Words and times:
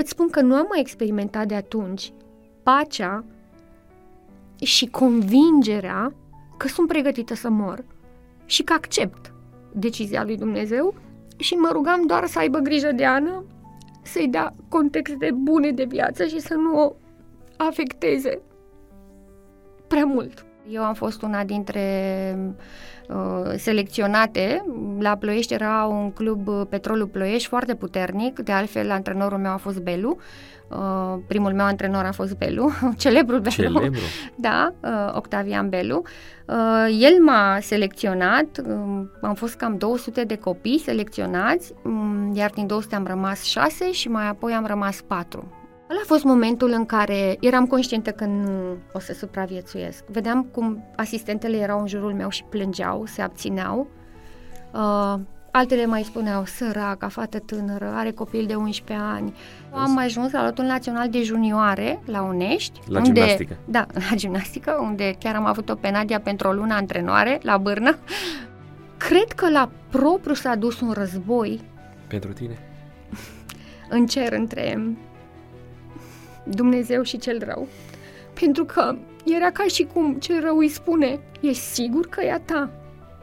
îți 0.00 0.10
spun 0.10 0.28
că 0.28 0.40
nu 0.40 0.54
am 0.54 0.66
mai 0.68 0.80
experimentat 0.80 1.46
de 1.46 1.54
atunci 1.54 2.12
pacea 2.62 3.24
și 4.62 4.86
convingerea 4.86 6.12
că 6.56 6.68
sunt 6.68 6.88
pregătită 6.88 7.34
să 7.34 7.48
mor 7.48 7.84
și 8.46 8.62
că 8.62 8.72
accept 8.72 9.32
decizia 9.72 10.24
lui 10.24 10.36
Dumnezeu 10.36 10.94
și 11.36 11.54
mă 11.54 11.68
rugam 11.72 12.06
doar 12.06 12.26
să 12.26 12.38
aibă 12.38 12.58
grijă 12.58 12.92
de 12.92 13.04
Ana, 13.04 13.44
să-i 14.02 14.28
dea 14.28 14.54
contexte 14.68 15.30
bune 15.34 15.70
de 15.70 15.84
viață 15.84 16.26
și 16.26 16.40
să 16.40 16.54
nu 16.54 16.82
o 16.82 16.94
afecteze 17.56 18.40
prea 19.86 20.04
mult. 20.04 20.44
Eu 20.68 20.82
am 20.82 20.94
fost 20.94 21.22
una 21.22 21.44
dintre 21.44 21.80
uh, 22.48 22.54
selecționate. 23.56 24.64
La 24.98 25.16
Ploiești 25.16 25.54
era 25.54 25.84
un 25.84 26.12
club 26.12 26.48
uh, 26.48 26.62
Petrolul 26.68 27.06
Ploiești 27.06 27.48
foarte 27.48 27.74
puternic, 27.74 28.38
de 28.38 28.52
altfel 28.52 28.90
antrenorul 28.90 29.38
meu 29.38 29.52
a 29.52 29.56
fost 29.56 29.78
Belu. 29.78 30.16
Uh, 30.68 31.18
primul 31.26 31.52
meu 31.52 31.66
antrenor 31.66 32.04
a 32.04 32.12
fost 32.12 32.36
Belu, 32.36 32.70
celebrul 32.96 33.40
Belu. 33.40 33.54
Celebru. 33.54 34.00
Da, 34.36 34.74
uh, 34.80 35.16
Octavian 35.16 35.68
Belu. 35.68 36.02
Uh, 36.46 36.98
el 37.00 37.22
m-a 37.22 37.58
selecționat, 37.60 38.62
uh, 38.66 39.06
am 39.22 39.34
fost 39.34 39.54
cam 39.54 39.76
200 39.76 40.24
de 40.24 40.36
copii 40.36 40.78
selecționați, 40.78 41.72
um, 41.84 42.32
iar 42.34 42.50
din 42.50 42.66
200 42.66 42.94
am 42.94 43.06
rămas 43.06 43.42
6 43.42 43.92
și 43.92 44.08
mai 44.08 44.28
apoi 44.28 44.52
am 44.52 44.66
rămas 44.66 45.00
4. 45.00 45.57
Ăla 45.90 46.00
a 46.02 46.06
fost 46.06 46.24
momentul 46.24 46.70
în 46.70 46.86
care 46.86 47.36
eram 47.40 47.66
conștientă 47.66 48.10
că 48.10 48.24
nu 48.24 48.76
o 48.92 48.98
să 48.98 49.12
supraviețuiesc. 49.12 50.04
Vedeam 50.06 50.42
cum 50.42 50.84
asistentele 50.96 51.56
erau 51.56 51.80
în 51.80 51.86
jurul 51.86 52.12
meu 52.12 52.28
și 52.28 52.44
plângeau, 52.48 53.06
se 53.06 53.22
abțineau. 53.22 53.88
Uh, 54.72 55.14
altele 55.50 55.86
mai 55.86 56.02
spuneau, 56.02 56.44
săraca, 56.44 57.08
fată 57.08 57.38
tânără, 57.38 57.92
are 57.94 58.10
copil 58.10 58.46
de 58.46 58.54
11 58.54 59.06
ani. 59.06 59.34
Am 59.70 59.98
ajuns 59.98 60.32
la 60.32 60.44
lotul 60.44 60.64
național 60.64 61.08
de 61.08 61.22
junioare, 61.22 62.00
la 62.04 62.22
Unești. 62.22 62.80
La 62.86 62.98
unde, 62.98 63.12
gimnastică. 63.12 63.56
Da, 63.64 63.86
la 64.10 64.16
gimnastică, 64.16 64.78
unde 64.82 65.16
chiar 65.18 65.34
am 65.34 65.46
avut-o 65.46 65.74
pe 65.74 65.90
Nadia 65.90 66.20
pentru 66.20 66.48
o 66.48 66.52
lună 66.52 66.74
antrenoare, 66.74 67.38
la 67.42 67.56
Bârnă. 67.56 67.98
Cred 68.96 69.32
că 69.36 69.50
la 69.50 69.70
propriu 69.90 70.34
s-a 70.34 70.54
dus 70.54 70.80
un 70.80 70.90
război 70.90 71.60
Pentru 72.06 72.32
tine? 72.32 72.58
în 73.96 74.06
cer 74.06 74.32
între 74.32 74.96
Dumnezeu 76.50 77.02
și 77.02 77.18
cel 77.18 77.42
rău. 77.44 77.66
Pentru 78.40 78.64
că 78.64 78.96
era 79.24 79.50
ca 79.50 79.64
și 79.64 79.88
cum 79.92 80.14
cel 80.14 80.40
rău 80.40 80.58
îi 80.58 80.68
spune, 80.68 81.20
ești 81.40 81.62
sigur 81.62 82.06
că 82.06 82.24
e 82.24 82.32
a 82.32 82.40
ta? 82.40 82.70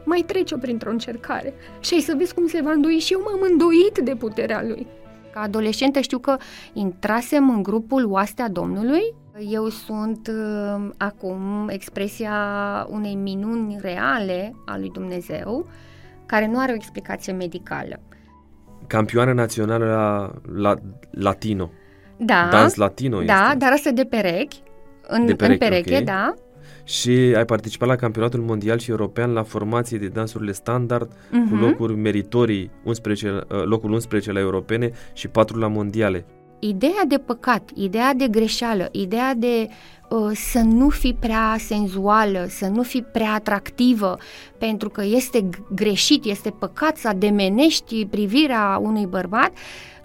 Mai 0.04 0.24
trece-o 0.26 0.58
printr-o 0.58 0.90
încercare 0.90 1.54
și 1.80 1.94
ai 1.94 2.00
să 2.00 2.14
vezi 2.18 2.34
cum 2.34 2.46
se 2.46 2.60
va 2.62 2.70
îndoi 2.70 2.98
și 2.98 3.12
eu 3.12 3.20
m-am 3.24 3.48
îndoit 3.50 3.98
de 3.98 4.14
puterea 4.14 4.62
lui. 4.62 4.86
Ca 5.32 5.40
adolescentă 5.40 6.00
știu 6.00 6.18
că 6.18 6.36
intrasem 6.72 7.50
în 7.50 7.62
grupul 7.62 8.10
Oastea 8.10 8.48
Domnului. 8.48 9.14
Eu 9.50 9.68
sunt 9.68 10.28
uh, 10.28 10.88
acum 10.96 11.68
expresia 11.68 12.32
unei 12.90 13.14
minuni 13.14 13.76
reale 13.80 14.54
a 14.66 14.78
lui 14.78 14.90
Dumnezeu, 14.90 15.66
care 16.26 16.46
nu 16.46 16.58
are 16.58 16.72
o 16.72 16.74
explicație 16.74 17.32
medicală. 17.32 18.00
Campioană 18.86 19.32
națională 19.32 19.84
la, 19.84 20.30
la 20.60 20.74
latino. 21.10 21.70
Da, 22.16 22.48
Dans 22.50 22.74
latino 22.74 23.20
da, 23.22 23.42
este. 23.44 23.56
dar 23.58 23.72
asta 23.72 23.90
de 23.90 24.04
perechi, 24.04 24.62
în, 25.08 25.26
De 25.26 25.34
perechi, 25.34 25.62
în 25.64 25.68
pereche, 25.68 25.96
ok. 25.96 26.02
da. 26.04 26.34
Și 26.84 27.10
ai 27.10 27.44
participat 27.44 27.88
la 27.88 27.96
campionatul 27.96 28.40
mondial 28.40 28.78
și 28.78 28.90
european 28.90 29.32
la 29.32 29.42
formație 29.42 29.98
de 29.98 30.06
dansurile 30.06 30.52
standard 30.52 31.12
cu 31.30 31.36
Mhm. 31.36 31.60
locuri 31.60 31.94
meritorii, 31.96 32.70
11, 32.84 33.28
uh, 33.50 33.62
locul 33.64 33.92
11 33.92 34.32
la 34.32 34.38
europene 34.40 34.90
și 35.12 35.28
4 35.28 35.58
la 35.58 35.66
mondiale. 35.66 36.24
Ideea 36.58 37.04
de 37.08 37.18
păcat, 37.18 37.70
ideea 37.74 38.14
de 38.14 38.28
greșeală, 38.28 38.88
ideea 38.92 39.34
de 39.34 39.68
uh, 40.08 40.30
să 40.34 40.58
nu 40.58 40.88
fii 40.88 41.16
prea 41.20 41.56
senzuală, 41.58 42.46
să 42.48 42.66
nu 42.66 42.82
fii 42.82 43.02
prea 43.12 43.32
atractivă, 43.32 44.16
pentru 44.58 44.88
că 44.88 45.02
este 45.04 45.40
g- 45.48 45.74
greșit, 45.74 46.24
este 46.24 46.50
păcat 46.50 46.96
să 46.96 47.08
ademenești 47.08 48.06
privirea 48.06 48.78
unui 48.82 49.06
bărbat, 49.06 49.50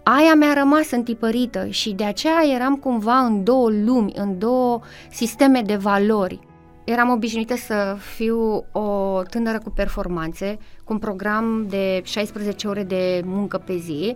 aia 0.03 0.33
mi-a 0.35 0.53
rămas 0.53 0.91
întipărită 0.91 1.67
și 1.67 1.91
de 1.91 2.03
aceea 2.03 2.41
eram 2.53 2.75
cumva 2.75 3.17
în 3.17 3.43
două 3.43 3.69
lumi, 3.69 4.13
în 4.15 4.37
două 4.37 4.79
sisteme 5.11 5.61
de 5.61 5.75
valori. 5.75 6.39
Eram 6.83 7.09
obișnuită 7.09 7.55
să 7.55 7.97
fiu 8.15 8.65
o 8.71 9.21
tânără 9.29 9.57
cu 9.57 9.69
performanțe, 9.69 10.57
cu 10.83 10.93
un 10.93 10.99
program 10.99 11.65
de 11.69 12.01
16 12.03 12.67
ore 12.67 12.83
de 12.83 13.21
muncă 13.25 13.57
pe 13.57 13.77
zi, 13.77 14.15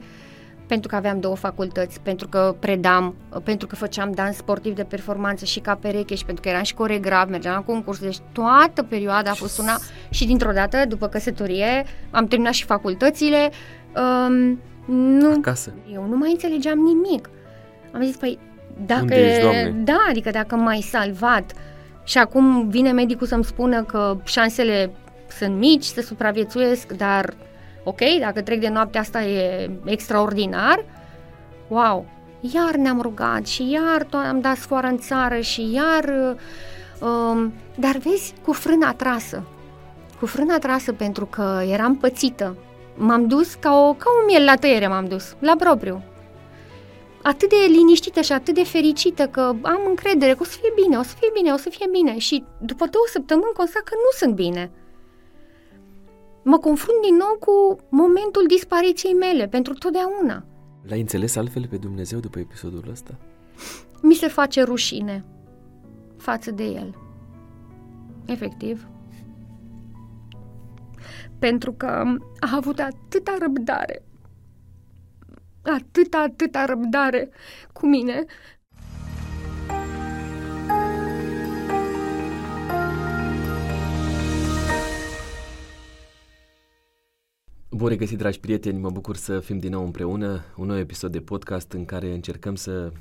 pentru 0.68 0.88
că 0.88 0.96
aveam 0.96 1.19
două 1.19 1.35
facultăți, 1.35 2.00
pentru 2.02 2.28
că 2.28 2.56
predam, 2.59 3.16
pentru 3.44 3.67
că 3.67 3.75
făceam 3.75 4.12
dans 4.12 4.35
sportiv 4.35 4.75
de 4.75 4.84
performanță 4.84 5.46
și 5.46 5.59
ca 5.59 5.75
pereche 5.75 6.16
și 6.16 6.25
pentru 6.25 6.44
că 6.44 6.50
eram 6.50 6.63
și 6.63 6.73
coregraf, 6.73 7.29
mergeam 7.29 7.53
la 7.53 7.62
concurs, 7.62 8.00
deci 8.00 8.17
toată 8.31 8.84
perioada 8.84 9.29
a 9.29 9.34
fost 9.34 9.59
una 9.59 9.78
și 10.09 10.25
dintr-o 10.25 10.52
dată, 10.52 10.85
după 10.88 11.07
căsătorie, 11.07 11.85
am 12.12 12.25
terminat 12.25 12.53
și 12.53 12.66
facultățile, 12.66 13.52
um, 13.96 14.59
nu, 14.85 15.34
Acasă. 15.38 15.73
eu 15.94 16.06
nu 16.09 16.18
mai 16.18 16.31
înțelegeam 16.31 16.79
nimic. 16.79 17.29
Am 17.91 18.03
zis, 18.03 18.16
păi, 18.16 18.40
dacă... 18.85 19.01
Unde 19.01 19.25
ești, 19.28 19.41
Doamne? 19.41 19.75
Da, 19.84 20.06
adică 20.09 20.29
dacă 20.29 20.56
m-ai 20.56 20.81
salvat 20.81 21.53
și 22.03 22.18
acum 22.18 22.68
vine 22.69 22.91
medicul 22.91 23.28
să-mi 23.28 23.44
spună 23.44 23.84
că 23.84 24.18
șansele 24.23 24.91
sunt 25.38 25.57
mici 25.57 25.84
să 25.84 26.01
supraviețuiesc, 26.01 26.91
dar 26.91 27.34
ok, 27.84 28.00
dacă 28.19 28.41
trec 28.41 28.59
de 28.59 28.69
noaptea 28.69 29.01
asta 29.01 29.23
e 29.23 29.69
extraordinar, 29.85 30.85
wow! 31.67 32.06
Iar 32.53 32.75
ne-am 32.75 33.02
rugat 33.02 33.46
și 33.46 33.69
iar 33.69 34.03
to- 34.03 34.28
am 34.29 34.40
dat 34.40 34.56
sfoară 34.56 34.88
în 34.88 34.97
țară 34.97 35.40
și 35.40 35.73
iar... 35.73 36.35
Um, 37.00 37.53
dar 37.75 37.97
vezi, 37.97 38.34
cu 38.44 38.52
frâna 38.53 38.94
trasă. 38.94 39.44
Cu 40.19 40.25
frâna 40.25 40.57
trasă 40.57 40.94
pentru 40.94 41.25
că 41.25 41.62
eram 41.72 41.96
pățită. 41.96 42.56
M-am 42.96 43.28
dus 43.28 43.54
ca, 43.54 43.74
o, 43.74 43.94
ca 43.94 44.06
un 44.20 44.26
miel 44.26 44.44
la 44.44 44.56
tăiere 44.56 44.88
m-am 44.88 45.06
dus, 45.06 45.36
la 45.40 45.56
propriu. 45.56 46.04
Atât 47.22 47.50
de 47.50 47.56
liniștită 47.68 48.22
și 48.22 48.32
atât 48.32 48.54
de 48.54 48.64
fericită 48.64 49.28
că 49.28 49.42
am 49.62 49.80
încredere 49.88 50.34
că 50.34 50.40
o 50.42 50.46
să 50.46 50.58
fie 50.62 50.72
bine, 50.84 50.98
o 50.98 51.04
să 51.04 51.16
fie 51.20 51.30
bine, 51.34 51.52
o 51.52 51.58
să 51.58 51.70
fie 51.70 51.88
bine. 51.92 52.18
Și 52.18 52.44
după 52.60 52.86
două 52.86 53.06
săptămâni 53.12 53.54
constat 53.54 53.82
că 53.82 53.94
nu 53.96 54.18
sunt 54.18 54.36
bine. 54.36 54.72
Mă 56.44 56.58
confrunt 56.58 57.02
din 57.02 57.16
nou 57.16 57.38
cu 57.40 57.84
momentul 57.90 58.44
dispariției 58.48 59.14
mele 59.14 59.48
pentru 59.48 59.74
totdeauna. 59.74 60.46
L-ai 60.88 61.00
înțeles 61.00 61.36
altfel 61.36 61.68
pe 61.70 61.78
Dumnezeu 61.78 62.20
după 62.20 62.40
episodul 62.40 62.84
ăsta? 62.92 63.16
Mi 64.02 64.14
se 64.14 64.28
face 64.28 64.64
rușine 64.64 65.26
față 66.18 66.52
de 66.52 66.64
el. 66.64 66.96
Efectiv. 68.26 68.88
Pentru 71.46 71.72
că 71.72 71.86
a 72.40 72.56
avut 72.56 72.80
atâta 72.80 73.38
răbdare. 73.40 74.04
Atâta, 75.62 76.18
atâta 76.18 76.66
răbdare 76.66 77.30
cu 77.74 77.88
mine. 77.88 78.26
Bun 87.70 87.88
regăsit, 87.88 88.18
dragi 88.18 88.40
prieteni, 88.40 88.80
mă 88.80 88.90
bucur 88.90 89.16
să 89.16 89.40
fim 89.40 89.58
din 89.58 89.72
nou 89.72 89.84
împreună, 89.84 90.44
un 90.58 90.66
nou 90.68 90.78
episod 90.78 91.12
de 91.12 91.20
podcast 91.20 91.72
în 91.72 91.86
care 91.86 92.14
încercăm 92.14 92.56
să 92.56 92.92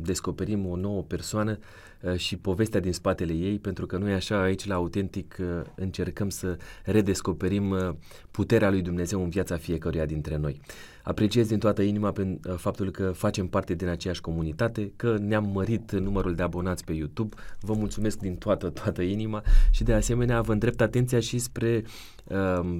descoperim 0.00 0.66
o 0.66 0.76
nouă 0.76 1.02
persoană 1.02 1.58
uh, 1.60 1.87
și 2.16 2.36
povestea 2.36 2.80
din 2.80 2.92
spatele 2.92 3.32
ei, 3.32 3.58
pentru 3.58 3.86
că 3.86 3.96
nu 3.96 4.08
e 4.08 4.14
așa, 4.14 4.42
aici 4.42 4.66
la 4.66 4.74
Autentic 4.74 5.36
uh, 5.40 5.46
încercăm 5.74 6.28
să 6.28 6.56
redescoperim 6.84 7.70
uh, 7.70 7.90
puterea 8.30 8.70
lui 8.70 8.82
Dumnezeu 8.82 9.22
în 9.22 9.28
viața 9.28 9.56
fiecăruia 9.56 10.06
dintre 10.06 10.36
noi. 10.36 10.60
Apreciez 11.02 11.48
din 11.48 11.58
toată 11.58 11.82
inima 11.82 12.12
pen, 12.12 12.40
uh, 12.48 12.54
faptul 12.54 12.90
că 12.90 13.10
facem 13.10 13.46
parte 13.46 13.74
din 13.74 13.88
aceeași 13.88 14.20
comunitate, 14.20 14.92
că 14.96 15.16
ne-am 15.20 15.50
mărit 15.52 15.92
numărul 15.92 16.34
de 16.34 16.42
abonați 16.42 16.84
pe 16.84 16.92
YouTube. 16.92 17.36
Vă 17.60 17.74
mulțumesc 17.74 18.18
din 18.18 18.36
toată, 18.36 18.68
toată 18.68 19.02
inima 19.02 19.42
și 19.70 19.84
de 19.84 19.92
asemenea 19.92 20.40
vă 20.40 20.52
îndrept 20.52 20.80
atenția 20.80 21.20
și 21.20 21.38
spre 21.38 21.82
uh, 21.84 21.90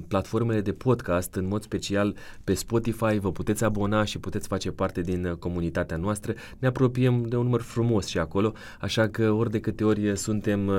platformele 0.07 0.61
de 0.61 0.71
podcast, 0.71 1.35
în 1.35 1.47
mod 1.47 1.63
special 1.63 2.15
pe 2.43 2.53
Spotify. 2.53 3.19
Vă 3.19 3.31
puteți 3.31 3.63
abona 3.63 4.03
și 4.03 4.19
puteți 4.19 4.47
face 4.47 4.71
parte 4.71 5.01
din 5.01 5.25
uh, 5.25 5.31
comunitatea 5.31 5.97
noastră. 5.97 6.33
Ne 6.59 6.67
apropiem 6.67 7.25
de 7.27 7.35
un 7.35 7.43
număr 7.43 7.61
frumos 7.61 8.07
și 8.07 8.17
acolo, 8.17 8.53
așa 8.79 9.07
că 9.07 9.31
ori 9.31 9.51
de 9.51 9.59
câte 9.59 9.83
ori 9.83 10.17
suntem 10.17 10.67
uh, 10.67 10.75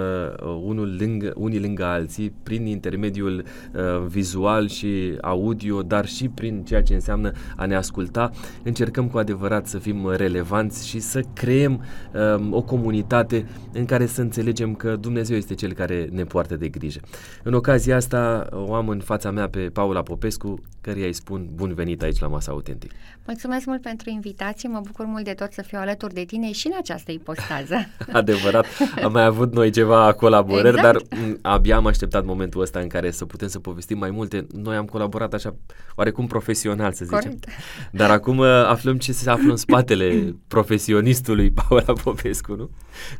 unul 0.62 0.96
lângă, 0.98 1.32
unii 1.36 1.60
lângă 1.60 1.84
alții, 1.84 2.32
prin 2.42 2.66
intermediul 2.66 3.44
uh, 3.74 4.06
vizual 4.06 4.68
și 4.68 5.16
audio, 5.20 5.82
dar 5.82 6.06
și 6.06 6.28
prin 6.28 6.64
ceea 6.64 6.82
ce 6.82 6.94
înseamnă 6.94 7.32
a 7.56 7.66
ne 7.66 7.76
asculta, 7.76 8.30
încercăm 8.62 9.08
cu 9.08 9.18
adevărat 9.18 9.66
să 9.66 9.78
fim 9.78 10.10
relevanți 10.10 10.88
și 10.88 10.98
să 10.98 11.22
creăm 11.32 11.84
uh, 12.14 12.48
o 12.50 12.62
comunitate 12.62 13.46
în 13.72 13.84
care 13.84 14.06
să 14.06 14.20
înțelegem 14.20 14.74
că 14.74 14.96
Dumnezeu 14.96 15.36
este 15.36 15.54
Cel 15.54 15.72
care 15.72 16.08
ne 16.12 16.24
poartă 16.24 16.56
de 16.56 16.68
grijă. 16.68 17.00
În 17.42 17.54
ocazia 17.54 17.96
asta 17.96 18.48
o 18.68 18.74
am 18.74 18.88
în 18.88 19.00
fața 19.00 19.30
mea 19.30 19.48
pe 19.48 19.58
Paula 19.60 20.02
Popescu, 20.02 20.60
căreia 20.80 21.06
îi 21.06 21.12
spun 21.12 21.48
bun 21.54 21.74
venit 21.74 22.02
aici 22.02 22.18
la 22.18 22.26
Masa 22.26 22.52
Autentic. 22.52 22.90
Mulțumesc 23.26 23.66
mult 23.66 23.82
pentru 23.82 24.10
invitație, 24.10 24.68
mă 24.68 24.80
bucur 24.86 25.04
mult 25.04 25.24
de 25.24 25.32
tot 25.32 25.52
să 25.52 25.62
fiu 25.62 25.78
alături 25.78 26.14
de 26.14 26.24
tine 26.24 26.52
și 26.52 26.66
în 26.66 26.72
această 26.78 27.12
ipostază. 27.12 27.74
Adevărat, 28.12 28.66
am 29.02 29.12
mai 29.12 29.24
avut 29.24 29.52
noi 29.52 29.70
ceva 29.70 30.12
colaborări, 30.12 30.76
exact. 30.76 31.08
dar 31.08 31.18
m- 31.18 31.40
abia 31.42 31.76
am 31.76 31.86
așteptat 31.86 32.24
momentul 32.24 32.60
ăsta 32.60 32.78
în 32.78 32.88
care 32.88 33.10
să 33.10 33.24
putem 33.24 33.48
să 33.48 33.58
povestim 33.58 33.98
mai 33.98 34.10
multe. 34.10 34.46
Noi 34.52 34.76
am 34.76 34.84
colaborat 34.84 35.34
așa, 35.34 35.54
oarecum 35.94 36.26
profesional, 36.26 36.92
să 36.92 37.04
zicem. 37.04 37.20
Corect. 37.20 37.44
Dar 38.00 38.10
acum 38.10 38.38
uh, 38.38 38.46
aflăm 38.46 38.98
ce 38.98 39.12
se 39.12 39.30
află 39.30 39.50
în 39.50 39.56
spatele 39.56 40.14
profesionistului 40.48 41.50
Paula 41.50 41.92
Popescu, 41.92 42.54
nu? 42.54 42.70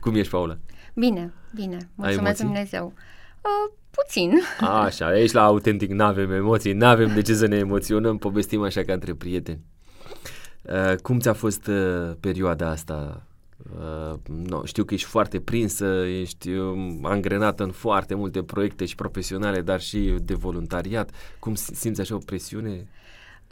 Cum 0.00 0.14
ești, 0.14 0.30
Paula? 0.30 0.58
Bine, 0.94 1.32
bine. 1.54 1.76
Mulțumesc 1.94 2.40
Dumnezeu. 2.40 2.92
Uh, 3.42 3.72
puțin. 3.90 4.32
A, 4.60 4.82
așa, 4.82 5.06
aici 5.06 5.32
la 5.32 5.42
autentic 5.42 5.90
nu 5.90 6.04
avem 6.04 6.32
emoții, 6.32 6.72
nu 6.72 6.86
avem 6.86 7.14
de 7.14 7.22
ce 7.22 7.34
să 7.34 7.46
ne 7.46 7.56
emoționăm, 7.56 8.18
povestim 8.18 8.62
așa 8.62 8.82
ca 8.84 8.92
între 8.92 9.14
prieteni. 9.14 9.60
Uh, 10.62 10.94
cum 10.96 11.18
ți-a 11.18 11.32
fost 11.32 11.66
uh, 11.66 12.10
perioada 12.20 12.70
asta? 12.70 13.22
Uh, 13.78 14.18
no, 14.48 14.64
știu 14.64 14.84
că 14.84 14.94
ești 14.94 15.06
foarte 15.06 15.40
prinsă, 15.40 15.84
ești 16.20 16.50
um, 16.50 17.04
angrenată 17.04 17.62
în 17.62 17.70
foarte 17.70 18.14
multe 18.14 18.42
proiecte 18.42 18.84
și 18.84 18.94
profesionale, 18.94 19.60
dar 19.60 19.80
și 19.80 20.14
de 20.22 20.34
voluntariat. 20.34 21.10
Cum 21.38 21.54
simți 21.54 22.00
așa 22.00 22.14
o 22.14 22.18
presiune? 22.18 22.88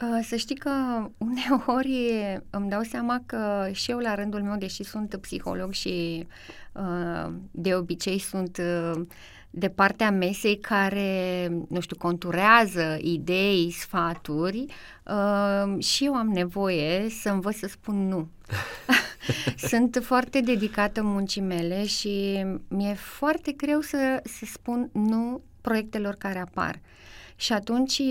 Uh, 0.01 0.25
să 0.27 0.35
știi 0.35 0.55
că 0.55 0.71
uneori 1.17 2.13
îmi 2.49 2.69
dau 2.69 2.81
seama 2.81 3.23
că 3.25 3.69
și 3.71 3.91
eu 3.91 3.97
la 3.97 4.15
rândul 4.15 4.41
meu, 4.41 4.57
deși 4.57 4.83
sunt 4.83 5.17
psiholog 5.21 5.71
și 5.71 6.27
uh, 6.73 7.31
de 7.51 7.75
obicei 7.75 8.19
sunt 8.19 8.57
uh, 8.57 9.01
de 9.49 9.69
partea 9.69 10.11
mesei 10.11 10.57
care, 10.57 11.47
nu 11.69 11.79
știu, 11.79 11.95
conturează 11.97 12.97
idei, 13.01 13.71
sfaturi 13.71 14.65
uh, 15.05 15.83
și 15.83 16.05
eu 16.05 16.13
am 16.13 16.27
nevoie 16.27 17.09
să 17.09 17.29
învăț 17.29 17.55
să 17.55 17.67
spun 17.67 18.07
nu. 18.07 18.27
Sunt 19.69 19.99
foarte 20.03 20.41
dedicată 20.41 21.03
muncii 21.03 21.41
mele 21.41 21.85
și 21.85 22.45
mi-e 22.67 22.93
foarte 22.93 23.51
greu 23.51 23.79
să, 23.79 24.21
să 24.23 24.45
spun 24.45 24.89
nu 24.93 25.41
proiectelor 25.61 26.15
care 26.15 26.39
apar. 26.39 26.79
Și 27.35 27.53
atunci, 27.53 28.01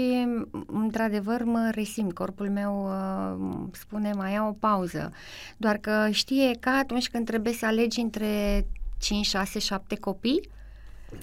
într-adevăr, 0.67 1.43
mă 1.43 1.70
resimt. 1.75 2.12
Corpul 2.12 2.50
meu 2.50 2.87
uh, 2.87 3.69
spune 3.73 4.12
mai 4.12 4.32
ia 4.32 4.46
o 4.49 4.52
pauză. 4.52 5.12
Doar 5.56 5.76
că 5.76 6.08
știe 6.11 6.56
că 6.61 6.69
atunci 6.69 7.08
când 7.08 7.26
trebuie 7.26 7.52
să 7.52 7.67
alegi 7.67 8.00
între 8.00 8.67
5, 8.99 9.26
6, 9.26 9.58
7 9.58 9.96
copii, 9.96 10.49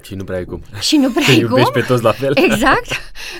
și 0.01 0.15
nu 0.15 0.23
prea 0.23 0.37
ai 0.37 0.45
cum. 0.45 0.61
Și 0.79 0.97
nu 0.97 1.11
prea 1.11 1.27
ai 1.27 1.41
cum. 1.41 1.69
pe 1.73 1.81
toți 1.81 2.03
la 2.03 2.11
fel. 2.11 2.31
Exact. 2.35 2.87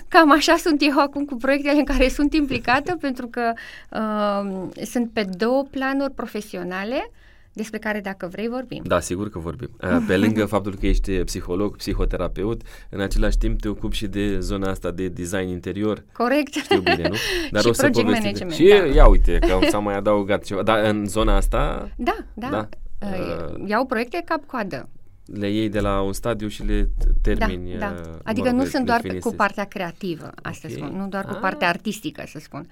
Cam 0.08 0.32
așa 0.32 0.56
sunt 0.56 0.82
eu 0.82 1.00
acum 1.00 1.26
cu 1.26 1.36
proiectele 1.36 1.78
în 1.78 1.86
care 1.86 2.08
sunt 2.08 2.34
implicată, 2.34 2.98
pentru 3.02 3.28
că 3.28 3.54
uh, 3.90 4.86
sunt 4.86 5.10
pe 5.14 5.28
două 5.38 5.66
planuri 5.72 6.14
profesionale 6.14 7.12
despre 7.54 7.80
care 7.80 8.00
dacă 8.00 8.28
vrei 8.32 8.48
vorbim. 8.48 8.82
Da, 8.86 9.00
sigur 9.00 9.30
că 9.30 9.40
vorbim. 9.40 9.70
Uh, 9.82 9.98
pe 10.08 10.18
lângă 10.18 10.46
faptul 10.56 10.76
că 10.80 10.88
ești 10.88 11.12
psiholog, 11.12 11.76
psihoterapeut, 11.76 12.62
în 12.90 13.02
același 13.02 13.38
timp 13.38 13.62
te 13.62 13.68
ocupi 13.68 13.96
și 13.96 14.08
de 14.08 14.40
zona 14.40 14.70
asta 14.70 14.92
de 14.92 15.08
design 15.08 15.48
interior. 15.48 16.04
Corect. 16.12 16.54
Știu 16.54 16.80
bine, 16.80 17.08
nu? 17.10 17.16
Dar 17.52 17.62
și 17.62 17.68
o 17.68 17.74
să 17.74 17.82
project 17.82 18.08
management. 18.08 18.54
Și 18.54 18.68
da. 18.68 18.86
ia 18.86 19.08
uite, 19.08 19.38
că 19.40 19.60
s-a 19.70 19.80
mai 19.80 19.96
adăugat 19.96 20.44
ceva. 20.44 20.64
Dar 20.64 20.84
în 20.84 21.06
zona 21.08 21.36
asta... 21.36 21.90
Da, 21.96 22.18
da. 22.34 22.50
da. 22.50 22.70
Uh, 23.02 23.64
iau 23.66 23.86
proiecte 23.86 24.22
cap-coadă 24.26 24.90
le 25.26 25.50
iei 25.50 25.70
de 25.70 25.80
la 25.80 26.02
un 26.02 26.14
stadiu 26.14 26.48
și 26.48 26.64
le 26.64 26.90
termini. 27.22 27.78
Da, 27.78 27.90
da. 27.90 28.10
Uh, 28.10 28.16
adică 28.24 28.50
mă, 28.50 28.56
nu 28.56 28.66
sunt 28.66 28.86
doar 28.86 29.02
pe, 29.02 29.20
cu 29.20 29.34
partea 29.34 29.64
creativă, 29.64 30.32
asta 30.44 30.68
okay. 30.68 30.82
spun, 30.82 30.98
nu 30.98 31.08
doar 31.08 31.26
cu 31.26 31.34
ah. 31.34 31.40
partea 31.42 31.68
artistică, 31.68 32.24
să 32.28 32.40
spun. 32.40 32.68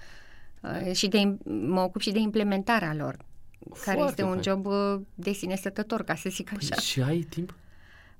Uh, 0.62 0.94
și 0.94 1.08
de, 1.08 1.38
mă 1.46 1.82
ocup 1.82 2.02
și 2.02 2.12
de 2.12 2.20
implementarea 2.20 2.94
lor, 2.98 3.18
Foarte 3.70 3.92
care 3.92 4.10
este 4.10 4.22
fain. 4.22 4.34
un 4.34 4.42
job 4.44 4.66
uh, 4.66 5.02
de 5.16 5.32
sine 5.32 5.56
stătător, 5.56 6.04
ca 6.04 6.16
să 6.16 6.30
zic 6.30 6.50
păi 6.50 6.58
așa. 6.62 6.82
Și 6.82 7.02
ai 7.02 7.28
timp? 7.30 7.54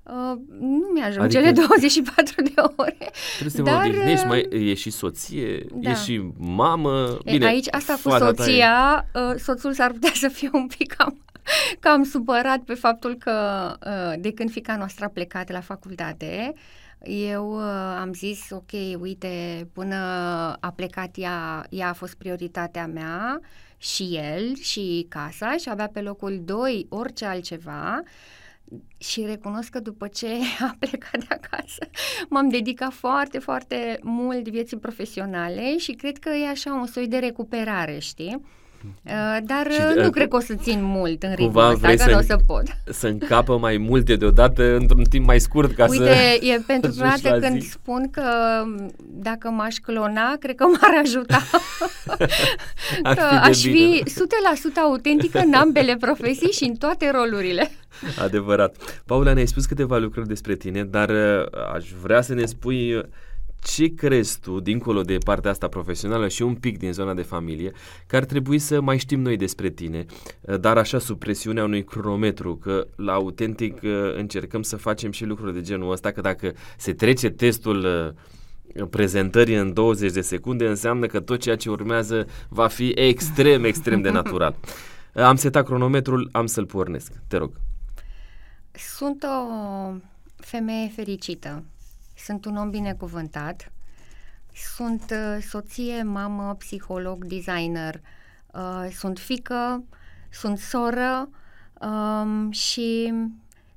Uh, 0.02 0.38
nu 0.60 0.90
mi-ajung 0.94 1.24
adică 1.24 1.40
cele 1.40 1.52
24 1.66 2.42
de 2.42 2.52
ore. 2.76 3.10
Trebuie 3.38 3.50
să 3.50 3.62
dar, 3.62 3.82
te 3.82 3.88
odihnești, 3.88 4.26
mai 4.26 4.48
uh, 4.52 4.70
e 4.70 4.74
și 4.74 4.90
soție, 4.90 5.66
da. 5.74 5.90
e 5.90 5.94
și 5.94 6.22
mamă. 6.36 7.18
E, 7.24 7.30
Bine, 7.30 7.46
aici 7.46 7.66
asta 7.70 7.98
cu 8.02 8.10
soția, 8.10 9.06
e... 9.14 9.18
uh, 9.18 9.34
soțul 9.36 9.72
s-ar 9.72 9.90
putea 9.90 10.12
să 10.14 10.28
fie 10.28 10.50
un 10.52 10.66
pic 10.66 10.92
cam 10.92 11.18
cam 11.80 12.02
supărat 12.02 12.58
pe 12.58 12.74
faptul 12.74 13.14
că 13.14 13.76
uh, 13.86 14.20
de 14.20 14.32
când 14.32 14.50
fica 14.50 14.76
noastră 14.76 15.04
a 15.04 15.08
plecat 15.08 15.50
la 15.50 15.60
facultate, 15.60 16.52
eu 17.02 17.56
uh, 17.56 17.96
am 18.00 18.12
zis, 18.12 18.50
ok, 18.50 19.00
uite, 19.00 19.68
până 19.72 19.96
a 20.60 20.72
plecat 20.76 21.10
ea, 21.16 21.66
ea 21.70 21.88
a 21.88 21.92
fost 21.92 22.14
prioritatea 22.14 22.86
mea 22.86 23.40
și 23.76 24.16
el 24.16 24.56
și 24.56 25.06
casa 25.08 25.56
și 25.56 25.70
avea 25.70 25.88
pe 25.88 26.00
locul 26.00 26.40
2 26.44 26.86
orice 26.88 27.24
altceva 27.24 28.02
și 28.98 29.24
recunosc 29.26 29.70
că 29.70 29.80
după 29.80 30.08
ce 30.08 30.28
a 30.68 30.76
plecat 30.78 31.18
de 31.18 31.26
acasă 31.28 31.88
m-am 32.28 32.48
dedicat 32.48 32.92
foarte, 32.92 33.38
foarte 33.38 33.98
mult 34.02 34.48
vieții 34.48 34.78
profesionale 34.78 35.78
și 35.78 35.92
cred 35.92 36.18
că 36.18 36.28
e 36.28 36.48
așa 36.48 36.72
un 36.72 36.86
soi 36.86 37.08
de 37.08 37.18
recuperare, 37.18 37.98
știi? 37.98 38.40
Uh, 39.04 39.36
dar 39.44 39.66
și, 39.70 39.80
uh, 39.88 39.94
nu 39.96 40.04
uh, 40.04 40.10
cred 40.10 40.28
că 40.28 40.36
o 40.36 40.40
să 40.40 40.54
țin 40.54 40.78
mult 40.82 41.22
în 41.22 41.34
ritmul 41.34 41.70
ăsta, 41.70 41.88
că 41.88 41.96
să 41.96 42.10
nu 42.10 42.18
o 42.18 42.20
să 42.20 42.36
pot. 42.46 42.62
Să 43.00 43.06
încapă 43.06 43.58
mai 43.58 43.76
multe 43.76 44.16
deodată 44.16 44.76
într-un 44.76 45.04
timp 45.04 45.26
mai 45.26 45.38
scurt 45.38 45.74
ca 45.74 45.86
Uite, 45.88 46.04
să... 46.04 46.10
Uite, 46.10 46.46
e 46.46 46.60
pentru 46.72 46.90
prima 46.90 47.14
dată 47.22 47.38
când 47.38 47.62
spun 47.62 48.10
că 48.10 48.22
dacă 48.98 49.48
m-aș 49.48 49.76
clona, 49.76 50.36
cred 50.40 50.54
că 50.54 50.64
m-ar 50.64 51.00
ajuta. 51.02 51.42
că 53.14 53.38
aș 53.42 53.60
fi 53.60 54.02
100% 54.06 54.10
autentică 54.82 55.38
în 55.38 55.54
ambele 55.54 55.96
profesii 56.00 56.50
și 56.50 56.64
în 56.64 56.74
toate 56.74 57.10
rolurile. 57.10 57.70
Adevărat. 58.18 59.02
Paula, 59.06 59.32
ne-ai 59.32 59.46
spus 59.46 59.66
câteva 59.66 59.98
lucruri 59.98 60.28
despre 60.28 60.54
tine, 60.54 60.84
dar 60.84 61.10
aș 61.74 61.90
vrea 62.02 62.20
să 62.20 62.34
ne 62.34 62.44
spui 62.44 63.02
ce 63.64 63.94
crezi 63.94 64.40
tu, 64.40 64.60
dincolo 64.60 65.02
de 65.02 65.18
partea 65.18 65.50
asta 65.50 65.68
profesională 65.68 66.28
și 66.28 66.42
un 66.42 66.54
pic 66.54 66.78
din 66.78 66.92
zona 66.92 67.14
de 67.14 67.22
familie, 67.22 67.72
că 68.06 68.16
ar 68.16 68.24
trebui 68.24 68.58
să 68.58 68.80
mai 68.80 68.98
știm 68.98 69.20
noi 69.20 69.36
despre 69.36 69.68
tine, 69.68 70.04
uh, 70.40 70.60
dar 70.60 70.76
așa 70.76 70.98
sub 70.98 71.18
presiunea 71.18 71.64
unui 71.64 71.84
cronometru, 71.84 72.56
că 72.56 72.86
la 72.96 73.12
autentic 73.12 73.82
uh, 73.82 73.90
încercăm 74.16 74.62
să 74.62 74.76
facem 74.76 75.10
și 75.10 75.24
lucruri 75.24 75.54
de 75.54 75.60
genul 75.60 75.92
ăsta, 75.92 76.10
că 76.10 76.20
dacă 76.20 76.52
se 76.76 76.92
trece 76.92 77.30
testul 77.30 77.84
uh, 77.84 78.86
prezentării 78.90 79.56
în 79.56 79.72
20 79.72 80.12
de 80.12 80.20
secunde, 80.20 80.68
înseamnă 80.68 81.06
că 81.06 81.20
tot 81.20 81.40
ceea 81.40 81.56
ce 81.56 81.70
urmează 81.70 82.26
va 82.48 82.66
fi 82.66 82.92
extrem, 82.94 83.64
extrem 83.72 84.00
de 84.00 84.10
natural. 84.10 84.56
Am 85.14 85.36
setat 85.36 85.64
cronometrul, 85.64 86.28
am 86.32 86.46
să-l 86.46 86.66
pornesc. 86.66 87.12
Te 87.28 87.36
rog. 87.36 87.52
Sunt 88.72 89.22
o 89.22 89.92
femeie 90.36 90.88
fericită 90.94 91.62
sunt 92.16 92.44
un 92.44 92.56
om 92.56 92.70
binecuvântat. 92.70 93.72
Sunt 94.76 95.02
uh, 95.10 95.42
soție, 95.42 96.02
mamă, 96.02 96.54
psiholog, 96.58 97.24
designer. 97.24 98.00
Uh, 98.46 98.90
sunt 98.92 99.18
fică, 99.18 99.84
sunt 100.30 100.58
soră 100.58 101.28
um, 101.80 102.50
și 102.50 103.12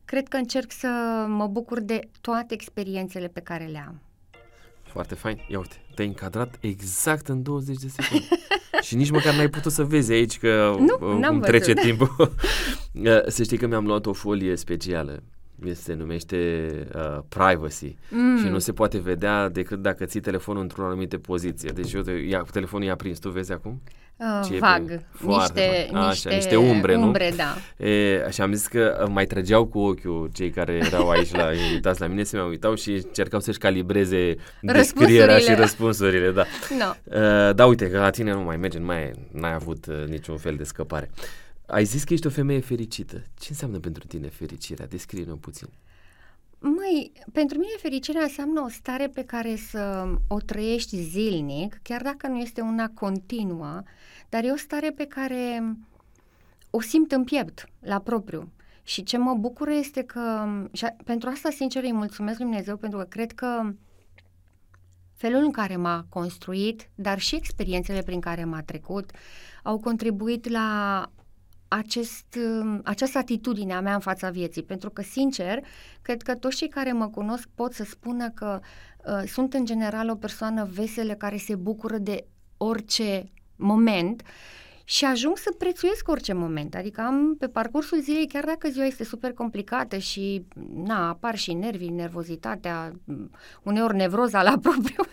cred 0.05 0.27
că 0.27 0.37
încerc 0.37 0.71
să 0.71 0.87
mă 1.27 1.47
bucur 1.47 1.79
de 1.79 2.09
toate 2.21 2.53
experiențele 2.53 3.27
pe 3.27 3.39
care 3.39 3.65
le 3.65 3.83
am. 3.87 4.01
Foarte 4.83 5.15
fain. 5.15 5.39
Ia 5.47 5.57
uite, 5.57 5.75
te-ai 5.95 6.07
încadrat 6.07 6.57
exact 6.59 7.27
în 7.27 7.43
20 7.43 7.77
de 7.77 7.87
secunde. 7.87 8.25
și 8.85 8.95
nici 8.95 9.11
măcar 9.11 9.35
n-ai 9.35 9.49
putut 9.49 9.71
să 9.71 9.83
vezi 9.83 10.11
aici 10.11 10.39
că 10.39 10.75
nu, 10.79 11.21
îmi 11.29 11.41
trece 11.41 11.73
timpul. 11.73 12.35
să 13.27 13.43
știi 13.43 13.57
că 13.57 13.67
mi-am 13.67 13.85
luat 13.85 14.05
o 14.05 14.13
folie 14.13 14.55
specială 14.55 15.23
se 15.73 15.93
numește 15.93 16.69
uh, 16.95 17.19
privacy 17.29 17.95
mm. 18.09 18.37
și 18.37 18.47
nu 18.47 18.59
se 18.59 18.73
poate 18.73 18.97
vedea 18.97 19.49
decât 19.49 19.81
dacă 19.81 20.05
ții 20.05 20.19
telefonul 20.19 20.61
într-o 20.61 20.85
anumită 20.85 21.17
poziție. 21.17 21.69
Deci 21.69 21.93
eu 21.93 22.01
te, 22.01 22.11
ia, 22.11 22.45
telefonul 22.51 22.87
i-a 22.87 22.95
prins, 22.95 23.19
tu 23.19 23.29
vezi 23.29 23.51
acum? 23.51 23.81
Uh, 24.17 24.57
vag, 24.59 24.87
pe, 24.87 25.01
niște, 25.25 25.89
Așa, 25.93 26.07
niște, 26.07 26.33
niște 26.33 26.55
umbre, 26.55 26.95
umbre 26.95 27.29
nu? 27.29 27.35
da. 27.35 27.85
E, 27.85 28.29
și 28.31 28.41
am 28.41 28.53
zis 28.53 28.67
că 28.67 29.07
mai 29.09 29.25
trăgeau 29.25 29.65
cu 29.65 29.79
ochiul 29.79 30.29
cei 30.33 30.49
care 30.49 30.73
erau 30.73 31.09
aici 31.09 31.31
la 31.31 31.53
invitați 31.67 32.01
la 32.01 32.07
mine, 32.07 32.23
se 32.23 32.37
mai 32.37 32.47
uitau 32.47 32.75
și 32.75 32.91
încercau 32.91 33.39
să-și 33.39 33.57
calibreze 33.57 34.35
descrierea 34.61 35.37
și 35.37 35.53
răspunsurile, 35.53 36.31
da. 36.31 36.43
No. 36.77 37.17
Uh, 37.19 37.55
da, 37.55 37.65
uite, 37.65 37.89
că 37.89 37.99
la 37.99 38.09
tine 38.09 38.31
nu 38.31 38.41
mai 38.41 38.57
merge, 38.57 38.77
nu 38.77 38.85
mai 38.85 39.11
ai 39.41 39.53
avut 39.53 39.85
uh, 39.85 40.03
niciun 40.07 40.37
fel 40.37 40.55
de 40.55 40.63
scăpare. 40.63 41.09
Ai 41.67 41.83
zis 41.83 42.03
că 42.03 42.13
ești 42.13 42.27
o 42.27 42.29
femeie 42.29 42.59
fericită. 42.59 43.23
Ce 43.39 43.47
înseamnă 43.49 43.79
pentru 43.79 44.07
tine 44.07 44.27
fericirea? 44.27 44.87
Descrie-ne 44.87 45.33
puțin. 45.33 45.67
Măi, 46.59 47.11
pentru 47.31 47.57
mine 47.57 47.73
fericirea 47.81 48.21
înseamnă 48.21 48.61
o 48.61 48.69
stare 48.69 49.07
pe 49.07 49.23
care 49.23 49.55
să 49.55 50.07
o 50.27 50.39
trăiești 50.39 51.01
zilnic, 51.01 51.79
chiar 51.83 52.01
dacă 52.01 52.27
nu 52.27 52.37
este 52.37 52.61
una 52.61 52.89
continuă, 52.89 53.81
dar 54.29 54.43
e 54.43 54.51
o 54.51 54.57
stare 54.57 54.91
pe 54.91 55.05
care 55.05 55.75
o 56.69 56.81
simt 56.81 57.11
în 57.11 57.23
piept, 57.23 57.69
la 57.79 57.99
propriu. 57.99 58.51
Și 58.83 59.03
ce 59.03 59.17
mă 59.17 59.33
bucură 59.33 59.71
este 59.71 60.03
că, 60.03 60.45
și 60.71 60.85
pentru 61.03 61.29
asta 61.29 61.49
sincer 61.49 61.83
îi 61.83 61.93
mulțumesc 61.93 62.37
Lui 62.37 62.47
Dumnezeu, 62.47 62.77
pentru 62.77 62.99
că 62.99 63.05
cred 63.05 63.31
că 63.31 63.73
felul 65.15 65.43
în 65.43 65.51
care 65.51 65.75
m-a 65.75 66.05
construit, 66.09 66.89
dar 66.95 67.19
și 67.19 67.35
experiențele 67.35 68.01
prin 68.01 68.19
care 68.19 68.43
m-a 68.43 68.61
trecut, 68.61 69.11
au 69.63 69.79
contribuit 69.79 70.49
la 70.49 71.09
acest, 71.67 72.37
această 72.83 73.17
atitudine 73.17 73.73
a 73.73 73.81
mea 73.81 73.93
în 73.93 73.99
fața 73.99 74.29
vieții, 74.29 74.63
pentru 74.63 74.89
că, 74.89 75.01
sincer, 75.01 75.59
cred 76.01 76.21
că 76.21 76.35
toți 76.35 76.55
cei 76.55 76.67
care 76.67 76.91
mă 76.91 77.07
cunosc 77.07 77.47
pot 77.55 77.73
să 77.73 77.83
spună 77.83 78.29
că 78.29 78.59
uh, 79.05 79.23
sunt 79.27 79.53
în 79.53 79.65
general 79.65 80.09
o 80.09 80.15
persoană 80.15 80.69
veselă 80.73 81.13
care 81.13 81.37
se 81.37 81.55
bucură 81.55 81.97
de 81.97 82.25
orice 82.57 83.31
moment 83.55 84.21
și 84.83 85.05
ajung 85.05 85.37
să 85.37 85.53
prețuiesc 85.57 86.07
orice 86.07 86.33
moment. 86.33 86.75
Adică 86.75 87.01
am 87.01 87.35
pe 87.39 87.47
parcursul 87.47 88.01
zilei, 88.01 88.27
chiar 88.27 88.43
dacă 88.43 88.69
ziua 88.69 88.85
este 88.85 89.03
super 89.03 89.33
complicată 89.33 89.97
și 89.97 90.45
na, 90.73 91.09
apar 91.09 91.37
și 91.37 91.53
nervii, 91.53 91.89
nervozitatea, 91.89 92.91
uneori 93.63 93.95
nevroza 93.95 94.43
la 94.43 94.57
propriu, 94.63 95.03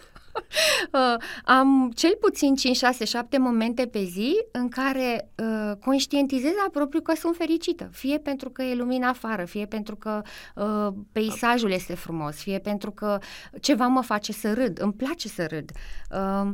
uh, 0.92 1.22
am 1.44 1.92
cel 1.94 2.16
puțin 2.20 2.54
5, 2.54 2.76
6, 2.76 3.04
7 3.04 3.38
momente 3.38 3.86
pe 3.86 4.04
zi 4.04 4.34
în 4.52 4.68
care 4.68 5.30
uh, 5.34 5.76
conștientizez 5.80 6.52
la 6.64 6.70
propriu 6.72 7.00
că 7.00 7.14
sunt 7.14 7.36
fericită. 7.36 7.88
Fie 7.92 8.18
pentru 8.18 8.50
că 8.50 8.62
e 8.62 8.74
lumină 8.74 9.06
afară, 9.06 9.44
fie 9.44 9.66
pentru 9.66 9.96
că 9.96 10.22
uh, 10.54 10.94
peisajul 11.12 11.70
este 11.70 11.94
frumos, 11.94 12.36
fie 12.36 12.58
pentru 12.58 12.90
că 12.90 13.18
ceva 13.60 13.86
mă 13.86 14.02
face 14.02 14.32
să 14.32 14.52
râd. 14.52 14.80
Îmi 14.80 14.92
place 14.92 15.28
să 15.28 15.46
râd. 15.46 15.70
Uh, 16.10 16.50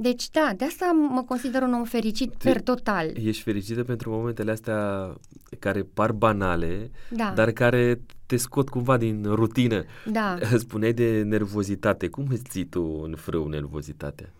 deci, 0.00 0.30
da, 0.30 0.52
de 0.56 0.64
asta 0.64 0.90
mă 1.10 1.22
consider 1.22 1.62
un 1.62 1.74
om 1.74 1.84
fericit 1.84 2.30
Te, 2.36 2.48
per 2.50 2.60
total. 2.60 3.26
Ești 3.26 3.42
fericită 3.42 3.84
pentru 3.84 4.10
momentele 4.10 4.50
astea 4.50 5.12
care 5.58 5.82
par 5.82 6.12
banale, 6.12 6.90
da. 7.10 7.32
dar 7.34 7.50
care 7.50 8.00
te 8.28 8.36
scot 8.36 8.68
cumva 8.68 8.96
din 8.96 9.24
rutină. 9.24 9.84
Da. 10.06 10.38
Spuneai 10.64 10.92
de 10.92 11.22
nervozitate. 11.22 12.08
Cum 12.08 12.26
îți 12.30 12.42
ții 12.42 12.64
tu 12.64 13.00
în 13.04 13.14
frâu 13.16 13.48
nervozitatea? 13.48 14.32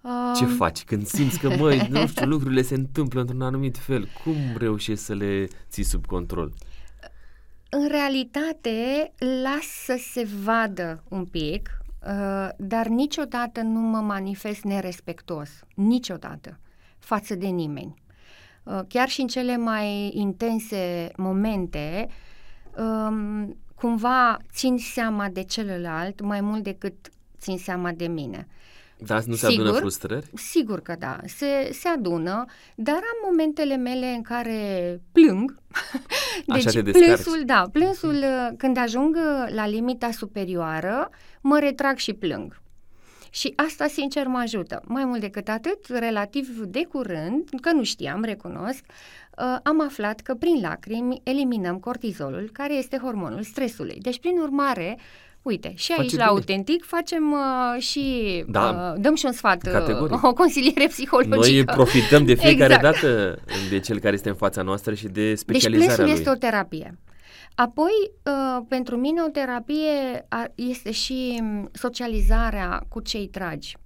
Um... 0.00 0.34
Ce 0.34 0.44
faci 0.44 0.84
când 0.84 1.06
simți 1.06 1.38
că, 1.38 1.56
măi, 1.56 1.86
nu 1.90 2.06
știu, 2.06 2.26
lucrurile 2.26 2.62
se 2.62 2.74
întâmplă 2.74 3.20
într-un 3.20 3.42
anumit 3.42 3.78
fel? 3.78 4.08
Cum 4.24 4.36
reușești 4.56 5.04
să 5.04 5.14
le 5.14 5.48
ții 5.68 5.82
sub 5.82 6.06
control? 6.06 6.52
În 7.68 7.88
realitate, 7.88 9.12
las 9.42 9.66
să 9.84 9.96
se 10.12 10.28
vadă 10.44 11.02
un 11.08 11.24
pic, 11.24 11.70
Uh, 12.06 12.48
dar 12.56 12.86
niciodată 12.86 13.60
nu 13.60 13.80
mă 13.80 13.98
manifest 13.98 14.64
nerespectuos, 14.64 15.50
niciodată, 15.74 16.58
față 16.98 17.34
de 17.34 17.46
nimeni. 17.46 17.94
Uh, 18.62 18.80
chiar 18.88 19.08
și 19.08 19.20
în 19.20 19.26
cele 19.26 19.56
mai 19.56 20.10
intense 20.14 21.10
momente, 21.16 22.08
um, 22.76 23.56
cumva 23.74 24.38
țin 24.52 24.78
seama 24.78 25.28
de 25.28 25.42
celălalt 25.42 26.20
mai 26.20 26.40
mult 26.40 26.62
decât 26.62 26.94
țin 27.38 27.58
seama 27.58 27.92
de 27.92 28.06
mine. 28.06 28.46
Da, 28.98 29.20
nu 29.26 29.34
se 29.34 29.48
sigur, 29.48 29.64
adună 29.64 29.78
frustrări? 29.78 30.30
Sigur 30.34 30.80
că 30.80 30.94
da, 30.98 31.18
se, 31.24 31.70
se 31.72 31.88
adună, 31.88 32.44
dar 32.74 32.94
am 32.94 33.18
momentele 33.24 33.76
mele 33.76 34.06
în 34.06 34.22
care 34.22 35.00
plâng. 35.12 35.58
deci 36.46 36.66
Așa 36.66 36.82
te 36.82 36.90
plânsul, 36.90 37.42
da, 37.44 37.68
plânsul 37.72 38.14
uh, 38.14 38.48
când 38.56 38.76
ajung 38.76 39.16
la 39.48 39.66
limita 39.66 40.10
superioară, 40.10 41.10
mă 41.40 41.58
retrag 41.58 41.96
și 41.96 42.12
plâng. 42.12 42.62
Și 43.30 43.52
asta, 43.56 43.86
sincer, 43.86 44.26
mă 44.26 44.38
ajută. 44.38 44.82
Mai 44.84 45.04
mult 45.04 45.20
decât 45.20 45.48
atât, 45.48 45.86
relativ 45.86 46.48
de 46.58 46.84
curând, 46.84 47.48
că 47.60 47.72
nu 47.72 47.82
știam, 47.82 48.22
recunosc, 48.22 48.84
uh, 48.88 48.94
am 49.62 49.80
aflat 49.80 50.20
că 50.20 50.34
prin 50.34 50.60
lacrimi 50.60 51.20
eliminăm 51.22 51.78
cortizolul, 51.78 52.50
care 52.52 52.74
este 52.74 52.98
hormonul 53.02 53.42
stresului. 53.42 53.98
Deci, 54.00 54.18
prin 54.20 54.38
urmare, 54.38 54.98
Uite, 55.44 55.72
și 55.76 55.92
aici 55.92 56.00
Face 56.00 56.16
la 56.16 56.24
bine. 56.24 56.36
Autentic 56.36 56.84
facem 56.84 57.32
uh, 57.32 57.82
și 57.82 58.44
da, 58.48 58.92
uh, 58.94 59.00
dăm 59.00 59.14
și 59.14 59.26
un 59.26 59.32
sfat, 59.32 59.66
uh, 59.66 60.22
o 60.22 60.32
consiliere 60.32 60.86
psihologică. 60.86 61.36
Noi 61.36 61.64
profităm 61.64 62.24
de 62.24 62.34
fiecare 62.34 62.74
exact. 62.74 63.00
dată 63.00 63.38
de 63.70 63.78
cel 63.80 63.98
care 63.98 64.14
este 64.14 64.28
în 64.28 64.34
fața 64.34 64.62
noastră 64.62 64.94
și 64.94 65.06
de 65.06 65.34
specializarea 65.34 65.96
deci, 65.96 65.98
lui. 65.98 66.06
Deci 66.06 66.18
este 66.18 66.30
o 66.30 66.34
terapie. 66.34 66.98
Apoi, 67.54 67.90
uh, 68.22 68.64
pentru 68.68 68.96
mine 68.96 69.22
o 69.22 69.28
terapie 69.28 70.26
este 70.54 70.90
și 70.90 71.42
socializarea 71.72 72.84
cu 72.88 73.00
cei 73.00 73.28
dragi. 73.32 73.76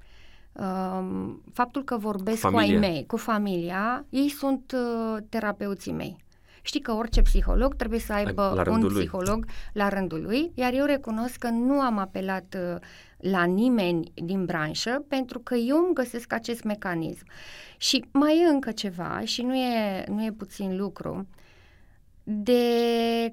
Uh, 0.58 1.34
faptul 1.52 1.84
că 1.84 1.96
vorbesc 1.96 2.40
cu, 2.40 2.50
cu 2.50 2.56
ai 2.56 2.70
mei, 2.70 3.04
cu 3.06 3.16
familia, 3.16 4.04
ei 4.08 4.28
sunt 4.28 4.72
uh, 4.74 5.22
terapeuții 5.28 5.92
mei. 5.92 6.16
Știi 6.62 6.80
că 6.80 6.92
orice 6.92 7.22
psiholog 7.22 7.74
trebuie 7.74 8.00
să 8.00 8.12
aibă 8.12 8.64
un 8.70 8.80
lui. 8.80 8.94
psiholog 8.94 9.46
la 9.72 9.88
rândul 9.88 10.22
lui, 10.22 10.50
iar 10.54 10.72
eu 10.72 10.84
recunosc 10.84 11.36
că 11.36 11.48
nu 11.48 11.80
am 11.80 11.98
apelat 11.98 12.56
uh, 12.58 12.80
la 13.16 13.44
nimeni 13.44 14.12
din 14.14 14.44
branșă 14.44 15.04
pentru 15.08 15.38
că 15.38 15.54
eu 15.54 15.76
îmi 15.76 15.94
găsesc 15.94 16.32
acest 16.32 16.62
mecanism. 16.62 17.24
Și 17.76 18.04
mai 18.12 18.40
e 18.40 18.48
încă 18.48 18.72
ceva 18.72 19.20
și 19.24 19.42
nu 19.42 19.54
e, 19.54 20.04
nu 20.08 20.24
e 20.24 20.32
puțin 20.32 20.76
lucru. 20.76 21.26
De 22.22 22.62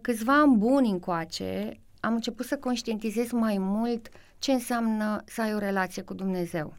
câțiva 0.01 0.39
ani 0.41 0.57
buni 0.57 0.89
încoace 0.89 1.79
am 1.99 2.13
început 2.13 2.45
să 2.45 2.57
conștientizez 2.57 3.31
mai 3.31 3.57
mult 3.59 4.09
ce 4.39 4.51
înseamnă 4.51 5.23
să 5.25 5.41
ai 5.41 5.53
o 5.53 5.57
relație 5.57 6.01
cu 6.01 6.13
Dumnezeu. 6.13 6.73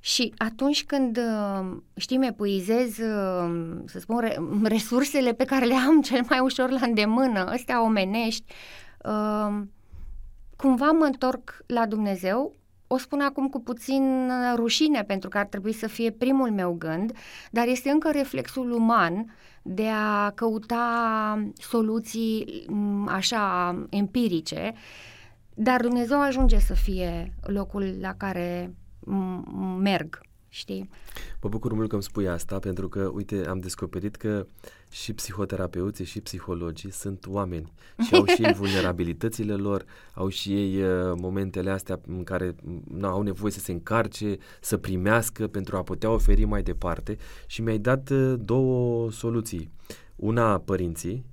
Și 0.00 0.34
atunci 0.36 0.84
când, 0.84 1.16
uh, 1.16 1.76
știi, 1.96 2.26
epuizez, 2.26 2.98
uh, 2.98 3.76
să 3.84 3.98
spun, 3.98 4.28
resursele 4.62 5.32
pe 5.32 5.44
care 5.44 5.64
le 5.64 5.74
am 5.74 6.02
cel 6.08 6.24
mai 6.28 6.38
ușor 6.38 6.70
la 6.70 6.80
îndemână, 6.82 7.46
astea 7.46 7.82
omenești, 7.82 8.52
uh, 9.04 9.62
cumva 10.56 10.90
mă 10.90 11.04
întorc 11.04 11.62
la 11.66 11.86
Dumnezeu, 11.86 12.54
o 12.86 12.98
spun 12.98 13.20
acum 13.20 13.48
cu 13.48 13.60
puțin 13.60 14.30
rușine, 14.54 15.02
pentru 15.02 15.28
că 15.28 15.38
ar 15.38 15.46
trebui 15.46 15.72
să 15.72 15.86
fie 15.86 16.10
primul 16.10 16.50
meu 16.50 16.72
gând, 16.72 17.12
dar 17.50 17.66
este 17.66 17.90
încă 17.90 18.10
reflexul 18.10 18.70
uman 18.70 19.36
de 19.62 19.88
a 19.88 20.30
căuta 20.30 21.48
soluții 21.54 22.64
mm, 22.68 23.08
așa 23.08 23.74
empirice, 23.90 24.72
dar 25.54 25.80
Dumnezeu 25.80 26.20
ajunge 26.20 26.58
să 26.58 26.74
fie 26.74 27.32
locul 27.42 27.94
la 28.00 28.14
care 28.14 28.74
merg, 29.78 30.20
știi? 30.48 30.90
Mă 31.42 31.48
bucur 31.48 31.72
mult 31.72 31.88
că 31.88 31.94
îmi 31.94 32.02
spui 32.02 32.28
asta, 32.28 32.58
pentru 32.58 32.88
că, 32.88 33.10
uite, 33.14 33.46
am 33.46 33.58
descoperit 33.58 34.16
că 34.16 34.46
și 34.90 35.12
psihoterapeuții 35.12 36.04
și 36.04 36.20
psihologii 36.20 36.90
sunt 36.90 37.26
oameni 37.26 37.72
și 38.06 38.14
au 38.14 38.24
și 38.26 38.44
ei 38.44 38.52
vulnerabilitățile 38.62 39.54
lor, 39.54 39.84
au 40.14 40.28
și 40.28 40.52
ei 40.52 40.82
uh, 40.82 41.12
momentele 41.20 41.70
astea 41.70 42.00
în 42.06 42.24
care 42.24 42.54
nu 42.94 43.08
au 43.08 43.22
nevoie 43.22 43.52
să 43.52 43.60
se 43.60 43.72
încarce, 43.72 44.36
să 44.60 44.76
primească 44.76 45.46
pentru 45.46 45.76
a 45.76 45.82
putea 45.82 46.10
oferi 46.10 46.44
mai 46.44 46.62
departe 46.62 47.16
și 47.46 47.62
mi-ai 47.62 47.78
dat 47.78 48.10
uh, 48.10 48.34
două 48.38 49.10
soluții. 49.10 49.70
Una 50.16 50.58
părinții, 50.58 51.24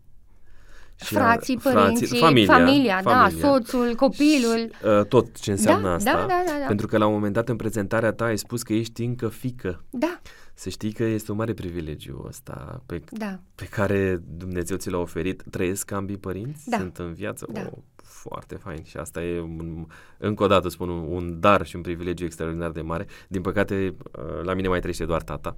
și 0.96 1.14
frații, 1.14 1.58
părinții, 1.58 2.06
frații, 2.06 2.20
familia, 2.20 2.54
familia, 2.54 3.02
da, 3.04 3.10
familia, 3.12 3.42
da, 3.42 3.48
soțul, 3.48 3.96
copilul. 3.96 4.70
Și, 4.80 4.86
uh, 4.86 5.06
tot 5.06 5.40
ce 5.40 5.52
înseamnă 5.52 5.88
da, 5.88 5.94
asta. 5.94 6.12
Da, 6.12 6.18
da, 6.18 6.44
da, 6.46 6.60
da. 6.60 6.66
Pentru 6.66 6.88
că 6.88 6.98
la 6.98 7.06
un 7.06 7.14
moment 7.14 7.34
dat 7.34 7.50
în 7.50 7.56
prezentarea 7.56 8.12
ta 8.12 8.26
ai 8.26 8.38
spus 8.38 8.64
că 8.64 8.74
ești 8.74 9.04
încă 9.04 9.28
fică. 9.28 9.84
Da. 9.90 10.20
Să 10.54 10.70
știi 10.70 10.92
că 10.92 11.04
este 11.04 11.32
un 11.32 11.38
mare 11.38 11.54
privilegiu 11.54 12.24
ăsta 12.28 12.84
pe, 12.86 13.02
da. 13.10 13.40
pe 13.56 13.66
care 13.66 14.22
Dumnezeu 14.38 14.78
ți 14.78 14.90
l-a 14.90 14.98
oferit. 14.98 15.44
Trăiesc 15.50 15.92
ambii 15.92 16.18
părinți? 16.18 16.70
Da. 16.70 16.78
Sunt 16.78 16.98
în 16.98 17.14
viață? 17.14 17.48
Da. 17.52 17.70
Oh, 17.72 17.78
foarte 18.04 18.56
fain 18.56 18.84
și 18.84 18.98
asta 18.98 19.24
e, 19.24 19.40
un, 19.40 19.86
încă 20.18 20.44
o 20.44 20.48
dată 20.48 20.70
spun, 20.70 20.90
un, 20.90 21.06
un 21.10 21.40
dar 21.40 21.66
și 21.66 21.76
un 21.76 21.82
privilegiu 21.82 22.26
extraordinar 22.26 22.72
de 22.72 22.82
mare. 22.82 23.06
Din 23.28 23.42
păcate, 23.42 23.96
uh, 24.18 24.44
la 24.44 24.54
mine 24.54 24.68
mai 24.68 24.80
trăiește 24.80 25.06
doar 25.06 25.22
tata. 25.22 25.58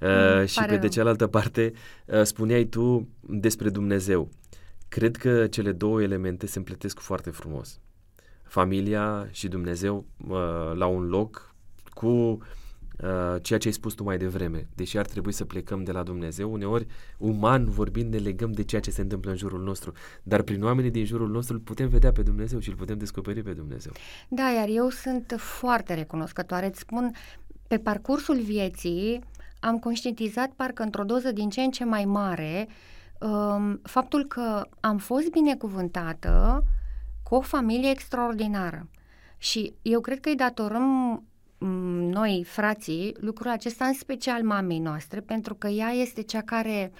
Mm, 0.00 0.40
uh, 0.40 0.46
și 0.48 0.58
pe 0.58 0.66
rău. 0.66 0.78
de 0.78 0.88
cealaltă 0.88 1.26
parte, 1.26 1.72
uh, 2.06 2.22
spuneai 2.22 2.64
tu 2.64 3.08
despre 3.20 3.68
Dumnezeu. 3.70 4.28
Cred 4.88 5.16
că 5.16 5.46
cele 5.46 5.72
două 5.72 6.02
elemente 6.02 6.46
se 6.46 6.58
împletesc 6.58 6.98
foarte 6.98 7.30
frumos. 7.30 7.80
Familia 8.42 9.28
și 9.30 9.48
Dumnezeu 9.48 10.06
uh, 10.28 10.36
la 10.74 10.86
un 10.86 11.08
loc 11.08 11.54
cu 11.94 12.06
uh, 12.06 12.38
ceea 13.42 13.58
ce 13.58 13.66
ai 13.66 13.72
spus 13.72 13.94
tu 13.94 14.02
mai 14.02 14.18
devreme. 14.18 14.68
Deși 14.74 14.98
ar 14.98 15.06
trebui 15.06 15.32
să 15.32 15.44
plecăm 15.44 15.84
de 15.84 15.92
la 15.92 16.02
Dumnezeu, 16.02 16.52
uneori, 16.52 16.86
uman 17.18 17.64
vorbind, 17.64 18.12
ne 18.12 18.18
legăm 18.18 18.52
de 18.52 18.62
ceea 18.62 18.80
ce 18.80 18.90
se 18.90 19.00
întâmplă 19.00 19.30
în 19.30 19.36
jurul 19.36 19.62
nostru. 19.62 19.92
Dar 20.22 20.42
prin 20.42 20.64
oamenii 20.64 20.90
din 20.90 21.04
jurul 21.04 21.28
nostru 21.28 21.54
îl 21.54 21.60
putem 21.60 21.88
vedea 21.88 22.12
pe 22.12 22.22
Dumnezeu 22.22 22.58
și 22.58 22.68
îl 22.68 22.76
putem 22.76 22.98
descoperi 22.98 23.42
pe 23.42 23.52
Dumnezeu. 23.52 23.92
Da, 24.28 24.50
iar 24.50 24.68
eu 24.68 24.88
sunt 24.88 25.34
foarte 25.38 25.94
recunoscătoare. 25.94 26.66
Îți 26.66 26.80
spun, 26.80 27.12
pe 27.68 27.78
parcursul 27.78 28.40
vieții 28.40 29.20
am 29.60 29.78
conștientizat 29.78 30.50
parcă 30.50 30.82
într-o 30.82 31.04
doză 31.04 31.32
din 31.32 31.48
ce 31.48 31.60
în 31.60 31.70
ce 31.70 31.84
mai 31.84 32.04
mare 32.04 32.68
um, 33.20 33.80
faptul 33.82 34.24
că 34.24 34.66
am 34.80 34.98
fost 34.98 35.30
binecuvântată 35.30 36.64
cu 37.22 37.34
o 37.34 37.40
familie 37.40 37.90
extraordinară. 37.90 38.88
Și 39.38 39.74
eu 39.82 40.00
cred 40.00 40.20
că 40.20 40.28
îi 40.28 40.36
datorăm 40.36 41.22
mm, 41.58 42.08
noi, 42.10 42.44
frații, 42.46 43.16
lucrul 43.20 43.50
acesta 43.50 43.84
în 43.84 43.94
special 43.94 44.42
mamei 44.42 44.78
noastre, 44.78 45.20
pentru 45.20 45.54
că 45.54 45.68
ea 45.68 45.88
este 45.88 46.22
cea 46.22 46.42
care 46.42 46.92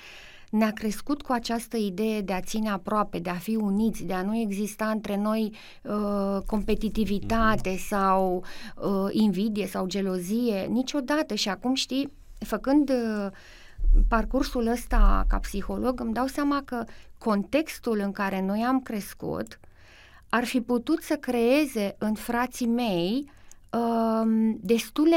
ne-a 0.51 0.73
crescut 0.73 1.23
cu 1.23 1.33
această 1.33 1.77
idee 1.77 2.21
de 2.21 2.33
a 2.33 2.41
ține 2.41 2.71
aproape, 2.71 3.19
de 3.19 3.31
a 3.31 3.35
fi 3.35 3.57
uniți, 3.57 4.05
de 4.05 4.13
a 4.13 4.23
nu 4.23 4.37
exista 4.37 4.87
între 4.87 5.17
noi 5.17 5.53
uh, 5.83 6.43
competitivitate 6.47 7.75
mm-hmm. 7.75 7.87
sau 7.89 8.45
uh, 8.77 9.09
invidie 9.11 9.67
sau 9.67 9.87
gelozie, 9.87 10.67
niciodată. 10.67 11.35
Și 11.35 11.49
acum 11.49 11.75
știi, 11.75 12.13
făcând 12.39 12.91
uh, 12.91 13.31
parcursul 14.09 14.67
ăsta 14.67 15.25
ca 15.29 15.39
psiholog, 15.39 16.01
îmi 16.01 16.13
dau 16.13 16.27
seama 16.27 16.63
că 16.65 16.85
contextul 17.19 17.99
în 17.99 18.13
care 18.13 18.41
noi 18.41 18.65
am 18.69 18.81
crescut 18.81 19.59
ar 20.29 20.45
fi 20.45 20.61
putut 20.61 21.03
să 21.03 21.15
creeze 21.15 21.95
în 21.99 22.15
frații 22.15 22.67
mei 22.67 23.31
uh, 23.71 24.55
destule 24.61 25.17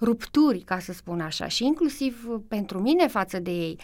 rupturi, 0.00 0.58
ca 0.58 0.78
să 0.78 0.92
spun 0.92 1.20
așa, 1.20 1.48
și 1.48 1.64
inclusiv 1.64 2.28
pentru 2.48 2.78
mine 2.80 3.08
față 3.08 3.38
de 3.38 3.50
ei. 3.50 3.78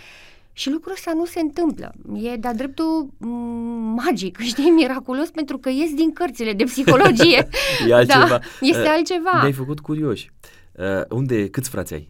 Și 0.52 0.70
lucrul 0.70 0.92
ăsta 0.92 1.12
nu 1.14 1.24
se 1.24 1.40
întâmplă. 1.40 1.92
E 2.14 2.36
de-a 2.36 2.54
dreptul 2.54 3.08
mm, 3.18 4.00
magic, 4.04 4.38
știi, 4.50 4.70
miraculos, 4.70 5.30
pentru 5.30 5.58
că 5.58 5.68
ies 5.68 5.94
din 5.94 6.12
cărțile 6.12 6.52
de 6.52 6.64
psihologie. 6.64 7.48
e 7.88 7.94
altceva. 7.94 8.26
Da, 8.28 8.38
este 8.60 8.80
uh, 8.80 8.92
altceva. 8.96 9.38
Ne-ai 9.40 9.52
făcut 9.52 9.80
curioși. 9.80 10.30
Uh, 10.72 10.84
unde, 11.08 11.48
câți 11.48 11.70
frați 11.70 11.94
ai? 11.94 12.06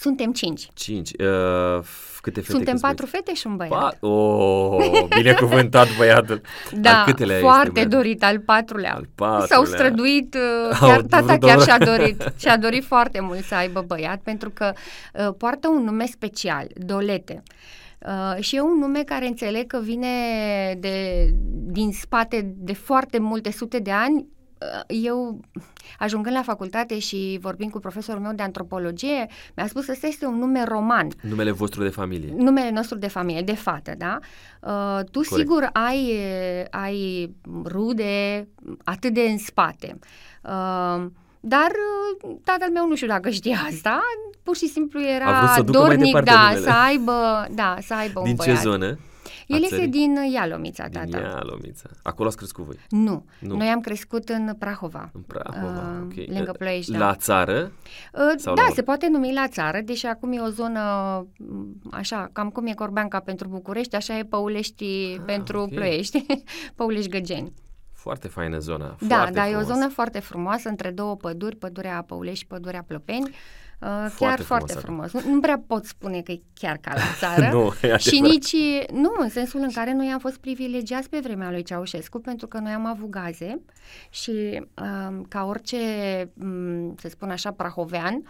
Suntem 0.00 0.32
cinci. 0.32 0.68
Cinci. 0.74 1.10
Uh, 1.10 1.84
câte 2.20 2.40
fete? 2.40 2.52
Suntem 2.52 2.78
patru 2.80 3.06
fete 3.06 3.34
și 3.34 3.46
un 3.46 3.56
băiat. 3.56 3.94
Pa- 3.94 3.98
oh, 4.00 5.06
binecuvântat 5.16 5.86
băiatul. 5.98 6.40
Da, 6.72 6.98
al 6.98 7.04
câtelea 7.04 7.38
foarte 7.38 7.80
este, 7.80 7.88
dorit, 7.96 8.24
al 8.24 8.38
patrulea. 8.38 8.94
Al 8.94 9.08
patrulea. 9.14 9.46
S-au 9.46 9.64
străduit, 9.64 10.34
uh, 10.34 10.78
chiar, 10.80 11.00
tata 11.00 11.38
chiar 11.38 11.60
și-a 11.60 11.78
dorit, 11.78 12.32
și-a 12.42 12.56
dorit 12.56 12.84
foarte 12.84 13.20
mult 13.20 13.44
să 13.44 13.54
aibă 13.54 13.84
băiat, 13.86 14.20
pentru 14.20 14.50
că 14.50 14.72
uh, 15.14 15.34
poartă 15.38 15.68
un 15.68 15.84
nume 15.84 16.06
special, 16.06 16.66
Dolete. 16.74 17.42
Uh, 17.98 18.42
și 18.42 18.56
e 18.56 18.60
un 18.60 18.78
nume 18.78 19.02
care 19.02 19.26
înțeleg 19.26 19.66
că 19.66 19.80
vine 19.82 20.08
de, 20.78 21.28
din 21.50 21.92
spate 21.92 22.54
de 22.56 22.72
foarte 22.72 23.18
multe 23.18 23.52
sute 23.52 23.78
de 23.78 23.90
ani 23.90 24.26
eu, 24.86 25.40
ajungând 25.98 26.34
la 26.34 26.42
facultate 26.42 26.98
și 26.98 27.38
vorbind 27.40 27.70
cu 27.70 27.78
profesorul 27.78 28.22
meu 28.22 28.32
de 28.32 28.42
antropologie, 28.42 29.26
mi-a 29.56 29.66
spus 29.66 29.84
că 29.84 29.92
ăsta 29.92 30.06
este 30.06 30.26
un 30.26 30.38
nume 30.38 30.64
roman. 30.64 31.08
Numele 31.20 31.50
vostru 31.50 31.82
de 31.82 31.88
familie. 31.88 32.34
Numele 32.36 32.70
nostru 32.70 32.98
de 32.98 33.08
familie, 33.08 33.42
de 33.42 33.54
fată, 33.54 33.94
da? 33.98 34.18
Uh, 34.60 35.04
tu 35.10 35.20
Corect. 35.20 35.34
sigur 35.34 35.68
ai, 35.72 36.18
ai 36.70 37.30
rude 37.64 38.48
atât 38.84 39.14
de 39.14 39.20
în 39.20 39.38
spate. 39.38 39.98
Uh, 40.42 41.06
dar 41.40 41.70
uh, 42.22 42.36
tatăl 42.44 42.70
meu 42.72 42.88
nu 42.88 42.94
știu 42.94 43.06
dacă 43.08 43.30
știa 43.30 43.58
asta, 43.70 44.02
pur 44.42 44.56
și 44.56 44.68
simplu 44.68 45.02
era 45.02 45.62
dornic, 45.64 46.20
da, 46.20 46.52
să 46.62 46.70
aibă, 46.70 47.46
da, 47.50 47.76
să 47.86 47.94
aibă 47.94 48.20
Din 48.22 48.30
un 48.30 48.36
băiat. 48.36 48.56
ce 48.56 48.62
zonă? 48.62 48.98
El 49.46 49.62
este 49.62 49.86
din 49.86 50.16
Ialomița, 50.32 50.88
tata. 50.88 51.04
Din 51.04 51.14
Ialomița. 51.14 51.88
Acolo 52.02 52.28
ați 52.28 52.36
crescut 52.36 52.64
voi? 52.64 52.76
Nu. 52.88 53.24
nu. 53.40 53.56
Noi 53.56 53.66
am 53.66 53.80
crescut 53.80 54.28
în 54.28 54.54
Prahova. 54.58 55.10
În 55.12 55.20
Prahova, 55.20 55.98
uh, 55.98 56.04
ok. 56.04 56.34
Lângă 56.34 56.52
Ploiești, 56.58 56.90
La 56.90 56.98
da. 56.98 57.14
țară? 57.14 57.72
Uh, 58.12 58.42
da, 58.44 58.52
la... 58.52 58.68
se 58.74 58.82
poate 58.82 59.08
numi 59.08 59.32
la 59.32 59.48
țară, 59.48 59.80
deși 59.84 60.06
acum 60.06 60.32
e 60.32 60.40
o 60.40 60.48
zonă 60.48 60.80
mm, 61.38 61.80
așa, 61.90 62.30
cam 62.32 62.50
cum 62.50 62.66
e 62.66 62.74
Corbeanca 62.74 63.20
pentru 63.20 63.48
București, 63.48 63.96
așa 63.96 64.18
e 64.18 64.24
Păulești 64.24 64.84
ah, 64.84 65.22
pentru 65.26 65.58
okay. 65.60 65.74
Ploiești, 65.74 66.26
Păulești 66.76 67.10
Găgeni. 67.10 67.52
Foarte 67.92 68.28
faină 68.28 68.58
zona. 68.58 68.96
Da, 69.00 69.28
da, 69.32 69.48
e 69.48 69.56
o 69.56 69.62
zonă 69.62 69.88
foarte 69.88 70.18
frumoasă, 70.18 70.68
între 70.68 70.90
două 70.90 71.16
păduri, 71.16 71.56
pădurea 71.56 72.04
Păulești 72.06 72.38
și 72.38 72.46
pădurea 72.46 72.82
Plopeni. 72.86 73.34
Uh, 73.80 73.88
foarte 73.88 74.16
chiar 74.18 74.40
frumos 74.40 74.46
foarte 74.46 74.72
frumos. 74.72 75.12
Nu, 75.12 75.20
nu 75.32 75.40
prea 75.40 75.62
pot 75.66 75.84
spune 75.84 76.20
că 76.20 76.32
e 76.32 76.40
chiar 76.54 76.76
ca 76.76 76.92
la 76.94 77.00
țară. 77.20 77.52
nu, 77.52 77.72
și 77.96 78.20
nici, 78.20 78.56
nu, 78.92 79.12
în 79.18 79.28
sensul 79.28 79.60
în 79.60 79.70
care 79.70 79.92
noi 79.92 80.06
am 80.06 80.18
fost 80.18 80.36
privilegiați 80.36 81.08
pe 81.08 81.18
vremea 81.18 81.50
lui 81.50 81.62
Ceaușescu, 81.62 82.18
pentru 82.18 82.46
că 82.46 82.58
noi 82.58 82.72
am 82.72 82.86
avut 82.86 83.08
gaze 83.08 83.60
și 84.10 84.66
um, 85.08 85.22
ca 85.28 85.44
orice, 85.44 85.76
um, 86.42 86.94
să 86.96 87.08
spun 87.08 87.30
așa, 87.30 87.50
prahovean, 87.50 88.22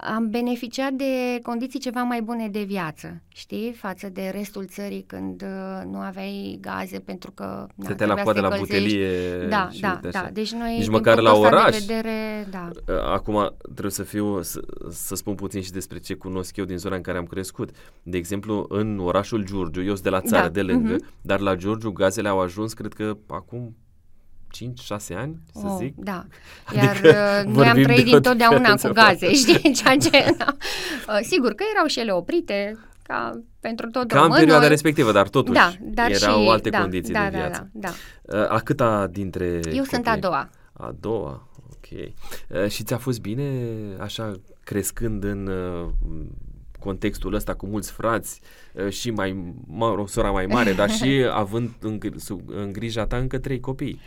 am 0.00 0.30
beneficiat 0.30 0.92
de 0.92 1.40
condiții 1.42 1.78
ceva 1.78 2.02
mai 2.02 2.22
bune 2.22 2.48
de 2.48 2.62
viață, 2.62 3.22
știi, 3.28 3.72
față 3.72 4.08
de 4.08 4.30
restul 4.34 4.66
țării 4.66 5.04
când 5.06 5.42
uh, 5.42 5.82
nu 5.90 5.98
aveai 5.98 6.58
gaze 6.60 6.98
pentru 6.98 7.30
că 7.30 7.66
Stătea 7.82 8.06
la 8.06 8.14
coadă 8.14 8.40
la 8.40 8.56
butelie 8.58 9.46
Da, 9.48 9.68
da, 9.80 10.00
da. 10.10 10.28
Deci 10.32 10.52
noi 10.52 10.76
Nici 10.78 10.88
măcar 10.88 11.18
la 11.18 11.34
oraș. 11.34 11.78
De 11.78 11.84
vedere, 11.86 12.46
da. 12.50 12.70
Uh, 12.88 12.94
acum 13.12 13.54
trebuie 13.62 13.90
să 13.90 14.02
fiu 14.02 14.42
să, 14.42 14.60
să 14.90 15.14
spun 15.14 15.34
puțin 15.34 15.62
și 15.62 15.70
despre 15.70 15.98
ce 15.98 16.14
cunosc 16.14 16.56
eu 16.56 16.64
din 16.64 16.76
zona 16.76 16.96
în 16.96 17.02
care 17.02 17.18
am 17.18 17.26
crescut. 17.26 17.70
De 18.02 18.16
exemplu, 18.16 18.66
în 18.68 18.98
orașul 18.98 19.44
Giurgiu, 19.44 19.82
eu 19.82 19.92
sunt 19.92 20.02
de 20.02 20.10
la 20.10 20.20
țară, 20.20 20.42
da. 20.42 20.48
de 20.48 20.62
lângă, 20.62 20.96
uh-huh. 20.96 21.20
dar 21.20 21.40
la 21.40 21.54
Giurgiu 21.54 21.90
gazele 21.90 22.28
au 22.28 22.40
ajuns, 22.40 22.72
cred 22.72 22.92
că 22.92 23.16
acum 23.26 23.76
5-6 24.56 25.16
ani, 25.16 25.38
să 25.52 25.62
oh, 25.64 25.76
zic. 25.78 25.94
Da, 25.96 26.26
iar 26.76 26.88
adică 26.88 27.44
uh, 27.46 27.54
noi 27.54 27.68
am 27.68 27.82
trăit 27.82 28.04
dintotdeauna 28.04 28.74
cu 28.74 28.88
gaze, 28.88 29.34
știi, 29.34 29.72
ceea 29.72 29.96
ce... 29.96 30.10
Da. 30.38 30.56
Uh, 31.08 31.18
sigur 31.22 31.52
că 31.52 31.64
erau 31.74 31.86
și 31.86 32.00
ele 32.00 32.12
oprite, 32.12 32.78
ca 33.02 33.40
pentru 33.60 33.90
tot 33.90 34.08
Ca 34.08 34.24
în 34.24 34.30
perioada 34.30 34.66
respectivă, 34.66 35.12
dar 35.12 35.28
totuși 35.28 35.58
da, 35.58 35.72
dar 35.80 36.10
erau 36.10 36.42
și, 36.42 36.48
alte 36.48 36.70
da, 36.70 36.80
condiții 36.80 37.12
da, 37.12 37.24
de 37.24 37.30
da, 37.30 37.36
viață. 37.36 37.70
Da, 37.72 37.88
da, 38.22 38.38
da. 38.38 38.54
A 38.54 38.58
câta 38.58 39.06
dintre 39.06 39.44
Eu 39.46 39.60
copii? 39.60 39.84
sunt 39.84 40.06
a 40.06 40.16
doua. 40.16 40.50
A 40.72 40.94
doua, 41.00 41.48
ok. 41.70 42.10
Și 42.68 42.82
ți-a 42.82 42.98
fost 42.98 43.20
bine 43.20 43.50
așa 43.98 44.32
crescând 44.64 45.24
în 45.24 45.50
contextul 46.78 47.34
ăsta 47.34 47.54
cu 47.54 47.66
mulți 47.66 47.92
frați 47.92 48.40
și 48.88 49.10
mai, 49.10 49.54
mă 49.66 49.94
rog, 49.94 50.08
sora 50.08 50.30
mai 50.30 50.46
mare, 50.46 50.72
dar 50.72 50.90
și 50.98 51.26
având 51.32 51.70
în, 51.80 51.98
în 52.46 52.72
grija 52.72 53.06
ta 53.06 53.16
încă 53.16 53.38
trei 53.38 53.60
copii. 53.60 54.00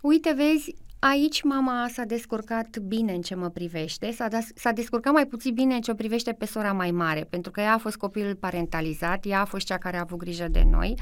Uite, 0.00 0.32
vezi, 0.32 0.74
Aici 1.00 1.42
mama 1.42 1.86
s-a 1.88 2.04
descurcat 2.04 2.78
bine 2.78 3.12
în 3.12 3.20
ce 3.20 3.34
mă 3.34 3.48
privește, 3.48 4.10
s-a, 4.10 4.28
des- 4.28 4.50
s-a 4.54 4.72
descurcat 4.72 5.12
mai 5.12 5.26
puțin 5.26 5.54
bine 5.54 5.74
în 5.74 5.80
ce 5.80 5.90
o 5.90 5.94
privește 5.94 6.32
pe 6.32 6.46
sora 6.46 6.72
mai 6.72 6.90
mare, 6.90 7.26
pentru 7.30 7.50
că 7.50 7.60
ea 7.60 7.72
a 7.72 7.78
fost 7.78 7.96
copilul 7.96 8.34
parentalizat, 8.34 9.26
ea 9.26 9.40
a 9.40 9.44
fost 9.44 9.66
cea 9.66 9.78
care 9.78 9.96
a 9.96 10.00
avut 10.00 10.18
grijă 10.18 10.48
de 10.48 10.62
noi 10.70 10.94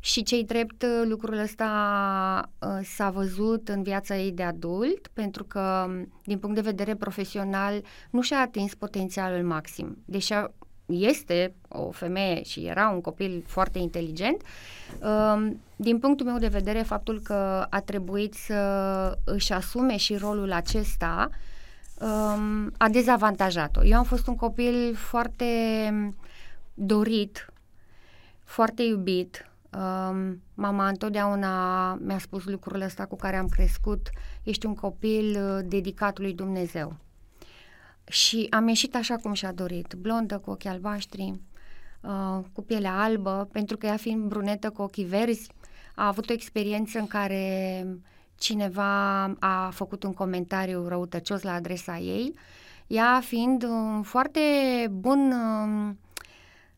și 0.00 0.22
cei 0.22 0.44
drept 0.44 0.84
lucrul 1.04 1.38
ăsta 1.38 2.50
uh, 2.58 2.68
s-a 2.82 3.10
văzut 3.10 3.68
în 3.68 3.82
viața 3.82 4.16
ei 4.16 4.32
de 4.32 4.42
adult, 4.42 5.06
pentru 5.12 5.44
că 5.44 5.86
din 6.24 6.38
punct 6.38 6.54
de 6.54 6.60
vedere 6.60 6.94
profesional 6.94 7.82
nu 8.10 8.22
și-a 8.22 8.40
atins 8.40 8.74
potențialul 8.74 9.46
maxim, 9.46 9.96
deși 10.04 10.32
este 10.86 11.54
o 11.68 11.90
femeie 11.90 12.42
și 12.42 12.60
era 12.66 12.88
un 12.88 13.00
copil 13.00 13.44
foarte 13.46 13.78
inteligent, 13.78 14.42
um, 15.02 15.60
din 15.76 15.98
punctul 15.98 16.26
meu 16.26 16.38
de 16.38 16.46
vedere, 16.46 16.82
faptul 16.82 17.20
că 17.20 17.66
a 17.70 17.80
trebuit 17.80 18.34
să 18.34 19.18
își 19.24 19.52
asume 19.52 19.96
și 19.96 20.16
rolul 20.16 20.52
acesta 20.52 21.28
um, 22.00 22.72
a 22.76 22.88
dezavantajat-o. 22.88 23.84
Eu 23.84 23.98
am 23.98 24.04
fost 24.04 24.26
un 24.26 24.36
copil 24.36 24.94
foarte 24.94 25.44
dorit, 26.74 27.52
foarte 28.44 28.82
iubit. 28.82 29.48
Um, 29.72 30.42
mama 30.54 30.88
întotdeauna 30.88 31.94
mi-a 31.94 32.18
spus 32.18 32.44
lucrul 32.44 32.80
ăsta 32.80 33.04
cu 33.04 33.16
care 33.16 33.36
am 33.36 33.48
crescut. 33.48 34.10
Ești 34.42 34.66
un 34.66 34.74
copil 34.74 35.36
uh, 35.36 35.64
dedicat 35.68 36.18
lui 36.18 36.32
Dumnezeu. 36.32 36.96
Și 38.04 38.46
am 38.50 38.68
ieșit 38.68 38.94
așa 38.94 39.16
cum 39.16 39.32
și-a 39.32 39.52
dorit, 39.52 39.94
blondă, 39.98 40.38
cu 40.38 40.50
ochii 40.50 40.70
albaștri, 40.70 41.40
uh, 42.00 42.44
cu 42.52 42.62
pielea 42.62 43.02
albă, 43.02 43.48
pentru 43.52 43.76
că 43.76 43.86
ea 43.86 43.96
fiind 43.96 44.28
brunetă 44.28 44.70
cu 44.70 44.82
ochii 44.82 45.04
verzi, 45.04 45.50
a 45.94 46.06
avut 46.06 46.30
o 46.30 46.32
experiență 46.32 46.98
în 46.98 47.06
care 47.06 47.86
cineva 48.38 49.22
a 49.24 49.70
făcut 49.72 50.02
un 50.02 50.12
comentariu 50.12 50.88
răutăcios 50.88 51.42
la 51.42 51.52
adresa 51.52 51.98
ei, 51.98 52.34
ea 52.86 53.20
fiind 53.20 53.62
un 53.62 54.02
foarte 54.02 54.40
bun, 54.90 55.32
um, 55.32 55.98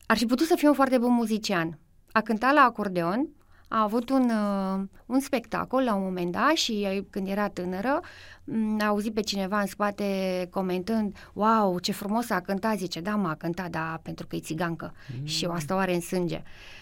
ar 0.05 0.17
fi 0.17 0.25
putut 0.25 0.47
să 0.47 0.55
fie 0.55 0.67
un 0.67 0.73
foarte 0.73 0.97
bun 0.97 1.13
muzician. 1.13 1.79
A 2.11 2.21
cântat 2.21 2.53
la 2.53 2.61
acordeon, 2.61 3.27
a 3.67 3.81
avut 3.81 4.09
un, 4.09 4.29
uh, 4.29 4.81
un 5.05 5.19
spectacol 5.19 5.83
la 5.83 5.93
un 5.93 6.03
moment 6.03 6.31
dat 6.31 6.51
și 6.53 6.87
uh, 6.91 7.03
când 7.09 7.27
era 7.27 7.49
tânără 7.49 7.99
mm, 8.43 8.79
a 8.81 8.85
auzit 8.85 9.13
pe 9.13 9.21
cineva 9.21 9.59
în 9.59 9.67
spate 9.67 10.47
comentând 10.51 11.15
Wow, 11.33 11.79
ce 11.79 11.91
frumos 11.91 12.29
a 12.29 12.39
cântat, 12.39 12.77
zice, 12.77 12.99
da, 12.99 13.15
m-a 13.15 13.35
cântat, 13.35 13.69
da, 13.69 13.99
pentru 14.03 14.27
că 14.27 14.35
e 14.35 14.39
țigancă 14.39 14.93
mm. 15.19 15.25
și 15.25 15.45
o 15.45 15.51
asta 15.51 15.75
oare 15.75 15.93
în 15.93 16.01
sânge. 16.01 16.41
Uh, 16.43 16.76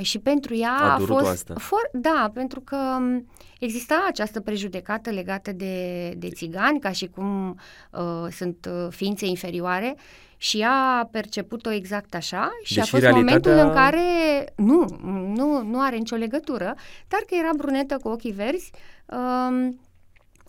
și 0.00 0.18
pentru 0.18 0.56
ea 0.56 0.76
a, 0.80 0.92
a 0.92 0.98
fost... 0.98 1.26
Asta. 1.26 1.54
For, 1.58 1.88
da, 1.92 2.30
pentru 2.34 2.60
că 2.60 2.76
um, 2.98 3.26
exista 3.58 4.04
această 4.08 4.40
prejudecată 4.40 5.10
legată 5.10 5.52
de, 5.52 6.08
de 6.16 6.28
țigani, 6.28 6.80
ca 6.80 6.90
și 6.90 7.06
cum 7.06 7.58
uh, 7.90 8.30
sunt 8.30 8.68
uh, 8.70 8.86
ființe 8.90 9.26
inferioare 9.26 9.96
și 10.36 10.60
ea 10.60 10.98
a 11.00 11.04
perceput-o 11.04 11.70
exact 11.70 12.14
așa 12.14 12.50
și 12.62 12.74
Deși 12.74 12.86
a 12.86 12.90
fost 12.90 13.02
realitatea... 13.02 13.52
momentul 13.52 13.68
în 13.68 13.74
care 13.74 14.02
nu, 14.56 14.86
nu, 15.34 15.62
nu 15.62 15.80
are 15.80 15.96
nicio 15.96 16.16
legătură, 16.16 16.74
dar 17.08 17.20
că 17.26 17.34
era 17.38 17.50
brunetă 17.56 17.96
cu 18.02 18.08
ochii 18.08 18.32
verzi, 18.32 18.70
uh, 19.06 19.68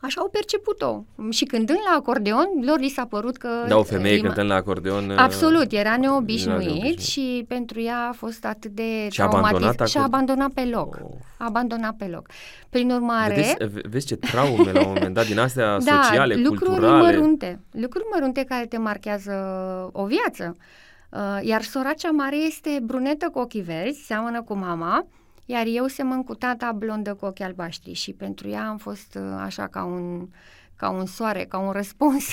Așa 0.01 0.21
au 0.21 0.29
perceput-o. 0.29 1.03
Și 1.29 1.45
cântând 1.45 1.79
la 1.89 1.95
acordeon, 1.97 2.47
lor 2.61 2.79
li 2.79 2.89
s-a 2.89 3.05
părut 3.05 3.37
că... 3.37 3.49
Da, 3.67 3.77
o 3.77 3.83
femeie 3.83 4.15
ima... 4.15 4.25
cântând 4.25 4.49
la 4.49 4.55
acordeon... 4.55 5.09
Uh, 5.09 5.15
Absolut, 5.17 5.71
era 5.71 5.97
neobișnuit, 5.97 6.61
era 6.61 6.63
neobișnuit 6.63 6.99
și 6.99 7.45
pentru 7.47 7.81
ea 7.81 8.07
a 8.09 8.11
fost 8.11 8.45
atât 8.45 8.71
de 8.71 9.07
și 9.09 9.17
traumatizat. 9.17 9.87
Și 9.87 9.97
a 9.97 10.03
abandonat 10.03 10.51
pe 10.51 10.65
loc. 10.65 10.99
Oh. 11.03 11.09
A 11.37 11.45
abandonat 11.45 11.95
pe 11.97 12.05
loc. 12.05 12.27
Prin 12.69 12.91
urmare... 12.91 13.55
Vedeți, 13.57 13.87
vezi 13.89 14.05
ce 14.05 14.15
traume 14.15 14.71
la 14.71 14.79
un 14.79 14.93
moment 14.93 15.13
dat 15.13 15.25
din 15.25 15.39
astea 15.39 15.77
da, 15.85 16.01
sociale, 16.03 16.35
lucruri 16.35 16.71
culturale. 16.71 17.01
mărunte. 17.01 17.59
Lucruri 17.71 18.05
mărunte 18.13 18.43
care 18.43 18.65
te 18.65 18.77
marchează 18.77 19.33
o 19.91 20.05
viață. 20.05 20.55
Uh, 21.09 21.19
iar 21.41 21.61
sora 21.61 21.93
cea 21.93 22.11
mare 22.11 22.35
este 22.35 22.79
brunetă 22.83 23.29
cu 23.33 23.39
ochii 23.39 23.61
verzi, 23.61 24.05
seamănă 24.05 24.41
cu 24.41 24.53
mama, 24.53 25.05
iar 25.51 25.65
eu 25.67 25.87
semăn 25.87 26.23
cu 26.23 26.35
tata 26.35 26.71
blondă 26.71 27.13
cu 27.13 27.25
ochi 27.25 27.39
albaștri 27.39 27.93
și 27.93 28.13
pentru 28.13 28.49
ea 28.49 28.67
am 28.67 28.77
fost 28.77 29.15
uh, 29.15 29.21
așa 29.37 29.67
ca 29.67 29.83
un, 29.83 30.27
ca 30.81 30.89
un 30.89 31.05
soare, 31.05 31.45
ca 31.49 31.57
un 31.57 31.71
răspuns. 31.71 32.25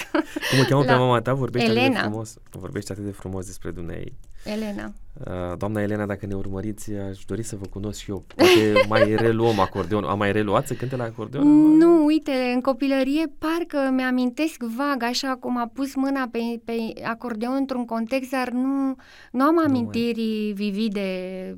Cum 0.51 0.59
o 0.61 0.63
cheamă 0.69 0.85
pe 0.85 0.95
mama 1.05 1.21
ta? 1.21 1.35
Vorbește 1.35 1.69
Elena. 1.69 1.85
atât 1.87 1.95
de 1.95 2.09
frumos. 2.09 2.35
Vorbește 2.51 2.93
atât 2.93 3.05
de 3.05 3.11
frumos 3.11 3.47
despre 3.47 3.71
dumneai. 3.71 4.13
Elena. 4.45 4.93
Uh, 5.27 5.57
doamna 5.59 5.83
Elena, 5.83 6.07
dacă 6.07 6.27
ne 6.27 6.35
urmăriți, 6.35 6.93
aș 6.93 7.25
dori 7.25 7.43
să 7.43 7.57
vă 7.57 7.67
cunosc 7.67 8.01
și 8.01 8.11
eu. 8.11 8.25
Poate 8.37 8.73
mai 8.89 9.15
reluăm 9.27 9.59
acordeon. 9.61 10.05
Am 10.05 10.19
mai 10.19 10.33
reluat 10.33 10.67
să 10.67 10.75
cânte 10.75 10.97
la 10.97 11.05
acordeon? 11.05 11.47
Nu, 11.77 12.05
uite, 12.05 12.33
în 12.55 12.61
copilărie 12.61 13.33
parcă 13.39 13.91
mi-amintesc 13.93 14.63
vag, 14.77 15.03
așa 15.03 15.37
cum 15.41 15.59
a 15.59 15.71
pus 15.75 15.95
mâna 15.95 16.29
pe, 16.33 16.39
pe 16.65 16.93
acordeon 17.05 17.55
într-un 17.55 17.85
context, 17.85 18.31
dar 18.31 18.49
nu, 18.51 18.97
nu 19.33 19.45
am 19.45 19.59
amintiri 19.67 20.47
nu, 20.49 20.55
vivide 20.55 21.09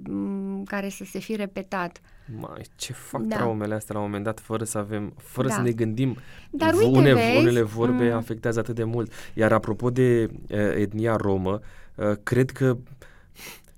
m- 0.03 0.63
care 0.65 0.89
să 0.89 1.05
se 1.11 1.19
fi 1.19 1.37
repetat. 1.37 2.01
Mai, 2.39 2.63
ce 2.77 2.93
fac 2.93 3.21
da. 3.21 3.37
traumele 3.37 3.75
astea 3.75 3.95
la 3.95 4.01
un 4.01 4.07
moment 4.07 4.25
dat 4.25 4.41
fără 4.41 4.65
să 4.65 4.79
avem, 4.79 5.13
fără 5.17 5.49
da. 5.49 5.55
să 5.55 5.61
ne 5.61 5.71
gândim. 5.71 6.17
Dar 6.51 6.75
uite, 6.75 6.87
une, 6.87 7.15
vezi, 7.15 7.37
unele 7.37 7.63
vorbe 7.63 8.11
mm. 8.11 8.17
afectează 8.17 8.59
atât 8.59 8.75
de 8.75 8.85
mult. 8.85 9.13
Iar 9.35 9.53
apropo 9.53 9.91
de 9.91 10.31
uh, 10.31 10.59
etnia 10.75 11.17
romă, 11.17 11.61
uh, 11.95 12.13
cred 12.23 12.51
că 12.51 12.77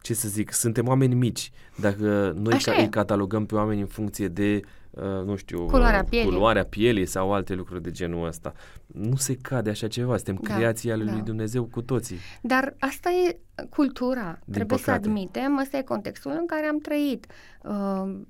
ce 0.02 0.14
să 0.14 0.28
zic, 0.28 0.52
suntem 0.52 0.88
oameni 0.88 1.14
mici. 1.14 1.52
Dacă 1.76 2.34
noi 2.36 2.58
ca, 2.58 2.72
îi 2.78 2.88
catalogăm 2.88 3.46
pe 3.46 3.54
oameni 3.54 3.80
în 3.80 3.86
funcție 3.86 4.28
de, 4.28 4.60
uh, 4.90 5.02
nu 5.24 5.36
știu, 5.36 5.66
culoarea 5.66 6.04
pielii. 6.04 6.28
culoarea 6.28 6.64
pielii 6.64 7.06
sau 7.06 7.32
alte 7.32 7.54
lucruri 7.54 7.82
de 7.82 7.90
genul 7.90 8.26
ăsta, 8.26 8.52
nu 8.86 9.16
se 9.16 9.36
cade 9.36 9.70
așa 9.70 9.88
ceva. 9.88 10.16
Suntem 10.16 10.38
da, 10.42 10.54
creații 10.54 10.92
ale 10.92 11.04
da. 11.04 11.12
lui 11.12 11.20
Dumnezeu 11.20 11.64
cu 11.64 11.82
toții. 11.82 12.16
Dar 12.42 12.74
asta 12.78 13.10
e 13.10 13.38
cultura. 13.70 14.38
Din 14.44 14.52
Trebuie 14.52 14.78
păcate. 14.78 15.02
să 15.02 15.08
admitem, 15.08 15.58
ăsta 15.58 15.76
e 15.76 15.82
contextul 15.82 16.36
în 16.38 16.46
care 16.46 16.66
am 16.66 16.78
trăit. 16.78 17.26
Uh, 17.62 18.20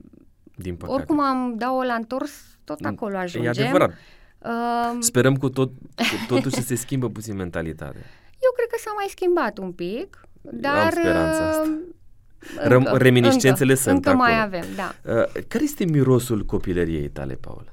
Din 0.62 0.76
păcate. 0.76 0.98
Oricum 0.98 1.20
am 1.20 1.54
dau-o 1.56 1.82
la 1.82 1.94
întors, 1.94 2.32
tot 2.64 2.80
mm, 2.80 2.86
acolo 2.86 3.16
ajungem. 3.16 3.52
E 3.54 3.60
adevărat. 3.60 3.90
Uh, 4.38 4.96
Sperăm 4.98 5.36
cu 5.36 5.48
tot, 5.48 5.70
cu 5.96 6.24
totuși 6.34 6.54
să 6.54 6.60
se 6.60 6.74
schimbă 6.74 7.08
puțin 7.08 7.36
mentalitatea. 7.36 8.00
Eu 8.38 8.50
cred 8.56 8.68
că 8.70 8.76
s-a 8.78 8.92
mai 8.96 9.06
schimbat 9.08 9.58
un 9.58 9.72
pic. 9.72 10.20
Dar, 10.40 10.82
Am 10.82 10.90
speranța 10.90 11.48
asta. 11.48 11.62
Uh, 11.62 12.70
încă, 12.70 12.96
reminiscențele 12.96 13.70
încă, 13.70 13.82
sunt 13.82 13.94
încă 13.94 14.08
acolo. 14.08 14.24
mai 14.24 14.42
avem, 14.42 14.64
da. 14.76 14.94
Uh, 15.04 15.42
care 15.48 15.64
este 15.64 15.84
mirosul 15.84 16.44
copilăriei 16.44 17.08
tale, 17.08 17.34
Paula? 17.34 17.72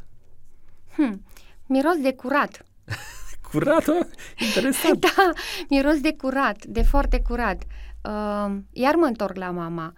Hmm, 0.95 1.23
miros 1.65 1.95
de 2.01 2.13
curat. 2.13 2.65
curat, 3.51 3.87
oh? 3.87 4.05
Interesant. 4.37 4.99
da, 5.15 5.31
miros 5.69 6.01
de 6.01 6.13
curat, 6.13 6.65
de 6.65 6.81
foarte 6.81 7.21
curat. 7.27 7.63
Uh, 8.03 8.55
iar 8.71 8.95
mă 8.95 9.05
întorc 9.05 9.35
la 9.35 9.49
mama. 9.49 9.93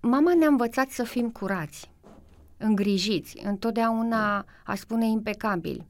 Mama 0.00 0.34
ne-a 0.34 0.48
învățat 0.48 0.90
să 0.90 1.02
fim 1.02 1.30
curați, 1.30 1.90
îngrijiți, 2.56 3.40
întotdeauna 3.44 4.44
a 4.64 4.74
spune 4.74 5.06
impecabil. 5.06 5.86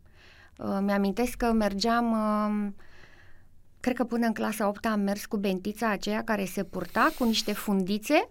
Uh, 0.57 0.79
mi-amintesc 0.81 1.37
că 1.37 1.53
mergeam... 1.53 2.13
Uh, 2.13 2.73
cred 3.81 3.97
că 3.97 4.05
până 4.05 4.27
în 4.27 4.33
clasa 4.33 4.69
8 4.69 4.87
am 4.87 5.01
mers 5.01 5.27
cu 5.27 5.37
bentița 5.37 5.91
aceea 5.91 6.23
care 6.25 6.45
se 6.45 6.65
purta 6.65 7.13
cu 7.19 7.25
niște 7.25 7.53
fundițe 7.53 8.29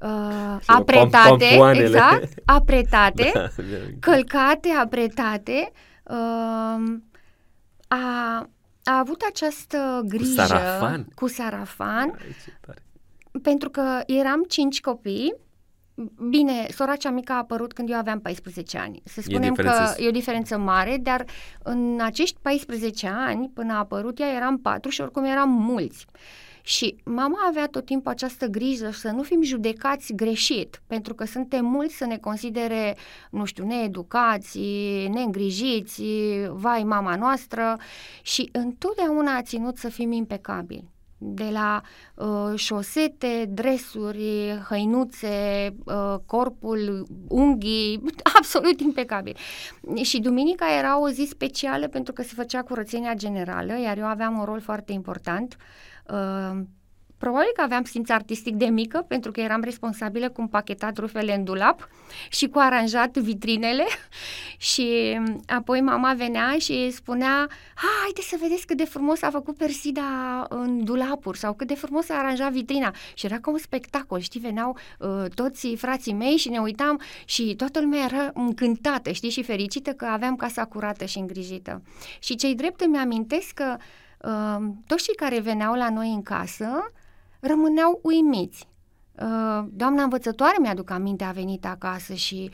uh, 0.00 0.56
apretate, 0.66 1.44
exact, 1.72 2.32
apretate, 2.44 3.30
da, 3.34 3.48
călcate, 4.00 4.68
apretate. 4.68 5.72
Uh, 6.02 6.94
a, 7.88 8.48
a 8.84 8.98
avut 8.98 9.22
această 9.28 10.02
grijă 10.04 10.42
cu 10.42 10.46
sarafan, 10.46 11.06
cu 11.14 11.26
sarafan 11.28 12.18
pentru 13.42 13.70
că 13.70 14.00
eram 14.06 14.44
cinci 14.48 14.80
copii 14.80 15.34
Bine, 16.28 16.66
sora 16.70 16.96
cea 16.96 17.10
mică 17.10 17.32
a 17.32 17.36
apărut 17.36 17.72
când 17.72 17.90
eu 17.90 17.96
aveam 17.96 18.20
14 18.20 18.78
ani. 18.78 19.02
Să 19.04 19.20
spunem 19.20 19.54
e 19.58 19.62
că 19.62 19.94
e 19.96 20.08
o 20.08 20.10
diferență 20.10 20.58
mare, 20.58 20.98
dar 21.02 21.24
în 21.62 22.00
acești 22.02 22.38
14 22.42 23.08
ani, 23.08 23.50
până 23.54 23.72
a 23.72 23.78
apărut 23.78 24.18
ea, 24.18 24.32
eram 24.32 24.58
patru 24.58 24.90
și 24.90 25.00
oricum 25.00 25.24
eram 25.24 25.50
mulți. 25.50 26.06
Și 26.62 26.96
mama 27.04 27.36
avea 27.48 27.66
tot 27.66 27.84
timpul 27.84 28.10
această 28.10 28.46
grijă 28.46 28.90
să 28.90 29.08
nu 29.08 29.22
fim 29.22 29.42
judecați 29.42 30.12
greșit, 30.12 30.82
pentru 30.86 31.14
că 31.14 31.24
suntem 31.24 31.64
mulți 31.64 31.96
să 31.96 32.04
ne 32.04 32.16
considere, 32.16 32.96
nu 33.30 33.44
știu, 33.44 33.66
needucați, 33.66 34.58
neîngrijiți, 35.08 36.02
vai 36.50 36.82
mama 36.84 37.16
noastră 37.16 37.76
și 38.22 38.48
întotdeauna 38.52 39.36
a 39.36 39.42
ținut 39.42 39.76
să 39.76 39.88
fim 39.88 40.12
impecabili 40.12 40.93
de 41.18 41.48
la 41.52 41.82
uh, 42.14 42.58
șosete, 42.58 43.44
dresuri, 43.48 44.62
hăinuțe, 44.68 45.74
uh, 45.84 46.14
corpul, 46.26 47.06
unghii, 47.28 48.02
absolut 48.38 48.80
impecabil. 48.80 49.36
Și 50.02 50.20
duminica 50.20 50.76
era 50.78 51.00
o 51.00 51.08
zi 51.08 51.26
specială 51.28 51.88
pentru 51.88 52.12
că 52.12 52.22
se 52.22 52.32
făcea 52.34 52.62
curățenia 52.62 53.14
generală, 53.14 53.78
iar 53.78 53.98
eu 53.98 54.06
aveam 54.06 54.38
un 54.38 54.44
rol 54.44 54.60
foarte 54.60 54.92
important. 54.92 55.56
Uh, 56.10 56.60
Probabil 57.18 57.50
că 57.56 57.62
aveam 57.62 57.84
simț 57.84 58.08
artistic 58.08 58.54
de 58.54 58.66
mică, 58.66 59.04
pentru 59.08 59.30
că 59.30 59.40
eram 59.40 59.62
responsabilă 59.62 60.28
cu 60.30 60.40
împachetat 60.40 60.98
rufele 60.98 61.34
în 61.34 61.44
dulap 61.44 61.88
și 62.28 62.48
cu 62.48 62.58
aranjat 62.58 63.16
vitrinele 63.16 63.84
și 64.70 65.18
apoi 65.46 65.80
mama 65.80 66.14
venea 66.14 66.56
și 66.58 66.90
spunea 66.90 67.48
haide 67.74 68.20
să 68.20 68.36
vedeți 68.40 68.66
cât 68.66 68.76
de 68.76 68.84
frumos 68.84 69.22
a 69.22 69.30
făcut 69.30 69.56
Persida 69.56 70.02
în 70.48 70.84
dulapuri 70.84 71.38
sau 71.38 71.52
cât 71.52 71.66
de 71.66 71.74
frumos 71.74 72.08
a 72.08 72.18
aranjat 72.18 72.52
vitrina 72.52 72.94
și 73.14 73.26
era 73.26 73.38
ca 73.38 73.50
un 73.50 73.58
spectacol, 73.58 74.20
știi, 74.20 74.40
veneau 74.40 74.76
uh, 74.98 75.24
toți 75.34 75.74
frații 75.74 76.12
mei 76.12 76.36
și 76.36 76.48
ne 76.48 76.58
uitam 76.58 77.00
și 77.24 77.54
toată 77.56 77.80
lumea 77.80 78.04
era 78.04 78.30
încântată, 78.34 79.12
știi, 79.12 79.30
și 79.30 79.42
fericită 79.42 79.92
că 79.92 80.04
aveam 80.04 80.36
casa 80.36 80.64
curată 80.64 81.04
și 81.04 81.18
îngrijită. 81.18 81.82
Și 82.18 82.34
cei 82.34 82.54
drept 82.54 82.80
îmi 82.80 82.98
amintesc 82.98 83.52
că 83.52 83.76
uh, 84.20 84.66
toți 84.86 85.04
cei 85.04 85.14
care 85.14 85.40
veneau 85.40 85.74
la 85.74 85.90
noi 85.90 86.08
în 86.08 86.22
casă 86.22 86.92
rămâneau 87.46 88.00
uimiți. 88.02 88.68
Uh, 89.22 89.64
doamna 89.70 90.02
învățătoare 90.02 90.56
mi-aduc 90.60 90.90
aminte, 90.90 91.24
a 91.24 91.30
venit 91.30 91.66
acasă 91.66 92.14
și 92.14 92.50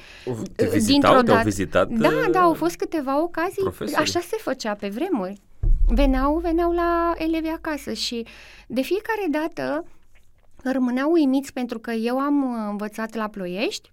Te 0.56 0.64
uh, 0.64 0.70
vizitau, 0.70 1.22
te-au 1.22 1.42
vizitat? 1.42 1.88
Da, 1.88 2.08
uh, 2.08 2.28
da, 2.30 2.40
au 2.40 2.54
fost 2.54 2.76
câteva 2.76 3.22
ocazii, 3.22 3.62
profesori. 3.62 4.00
așa 4.02 4.20
se 4.20 4.36
făcea 4.40 4.74
pe 4.74 4.88
vremuri. 4.88 5.40
Veneau, 5.86 6.38
veneau 6.38 6.72
la 6.72 7.12
elevi 7.16 7.48
acasă 7.48 7.92
și 7.92 8.26
de 8.66 8.80
fiecare 8.80 9.26
dată 9.30 9.84
rămâneau 10.62 11.10
uimiți 11.10 11.52
pentru 11.52 11.78
că 11.78 11.90
eu 11.90 12.18
am 12.18 12.68
învățat 12.68 13.14
la 13.14 13.28
Ploiești 13.28 13.88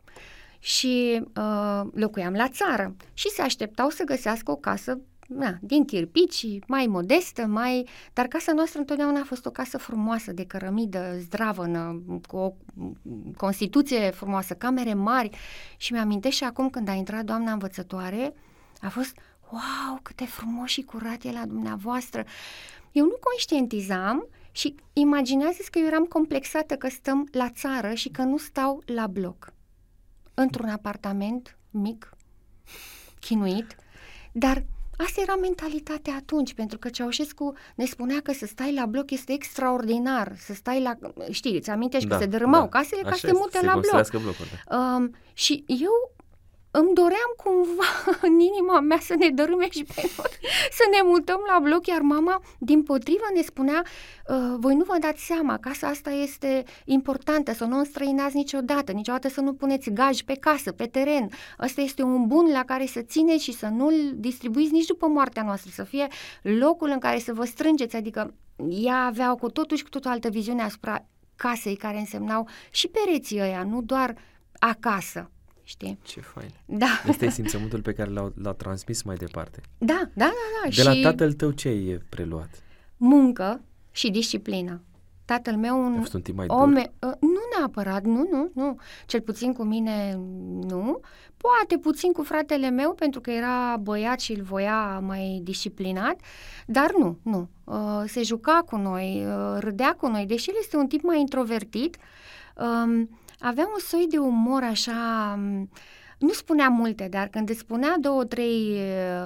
și 0.59 1.23
uh, 1.37 1.87
locuiam 1.93 2.33
la 2.33 2.47
țară 2.47 2.95
și 3.13 3.29
se 3.29 3.41
așteptau 3.41 3.89
să 3.89 4.03
găsească 4.03 4.51
o 4.51 4.55
casă 4.55 4.99
na, 5.27 5.57
din 5.61 5.85
chirpici, 5.85 6.45
mai 6.67 6.85
modestă, 6.85 7.45
mai... 7.45 7.87
Dar 8.13 8.27
casa 8.27 8.53
noastră 8.53 8.79
întotdeauna 8.79 9.19
a 9.19 9.23
fost 9.23 9.45
o 9.45 9.49
casă 9.49 9.77
frumoasă, 9.77 10.31
de 10.31 10.45
cărămidă, 10.45 11.15
zdravănă, 11.19 12.01
cu 12.27 12.37
o 12.37 12.53
constituție 13.37 14.09
frumoasă, 14.09 14.53
camere 14.53 14.93
mari. 14.93 15.37
Și 15.77 15.93
mi-amintesc 15.93 16.35
și 16.35 16.43
acum 16.43 16.69
când 16.69 16.87
a 16.87 16.93
intrat 16.93 17.23
doamna 17.23 17.51
învățătoare, 17.51 18.33
a 18.81 18.89
fost, 18.89 19.17
wow, 19.51 19.99
cât 20.01 20.15
de 20.15 20.25
frumos 20.25 20.69
și 20.69 20.81
curat 20.81 21.23
e 21.23 21.31
la 21.31 21.45
dumneavoastră. 21.45 22.23
Eu 22.91 23.05
nu 23.05 23.15
conștientizam 23.19 24.27
și 24.51 24.75
imaginează 24.93 25.61
că 25.71 25.79
eu 25.79 25.85
eram 25.85 26.03
complexată 26.03 26.75
că 26.75 26.89
stăm 26.89 27.27
la 27.31 27.49
țară 27.49 27.93
și 27.93 28.09
că 28.09 28.21
nu 28.21 28.37
stau 28.37 28.81
la 28.85 29.07
bloc. 29.07 29.53
Într-un 30.33 30.69
apartament 30.69 31.57
mic, 31.71 32.13
chinuit, 33.19 33.75
dar 34.31 34.63
Asta 34.97 35.21
era 35.21 35.35
mentalitatea 35.35 36.13
atunci, 36.15 36.53
pentru 36.53 36.77
că 36.77 36.89
Ceaușescu 36.89 37.53
ne 37.75 37.85
spunea 37.85 38.19
că 38.23 38.33
să 38.33 38.45
stai 38.45 38.73
la 38.73 38.85
bloc 38.85 39.11
este 39.11 39.33
extraordinar, 39.33 40.35
să 40.37 40.53
stai 40.53 40.81
la... 40.81 40.97
Știi, 41.31 41.55
îți 41.57 41.69
amintești 41.69 42.07
Da, 42.07 42.15
că 42.15 42.21
se 42.21 42.27
dărâmau 42.27 42.61
da. 42.61 42.67
casele 42.67 43.01
ca 43.01 43.07
Așa 43.07 43.15
să 43.17 43.25
te 43.25 43.31
este, 43.31 43.39
mute 43.41 43.57
se 43.57 43.65
la 43.65 43.71
bloc. 43.71 43.83
construiască 43.91 44.17
blocuri, 44.17 44.49
da. 44.69 44.77
Um, 44.77 45.15
și 45.33 45.63
eu 45.67 46.11
îmi 46.71 46.93
doream 46.93 47.31
cumva 47.43 47.89
în 48.27 48.39
inima 48.39 48.79
mea 48.79 48.99
să 48.99 49.15
ne 49.19 49.29
dărâme 49.29 49.69
și 49.69 49.83
pe 49.83 50.01
noi, 50.17 50.31
să 50.71 50.83
ne 50.91 50.97
mutăm 51.03 51.39
la 51.47 51.59
bloc, 51.59 51.87
iar 51.87 52.01
mama, 52.01 52.41
din 52.59 52.83
potrivă, 52.83 53.25
ne 53.33 53.41
spunea, 53.41 53.83
uh, 54.27 54.55
voi 54.57 54.75
nu 54.75 54.83
vă 54.83 54.97
dați 54.99 55.25
seama, 55.25 55.57
casa 55.57 55.87
asta 55.87 56.09
este 56.09 56.63
importantă, 56.85 57.53
să 57.53 57.65
nu 57.65 57.75
o 57.75 57.79
înstrăinați 57.79 58.35
niciodată, 58.35 58.91
niciodată 58.91 59.29
să 59.29 59.41
nu 59.41 59.53
puneți 59.53 59.89
gaj 59.89 60.21
pe 60.21 60.33
casă, 60.33 60.71
pe 60.71 60.85
teren. 60.85 61.29
Ăsta 61.59 61.81
este 61.81 62.01
un 62.03 62.27
bun 62.27 62.51
la 62.51 62.63
care 62.63 62.85
să 62.85 63.01
țineți 63.01 63.43
și 63.43 63.53
să 63.53 63.67
nu-l 63.67 64.11
distribuiți 64.15 64.71
nici 64.71 64.85
după 64.85 65.07
moartea 65.07 65.43
noastră, 65.43 65.71
să 65.73 65.83
fie 65.83 66.07
locul 66.41 66.89
în 66.89 66.99
care 66.99 67.19
să 67.19 67.33
vă 67.33 67.45
strângeți, 67.45 67.95
adică 67.95 68.33
ea 68.69 69.05
avea 69.05 69.33
cu 69.33 69.49
totul 69.49 69.77
și 69.77 69.83
cu 69.83 69.89
totul 69.89 70.11
altă 70.11 70.29
viziune 70.29 70.61
asupra 70.61 71.05
casei 71.35 71.75
care 71.75 71.97
însemnau 71.97 72.47
și 72.71 72.87
pereții 72.87 73.39
ăia, 73.41 73.63
nu 73.63 73.81
doar 73.81 74.15
acasă, 74.59 75.31
știi? 75.67 75.99
Ce 76.03 76.19
fain. 76.21 76.49
Da. 76.65 76.87
Ăsta 77.07 77.25
e 77.25 77.29
simțământul 77.29 77.81
pe 77.81 77.93
care 77.93 78.09
l-au, 78.09 78.33
l-au 78.41 78.53
transmis 78.53 79.01
mai 79.01 79.15
departe. 79.15 79.61
Da, 79.77 80.01
da, 80.13 80.25
da, 80.25 80.31
da. 80.63 80.69
De 80.69 80.71
și 80.71 80.83
la 80.83 81.09
tatăl 81.09 81.33
tău 81.33 81.51
ce 81.51 81.67
ai 81.67 81.99
preluat? 82.09 82.49
muncă 82.97 83.61
și 83.91 84.09
disciplină. 84.11 84.81
Tatăl 85.25 85.55
meu 85.55 85.85
un 85.85 85.93
A 85.95 85.99
fost 85.99 86.13
un 86.13 86.21
timp 86.21 86.37
mai 86.37 86.45
om, 86.49 86.73
dur? 86.73 86.91
uh, 86.99 87.11
nu 87.19 87.39
neapărat, 87.57 88.03
nu, 88.03 88.27
nu, 88.31 88.51
nu. 88.53 88.79
Cel 89.05 89.21
puțin 89.21 89.53
cu 89.53 89.63
mine, 89.63 90.13
nu. 90.67 90.99
Poate 91.37 91.77
puțin 91.81 92.11
cu 92.11 92.23
fratele 92.23 92.69
meu, 92.69 92.93
pentru 92.93 93.21
că 93.21 93.31
era 93.31 93.77
băiat 93.77 94.19
și 94.19 94.31
îl 94.33 94.41
voia 94.41 94.99
mai 94.99 95.39
disciplinat, 95.43 96.19
dar 96.65 96.91
nu, 96.97 97.17
nu. 97.21 97.47
Uh, 97.63 98.03
se 98.05 98.21
juca 98.23 98.63
cu 98.65 98.75
noi, 98.75 99.25
uh, 99.25 99.57
râdea 99.59 99.93
cu 99.93 100.07
noi, 100.07 100.25
deși 100.25 100.49
el 100.49 100.55
este 100.59 100.77
un 100.77 100.87
tip 100.87 101.01
mai 101.03 101.19
introvertit. 101.19 101.97
Um, 102.55 103.09
avea 103.39 103.63
un 103.73 103.79
soi 103.79 104.05
de 104.09 104.17
umor 104.17 104.63
așa... 104.63 105.33
um, 105.37 105.69
Nu 106.19 106.29
spunea 106.33 106.67
multe, 106.69 107.07
dar 107.09 107.27
când 107.27 107.49
îți 107.49 107.59
spunea 107.59 107.95
două, 107.99 108.23
trei 108.25 108.79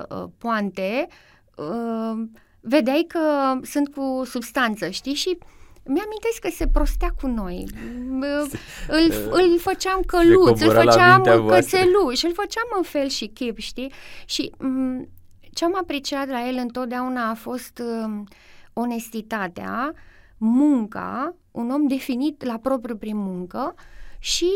uh, 0.10 0.24
poante, 0.38 1.08
uh, 1.56 2.24
vedeai 2.60 3.06
că 3.08 3.20
sunt 3.64 3.94
cu 3.96 4.22
substanță, 4.26 4.90
știi? 4.90 5.14
Și 5.14 5.38
mi-amintesc 5.84 6.40
că 6.40 6.50
se 6.50 6.68
prostea 6.68 7.10
cu 7.22 7.28
noi. 7.28 7.66
Uh, 8.20 8.52
Îl, 8.88 9.12
îl 9.32 9.60
făceam 9.60 10.02
căluț, 10.06 10.60
îl 10.62 10.68
cobora 10.68 10.84
la 10.84 10.92
făceam 10.92 11.16
mintea 11.16 11.38
voastră. 11.38 11.78
cățeluș, 11.78 12.24
îl 12.24 12.34
făceam 12.34 12.68
în 12.78 12.84
fel 12.84 13.08
și 13.08 13.28
chip, 13.28 13.58
știi? 13.58 13.92
Și 14.26 14.52
m, 14.58 15.08
ce 15.54 15.66
am 15.66 15.76
apreciat 15.82 16.28
la 16.28 16.48
el 16.48 16.58
întotdeauna 16.60 17.30
a 17.30 17.34
fost 17.34 17.82
um, 18.04 18.28
onestitatea, 18.74 19.94
munca, 20.38 21.36
un 21.52 21.70
om 21.70 21.88
definit 21.88 22.44
la 22.44 22.58
propriu 22.58 22.96
prin 22.96 23.18
muncă 23.18 23.76
și 24.22 24.52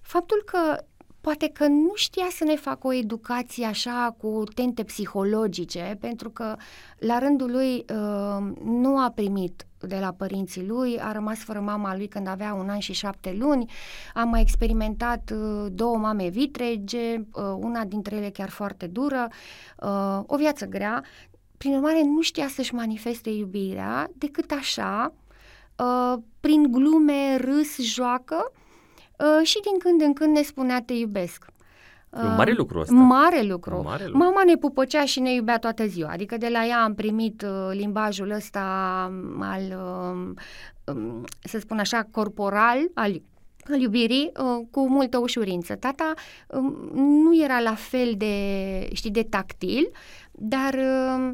faptul 0.00 0.42
că 0.44 0.84
poate 1.22 1.48
că 1.48 1.66
nu 1.66 1.92
știa 1.94 2.26
să 2.30 2.44
ne 2.44 2.56
facă 2.56 2.86
o 2.86 2.92
educație 2.92 3.66
așa 3.66 4.16
cu 4.18 4.42
tente 4.54 4.82
psihologice, 4.82 5.96
pentru 6.00 6.30
că 6.30 6.56
la 6.98 7.18
rândul 7.18 7.50
lui 7.50 7.74
uh, 7.74 8.52
nu 8.64 8.98
a 8.98 9.10
primit 9.10 9.66
de 9.80 9.98
la 9.98 10.12
părinții 10.12 10.66
lui, 10.66 11.00
a 11.00 11.12
rămas 11.12 11.38
fără 11.38 11.60
mama 11.60 11.96
lui 11.96 12.08
când 12.08 12.26
avea 12.26 12.54
un 12.54 12.68
an 12.68 12.78
și 12.78 12.92
șapte 12.92 13.36
luni, 13.38 13.70
a 14.14 14.24
mai 14.24 14.40
experimentat 14.40 15.32
uh, 15.34 15.66
două 15.72 15.96
mame 15.96 16.28
vitrege, 16.28 17.16
uh, 17.16 17.42
una 17.56 17.84
dintre 17.84 18.16
ele 18.16 18.30
chiar 18.30 18.48
foarte 18.48 18.86
dură, 18.86 19.28
uh, 19.82 20.20
o 20.26 20.36
viață 20.36 20.66
grea, 20.66 21.04
prin 21.56 21.74
urmare 21.74 22.02
nu 22.02 22.20
știa 22.20 22.48
să-și 22.48 22.74
manifeste 22.74 23.30
iubirea 23.30 24.10
decât 24.14 24.50
așa, 24.50 25.12
uh, 25.76 26.22
prin 26.40 26.72
glume, 26.72 27.36
râs, 27.36 27.78
joacă 27.78 28.52
uh, 29.22 29.46
și 29.46 29.60
din 29.60 29.78
când 29.78 30.00
în 30.00 30.12
când 30.12 30.36
ne 30.36 30.42
spunea 30.42 30.82
te 30.82 30.92
iubesc. 30.92 31.44
E 32.14 32.18
un 32.18 32.34
mare 32.34 32.52
lucru 32.52 32.80
ăsta. 32.80 32.94
Mare 32.94 33.42
lucru. 33.42 33.76
Un 33.76 33.82
mare 33.84 34.04
lucru. 34.04 34.18
Mama 34.18 34.44
ne 34.44 34.56
pupăcea 34.56 35.04
și 35.04 35.20
ne 35.20 35.32
iubea 35.32 35.58
toată 35.58 35.86
ziua. 35.86 36.08
Adică 36.10 36.36
de 36.36 36.48
la 36.48 36.66
ea 36.66 36.82
am 36.82 36.94
primit 36.94 37.42
uh, 37.42 37.70
limbajul 37.70 38.30
ăsta 38.30 38.60
al, 39.40 39.62
uh, 39.62 40.94
um, 40.94 41.24
să 41.40 41.58
spun 41.58 41.78
așa, 41.78 42.08
corporal, 42.10 42.78
al 42.94 43.22
al 43.70 43.80
iubirii 43.80 44.32
uh, 44.36 44.66
cu 44.70 44.88
multă 44.88 45.18
ușurință. 45.18 45.74
Tata 45.74 46.12
um, 46.46 46.90
nu 46.94 47.42
era 47.42 47.60
la 47.60 47.74
fel 47.74 48.14
de, 48.16 48.88
știi, 48.92 49.10
de 49.10 49.22
tactil, 49.22 49.90
dar 50.32 50.74
uh, 50.74 51.30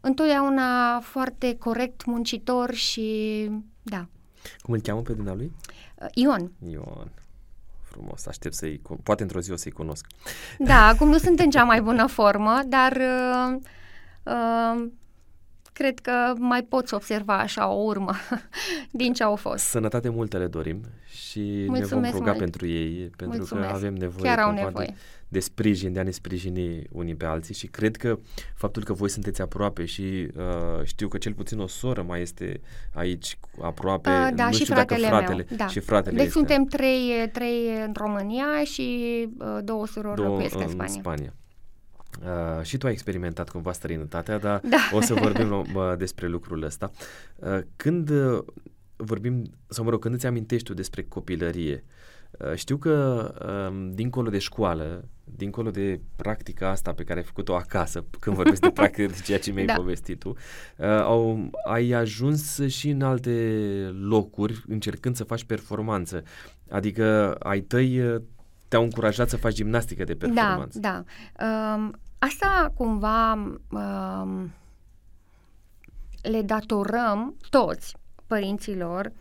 întotdeauna 0.00 1.00
foarte 1.00 1.56
corect, 1.58 2.04
muncitor 2.04 2.74
și, 2.74 3.50
da. 3.82 4.06
Cum 4.62 4.74
îl 4.74 4.80
cheamă 4.80 5.00
pe 5.00 5.12
dumnealui? 5.12 5.52
Uh, 5.94 6.08
Ion, 6.14 6.52
Ion. 6.70 7.10
Frumos, 8.00 8.26
aștept 8.26 8.54
să-i... 8.54 8.78
con- 8.78 9.02
Poate 9.02 9.22
într-o 9.22 9.40
zi 9.40 9.52
o 9.52 9.56
să-i 9.56 9.72
cunosc. 9.72 10.06
Da, 10.58 10.86
acum 10.86 11.08
nu 11.08 11.18
sunt 11.18 11.38
în 11.40 11.50
cea 11.50 11.64
mai 11.64 11.82
bună 11.82 12.06
formă, 12.06 12.60
dar 12.66 12.92
uh, 12.96 13.56
uh, 14.22 14.86
cred 15.72 15.98
că 15.98 16.32
mai 16.38 16.62
poți 16.62 16.94
observa 16.94 17.38
așa 17.38 17.68
o 17.68 17.82
urmă 17.82 18.12
din 18.90 19.12
ce 19.12 19.22
au 19.22 19.36
fost. 19.36 19.64
Sănătate 19.64 20.08
multă 20.08 20.38
le 20.38 20.46
dorim 20.46 20.80
și 21.06 21.40
ne 21.40 21.64
vom 21.66 21.74
Mulțumesc 21.76 22.12
ruga 22.14 22.24
mult. 22.26 22.38
pentru 22.38 22.66
ei, 22.66 23.10
pentru 23.16 23.36
Mulțumesc. 23.38 23.68
că 23.68 23.74
avem 23.74 23.94
nevoie 23.94 24.22
Chiar 24.34 24.38
au 24.38 24.48
cumva 24.48 24.64
nevoie. 24.64 24.86
De, 24.86 24.94
de 25.32 25.40
sprijin, 25.40 25.92
de 25.92 25.98
a 26.00 26.02
ne 26.02 26.10
sprijini 26.10 26.82
unii 26.90 27.14
pe 27.14 27.24
alții 27.24 27.54
și 27.54 27.66
cred 27.66 27.96
că 27.96 28.18
faptul 28.54 28.84
că 28.84 28.92
voi 28.92 29.08
sunteți 29.10 29.40
aproape 29.40 29.84
și 29.84 30.28
uh, 30.36 30.84
știu 30.84 31.08
că 31.08 31.18
cel 31.18 31.32
puțin 31.34 31.58
o 31.58 31.66
soră 31.66 32.02
mai 32.02 32.20
este 32.20 32.60
aici 32.94 33.36
cu- 33.40 33.62
aproape, 33.64 34.08
Uh, 34.10 34.28
da, 34.34 34.44
nu 34.46 34.52
și 34.52 34.62
știu 34.62 34.74
dacă 34.74 34.94
fratele 34.94 35.08
fratele, 35.08 35.46
meu. 35.48 35.56
Da. 35.56 35.66
și 35.66 35.80
fratele 35.80 36.16
Deci 36.16 36.26
este 36.26 36.38
suntem 36.38 36.64
trei, 36.64 37.28
trei 37.32 37.68
în 37.86 37.92
România 37.96 38.64
și 38.64 39.28
uh, 39.38 39.58
două 39.64 39.86
surori 39.86 40.16
două 40.16 40.28
locuiesc 40.28 40.54
în 40.54 40.60
în 40.60 40.68
Spania. 40.68 40.92
Spania. 41.00 41.34
Uh, 42.24 42.62
și 42.64 42.76
tu 42.76 42.86
ai 42.86 42.92
experimentat 42.92 43.48
cumva 43.50 43.72
străinătatea, 43.72 44.38
dar 44.38 44.60
Da. 44.60 44.78
o 44.92 45.00
să 45.00 45.14
vorbim 45.24 45.50
uh, 45.50 45.92
despre 45.98 46.26
lucrul 46.26 46.62
ăsta. 46.62 46.90
Uh, 47.36 47.58
când 47.76 48.10
uh, 48.10 48.38
vorbim, 48.96 49.50
sau 49.68 49.84
mă 49.84 49.90
rog, 49.90 50.00
când 50.00 50.14
îți 50.14 50.26
amintești 50.26 50.66
tu 50.66 50.74
despre 50.74 51.02
copilărie, 51.02 51.84
uh, 51.86 51.90
știu 52.54 52.76
că 52.76 53.24
um, 53.70 53.90
dincolo 53.92 54.30
de 54.30 54.38
școală, 54.38 55.04
dincolo 55.24 55.70
de 55.70 56.00
practica 56.16 56.68
asta 56.70 56.92
pe 56.92 57.04
care 57.04 57.18
ai 57.18 57.24
făcut-o 57.24 57.54
acasă, 57.56 58.04
când 58.20 58.36
vorbesc 58.36 58.60
de 58.60 58.70
practică 58.70 59.06
de 59.12 59.20
ceea 59.24 59.38
ce 59.38 59.52
mi-ai 59.52 59.66
Da. 59.66 59.74
povestit 59.74 60.18
tu, 60.18 60.28
uh, 60.28 60.86
au, 60.86 61.50
ai 61.66 61.90
ajuns 61.90 62.66
și 62.66 62.88
în 62.88 63.02
alte 63.02 63.30
locuri 64.00 64.62
încercând 64.68 65.16
să 65.16 65.24
faci 65.24 65.44
performanță. 65.44 66.22
Adică 66.70 67.34
ai 67.34 67.60
tăi 67.60 68.00
uh, 68.00 68.22
te-au 68.68 68.82
încurajat 68.82 69.28
să 69.28 69.36
faci 69.36 69.54
gimnastică 69.54 70.04
de 70.04 70.14
Da, 70.14 70.26
performanță. 70.26 70.78
da. 70.78 71.04
Um, 71.74 71.92
asta 72.18 72.72
cumva 72.76 73.32
um, 73.70 74.52
le 76.22 76.42
datorăm 76.42 77.36
toți 77.50 77.96
părinților 78.26 79.06
um, 79.06 79.12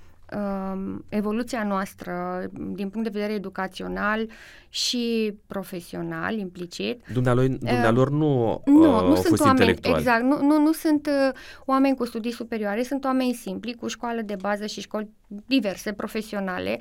evoluția 1.10 1.64
noastră 1.64 2.46
din 2.54 2.90
punct 2.90 3.12
de 3.12 3.20
vedere 3.20 3.34
educațional 3.34 4.30
și 4.70 5.34
profesional 5.48 6.38
implicit. 6.38 7.04
Dumnealor, 7.14 7.48
dumnealor 7.48 8.10
nu, 8.10 8.62
Nu, 8.66 8.74
uh, 8.74 8.86
nu 8.86 8.94
au 8.94 9.16
sunt 9.16 9.28
fost 9.28 9.42
oameni, 9.42 9.60
intelectuali. 9.60 9.98
exact, 10.00 10.24
nu, 10.24 10.42
nu, 10.42 10.60
nu 10.60 10.72
sunt 10.72 11.08
uh, 11.08 11.36
oameni 11.66 11.96
cu 11.96 12.06
studii 12.06 12.32
superioare, 12.32 12.84
sunt 12.84 13.04
oameni 13.04 13.34
simpli, 13.34 13.74
cu 13.74 13.88
școală 13.88 14.22
de 14.22 14.36
bază 14.42 14.66
și 14.66 14.82
școli 14.82 15.10
diverse, 15.46 15.94
profesionale, 15.94 16.80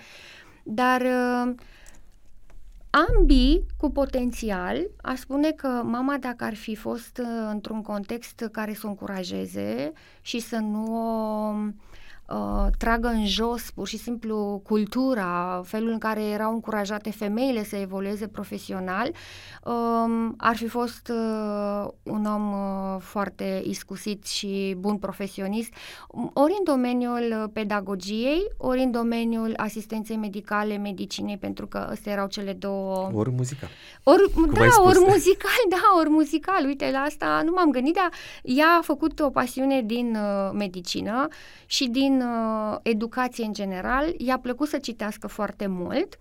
dar 0.62 1.00
uh, 1.00 1.54
ambii 2.90 3.66
cu 3.76 3.90
potențial, 3.90 4.90
aș 5.02 5.18
spune 5.18 5.50
că 5.50 5.68
mama 5.84 6.16
dacă 6.20 6.44
ar 6.44 6.54
fi 6.54 6.74
fost 6.74 7.18
uh, 7.18 7.48
într-un 7.50 7.82
context 7.82 8.48
care 8.52 8.74
să 8.74 8.80
o 8.84 8.88
încurajeze 8.88 9.92
și 10.20 10.38
să 10.38 10.56
nu 10.56 10.84
o 10.94 11.54
uh, 11.54 11.68
tragă 12.78 13.08
în 13.08 13.26
jos 13.26 13.70
pur 13.70 13.86
și 13.86 13.96
simplu 13.96 14.62
cultura, 14.64 15.62
felul 15.64 15.90
în 15.90 15.98
care 15.98 16.22
erau 16.22 16.52
încurajate 16.52 17.10
femeile 17.10 17.64
să 17.64 17.76
evolueze 17.76 18.26
profesional, 18.26 19.10
um, 19.64 20.34
ar 20.36 20.56
fi 20.56 20.66
fost 20.66 21.08
uh, 21.08 21.88
un 22.02 22.24
om 22.24 22.52
uh, 22.52 23.00
foarte 23.00 23.62
iscusit 23.64 24.26
și 24.26 24.76
bun 24.78 24.96
profesionist, 24.96 25.72
ori 26.32 26.54
în 26.58 26.64
domeniul 26.64 27.42
uh, 27.42 27.50
pedagogiei, 27.52 28.42
ori 28.56 28.82
în 28.82 28.90
domeniul 28.90 29.52
asistenței 29.56 30.16
medicale, 30.16 30.76
medicinei, 30.76 31.36
pentru 31.36 31.66
că 31.66 31.78
astea 31.78 32.12
erau 32.12 32.26
cele 32.26 32.52
două... 32.52 33.10
Ori 33.14 33.30
muzica. 33.30 33.66
Ori, 34.02 34.22
ai 34.36 34.66
da, 34.66 34.70
spus. 34.70 34.86
ori 34.86 34.98
muzical, 34.98 35.62
da, 35.68 35.98
ori 35.98 36.08
muzical. 36.08 36.64
Uite, 36.64 36.90
la 36.92 36.98
asta 36.98 37.42
nu 37.44 37.52
m-am 37.52 37.70
gândit, 37.70 37.94
dar 37.94 38.10
ea 38.42 38.76
a 38.78 38.82
făcut 38.82 39.20
o 39.20 39.30
pasiune 39.30 39.82
din 39.82 40.16
uh, 40.16 40.50
medicină 40.52 41.28
și 41.70 41.88
din 41.88 42.20
uh, 42.20 42.76
educație 42.82 43.44
în 43.44 43.52
general. 43.52 44.14
I-a 44.16 44.38
plăcut 44.38 44.68
să 44.68 44.78
citească 44.78 45.26
foarte 45.26 45.66
mult. 45.66 46.16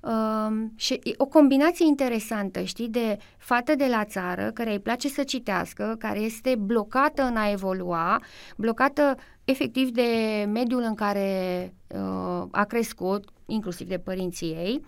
Uh, 0.00 0.64
și 0.76 0.92
e 0.92 1.14
o 1.16 1.26
combinație 1.26 1.86
interesantă, 1.86 2.62
știi, 2.62 2.88
de 2.88 3.18
fată 3.36 3.74
de 3.74 3.86
la 3.86 4.04
țară, 4.04 4.50
care 4.54 4.72
îi 4.72 4.80
place 4.80 5.08
să 5.08 5.22
citească, 5.22 5.96
care 5.98 6.18
este 6.18 6.54
blocată 6.58 7.22
în 7.22 7.36
a 7.36 7.50
evolua, 7.50 8.20
blocată 8.56 9.16
efectiv 9.44 9.88
de 9.88 10.08
mediul 10.52 10.82
în 10.82 10.94
care 10.94 11.74
uh, 11.86 12.44
a 12.50 12.64
crescut, 12.64 13.28
inclusiv 13.46 13.88
de 13.88 13.98
părinții 13.98 14.48
ei, 14.48 14.84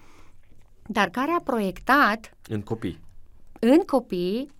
dar 0.86 1.08
care 1.08 1.30
a 1.30 1.42
proiectat 1.44 2.36
în 2.48 2.60
copii. 2.60 3.00
În 3.60 3.78
copii 3.78 4.50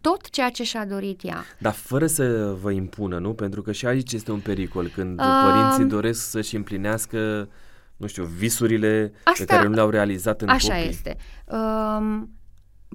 tot 0.00 0.30
ceea 0.30 0.50
ce 0.50 0.62
și-a 0.62 0.86
dorit 0.86 1.24
ea. 1.24 1.44
Dar 1.58 1.72
fără 1.72 2.06
să 2.06 2.56
vă 2.60 2.70
impună, 2.70 3.18
nu? 3.18 3.34
Pentru 3.34 3.62
că 3.62 3.72
și 3.72 3.86
aici 3.86 4.12
este 4.12 4.32
un 4.32 4.40
pericol, 4.40 4.88
când 4.88 5.20
uh, 5.20 5.26
părinții 5.44 5.84
doresc 5.84 6.30
să-și 6.30 6.56
împlinească, 6.56 7.48
nu 7.96 8.06
știu, 8.06 8.24
visurile 8.24 9.12
asta, 9.24 9.44
pe 9.44 9.52
care 9.52 9.68
nu 9.68 9.74
le-au 9.74 9.90
realizat 9.90 10.42
în 10.42 10.48
așa 10.48 10.74
copii. 10.74 10.88
este. 10.88 11.16
Uh, 11.46 12.22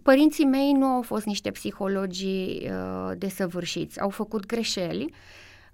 părinții 0.04 0.46
mei 0.46 0.72
nu 0.72 0.86
au 0.86 1.02
fost 1.02 1.26
niște 1.26 1.52
psihologii 1.52 2.70
uh, 2.70 3.12
desăvârșiți, 3.18 4.00
au 4.00 4.10
făcut 4.10 4.46
greșeli, 4.46 5.14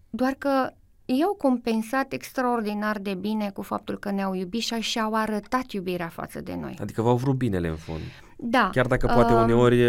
doar 0.09 0.33
că 0.37 0.69
ei 1.05 1.23
au 1.23 1.33
compensat 1.33 2.13
extraordinar 2.13 2.99
de 2.99 3.13
bine 3.13 3.49
cu 3.53 3.61
faptul 3.61 3.97
că 3.97 4.11
ne-au 4.11 4.33
iubit 4.33 4.61
și 4.61 4.73
și-au 4.73 5.13
arătat 5.13 5.71
iubirea 5.71 6.07
față 6.07 6.41
de 6.41 6.55
noi. 6.55 6.77
Adică 6.81 7.01
v-au 7.01 7.15
vrut 7.15 7.35
binele 7.35 7.67
în 7.67 7.75
fond. 7.75 8.01
Da. 8.43 8.69
Chiar 8.71 8.87
dacă 8.87 9.05
poate 9.05 9.33
uh, 9.33 9.39
uneori 9.43 9.79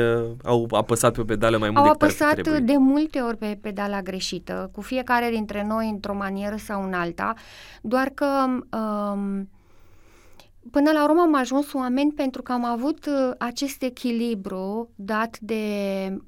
au 0.45 0.67
apăsat 0.71 1.13
pe 1.13 1.21
o 1.21 1.25
pedală 1.25 1.59
mai 1.59 1.71
mult 1.71 1.87
Au 1.87 1.93
decât 1.93 2.03
apăsat 2.03 2.33
trebuie. 2.33 2.61
de 2.61 2.77
multe 2.77 3.21
ori 3.21 3.37
pe 3.37 3.59
pedala 3.61 4.03
greșită, 4.03 4.71
cu 4.73 4.81
fiecare 4.81 5.31
dintre 5.31 5.65
noi 5.69 5.89
într-o 5.89 6.15
manieră 6.15 6.57
sau 6.57 6.85
în 6.85 6.93
alta, 6.93 7.35
doar 7.83 8.09
că... 8.09 8.27
Um, 8.77 9.49
Până 10.71 10.91
la 10.91 11.05
urmă 11.05 11.21
am 11.21 11.35
ajuns 11.35 11.73
oameni 11.73 12.13
pentru 12.13 12.43
că 12.43 12.53
am 12.53 12.65
avut 12.65 13.07
uh, 13.07 13.31
acest 13.39 13.83
echilibru 13.83 14.91
dat 14.95 15.39
de 15.39 15.65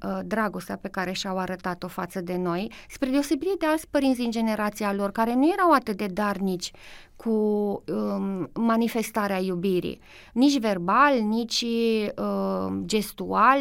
uh, 0.05 0.19
dragostea 0.25 0.77
pe 0.77 0.87
care 0.87 1.11
și-au 1.11 1.37
arătat-o 1.37 1.87
față 1.87 2.21
de 2.21 2.37
noi, 2.37 2.71
spre 2.89 3.09
deosebire 3.09 3.53
de 3.59 3.65
alți 3.65 3.87
părinți 3.89 4.19
din 4.19 4.31
generația 4.31 4.93
lor, 4.93 5.11
care 5.11 5.33
nu 5.33 5.51
erau 5.53 5.71
atât 5.71 5.97
de 5.97 6.05
darnici 6.13 6.71
cu 7.15 7.29
um, 7.29 7.94
manifestarea 8.65 9.39
iubirii, 9.39 9.99
nici 10.33 10.59
verbal, 10.59 11.19
nici 11.19 11.65
uh, 12.15 12.73
gestual, 12.85 13.59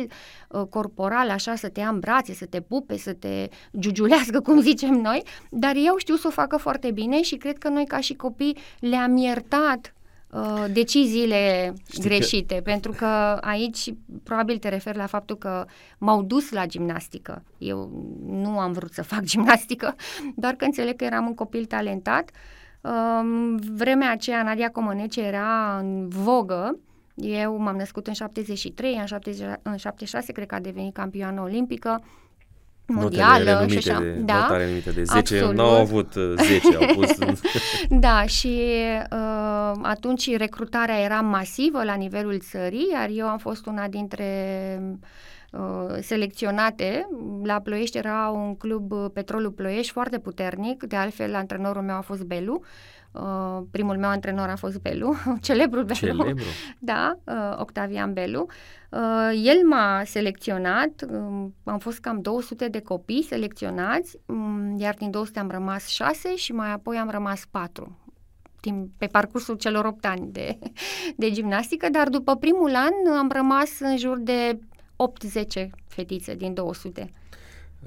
uh, 0.48 0.62
corporal, 0.70 1.30
așa 1.30 1.54
să 1.54 1.68
te 1.68 1.80
ia 1.80 1.88
în 1.88 1.98
brațe, 1.98 2.34
să 2.34 2.46
te 2.46 2.60
pupe, 2.60 2.96
să 2.96 3.12
te 3.12 3.48
giugiulească, 3.78 4.40
cum 4.40 4.60
zicem 4.70 4.94
noi, 4.94 5.22
dar 5.50 5.72
eu 5.76 5.96
știu 5.96 6.14
să 6.14 6.26
o 6.26 6.30
facă 6.30 6.56
foarte 6.56 6.90
bine 6.90 7.22
și 7.22 7.36
cred 7.36 7.58
că 7.58 7.68
noi 7.68 7.86
ca 7.86 8.00
și 8.00 8.14
copii 8.14 8.56
le-am 8.80 9.16
iertat 9.16 9.94
Uh, 10.34 10.64
deciziile 10.72 11.72
Știi 11.90 12.02
greșite, 12.02 12.54
că... 12.54 12.60
pentru 12.60 12.92
că 12.92 13.06
aici 13.40 13.94
probabil 14.22 14.58
te 14.58 14.68
referi 14.68 14.96
la 14.96 15.06
faptul 15.06 15.36
că 15.36 15.66
m-au 15.98 16.22
dus 16.22 16.50
la 16.50 16.66
gimnastică. 16.66 17.42
Eu 17.58 17.90
nu 18.26 18.58
am 18.58 18.72
vrut 18.72 18.92
să 18.92 19.02
fac 19.02 19.22
gimnastică, 19.32 19.94
doar 20.36 20.54
că 20.54 20.64
înțeleg 20.64 20.96
că 20.96 21.04
eram 21.04 21.26
un 21.26 21.34
copil 21.34 21.64
talentat. 21.64 22.30
Um, 22.30 22.32
vremea 23.76 24.10
aceea 24.10 24.42
Nadia 24.42 24.70
Comăneci 24.70 25.16
era 25.16 25.78
în 25.78 26.08
vogă, 26.08 26.78
eu 27.14 27.56
m-am 27.56 27.76
născut 27.76 28.06
în 28.06 28.12
73, 28.12 28.96
în, 28.98 29.04
70, 29.04 29.46
în 29.62 29.76
76 29.76 30.32
cred 30.32 30.46
că 30.46 30.54
a 30.54 30.60
devenit 30.60 30.94
campioană 30.94 31.40
olimpică, 31.40 32.02
mondială 32.86 33.66
și 33.68 33.76
așa. 33.76 34.00
De, 34.00 34.10
da, 34.10 34.34
notare 34.34 34.66
numite 34.66 34.90
de 34.90 35.02
10, 35.02 35.18
absolut. 35.18 35.54
n-au 35.54 35.80
avut 35.80 36.12
10, 36.12 36.68
uh, 36.68 36.76
au 36.76 36.94
pus... 36.94 37.18
da, 38.06 38.26
și 38.26 38.60
uh, 39.12 39.72
atunci 39.82 40.36
recrutarea 40.36 41.00
era 41.00 41.20
masivă 41.20 41.84
la 41.84 41.94
nivelul 41.94 42.38
țării, 42.38 42.88
iar 42.92 43.08
eu 43.12 43.26
am 43.26 43.38
fost 43.38 43.66
una 43.66 43.88
dintre 43.88 44.24
uh, 44.90 44.96
selecționate. 46.00 47.08
La 47.42 47.60
Ploiești 47.60 47.96
era 47.96 48.28
un 48.28 48.56
club 48.56 48.92
uh, 48.92 49.06
Petrolul 49.12 49.50
Ploiești 49.50 49.92
foarte 49.92 50.18
puternic, 50.18 50.82
de 50.82 50.96
altfel 50.96 51.34
antrenorul 51.34 51.82
meu 51.82 51.96
a 51.96 52.00
fost 52.00 52.22
Belu, 52.22 52.62
Uh, 53.14 53.62
primul 53.70 53.96
meu 53.96 54.08
antrenor 54.08 54.48
a 54.48 54.56
fost 54.56 54.80
Belu, 54.80 55.14
celebrul 55.40 55.84
Belu. 55.84 55.98
Celebru. 55.98 56.44
Da, 56.78 57.18
uh, 57.24 57.56
Octavian 57.58 58.12
Belu. 58.12 58.46
Uh, 58.90 59.42
el 59.44 59.66
m-a 59.66 60.02
selecționat, 60.04 61.04
uh, 61.10 61.46
am 61.64 61.78
fost 61.78 62.00
cam 62.00 62.20
200 62.20 62.68
de 62.68 62.80
copii 62.80 63.22
selecționați, 63.22 64.18
um, 64.26 64.74
iar 64.78 64.94
din 64.94 65.10
200 65.10 65.38
am 65.38 65.50
rămas 65.50 65.86
6 65.86 66.36
și 66.36 66.52
mai 66.52 66.72
apoi 66.72 66.96
am 66.96 67.10
rămas 67.10 67.44
4 67.50 67.98
timp, 68.60 68.90
pe 68.98 69.06
parcursul 69.06 69.54
celor 69.54 69.84
8 69.84 70.04
ani 70.04 70.28
de, 70.32 70.58
de 71.16 71.30
gimnastică, 71.30 71.88
dar 71.90 72.08
după 72.08 72.36
primul 72.36 72.74
an 72.74 73.16
am 73.16 73.30
rămas 73.32 73.80
în 73.80 73.96
jur 73.96 74.18
de 74.18 74.58
8-10 75.66 75.70
fetițe 75.86 76.34
din 76.34 76.54
200. 76.54 77.12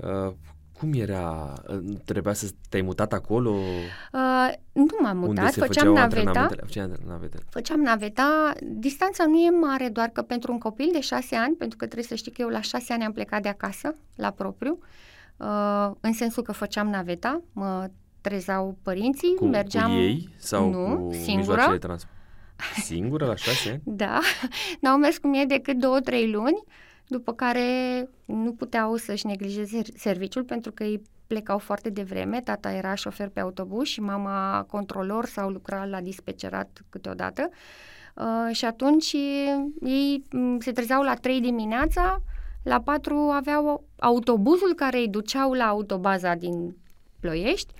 Uh, 0.02 0.34
cum 0.80 0.94
era? 0.94 1.54
Trebuia 2.06 2.34
să 2.34 2.50
te-ai 2.70 2.82
mutat 2.82 3.14
acolo? 3.14 3.50
Uh, 3.50 4.54
nu 4.72 4.86
m-am 5.02 5.18
mutat, 5.18 5.54
făceam 5.54 5.94
naveta. 5.94 6.48
Făceam 6.66 6.98
naveta. 7.08 7.38
Făceam 7.50 7.80
naveta. 7.80 8.54
Distanța 8.62 9.26
nu 9.26 9.38
e 9.38 9.50
mare, 9.50 9.90
doar 9.90 10.08
că 10.08 10.22
pentru 10.22 10.52
un 10.52 10.58
copil 10.58 10.90
de 10.92 11.00
șase 11.00 11.36
ani, 11.36 11.56
pentru 11.56 11.78
că 11.78 11.86
trebuie 11.86 12.08
să 12.08 12.16
știi 12.16 12.32
că 12.32 12.42
eu 12.42 12.48
la 12.48 12.62
șase 12.62 12.94
ani 12.94 13.04
am 13.04 13.12
plecat 13.12 13.42
de 13.42 13.50
acasă, 13.50 13.96
la 14.16 14.32
propriu, 14.32 14.80
uh, 15.38 15.92
în 16.00 16.14
sensul 16.14 16.44
că 16.44 16.52
făceam 16.52 16.90
naveta, 16.90 17.42
mă 17.52 17.90
trezau 18.22 18.78
părinții, 18.82 19.36
cu, 19.36 19.46
mergeam... 19.46 19.92
Cu 19.92 19.98
ei 19.98 20.30
sau 20.38 20.70
nu, 20.70 21.06
cu 21.06 21.14
singură. 21.14 21.68
de 21.72 21.78
transport? 21.78 22.16
Singură 22.84 23.26
la 23.26 23.36
șase 23.36 23.70
ani? 23.70 23.82
da, 24.04 24.20
n-au 24.80 24.98
mers 24.98 25.18
cu 25.18 25.28
mine 25.28 25.46
decât 25.46 25.78
două, 25.78 26.00
trei 26.00 26.32
luni 26.32 26.64
după 27.08 27.34
care 27.34 28.10
nu 28.26 28.54
puteau 28.54 28.96
să-și 28.96 29.26
neglijeze 29.26 29.82
serviciul 29.96 30.44
pentru 30.44 30.72
că 30.72 30.84
ei 30.84 31.02
plecau 31.28 31.58
foarte 31.58 31.90
devreme, 31.90 32.42
tata 32.42 32.72
era 32.72 32.94
șofer 32.94 33.30
pe 33.30 33.40
autobuz 33.40 33.88
și 33.88 34.02
mama 34.02 34.66
controlor 34.70 35.26
sau 35.26 35.50
lucra 35.50 35.86
la 35.86 36.02
dispecerat 36.02 36.82
câteodată. 36.90 37.50
Uh, 38.16 38.56
și 38.56 38.66
atunci 38.66 39.14
ei 39.82 40.24
mm, 40.32 40.60
se 40.60 40.72
trezeau 40.72 41.02
la 41.04 41.14
3 41.14 41.42
dimineața, 41.42 42.22
la 42.64 42.82
4 42.82 43.16
aveau 43.16 43.84
autobuzul 44.00 44.74
care 44.76 44.98
îi 44.98 45.08
duceau 45.08 45.54
la 45.54 45.68
autobaza 45.68 46.36
din 46.36 46.76
Ploiești 47.20 47.74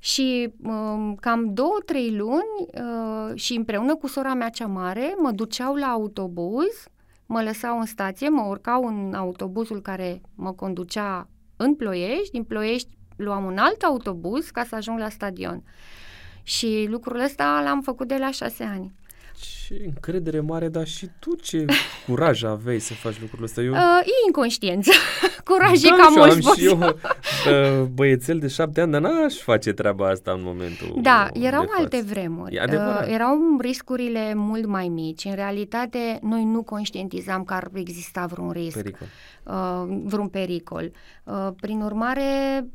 și 0.00 0.52
um, 0.62 1.14
cam 1.14 1.54
două, 1.54 1.78
trei 1.86 2.16
luni 2.16 2.68
uh, 2.74 3.34
și 3.34 3.54
împreună 3.54 3.96
cu 3.96 4.06
sora 4.06 4.34
mea 4.34 4.48
cea 4.48 4.66
mare 4.66 5.14
mă 5.18 5.30
duceau 5.30 5.74
la 5.74 5.86
autobuz 5.86 6.86
mă 7.32 7.42
lăsau 7.42 7.78
în 7.78 7.86
stație, 7.86 8.28
mă 8.28 8.42
urcau 8.42 8.86
în 8.86 9.14
autobuzul 9.14 9.82
care 9.82 10.20
mă 10.34 10.52
conducea 10.52 11.28
în 11.56 11.74
Ploiești, 11.74 12.30
din 12.30 12.44
Ploiești 12.44 12.96
luam 13.16 13.44
un 13.44 13.58
alt 13.58 13.82
autobuz 13.82 14.50
ca 14.50 14.64
să 14.64 14.74
ajung 14.74 14.98
la 14.98 15.08
stadion. 15.08 15.62
Și 16.42 16.86
lucrul 16.90 17.20
ăsta 17.20 17.60
l-am 17.64 17.80
făcut 17.80 18.08
de 18.08 18.16
la 18.16 18.30
șase 18.30 18.64
ani. 18.64 18.92
Ce 19.42 19.82
încredere 19.84 20.40
mare, 20.40 20.68
dar 20.68 20.86
și 20.86 21.08
tu 21.18 21.34
ce 21.34 21.64
curaj 22.06 22.42
aveai 22.42 22.78
să 22.78 22.94
faci 22.94 23.20
lucrul 23.20 23.44
ăsta. 23.44 23.60
Eu... 23.60 23.72
Uh, 23.72 24.00
e 24.04 24.26
inconștiență. 24.26 24.90
curaj 25.50 25.80
da, 25.80 25.88
e 25.88 25.96
cam 25.96 26.12
mult 26.16 26.46
am 26.46 26.54
și 26.54 26.64
eu 26.64 26.78
uh, 26.82 27.86
băiețel 27.94 28.38
de 28.38 28.48
șapte 28.48 28.80
ani, 28.80 28.92
dar 28.92 29.00
n-aș 29.00 29.34
face 29.34 29.72
treaba 29.72 30.08
asta 30.08 30.32
în 30.32 30.40
momentul 30.42 30.98
Da, 31.00 31.28
erau 31.32 31.66
alte 31.78 32.00
vremuri. 32.00 32.60
Uh, 32.68 33.04
erau 33.06 33.38
riscurile 33.60 34.34
mult 34.34 34.66
mai 34.66 34.88
mici. 34.88 35.24
În 35.24 35.34
realitate, 35.34 36.18
noi 36.22 36.44
nu 36.44 36.62
conștientizam 36.62 37.44
că 37.44 37.54
ar 37.54 37.68
exista 37.74 38.26
vreun 38.26 38.50
risc. 38.50 38.76
Pericol. 38.76 39.06
Uh, 39.42 40.00
vreun 40.04 40.28
pericol. 40.28 40.90
Uh, 41.24 41.48
prin 41.60 41.80
urmare, 41.80 42.22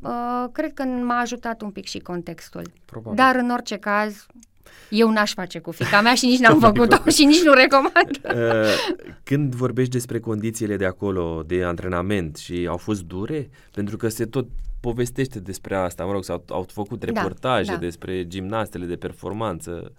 uh, 0.02 0.46
cred 0.52 0.74
că 0.74 0.84
m-a 0.84 1.20
ajutat 1.20 1.62
un 1.62 1.72
pic 1.72 1.86
și 1.86 2.00
contextul. 2.00 2.72
Probabil. 2.86 3.18
Dar, 3.18 3.36
în 3.36 3.50
orice 3.50 3.78
caz, 3.78 4.26
eu 4.90 5.12
n-aș 5.12 5.34
face 5.34 5.60
cu 5.60 5.72
fica 5.72 6.02
mea 6.02 6.14
și 6.14 6.26
nici 6.26 6.40
n-am 6.40 6.60
făcut-o 6.70 7.10
și 7.10 7.26
nici 7.26 7.44
nu 7.44 7.54
recomand. 7.54 7.96
Uh, 8.38 8.98
când 9.24 9.56
vorbești 9.56 9.92
despre 9.92 10.20
condițiile 10.20 10.78
de 10.78 10.86
acolo, 10.86 11.44
de 11.46 11.64
antrenament 11.64 12.38
și 12.38 12.66
au 12.70 12.78
fost 12.78 13.02
dure? 13.02 13.50
Pentru 13.72 13.98
că 13.98 14.08
se 14.08 14.26
tot 14.26 14.48
povestește 14.80 15.40
despre 15.40 15.76
asta, 15.76 16.06
mă 16.06 16.12
rog, 16.12 16.24
s-au 16.24 16.44
au 16.50 16.66
făcut 16.74 17.00
da, 17.00 17.06
reportaje 17.06 17.72
da, 17.72 17.74
da. 17.74 17.80
despre 17.80 18.28
gimnastele 18.28 18.86
de 18.86 18.96
performanță. 18.96 19.92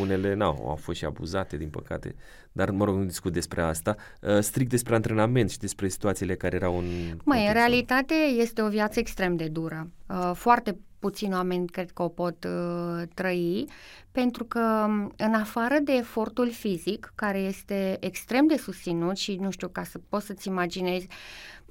Unele 0.00 0.34
n-au, 0.34 0.64
au 0.68 0.74
fost 0.74 0.98
și 0.98 1.04
abuzate, 1.04 1.56
din 1.56 1.68
păcate, 1.68 2.14
dar, 2.52 2.70
mă 2.70 2.84
rog, 2.84 2.96
nu 2.96 3.04
discut 3.04 3.32
despre 3.32 3.62
asta. 3.62 3.96
Uh, 4.20 4.38
strict 4.40 4.70
despre 4.70 4.94
antrenament 4.94 5.50
și 5.50 5.58
despre 5.58 5.88
situațiile 5.88 6.34
care 6.34 6.56
erau 6.56 6.78
în... 6.78 6.84
Mai, 7.24 7.46
în 7.46 7.52
realitate 7.52 8.14
este 8.14 8.62
o 8.62 8.68
viață 8.68 8.98
extrem 8.98 9.36
de 9.36 9.48
dură. 9.48 9.90
Uh, 10.06 10.30
foarte 10.34 10.76
puțini 10.98 11.34
oameni 11.34 11.66
cred 11.66 11.90
că 11.90 12.02
o 12.02 12.08
pot 12.08 12.44
uh, 12.44 13.02
trăi, 13.14 13.68
pentru 14.12 14.44
că 14.44 14.84
um, 14.88 15.12
în 15.16 15.34
afară 15.34 15.78
de 15.82 15.92
efortul 15.92 16.50
fizic, 16.50 17.12
care 17.14 17.38
este 17.38 17.96
extrem 18.00 18.46
de 18.46 18.56
susținut 18.56 19.16
și, 19.16 19.34
nu 19.34 19.50
știu, 19.50 19.68
ca 19.68 19.82
să 19.82 20.00
poți 20.08 20.26
să-ți 20.26 20.48
imaginezi, 20.48 21.06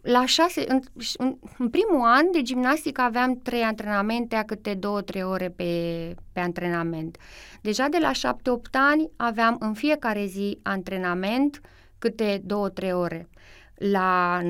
la 0.05 0.25
șase, 0.25 0.63
în, 0.67 0.79
în, 1.17 1.37
în 1.57 1.69
primul 1.69 2.05
an 2.05 2.31
de 2.31 2.41
gimnastică 2.41 3.01
aveam 3.01 3.39
trei 3.43 3.61
antrenamente, 3.61 4.35
a 4.35 4.43
câte 4.43 4.73
două-trei 4.73 5.23
ore 5.23 5.49
pe, 5.49 6.15
pe 6.33 6.39
antrenament. 6.39 7.17
Deja 7.61 7.87
de 7.87 7.97
la 8.01 8.11
șapte-opt 8.11 8.75
ani 8.91 9.09
aveam 9.15 9.55
în 9.59 9.73
fiecare 9.73 10.25
zi 10.25 10.59
antrenament 10.63 11.61
câte 11.97 12.41
două-trei 12.43 12.93
ore. 12.93 13.29
La 13.75 14.41
9-10 14.43 14.45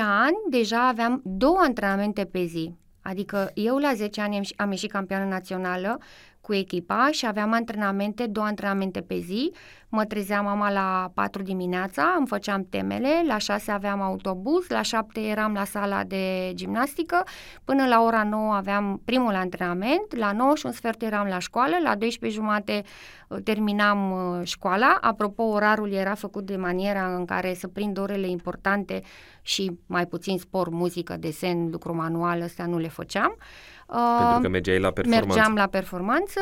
ani 0.00 0.36
deja 0.50 0.88
aveam 0.88 1.20
două 1.24 1.58
antrenamente 1.58 2.24
pe 2.24 2.44
zi. 2.44 2.74
Adică 3.02 3.50
eu 3.54 3.76
la 3.76 3.92
10 3.94 4.20
ani 4.20 4.40
am 4.56 4.70
ieșit 4.70 4.90
campioană 4.90 5.24
națională 5.24 5.98
cu 6.46 6.54
echipa 6.54 7.08
și 7.10 7.26
aveam 7.26 7.52
antrenamente, 7.52 8.26
două 8.26 8.46
antrenamente 8.46 9.00
pe 9.00 9.18
zi. 9.18 9.52
Mă 9.88 10.04
trezeam 10.04 10.44
mama 10.44 10.70
la 10.70 11.10
4 11.14 11.42
dimineața, 11.42 12.14
îmi 12.18 12.26
făceam 12.26 12.66
temele, 12.70 13.22
la 13.26 13.38
6 13.38 13.70
aveam 13.70 14.00
autobuz, 14.00 14.68
la 14.68 14.82
7 14.82 15.20
eram 15.20 15.52
la 15.52 15.64
sala 15.64 16.04
de 16.04 16.52
gimnastică, 16.54 17.24
până 17.64 17.86
la 17.86 18.02
ora 18.02 18.22
9 18.22 18.54
aveam 18.54 19.00
primul 19.04 19.34
antrenament, 19.34 20.16
la 20.16 20.32
9 20.32 20.54
și 20.54 20.66
un 20.66 20.72
sfert 20.72 21.02
eram 21.02 21.26
la 21.26 21.38
școală, 21.38 21.76
la 21.82 21.94
12 21.94 22.40
jumate 22.40 22.82
uh, 23.28 23.38
terminam 23.44 24.10
uh, 24.10 24.46
școala. 24.46 24.98
Apropo, 25.00 25.42
orarul 25.42 25.92
era 25.92 26.14
făcut 26.14 26.46
de 26.46 26.56
maniera 26.56 27.16
în 27.16 27.24
care 27.24 27.54
să 27.54 27.68
prind 27.68 27.98
orele 27.98 28.28
importante 28.28 29.02
și 29.42 29.78
mai 29.86 30.06
puțin 30.06 30.38
sport, 30.38 30.72
muzică, 30.72 31.16
desen, 31.16 31.70
lucru 31.70 31.94
manual, 31.94 32.40
ăstea 32.40 32.66
nu 32.66 32.78
le 32.78 32.88
făceam. 32.88 33.36
Pentru 33.86 34.40
că 34.40 34.48
mergeai 34.48 34.78
la 34.78 34.90
performanță. 34.90 35.26
Mergeam 35.26 35.54
la 35.54 35.66
performanță, 35.66 36.40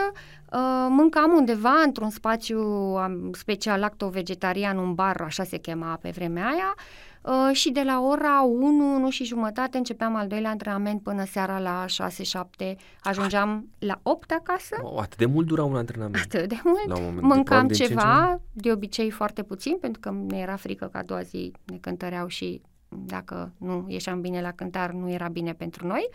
uh, 0.53 0.87
mâncam 0.89 1.33
undeva 1.33 1.75
într-un 1.85 2.11
spațiu 2.11 2.97
special 3.33 3.81
lacto-vegetarian, 3.81 4.77
un 4.79 4.95
bar, 4.95 5.21
așa 5.21 5.45
se 5.45 5.57
chema 5.57 5.99
pe 6.01 6.11
vremea 6.11 6.47
aia, 6.47 6.75
uh, 7.23 7.57
și 7.57 7.71
de 7.71 7.83
la 7.83 8.01
ora 8.01 8.43
1, 8.43 8.95
1 8.95 9.11
și 9.11 9.25
jumătate 9.25 9.77
începeam 9.77 10.17
al 10.17 10.27
doilea 10.27 10.51
antrenament 10.51 11.03
până 11.03 11.25
seara 11.25 11.59
la 11.59 11.85
6-7, 11.89 12.77
ajungeam 13.01 13.69
la 13.79 14.01
8 14.03 14.31
acasă. 14.31 14.77
Oh, 14.83 15.03
atât 15.03 15.19
de 15.19 15.27
mult 15.27 15.47
dura 15.47 15.65
un 15.65 15.77
antrenament? 15.77 16.17
Atât 16.35 16.49
de 16.49 16.61
mult. 16.65 16.87
La 16.87 16.97
un 16.97 17.05
moment 17.05 17.23
Mâncam 17.23 17.67
de 17.67 17.75
ceva, 17.75 18.41
de 18.53 18.73
obicei 18.73 19.11
foarte 19.11 19.43
puțin, 19.43 19.77
pentru 19.81 20.01
că 20.01 20.15
ne 20.29 20.39
era 20.39 20.57
frică 20.57 20.89
că 20.93 20.99
a 20.99 21.03
doua 21.03 21.23
zi 21.23 21.53
ne 21.65 21.77
cântăreau 21.77 22.27
și 22.27 22.61
dacă 22.89 23.53
nu 23.57 23.85
ieșeam 23.89 24.21
bine 24.21 24.41
la 24.41 24.53
cântar, 24.53 24.91
nu 24.91 25.11
era 25.11 25.29
bine 25.29 25.53
pentru 25.53 25.87
noi. 25.87 26.09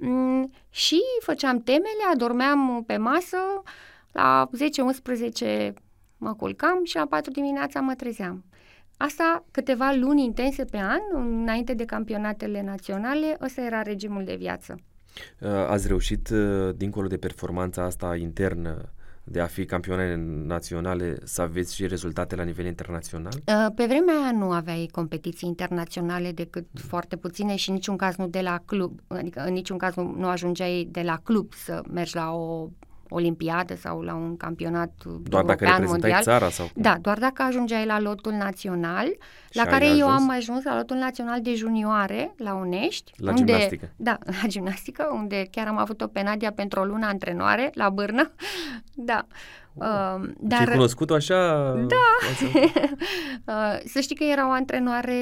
Mm, 0.00 0.52
și 0.70 1.00
făceam 1.20 1.60
temele, 1.60 2.04
adormeam 2.12 2.84
pe 2.86 2.96
masă, 2.96 3.36
la 4.12 4.48
10-11 5.70 5.72
mă 6.16 6.34
culcam 6.34 6.84
și 6.84 6.96
la 6.96 7.06
4 7.06 7.30
dimineața 7.30 7.80
mă 7.80 7.94
trezeam. 7.94 8.44
Asta 8.96 9.44
câteva 9.50 9.92
luni 9.92 10.24
intense 10.24 10.64
pe 10.64 10.76
an, 10.76 11.00
înainte 11.12 11.74
de 11.74 11.84
campionatele 11.84 12.62
naționale, 12.62 13.36
ăsta 13.40 13.60
era 13.60 13.82
regimul 13.82 14.24
de 14.24 14.34
viață. 14.34 14.80
Uh, 15.40 15.48
ați 15.50 15.86
reușit, 15.86 16.28
uh, 16.28 16.74
dincolo 16.76 17.06
de 17.06 17.16
performanța 17.16 17.82
asta 17.82 18.16
internă, 18.16 18.92
de 19.30 19.40
a 19.40 19.46
fi 19.46 19.64
campioane 19.64 20.16
naționale 20.46 21.18
să 21.24 21.42
aveți 21.42 21.74
și 21.74 21.86
rezultate 21.86 22.36
la 22.36 22.42
nivel 22.42 22.66
internațional? 22.66 23.32
Uh, 23.34 23.66
pe 23.74 23.84
vremea 23.84 24.14
aia 24.22 24.32
nu 24.32 24.50
aveai 24.50 24.88
competiții 24.92 25.48
internaționale 25.48 26.32
decât 26.32 26.66
mm. 26.70 26.80
foarte 26.88 27.16
puține 27.16 27.56
și 27.56 27.68
în 27.68 27.74
niciun 27.74 27.96
caz 27.96 28.16
nu 28.16 28.28
de 28.28 28.40
la 28.40 28.62
club, 28.64 29.00
adică 29.06 29.44
în 29.46 29.52
niciun 29.52 29.78
caz 29.78 29.94
nu, 29.94 30.14
nu 30.16 30.26
ajungeai 30.26 30.88
de 30.90 31.02
la 31.02 31.20
club 31.22 31.52
să 31.52 31.82
mergi 31.90 32.14
la 32.14 32.32
o 32.32 32.68
olimpiadă 33.10 33.76
sau 33.76 34.00
la 34.00 34.14
un 34.14 34.36
campionat 34.36 34.92
doar 35.04 35.42
european, 35.42 35.70
dacă 35.70 35.90
mondial. 35.90 36.22
țara 36.22 36.48
sau 36.48 36.66
cum? 36.72 36.82
Da, 36.82 36.96
doar 37.00 37.18
dacă 37.18 37.42
ajungeai 37.42 37.86
la 37.86 38.00
lotul 38.00 38.32
național, 38.32 39.06
și 39.50 39.56
la 39.56 39.64
care 39.64 39.86
eu 39.86 40.08
am 40.08 40.30
ajuns 40.30 40.64
la 40.64 40.76
lotul 40.76 40.96
național 40.96 41.42
de 41.42 41.54
junioare 41.54 42.34
la 42.36 42.54
Unești. 42.54 43.12
La 43.16 43.30
unde, 43.30 43.44
gimnastică. 43.44 43.90
Da, 43.96 44.18
la 44.42 44.48
gimnastică, 44.48 45.10
unde 45.12 45.48
chiar 45.50 45.66
am 45.66 45.78
avut-o 45.78 46.06
pe 46.06 46.22
Nadia 46.22 46.52
pentru 46.52 46.80
o 46.80 46.84
lună 46.84 47.06
antrenoare 47.06 47.70
la 47.74 47.88
Bârnă. 47.88 48.30
da. 49.10 49.26
Uh, 49.74 50.28
dar... 50.38 50.68
ai 50.68 50.72
cunoscut-o 50.72 51.14
așa? 51.14 51.72
Da. 51.88 51.96
uh, 53.44 53.80
să 53.92 54.00
știi 54.00 54.16
că 54.16 54.24
era 54.24 54.48
o 54.48 54.50
antrenoare 54.50 55.14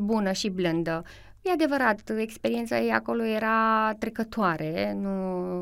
bună 0.00 0.32
și 0.32 0.48
blândă. 0.48 1.02
E 1.44 1.50
adevărat, 1.50 2.10
experiența 2.18 2.78
ei 2.80 2.90
acolo 2.90 3.24
era 3.24 3.92
trecătoare, 3.98 4.96
nu, 5.00 5.58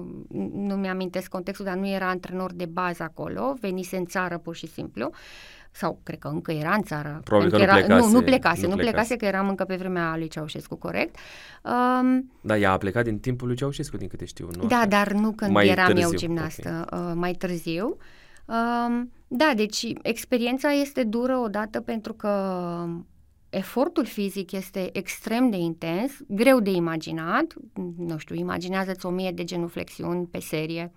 nu 0.55 0.74
mi-amintesc 0.74 1.28
contextul, 1.28 1.66
dar 1.66 1.76
nu 1.76 1.89
era 1.89 2.09
antrenor 2.09 2.53
de 2.53 2.66
bază 2.66 3.03
acolo, 3.03 3.57
venise 3.61 3.97
în 3.97 4.07
țară 4.07 4.39
pur 4.39 4.57
și 4.57 4.66
simplu, 4.66 5.11
sau 5.70 6.01
cred 6.03 6.18
că 6.18 6.28
încă 6.28 6.53
era 6.53 6.74
în 6.74 6.83
țară. 6.83 7.20
Probabil 7.24 7.51
că 7.51 7.57
era, 7.57 7.74
nu 7.74 7.80
plecase. 7.80 8.07
Nu, 8.07 8.12
nu 8.12 8.22
plecase, 8.22 8.62
nu, 8.62 8.68
nu 8.68 8.74
plecase. 8.74 8.91
plecase, 8.91 9.16
că 9.16 9.24
eram 9.24 9.49
încă 9.49 9.64
pe 9.64 9.76
vremea 9.76 10.16
lui 10.16 10.28
Ceaușescu, 10.28 10.76
corect. 10.76 11.16
Um, 11.62 12.33
da, 12.41 12.59
ea 12.59 12.72
a 12.72 12.76
plecat 12.76 13.05
din 13.05 13.18
timpul 13.18 13.47
lui 13.47 13.57
Ceaușescu, 13.57 13.97
din 13.97 14.09
câte 14.09 14.24
știu. 14.24 14.49
Nu? 14.57 14.66
Da, 14.66 14.85
dar 14.89 15.12
nu 15.12 15.33
când 15.33 15.51
mai 15.51 15.68
eram 15.68 15.87
târziu, 15.87 16.09
eu 16.09 16.16
gimnastă, 16.16 16.87
okay. 16.87 17.09
uh, 17.09 17.12
mai 17.14 17.33
târziu. 17.33 17.97
Um, 18.45 19.12
da, 19.28 19.53
deci 19.57 19.87
experiența 20.03 20.70
este 20.70 21.05
dură 21.05 21.37
odată 21.37 21.80
pentru 21.80 22.12
că 22.12 22.28
efortul 23.53 24.05
fizic 24.05 24.53
este 24.53 24.88
extrem 24.92 25.50
de 25.50 25.57
intens, 25.57 26.12
greu 26.28 26.61
de 26.61 26.70
imaginat, 26.70 27.55
nu 27.96 28.18
știu, 28.18 28.34
imaginează-ți 28.34 29.07
o 29.07 29.11
mie 29.11 29.30
de 29.30 29.44
genuflexiuni 29.44 30.26
pe 30.26 30.40
serie, 30.40 30.92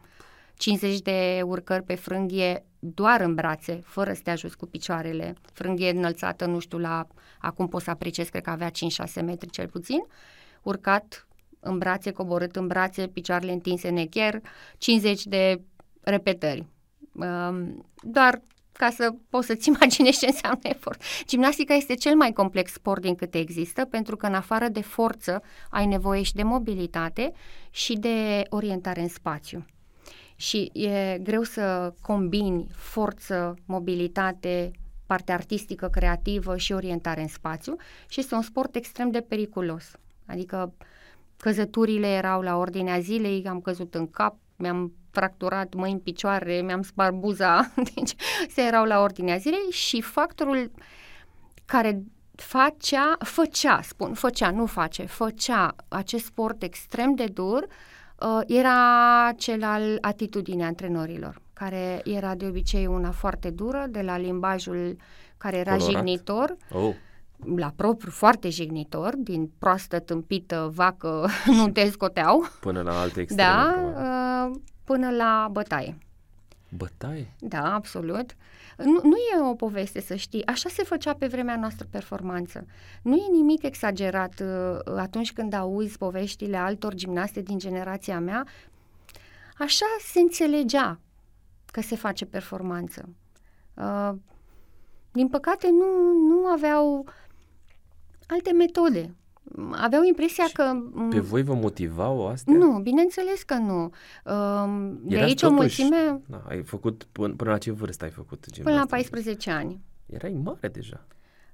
50 0.58 1.02
de 1.02 1.42
urcări 1.46 1.84
pe 1.84 1.96
frânghie 1.96 2.66
doar 2.80 3.22
în 3.22 3.36
brațe, 3.36 3.82
fără 3.86 4.14
să 4.14 4.22
te 4.24 4.30
ajuți 4.30 4.58
cu 4.58 4.66
picioarele, 4.66 5.36
frânghie 5.54 5.90
înălțată, 5.90 6.46
nu 6.46 6.60
știu, 6.60 6.78
la, 6.78 7.08
acum 7.40 7.68
pot 7.68 7.82
să 7.82 7.90
apreciez, 7.90 8.30
cred 8.30 8.44
că 8.44 8.50
avea 8.50 8.70
5-6 8.70 8.74
metri 9.24 9.50
cel 9.50 9.68
puțin, 9.68 10.06
urcat 10.62 11.28
în 11.60 11.78
brațe, 11.78 12.12
coborât 12.12 12.56
în 12.56 12.68
brațe, 12.68 13.08
picioarele 13.08 13.52
întinse 13.52 13.88
în 13.88 13.98
echer, 13.98 14.42
50 14.78 15.26
de 15.26 15.62
repetări. 16.02 16.66
Um, 17.14 17.86
doar 18.02 18.42
ca 18.78 18.90
să 18.90 19.14
poți 19.30 19.48
să-ți 19.48 19.70
imaginezi 19.76 20.20
ce 20.20 20.26
înseamnă 20.26 20.60
efort. 20.62 21.02
Gimnastica 21.26 21.74
este 21.74 21.94
cel 21.94 22.16
mai 22.16 22.32
complex 22.32 22.72
sport 22.72 23.02
din 23.02 23.16
câte 23.16 23.38
există, 23.38 23.86
pentru 23.86 24.16
că 24.16 24.26
în 24.26 24.34
afară 24.34 24.68
de 24.68 24.82
forță 24.82 25.42
ai 25.70 25.86
nevoie 25.86 26.22
și 26.22 26.34
de 26.34 26.44
mobilitate 26.44 27.32
și 27.70 27.94
de 27.94 28.44
orientare 28.50 29.02
în 29.02 29.08
spațiu. 29.08 29.66
Și 30.36 30.72
e 30.74 31.20
greu 31.24 31.44
să 31.44 31.94
combini 32.02 32.68
forță, 32.76 33.54
mobilitate, 33.66 34.72
parte 35.06 35.32
artistică, 35.32 35.88
creativă 35.88 36.58
și 36.58 36.74
orientare 36.74 37.22
în 37.22 37.28
spațiu 37.28 37.76
și 38.08 38.20
este 38.20 38.36
un 38.36 38.42
sport 38.42 38.76
extrem 38.76 39.12
de 39.12 39.22
periculos. 39.22 39.92
Adică 40.26 40.74
căzăturile 41.38 42.08
erau 42.08 42.42
la 42.42 42.58
ordinea 42.58 43.00
zilei, 43.00 43.46
am 43.48 43.62
căzut 43.62 43.96
în 43.96 44.10
cap, 44.10 44.38
mi-am 44.56 44.94
fracturat 45.16 45.74
mâini, 45.74 46.00
picioare, 46.00 46.62
mi-am 46.62 46.82
spart 46.82 47.14
buza, 47.14 47.72
deci 47.96 48.16
se 48.50 48.62
erau 48.62 48.86
la 48.86 49.02
ordinea 49.02 49.38
zilei 49.38 49.70
și 49.72 50.02
factorul 50.02 50.72
care 51.66 52.04
facea, 52.36 53.18
făcea, 53.20 53.80
spun, 53.82 54.14
făcea, 54.14 54.52
nu 54.52 54.66
face, 54.66 55.06
făcea 55.06 55.76
acest 55.88 56.26
sport 56.26 56.64
extrem 56.64 57.16
de 57.16 57.26
dur 57.26 57.68
uh, 58.20 58.42
era 58.48 59.32
cel 59.38 59.64
al 59.64 59.98
atitudinii 60.02 60.66
antrenorilor, 60.66 61.42
care 61.54 62.02
era 62.04 62.36
de 62.36 62.46
obicei 62.46 62.86
una 62.86 63.12
foarte 63.12 63.50
dură, 63.50 63.86
de 63.90 64.02
la 64.02 64.18
limbajul 64.18 64.98
care 65.38 65.58
era 65.58 65.76
Colorat. 65.76 65.96
jignitor, 65.96 66.56
oh. 66.72 66.96
la 67.56 67.74
propriu 67.76 68.12
foarte 68.12 68.50
jignitor, 68.50 69.16
din 69.18 69.52
proastă, 69.60 70.00
tâmpită, 70.00 70.72
vacă, 70.74 71.28
nu 71.58 71.70
te 71.70 71.90
scoteau. 71.90 72.46
Până 72.60 72.82
la 72.82 73.00
alte 73.00 73.22
extreme. 73.22 73.50
Da, 73.50 73.76
uh, 74.52 74.56
până 74.86 75.10
la 75.10 75.50
bătaie. 75.52 75.98
Bătaie? 76.70 77.34
Da, 77.40 77.74
absolut. 77.74 78.36
Nu, 78.78 79.00
nu 79.04 79.16
e 79.16 79.50
o 79.50 79.54
poveste, 79.54 80.02
să 80.02 80.16
știi. 80.16 80.46
Așa 80.46 80.70
se 80.70 80.84
făcea 80.84 81.14
pe 81.14 81.28
vremea 81.28 81.58
noastră 81.58 81.88
performanță. 81.90 82.66
Nu 83.02 83.16
e 83.16 83.32
nimic 83.32 83.64
exagerat 83.64 84.40
uh, 84.40 84.98
atunci 84.98 85.34
când 85.34 85.54
auzi 85.54 85.98
poveștile 85.98 86.58
altor 86.58 86.94
gimnaste 86.94 87.42
din 87.42 87.58
generația 87.58 88.20
mea. 88.20 88.46
Așa 89.58 89.86
se 90.00 90.20
înțelegea 90.20 91.00
că 91.66 91.82
se 91.82 91.96
face 91.96 92.26
performanță. 92.26 93.10
Uh, 93.74 94.12
din 95.12 95.28
păcate, 95.28 95.70
nu, 95.70 96.14
nu 96.28 96.46
aveau 96.46 97.06
alte 98.28 98.52
metode 98.52 99.16
aveau 99.72 100.04
impresia 100.04 100.46
că... 100.54 100.72
Pe 101.10 101.20
voi 101.20 101.44
vă 101.44 101.54
motivau 101.54 102.28
astea? 102.28 102.54
Nu, 102.54 102.80
bineînțeles 102.80 103.44
că 103.44 103.54
nu. 103.54 103.92
Uh, 104.24 104.92
de 105.02 105.18
aici 105.18 105.40
totuși, 105.40 105.46
o 105.46 105.50
mulțime... 105.50 106.22
Da, 106.28 106.44
ai 106.48 106.64
făcut, 106.64 107.08
până, 107.12 107.34
până 107.34 107.52
la 107.52 107.58
ce 107.58 107.72
vârstă 107.72 108.04
ai 108.04 108.12
făcut 108.12 108.46
gimnastica? 108.52 108.70
Până 108.70 108.80
la 108.80 108.86
14 108.86 109.52
ani. 109.52 109.80
Erai 110.06 110.40
mare 110.44 110.68
deja. 110.68 111.06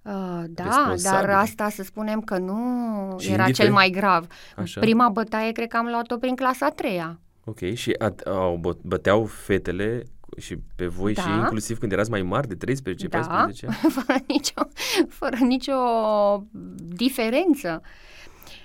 Uh, 0.01 0.43
da, 0.49 0.93
dar 1.03 1.29
asta 1.29 1.69
să 1.69 1.83
spunem 1.83 2.21
că 2.21 2.37
nu 2.37 3.15
și 3.19 3.31
era 3.31 3.51
cel 3.51 3.71
mai 3.71 3.89
grav. 3.89 4.27
Așa? 4.55 4.79
Prima 4.79 5.09
bătaie 5.09 5.51
cred 5.51 5.67
că 5.67 5.77
am 5.77 5.85
luat-o 5.85 6.17
prin 6.17 6.35
clasa 6.35 6.65
a 6.65 6.69
treia. 6.69 7.19
Ok, 7.43 7.73
și 7.73 7.95
a, 7.99 8.13
a, 8.31 8.59
băteau 8.81 9.25
fetele 9.25 10.03
și 10.37 10.57
pe 10.75 10.85
voi 10.85 11.13
Da. 11.13 11.21
și 11.21 11.27
inclusiv 11.29 11.77
când 11.77 11.91
erați 11.91 12.09
mai 12.09 12.21
mari, 12.21 12.47
de 12.47 12.55
13, 12.55 13.07
Da, 13.07 13.17
14 13.19 13.65
ani? 13.65 13.75
fără 14.03 14.19
nicio, 14.27 14.61
fără 15.07 15.37
nicio 15.39 15.73
diferență. 16.87 17.81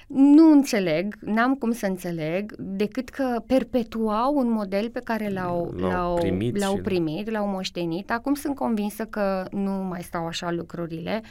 Nu 0.07 0.51
înțeleg, 0.51 1.15
n-am 1.21 1.55
cum 1.55 1.73
să 1.73 1.87
înțeleg, 1.87 2.55
decât 2.59 3.09
că 3.09 3.43
perpetuau 3.47 4.35
un 4.37 4.51
model 4.51 4.91
pe 4.91 5.01
care 5.05 5.29
l-au, 5.29 5.75
L-au 5.79 5.91
l-au, 5.91 6.15
primit 6.15 6.57
l-au 6.59 6.75
și- 6.75 6.81
primit, 6.81 7.31
l-au 7.31 7.47
moștenit. 7.49 8.11
Acum 8.11 8.35
sunt 8.35 8.55
convinsă 8.55 9.05
că 9.05 9.45
nu 9.51 9.71
mai 9.71 10.03
stau 10.03 10.27
așa 10.27 10.51
lucrurile. 10.51 11.23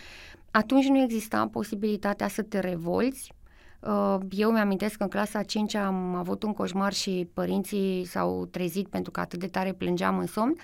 Atunci 0.51 0.85
nu 0.85 1.01
exista 1.01 1.47
posibilitatea 1.51 2.27
să 2.27 2.41
te 2.41 2.59
revolți. 2.59 3.31
Uh, 3.79 4.17
Eu 4.29 4.51
mi-amintesc 4.51 4.97
că 4.97 5.03
în 5.03 5.09
clasa 5.09 5.43
5 5.43 5.75
am 5.75 6.15
avut 6.15 6.43
un 6.43 6.53
coșmar 6.53 6.93
și 6.93 7.29
părinții 7.33 8.05
s-au 8.05 8.45
trezit 8.45 8.87
pentru 8.87 9.11
că 9.11 9.19
atât 9.19 9.39
de 9.39 9.47
tare 9.47 9.73
plângeam 9.73 10.17
în 10.17 10.27
somn. 10.27 10.55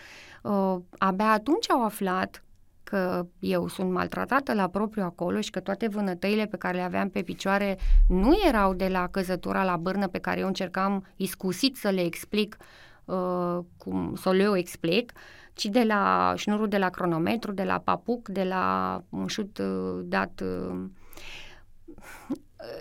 Uh, 0.43 0.77
Abia 0.97 1.31
atunci 1.31 1.71
au 1.71 1.83
aflat 1.83 2.43
că 2.83 3.25
eu 3.39 3.67
sunt 3.67 3.91
maltratată 3.91 4.53
la 4.53 4.67
propriu 4.67 5.03
acolo 5.03 5.41
și 5.41 5.49
că 5.49 5.59
toate 5.59 5.87
vânătăile 5.87 6.45
pe 6.45 6.57
care 6.57 6.77
le 6.77 6.83
aveam 6.83 7.09
pe 7.09 7.21
picioare 7.21 7.77
nu 8.07 8.39
erau 8.47 8.73
de 8.73 8.87
la 8.87 9.07
căzătura 9.07 9.63
la 9.63 9.77
bârnă 9.77 10.07
pe 10.07 10.19
care 10.19 10.39
eu 10.39 10.47
încercam 10.47 11.05
iscusit 11.15 11.75
să 11.75 11.89
le 11.89 12.01
explic, 12.01 12.57
uh, 13.05 13.59
cum 13.77 14.15
să 14.15 14.31
le 14.31 14.51
explic, 14.53 15.11
ci 15.53 15.65
de 15.65 15.83
la 15.83 16.33
șnurul 16.35 16.67
de 16.67 16.77
la 16.77 16.89
cronometru, 16.89 17.51
de 17.51 17.63
la 17.63 17.79
papuc, 17.79 18.29
de 18.29 18.43
la 18.43 19.03
un 19.09 19.27
șut 19.27 19.57
uh, 19.57 19.99
dat. 20.03 20.41
Uh. 20.41 20.83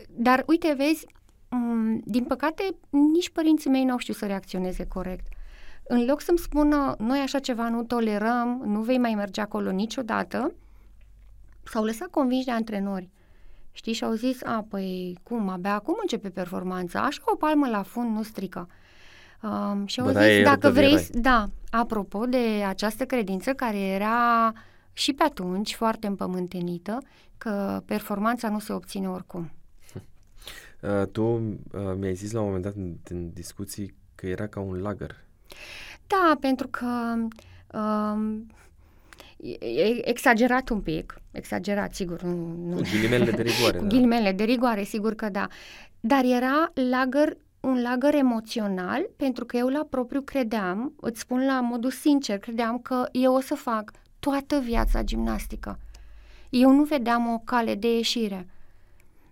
Dar 0.09 0.43
uite, 0.47 0.75
vezi, 0.77 1.07
um, 1.49 2.01
din 2.05 2.25
păcate, 2.25 2.63
nici 2.91 3.31
părinții 3.31 3.71
mei 3.71 3.85
nu 3.85 3.93
au 3.93 3.99
știut 3.99 4.17
să 4.17 4.27
reacționeze 4.27 4.87
corect. 4.87 5.27
În 5.83 6.05
loc 6.05 6.21
să-mi 6.21 6.39
spună, 6.39 6.95
noi 6.99 7.19
așa 7.19 7.39
ceva 7.39 7.69
nu 7.69 7.83
tolerăm, 7.83 8.63
nu 8.67 8.81
vei 8.81 8.99
mai 8.99 9.15
merge 9.15 9.41
acolo 9.41 9.71
niciodată, 9.71 10.53
s-au 11.63 11.85
lăsat 11.85 12.09
convinși 12.09 12.45
de 12.45 12.51
antrenori. 12.51 13.09
Știi, 13.73 13.93
și 13.93 14.05
au 14.05 14.13
zis, 14.13 14.43
a, 14.45 14.67
păi 14.69 15.19
cum, 15.23 15.49
abia 15.49 15.75
acum 15.75 15.97
începe 16.01 16.29
performanța, 16.31 17.01
așa 17.01 17.23
o 17.25 17.37
palmă 17.37 17.69
la 17.69 17.83
fund 17.83 18.17
nu 18.17 18.23
strică. 18.23 18.69
Um, 19.43 19.87
și 19.87 20.01
au 20.01 20.07
Bă, 20.07 20.13
da, 20.13 20.27
e 20.27 20.35
zis, 20.35 20.45
dacă 20.45 20.55
rădăvie, 20.67 20.81
vrei, 20.81 20.95
rai. 20.95 21.03
s- 21.03 21.11
da, 21.21 21.47
apropo 21.71 22.27
de 22.27 22.65
această 22.67 23.05
credință 23.05 23.53
care 23.53 23.79
era 23.79 24.53
și 24.93 25.13
pe 25.13 25.23
atunci 25.23 25.75
foarte 25.75 26.07
împământenită, 26.07 26.99
că 27.39 27.83
performanța 27.85 28.49
nu 28.49 28.59
se 28.59 28.73
obține 28.73 29.09
oricum. 29.09 29.51
Uh, 30.83 31.07
tu 31.13 31.23
uh, 31.23 31.43
mi-ai 31.99 32.15
zis 32.15 32.33
la 32.33 32.41
un 32.41 32.47
moment 32.47 32.65
dat 32.65 32.75
în, 32.75 32.95
în 33.09 33.31
discuții 33.33 33.95
că 34.15 34.27
era 34.27 34.47
ca 34.47 34.61
un 34.61 34.81
lagăr. 34.81 35.17
Da, 36.07 36.37
pentru 36.41 36.69
că 36.69 37.15
um, 37.79 38.47
e- 39.37 39.65
e 39.67 40.09
exagerat 40.09 40.69
un 40.69 40.81
pic, 40.81 41.21
exagerat, 41.33 41.95
sigur, 41.95 42.23
nu, 42.23 42.55
nu 42.69 42.75
Cu 42.77 42.81
ghilimele 42.83 43.31
de 43.31 43.43
rigoare. 43.43 43.77
cu 43.79 43.83
da. 43.85 43.89
ghilimele 43.89 44.33
de 44.33 44.45
rigoare, 44.45 44.83
sigur 44.83 45.15
că 45.15 45.29
da. 45.29 45.49
Dar 46.01 46.25
era 46.25 46.73
lagăr, 46.91 47.37
un 47.61 47.83
lagăr 47.83 48.15
emoțional, 48.15 49.11
pentru 49.17 49.45
că 49.45 49.57
eu 49.57 49.69
la 49.69 49.87
propriu 49.91 50.21
credeam, 50.21 50.93
îți 51.01 51.21
spun 51.21 51.47
la 51.47 51.61
modul 51.61 51.91
sincer, 51.91 52.39
credeam 52.39 52.79
că 52.79 53.09
eu 53.13 53.35
o 53.35 53.41
să 53.41 53.55
fac 53.55 53.91
toată 54.19 54.59
viața 54.59 55.03
gimnastică. 55.03 55.79
Eu 56.51 56.71
nu 56.71 56.83
vedeam 56.85 57.33
o 57.33 57.39
cale 57.45 57.75
de 57.75 57.95
ieșire. 57.97 58.47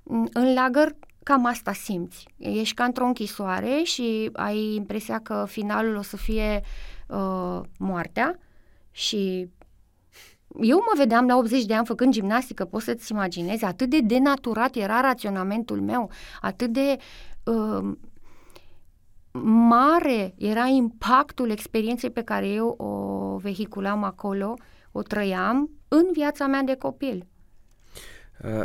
În- 0.02 0.28
În 0.32 0.54
lagăr 0.54 0.94
cam 1.28 1.44
asta 1.44 1.72
simți. 1.72 2.28
Ești 2.36 2.74
ca 2.74 2.84
într-o 2.84 3.06
închisoare 3.06 3.80
și 3.82 4.30
ai 4.32 4.74
impresia 4.74 5.18
că 5.18 5.44
finalul 5.48 5.96
o 5.96 6.02
să 6.02 6.16
fie 6.16 6.60
uh, 7.08 7.60
moartea 7.78 8.38
și 8.90 9.50
eu 10.60 10.76
mă 10.76 10.92
vedeam 10.96 11.26
la 11.26 11.36
80 11.36 11.64
de 11.64 11.74
ani 11.74 11.86
făcând 11.86 12.12
gimnastică, 12.12 12.64
poți 12.64 12.84
să-ți 12.84 13.12
imaginezi, 13.12 13.64
atât 13.64 13.90
de 13.90 14.00
denaturat 14.00 14.76
era 14.76 15.00
raționamentul 15.00 15.80
meu, 15.80 16.10
atât 16.40 16.72
de 16.72 16.96
uh, 17.44 17.96
mare 19.42 20.34
era 20.36 20.66
impactul 20.66 21.50
experienței 21.50 22.10
pe 22.10 22.22
care 22.22 22.48
eu 22.48 22.68
o 22.68 23.36
vehiculam 23.36 24.02
acolo, 24.02 24.54
o 24.92 25.02
trăiam 25.02 25.70
în 25.88 26.06
viața 26.12 26.46
mea 26.46 26.62
de 26.62 26.74
copil. 26.74 27.26
Uh, 28.44 28.64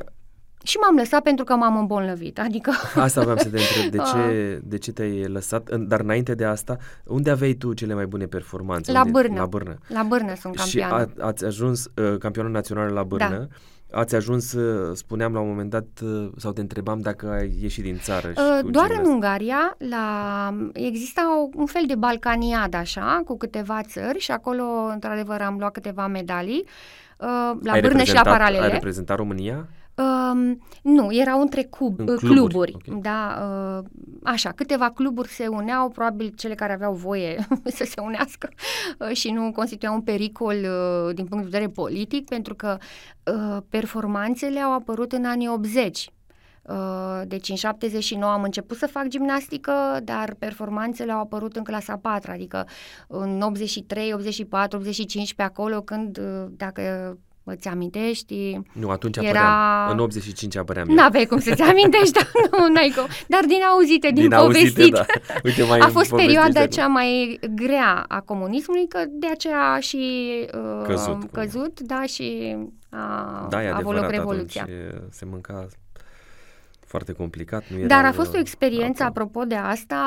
Și 0.63 0.77
m-am 0.77 0.95
lăsat 0.95 1.21
pentru 1.23 1.45
că 1.45 1.55
m-am 1.55 1.77
îmbolnăvit, 1.77 2.39
adică 2.39 2.71
Asta 2.95 3.21
vreau 3.21 3.37
să 3.37 3.49
te 3.49 3.57
întreb, 3.59 3.91
de 3.91 3.97
Ah. 3.99 4.11
ce, 4.13 4.61
de 4.63 4.77
ce 4.77 4.91
te-ai 4.91 5.23
lăsat? 5.27 5.67
În- 5.67 5.87
Dar 5.87 5.99
înainte 5.99 6.35
de 6.35 6.45
asta, 6.45 6.77
unde 7.05 7.29
aveai 7.29 7.53
tu 7.53 7.73
cele 7.73 7.93
mai 7.93 8.05
bune 8.05 8.25
performanțe? 8.25 8.91
La 8.91 8.99
Unde? 8.99 9.11
Bârnă. 9.11 9.39
La 9.39 9.45
Bârnă. 9.45 9.77
la 9.87 10.03
bârnă 10.03 10.35
sunt 10.35 10.57
Și 10.59 10.77
campioană. 10.77 11.09
a, 11.19 11.25
ați 11.27 11.45
ajuns 11.45 11.85
uh, 11.95 12.17
campionul 12.19 12.51
național 12.51 12.91
la 12.93 13.03
Bârnă. 13.03 13.47
Ați 13.91 14.15
ajuns, 14.15 14.53
uh, 14.53 14.95
spuneam 14.95 15.33
la 15.33 15.39
un 15.39 15.47
moment 15.47 15.69
dat, 15.69 15.85
uh, 16.03 16.29
sau 16.37 16.51
te 16.51 16.61
întrebam 16.61 16.99
dacă 17.01 17.29
ai 17.31 17.57
ieșit 17.61 17.83
din 17.83 17.97
țară. 18.01 18.27
și 18.27 18.33
Uh, 18.37 18.63
cu 18.63 18.69
Doar 18.71 18.85
în 18.85 18.89
gimnastic. 18.95 19.13
Ungaria 19.13 19.75
la, 19.77 20.05
exista 20.73 21.21
o, 21.41 21.49
un 21.55 21.65
fel 21.65 21.83
de 21.87 21.95
balcaniad 21.95 22.73
așa, 22.73 23.21
cu 23.25 23.37
câteva 23.37 23.81
țări 23.81 24.19
și 24.19 24.31
acolo, 24.31 24.63
într-adevăr, 24.93 25.41
am 25.41 25.55
luat 25.59 25.71
câteva 25.71 26.07
medalii 26.07 26.63
uh, 27.17 27.27
la 27.63 27.71
Ai 27.71 27.81
bârnă 27.81 28.03
și 28.03 28.13
la 28.13 28.21
reprezentat- 28.21 28.23
paralele. 28.23 28.63
Ai 28.63 28.69
reprezentat 28.71 29.17
România? 29.17 29.67
Um, 29.95 30.61
nu, 30.81 31.15
erau 31.15 31.41
între 31.41 31.63
cub, 31.63 31.99
În 31.99 32.07
uh, 32.07 32.15
cluburi, 32.17 32.71
cluburi. 32.71 32.75
ok. 32.95 33.01
Da, 33.01 33.39
uh, 33.77 33.85
așa, 34.23 34.51
câteva 34.51 34.89
cluburi 34.89 35.27
se 35.27 35.47
uneau, 35.47 35.89
probabil 35.89 36.33
cele 36.35 36.55
care 36.55 36.73
aveau 36.73 36.93
voie 36.93 37.47
să 37.77 37.83
se 37.83 38.01
unească 38.01 38.49
uh, 38.99 39.15
și 39.15 39.31
nu 39.31 39.51
constituiau 39.51 39.93
un 39.93 40.01
pericol 40.01 40.55
uh, 40.55 41.15
din 41.15 41.25
punct 41.25 41.43
de 41.43 41.49
vedere 41.49 41.71
politic, 41.71 42.27
pentru 42.27 42.55
că 42.55 42.77
uh, 43.23 43.57
performanțele 43.69 44.59
au 44.59 44.73
apărut 44.73 45.11
în 45.11 45.25
anii 45.25 45.47
80. 45.49 46.09
Uh, 46.61 47.21
Deci 47.27 47.49
în 47.49 47.55
79 47.55 48.31
am 48.31 48.43
început 48.43 48.77
să 48.77 48.87
fac 48.87 49.07
gimnastică, 49.07 49.71
dar 50.03 50.35
performanțele 50.39 51.11
au 51.11 51.19
apărut 51.19 51.55
în 51.55 51.63
clasa 51.63 51.97
4, 51.97 52.31
adică 52.31 52.67
în 53.07 53.41
83, 53.41 54.13
84, 54.13 54.77
85 54.77 55.33
pe 55.33 55.43
acolo, 55.43 55.81
când, 55.81 56.17
uh, 56.17 56.45
dacă 56.49 56.81
îți 57.43 57.67
amintești, 57.67 58.59
Nu, 58.73 58.89
atunci 58.89 59.17
Era- 59.17 59.27
apăream. 59.29 59.91
În 59.91 59.99
85 59.99 60.55
apăream 60.57 60.89
eu. 60.89 60.95
N-aveai 60.95 61.25
cum 61.25 61.39
să-ți 61.39 61.61
amintești, 61.61 62.11
dar 62.11 62.29
nu, 62.51 62.67
n-ai 62.73 62.93
cum. 62.95 63.05
Dar 63.27 63.39
din 63.47 63.61
auzite, 63.71 64.07
din, 64.11 64.21
din 64.23 64.33
auzite, 64.33 64.69
povestit. 64.69 64.93
da. 64.93 65.05
Uite, 65.43 65.63
mai 65.63 65.79
A 65.79 65.81
fost 65.87 65.93
povestești 66.09 66.25
perioada 66.25 66.59
acum. 66.59 66.71
cea 66.71 66.87
mai 66.87 67.39
grea 67.55 68.05
a 68.07 68.19
comunismului, 68.19 68.87
că 68.87 68.99
de 69.09 69.27
aceea 69.31 69.71
a 69.71 69.79
și 69.79 70.29
uh, 70.53 70.81
Căzut. 70.87 71.31
căzut, 71.31 71.79
da, 71.79 72.01
și 72.03 72.55
a, 72.89 73.47
Da, 73.49 73.63
e 73.63 73.67
a 73.67 73.75
avut 73.75 73.83
loc 73.83 74.03
adevărat, 74.03 74.11
Revoluția. 74.11 74.61
atunci 74.61 74.77
e, 74.77 75.01
se 75.11 75.25
mânca 75.25 75.67
foarte 76.85 77.11
complicat. 77.11 77.63
Nu 77.69 77.85
Dar 77.87 77.99
erau, 77.99 78.09
a 78.11 78.13
fost 78.13 78.29
o 78.33 78.35
uh, 78.37 78.39
experiență, 78.39 79.03
apă. 79.03 79.11
apropo 79.19 79.43
de 79.45 79.55
asta, 79.55 79.99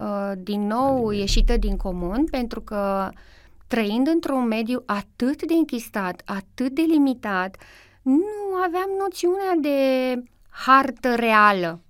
uh, 0.00 0.32
din 0.38 0.66
nou 0.66 0.94
Alimente. 0.94 1.16
ieșită 1.20 1.56
din 1.56 1.76
comun, 1.76 2.24
pentru 2.30 2.60
că 2.60 3.08
trăind 3.66 4.06
într-un 4.06 4.46
mediu 4.46 4.82
atât 4.86 5.42
de 5.42 5.54
închistat, 5.54 6.22
atât 6.24 6.72
de 6.74 6.82
limitat, 6.82 7.56
nu 8.02 8.54
aveam 8.64 8.88
noțiunea 8.98 9.54
de 9.60 9.78
hartă 10.48 11.14
reală. 11.14 11.80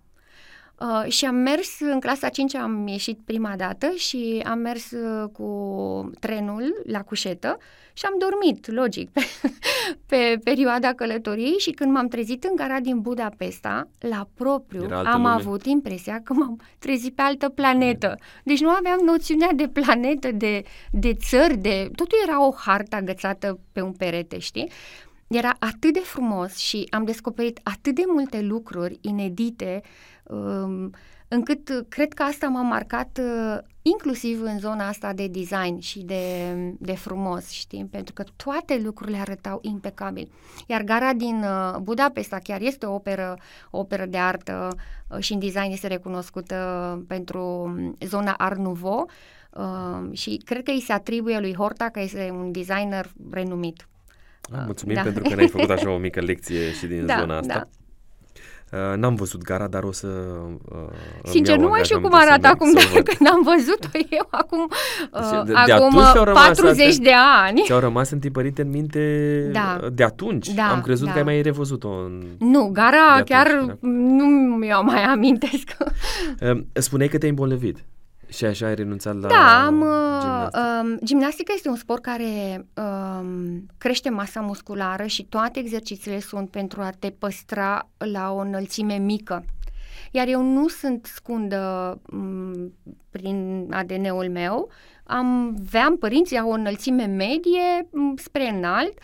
Uh, 0.80 1.10
și 1.12 1.24
am 1.24 1.34
mers 1.34 1.80
în 1.80 2.00
clasa 2.00 2.28
5, 2.28 2.54
am 2.54 2.86
ieșit 2.86 3.18
prima 3.24 3.54
dată 3.56 3.92
și 3.96 4.42
am 4.46 4.58
mers 4.58 4.90
uh, 4.90 5.28
cu 5.32 6.10
trenul 6.20 6.82
la 6.86 7.02
cușetă 7.02 7.58
și 7.92 8.04
am 8.04 8.14
dormit, 8.18 8.72
logic, 8.72 9.10
pe, 9.10 9.20
pe 10.08 10.38
perioada 10.44 10.92
călătoriei 10.92 11.58
și 11.58 11.70
când 11.70 11.92
m-am 11.92 12.08
trezit 12.08 12.44
în 12.44 12.56
gara 12.56 12.80
din 12.80 13.00
Budapesta, 13.00 13.88
la 13.98 14.28
propriu, 14.34 14.84
Era 14.84 14.96
altă 14.96 15.10
am 15.10 15.22
lume. 15.22 15.32
avut 15.34 15.66
impresia 15.66 16.20
că 16.24 16.32
m-am 16.32 16.60
trezit 16.78 17.14
pe 17.14 17.22
altă 17.22 17.48
planetă. 17.48 18.18
Deci 18.44 18.60
nu 18.60 18.68
aveam 18.68 19.00
noțiunea 19.04 19.50
de 19.54 19.68
planetă, 19.68 20.32
de, 20.32 20.62
de 20.90 21.14
țări, 21.14 21.56
de... 21.56 21.90
Totul 21.94 22.18
era 22.26 22.46
o 22.46 22.54
hartă 22.56 22.96
agățată 22.96 23.58
pe 23.72 23.80
un 23.80 23.92
perete, 23.92 24.38
știi? 24.38 24.70
Era 25.26 25.56
atât 25.58 25.92
de 25.92 25.98
frumos 25.98 26.56
și 26.56 26.86
am 26.90 27.04
descoperit 27.04 27.60
atât 27.62 27.94
de 27.94 28.02
multe 28.06 28.40
lucruri 28.40 28.98
inedite, 29.00 29.80
um, 29.82 29.90
încât 31.28 31.68
uh, 31.68 31.84
cred 31.88 32.12
că 32.12 32.22
asta 32.22 32.46
m-a 32.46 32.62
marcat 32.62 33.20
uh, 33.22 33.58
inclusiv 33.82 34.42
în 34.42 34.58
zona 34.58 34.88
asta 34.88 35.12
de 35.12 35.26
design 35.26 35.78
și 35.78 36.00
de, 36.00 36.54
de 36.78 36.92
frumos, 36.92 37.50
știi? 37.50 37.88
Pentru 37.90 38.12
că 38.12 38.24
toate 38.36 38.80
lucrurile 38.84 39.16
arătau 39.16 39.58
impecabil. 39.62 40.30
Iar 40.66 40.82
gara 40.82 41.12
din 41.12 41.42
uh, 41.42 41.78
Budapesta 41.82 42.38
chiar 42.42 42.60
este 42.60 42.86
o 42.86 42.94
operă, 42.94 43.38
o 43.70 43.78
operă 43.78 44.06
de 44.06 44.18
artă 44.18 44.76
uh, 45.08 45.18
și 45.18 45.32
în 45.32 45.38
design 45.38 45.72
este 45.72 45.86
recunoscută 45.86 47.04
pentru 47.08 47.40
um, 47.40 47.96
zona 48.00 48.34
Art 48.38 48.58
Nouveau 48.58 49.10
uh, 49.50 50.16
și 50.16 50.40
cred 50.44 50.62
că 50.62 50.70
îi 50.70 50.80
se 50.80 50.92
atribuie 50.92 51.38
lui 51.38 51.54
Horta 51.54 51.88
că 51.88 52.00
este 52.00 52.30
un 52.32 52.52
designer 52.52 53.12
renumit. 53.30 53.88
Ah, 54.52 54.62
mulțumim 54.64 54.94
Da. 54.94 55.02
pentru 55.02 55.22
că 55.22 55.34
ne-ai 55.34 55.48
făcut 55.48 55.70
așa 55.70 55.90
o 55.90 55.98
mică 55.98 56.20
lecție 56.30 56.72
și 56.72 56.86
din 56.86 57.06
Da, 57.06 57.18
zona 57.18 57.38
asta. 57.38 57.68
Uh, 58.74 58.96
n-am 58.96 59.14
văzut 59.14 59.42
gara, 59.42 59.66
dar 59.66 59.82
o 59.82 59.92
să 59.92 60.06
uh, 60.72 60.78
Sincer, 61.22 61.56
nu 61.58 61.68
mai 61.68 61.80
știu 61.84 62.00
cum 62.00 62.14
arată 62.14 62.46
acum 62.46 62.72
de 62.72 63.02
când 63.02 63.30
am 63.30 63.42
văzut-o 63.42 63.88
eu 64.10 64.26
acum, 64.30 64.70
uh, 65.12 65.42
de, 65.44 65.52
de 65.66 65.72
acum 65.72 65.98
40 66.32 66.96
de 66.96 67.12
ani. 67.44 67.62
Ți-au 67.64 67.78
rămas 67.78 68.10
întipărite 68.10 68.62
în 68.62 68.70
minte 68.70 69.48
da. 69.52 69.80
de 69.92 70.04
atunci. 70.04 70.48
Da, 70.48 70.70
am 70.70 70.80
crezut 70.80 71.06
da. 71.06 71.12
că 71.12 71.18
ai 71.18 71.24
mai 71.24 71.42
revăzut-o. 71.42 71.88
În... 71.88 72.22
Nu, 72.38 72.70
gara 72.72 73.06
atunci, 73.12 73.28
chiar 73.28 73.64
da. 73.66 73.76
nu 73.88 74.24
mi-o 74.56 74.82
mai 74.82 75.02
amintesc. 75.02 75.76
Uh, 76.40 76.60
spuneai 76.72 77.08
că 77.08 77.18
te-ai 77.18 77.30
îmbolnăvit. 77.30 77.84
Și 78.36 78.44
așa 78.44 78.66
ai 78.66 78.74
renunțat 78.74 79.20
la 79.20 79.28
Da, 79.28 79.64
am, 79.64 79.74
gimnastică? 79.74 80.60
Uh, 80.84 80.98
gimnastica 81.04 81.52
este 81.54 81.68
un 81.68 81.76
sport 81.76 82.02
care 82.02 82.66
uh, 82.76 83.26
crește 83.78 84.10
masa 84.10 84.40
musculară 84.40 85.06
și 85.06 85.24
toate 85.24 85.58
exercițiile 85.58 86.20
sunt 86.20 86.50
pentru 86.50 86.80
a 86.80 86.90
te 86.98 87.10
păstra 87.10 87.88
la 87.96 88.32
o 88.32 88.38
înălțime 88.38 88.94
mică. 88.94 89.44
Iar 90.10 90.28
eu 90.28 90.42
nu 90.42 90.68
sunt 90.68 91.06
scundă 91.06 92.00
um, 92.12 92.74
prin 93.10 93.66
ADN-ul 93.70 94.30
meu, 94.30 94.70
am, 95.04 95.56
aveam 95.66 95.96
părinții 95.96 96.38
au 96.38 96.50
o 96.50 96.52
înălțime 96.52 97.04
medie 97.04 97.88
um, 97.90 98.16
spre 98.16 98.48
înalt 98.48 98.98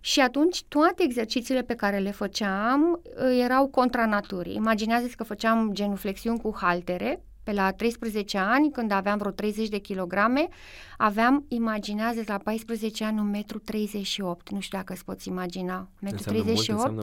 și 0.00 0.20
atunci 0.20 0.64
toate 0.64 1.02
exercițiile 1.02 1.62
pe 1.62 1.74
care 1.74 1.98
le 1.98 2.10
făceam 2.10 3.00
uh, 3.02 3.40
erau 3.42 3.66
contra 3.66 4.06
naturii. 4.06 4.54
Imaginează-ți 4.54 5.16
că 5.16 5.24
făceam 5.24 5.70
genuflexiuni 5.72 6.40
cu 6.40 6.56
haltere, 6.60 7.22
pe 7.44 7.52
la 7.52 7.72
13 7.72 8.38
ani, 8.38 8.70
când 8.70 8.90
aveam 8.90 9.18
vreo 9.18 9.30
30 9.30 9.68
de 9.68 9.78
kilograme, 9.78 10.48
aveam, 10.96 11.44
imaginează 11.48 12.22
la 12.26 12.38
14 12.38 13.04
ani, 13.04 13.44
1,38 13.44 14.22
m. 14.22 14.38
Nu 14.50 14.60
știu 14.60 14.78
dacă 14.78 14.92
îți 14.92 15.04
poți 15.04 15.28
imagina. 15.28 15.88
1,38 16.06 16.66
m 16.90 17.02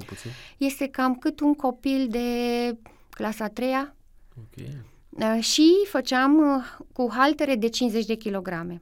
este 0.58 0.88
cam 0.88 1.16
cât 1.16 1.40
un 1.40 1.54
copil 1.54 2.08
de 2.10 2.28
clasa 3.10 3.48
3 3.48 3.68
okay. 3.70 4.78
Uh, 5.10 5.44
și 5.44 5.72
făceam 5.90 6.38
uh, 6.38 6.86
cu 6.94 7.10
haltere 7.12 7.56
de 7.56 7.70
50 7.70 8.06
de 8.06 8.16
kilograme. 8.16 8.82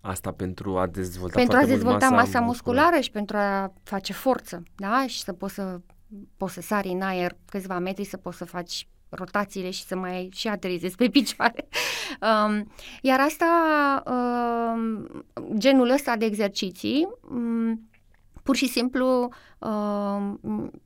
Asta 0.00 0.32
pentru 0.32 0.78
a 0.78 0.86
dezvolta 0.86 1.38
Pentru 1.38 1.56
a 1.56 1.64
dezvolta 1.64 2.08
masa, 2.08 2.14
masa 2.14 2.40
musculară, 2.40 2.46
musculară 2.46 3.00
și 3.00 3.10
pentru 3.10 3.36
a 3.36 3.72
face 3.82 4.12
forță, 4.12 4.62
da? 4.74 5.04
Și 5.06 5.22
să 5.22 5.32
poți 5.32 5.54
să, 5.54 5.80
poți 6.36 6.54
să 6.54 6.60
sari 6.60 6.88
în 6.88 7.00
aer 7.00 7.36
câțiva 7.44 7.78
metri, 7.78 8.04
să 8.04 8.16
poți 8.16 8.36
să 8.36 8.44
faci 8.44 8.88
rotațiile 9.08 9.70
și 9.70 9.84
să 9.84 9.96
mai 9.96 10.28
și 10.32 10.48
aterizezi 10.48 10.96
pe 10.96 11.08
picioare. 11.08 11.68
Um, 12.20 12.72
iar 13.02 13.20
asta, 13.20 13.46
um, 14.06 15.08
genul 15.58 15.90
ăsta 15.90 16.16
de 16.16 16.24
exerciții, 16.24 17.08
um, 17.30 17.88
pur 18.42 18.56
și 18.56 18.68
simplu 18.68 19.28
um, 19.58 20.40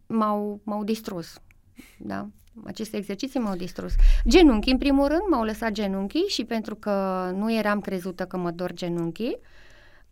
m-au, 0.07 0.61
m-au 0.65 0.85
distrus. 0.85 1.41
Da? 1.99 2.29
Aceste 2.65 2.97
exerciții 2.97 3.41
m-au 3.41 3.57
distrus. 3.57 3.93
Genunchii, 4.29 4.73
în 4.73 4.79
primul 4.79 5.07
rând, 5.07 5.23
m-au 5.31 5.45
lăsat 5.45 5.73
genunchii 5.73 6.25
și 6.29 6.45
pentru 6.45 6.75
că 6.75 6.91
nu 7.35 7.53
eram 7.53 7.81
crezută 7.81 8.25
că 8.25 8.37
mă 8.37 8.51
dor 8.51 8.73
genunchii, 8.73 9.39
uh, 9.41 9.60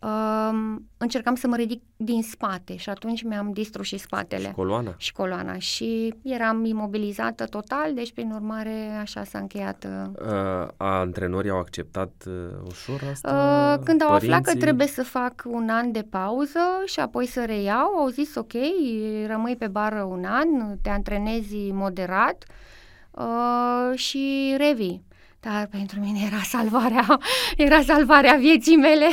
uh, 0.01 0.77
încercam 0.97 1.35
să 1.35 1.47
mă 1.47 1.57
ridic 1.57 1.83
din 1.97 2.23
spate 2.23 2.77
și 2.77 2.89
atunci 2.89 3.23
mi-am 3.23 3.53
distrus 3.53 3.87
și 3.87 3.99
spatele. 3.99 4.47
Și 4.47 4.55
coloana. 4.55 4.95
Și 4.97 5.13
coloana. 5.13 5.59
Și 5.59 6.15
eram 6.23 6.65
imobilizată 6.65 7.45
total, 7.45 7.95
deci 7.95 8.13
prin 8.13 8.31
urmare 8.31 8.99
așa 9.01 9.25
s-a 9.25 9.39
încheiat. 9.39 9.87
Uh, 10.21 10.69
antrenorii 10.77 11.51
au 11.51 11.59
acceptat 11.59 12.25
uh, 12.27 12.35
ușor 12.69 13.09
asta? 13.11 13.29
Uh, 13.79 13.85
când 13.85 14.03
au 14.03 14.09
Părinții... 14.09 14.35
aflat 14.35 14.55
că 14.55 14.61
trebuie 14.61 14.87
să 14.87 15.03
fac 15.03 15.43
un 15.47 15.69
an 15.69 15.93
de 15.93 16.03
pauză 16.11 16.61
și 16.85 17.01
apoi 17.01 17.27
să 17.27 17.45
reiau, 17.45 17.95
au 17.95 18.09
zis 18.09 18.35
ok, 18.35 18.53
rămâi 19.27 19.57
pe 19.57 19.67
bară 19.67 20.03
un 20.03 20.25
an, 20.25 20.77
te 20.83 20.89
antrenezi 20.89 21.57
moderat 21.73 22.45
uh, 23.11 23.99
și 23.99 24.55
revii. 24.57 25.07
Dar 25.41 25.67
pentru 25.71 26.01
mine 26.01 26.19
era 26.27 26.41
salvarea, 26.43 27.19
era 27.67 27.81
salvarea 27.81 28.35
vieții 28.35 28.77
mele. 28.77 29.07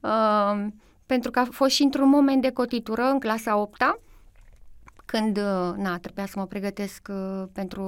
Uh, 0.00 0.66
pentru 1.06 1.30
că 1.30 1.38
a 1.38 1.46
fost 1.50 1.74
și 1.74 1.82
într-un 1.82 2.08
moment 2.08 2.42
de 2.42 2.50
cotitură 2.50 3.02
în 3.02 3.18
clasa 3.18 3.56
8 3.56 3.82
când, 5.06 5.36
uh, 5.36 5.74
na, 5.76 5.98
trebuia 5.98 6.26
să 6.26 6.34
mă 6.36 6.46
pregătesc 6.46 7.08
uh, 7.10 7.42
pentru 7.52 7.82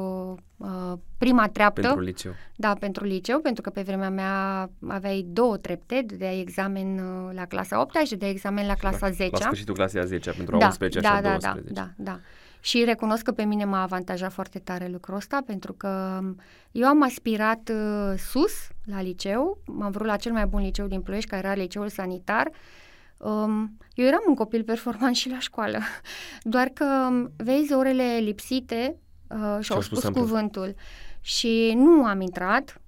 uh, 0.57 0.93
prima 1.19 1.49
treaptă. 1.49 1.81
Pentru 1.81 2.01
liceu. 2.01 2.33
Da, 2.57 2.75
pentru 2.81 3.05
liceu, 3.05 3.41
pentru 3.41 3.63
că 3.63 3.71
pe 3.71 3.83
vremea 3.83 4.11
mea 4.11 4.71
aveai 4.89 5.27
două 5.29 5.57
trepte, 5.57 6.07
de 6.09 6.29
examen 6.29 6.99
uh, 6.99 7.35
la 7.35 7.47
clasa 7.47 7.81
8 7.81 7.95
și 7.95 8.17
de 8.17 8.29
examen 8.29 8.67
la 8.67 8.75
clasa 8.75 9.11
10 9.11 9.31
La 9.31 9.39
sfârșitul 9.39 9.75
clasei 9.75 10.01
a 10.01 10.05
10 10.05 10.31
pentru 10.31 10.57
a 10.57 10.59
da, 10.59 10.67
11 10.67 11.01
da, 11.01 11.17
și 11.17 11.23
da, 11.23 11.31
12. 11.31 11.73
Da, 11.73 11.91
da, 11.97 12.11
da. 12.11 12.21
Și 12.61 12.85
recunosc 12.85 13.23
că 13.23 13.33
pe 13.33 13.45
mine 13.45 13.65
m-a 13.65 13.83
avantajat 13.83 14.33
foarte 14.33 14.59
tare 14.59 14.89
lucrul 14.89 15.17
ăsta, 15.17 15.43
pentru 15.47 15.73
că 15.73 16.21
eu 16.73 16.87
am 16.87 17.03
aspirat 17.03 17.71
uh, 17.73 18.19
sus 18.19 18.53
la 18.85 19.03
liceu, 19.03 19.59
am 19.81 19.91
vrut 19.91 20.07
la 20.07 20.17
cel 20.17 20.33
mai 20.33 20.47
bun 20.47 20.61
liceu 20.61 20.87
din 20.87 21.01
Ploiești, 21.01 21.31
care 21.31 21.47
era 21.47 21.55
liceul 21.55 21.89
sanitar. 21.89 22.51
Um, 23.19 23.77
eu 23.95 24.07
eram 24.07 24.23
un 24.27 24.35
copil 24.35 24.63
performant 24.63 25.17
și 25.17 25.31
la 25.31 25.39
școală, 25.39 25.79
doar 26.43 26.69
că, 26.69 27.09
vezi, 27.37 27.73
orele 27.73 28.19
lipsite 28.21 28.97
uh, 29.29 29.59
și-au 29.61 29.81
spus, 29.81 29.99
spus 29.99 30.21
cuvântul. 30.21 30.75
Și 31.21 31.73
nu 31.77 32.05
am 32.05 32.21
intrat 32.21 32.81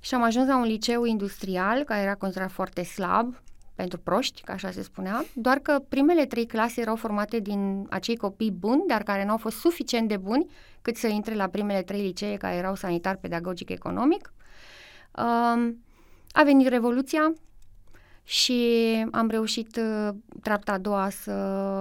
și 0.00 0.14
am 0.14 0.22
ajuns 0.22 0.48
la 0.48 0.56
un 0.56 0.64
liceu 0.64 1.04
industrial, 1.04 1.82
care 1.82 2.00
era 2.02 2.14
considerat 2.14 2.50
foarte 2.50 2.82
slab, 2.82 3.42
pentru 3.78 3.98
proști, 3.98 4.42
ca 4.42 4.52
așa 4.52 4.70
se 4.70 4.82
spunea, 4.82 5.24
doar 5.32 5.58
că 5.58 5.82
primele 5.88 6.26
trei 6.26 6.46
clase 6.46 6.80
erau 6.80 6.96
formate 6.96 7.38
din 7.38 7.86
acei 7.90 8.16
copii 8.16 8.50
buni, 8.50 8.84
dar 8.86 9.02
care 9.02 9.24
nu 9.24 9.30
au 9.30 9.36
fost 9.36 9.56
suficient 9.56 10.08
de 10.08 10.16
buni 10.16 10.50
cât 10.82 10.96
să 10.96 11.06
intre 11.06 11.34
la 11.34 11.46
primele 11.46 11.82
trei 11.82 12.00
licee 12.00 12.36
care 12.36 12.54
erau 12.54 12.74
sanitar, 12.74 13.16
pedagogic, 13.16 13.70
economic. 13.70 14.32
Um, 15.16 15.84
a 16.32 16.42
venit 16.44 16.68
Revoluția 16.68 17.32
și 18.24 18.60
am 19.10 19.28
reușit 19.28 19.76
uh, 19.76 20.14
treapta 20.42 20.72
a 20.72 20.78
doua 20.78 21.10
să 21.10 21.32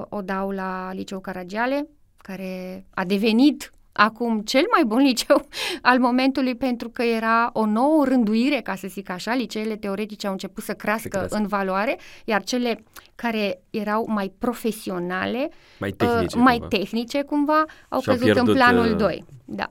o 0.09 0.21
dau 0.21 0.51
la 0.51 0.89
Liceul 0.93 1.21
Caragiale, 1.21 1.87
care 2.17 2.85
a 2.93 3.05
devenit 3.05 3.71
acum 3.97 4.41
cel 4.41 4.63
mai 4.71 4.83
bun 4.85 5.01
liceu 5.01 5.47
al 5.81 5.99
momentului 5.99 6.55
pentru 6.55 6.89
că 6.89 7.01
era 7.03 7.49
o 7.53 7.65
nouă 7.65 8.05
rânduire, 8.05 8.61
ca 8.61 8.75
să 8.75 8.87
zic 8.87 9.09
așa, 9.09 9.33
liceele 9.33 9.75
teoretice 9.75 10.27
au 10.27 10.31
început 10.31 10.63
să 10.63 10.73
crească, 10.73 11.25
să 11.29 11.35
în 11.35 11.47
valoare, 11.47 11.97
iar 12.25 12.43
cele 12.43 12.83
care 13.15 13.61
erau 13.69 14.05
mai 14.09 14.33
profesionale, 14.37 15.49
mai 15.79 15.91
tehnice, 15.91 16.37
uh, 16.37 16.43
mai 16.43 16.57
cumva. 16.57 16.67
tehnice 16.67 17.23
cumva, 17.23 17.65
au 17.89 17.99
Și 17.99 18.07
căzut 18.07 18.23
pierdut, 18.23 18.47
în 18.47 18.53
planul 18.53 18.91
uh... 18.91 18.97
2. 18.97 19.25
Da. 19.45 19.67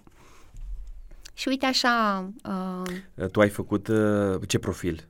Și 1.35 1.49
uite 1.49 1.67
așa... 1.67 2.25
Uh... 2.49 3.29
Tu 3.29 3.41
ai 3.41 3.49
făcut 3.49 3.89
uh, 3.89 4.41
ce 4.47 4.59
profil? 4.59 5.09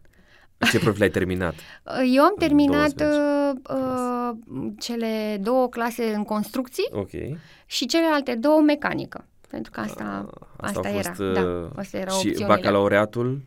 Ce 0.58 0.78
profil 0.78 1.02
ai 1.02 1.10
terminat? 1.10 1.54
Eu 2.16 2.22
am 2.22 2.34
terminat 2.38 3.00
uh, 3.00 3.50
uh, 3.70 4.30
cele 4.78 5.38
două 5.40 5.68
clase 5.68 6.14
în 6.14 6.24
construcții 6.24 6.88
okay. 6.92 7.38
și 7.66 7.86
celelalte 7.86 8.34
două 8.34 8.60
mecanică. 8.60 9.24
Pentru 9.48 9.70
că 9.70 9.80
asta, 9.80 10.26
uh, 10.26 10.46
asta, 10.56 10.78
asta 10.78 10.88
era. 10.88 11.14
Uh, 11.18 11.32
da, 11.32 11.80
asta 11.80 11.96
era 11.96 12.10
și 12.10 12.16
opțiunile. 12.16 12.46
bacalaureatul, 12.46 13.40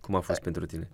cum 0.00 0.14
a 0.14 0.20
fost 0.20 0.38
uh, 0.38 0.44
pentru 0.44 0.66
tine? 0.66 0.88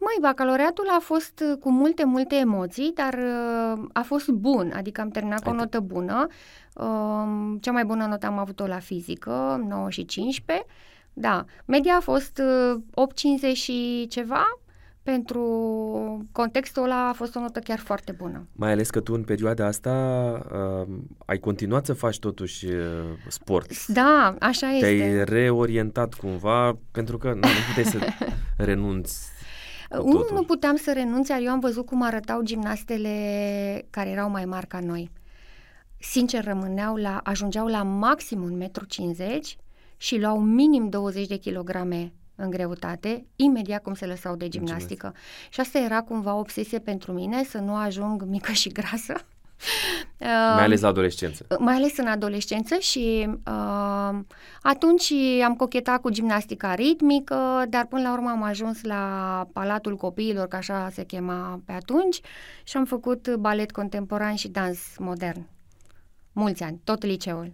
Măi, 0.00 0.16
bacalaureatul 0.20 0.88
a 0.88 0.98
fost 1.00 1.42
uh, 1.50 1.58
cu 1.60 1.70
multe, 1.70 2.04
multe 2.04 2.34
emoții, 2.34 2.92
dar 2.94 3.14
uh, 3.14 3.84
a 3.92 4.02
fost 4.02 4.28
bun, 4.28 4.72
adică 4.76 5.00
am 5.00 5.08
terminat 5.08 5.42
cu 5.42 5.50
o 5.50 5.52
notă 5.52 5.80
bună. 5.80 6.26
Uh, 6.74 7.56
cea 7.60 7.72
mai 7.72 7.84
bună 7.84 8.06
notă 8.06 8.26
am 8.26 8.38
avut-o 8.38 8.66
la 8.66 8.78
fizică, 8.78 9.64
9 9.68 9.90
și 9.90 10.04
15. 10.04 10.66
Da, 11.12 11.44
media 11.64 11.96
a 11.96 12.00
fost 12.00 12.42
uh, 12.74 13.06
8,50 13.50 13.52
și 13.52 14.06
ceva, 14.10 14.44
pentru 15.10 15.42
contextul 16.32 16.82
ăla 16.82 17.08
a 17.08 17.12
fost 17.12 17.36
o 17.36 17.40
notă 17.40 17.58
chiar 17.58 17.78
foarte 17.78 18.12
bună. 18.12 18.46
Mai 18.52 18.72
ales 18.72 18.90
că 18.90 19.00
tu 19.00 19.14
în 19.14 19.22
perioada 19.22 19.66
asta 19.66 19.92
uh, 20.52 20.94
ai 21.26 21.38
continuat 21.38 21.84
să 21.84 21.92
faci 21.92 22.18
totuși 22.18 22.66
uh, 22.66 22.82
sport. 23.28 23.86
Da, 23.86 24.36
așa 24.40 24.66
Te-ai 24.66 24.94
este. 24.94 25.06
Te-ai 25.06 25.24
reorientat 25.24 26.14
cumva 26.14 26.78
pentru 26.90 27.18
că 27.18 27.28
nu, 27.28 27.34
nu 27.34 27.64
puteai 27.68 27.84
să 27.84 27.98
renunți 28.70 29.36
Unul 29.90 30.28
nu 30.32 30.42
puteam 30.42 30.76
să 30.76 30.92
renunț, 30.92 31.28
iar 31.28 31.40
eu 31.42 31.50
am 31.50 31.60
văzut 31.60 31.86
cum 31.86 32.02
arătau 32.02 32.42
gimnastele 32.42 33.86
care 33.90 34.10
erau 34.10 34.30
mai 34.30 34.44
mari 34.44 34.66
ca 34.66 34.80
noi. 34.80 35.10
Sincer, 35.98 36.44
rămâneau 36.44 36.96
la, 36.96 37.20
ajungeau 37.22 37.66
la 37.66 37.82
maxim 37.82 38.58
1,50 38.60 38.66
m 38.66 39.42
și 39.96 40.18
luau 40.18 40.40
minim 40.40 40.88
20 40.88 41.26
de 41.26 41.36
kilograme 41.36 42.12
în 42.40 42.50
greutate, 42.50 43.26
imediat 43.36 43.82
cum 43.82 43.94
se 43.94 44.06
lăsau 44.06 44.36
de 44.36 44.48
gimnastică. 44.48 45.06
Mulțumesc. 45.06 45.52
Și 45.52 45.60
asta 45.60 45.78
era 45.78 46.00
cumva 46.00 46.34
o 46.34 46.38
obsesie 46.38 46.78
pentru 46.78 47.12
mine, 47.12 47.44
să 47.44 47.58
nu 47.58 47.76
ajung 47.76 48.22
mică 48.22 48.52
și 48.52 48.68
grasă. 48.68 49.14
mai 50.54 50.64
ales 50.64 50.80
la 50.80 50.88
adolescență. 50.88 51.46
Mai 51.58 51.74
ales 51.74 51.96
în 51.96 52.06
adolescență 52.06 52.76
și 52.78 53.28
uh, 53.46 54.18
atunci 54.62 55.12
am 55.44 55.54
cochetat 55.56 56.00
cu 56.00 56.10
gimnastica 56.10 56.74
ritmică, 56.74 57.64
dar 57.68 57.86
până 57.86 58.02
la 58.02 58.12
urmă 58.12 58.30
am 58.30 58.42
ajuns 58.42 58.82
la 58.82 59.46
Palatul 59.52 59.96
Copiilor, 59.96 60.48
că 60.48 60.56
așa 60.56 60.88
se 60.92 61.04
chema 61.04 61.60
pe 61.64 61.72
atunci, 61.72 62.20
și 62.64 62.76
am 62.76 62.84
făcut 62.84 63.34
balet 63.34 63.70
contemporan 63.70 64.34
și 64.34 64.48
dans 64.48 64.78
modern. 64.98 65.46
Mulți 66.32 66.62
ani, 66.62 66.80
tot 66.84 67.04
liceul. 67.04 67.52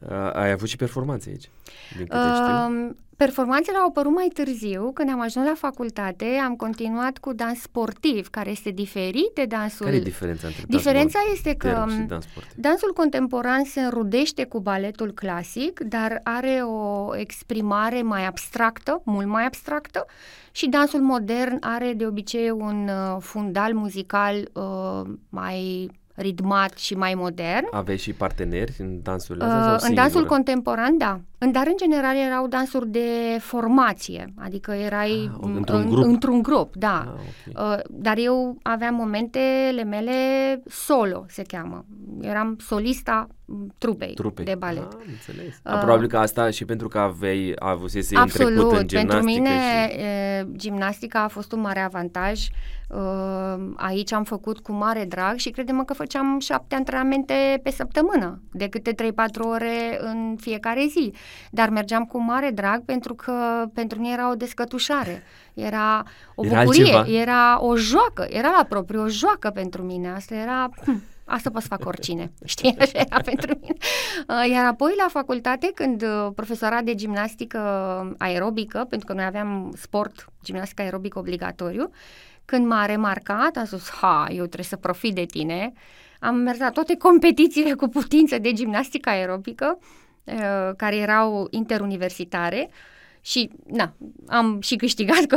Uh, 0.00 0.30
ai 0.32 0.50
avut 0.50 0.68
și 0.68 0.76
performanțe 0.76 1.28
aici, 1.28 1.50
din 1.96 2.06
câte 2.06 2.22
uh, 2.22 2.34
știu. 2.34 2.96
Performanțele 3.16 3.76
au 3.76 3.88
apărut 3.88 4.12
mai 4.12 4.30
târziu, 4.32 4.90
când 4.94 5.10
am 5.10 5.20
ajuns 5.20 5.46
la 5.46 5.54
facultate, 5.56 6.24
am 6.44 6.56
continuat 6.56 7.18
cu 7.18 7.32
dans 7.32 7.60
sportiv, 7.60 8.28
care 8.28 8.50
este 8.50 8.70
diferit 8.70 9.30
de 9.34 9.44
dansul... 9.44 9.86
Care 9.86 9.96
e 9.96 10.00
diferența 10.00 10.46
între 10.46 10.62
Diferența 10.68 11.18
este 11.32 11.54
că 11.54 11.84
dans 12.08 12.24
dansul 12.56 12.92
contemporan 12.92 13.64
se 13.64 13.80
înrudește 13.80 14.44
cu 14.44 14.60
baletul 14.60 15.12
clasic, 15.12 15.80
dar 15.80 16.20
are 16.22 16.60
o 16.62 17.16
exprimare 17.16 18.02
mai 18.02 18.26
abstractă, 18.26 19.02
mult 19.04 19.26
mai 19.26 19.44
abstractă, 19.44 20.06
și 20.52 20.68
dansul 20.68 21.00
modern 21.00 21.56
are 21.60 21.92
de 21.96 22.06
obicei 22.06 22.50
un 22.50 22.88
uh, 22.88 23.16
fundal 23.20 23.72
muzical 23.72 24.50
uh, 24.52 25.10
mai 25.28 25.88
ritmat 26.14 26.78
și 26.78 26.94
mai 26.94 27.14
modern. 27.14 27.66
Aveți 27.70 28.02
și 28.02 28.12
parteneri 28.12 28.74
în 28.78 29.02
dansurile 29.02 29.44
astea? 29.44 29.72
Uh, 29.72 29.78
în 29.88 29.94
dansul 29.94 30.26
contemporan, 30.26 30.98
da. 30.98 31.20
Dar, 31.52 31.66
în 31.66 31.76
general, 31.76 32.16
erau 32.16 32.46
dansuri 32.46 32.88
de 32.88 33.38
formație, 33.40 34.34
adică 34.36 34.72
erai 34.72 35.30
ah, 35.32 35.48
într-un 35.54 35.88
grup. 35.88 36.04
Într-un 36.04 36.42
grup, 36.42 36.76
da. 36.76 37.14
Ah, 37.16 37.52
okay. 37.52 37.76
uh, 37.76 37.82
dar 37.90 38.16
eu 38.18 38.58
aveam 38.62 38.94
momentele 38.94 39.84
mele 39.84 40.12
solo, 40.66 41.24
se 41.28 41.42
cheamă. 41.42 41.84
Eram 42.20 42.56
solista 42.60 43.28
trupei, 43.78 44.14
trupei. 44.14 44.44
de 44.44 44.54
balet. 44.58 44.92
Ah, 44.92 45.06
înțeles. 45.06 45.60
Uh, 45.64 45.78
probabil 45.78 46.08
că 46.08 46.18
asta 46.18 46.50
și 46.50 46.64
pentru 46.64 46.88
că 46.88 46.98
aveai 46.98 47.54
avusese 47.58 48.16
absolut, 48.16 48.50
în 48.50 48.56
trecut 48.56 48.78
în 48.78 48.86
gimnastică. 48.86 49.16
pentru 49.16 49.32
mine 49.32 49.88
și... 49.90 50.00
e, 50.00 50.46
gimnastica 50.56 51.22
a 51.22 51.28
fost 51.28 51.52
un 51.52 51.60
mare 51.60 51.80
avantaj. 51.80 52.48
Uh, 52.88 53.72
aici 53.76 54.12
am 54.12 54.24
făcut 54.24 54.58
cu 54.58 54.72
mare 54.72 55.04
drag 55.04 55.36
și 55.36 55.50
credem 55.50 55.84
că 55.84 55.94
făceam 55.94 56.38
șapte 56.38 56.74
antrenamente 56.74 57.60
pe 57.62 57.70
săptămână, 57.70 58.42
de 58.52 58.68
câte 58.68 58.94
3-4 58.94 58.94
ore 59.40 59.98
în 60.00 60.36
fiecare 60.40 60.86
zi. 60.88 61.12
Dar 61.50 61.68
mergeam 61.68 62.04
cu 62.04 62.18
mare 62.18 62.50
drag 62.50 62.84
pentru 62.84 63.14
că 63.14 63.64
pentru 63.74 63.98
mine 63.98 64.12
era 64.12 64.30
o 64.30 64.34
descătușare. 64.34 65.22
Era 65.54 66.04
o 66.34 66.44
era 66.44 66.62
bucurie, 66.62 66.94
altceva. 66.94 67.20
era 67.20 67.62
o 67.62 67.76
joacă, 67.76 68.26
era 68.30 68.50
la 68.50 68.66
propriu 68.68 69.02
o 69.02 69.08
joacă 69.08 69.50
pentru 69.50 69.82
mine. 69.82 70.10
Asta 70.10 70.34
era... 70.34 70.68
Hm, 70.84 71.02
Asta 71.26 71.50
poate 71.50 71.66
să 71.68 71.74
fac 71.76 71.86
oricine, 71.86 72.32
știi, 72.44 72.76
așa 72.78 72.98
era 72.98 73.20
pentru 73.20 73.58
mine. 73.60 73.74
Uh, 74.28 74.50
iar 74.50 74.64
apoi 74.64 74.94
la 74.96 75.06
facultate, 75.08 75.70
când 75.74 76.02
uh, 76.02 76.28
profesora 76.34 76.82
de 76.82 76.94
gimnastică 76.94 77.58
aerobică, 78.18 78.86
pentru 78.88 79.06
că 79.06 79.12
noi 79.12 79.24
aveam 79.24 79.72
sport, 79.76 80.26
gimnastică 80.42 80.82
aerobică 80.82 81.18
obligatoriu, 81.18 81.90
când 82.44 82.66
m-a 82.66 82.86
remarcat, 82.86 83.56
a 83.56 83.64
spus, 83.64 83.88
ha, 83.90 84.26
eu 84.28 84.44
trebuie 84.44 84.64
să 84.64 84.76
profit 84.76 85.14
de 85.14 85.24
tine. 85.24 85.72
Am 86.20 86.34
mers 86.34 86.58
la 86.58 86.70
toate 86.70 86.96
competițiile 86.96 87.72
cu 87.72 87.88
putință 87.88 88.38
de 88.38 88.52
gimnastică 88.52 89.08
aerobică, 89.08 89.78
uh, 89.80 89.86
care 90.76 90.96
erau 90.96 91.46
interuniversitare, 91.50 92.70
și 93.24 93.50
na, 93.66 93.94
am 94.26 94.60
și 94.60 94.76
câștigat 94.76 95.24
că 95.24 95.36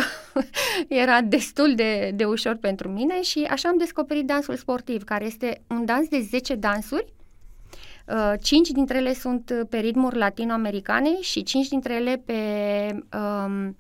era 1.04 1.22
destul 1.22 1.76
de, 1.76 2.12
de 2.16 2.26
ușor 2.26 2.56
pentru 2.56 2.90
mine 2.90 3.22
și 3.22 3.48
așa 3.50 3.70
am 3.70 3.78
descoperit 3.78 4.26
dansul 4.26 4.56
sportiv, 4.56 5.04
care 5.04 5.26
este 5.26 5.62
un 5.68 5.86
dans 5.86 6.08
de 6.08 6.20
10 6.22 6.56
dansuri. 6.56 7.14
Uh, 8.08 8.34
cinci 8.42 8.70
dintre 8.70 8.98
ele 8.98 9.14
sunt 9.14 9.68
pe 9.70 9.78
ritmuri 9.78 10.18
latinoamericane 10.18 11.22
și 11.22 11.44
cinci 11.44 11.68
dintre 11.68 11.94
ele 11.94 12.22
pe 12.26 12.40
um, 13.18 13.78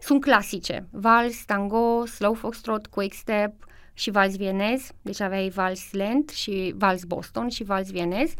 sunt 0.00 0.20
clasice. 0.20 0.86
Vals, 0.90 1.44
tango, 1.44 2.06
slow 2.06 2.34
foxtrot, 2.34 2.86
quick 2.86 3.14
step 3.14 3.52
și 3.92 4.10
vals 4.10 4.36
vienez. 4.36 4.90
Deci 5.02 5.20
aveai 5.20 5.48
vals 5.48 5.92
lent 5.92 6.28
și 6.28 6.72
vals 6.76 7.04
Boston 7.04 7.48
și 7.48 7.64
vals 7.64 7.90
vienez. 7.90 8.32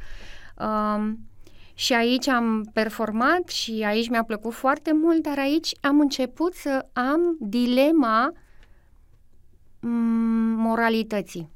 Um, 0.59 1.18
și 1.81 1.93
aici 1.93 2.26
am 2.28 2.70
performat 2.72 3.49
și 3.49 3.83
aici 3.87 4.09
mi-a 4.09 4.24
plăcut 4.24 4.53
foarte 4.53 4.93
mult, 4.93 5.22
dar 5.22 5.39
aici 5.39 5.74
am 5.81 6.01
început 6.01 6.55
să 6.55 6.87
am 6.93 7.37
dilema 7.39 8.33
mm, 9.81 10.55
moralității. 10.57 11.51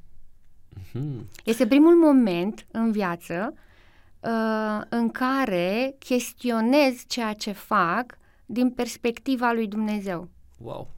Mm-hmm. 0.78 1.24
Este 1.44 1.66
primul 1.66 1.94
moment 1.94 2.66
în 2.70 2.92
viață 2.92 3.54
uh, 4.20 4.80
în 4.88 5.08
care 5.08 5.94
chestionez 5.98 7.04
ceea 7.06 7.32
ce 7.32 7.52
fac 7.52 8.18
din 8.46 8.70
perspectiva 8.70 9.52
lui 9.52 9.66
Dumnezeu. 9.66 10.28
Wow! 10.58 10.93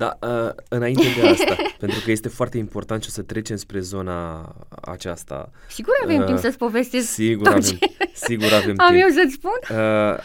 Da, 0.00 0.18
uh, 0.20 0.50
înainte 0.68 1.02
de 1.20 1.28
asta, 1.28 1.56
pentru 1.78 2.00
că 2.04 2.10
este 2.10 2.28
foarte 2.28 2.58
important 2.58 3.02
și 3.02 3.08
o 3.08 3.12
să 3.12 3.22
trecem 3.22 3.56
spre 3.56 3.80
zona 3.80 4.48
aceasta. 4.80 5.50
Sigur 5.68 5.92
avem 6.02 6.18
uh, 6.20 6.24
timp 6.24 6.38
să-ți 6.38 6.58
povestesc 6.58 7.08
Sigur 7.08 7.48
avem, 7.48 7.60
ce... 7.60 7.78
sigur 8.26 8.52
avem 8.52 8.74
Am 8.76 8.90
timp. 8.90 9.02
eu 9.02 9.08
să-ți 9.08 9.32
spun? 9.32 9.76
Uh, 9.76 10.18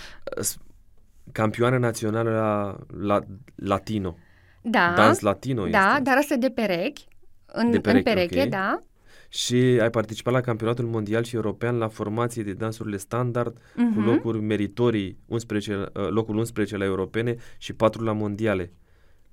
campioană 1.32 1.78
națională 1.78 2.30
la, 2.30 2.78
la 3.02 3.20
latino. 3.56 4.18
Da. 4.62 4.94
Dans 4.96 5.20
latino 5.20 5.68
Da, 5.68 5.90
este. 5.90 6.02
dar 6.02 6.18
asta 6.18 6.36
de 6.36 6.50
perechi. 6.50 7.08
În, 7.46 7.72
de 7.72 7.80
perechi, 7.80 8.08
în 8.08 8.14
pereche, 8.14 8.36
okay. 8.36 8.50
da. 8.50 8.84
Și 9.30 9.56
ai 9.56 9.90
participat 9.90 10.34
la 10.34 10.42
campionatul 10.42 10.86
mondial 10.86 11.24
și 11.24 11.36
european 11.36 11.78
la 11.78 11.88
formație 11.88 12.44
de 12.44 12.54
dansurile 12.54 12.98
standard 12.98 13.58
uh-huh. 13.58 13.94
cu 13.94 14.00
mhm. 14.00 14.06
locuri 14.06 14.42
meritorii, 14.42 15.18
11, 15.26 15.76
uh, 15.76 16.08
locul 16.10 16.38
11 16.38 16.78
la 16.78 16.84
europene 16.84 17.36
și 17.58 17.74
4 17.74 18.04
la 18.04 18.12
mondiale. 18.12 18.72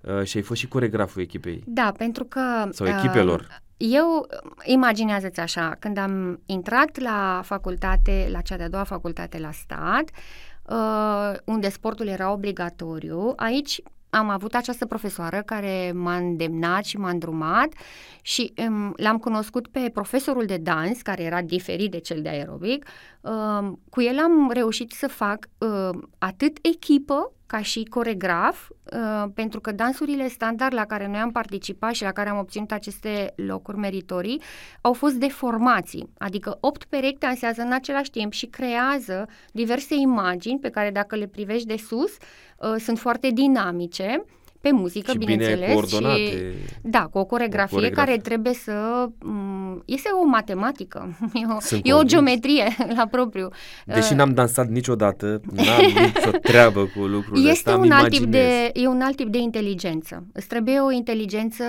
Uh, 0.02 0.22
și 0.24 0.36
ai 0.36 0.42
fost 0.42 0.60
și 0.60 0.68
coregraful 0.68 1.22
echipei. 1.22 1.62
Da, 1.66 1.92
pentru 1.96 2.24
că... 2.24 2.68
Sau 2.70 2.86
echipelor. 2.86 3.40
Uh, 3.40 3.72
eu, 3.76 4.26
imaginează-ți 4.64 5.40
așa, 5.40 5.76
când 5.78 5.98
am 5.98 6.40
intrat 6.46 6.98
la 6.98 7.40
facultate, 7.44 8.28
la 8.30 8.40
cea 8.40 8.56
de-a 8.56 8.68
doua 8.68 8.84
facultate 8.84 9.38
la 9.38 9.50
stat, 9.50 10.04
uh, 10.62 11.38
unde 11.44 11.68
sportul 11.68 12.06
era 12.06 12.32
obligatoriu, 12.32 13.32
aici 13.36 13.80
am 14.10 14.28
avut 14.28 14.54
această 14.54 14.86
profesoară 14.86 15.42
care 15.42 15.92
m-a 15.94 16.16
îndemnat 16.16 16.84
și 16.84 16.96
m-a 16.96 17.08
îndrumat 17.08 17.68
și 18.22 18.52
um, 18.56 18.92
l-am 18.96 19.18
cunoscut 19.18 19.68
pe 19.68 19.90
profesorul 19.92 20.44
de 20.44 20.56
dans, 20.56 21.02
care 21.02 21.22
era 21.22 21.42
diferit 21.42 21.90
de 21.90 21.98
cel 21.98 22.22
de 22.22 22.28
aerobic. 22.28 22.86
Uh, 23.22 23.72
cu 23.90 24.02
el 24.02 24.18
am 24.18 24.50
reușit 24.50 24.90
să 24.90 25.08
fac 25.08 25.48
uh, 25.58 25.98
atât 26.18 26.58
echipă 26.62 27.32
ca 27.46 27.62
și 27.62 27.84
coregraf, 27.84 28.68
uh, 28.68 29.24
pentru 29.34 29.60
că 29.60 29.72
dansurile 29.72 30.28
standard 30.28 30.74
la 30.74 30.84
care 30.84 31.06
noi 31.06 31.18
am 31.18 31.30
participat 31.30 31.92
și 31.94 32.02
la 32.02 32.12
care 32.12 32.28
am 32.28 32.38
obținut 32.38 32.72
aceste 32.72 33.32
locuri 33.36 33.76
meritorii 33.76 34.40
au 34.80 34.92
fost 34.92 35.14
de 35.14 35.28
formații, 35.28 36.08
adică 36.18 36.58
opt 36.60 36.84
perechi 36.84 37.18
dansează 37.18 37.62
în 37.62 37.72
același 37.72 38.10
timp 38.10 38.32
și 38.32 38.46
creează 38.46 39.26
diverse 39.52 39.94
imagini 39.94 40.58
pe 40.58 40.70
care 40.70 40.90
dacă 40.90 41.16
le 41.16 41.26
privești 41.26 41.66
de 41.66 41.76
sus 41.76 42.16
uh, 42.56 42.74
sunt 42.78 42.98
foarte 42.98 43.30
dinamice 43.30 44.24
pe 44.62 44.72
muzică, 44.72 45.10
și 45.10 45.18
bineînțeles. 45.18 45.58
Bine 45.58 45.72
coordonate. 45.72 46.20
Și, 46.20 46.36
da, 46.82 47.06
cu 47.06 47.18
o 47.18 47.24
coregrafie, 47.24 47.76
o 47.76 47.80
coregrafie 47.80 48.12
care 48.12 48.22
trebuie 48.22 48.54
să... 48.54 49.08
Mm, 49.18 49.82
este 49.86 50.08
o 50.22 50.24
matematică, 50.24 51.16
e 51.42 51.46
o, 51.52 51.76
e 51.82 51.92
o 51.92 52.02
geometrie 52.02 52.76
la 52.96 53.06
propriu. 53.06 53.48
Deși 53.86 54.12
uh, 54.12 54.18
n-am 54.18 54.34
dansat 54.34 54.68
niciodată, 54.68 55.40
n-am 55.52 55.80
nicio 56.14 56.30
treabă 56.42 56.80
cu 56.80 57.00
lucrurile 57.00 57.50
este 57.50 57.70
astea, 57.70 57.84
un 57.84 57.90
alt 57.90 58.08
tip 58.10 58.24
de, 58.24 58.70
E 58.74 58.86
un 58.86 59.00
alt 59.00 59.16
tip 59.16 59.28
de 59.28 59.38
inteligență. 59.38 60.24
Îți 60.32 60.46
trebuie 60.46 60.80
o 60.80 60.90
inteligență 60.90 61.64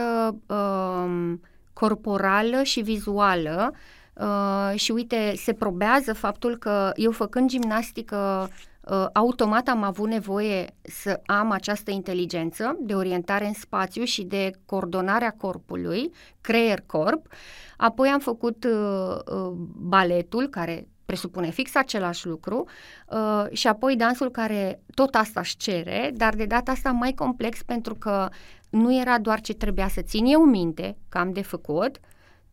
um, 0.45 1.41
corporală 1.73 2.63
și 2.63 2.81
vizuală 2.81 3.73
uh, 4.13 4.79
și 4.79 4.91
uite, 4.91 5.33
se 5.35 5.53
probează 5.53 6.13
faptul 6.13 6.57
că 6.57 6.91
eu 6.95 7.11
făcând 7.11 7.49
gimnastică 7.49 8.49
Uh, 8.49 8.71
automat 9.13 9.67
am 9.67 9.83
avut 9.83 10.07
nevoie 10.07 10.65
să 10.81 11.21
am 11.25 11.51
această 11.51 11.91
inteligență 11.91 12.77
de 12.79 12.93
orientare 12.95 13.45
în 13.45 13.53
spațiu 13.53 14.03
și 14.03 14.23
de 14.23 14.51
coordonarea 14.65 15.35
corpului, 15.37 16.11
creier-corp. 16.41 17.27
Apoi 17.77 18.09
am 18.09 18.19
făcut 18.19 18.63
uh, 18.63 19.15
uh, 19.35 19.51
baletul, 19.77 20.47
care 20.47 20.87
presupune 21.05 21.49
fix 21.49 21.75
același 21.75 22.27
lucru 22.27 22.67
uh, 23.09 23.45
și 23.51 23.67
apoi 23.67 23.95
dansul 23.95 24.31
care 24.31 24.81
tot 24.93 25.15
asta 25.15 25.39
își 25.39 25.57
cere, 25.57 26.11
dar 26.15 26.35
de 26.35 26.45
data 26.45 26.71
asta 26.71 26.91
mai 26.91 27.13
complex 27.13 27.63
pentru 27.63 27.95
că 27.95 28.29
nu 28.69 28.99
era 28.99 29.19
doar 29.19 29.41
ce 29.41 29.53
trebuia 29.53 29.87
să 29.87 30.01
țin 30.01 30.25
eu 30.25 30.45
minte 30.45 30.97
că 31.09 31.17
am 31.17 31.31
de 31.31 31.41
făcut, 31.41 31.99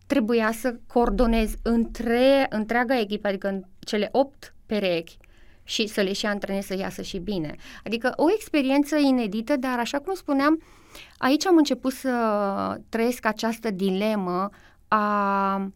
trebuia 0.07 0.53
să 0.53 0.78
coordonez 0.87 1.55
între, 1.62 2.47
întreaga 2.49 2.99
echipă, 2.99 3.28
adică 3.28 3.49
în 3.49 3.62
cele 3.78 4.09
opt 4.12 4.55
perechi 4.66 5.18
și 5.65 5.87
să 5.87 6.01
le 6.01 6.13
și 6.13 6.27
antrenezi 6.27 6.67
să 6.67 6.77
iasă 6.77 7.03
și 7.03 7.19
bine. 7.19 7.55
Adică 7.85 8.13
o 8.17 8.25
experiență 8.35 8.97
inedită, 8.97 9.57
dar 9.57 9.79
așa 9.79 9.99
cum 9.99 10.15
spuneam, 10.15 10.63
aici 11.19 11.47
am 11.47 11.57
început 11.57 11.93
să 11.93 12.81
trăiesc 12.89 13.27
această 13.27 13.71
dilemă 13.71 14.51
a 14.89 15.73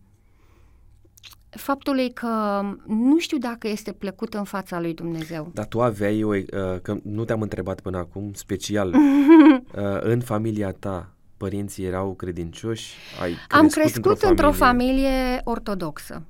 faptului 1.50 2.12
că 2.12 2.62
nu 2.86 3.18
știu 3.18 3.38
dacă 3.38 3.68
este 3.68 3.92
plăcut 3.92 4.34
în 4.34 4.44
fața 4.44 4.80
lui 4.80 4.94
Dumnezeu. 4.94 5.50
Dar 5.54 5.66
tu 5.66 5.82
aveai, 5.82 6.22
o, 6.22 6.34
uh, 6.34 6.44
că 6.82 6.96
nu 7.02 7.24
te-am 7.24 7.40
întrebat 7.40 7.80
până 7.80 7.98
acum, 7.98 8.32
special, 8.32 8.94
uh, 8.94 10.00
în 10.00 10.20
familia 10.20 10.72
ta, 10.72 11.12
părinții 11.36 11.84
erau 11.84 12.14
credincioși? 12.14 12.94
Ai 13.22 13.34
Am 13.48 13.68
crescut 13.68 14.22
într-o 14.22 14.24
familie, 14.24 14.30
într-o 14.30 14.52
familie 14.52 15.40
ortodoxă 15.44 16.22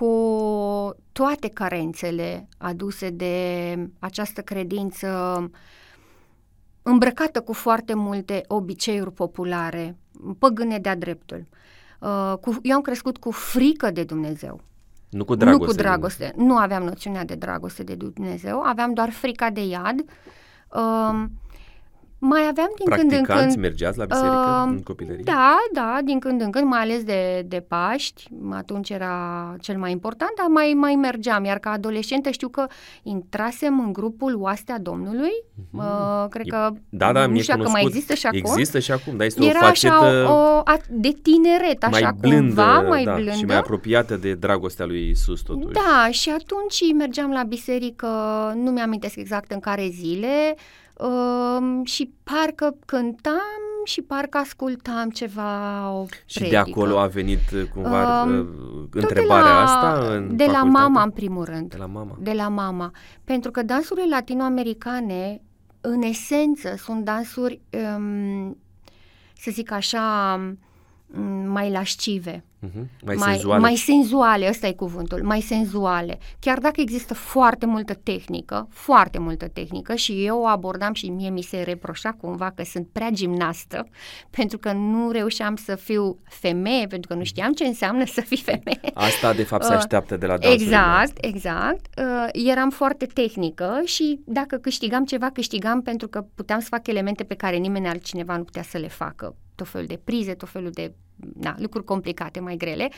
cu 0.00 0.96
toate 1.12 1.48
carențele 1.48 2.48
aduse 2.58 3.10
de 3.10 3.76
această 3.98 4.40
credință 4.40 5.50
îmbrăcată 6.82 7.40
cu 7.40 7.52
foarte 7.52 7.94
multe 7.94 8.42
obiceiuri 8.46 9.12
populare, 9.12 9.96
păgâne 10.38 10.78
de-a 10.78 10.96
dreptul. 10.96 11.46
Uh, 11.98 12.34
cu, 12.40 12.56
eu 12.62 12.76
am 12.76 12.80
crescut 12.82 13.16
cu 13.16 13.30
frică 13.30 13.90
de 13.90 14.04
Dumnezeu. 14.04 14.60
Nu 15.10 15.24
cu 15.24 15.34
dragoste. 15.34 15.64
Nu 15.64 15.70
cu 15.70 15.76
dragoste. 15.76 16.32
Nu 16.36 16.56
aveam 16.56 16.82
noțiunea 16.82 17.24
de 17.24 17.34
dragoste 17.34 17.82
de 17.82 17.94
Dumnezeu, 17.94 18.60
aveam 18.60 18.94
doar 18.94 19.10
frica 19.10 19.50
de 19.50 19.66
iad. 19.66 20.00
Uh, 20.74 21.24
mai 22.22 22.46
aveam 22.48 22.70
din 22.76 22.96
când 22.96 23.12
în 23.12 23.22
când... 23.22 23.56
mergeați 23.56 23.98
la 23.98 24.04
biserică 24.04 24.64
uh, 24.64 24.64
în 24.66 24.82
copilărie? 24.82 25.22
Da, 25.24 25.56
da, 25.72 25.98
din 26.04 26.18
când 26.18 26.40
în 26.40 26.50
când, 26.50 26.66
mai 26.66 26.80
ales 26.80 27.02
de, 27.02 27.44
de 27.46 27.64
Paști, 27.68 28.28
atunci 28.50 28.90
era 28.90 29.54
cel 29.60 29.78
mai 29.78 29.90
important, 29.90 30.30
dar 30.36 30.46
mai, 30.46 30.72
mai 30.76 30.94
mergeam, 30.94 31.44
iar 31.44 31.58
ca 31.58 31.70
adolescentă 31.70 32.30
știu 32.30 32.48
că 32.48 32.66
intrasem 33.02 33.80
în 33.80 33.92
grupul 33.92 34.36
Oastea 34.40 34.78
Domnului, 34.78 35.30
mm-hmm. 35.30 35.78
uh, 35.78 36.28
cred 36.28 36.46
că, 36.48 36.70
da, 36.88 37.12
da, 37.12 37.26
nu 37.26 37.40
știu 37.40 37.56
dacă 37.56 37.68
mai 37.68 37.82
există 37.82 38.14
și 38.14 38.26
acum. 38.26 38.38
Există 38.38 38.78
și 38.78 38.92
acum, 38.92 39.16
dar 39.16 39.26
este 39.26 39.44
era 39.44 39.58
o 39.58 39.62
facetă 39.62 39.94
așa 39.94 40.32
o, 40.32 40.58
o, 40.58 40.62
de 40.88 41.16
tineret, 41.22 41.84
așa 41.84 41.98
mai 42.00 42.12
blândă, 42.20 42.62
cumva, 42.62 42.80
mai 42.80 43.04
da, 43.04 43.14
blândă. 43.14 43.32
și 43.32 43.44
mai 43.44 43.56
apropiată 43.56 44.16
de 44.16 44.34
dragostea 44.34 44.86
lui 44.86 45.08
Isus 45.08 45.40
totuși. 45.40 45.72
Da, 45.72 46.08
și 46.10 46.30
atunci 46.30 46.92
mergeam 46.96 47.30
la 47.30 47.42
biserică, 47.42 48.06
nu 48.56 48.70
mi-amintesc 48.70 49.16
exact 49.16 49.50
în 49.50 49.60
care 49.60 49.88
zile, 49.88 50.54
uh, 51.02 51.86
și 51.86 52.12
parcă 52.22 52.76
cântam 52.86 53.60
și 53.84 54.02
parcă 54.02 54.38
ascultam 54.38 55.10
ceva 55.10 55.90
o 55.92 56.06
Și 56.24 56.48
de 56.48 56.56
acolo 56.56 56.98
a 56.98 57.06
venit 57.06 57.50
uh, 57.54 57.62
cumva 57.74 58.22
uh, 58.22 58.46
întrebarea 58.90 59.52
la, 59.52 59.62
asta? 59.62 60.14
În 60.14 60.36
de 60.36 60.44
facultate? 60.44 60.50
la 60.50 60.62
mama, 60.62 61.02
în 61.02 61.10
primul 61.10 61.44
rând. 61.44 61.70
De 61.70 61.76
la 61.76 61.86
mama. 61.86 62.16
De 62.20 62.32
la 62.32 62.48
mama. 62.48 62.92
Pentru 63.24 63.50
că 63.50 63.62
dansurile 63.62 64.06
latinoamericane, 64.10 65.40
în 65.80 66.02
esență, 66.02 66.74
sunt 66.76 67.04
dansuri, 67.04 67.60
um, 67.96 68.56
să 69.36 69.50
zic 69.50 69.72
așa, 69.72 70.34
mai 71.46 71.70
lascive. 71.70 72.44
Uh-huh. 72.66 73.04
Mai, 73.04 73.14
mai 73.16 73.32
senzuale. 73.32 73.60
Mai 73.60 73.76
senzuale, 73.76 74.48
ăsta 74.48 74.66
e 74.66 74.72
cuvântul, 74.72 75.22
mai 75.22 75.40
senzuale. 75.40 76.18
Chiar 76.38 76.58
dacă 76.58 76.80
există 76.80 77.14
foarte 77.14 77.66
multă 77.66 77.94
tehnică, 77.94 78.68
foarte 78.70 79.18
multă 79.18 79.48
tehnică 79.48 79.94
și 79.94 80.24
eu 80.24 80.40
o 80.40 80.46
abordam 80.46 80.92
și 80.92 81.08
mie 81.08 81.30
mi 81.30 81.42
se 81.42 81.62
reproșa 81.62 82.10
cumva 82.10 82.52
că 82.54 82.62
sunt 82.64 82.88
prea 82.92 83.10
gimnastă, 83.10 83.88
pentru 84.38 84.58
că 84.58 84.72
nu 84.72 85.10
reușeam 85.10 85.56
să 85.56 85.74
fiu 85.74 86.18
femeie, 86.24 86.86
pentru 86.86 87.08
că 87.08 87.14
nu 87.14 87.24
știam 87.24 87.52
ce 87.52 87.64
înseamnă 87.64 88.04
să 88.06 88.20
fii 88.20 88.36
femeie. 88.36 88.90
Asta 88.94 89.32
de 89.32 89.42
fapt 89.42 89.64
se 89.64 89.72
uh, 89.72 89.78
așteaptă 89.78 90.16
de 90.16 90.26
la 90.26 90.36
dansurile 90.38 90.64
Exact, 90.64 91.24
exact. 91.24 91.86
Uh, 91.98 92.28
eram 92.32 92.70
foarte 92.70 93.06
tehnică 93.06 93.80
și 93.84 94.20
dacă 94.24 94.56
câștigam 94.56 95.04
ceva, 95.04 95.30
câștigam 95.30 95.82
pentru 95.82 96.08
că 96.08 96.24
puteam 96.34 96.60
să 96.60 96.66
fac 96.70 96.86
elemente 96.86 97.24
pe 97.24 97.34
care 97.34 97.56
nimeni 97.56 97.88
altcineva 97.88 98.36
nu 98.36 98.44
putea 98.44 98.62
să 98.62 98.78
le 98.78 98.88
facă 98.88 99.34
tot 99.60 99.68
felul 99.68 99.86
de 99.86 100.00
prize, 100.04 100.34
tot 100.34 100.48
felul 100.48 100.70
de 100.70 100.92
na, 101.40 101.54
lucruri 101.58 101.84
complicate, 101.84 102.40
mai 102.40 102.56
grele, 102.56 102.90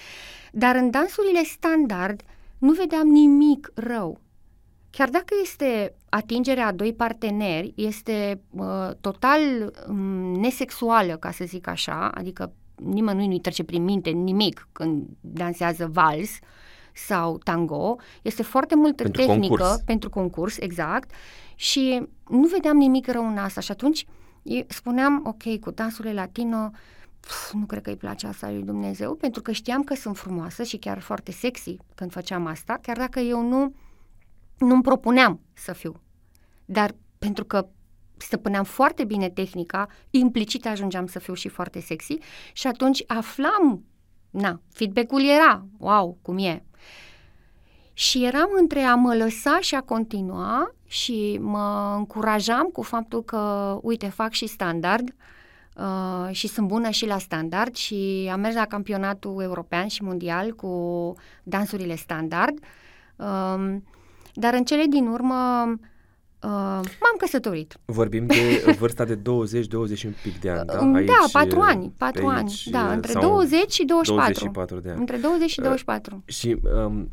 dar 0.53 0.77
în 0.77 0.91
dansurile 0.91 1.43
standard 1.45 2.23
nu 2.59 2.73
vedeam 2.73 3.09
nimic 3.09 3.71
rău. 3.75 4.21
Chiar 4.91 5.09
dacă 5.09 5.35
este 5.43 5.95
atingerea 6.09 6.67
a 6.67 6.73
doi 6.73 6.95
parteneri, 6.95 7.73
este 7.77 8.41
uh, 8.51 8.91
total 9.01 9.41
um, 9.89 9.97
nesexuală, 10.41 11.17
ca 11.17 11.31
să 11.31 11.45
zic 11.45 11.67
așa, 11.67 12.11
adică 12.15 12.53
nimănui 12.75 13.27
nu-i 13.27 13.41
trece 13.41 13.65
prin 13.65 13.85
minte 13.85 14.11
nimic 14.11 14.69
când 14.73 15.07
dansează 15.21 15.91
vals 15.93 16.31
sau 16.95 17.39
tango, 17.39 17.97
este 18.23 18.43
foarte 18.43 18.75
multă 18.75 19.03
pentru 19.03 19.23
tehnică 19.23 19.49
concurs. 19.49 19.83
pentru 19.85 20.11
concurs, 20.11 20.59
exact, 20.59 21.11
și 21.55 22.03
nu 22.29 22.47
vedeam 22.47 22.77
nimic 22.77 23.09
rău 23.09 23.27
în 23.27 23.39
asta 23.39 23.61
și 23.61 23.71
atunci 23.71 24.07
spuneam, 24.67 25.23
ok, 25.27 25.61
cu 25.61 25.71
dansurile 25.71 26.15
latino, 26.15 26.71
pf, 27.21 27.53
nu 27.53 27.67
cred 27.67 27.83
că 27.83 27.91
îi 27.91 27.97
place 27.97 28.27
asta 28.27 28.51
lui 28.51 28.63
Dumnezeu, 28.63 29.15
pentru 29.15 29.43
că 29.43 29.53
știam 29.53 29.83
că 29.83 29.95
sunt 29.95 30.17
frumoasă 30.17 30.63
și 30.63 30.77
chiar 30.77 30.99
foarte 30.99 31.33
sexy 31.33 31.77
când 31.95 32.13
făceam 32.13 32.47
asta, 32.47 32.79
chiar 32.83 32.97
dacă 32.97 33.21
eu 33.21 33.49
nu 33.49 33.75
nu-mi 34.59 34.83
propuneam 34.83 35.41
să 35.53 35.73
fiu. 35.73 36.01
Dar 36.65 36.95
pentru 37.19 37.45
că 37.45 37.69
stăpâneam 38.17 38.65
foarte 38.65 39.05
bine 39.05 39.31
tehnica, 39.31 39.89
implicit 40.11 40.67
ajungeam 40.67 41.07
să 41.07 41.19
fiu 41.19 41.35
și 41.35 41.49
foarte 41.49 41.81
sexy 41.81 42.19
și 42.53 42.67
atunci 42.67 43.05
aflam, 43.07 43.85
na, 44.31 44.61
feedback-ul 44.73 45.25
era, 45.25 45.67
wow, 45.79 46.19
cum 46.23 46.39
e. 46.39 46.65
Și 47.93 48.25
eram 48.25 48.49
între 48.59 48.81
a 48.81 48.95
mă 48.95 49.15
lăsa 49.15 49.59
și 49.61 49.75
a 49.75 49.81
continua 49.81 50.75
și 50.93 51.39
mă 51.41 51.95
încurajam 51.97 52.69
cu 52.73 52.83
faptul 52.83 53.25
că, 53.25 53.79
uite, 53.83 54.09
fac 54.09 54.33
și 54.33 54.47
standard 54.47 55.15
uh, 55.77 56.29
și 56.31 56.47
sunt 56.47 56.67
bună 56.67 56.91
și 56.91 57.07
la 57.07 57.19
standard 57.19 57.75
și 57.75 58.29
am 58.33 58.41
mers 58.41 58.55
la 58.55 58.67
campionatul 58.67 59.43
european 59.43 59.87
și 59.87 60.03
mondial 60.03 60.51
cu 60.51 61.15
dansurile 61.43 61.95
standard. 61.95 62.59
Uh, 63.17 63.77
dar 64.35 64.55
în 64.55 64.65
cele 64.65 64.85
din 64.89 65.07
urmă 65.07 65.37
Uh, 66.45 66.51
m-am 66.51 67.17
căsătorit. 67.19 67.77
Vorbim 67.85 68.27
de 68.27 68.65
vârsta 68.81 69.05
de 69.05 69.17
20-20 69.17 69.21
un 70.05 70.15
pic 70.23 70.41
de 70.41 70.51
ani, 70.51 70.67
da? 70.67 70.79
Aici, 70.95 71.07
da, 71.07 71.25
4 71.33 71.61
ani, 71.61 71.93
4 71.99 72.27
ani, 72.27 72.63
da, 72.71 72.93
între 72.93 73.13
20 73.21 73.73
și 73.73 73.85
24. 73.85 74.33
24 74.33 74.81
de 74.81 74.91
ani. 74.91 74.99
Între 74.99 75.17
20 75.17 75.51
și 75.51 75.61
24. 75.61 76.15
Uh, 76.17 76.35
și 76.35 76.57
um, 76.87 77.11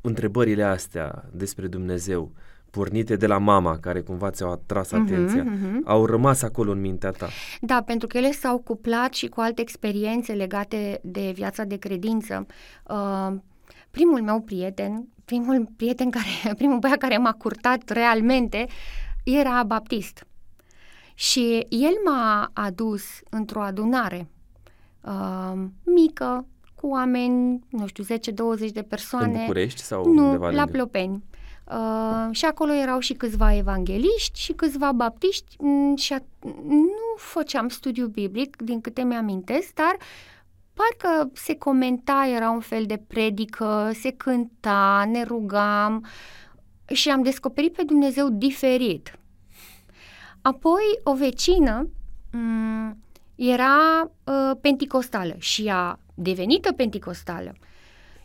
întrebările 0.00 0.62
astea 0.62 1.24
despre 1.32 1.66
Dumnezeu, 1.66 2.32
pornite 2.72 3.16
de 3.16 3.26
la 3.26 3.38
mama, 3.38 3.78
care 3.78 4.00
cumva 4.00 4.30
ți-au 4.30 4.50
atras 4.50 4.88
uh-huh, 4.88 5.02
atenția, 5.02 5.44
uh-huh. 5.44 5.84
au 5.84 6.06
rămas 6.06 6.42
acolo 6.42 6.70
în 6.70 6.80
mintea 6.80 7.10
ta. 7.10 7.28
Da, 7.60 7.82
pentru 7.86 8.06
că 8.06 8.16
ele 8.16 8.30
s-au 8.30 8.58
cuplat 8.58 9.14
și 9.14 9.26
cu 9.26 9.40
alte 9.40 9.60
experiențe 9.60 10.32
legate 10.32 11.00
de 11.02 11.32
viața 11.34 11.64
de 11.64 11.76
credință. 11.76 12.46
Uh, 12.88 13.32
primul 13.90 14.22
meu 14.22 14.40
prieten, 14.40 15.08
primul 15.24 15.68
prieten 15.76 16.10
care, 16.10 16.54
primul 16.60 16.78
băiat 16.78 16.98
care 16.98 17.16
m-a 17.16 17.32
curtat 17.32 17.90
realmente, 17.90 18.66
era 19.24 19.62
baptist. 19.62 20.26
Și 21.14 21.66
el 21.68 21.92
m-a 22.04 22.50
adus 22.52 23.02
într-o 23.30 23.62
adunare 23.62 24.28
uh, 25.00 25.62
mică, 25.84 26.46
cu 26.74 26.88
oameni, 26.88 27.64
nu 27.68 27.86
știu, 27.86 28.04
10-20 28.04 28.72
de 28.72 28.82
persoane. 28.82 29.32
În 29.32 29.38
București 29.38 29.82
sau 29.82 30.12
nu, 30.12 30.24
undeva 30.24 30.50
la 30.50 30.56
lângă? 30.56 30.70
Plopeni. 30.70 31.22
Uh, 31.64 32.28
și 32.30 32.44
acolo 32.44 32.72
erau 32.72 32.98
și 32.98 33.12
câțiva 33.12 33.54
evangeliști 33.54 34.40
și 34.40 34.52
câțiva 34.52 34.92
baptiști 34.92 35.56
mm, 35.58 35.96
și 35.96 36.12
a, 36.12 36.18
nu 36.66 37.14
făceam 37.16 37.68
studiu 37.68 38.06
biblic, 38.06 38.56
din 38.56 38.80
câte 38.80 39.02
mi-amintesc, 39.02 39.74
dar 39.74 39.96
parcă 40.74 41.30
se 41.34 41.56
comenta, 41.56 42.30
era 42.34 42.50
un 42.50 42.60
fel 42.60 42.84
de 42.86 43.02
predică, 43.06 43.90
se 43.94 44.10
cânta, 44.10 45.04
ne 45.10 45.22
rugam 45.22 46.06
și 46.86 47.10
am 47.10 47.22
descoperit 47.22 47.72
pe 47.72 47.82
Dumnezeu 47.82 48.28
diferit. 48.28 49.18
Apoi 50.42 50.82
o 51.02 51.14
vecină 51.14 51.88
m- 52.28 52.96
era 53.34 54.02
uh, 54.24 54.56
penticostală 54.60 55.34
și 55.38 55.68
a 55.68 55.98
devenită 56.14 56.72
penticostală. 56.72 57.54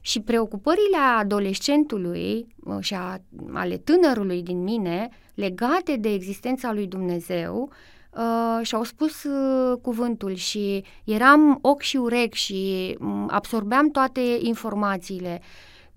Și 0.08 0.22
preocupările 0.22 0.98
adolescentului 1.18 2.48
uh, 2.64 2.78
și 2.80 2.94
a, 2.94 3.22
ale 3.54 3.78
tânărului 3.78 4.44
din 4.44 4.64
mine 4.64 5.10
legate 5.34 5.96
de 5.96 6.14
existența 6.14 6.74
lui 6.74 6.88
Dumnezeu 6.88 7.70
uh, 8.12 8.66
și-au 8.66 8.84
spus 8.84 9.24
uh, 9.24 9.78
cuvântul 9.82 10.34
și 10.34 10.84
eram 11.04 11.60
ochi 11.62 11.82
și 11.82 11.98
urechi 11.98 12.38
și 12.38 12.96
um, 13.00 13.28
absorbeam 13.32 13.90
toate 13.90 14.22
informațiile. 14.40 15.42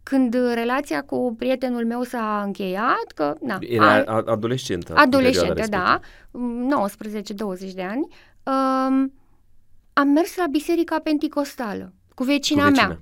Când 0.03 0.35
relația 0.55 1.03
cu 1.03 1.35
prietenul 1.39 1.87
meu 1.87 2.03
s-a 2.03 2.43
încheiat, 2.45 3.07
că... 3.15 3.35
Na, 3.41 3.59
Era 3.61 4.03
a, 4.07 4.23
adolescentă. 4.27 4.93
Adolescentă, 4.97 5.65
da, 5.69 6.01
19-20 7.69 7.73
de 7.75 7.83
ani, 7.83 8.07
um, 8.43 9.13
am 9.93 10.09
mers 10.09 10.37
la 10.37 10.47
biserica 10.51 10.99
penticostală 10.99 11.93
cu 12.15 12.25
vecina, 12.25 12.63
Cu 12.63 12.69
vecina. 12.69 12.87
mea. 12.87 13.01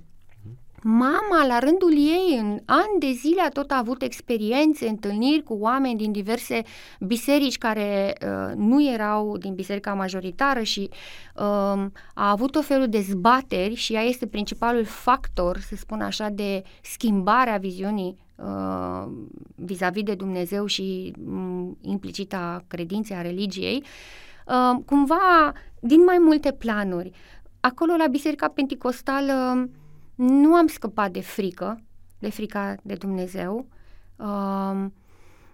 Mama, 0.83 1.45
la 1.47 1.59
rândul 1.59 1.91
ei, 1.91 2.37
în 2.39 2.59
ani 2.65 2.99
de 2.99 3.11
zile 3.11 3.41
a 3.41 3.49
tot 3.49 3.71
avut 3.71 4.01
experiențe, 4.01 4.87
întâlniri 4.87 5.43
cu 5.43 5.53
oameni 5.53 5.97
din 5.97 6.11
diverse 6.11 6.61
biserici 6.99 7.57
care 7.57 8.17
uh, 8.21 8.55
nu 8.55 8.91
erau 8.91 9.37
din 9.37 9.53
biserica 9.53 9.93
majoritară 9.93 10.61
și 10.61 10.89
uh, 11.35 11.85
a 12.13 12.29
avut 12.29 12.55
o 12.55 12.61
felul 12.61 12.87
de 12.87 12.99
zbateri 12.99 13.73
și 13.73 13.93
ea 13.93 14.01
este 14.01 14.27
principalul 14.27 14.85
factor, 14.85 15.57
să 15.57 15.75
spun 15.75 16.01
așa, 16.01 16.29
de 16.29 16.63
schimbarea 16.81 17.57
viziunii 17.57 18.17
uh, 18.35 19.07
vis-a-vis 19.55 20.03
de 20.03 20.15
Dumnezeu 20.15 20.65
și 20.65 21.13
um, 21.25 21.77
implicita 21.81 22.63
credinței 22.67 23.15
a 23.15 23.21
religiei, 23.21 23.83
uh, 24.47 24.83
cumva 24.85 25.53
din 25.79 26.03
mai 26.03 26.17
multe 26.17 26.51
planuri. 26.51 27.11
Acolo, 27.59 27.95
la 27.95 28.07
Biserica 28.07 28.47
Penticostală, 28.47 29.69
nu 30.19 30.53
am 30.55 30.67
scăpat 30.67 31.11
de 31.11 31.21
frică, 31.21 31.81
de 32.19 32.29
frica 32.29 32.75
de 32.81 32.93
Dumnezeu. 32.93 33.65
Uh, 34.15 34.85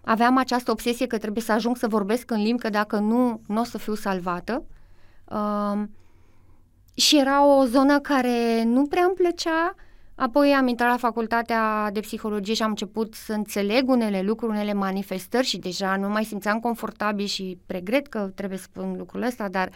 aveam 0.01 0.37
această 0.37 0.71
obsesie 0.71 1.07
că 1.07 1.17
trebuie 1.17 1.43
să 1.43 1.51
ajung 1.51 1.77
să 1.77 1.87
vorbesc 1.87 2.31
în 2.31 2.41
limbi, 2.41 2.61
că 2.61 2.69
dacă 2.69 2.97
nu, 2.97 3.41
nu 3.47 3.59
o 3.59 3.63
să 3.63 3.77
fiu 3.77 3.95
salvată. 3.95 4.63
Uh, 5.25 5.83
și 6.93 7.19
era 7.19 7.45
o 7.45 7.65
zonă 7.65 7.99
care 7.99 8.63
nu 8.63 8.85
prea 8.85 9.03
îmi 9.03 9.13
plăcea. 9.13 9.75
Apoi 10.15 10.53
am 10.53 10.67
intrat 10.67 10.89
la 10.89 10.97
facultatea 10.97 11.89
de 11.91 11.99
psihologie 11.99 12.53
și 12.53 12.63
am 12.63 12.69
început 12.69 13.13
să 13.13 13.33
înțeleg 13.33 13.89
unele 13.89 14.21
lucruri, 14.21 14.51
unele 14.51 14.73
manifestări 14.73 15.45
și 15.45 15.57
deja 15.57 15.95
nu 15.95 16.09
mai 16.09 16.23
simțeam 16.23 16.59
confortabil 16.59 17.25
și 17.25 17.57
regret 17.67 18.07
că 18.07 18.31
trebuie 18.35 18.57
să 18.57 18.63
spun 18.63 18.95
lucrul 18.97 19.21
ăsta, 19.21 19.49
dar 19.49 19.69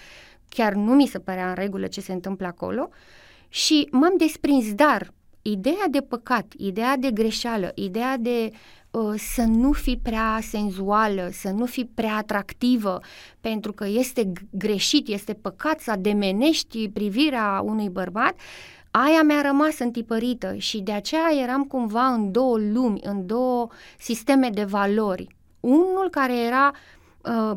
chiar 0.49 0.73
nu 0.73 0.93
mi 0.93 1.07
se 1.07 1.19
părea 1.19 1.49
în 1.49 1.55
regulă 1.55 1.87
ce 1.87 2.01
se 2.01 2.13
întâmplă 2.13 2.47
acolo. 2.47 2.89
Și 3.49 3.87
m-am 3.91 4.13
desprins, 4.17 4.73
dar 4.73 5.13
ideea 5.41 5.87
de 5.89 6.01
păcat, 6.01 6.53
ideea 6.57 6.97
de 6.97 7.11
greșeală, 7.11 7.71
ideea 7.75 8.17
de 8.17 8.51
uh, 8.91 9.13
să 9.17 9.41
nu 9.41 9.71
fi 9.71 9.99
prea 10.03 10.39
senzuală, 10.41 11.29
să 11.31 11.49
nu 11.49 11.65
fi 11.65 11.85
prea 11.85 12.15
atractivă, 12.15 12.99
pentru 13.41 13.73
că 13.73 13.87
este 13.87 14.31
greșit, 14.49 15.07
este 15.07 15.33
păcat 15.33 15.79
să 15.79 15.91
ademenești 15.91 16.89
privirea 16.89 17.61
unui 17.63 17.89
bărbat, 17.89 18.35
aia 18.91 19.21
mi-a 19.23 19.41
rămas 19.41 19.79
întipărită 19.79 20.55
și 20.55 20.81
de 20.81 20.91
aceea 20.91 21.29
eram 21.41 21.63
cumva 21.63 22.05
în 22.05 22.31
două 22.31 22.57
lumi, 22.57 22.99
în 23.03 23.25
două 23.25 23.67
sisteme 23.99 24.49
de 24.49 24.63
valori. 24.63 25.27
Unul 25.59 26.07
care 26.11 26.39
era 26.39 26.71
uh, 26.73 26.98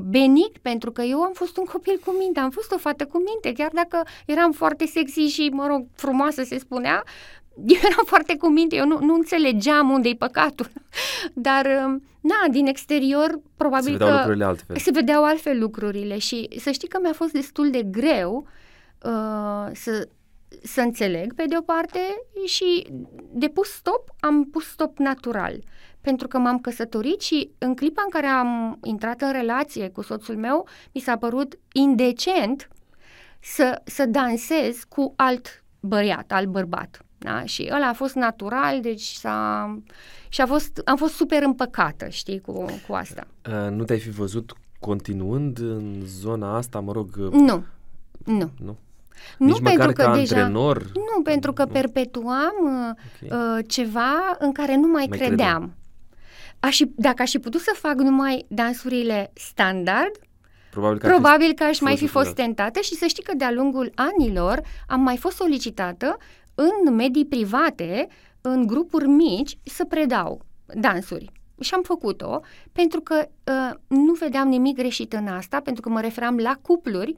benic 0.00 0.58
pentru 0.58 0.90
că 0.90 1.02
eu 1.02 1.20
am 1.20 1.32
fost 1.32 1.56
un 1.56 1.64
copil 1.64 2.00
cu 2.04 2.14
minte, 2.18 2.40
am 2.40 2.50
fost 2.50 2.72
o 2.72 2.78
fată 2.78 3.06
cu 3.06 3.16
minte, 3.18 3.62
chiar 3.62 3.70
dacă 3.72 4.02
eram 4.26 4.52
foarte 4.52 4.86
sexy 4.86 5.20
și, 5.20 5.48
mă 5.52 5.66
rog, 5.66 5.86
frumoasă 5.94 6.42
se 6.42 6.58
spunea, 6.58 7.02
eu 7.74 7.78
eram 7.82 8.04
foarte 8.06 8.36
cu 8.36 8.48
minte, 8.48 8.76
eu 8.76 8.86
nu, 8.86 8.98
nu 8.98 9.14
înțelegeam 9.14 9.90
unde-i 9.90 10.16
păcatul. 10.16 10.70
Dar, 11.32 11.66
um, 11.86 12.02
na, 12.20 12.48
din 12.50 12.66
exterior, 12.66 13.40
probabil 13.56 13.84
se 13.84 13.90
vedeau 13.92 14.08
că 14.08 14.16
lucrurile 14.16 14.44
altfel. 14.44 14.76
se 14.76 14.90
vedeau 14.90 15.24
altfel 15.24 15.58
lucrurile 15.58 16.18
și 16.18 16.48
să 16.58 16.70
știi 16.70 16.88
că 16.88 16.98
mi-a 17.02 17.12
fost 17.12 17.32
destul 17.32 17.70
de 17.70 17.82
greu 17.82 18.46
uh, 19.02 19.70
să, 19.72 20.08
să 20.62 20.80
înțeleg, 20.80 21.34
pe 21.34 21.44
de 21.44 21.56
o 21.58 21.62
parte, 21.62 21.98
și 22.44 22.86
de 23.32 23.48
pus 23.48 23.68
stop, 23.68 24.08
am 24.20 24.44
pus 24.44 24.64
stop 24.64 24.98
natural. 24.98 25.58
Pentru 26.02 26.28
că 26.28 26.38
m-am 26.38 26.58
căsătorit 26.58 27.20
și 27.20 27.50
în 27.58 27.74
clipa 27.74 28.02
în 28.04 28.10
care 28.10 28.26
am 28.26 28.78
intrat 28.84 29.20
în 29.20 29.32
relație 29.32 29.88
cu 29.88 30.02
soțul 30.02 30.36
meu, 30.36 30.68
mi 30.92 31.00
s-a 31.00 31.16
părut 31.16 31.58
indecent 31.72 32.68
să, 33.40 33.80
să 33.84 34.06
dansez 34.06 34.84
cu 34.88 35.12
alt 35.16 35.64
băiat, 35.80 36.32
alt 36.32 36.48
bărbat. 36.48 37.00
Da? 37.18 37.44
Și 37.44 37.68
ăla 37.74 37.88
a 37.88 37.92
fost 37.92 38.14
natural, 38.14 38.80
deci 38.80 39.02
s-a... 39.02 39.78
Și 40.28 40.40
a 40.40 40.46
fost, 40.46 40.80
am 40.84 40.96
fost 40.96 41.14
super 41.14 41.42
împăcată, 41.42 42.08
știi, 42.08 42.40
cu, 42.40 42.64
cu 42.88 42.94
asta. 42.94 43.26
Uh, 43.46 43.70
nu 43.70 43.84
te-ai 43.84 43.98
fi 43.98 44.10
văzut 44.10 44.52
continuând 44.80 45.58
în 45.58 46.02
zona 46.04 46.56
asta, 46.56 46.80
mă 46.80 46.92
rog... 46.92 47.16
Nu, 47.16 47.64
nu. 48.24 48.50
Nu? 48.58 48.76
Nu 49.38 49.46
Nici 49.46 49.60
pentru 49.60 49.70
măcar 49.70 49.92
că 49.92 50.02
ca 50.02 50.14
deja, 50.14 50.36
antrenor? 50.36 50.90
Nu, 50.94 51.22
pentru 51.22 51.52
că 51.52 51.64
Nu. 51.64 51.70
perpetuam 51.70 52.52
uh, 52.62 53.28
Ok. 53.30 53.32
uh, 53.58 53.64
ceva 53.68 54.36
în 54.38 54.52
care 54.52 54.76
nu 54.76 54.86
mai, 54.88 55.06
Mai 55.08 55.18
credeam. 55.18 55.36
credeam. 55.36 55.74
Aș, 56.64 56.76
fi- 56.76 56.92
dacă 56.96 57.22
aș 57.22 57.30
fi 57.30 57.38
putut 57.38 57.60
să 57.60 57.76
fac 57.78 57.94
numai 57.94 58.44
dansurile 58.48 59.32
standard, 59.34 60.10
Probabil 60.70 60.98
că 60.98 61.06
ar 61.06 61.12
fi 61.12 61.20
probabil 61.20 61.52
că 61.54 61.64
aș 61.64 61.80
mai 61.80 61.96
fi 61.96 62.06
fost 62.06 62.24
fost 62.24 62.36
tentată 62.36 62.80
și 62.80 62.94
să 62.94 63.06
știi 63.06 63.22
că 63.22 63.32
de-a 63.36 63.50
lungul 63.52 63.92
anilor 63.94 64.60
am 64.86 65.00
mai 65.00 65.16
fost 65.16 65.36
solicitată 65.36 66.16
în 66.54 66.94
medii 66.94 67.26
private, 67.26 68.08
în 68.40 68.66
grupuri 68.66 69.06
mici, 69.06 69.58
să 69.62 69.84
predau 69.84 70.40
dansuri. 70.74 71.30
Și 71.60 71.74
am 71.74 71.82
făcut-o 71.82 72.40
pentru 72.72 73.00
că 73.00 73.28
uh, 73.44 73.78
nu 73.86 74.12
vedeam 74.12 74.48
nimic 74.48 74.76
greșit 74.76 75.12
în 75.12 75.26
asta, 75.26 75.60
pentru 75.60 75.82
că 75.82 75.88
mă 75.88 76.00
referam 76.00 76.36
la 76.36 76.58
cupluri 76.62 77.16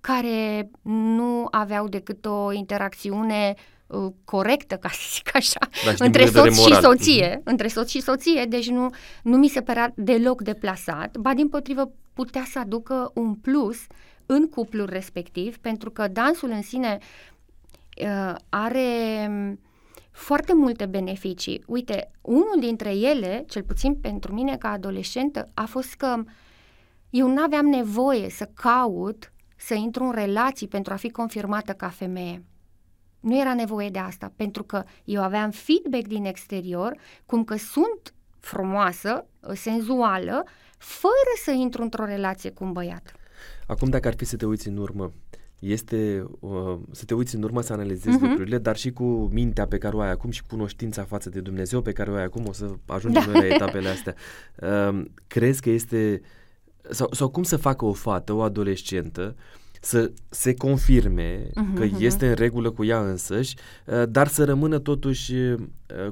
care 0.00 0.70
nu 0.82 1.46
aveau 1.50 1.88
decât 1.88 2.26
o 2.26 2.52
interacțiune 2.52 3.54
uh, 3.90 4.12
corectă, 4.24 4.76
ca 4.76 4.88
să 4.88 5.00
zic 5.14 5.36
așa, 5.36 5.58
Da, 5.84 5.90
și 5.90 5.96
din 5.96 6.04
între 6.04 6.22
punct 6.22 6.34
de 6.34 6.40
vedere 6.40 6.54
soț 6.54 6.64
și 6.64 6.72
moral. 6.72 6.82
soție, 6.82 7.40
între 7.44 7.68
soț 7.68 7.88
și 7.88 8.00
soție, 8.00 8.44
deci 8.48 8.68
nu, 8.68 8.90
nu 9.22 9.36
mi 9.36 9.48
se 9.48 9.60
părea 9.60 9.92
deloc 9.96 10.42
deplasat, 10.42 11.16
ba 11.16 11.34
din 11.34 11.48
potrivă 11.48 11.92
putea 12.12 12.44
să 12.50 12.58
aducă 12.58 13.10
un 13.14 13.34
plus 13.34 13.78
în 14.26 14.48
cuplul 14.48 14.88
respectiv, 14.90 15.58
pentru 15.58 15.90
că 15.90 16.08
dansul 16.08 16.50
în 16.50 16.62
sine 16.62 16.98
uh, 18.02 18.34
are 18.48 19.26
mm, 19.28 19.60
foarte 20.10 20.54
multe 20.54 20.86
beneficii. 20.86 21.62
Uite, 21.66 22.10
unul 22.20 22.56
dintre 22.60 22.90
ele, 22.90 23.44
cel 23.48 23.62
puțin 23.62 23.94
pentru 23.94 24.32
mine 24.32 24.56
ca 24.56 24.70
adolescentă, 24.70 25.50
a 25.54 25.64
fost 25.64 25.94
că 25.94 26.22
eu 27.10 27.28
nu 27.28 27.42
aveam 27.42 27.66
nevoie 27.66 28.30
să 28.30 28.50
caut 28.54 29.32
să 29.56 29.74
intru 29.74 30.04
în 30.04 30.12
relații 30.12 30.68
pentru 30.68 30.92
a 30.92 30.96
fi 30.96 31.10
confirmată 31.10 31.72
ca 31.72 31.88
femeie. 31.88 32.44
Nu 33.20 33.40
era 33.40 33.54
nevoie 33.54 33.88
de 33.88 33.98
asta, 33.98 34.32
pentru 34.36 34.62
că 34.62 34.82
eu 35.04 35.22
aveam 35.22 35.50
feedback 35.50 36.06
din 36.06 36.24
exterior, 36.24 36.96
cum 37.26 37.44
că 37.44 37.56
sunt 37.56 38.14
frumoasă, 38.38 39.26
senzuală, 39.54 40.44
fără 40.78 41.32
să 41.44 41.50
intru 41.50 41.82
într-o 41.82 42.04
relație 42.04 42.50
cu 42.50 42.64
un 42.64 42.72
băiat. 42.72 43.12
Acum, 43.66 43.88
dacă 43.88 44.08
ar 44.08 44.14
fi 44.16 44.24
să 44.24 44.36
te 44.36 44.46
uiți 44.46 44.68
în 44.68 44.76
urmă, 44.76 45.12
este 45.58 46.26
uh, 46.40 46.78
să 46.90 47.04
te 47.04 47.14
uiți 47.14 47.34
în 47.34 47.42
urmă, 47.42 47.60
să 47.60 47.72
analizezi 47.72 48.16
Mhm. 48.16 48.24
lucrurile, 48.26 48.58
dar 48.58 48.76
și 48.76 48.92
cu 48.92 49.04
mintea 49.32 49.66
pe 49.66 49.78
care 49.78 49.96
o 49.96 50.00
ai 50.00 50.10
acum 50.10 50.30
și 50.30 50.42
cunoștința 50.48 51.04
față 51.04 51.28
de 51.28 51.40
Dumnezeu 51.40 51.82
pe 51.82 51.92
care 51.92 52.10
o 52.10 52.14
ai 52.14 52.22
acum, 52.24 52.46
o 52.46 52.52
să 52.52 52.70
ajungem 52.86 53.22
Da. 53.26 53.30
noi 53.30 53.48
la 53.48 53.54
etapele 53.54 53.88
astea. 53.88 54.14
Uh, 54.90 55.04
crezi 55.26 55.60
că 55.60 55.70
este, 55.70 56.20
sau, 56.90 57.08
sau 57.12 57.28
cum 57.28 57.42
să 57.42 57.56
facă 57.56 57.84
o 57.84 57.92
fată, 57.92 58.32
o 58.32 58.42
adolescentă, 58.42 59.36
să 59.80 60.12
se 60.28 60.54
confirme 60.54 61.50
Mhm, 61.54 61.74
că 61.74 61.84
mhm. 61.84 61.96
este 61.98 62.28
în 62.28 62.34
regulă 62.34 62.70
cu 62.70 62.84
ea 62.84 63.00
însăși, 63.00 63.56
uh, 63.86 64.02
dar 64.08 64.26
să 64.28 64.44
rămână 64.44 64.78
totuși 64.78 65.34
uh, 65.34 65.56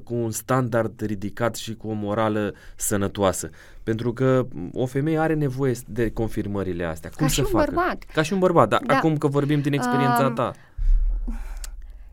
cu 0.04 0.14
un 0.14 0.30
standard 0.30 1.00
ridicat 1.00 1.54
și 1.56 1.74
cu 1.74 1.88
o 1.88 1.92
morală 1.92 2.54
sănătoasă. 2.76 3.50
Pentru 3.82 4.12
că 4.12 4.46
o 4.72 4.86
femeie 4.86 5.18
are 5.18 5.34
nevoie 5.34 5.74
de 5.86 6.10
confirmările 6.10 6.84
astea. 6.84 7.10
Cum 7.10 7.18
Ca 7.26 7.26
să 7.26 7.34
și 7.34 7.40
un 7.40 7.46
facă? 7.46 7.64
bărbat. 7.64 8.04
Ca 8.12 8.22
și 8.22 8.32
un 8.32 8.38
bărbat, 8.38 8.68
dar 8.68 8.82
Da. 8.86 8.96
acum 8.96 9.16
că 9.16 9.26
vorbim 9.26 9.60
din 9.60 9.72
experiența 9.72 10.26
Um, 10.26 10.34
ta. 10.34 10.52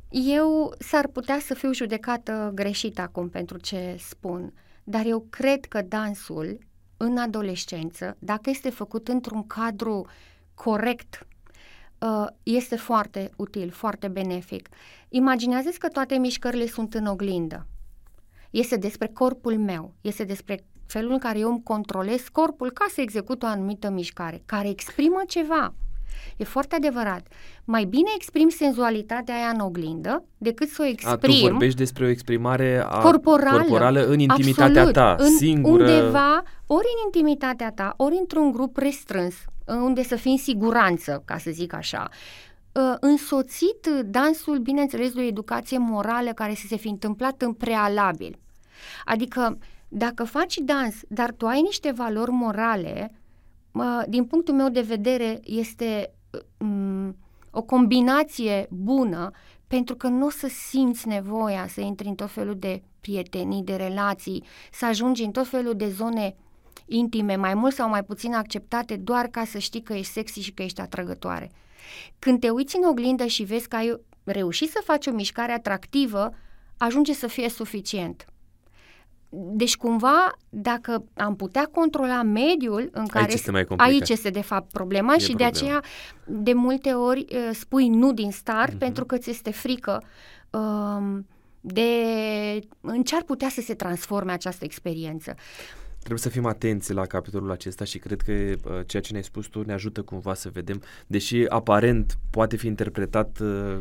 Eu 0.09 0.73
s-ar 0.79 1.07
putea 1.07 1.37
să 1.41 1.53
fiu 1.53 1.73
judecată 1.73 2.51
greșit 2.55 2.99
acum 2.99 3.29
pentru 3.29 3.57
ce 3.57 3.95
spun, 3.99 4.53
dar 4.83 5.03
eu 5.05 5.25
cred 5.29 5.65
că 5.65 5.81
dansul 5.87 6.57
în 6.97 7.17
adolescență, 7.17 8.15
dacă 8.19 8.49
este 8.49 8.69
făcut 8.69 9.07
într-un 9.07 9.47
cadru 9.47 10.07
corect, 10.53 11.19
uh, 11.21 11.27
este 12.43 12.75
foarte 12.75 13.31
util, 13.35 13.69
foarte 13.69 14.07
benefic. 14.07 14.69
Imaginează-ți 15.09 15.79
că 15.79 15.87
toate 15.87 16.17
mișcările 16.17 16.65
sunt 16.67 16.93
în 16.93 17.05
oglindă. 17.05 17.67
Este 18.49 18.77
despre 18.77 19.07
corpul 19.13 19.57
meu, 19.57 19.93
este 20.01 20.23
despre 20.23 20.65
felul 20.87 21.11
în 21.11 21.17
care 21.17 21.39
eu 21.39 21.49
îmi 21.49 21.63
controlez 21.63 22.21
corpul 22.31 22.71
ca 22.71 22.85
să 22.93 23.01
execut 23.01 23.43
o 23.43 23.45
anumită 23.45 23.89
mișcare, 23.89 24.41
care 24.45 24.69
exprimă 24.69 25.21
ceva. 25.27 25.73
E 26.37 26.43
foarte 26.43 26.75
adevărat. 26.75 27.27
Mai 27.63 27.83
bine 27.83 28.09
exprim 28.15 28.49
senzualitatea 28.49 29.35
aia 29.35 29.47
în 29.53 29.59
oglindă 29.59 30.23
decât 30.37 30.69
să 30.69 30.81
o 30.81 31.09
A, 31.09 31.15
tu 31.15 31.25
exprim 31.25 31.49
vorbești 31.49 31.77
despre 31.77 32.05
o 32.05 32.07
exprimare 32.07 32.85
a 32.89 32.99
corporală, 32.99 33.57
corporală 33.57 34.05
în 34.05 34.19
intimitatea 34.19 34.81
absolut, 34.81 34.93
ta, 34.93 35.15
în, 35.19 35.37
singură. 35.37 35.83
Undeva, 35.83 36.43
ori 36.67 36.87
în 36.95 37.01
intimitatea 37.05 37.71
ta, 37.71 37.93
ori 37.97 38.15
într-un 38.19 38.51
grup 38.51 38.77
restrâns, 38.77 39.35
unde 39.67 40.03
să 40.03 40.15
fii 40.15 40.31
în 40.31 40.37
siguranță, 40.37 41.21
ca 41.25 41.37
să 41.37 41.51
zic 41.51 41.73
așa. 41.73 42.09
Uh, 42.71 42.95
Însoțit 42.99 43.87
dansul, 44.05 44.57
bineînțeles, 44.57 45.13
de 45.13 45.19
o 45.19 45.23
educație 45.23 45.77
morală 45.77 46.31
care 46.31 46.53
să 46.53 46.67
se 46.67 46.75
fi 46.75 46.87
întâmplat 46.87 47.41
în 47.41 47.53
prealabil. 47.53 48.39
Adică, 49.05 49.57
dacă 49.87 50.23
faci 50.23 50.57
dans, 50.57 50.95
dar 51.07 51.31
tu 51.31 51.45
ai 51.45 51.61
niște 51.61 51.91
valori 51.91 52.31
morale, 52.31 53.11
uh, 53.71 54.01
din 54.07 54.25
punctul 54.25 54.53
meu 54.53 54.69
de 54.69 54.81
vedere, 54.81 55.39
este 55.43 56.13
um, 56.57 57.15
o 57.51 57.61
combinație 57.61 58.67
bună 58.69 59.31
pentru 59.67 59.95
că 59.95 60.07
nu 60.07 60.25
o 60.25 60.29
să 60.29 60.47
simți 60.47 61.07
nevoia 61.07 61.67
să 61.67 61.81
intri 61.81 62.07
în 62.07 62.15
tot 62.15 62.31
felul 62.31 62.55
de 62.57 62.81
prietenii, 62.99 63.63
de 63.63 63.75
relații, 63.75 64.43
să 64.71 64.85
ajungi 64.85 65.23
în 65.23 65.31
tot 65.31 65.47
felul 65.47 65.73
de 65.75 65.89
zone 65.89 66.35
intime, 66.85 67.35
mai 67.35 67.53
mult 67.53 67.73
sau 67.73 67.89
mai 67.89 68.03
puțin 68.03 68.33
acceptate, 68.33 68.95
doar 68.95 69.27
ca 69.27 69.45
să 69.45 69.57
știi 69.57 69.81
că 69.81 69.93
ești 69.93 70.11
sexy 70.11 70.41
și 70.41 70.51
că 70.51 70.61
ești 70.63 70.81
atrăgătoare. 70.81 71.51
Când 72.19 72.39
te 72.39 72.49
uiți 72.49 72.75
în 72.75 72.83
oglindă 72.87 73.25
și 73.25 73.43
vezi 73.43 73.67
că 73.67 73.75
ai 73.75 73.99
reușit 74.23 74.69
să 74.69 74.81
faci 74.83 75.07
o 75.07 75.11
mișcare 75.11 75.51
atractivă, 75.51 76.33
ajunge 76.77 77.13
să 77.13 77.27
fie 77.27 77.49
suficient. 77.49 78.25
Deci 79.29 79.75
cumva, 79.75 80.31
dacă 80.49 81.03
am 81.13 81.35
putea 81.35 81.65
controla 81.71 82.21
mediul 82.21 82.89
în 82.91 83.05
care 83.07 83.33
este 83.33 83.51
mai 83.51 83.65
complicat. 83.65 83.93
aici 83.93 84.09
este 84.09 84.29
de 84.29 84.41
fapt 84.41 84.71
problema 84.71 85.13
E 85.13 85.17
și 85.19 85.25
problema. 85.27 85.51
de 85.51 85.57
aceea 85.57 85.81
de 86.25 86.53
multe 86.53 86.93
ori 86.93 87.25
uh, 87.29 87.49
spui 87.53 87.87
nu 87.89 88.13
din 88.13 88.31
start 88.31 88.69
Mhm. 88.69 88.77
pentru 88.77 89.05
că 89.05 89.17
ți 89.17 89.29
este 89.29 89.51
frică 89.51 90.03
um, 90.49 91.27
de 91.61 91.89
în 92.81 93.03
ce 93.03 93.15
ar 93.15 93.23
putea 93.23 93.49
să 93.49 93.61
se 93.61 93.73
transforme 93.73 94.31
această 94.31 94.63
experiență. 94.65 95.35
Trebuie 96.05 96.25
să 96.25 96.29
fim 96.29 96.45
atenți 96.45 96.93
la 96.93 97.05
capitolul 97.05 97.51
acesta 97.51 97.83
și 97.83 97.97
cred 97.97 98.21
că 98.21 98.31
uh, 98.31 98.79
ceea 98.85 99.01
ce 99.01 99.11
ne-ai 99.11 99.23
spus 99.23 99.45
tu 99.45 99.63
ne 99.65 99.73
ajută 99.73 100.01
cumva 100.01 100.33
să 100.33 100.49
vedem, 100.49 100.81
deși 101.07 101.45
aparent 101.47 102.17
poate 102.29 102.55
fi 102.55 102.67
interpretat 102.67 103.39
uh, 103.39 103.77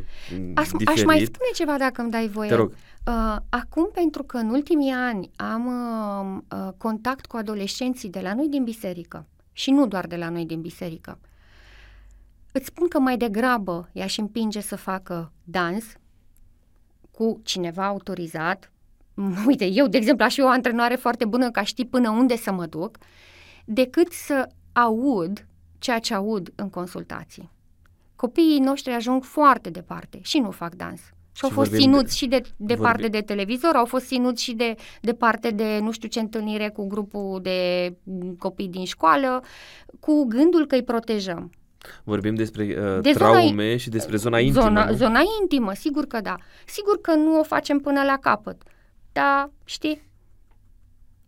aș, 0.55 0.69
diferit. 0.71 0.89
Aș 0.89 1.05
mai 1.05 1.19
spune 1.19 1.49
ceva 1.55 1.79
dacă 1.79 2.01
îmi 2.01 2.11
dai 2.11 2.29
voie. 2.29 2.49
Te 2.49 2.55
rog. 2.55 2.73
Uh, 3.07 3.37
acum, 3.49 3.91
pentru 3.95 4.23
că 4.23 4.37
în 4.37 4.49
ultimii 4.49 4.93
ani 4.93 5.31
am 5.37 5.67
uh, 5.67 6.59
uh, 6.59 6.73
contact 6.77 7.27
cu 7.27 7.37
adolescenții 7.37 8.11
de 8.11 8.21
la 8.21 8.35
noi 8.35 8.49
din 8.49 8.65
biserică 8.65 9.27
și 9.53 9.71
nu 9.71 9.87
doar 9.87 10.07
de 10.07 10.17
la 10.17 10.29
noi 10.29 10.47
din 10.47 10.61
biserică, 10.61 11.19
îți 12.53 12.67
spun 12.67 12.89
că 12.89 12.99
mai 12.99 13.17
degrabă 13.17 13.89
i-aș 13.93 14.17
împinge 14.19 14.61
să 14.61 14.77
facă 14.77 15.33
dans 15.43 15.85
cu 17.11 17.41
cineva 17.43 17.87
autorizat, 17.87 18.73
uite, 19.47 19.65
eu, 19.65 19.87
de 19.87 19.97
exemplu, 19.97 20.25
aș 20.25 20.35
fi 20.35 20.41
o 20.41 20.49
antrenoare 20.49 20.95
foarte 20.95 21.25
bună 21.25 21.51
ca 21.51 21.63
știi 21.63 21.87
până 21.87 22.11
unde 22.11 22.37
să 22.37 22.53
mă 22.53 22.67
duc, 22.67 22.99
decât 23.65 24.13
să 24.13 24.49
aud 24.73 25.47
ceea 25.79 25.99
ce 25.99 26.15
aud 26.15 26.53
în 26.55 26.71
consultații. 26.71 27.51
Copiii 28.17 28.59
noștri 28.59 28.93
ajung 28.93 29.25
foarte 29.25 29.71
departe 29.71 30.19
și 30.23 30.39
nu 30.39 30.51
fac 30.51 30.75
dans. 30.75 31.01
Și 31.37 31.45
au 31.45 31.51
fost 31.51 31.75
ținuți 31.75 32.05
de, 32.05 32.15
și 32.15 32.27
de, 32.27 32.43
de 32.57 32.75
parte 32.75 33.09
de 33.09 33.21
televizor, 33.21 33.75
au 33.75 33.85
fost 33.85 34.07
ținuți 34.07 34.43
și 34.43 34.53
de, 34.53 34.75
de 35.01 35.13
parte 35.13 35.51
de 35.51 35.79
nu 35.83 35.91
știu 35.93 36.09
ce 36.09 36.21
întâlnire 36.21 36.69
cu 36.69 36.87
grupul 36.87 37.41
de 37.43 37.93
copii 38.39 38.69
din 38.69 38.85
școală, 38.85 39.43
cu 40.01 40.25
gândul 40.25 40.67
că 40.67 40.75
îi 40.75 40.83
protejăm. 40.83 41.51
Vorbim 42.05 42.35
despre 42.35 42.65
uh, 42.65 43.01
de 43.01 43.11
traume 43.11 43.65
zona, 43.65 43.77
și 43.77 43.91
despre 43.91 44.17
zona 44.17 44.39
intimă. 44.39 44.65
Zona, 44.65 44.93
zona 44.93 45.21
intimă, 45.41 45.73
sigur 45.75 46.07
că 46.07 46.21
da. 46.21 46.37
Sigur 46.67 47.01
că 47.01 47.15
nu 47.15 47.39
o 47.39 47.43
facem 47.43 47.79
până 47.79 48.03
la 48.03 48.19
capăt. 48.21 48.63
Dar, 49.15 49.51
știi, 49.65 50.03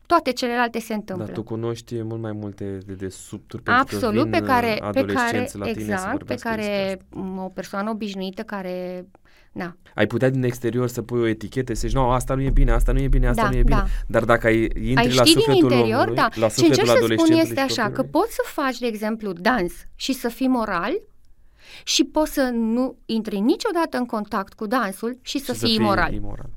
toate 0.07 0.33
celelalte 0.33 0.79
se 0.79 0.95
întâmplă. 0.95 1.25
Dar 1.25 1.35
tu 1.35 1.43
cunoști 1.43 2.03
mult 2.03 2.21
mai 2.21 2.33
multe 2.33 2.79
de, 2.87 2.93
de 2.93 3.09
subturi 3.09 3.63
Absolut, 3.65 4.25
că 4.25 4.39
pe 4.39 4.41
care, 4.47 4.79
pe 4.93 5.05
care, 5.05 5.49
la 5.53 5.65
tine 5.65 5.83
exact, 5.83 6.23
pe 6.23 6.35
care 6.35 6.99
o 7.37 7.49
persoană 7.49 7.91
obișnuită 7.91 8.43
care 8.43 9.07
da. 9.53 9.77
Ai 9.95 10.07
putea 10.07 10.31
din 10.31 10.43
exterior 10.43 10.89
să 10.89 11.03
pui 11.03 11.21
o 11.21 11.27
etichetă, 11.27 11.75
să 11.75 11.87
zici, 11.87 11.97
nu, 11.97 12.11
asta 12.11 12.35
nu 12.35 12.43
e 12.43 12.51
bine, 12.51 12.73
asta 12.73 12.93
nu 12.93 13.01
e 13.01 13.09
bine, 13.09 13.29
asta 13.29 13.43
da, 13.43 13.49
nu 13.49 13.57
e 13.57 13.63
bine. 13.63 13.77
Da. 13.77 13.87
Dar 14.07 14.25
dacă 14.25 14.47
ai 14.47 14.63
intri 14.63 14.97
ai 14.97 15.15
la 15.15 15.25
sufletul 15.25 15.53
din 15.53 15.63
interior, 15.63 16.01
omului, 16.01 16.15
da. 16.15 16.29
la 16.35 16.49
Ce 16.49 16.67
încerc 16.67 16.87
să 16.87 17.07
spun 17.17 17.31
este 17.31 17.61
așa, 17.61 17.91
că 17.91 18.03
poți 18.03 18.35
să 18.35 18.43
faci, 18.45 18.79
de 18.79 18.87
exemplu, 18.87 19.33
dans 19.33 19.73
și 19.95 20.13
să 20.13 20.29
fii 20.29 20.49
moral 20.49 20.93
și 21.85 22.05
poți 22.05 22.33
să 22.33 22.51
nu 22.53 22.97
intri 23.07 23.39
niciodată 23.39 23.97
în 23.97 24.07
contact 24.07 24.53
cu 24.53 24.67
dansul 24.67 25.19
și 25.23 25.39
să, 25.39 25.53
și 25.53 25.59
fii, 25.59 25.59
să 25.59 25.67
fii 25.67 25.75
imoral. 25.75 26.13
imoral. 26.13 26.51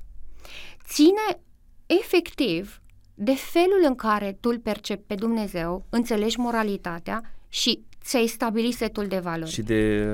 Ține 0.90 1.40
efectiv 1.86 2.82
de 3.14 3.36
felul 3.36 3.84
în 3.88 3.96
care 3.96 4.38
tu 4.40 4.50
îl 4.50 4.60
percepi 4.60 5.04
pe 5.08 5.16
Dumnezeu, 5.16 5.86
înțelegi 5.90 6.40
moralitatea 6.40 7.34
și 7.50 7.84
ți-ai 8.04 8.28
stabilit 8.28 8.74
setul 8.76 9.08
de 9.08 9.18
valori. 9.18 9.50
Și 9.50 9.62
de 9.62 10.08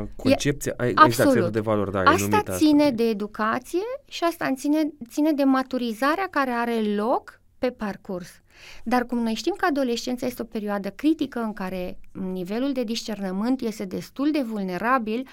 uh, 0.00 0.06
concepția, 0.16 0.74
e, 0.78 0.86
exact, 0.86 1.12
setul 1.12 1.50
de 1.50 1.60
valori, 1.60 1.90
da, 1.90 2.00
Asta 2.00 2.42
ține 2.56 2.82
asta. 2.82 2.94
de 2.94 3.02
educație 3.02 3.84
și 4.08 4.24
asta 4.24 4.52
ține, 4.56 4.92
ține 5.08 5.32
de 5.32 5.42
maturizarea 5.42 6.28
care 6.30 6.50
are 6.50 6.94
loc 6.94 7.40
pe 7.58 7.70
parcurs. 7.70 8.28
Dar 8.84 9.04
cum 9.04 9.18
noi 9.18 9.34
știm 9.34 9.54
că 9.56 9.66
adolescența 9.68 10.26
este 10.26 10.42
o 10.42 10.44
perioadă 10.44 10.90
critică 10.90 11.40
în 11.40 11.52
care 11.52 11.98
nivelul 12.32 12.72
de 12.72 12.84
discernământ 12.84 13.60
este 13.60 13.84
destul 13.84 14.30
de 14.30 14.42
vulnerabil, 14.42 15.28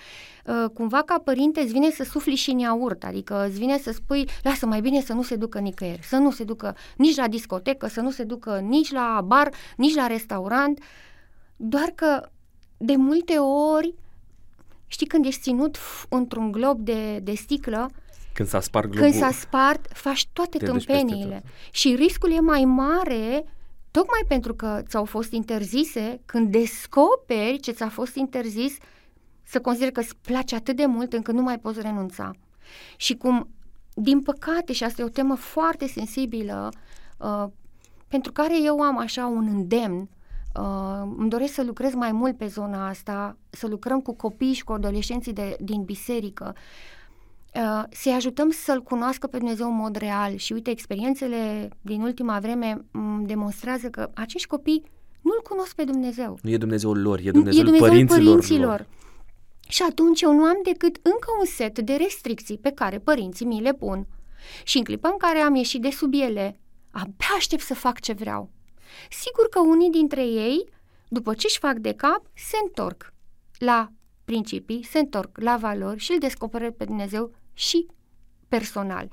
uh, 0.46 0.70
cumva 0.74 1.02
ca 1.02 1.20
părinte 1.24 1.60
îți 1.60 1.72
vine 1.72 1.90
să 1.90 2.04
sufli 2.04 2.36
și 2.36 2.50
în 2.50 2.60
iaurt, 2.60 3.04
adică 3.04 3.46
îți 3.46 3.60
vine 3.60 3.78
să 3.78 3.92
spui, 3.92 4.28
lasă 4.44 4.66
mai 4.66 4.82
bine 4.82 5.02
să 5.02 5.14
nu 5.14 5.22
se 5.22 5.36
ducă 5.36 5.60
nicăieri, 5.60 6.04
să 6.04 6.16
nu 6.16 6.32
se 6.32 6.44
ducă 6.44 6.76
nici 6.98 7.16
la 7.16 7.28
discotecă, 7.28 7.88
să 7.88 8.02
nu 8.02 8.12
se 8.12 8.24
ducă 8.24 8.60
nici 8.60 8.92
la 8.92 9.22
bar, 9.26 9.52
nici 9.78 9.96
la 9.96 10.08
restaurant, 10.08 10.80
doar 11.56 11.92
că 11.96 12.30
de 12.78 12.96
multe 12.96 13.38
ori, 13.38 13.94
știi 14.88 15.08
când 15.08 15.26
ești 15.26 15.42
ținut 15.42 15.78
într-un 16.10 16.52
glob 16.52 16.80
de, 16.80 17.20
de 17.20 17.34
sticlă, 17.34 17.90
când 18.38 18.50
s-a 18.50 18.60
spart 18.60 18.90
globul. 18.90 19.10
Când 19.10 19.22
s-a 19.22 19.32
spart, 19.32 19.88
faci 19.94 20.28
toate 20.34 20.58
tâmpeniile. 20.58 21.44
Și 21.72 21.96
riscul 21.96 22.32
e 22.32 22.40
mai 22.40 22.66
mare 22.66 23.46
tocmai 23.92 24.22
pentru 24.28 24.54
că 24.54 24.82
ți-au 24.88 25.06
fost 25.06 25.32
interzise, 25.32 26.22
când 26.26 26.52
descoperi 26.52 27.60
ce 27.60 27.72
ți-a 27.72 27.90
fost 27.90 28.16
interzis, 28.16 28.78
să 29.44 29.60
consideri 29.60 29.92
că 29.92 30.00
îți 30.00 30.16
place 30.22 30.56
atât 30.56 30.76
de 30.76 30.86
mult 30.86 31.14
încât 31.14 31.34
nu 31.34 31.42
mai 31.42 31.60
poți 31.60 31.82
renunța. 31.82 32.32
Și 32.96 33.16
cum, 33.16 33.50
din 33.94 34.22
păcate, 34.22 34.74
și 34.74 34.84
asta 34.84 35.02
e 35.02 35.06
o 35.06 35.10
temă 35.10 35.36
foarte 35.36 35.88
sensibilă, 35.88 36.70
uh, 37.18 37.46
pentru 38.08 38.32
care 38.32 38.64
eu 38.64 38.80
am 38.80 38.98
așa 38.98 39.26
un 39.26 39.48
îndemn, 39.48 40.10
uh, 40.60 41.14
îmi 41.18 41.30
doresc 41.30 41.54
să 41.54 41.64
lucrez 41.64 41.94
mai 41.94 42.12
mult 42.12 42.38
pe 42.38 42.48
zona 42.48 42.88
asta, 42.88 43.38
să 43.50 43.68
lucrăm 43.68 44.02
cu 44.02 44.16
copii 44.16 44.54
și 44.54 44.64
cu 44.64 44.72
adolescenții 44.72 45.34
de, 45.34 45.58
din 45.60 45.84
biserică, 45.84 46.56
Uh, 47.56 47.84
să-i 47.92 48.12
ajutăm 48.12 48.50
să-L 48.50 48.82
cunoască 48.82 49.28
pe 49.28 49.38
Dumnezeu 49.38 49.68
în 49.68 49.76
mod 49.76 49.96
real. 49.96 50.36
Și 50.36 50.54
uite, 50.54 50.70
experiențele 50.70 51.70
din 51.82 52.02
ultima 52.02 52.40
vreme 52.40 52.86
demonstrează 53.22 53.90
că 53.90 54.10
acești 54.14 54.48
copii 54.48 54.84
nu-L 55.22 55.42
cunosc 55.44 55.76
pe 55.76 55.84
Dumnezeu. 55.84 56.40
Nu 56.42 56.50
e 56.50 56.58
Dumnezeul 56.58 57.02
lor, 57.02 57.20
e 57.24 57.32
Dumnezeul, 57.32 57.62
e 57.62 57.64
Dumnezeul 57.64 57.90
părinților, 57.90 58.24
părinților. 58.24 58.68
Lor. 58.68 58.88
Și 59.68 59.84
atunci 59.90 60.22
eu 60.22 60.34
nu 60.34 60.44
am 60.44 60.60
decât 60.64 60.96
încă 60.96 61.28
un 61.40 61.46
set 61.46 61.80
de 61.80 61.94
restricții 61.94 62.58
pe 62.58 62.72
care 62.72 63.00
părinții 63.00 63.46
mi 63.46 63.62
le 63.62 63.74
pun. 63.74 64.08
Și 64.64 64.78
în 64.78 64.84
clipa 64.84 65.10
în 65.10 65.18
care 65.18 65.38
am 65.38 65.56
ieșit 65.56 65.82
de 65.82 65.90
sub 65.90 66.14
ele, 66.14 66.60
abia 66.92 67.28
aștept 67.36 67.62
să 67.62 67.74
fac 67.74 68.00
ce 68.00 68.14
vreau. 68.14 68.50
Sigur 69.10 69.50
că 69.50 69.60
unii 69.60 69.90
dintre 69.90 70.26
ei, 70.26 70.70
după 71.08 71.34
ce 71.34 71.46
își 71.50 71.60
fac 71.60 71.78
de 71.78 71.94
cap, 71.94 72.22
se 72.34 72.58
întorc 72.64 73.14
la 73.58 73.92
principii, 74.32 74.84
se 74.84 75.00
întorc 75.00 75.38
la 75.40 75.58
valori 75.58 76.00
și 76.00 76.12
îl 76.12 76.20
descoperă 76.20 76.72
pe 76.72 76.86
Dumnezeu 76.86 77.32
și 77.54 77.88
personal. 78.48 79.10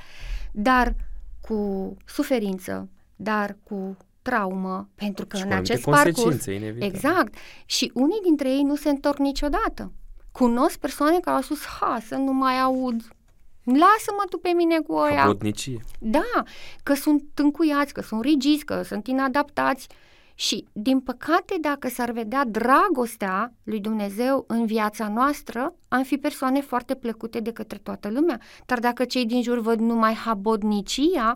Dar 0.52 0.94
cu 1.40 1.96
suferință, 2.06 2.88
dar 3.16 3.56
cu 3.62 3.96
traumă, 4.22 4.88
pentru 4.94 5.26
că 5.26 5.36
și 5.36 5.42
în 5.42 5.52
acest 5.52 5.84
parcurs... 5.84 6.46
Inevitabil. 6.46 6.82
Exact. 6.82 7.34
Și 7.64 7.90
unii 7.94 8.20
dintre 8.22 8.50
ei 8.50 8.62
nu 8.62 8.76
se 8.76 8.88
întorc 8.88 9.18
niciodată. 9.18 9.92
Cunosc 10.32 10.78
persoane 10.78 11.20
care 11.20 11.36
au 11.36 11.42
spus, 11.42 11.64
ha, 11.64 11.98
să 12.06 12.14
nu 12.14 12.32
mai 12.32 12.60
aud 12.60 13.02
Lasă-mă 13.64 14.24
tu 14.30 14.38
pe 14.38 14.48
mine 14.48 14.78
cu 14.78 14.92
oia. 14.92 15.16
Habotnicie. 15.16 15.84
Da, 15.98 16.42
că 16.82 16.94
sunt 16.94 17.24
încuiați, 17.34 17.92
că 17.92 18.00
sunt 18.00 18.24
rigizi, 18.24 18.64
că 18.64 18.82
sunt 18.82 19.06
inadaptați. 19.06 19.88
Și, 20.34 20.66
din 20.72 21.00
păcate, 21.00 21.56
dacă 21.60 21.88
s-ar 21.88 22.10
vedea 22.10 22.44
dragostea 22.44 23.52
lui 23.62 23.80
Dumnezeu 23.80 24.44
în 24.48 24.66
viața 24.66 25.08
noastră, 25.08 25.74
am 25.88 26.02
fi 26.02 26.16
persoane 26.16 26.60
foarte 26.60 26.94
plăcute 26.94 27.40
de 27.40 27.52
către 27.52 27.78
toată 27.78 28.08
lumea. 28.10 28.40
Dar 28.66 28.78
dacă 28.78 29.04
cei 29.04 29.26
din 29.26 29.42
jur 29.42 29.58
văd 29.60 29.78
numai 29.78 30.14
habodnicia, 30.14 31.34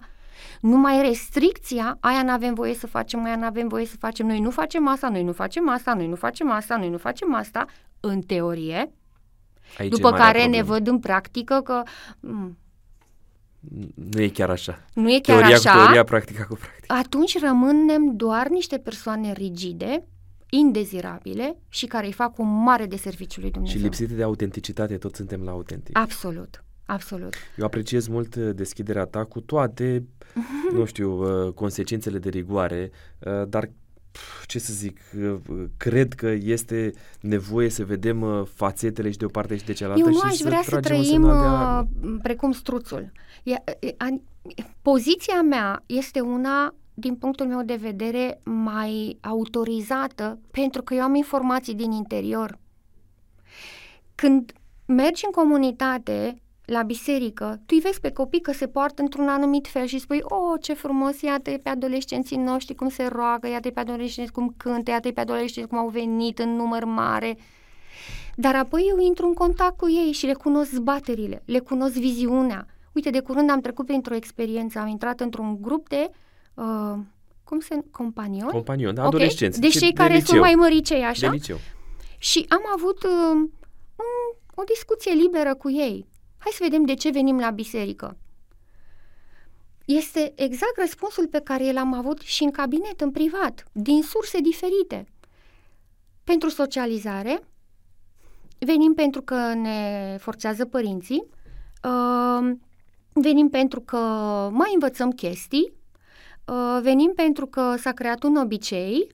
numai 0.60 1.02
restricția, 1.02 1.96
aia 2.00 2.22
nu 2.22 2.30
avem 2.30 2.54
voie 2.54 2.74
să 2.74 2.86
facem, 2.86 3.24
aia 3.24 3.36
nu 3.36 3.44
avem 3.44 3.68
voie 3.68 3.86
să 3.86 3.96
facem, 3.98 4.26
noi 4.26 4.40
nu 4.40 4.50
facem 4.50 4.88
asta, 4.88 5.08
noi 5.08 5.22
nu 5.22 5.32
facem 5.32 5.68
asta, 5.68 5.94
noi 5.94 6.06
nu 6.08 6.14
facem 6.14 6.50
asta, 6.50 6.76
noi 6.76 6.88
nu 6.88 6.98
facem 6.98 7.34
asta, 7.34 7.66
în 8.00 8.20
teorie, 8.20 8.92
Aici 9.78 9.90
după 9.90 10.10
care 10.12 10.38
problemă. 10.38 10.56
ne 10.56 10.62
văd 10.62 10.86
în 10.86 10.98
practică 10.98 11.60
că 11.64 11.82
m- 11.84 12.52
nu 13.94 14.20
e 14.20 14.28
chiar 14.28 14.50
așa. 14.50 14.84
Nu 14.94 15.12
e 15.12 15.20
chiar 15.20 15.36
teoria 15.36 15.56
așa. 15.56 15.70
Cu 15.72 15.78
teoria, 15.78 16.04
practica 16.04 16.44
cu 16.44 16.54
practica. 16.54 16.94
Atunci 16.94 17.40
rămânem 17.40 18.16
doar 18.16 18.48
niște 18.48 18.78
persoane 18.78 19.32
rigide, 19.32 20.04
indezirabile 20.50 21.56
și 21.68 21.86
care 21.86 22.06
îi 22.06 22.12
fac 22.12 22.38
un 22.38 22.62
mare 22.62 22.86
de 22.86 22.96
serviciu 22.96 23.40
lui 23.40 23.50
Dumnezeu. 23.50 23.76
Și 23.78 23.82
lipsite 23.82 24.14
de 24.14 24.22
autenticitate, 24.22 24.96
toți 24.96 25.16
suntem 25.16 25.42
la 25.42 25.50
autentic. 25.50 25.98
Absolut. 25.98 26.62
Absolut. 26.86 27.34
Eu 27.56 27.64
apreciez 27.64 28.06
mult 28.06 28.34
uh, 28.34 28.50
deschiderea 28.54 29.04
ta 29.04 29.24
cu 29.24 29.40
toate, 29.40 30.06
nu 30.76 30.84
știu, 30.84 31.10
uh, 31.46 31.52
consecințele 31.52 32.18
de 32.18 32.28
rigoare, 32.28 32.90
uh, 33.18 33.48
dar 33.48 33.70
ce 34.46 34.58
să 34.58 34.72
zic, 34.72 35.00
cred 35.76 36.14
că 36.14 36.26
este 36.26 36.92
nevoie 37.20 37.68
să 37.68 37.84
vedem 37.84 38.48
fațetele 38.54 39.10
și 39.10 39.16
de 39.16 39.24
o 39.24 39.28
parte 39.28 39.56
și 39.56 39.64
de 39.64 39.72
cealaltă 39.72 40.02
Eu 40.02 40.08
nu 40.08 40.18
și 40.18 40.26
aș 40.26 40.34
să 40.34 40.44
vrea 40.44 40.62
să 40.62 40.80
trăim 40.80 41.30
precum 42.22 42.52
struțul. 42.52 43.12
Poziția 44.82 45.42
mea 45.42 45.82
este 45.86 46.20
una 46.20 46.74
din 46.94 47.14
punctul 47.14 47.46
meu 47.46 47.62
de 47.62 47.74
vedere, 47.74 48.40
mai 48.44 49.18
autorizată 49.20 50.38
pentru 50.50 50.82
că 50.82 50.94
eu 50.94 51.02
am 51.02 51.14
informații 51.14 51.74
din 51.74 51.90
interior. 51.90 52.58
Când 54.14 54.52
mergi 54.86 55.24
în 55.24 55.30
comunitate, 55.30 56.42
la 56.68 56.82
biserică, 56.82 57.60
tu 57.66 57.74
îi 57.74 57.80
vezi 57.80 58.00
pe 58.00 58.10
copii 58.10 58.40
că 58.40 58.52
se 58.52 58.66
poartă 58.66 59.02
într-un 59.02 59.28
anumit 59.28 59.66
fel 59.66 59.86
și 59.86 59.98
spui, 59.98 60.20
oh, 60.22 60.60
ce 60.60 60.74
frumos, 60.74 61.20
iată 61.20 61.50
pe 61.50 61.68
adolescenții 61.68 62.36
noștri 62.36 62.74
cum 62.74 62.88
se 62.88 63.06
roagă, 63.06 63.48
iată 63.48 63.70
pe 63.70 63.80
adolescenți 63.80 64.32
cum 64.32 64.54
cântă, 64.56 64.90
iată 64.90 65.10
pe 65.10 65.20
adolescenți 65.20 65.68
cum 65.68 65.78
au 65.78 65.88
venit 65.88 66.38
în 66.38 66.56
număr 66.56 66.84
mare. 66.84 67.36
Dar 68.34 68.54
apoi 68.54 68.86
eu 68.88 68.98
intru 68.98 69.26
în 69.26 69.34
contact 69.34 69.76
cu 69.76 69.88
ei 69.88 70.12
și 70.12 70.26
le 70.26 70.32
cunosc 70.32 70.70
zbaterile, 70.70 71.42
le 71.44 71.58
cunosc 71.58 71.94
viziunea, 71.94 72.66
Uite, 72.98 73.10
de 73.10 73.20
curând 73.20 73.50
am 73.50 73.60
trecut 73.60 73.86
printr-o 73.86 74.14
experiență, 74.14 74.78
am 74.78 74.86
intrat 74.86 75.20
într-un 75.20 75.58
grup 75.60 75.88
de, 75.88 76.10
uh, 76.54 76.98
cum 77.44 77.60
se, 77.60 77.84
companion? 77.90 78.48
Companion, 78.48 78.94
da, 78.94 79.00
okay. 79.00 79.14
adolescenți. 79.14 79.60
Deci 79.60 79.78
cei 79.78 79.92
de 79.92 79.96
care 79.96 80.12
liceu. 80.12 80.26
sunt 80.26 80.40
mai 80.40 80.54
măricei, 80.54 81.02
așa? 81.02 81.28
De 81.28 81.36
liceu. 81.36 81.56
Și 82.18 82.46
am 82.48 82.62
avut 82.74 83.02
uh, 83.02 83.10
un, 83.30 83.48
o 84.54 84.62
discuție 84.62 85.12
liberă 85.12 85.54
cu 85.54 85.70
ei. 85.70 86.06
Hai 86.38 86.52
să 86.52 86.58
vedem 86.62 86.84
de 86.84 86.94
ce 86.94 87.10
venim 87.10 87.38
la 87.38 87.50
biserică. 87.50 88.16
Este 89.84 90.32
exact 90.36 90.76
răspunsul 90.76 91.26
pe 91.26 91.40
care 91.40 91.72
l-am 91.72 91.92
avut 91.92 92.20
și 92.20 92.42
în 92.42 92.50
cabinet, 92.50 93.00
în 93.00 93.10
privat, 93.10 93.64
din 93.72 94.02
surse 94.02 94.40
diferite. 94.40 95.06
Pentru 96.24 96.48
socializare, 96.48 97.42
venim 98.58 98.94
pentru 98.94 99.22
că 99.22 99.54
ne 99.54 100.16
forțează 100.20 100.64
părinții, 100.64 101.24
uh, 101.84 102.56
venim 103.12 103.48
pentru 103.48 103.80
că 103.80 103.96
mai 104.52 104.70
învățăm 104.72 105.10
chestii, 105.10 105.72
uh, 106.46 106.78
venim 106.82 107.12
pentru 107.14 107.46
că 107.46 107.74
s-a 107.76 107.92
creat 107.92 108.22
un 108.22 108.36
obicei 108.36 109.08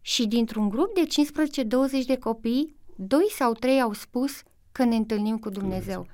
și 0.00 0.26
dintr-un 0.26 0.68
grup 0.68 0.94
de 0.94 1.06
15-20 1.06 2.04
de 2.06 2.16
copii, 2.16 2.76
doi 2.96 3.26
sau 3.30 3.52
trei 3.52 3.80
au 3.80 3.92
spus 3.92 4.42
că 4.72 4.84
ne 4.84 4.96
întâlnim 4.96 5.38
cu 5.38 5.48
Dumnezeu. 5.48 6.06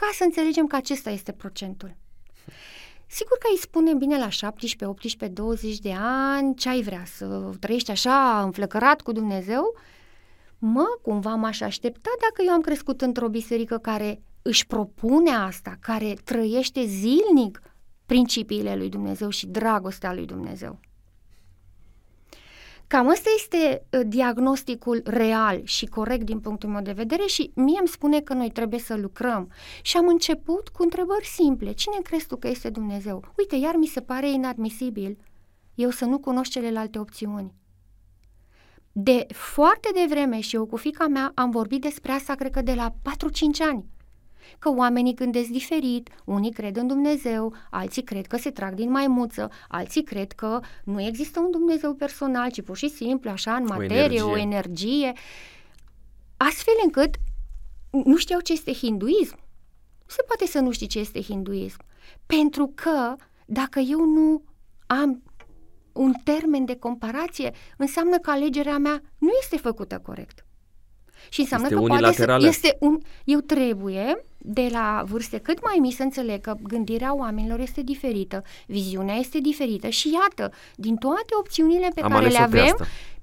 Ca 0.00 0.10
să 0.12 0.24
înțelegem 0.24 0.66
că 0.66 0.76
acesta 0.76 1.10
este 1.10 1.32
procentul. 1.32 1.96
Sigur 3.06 3.38
că 3.38 3.46
îi 3.50 3.58
spune 3.58 3.94
bine 3.94 4.18
la 4.18 4.28
17, 4.28 4.84
18, 4.84 5.40
20 5.40 5.78
de 5.78 5.94
ani 5.98 6.54
ce 6.54 6.68
ai 6.68 6.82
vrea, 6.82 7.02
să 7.04 7.50
trăiești 7.60 7.90
așa 7.90 8.42
înflăcărat 8.42 9.00
cu 9.00 9.12
Dumnezeu? 9.12 9.76
Mă, 10.58 10.98
cumva 11.02 11.34
m-aș 11.34 11.60
aștepta 11.60 12.10
dacă 12.20 12.42
eu 12.46 12.52
am 12.52 12.60
crescut 12.60 13.00
într-o 13.00 13.28
biserică 13.28 13.78
care 13.78 14.22
își 14.42 14.66
propune 14.66 15.30
asta, 15.30 15.76
care 15.80 16.14
trăiește 16.24 16.84
zilnic 16.84 17.62
principiile 18.06 18.76
lui 18.76 18.88
Dumnezeu 18.88 19.28
și 19.28 19.46
dragostea 19.46 20.14
lui 20.14 20.26
Dumnezeu. 20.26 20.80
Cam 22.90 23.08
ăsta 23.08 23.28
este 23.36 23.86
ă, 23.92 24.02
diagnosticul 24.02 25.02
real 25.04 25.60
și 25.64 25.86
corect 25.86 26.24
din 26.24 26.40
punctul 26.40 26.68
meu 26.68 26.82
de 26.82 26.92
vedere 26.92 27.22
și 27.26 27.50
mie 27.54 27.78
îmi 27.78 27.88
spune 27.88 28.20
că 28.20 28.34
noi 28.34 28.50
trebuie 28.50 28.80
să 28.80 28.96
lucrăm. 28.96 29.52
Și 29.82 29.96
am 29.96 30.08
început 30.08 30.68
cu 30.68 30.82
întrebări 30.82 31.26
simple. 31.26 31.72
Cine 31.72 31.96
crezi 32.02 32.26
tu 32.26 32.36
că 32.36 32.48
este 32.48 32.70
Dumnezeu? 32.70 33.24
Uite, 33.38 33.56
iar 33.56 33.74
mi 33.76 33.86
se 33.86 34.00
pare 34.00 34.30
inadmisibil 34.30 35.18
eu 35.74 35.90
să 35.90 36.04
nu 36.04 36.18
cunosc 36.18 36.50
celelalte 36.50 36.98
opțiuni. 36.98 37.54
De 38.92 39.26
foarte 39.32 39.88
devreme 39.94 40.40
și 40.40 40.56
eu 40.56 40.66
cu 40.66 40.76
fica 40.76 41.06
mea 41.06 41.32
am 41.34 41.50
vorbit 41.50 41.80
despre 41.80 42.12
asta, 42.12 42.34
cred 42.34 42.50
că 42.50 42.62
de 42.62 42.74
la 42.74 42.90
4-5 42.90 42.94
ani 43.68 43.84
că 44.58 44.70
oamenii 44.70 45.14
gândesc 45.14 45.48
diferit, 45.48 46.08
unii 46.24 46.52
cred 46.52 46.76
în 46.76 46.86
Dumnezeu, 46.86 47.54
alții 47.70 48.02
cred 48.02 48.26
că 48.26 48.36
se 48.36 48.50
trag 48.50 48.74
din 48.74 48.90
maimuță, 48.90 49.50
alții 49.68 50.02
cred 50.02 50.32
că 50.32 50.60
nu 50.84 51.02
există 51.02 51.40
un 51.40 51.50
Dumnezeu 51.50 51.94
personal, 51.94 52.50
ci 52.50 52.62
pur 52.62 52.76
și 52.76 52.88
simplu 52.88 53.30
așa 53.30 53.54
în 53.54 53.64
materie, 53.68 53.96
o 53.96 53.98
energie, 53.98 54.22
o 54.22 54.36
energie 54.38 55.12
astfel 56.36 56.74
încât 56.84 57.14
nu 57.90 58.16
știau 58.16 58.40
ce 58.40 58.52
este 58.52 58.72
hinduism. 58.72 59.36
Nu 60.00 60.06
se 60.06 60.22
poate 60.26 60.46
să 60.46 60.58
nu 60.58 60.70
știi 60.70 60.86
ce 60.86 60.98
este 60.98 61.20
hinduism. 61.20 61.78
Pentru 62.26 62.72
că 62.74 63.16
dacă 63.46 63.78
eu 63.78 64.04
nu 64.04 64.42
am 64.86 65.22
un 65.92 66.12
termen 66.24 66.64
de 66.64 66.76
comparație, 66.76 67.52
înseamnă 67.76 68.18
că 68.18 68.30
alegerea 68.30 68.78
mea 68.78 69.02
nu 69.18 69.28
este 69.40 69.56
făcută 69.56 69.98
corect. 69.98 70.44
Și 71.28 71.40
înseamnă 71.40 71.66
este 71.66 71.80
că 71.80 71.86
poate 71.86 72.12
să 72.12 72.36
este 72.40 72.76
un 72.80 72.98
eu 73.24 73.40
trebuie 73.40 74.24
de 74.38 74.68
la 74.70 75.02
vârste 75.06 75.38
cât 75.38 75.62
mai 75.62 75.76
mici 75.80 75.94
să 75.94 76.02
înțeleg 76.02 76.40
că 76.40 76.54
gândirea 76.62 77.14
oamenilor 77.14 77.58
este 77.58 77.82
diferită, 77.82 78.42
viziunea 78.66 79.14
este 79.14 79.38
diferită 79.38 79.88
și 79.88 80.12
iată, 80.12 80.52
din 80.74 80.96
toate 80.96 81.34
opțiunile 81.38 81.90
pe 81.94 82.00
Am 82.00 82.10
care 82.10 82.28
le 82.28 82.38
avem, 82.38 82.76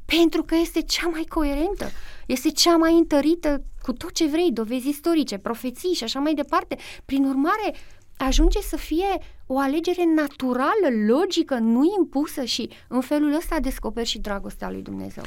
pentru 0.06 0.44
că 0.44 0.56
este 0.56 0.82
cea 0.82 1.07
mai 1.07 1.24
coerentă, 1.28 1.90
este 2.26 2.49
cea 2.49 2.76
mai 2.76 2.94
întărită 2.94 3.64
cu 3.82 3.94
tot 3.94 4.11
ce 4.11 4.26
vrei, 4.26 4.52
dovezi 4.52 4.88
istorice, 4.90 5.38
profeții 5.38 5.94
și 5.94 6.03
așa 6.03 6.19
mai 6.19 6.34
departe. 6.34 6.78
Prin 7.06 7.26
urmare, 7.26 7.76
ajunge 8.18 8.60
să 8.61 8.76
fie 8.76 9.18
o 9.45 9.60
alegere 9.60 10.03
naturală, 10.15 10.88
logică, 11.07 11.56
nu 11.56 11.84
impusă 11.99 12.44
și 12.44 12.69
în 12.88 13.02
felul 13.02 13.34
ăsta 13.34 13.60
descoperi 13.60 14.07
și 14.07 14.19
dragostea 14.19 14.69
lui 14.69 14.82
Dumnezeu. 14.82 15.24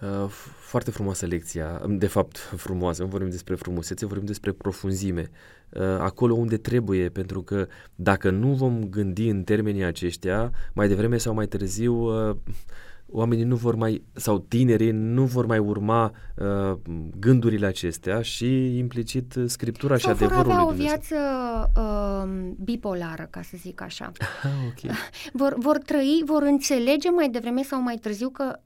Uh, 0.00 0.28
foarte 0.60 0.90
frumoasă 0.90 1.26
lecția, 1.26 1.82
de 1.88 2.06
fapt 2.06 2.36
frumoasă, 2.66 3.02
nu 3.02 3.08
vorbim 3.08 3.30
despre 3.30 3.54
frumusețe, 3.54 4.06
vorbim 4.06 4.26
despre 4.26 4.52
profunzime, 4.52 5.30
uh, 5.70 5.82
acolo 5.82 6.34
unde 6.34 6.56
trebuie, 6.56 7.08
pentru 7.08 7.42
că 7.42 7.66
dacă 7.94 8.30
nu 8.30 8.48
vom 8.48 8.84
gândi 8.84 9.28
în 9.28 9.42
termenii 9.42 9.84
aceștia, 9.84 10.50
mai 10.72 10.88
devreme 10.88 11.16
sau 11.16 11.34
mai 11.34 11.46
târziu, 11.46 11.94
uh, 11.94 12.36
oamenii 13.16 13.44
nu 13.44 13.56
vor 13.56 13.74
mai, 13.74 14.04
sau 14.12 14.38
tinerii 14.38 14.90
nu 14.90 15.24
vor 15.24 15.46
mai 15.46 15.58
urma 15.58 16.12
uh, 16.34 16.78
gândurile 17.18 17.66
acestea 17.66 18.22
și 18.22 18.78
implicit 18.78 19.34
scriptura 19.46 19.96
sau 19.98 20.14
și 20.14 20.22
adevărul 20.22 20.42
vor 20.42 20.52
avea 20.52 20.66
o 20.66 20.72
viață 20.72 21.16
uh, 21.76 22.54
bipolară, 22.64 23.26
ca 23.30 23.42
să 23.42 23.56
zic 23.56 23.80
așa. 23.80 24.12
Ah, 24.42 24.50
okay. 24.68 24.96
vor, 25.40 25.54
vor 25.58 25.78
trăi, 25.78 26.22
vor 26.24 26.42
înțelege 26.42 27.10
mai 27.10 27.28
devreme 27.28 27.62
sau 27.62 27.80
mai 27.80 27.96
târziu 27.96 28.28
că 28.28 28.58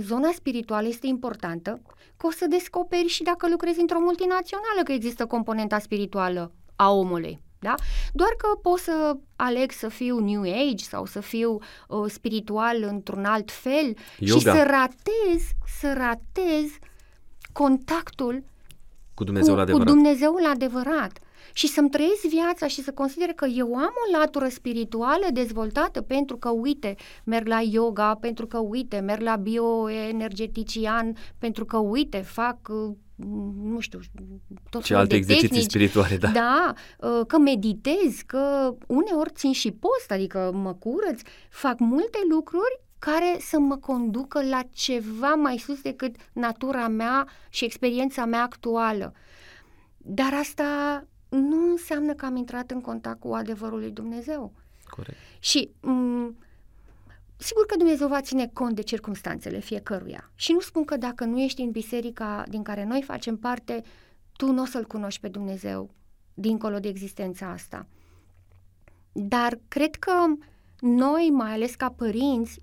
zona 0.00 0.30
spirituală 0.34 0.88
este 0.88 1.06
importantă, 1.06 1.80
că 2.16 2.26
o 2.26 2.30
să 2.30 2.46
descoperi 2.48 3.06
și 3.06 3.22
dacă 3.22 3.48
lucrezi 3.48 3.80
într-o 3.80 4.00
multinațională 4.00 4.82
că 4.84 4.92
există 4.92 5.26
componenta 5.26 5.78
spirituală 5.78 6.52
a 6.76 6.90
omului. 6.90 7.40
Da? 7.58 7.74
Doar 8.12 8.30
că 8.38 8.46
pot 8.62 8.78
să 8.78 9.16
aleg 9.36 9.70
să 9.70 9.88
fiu 9.88 10.18
New 10.18 10.40
Age 10.40 10.84
sau 10.84 11.06
să 11.06 11.20
fiu 11.20 11.58
uh, 11.88 12.10
spiritual 12.10 12.82
într-un 12.82 13.24
alt 13.24 13.50
fel 13.50 13.96
Yoga. 14.18 14.38
și 14.38 14.44
să 14.44 14.66
ratez, 14.66 15.42
să 15.80 15.92
ratez 15.92 16.70
contactul 17.52 18.44
cu 19.14 19.24
Dumnezeul 19.24 19.54
cu, 19.54 19.60
adevărat. 19.60 19.86
Cu 19.86 19.92
Dumnezeul 19.92 20.46
adevărat 20.46 21.18
și 21.56 21.66
să-mi 21.66 21.90
trăiesc 21.90 22.24
viața 22.28 22.66
și 22.66 22.82
să 22.82 22.92
consider 22.92 23.28
că 23.28 23.46
eu 23.46 23.74
am 23.74 23.92
o 24.06 24.18
latură 24.18 24.48
spirituală 24.48 25.26
dezvoltată 25.32 26.00
pentru 26.00 26.36
că, 26.36 26.48
uite, 26.50 26.94
merg 27.24 27.46
la 27.46 27.60
yoga, 27.60 28.14
pentru 28.14 28.46
că, 28.46 28.58
uite, 28.58 28.98
merg 28.98 29.22
la 29.22 29.36
bioenergetician, 29.36 31.16
pentru 31.38 31.64
că, 31.64 31.78
uite, 31.78 32.18
fac 32.18 32.58
uh, 32.68 32.94
nu 33.62 33.80
știu, 33.80 34.00
tot 34.70 34.82
Ce 34.82 34.94
alte 34.94 35.14
exerciții 35.14 35.48
tehnici, 35.48 35.70
spirituale, 35.70 36.16
da. 36.16 36.28
Da, 36.28 36.72
uh, 36.98 37.26
că 37.26 37.38
meditez, 37.38 38.20
că 38.26 38.74
uneori 38.86 39.32
țin 39.34 39.52
și 39.52 39.70
post, 39.70 40.10
adică 40.10 40.50
mă 40.54 40.74
curăț, 40.74 41.20
fac 41.50 41.78
multe 41.78 42.18
lucruri 42.30 42.80
care 42.98 43.36
să 43.38 43.58
mă 43.58 43.76
conducă 43.76 44.42
la 44.42 44.60
ceva 44.72 45.34
mai 45.34 45.58
sus 45.58 45.80
decât 45.80 46.16
natura 46.32 46.88
mea 46.88 47.28
și 47.48 47.64
experiența 47.64 48.24
mea 48.24 48.42
actuală. 48.42 49.12
Dar 49.96 50.34
asta 50.40 50.64
nu 51.34 51.70
înseamnă 51.70 52.14
că 52.14 52.24
am 52.26 52.36
intrat 52.36 52.70
în 52.70 52.80
contact 52.80 53.20
cu 53.20 53.34
adevărul 53.34 53.78
lui 53.78 53.90
Dumnezeu. 53.90 54.52
Corect. 54.88 55.16
Și 55.38 55.70
m- 55.70 55.80
mm, 55.80 56.36
sigur 57.36 57.66
că 57.66 57.76
Dumnezeu 57.76 58.08
va 58.08 58.20
ține 58.20 58.50
cont 58.52 58.74
de 58.74 58.82
circumstanțele 58.82 59.58
fiecăruia. 59.58 60.30
Și 60.34 60.52
nu 60.52 60.60
spun 60.60 60.84
că 60.84 60.96
dacă 60.96 61.24
nu 61.24 61.40
ești 61.40 61.60
în 61.60 61.70
biserica 61.70 62.44
din 62.48 62.62
care 62.62 62.84
noi 62.84 63.02
facem 63.02 63.36
parte, 63.36 63.82
tu 64.36 64.52
nu 64.52 64.62
o 64.62 64.64
să-L 64.64 64.84
cunoști 64.84 65.20
pe 65.20 65.28
Dumnezeu 65.28 65.90
dincolo 66.34 66.78
de 66.78 66.88
existența 66.88 67.50
asta. 67.50 67.86
Dar 69.12 69.58
cred 69.68 69.94
că 69.94 70.12
noi, 70.80 71.30
mai 71.32 71.52
ales 71.52 71.74
ca 71.74 71.90
părinți, 71.90 72.60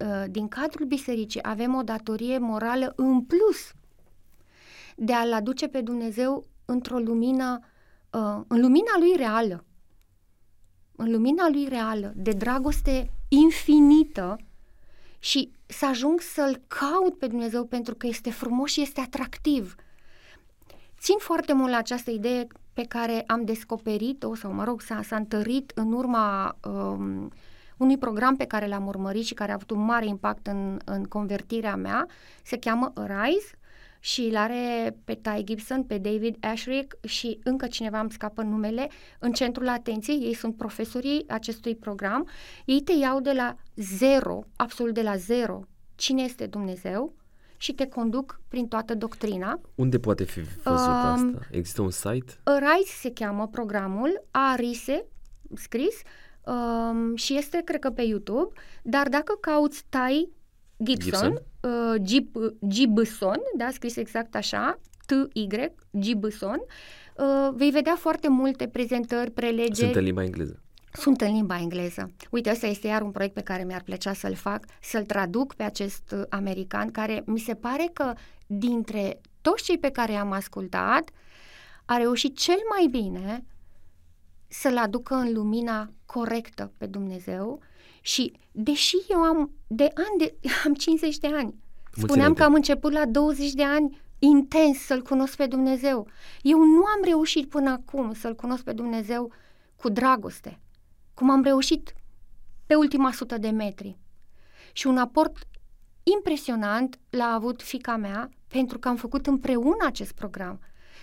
ă, 0.00 0.26
din 0.26 0.48
cadrul 0.48 0.86
bisericii, 0.86 1.42
avem 1.42 1.74
o 1.74 1.82
datorie 1.82 2.38
morală 2.38 2.92
în 2.96 3.22
plus 3.22 3.72
de 4.96 5.12
a-L 5.12 5.32
aduce 5.32 5.68
pe 5.68 5.80
Dumnezeu 5.80 6.46
într-o 6.64 6.98
lumină 6.98 7.60
uh, 8.12 8.44
în 8.48 8.60
lumina 8.60 8.98
lui 8.98 9.14
reală, 9.16 9.64
în 10.96 11.10
lumina 11.10 11.48
lui 11.48 11.66
reală, 11.68 12.12
de 12.16 12.32
dragoste 12.32 13.10
infinită 13.28 14.36
și 15.18 15.52
să 15.66 15.86
ajung 15.86 16.20
să-L 16.20 16.62
caut 16.66 17.18
pe 17.18 17.26
Dumnezeu 17.26 17.64
pentru 17.64 17.94
că 17.94 18.06
este 18.06 18.30
frumos 18.30 18.70
și 18.70 18.80
este 18.80 19.00
atractiv. 19.00 19.74
Țin 20.98 21.16
foarte 21.18 21.52
mult 21.52 21.70
la 21.70 21.76
această 21.76 22.10
idee 22.10 22.46
pe 22.72 22.82
care 22.82 23.24
am 23.26 23.44
descoperit-o, 23.44 24.34
sau 24.34 24.52
mă 24.52 24.64
rog, 24.64 24.80
s-a, 24.80 25.02
s-a 25.02 25.16
întărit 25.16 25.72
în 25.74 25.92
urma 25.92 26.56
um, 26.64 27.30
unui 27.76 27.98
program 27.98 28.36
pe 28.36 28.44
care 28.44 28.66
l-am 28.66 28.86
urmărit 28.86 29.24
și 29.24 29.34
care 29.34 29.50
a 29.50 29.54
avut 29.54 29.70
un 29.70 29.84
mare 29.84 30.06
impact 30.06 30.46
în, 30.46 30.78
în 30.84 31.04
convertirea 31.04 31.76
mea, 31.76 32.06
se 32.42 32.58
cheamă 32.58 32.92
Arise, 32.94 33.58
și 34.00 34.20
îl 34.20 34.36
are 34.36 34.96
pe 35.04 35.14
Ty 35.14 35.44
Gibson, 35.44 35.84
pe 35.84 35.98
David 35.98 36.36
Ashrick 36.40 37.06
și 37.06 37.38
încă 37.44 37.66
cineva 37.66 38.00
îmi 38.00 38.10
scapă 38.10 38.42
numele 38.42 38.90
în 39.18 39.32
centrul 39.32 39.68
atenției. 39.68 40.22
Ei 40.22 40.34
sunt 40.34 40.56
profesorii 40.56 41.24
acestui 41.28 41.76
program. 41.76 42.28
Ei 42.64 42.80
te 42.80 42.92
iau 42.92 43.20
de 43.20 43.32
la 43.32 43.56
zero, 43.76 44.44
absolut 44.56 44.94
de 44.94 45.02
la 45.02 45.16
zero, 45.16 45.60
cine 45.94 46.22
este 46.22 46.46
Dumnezeu 46.46 47.14
și 47.56 47.72
te 47.72 47.86
conduc 47.86 48.40
prin 48.48 48.68
toată 48.68 48.94
doctrina. 48.94 49.60
Unde 49.74 49.98
poate 49.98 50.24
fi 50.24 50.40
văzut 50.40 50.86
um, 50.86 50.94
asta? 50.94 51.38
Există 51.50 51.82
un 51.82 51.90
site? 51.90 52.32
Arise 52.42 52.92
se 53.00 53.12
cheamă 53.12 53.48
programul, 53.48 54.24
arise, 54.30 55.06
scris 55.54 56.02
um, 56.44 57.16
și 57.16 57.36
este, 57.36 57.62
cred 57.64 57.80
că, 57.80 57.90
pe 57.90 58.02
YouTube, 58.02 58.60
dar 58.82 59.08
dacă 59.08 59.38
cauți 59.40 59.84
Tai 59.88 60.28
Gibson, 60.82 61.10
Gibson? 61.10 61.42
Uh, 61.60 62.00
Gib, 62.02 62.36
Gibson, 62.68 63.40
da, 63.56 63.68
scris 63.72 63.96
exact 63.96 64.34
așa, 64.34 64.78
T-Y, 65.06 65.46
Gibson, 65.98 66.60
uh, 67.16 67.50
vei 67.54 67.70
vedea 67.70 67.96
foarte 67.98 68.28
multe 68.28 68.68
prezentări, 68.68 69.30
prelegeri. 69.30 69.74
Sunt 69.74 69.94
în 69.94 70.02
limba 70.02 70.22
engleză. 70.22 70.62
Sunt 70.92 71.20
în 71.20 71.34
limba 71.34 71.58
engleză. 71.58 72.10
Uite, 72.30 72.50
ăsta 72.50 72.66
este 72.66 72.86
iar 72.86 73.02
un 73.02 73.10
proiect 73.10 73.34
pe 73.34 73.40
care 73.40 73.64
mi-ar 73.64 73.82
plăcea 73.82 74.12
să-l 74.12 74.34
fac, 74.34 74.64
să-l 74.82 75.04
traduc 75.04 75.54
pe 75.54 75.62
acest 75.62 76.12
uh, 76.12 76.22
american, 76.28 76.90
care 76.90 77.22
mi 77.26 77.38
se 77.38 77.54
pare 77.54 77.90
că 77.92 78.12
dintre 78.46 79.20
toți 79.40 79.62
cei 79.64 79.78
pe 79.78 79.90
care 79.90 80.12
i-am 80.12 80.32
ascultat, 80.32 81.10
a 81.84 81.96
reușit 81.96 82.38
cel 82.38 82.58
mai 82.68 82.86
bine 82.90 83.44
să-l 84.48 84.78
aducă 84.78 85.14
în 85.14 85.32
lumina 85.32 85.90
corectă 86.06 86.72
pe 86.76 86.86
Dumnezeu 86.86 87.62
și 88.00 88.32
deși 88.52 88.96
eu 89.08 89.18
am 89.18 89.50
de 89.66 89.90
ani, 89.94 90.18
de, 90.18 90.34
am 90.64 90.74
50 90.74 91.18
de 91.18 91.26
ani, 91.26 91.54
spuneam 91.96 92.34
că 92.34 92.42
am 92.42 92.54
început 92.54 92.92
la 92.92 93.04
20 93.06 93.52
de 93.52 93.64
ani 93.64 94.00
intens 94.18 94.78
să-L 94.78 95.02
cunosc 95.02 95.36
pe 95.36 95.46
Dumnezeu. 95.46 96.08
Eu 96.42 96.58
nu 96.58 96.84
am 96.84 97.00
reușit 97.04 97.48
până 97.48 97.70
acum 97.70 98.12
să-L 98.14 98.34
cunosc 98.34 98.62
pe 98.62 98.72
Dumnezeu 98.72 99.32
cu 99.76 99.88
dragoste, 99.88 100.60
cum 101.14 101.30
am 101.30 101.42
reușit 101.42 101.94
pe 102.66 102.74
ultima 102.74 103.12
sută 103.12 103.38
de 103.38 103.50
metri. 103.50 103.98
Și 104.72 104.86
un 104.86 104.98
aport 104.98 105.46
impresionant 106.02 106.98
l-a 107.10 107.32
avut 107.32 107.62
fica 107.62 107.96
mea 107.96 108.30
pentru 108.48 108.78
că 108.78 108.88
am 108.88 108.96
făcut 108.96 109.26
împreună 109.26 109.84
acest 109.86 110.12
program. 110.12 110.60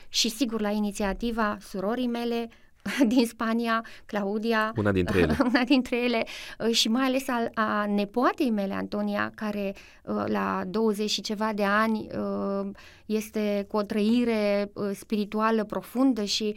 Și 0.09 0.29
sigur, 0.29 0.61
la 0.61 0.69
inițiativa 0.69 1.57
surorii 1.61 2.07
mele, 2.07 2.49
din 3.13 3.25
Spania, 3.25 3.83
Claudia, 4.05 4.73
una 4.75 4.91
dintre 4.91 5.19
ele, 5.19 5.37
una 5.53 5.63
dintre 5.63 6.03
ele 6.03 6.25
uh, 6.59 6.73
și 6.73 6.87
mai 6.87 7.05
ales 7.05 7.27
a, 7.27 7.49
a 7.53 7.85
nepoatei 7.85 8.49
mele, 8.49 8.73
Antonia, 8.73 9.31
care 9.35 9.75
uh, 10.01 10.23
la 10.25 10.63
20 10.67 11.09
și 11.09 11.21
ceva 11.21 11.51
de 11.55 11.63
ani 11.63 12.07
uh, 12.17 12.69
este 13.05 13.65
cu 13.67 13.77
o 13.77 13.81
trăire 13.81 14.71
spirituală 14.93 15.63
profundă 15.63 16.23
și 16.23 16.55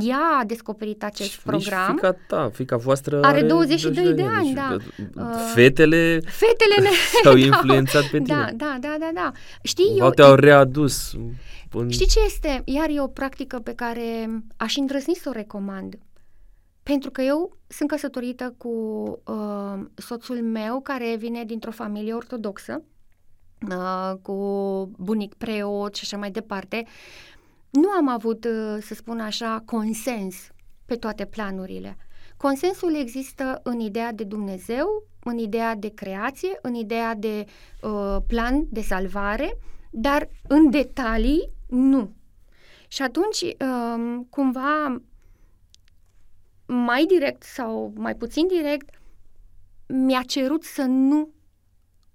ea 0.00 0.38
a 0.40 0.44
descoperit 0.44 1.04
acest 1.04 1.30
și 1.30 1.40
program. 1.42 1.94
fica 1.94 2.16
ta, 2.28 2.50
fica 2.52 2.76
voastră 2.76 3.20
are, 3.22 3.36
are 3.38 3.46
22 3.46 4.04
de, 4.04 4.12
de 4.12 4.22
ani, 4.22 4.34
ani 4.58 4.82
da. 5.12 5.24
Fetele, 5.54 6.20
fetele 6.24 6.80
ne... 6.80 6.88
s-au 7.24 7.36
influențat 7.36 8.02
pe 8.02 8.18
tine. 8.18 8.26
Da, 8.26 8.48
da, 8.56 8.76
da, 8.80 8.96
da, 8.98 9.10
da. 9.14 9.32
Știi, 9.62 9.96
eu... 9.98 10.10
te-au 10.10 10.34
readus 10.34 11.16
Până... 11.70 11.90
Știi 11.90 12.06
ce 12.06 12.18
este? 12.24 12.62
Iar 12.64 12.88
e 12.88 13.00
o 13.00 13.06
practică 13.06 13.58
pe 13.58 13.74
care 13.74 14.28
aș 14.56 14.76
îndrăzni 14.76 15.14
să 15.14 15.28
o 15.28 15.32
recomand. 15.32 15.98
Pentru 16.82 17.10
că 17.10 17.22
eu 17.22 17.56
sunt 17.66 17.88
căsătorită 17.88 18.54
cu 18.58 18.68
uh, 19.24 19.84
soțul 19.94 20.42
meu, 20.42 20.80
care 20.80 21.16
vine 21.16 21.44
dintr-o 21.44 21.70
familie 21.70 22.12
ortodoxă, 22.14 22.82
uh, 23.70 24.12
cu 24.22 24.34
bunic 24.98 25.34
preot 25.34 25.94
și 25.94 26.04
așa 26.04 26.16
mai 26.16 26.30
departe. 26.30 26.86
Nu 27.70 27.90
am 27.90 28.08
avut, 28.08 28.44
uh, 28.44 28.78
să 28.80 28.94
spun 28.94 29.20
așa, 29.20 29.62
consens 29.64 30.36
pe 30.84 30.94
toate 30.94 31.24
planurile. 31.24 31.96
Consensul 32.36 32.94
există 32.94 33.60
în 33.62 33.80
ideea 33.80 34.12
de 34.12 34.24
Dumnezeu, 34.24 35.04
în 35.24 35.38
ideea 35.38 35.74
de 35.74 35.88
creație, 35.88 36.58
în 36.62 36.74
ideea 36.74 37.14
de 37.14 37.44
uh, 37.82 38.16
plan 38.26 38.66
de 38.70 38.80
salvare, 38.80 39.58
dar 39.90 40.28
în 40.48 40.70
detalii 40.70 41.50
nu. 41.70 42.14
Și 42.88 43.02
atunci, 43.02 43.42
um, 43.60 44.26
cumva, 44.30 45.02
mai 46.66 47.04
direct 47.04 47.42
sau 47.42 47.92
mai 47.96 48.14
puțin 48.14 48.46
direct, 48.46 49.00
mi-a 49.86 50.22
cerut 50.26 50.64
să 50.64 50.82
nu 50.82 51.28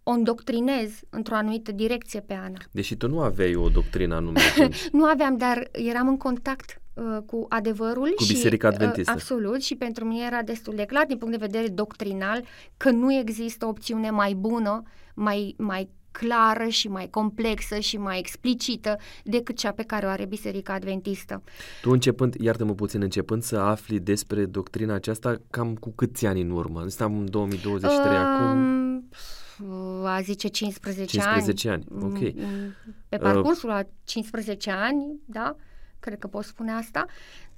o 0.03 0.11
îndoctrinez 0.11 0.99
într-o 1.10 1.36
anumită 1.36 1.72
direcție 1.72 2.19
pe 2.19 2.34
Ana. 2.34 2.57
Deși 2.72 2.95
tu 2.95 3.07
nu 3.07 3.19
aveai 3.19 3.56
o 3.56 3.69
doctrină 3.69 4.15
anume 4.15 4.40
Nu 4.91 5.03
aveam, 5.03 5.38
dar 5.38 5.69
eram 5.72 6.07
în 6.07 6.18
contact 6.18 6.82
uh, 6.94 7.18
cu 7.26 7.45
adevărul. 7.49 8.14
Cu 8.15 8.26
Biserica 8.27 8.69
și, 8.69 8.73
Adventistă. 8.73 9.11
Uh, 9.11 9.18
absolut, 9.18 9.64
și 9.64 9.76
pentru 9.76 10.06
mine 10.06 10.26
era 10.26 10.41
destul 10.41 10.76
de 10.76 10.86
clar, 10.86 11.06
din 11.06 11.18
punct 11.18 11.38
de 11.38 11.45
vedere 11.45 11.68
doctrinal, 11.68 12.44
că 12.77 12.90
nu 12.90 13.14
există 13.14 13.65
opțiune 13.65 14.10
mai 14.10 14.34
bună, 14.34 14.84
mai, 15.14 15.56
mai 15.57 15.90
clară 16.19 16.67
și 16.67 16.87
mai 16.87 17.07
complexă 17.09 17.79
și 17.79 17.97
mai 17.97 18.19
explicită 18.19 18.97
decât 19.23 19.57
cea 19.57 19.71
pe 19.71 19.83
care 19.83 20.05
o 20.05 20.09
are 20.09 20.25
Biserica 20.25 20.73
Adventistă. 20.73 21.43
Tu 21.81 21.89
începând, 21.91 22.33
iartă-mă 22.33 22.73
puțin, 22.73 23.01
începând 23.01 23.43
să 23.43 23.57
afli 23.57 23.99
despre 23.99 24.45
doctrina 24.45 24.93
aceasta, 24.93 25.41
cam 25.49 25.75
cu 25.75 25.91
câți 25.95 26.25
ani 26.25 26.41
în 26.41 26.49
urmă? 26.49 26.85
Suntem 26.87 27.17
în 27.19 27.29
2023 27.29 28.11
uh, 28.11 28.23
acum... 28.23 28.73
A 30.05 30.21
zice 30.21 30.47
15, 30.47 31.05
15 31.05 31.19
ani. 31.19 31.43
15 31.43 31.69
ani, 31.69 31.83
ok. 32.03 32.35
Mm, 32.35 32.73
pe 33.09 33.17
parcursul 33.17 33.69
uh, 33.69 33.75
la 33.75 33.81
15 34.03 34.71
ani, 34.71 35.19
da, 35.25 35.55
cred 36.06 36.19
că 36.19 36.27
pot 36.27 36.44
spune 36.44 36.72
asta. 36.72 37.06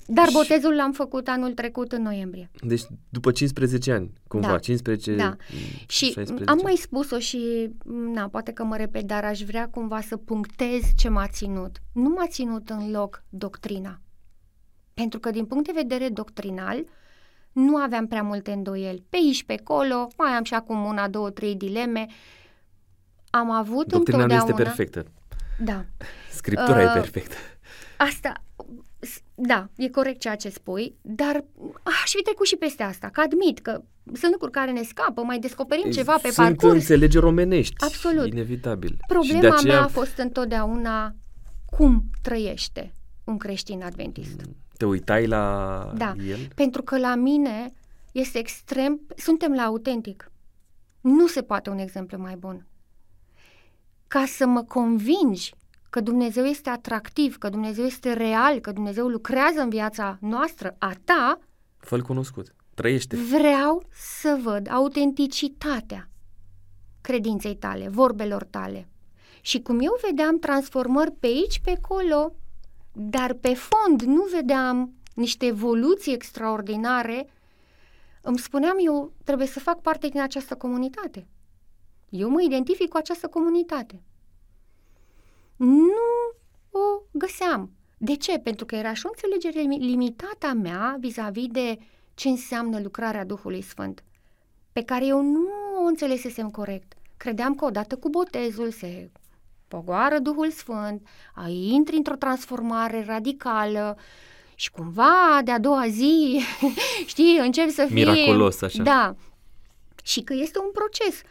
Dar 0.05 0.27
botezul 0.33 0.75
l-am 0.75 0.91
făcut 0.91 1.27
anul 1.27 1.53
trecut 1.53 1.91
în 1.91 2.01
noiembrie. 2.01 2.49
Deci 2.61 2.81
după 3.09 3.31
15 3.31 3.91
ani, 3.91 4.11
cumva, 4.27 4.47
da. 4.47 4.59
15, 4.59 5.15
da. 5.15 5.35
Și 5.87 6.05
16. 6.05 6.43
am 6.45 6.59
mai 6.63 6.75
spus-o 6.75 7.19
și, 7.19 7.69
na, 8.13 8.27
poate 8.27 8.51
că 8.51 8.63
mă 8.63 8.77
repet, 8.77 9.03
dar 9.03 9.23
aș 9.23 9.41
vrea 9.41 9.69
cumva 9.69 10.01
să 10.01 10.17
punctez 10.17 10.81
ce 10.95 11.09
m-a 11.09 11.27
ținut. 11.27 11.81
Nu 11.93 12.09
m-a 12.09 12.27
ținut 12.27 12.69
în 12.69 12.91
loc 12.91 13.23
doctrina. 13.29 14.01
Pentru 14.93 15.19
că 15.19 15.31
din 15.31 15.45
punct 15.45 15.65
de 15.65 15.71
vedere 15.75 16.09
doctrinal, 16.09 16.85
nu 17.51 17.75
aveam 17.75 18.07
prea 18.07 18.23
multe 18.23 18.51
îndoieli. 18.51 19.03
Pe 19.09 19.17
aici, 19.17 19.43
pe 19.43 19.55
acolo, 19.59 20.07
mai 20.17 20.31
am 20.31 20.43
și 20.43 20.53
acum 20.53 20.85
una, 20.85 21.07
două, 21.07 21.29
trei 21.29 21.55
dileme. 21.55 22.05
Am 23.29 23.51
avut 23.51 23.87
Doctrina 23.87 24.23
întotdeauna... 24.23 24.49
este 24.49 24.63
perfectă. 24.63 25.05
Da. 25.59 25.85
Scriptura 26.31 26.77
uh, 26.77 26.89
e 26.89 26.99
perfectă. 26.99 27.35
Asta, 27.97 28.43
da, 29.35 29.69
e 29.75 29.89
corect 29.89 30.19
ceea 30.19 30.35
ce 30.35 30.49
spui, 30.49 30.95
dar 31.01 31.43
aș 31.83 32.11
fi 32.15 32.21
trecut 32.21 32.45
și 32.45 32.55
peste 32.55 32.83
asta, 32.83 33.09
că 33.09 33.21
admit 33.21 33.59
că 33.59 33.81
sunt 34.13 34.31
lucruri 34.31 34.51
care 34.51 34.71
ne 34.71 34.83
scapă, 34.83 35.21
mai 35.21 35.39
descoperim 35.39 35.91
ceva 35.91 36.13
pe 36.13 36.29
sunt 36.29 36.35
parcurs. 36.35 36.61
Sunt 36.61 36.73
înțelegeri 36.73 37.25
omenești, 37.25 37.75
Absolut. 37.77 38.27
inevitabil. 38.27 38.97
Problema 39.07 39.55
aceea... 39.55 39.73
mea 39.73 39.83
a 39.83 39.87
fost 39.87 40.17
întotdeauna 40.17 41.15
cum 41.65 42.03
trăiește 42.21 42.93
un 43.23 43.37
creștin 43.37 43.83
adventist. 43.83 44.41
Mm, 44.45 44.55
te 44.77 44.85
uitai 44.85 45.27
la 45.27 45.93
da, 45.95 46.15
el? 46.27 46.39
pentru 46.55 46.81
că 46.83 46.97
la 46.97 47.15
mine 47.15 47.73
este 48.11 48.37
extrem, 48.37 49.01
suntem 49.15 49.53
la 49.53 49.61
autentic. 49.61 50.31
Nu 51.01 51.27
se 51.27 51.41
poate 51.41 51.69
un 51.69 51.77
exemplu 51.77 52.17
mai 52.17 52.35
bun. 52.35 52.65
Ca 54.07 54.23
să 54.27 54.45
mă 54.45 54.63
convingi 54.63 55.53
că 55.89 56.01
Dumnezeu 56.01 56.45
este 56.45 56.69
atractiv, 56.69 57.37
că 57.37 57.49
Dumnezeu 57.49 57.85
este 57.85 58.13
real, 58.13 58.59
că 58.59 58.71
Dumnezeu 58.71 59.07
lucrează 59.07 59.61
în 59.61 59.69
viața 59.69 60.17
noastră, 60.21 60.75
a 60.77 60.91
ta, 61.03 61.39
fă 61.77 62.01
cunoscut, 62.01 62.55
trăiește. 62.73 63.15
Vreau 63.15 63.83
să 63.91 64.39
văd 64.43 64.71
autenticitatea 64.71 66.09
credinței 67.01 67.55
tale, 67.55 67.87
vorbelor 67.87 68.43
tale. 68.43 68.87
Și 69.41 69.61
cum 69.61 69.79
eu 69.79 69.99
vedeam 70.05 70.39
transformări 70.39 71.11
pe 71.11 71.27
aici, 71.27 71.59
pe 71.59 71.79
acolo, 71.81 72.33
dar 72.93 73.33
pe 73.33 73.53
fond 73.53 74.01
nu 74.01 74.23
vedeam 74.31 74.93
niște 75.13 75.45
evoluții 75.45 76.13
extraordinare, 76.13 77.29
îmi 78.21 78.37
spuneam 78.37 78.77
eu 78.85 79.11
trebuie 79.23 79.47
să 79.47 79.59
fac 79.59 79.81
parte 79.81 80.07
din 80.07 80.21
această 80.21 80.55
comunitate. 80.55 81.27
Eu 82.09 82.29
mă 82.29 82.41
identific 82.41 82.89
cu 82.89 82.97
această 82.97 83.27
comunitate 83.27 84.01
nu 85.57 85.91
o 86.71 87.01
găseam. 87.11 87.71
De 87.97 88.15
ce? 88.15 88.39
Pentru 88.39 88.65
că 88.65 88.75
era 88.75 88.93
și 88.93 89.05
o 89.05 89.09
înțelegere 89.13 89.75
limitată 89.75 90.47
a 90.47 90.53
mea 90.53 90.97
vis-a-vis 90.99 91.47
de 91.47 91.77
ce 92.13 92.27
înseamnă 92.29 92.79
lucrarea 92.79 93.25
Duhului 93.25 93.61
Sfânt, 93.61 94.03
pe 94.71 94.83
care 94.83 95.05
eu 95.05 95.21
nu 95.21 95.47
o 95.83 95.85
înțelesesem 95.85 96.49
corect. 96.49 96.93
Credeam 97.17 97.55
că 97.55 97.65
odată 97.65 97.97
cu 97.97 98.09
botezul 98.09 98.71
se 98.71 99.09
pogoară 99.67 100.19
Duhul 100.19 100.51
Sfânt, 100.51 101.07
a 101.33 101.47
intri 101.47 101.95
într-o 101.95 102.15
transformare 102.15 103.03
radicală 103.07 103.97
și 104.55 104.71
cumva 104.71 105.41
de-a 105.43 105.59
doua 105.59 105.87
zi, 105.87 106.41
știi, 107.05 107.37
încep 107.37 107.69
să 107.69 107.85
fie... 107.85 108.05
Miraculos, 108.05 108.61
așa. 108.61 108.83
Da. 108.83 109.15
Și 110.03 110.21
că 110.21 110.33
este 110.33 110.59
un 110.59 110.71
proces. 110.73 111.21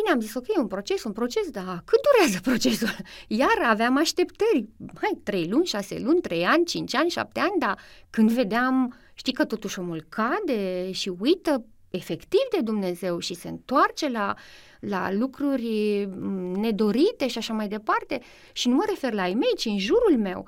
Bine, 0.00 0.12
am 0.12 0.20
zis, 0.20 0.34
ok, 0.34 0.46
un 0.56 0.66
proces, 0.66 1.04
un 1.04 1.12
proces, 1.12 1.50
dar 1.50 1.82
cât 1.84 1.98
durează 2.12 2.40
procesul? 2.50 3.04
Iar 3.28 3.58
aveam 3.64 3.96
așteptări, 3.96 4.68
hai, 5.00 5.18
trei 5.22 5.48
luni, 5.48 5.66
șase 5.66 5.98
luni, 5.98 6.20
trei 6.20 6.44
ani, 6.44 6.64
cinci 6.64 6.94
ani, 6.94 7.10
șapte 7.10 7.40
ani, 7.40 7.58
dar 7.58 7.78
când 8.10 8.30
vedeam, 8.30 8.94
știi 9.14 9.32
că 9.32 9.44
totuși 9.44 9.78
omul 9.78 10.06
cade 10.08 10.92
și 10.92 11.12
uită 11.18 11.64
efectiv 11.90 12.40
de 12.50 12.60
Dumnezeu 12.60 13.18
și 13.18 13.34
se 13.34 13.48
întoarce 13.48 14.08
la, 14.08 14.34
la 14.80 15.12
lucruri 15.12 16.08
nedorite 16.54 17.26
și 17.28 17.38
așa 17.38 17.52
mai 17.52 17.68
departe, 17.68 18.20
și 18.52 18.68
nu 18.68 18.74
mă 18.74 18.84
refer 18.88 19.12
la 19.12 19.28
ei 19.28 19.34
mei, 19.34 19.54
ci 19.56 19.64
în 19.64 19.78
jurul 19.78 20.18
meu, 20.18 20.46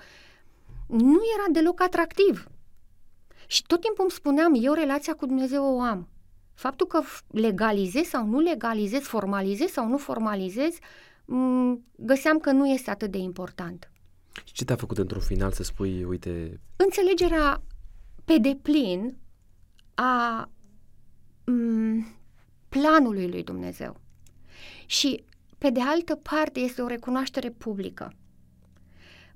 nu 0.88 1.20
era 1.38 1.46
deloc 1.50 1.80
atractiv. 1.80 2.46
Și 3.46 3.62
tot 3.66 3.80
timpul 3.80 4.02
îmi 4.02 4.10
spuneam, 4.10 4.52
eu 4.60 4.72
relația 4.72 5.14
cu 5.14 5.26
Dumnezeu 5.26 5.76
o 5.76 5.80
am. 5.80 6.08
Faptul 6.62 6.86
că 6.86 7.00
legalizez 7.30 8.04
sau 8.04 8.26
nu 8.26 8.40
legalizez, 8.40 9.02
formalizez 9.02 9.70
sau 9.70 9.88
nu 9.88 9.98
formalizez, 9.98 10.78
găseam 11.96 12.38
că 12.38 12.50
nu 12.50 12.68
este 12.68 12.90
atât 12.90 13.10
de 13.10 13.18
important. 13.18 13.90
Și 14.44 14.52
ce 14.52 14.64
te-a 14.64 14.76
făcut 14.76 14.98
într-un 14.98 15.20
final 15.20 15.52
să 15.52 15.62
spui, 15.62 16.04
uite... 16.04 16.60
Înțelegerea 16.76 17.62
pe 18.24 18.38
deplin 18.38 19.16
a 19.94 20.48
m- 21.40 22.06
planului 22.68 23.28
lui 23.28 23.42
Dumnezeu. 23.42 24.00
Și, 24.86 25.24
pe 25.58 25.70
de 25.70 25.80
altă 25.80 26.14
parte, 26.14 26.60
este 26.60 26.82
o 26.82 26.86
recunoaștere 26.86 27.50
publică. 27.50 28.12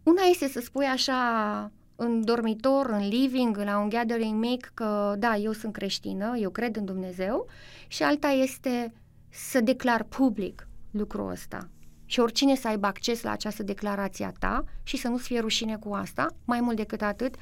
Una 0.03 0.23
este 0.23 0.49
să 0.49 0.61
spui 0.61 0.85
așa 0.85 1.73
în 1.97 2.25
dormitor, 2.25 2.87
în 2.91 3.09
living, 3.09 3.57
la 3.57 3.79
un 3.79 3.89
gathering 3.89 4.39
mic 4.39 4.71
că 4.75 5.15
da, 5.19 5.37
eu 5.37 5.53
sunt 5.53 5.73
creștină, 5.73 6.37
eu 6.39 6.51
cred 6.51 6.77
în 6.77 6.85
Dumnezeu 6.85 7.47
și 7.87 8.03
alta 8.03 8.29
este 8.29 8.93
să 9.29 9.61
declar 9.61 10.03
public 10.03 10.69
lucrul 10.91 11.31
ăsta. 11.31 11.69
Și 12.05 12.21
oricine 12.21 12.55
să 12.55 12.69
aibă 12.69 12.87
acces 12.87 13.23
la 13.23 13.31
această 13.31 13.63
declarație 13.63 14.25
a 14.25 14.33
ta 14.39 14.65
și 14.83 14.97
să 14.97 15.09
nu-ți 15.09 15.27
fie 15.27 15.41
rușine 15.41 15.77
cu 15.77 15.93
asta, 15.93 16.27
mai 16.45 16.61
mult 16.61 16.77
decât 16.77 17.03
atât, 17.03 17.35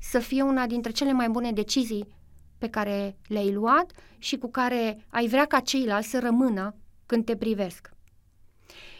să 0.00 0.18
fie 0.18 0.42
una 0.42 0.66
dintre 0.66 0.92
cele 0.92 1.12
mai 1.12 1.28
bune 1.28 1.52
decizii 1.52 2.06
pe 2.58 2.68
care 2.68 3.16
le-ai 3.28 3.52
luat 3.52 3.92
și 4.18 4.36
cu 4.36 4.50
care 4.50 5.06
ai 5.08 5.28
vrea 5.28 5.44
ca 5.44 5.60
ceilalți 5.60 6.08
să 6.08 6.18
rămână 6.18 6.74
când 7.06 7.24
te 7.24 7.36
privesc. 7.36 7.90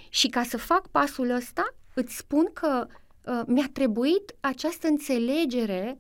Și 0.09 0.28
ca 0.28 0.43
să 0.43 0.59
fac 0.59 0.89
pasul 0.89 1.31
ăsta, 1.31 1.74
îți 1.95 2.16
spun 2.16 2.51
că 2.53 2.87
uh, 2.87 2.95
mi-a 3.47 3.70
trebuit 3.73 4.35
această 4.40 4.86
înțelegere 4.86 5.98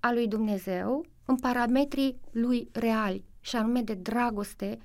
a 0.00 0.12
lui 0.12 0.28
Dumnezeu 0.28 1.04
în 1.24 1.36
parametrii 1.36 2.20
lui 2.30 2.68
reali, 2.72 3.24
și 3.40 3.56
anume 3.56 3.82
de 3.82 3.94
dragoste, 3.94 4.78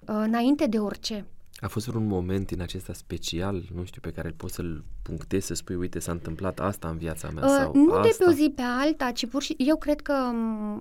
uh, 0.00 0.06
înainte 0.06 0.66
de 0.66 0.78
orice. 0.78 1.26
A 1.56 1.68
fost 1.68 1.86
un 1.86 2.06
moment 2.06 2.50
în 2.50 2.60
acesta 2.60 2.92
special, 2.92 3.62
nu 3.74 3.84
știu, 3.84 4.00
pe 4.00 4.10
care 4.10 4.28
îl 4.28 4.34
poți 4.34 4.54
să-l 4.54 4.84
punctezi, 5.02 5.46
să 5.46 5.54
spui, 5.54 5.74
uite, 5.74 5.98
s-a 5.98 6.12
întâmplat 6.12 6.60
asta 6.60 6.88
în 6.88 6.96
viața 6.96 7.30
mea 7.30 7.44
uh, 7.44 7.50
sau 7.50 7.74
Nu 7.74 7.92
asta? 7.92 8.02
de 8.02 8.14
pe 8.18 8.24
o 8.30 8.32
zi 8.32 8.52
pe 8.54 8.62
alta, 8.62 9.10
ci 9.10 9.26
pur 9.26 9.42
și... 9.42 9.54
Eu 9.58 9.76
cred 9.76 10.00
că 10.00 10.32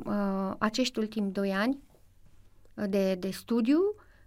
uh, 0.05 0.55
acești 0.57 0.99
ultimi 0.99 1.31
doi 1.31 1.51
ani 1.51 1.79
uh, 2.73 2.85
de, 2.89 3.15
de 3.15 3.29
studiu 3.29 3.79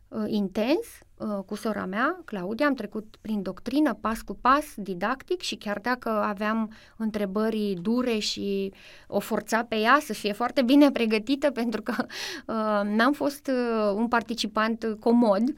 uh, 0.09 0.25
intens 0.27 0.79
uh, 0.79 1.08
cu 1.47 1.55
sora 1.55 1.85
mea, 1.85 2.21
Claudia, 2.25 2.67
am 2.67 2.75
trecut 2.75 3.17
prin 3.21 3.43
doctrină, 3.43 3.95
pas 3.95 4.23
cu 4.23 4.35
pas, 4.41 4.65
didactic 4.77 5.41
și 5.41 5.57
chiar 5.57 5.79
dacă 5.79 6.09
aveam 6.09 6.73
întrebări 6.97 7.75
dure 7.83 8.19
și 8.19 8.73
o 9.07 9.19
forța 9.19 9.65
pe 9.65 9.77
ea 9.77 9.99
să 10.01 10.13
fie 10.13 10.33
foarte 10.33 10.63
bine 10.63 10.91
pregătită 10.99 11.51
pentru 11.51 11.83
că 11.83 11.95
uh, 11.99 12.91
n-am 12.97 13.13
fost 13.13 13.47
uh, 13.47 13.93
un 13.95 14.09
participant 14.09 14.97
comod, 15.01 15.43
uh, 15.49 15.55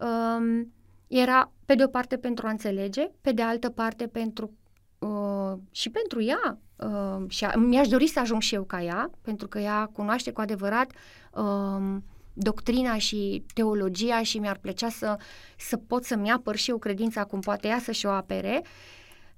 um, 0.00 0.72
era 1.06 1.50
pe 1.64 1.74
de 1.74 1.84
o 1.84 1.88
parte 1.88 2.16
pentru 2.16 2.46
a 2.46 2.50
înțelege, 2.50 3.10
pe 3.20 3.32
de 3.32 3.42
altă 3.42 3.70
parte 3.70 4.06
pentru 4.06 4.50
uh, 4.98 5.58
și 5.70 5.90
pentru 5.90 6.22
ea 6.22 6.58
uh, 6.76 7.24
și 7.28 7.44
a, 7.44 7.56
mi-aș 7.56 7.88
dori 7.88 8.06
să 8.06 8.20
ajung 8.20 8.40
și 8.40 8.54
eu 8.54 8.62
ca 8.62 8.82
ea, 8.82 9.10
pentru 9.22 9.48
că 9.48 9.58
ea 9.58 9.90
cunoaște 9.92 10.32
cu 10.32 10.40
adevărat 10.40 10.90
uh, 11.32 11.96
doctrina 12.32 12.98
și 12.98 13.44
teologia 13.54 14.22
și 14.22 14.38
mi-ar 14.38 14.58
plăcea 14.58 14.88
să, 14.88 15.16
să 15.58 15.76
pot 15.76 16.04
să-mi 16.04 16.30
apăr 16.30 16.56
și 16.56 16.70
eu 16.70 16.78
credința 16.78 17.24
cum 17.24 17.40
poate 17.40 17.68
ea 17.68 17.78
să-și 17.78 18.06
o 18.06 18.10
apere, 18.10 18.62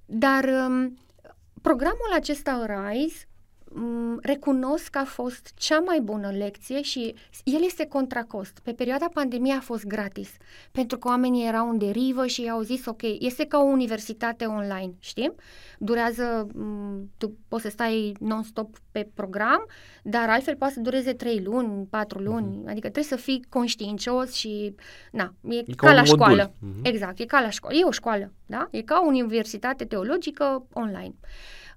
dar 0.06 0.44
um, 0.44 0.98
programul 1.62 2.10
acesta 2.12 2.66
RISE 2.66 3.26
Mm, 3.26 3.31
recunosc 4.22 4.88
că 4.88 4.98
a 4.98 5.04
fost 5.04 5.52
cea 5.54 5.78
mai 5.78 6.00
bună 6.00 6.30
lecție 6.30 6.82
și 6.82 7.14
el 7.44 7.62
este 7.64 7.86
contracost. 7.86 8.60
Pe 8.62 8.72
perioada 8.72 9.08
pandemiei 9.12 9.56
a 9.56 9.60
fost 9.60 9.84
gratis, 9.84 10.30
pentru 10.72 10.98
că 10.98 11.08
oamenii 11.08 11.46
erau 11.46 11.68
în 11.68 11.78
derivă 11.78 12.26
și 12.26 12.48
au 12.48 12.60
zis, 12.60 12.86
ok, 12.86 13.02
este 13.18 13.44
ca 13.44 13.58
o 13.58 13.62
universitate 13.62 14.44
online, 14.44 14.94
știi? 14.98 15.32
Durează, 15.78 16.46
mm, 16.54 17.10
tu 17.18 17.36
poți 17.48 17.62
să 17.62 17.68
stai 17.68 18.16
non-stop 18.20 18.76
pe 18.90 19.08
program, 19.14 19.66
dar 20.02 20.28
altfel 20.28 20.56
poate 20.56 20.74
să 20.74 20.80
dureze 20.80 21.12
3 21.12 21.42
luni, 21.42 21.86
4 21.90 22.18
luni, 22.18 22.46
uh-huh. 22.46 22.68
adică 22.68 22.90
trebuie 22.90 23.04
să 23.04 23.16
fii 23.16 23.44
conștiincios 23.48 24.32
și, 24.32 24.74
na, 25.12 25.34
e, 25.48 25.56
e 25.56 25.74
ca, 25.76 25.86
ca 25.86 25.94
la 25.94 26.04
școală. 26.04 26.52
Uh-huh. 26.52 26.82
Exact, 26.82 27.18
e 27.18 27.24
ca 27.24 27.40
la 27.40 27.50
școală, 27.50 27.76
e 27.76 27.84
o 27.84 27.90
școală, 27.90 28.32
da? 28.46 28.68
E 28.70 28.82
ca 28.82 29.00
o 29.04 29.06
universitate 29.06 29.84
teologică 29.84 30.66
online. 30.72 31.14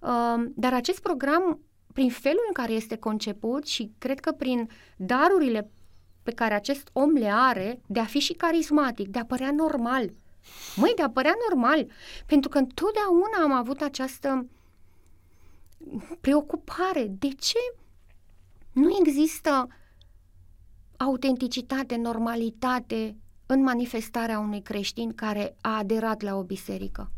Uh, 0.02 0.46
dar 0.56 0.74
acest 0.74 1.02
program 1.02 1.60
prin 1.96 2.10
felul 2.10 2.44
în 2.48 2.54
care 2.54 2.72
este 2.72 2.98
conceput 2.98 3.68
și 3.68 3.92
cred 3.98 4.20
că 4.20 4.32
prin 4.32 4.70
darurile 4.98 5.72
pe 6.24 6.32
care 6.32 6.54
acest 6.54 6.90
om 6.94 7.10
le 7.10 7.30
are 7.32 7.82
de 7.88 8.00
a 8.00 8.06
fi 8.06 8.20
și 8.20 8.34
carismatic, 8.34 9.08
de 9.08 9.20
a 9.20 9.26
părea 9.26 9.52
normal. 9.52 10.14
Măi, 10.76 10.94
de 10.96 11.02
a 11.02 11.10
părea 11.10 11.34
normal. 11.50 11.88
Pentru 12.26 12.50
că 12.50 12.58
întotdeauna 12.58 13.38
am 13.44 13.52
avut 13.52 13.82
această 13.82 14.48
preocupare. 16.22 17.08
De 17.20 17.28
ce 17.28 17.58
nu 18.72 18.96
există 19.00 19.68
autenticitate, 20.98 21.96
normalitate 21.96 23.16
în 23.46 23.64
manifestarea 23.64 24.40
unui 24.40 24.62
creștin 24.62 25.14
care 25.14 25.56
a 25.62 25.78
aderat 25.78 26.22
la 26.22 26.36
o 26.36 26.44
biserică? 26.44 27.12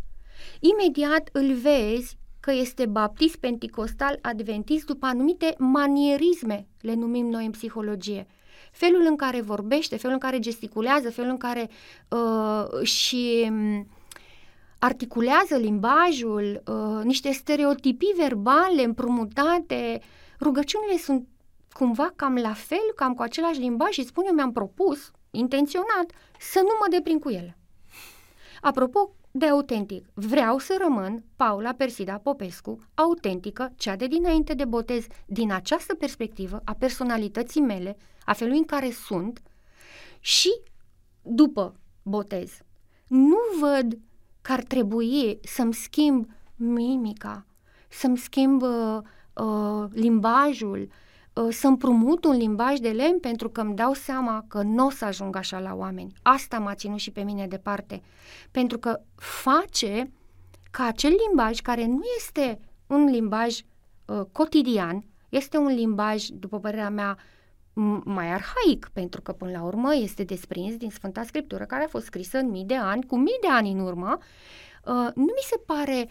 Imediat 0.60 1.30
îl 1.32 1.54
vezi 1.54 2.18
că 2.48 2.54
este 2.54 2.86
baptist, 2.86 3.36
penticostal, 3.36 4.20
adventist 4.22 4.86
după 4.86 5.06
anumite 5.06 5.56
manierisme, 5.58 6.68
le 6.82 6.94
numim 6.94 7.26
noi 7.26 7.46
în 7.46 7.52
psihologie. 7.52 8.28
Felul 8.72 9.06
în 9.08 9.16
care 9.16 9.42
vorbește, 9.42 9.98
felul 9.98 10.14
în 10.14 10.20
care 10.20 10.40
gesticulează, 10.40 11.12
felul 11.12 11.30
în 11.30 11.38
care 11.38 11.70
uh, 12.10 12.86
și 12.86 13.48
um, 13.50 13.88
articulează 14.80 15.58
limbajul, 15.58 16.64
uh, 16.66 17.04
niște 17.04 17.32
stereotipii 17.32 18.14
verbale 18.18 18.84
împrumutate, 18.84 20.02
rugăciunile 20.40 20.98
sunt 20.98 21.28
cumva 21.72 22.14
cam 22.16 22.36
la 22.36 22.54
fel, 22.54 22.92
cam 22.96 23.14
cu 23.14 23.22
același 23.22 23.60
limbaj 23.60 23.92
și 23.92 24.06
spun 24.06 24.24
eu 24.28 24.34
mi-am 24.34 24.52
propus, 24.52 25.12
intenționat, 25.32 26.12
să 26.40 26.60
nu 26.60 26.72
mă 26.80 26.86
deprind 26.90 27.22
cu 27.22 27.30
ele. 27.30 27.58
Apropo, 28.62 29.12
de 29.38 29.46
autentic. 29.46 30.06
Vreau 30.14 30.58
să 30.58 30.78
rămân 30.82 31.24
Paula 31.36 31.74
Persida 31.74 32.18
Popescu, 32.18 32.80
autentică, 32.94 33.74
cea 33.76 33.96
de 33.96 34.08
dinainte 34.08 34.54
de 34.54 34.66
botez, 34.66 35.06
din 35.26 35.52
această 35.52 35.96
perspectivă 35.96 36.62
a 36.64 36.74
personalității 36.74 37.62
mele, 37.62 37.98
a 38.26 38.34
felului 38.34 38.60
în 38.60 38.66
care 38.66 38.92
sunt 38.92 39.42
și 40.20 40.50
după 41.22 41.80
botez. 42.02 42.52
Nu 43.08 43.38
văd 43.60 44.00
că 44.42 44.52
ar 44.52 44.64
trebui 44.64 45.40
să-mi 45.44 45.74
schimb 45.74 46.30
mimica, 46.56 47.46
să-mi 47.90 48.18
schimb 48.18 48.62
uh, 48.62 48.98
uh, 49.34 49.86
limbajul, 49.92 50.82
Ă, 50.82 50.94
să 51.50 51.68
împrumut 51.68 52.26
un 52.26 52.38
limbaj 52.38 52.78
de 52.78 52.90
lemn 52.90 53.20
pentru 53.20 53.50
că 53.50 53.62
îmi 53.62 53.76
dau 53.76 53.94
seama 53.94 54.46
că 54.48 54.62
nu 54.62 54.86
o 54.86 54.90
să 54.90 55.06
ajung 55.06 55.36
așa 55.36 55.60
la 55.60 55.74
oameni. 55.74 56.14
Asta 56.22 56.60
m-a 56.60 56.76
ținut 56.76 57.00
și 57.00 57.12
pe 57.12 57.22
mine 57.22 57.48
departe. 57.48 58.02
Pentru 58.52 58.78
că 58.78 59.02
face 59.16 60.12
ca 60.72 60.86
acel 60.86 61.16
limbaj 61.28 61.60
care 61.60 61.86
nu 61.86 62.02
este 62.18 62.60
un 62.88 63.06
limbaj 63.06 63.60
uh, 64.06 64.22
cotidian, 64.32 65.06
este 65.30 65.58
un 65.58 65.74
limbaj, 65.74 66.26
după 66.26 66.60
părerea 66.60 66.90
mea, 66.90 67.18
mai 68.04 68.32
arhaic, 68.32 68.90
pentru 68.94 69.22
că 69.22 69.32
până 69.32 69.52
la 69.52 69.64
urmă 69.64 69.96
este 69.96 70.24
desprins 70.24 70.76
din 70.76 70.90
Sfânta 70.90 71.24
Scriptură 71.24 71.66
care 71.66 71.84
a 71.84 71.88
fost 71.88 72.06
scrisă 72.06 72.38
în 72.38 72.50
mii 72.50 72.66
de 72.66 72.76
ani, 72.76 73.06
cu 73.06 73.18
mii 73.18 73.38
de 73.42 73.48
ani 73.48 73.72
în 73.72 73.80
urmă, 73.80 74.18
uh, 74.86 75.10
nu 75.16 75.24
mi 75.24 75.44
se 75.50 75.62
pare 75.66 76.10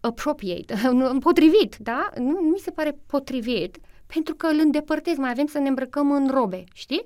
appropriate, 0.00 0.74
potrivit, 1.20 1.76
da? 1.76 2.10
Nu, 2.16 2.30
nu 2.30 2.48
mi 2.48 2.58
se 2.58 2.70
pare 2.70 2.98
potrivit 3.06 3.78
pentru 4.06 4.34
că 4.34 4.46
îl 4.46 4.58
îndepărtez, 4.58 5.16
mai 5.16 5.30
avem 5.30 5.46
să 5.46 5.58
ne 5.58 5.68
îmbrăcăm 5.68 6.12
în 6.12 6.30
robe, 6.30 6.64
știi? 6.72 7.04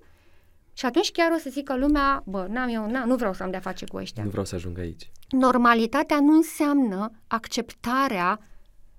Și 0.72 0.86
atunci 0.86 1.10
chiar 1.10 1.30
o 1.32 1.38
să 1.38 1.50
zică 1.50 1.76
lumea, 1.76 2.22
bă, 2.26 2.46
n-am 2.50 2.68
eu, 2.68 2.90
n-am, 2.90 3.08
nu 3.08 3.16
vreau 3.16 3.32
să 3.32 3.42
am 3.42 3.50
de-a 3.50 3.60
face 3.60 3.84
cu 3.86 3.96
ăștia. 3.96 4.22
Nu 4.22 4.28
vreau 4.28 4.44
să 4.44 4.54
ajung 4.54 4.78
aici. 4.78 5.10
Normalitatea 5.30 6.20
nu 6.20 6.32
înseamnă 6.32 7.10
acceptarea 7.26 8.40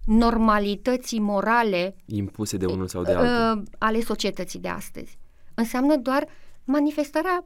normalității 0.05 1.19
morale 1.19 1.95
impuse 2.05 2.57
de 2.57 2.65
unul 2.65 2.87
sau 2.87 3.03
de 3.03 3.11
altul 3.11 3.61
uh, 3.61 3.67
ale 3.77 4.01
societății 4.01 4.59
de 4.59 4.67
astăzi. 4.67 5.17
Înseamnă 5.53 5.97
doar 5.97 6.27
manifestarea 6.63 7.43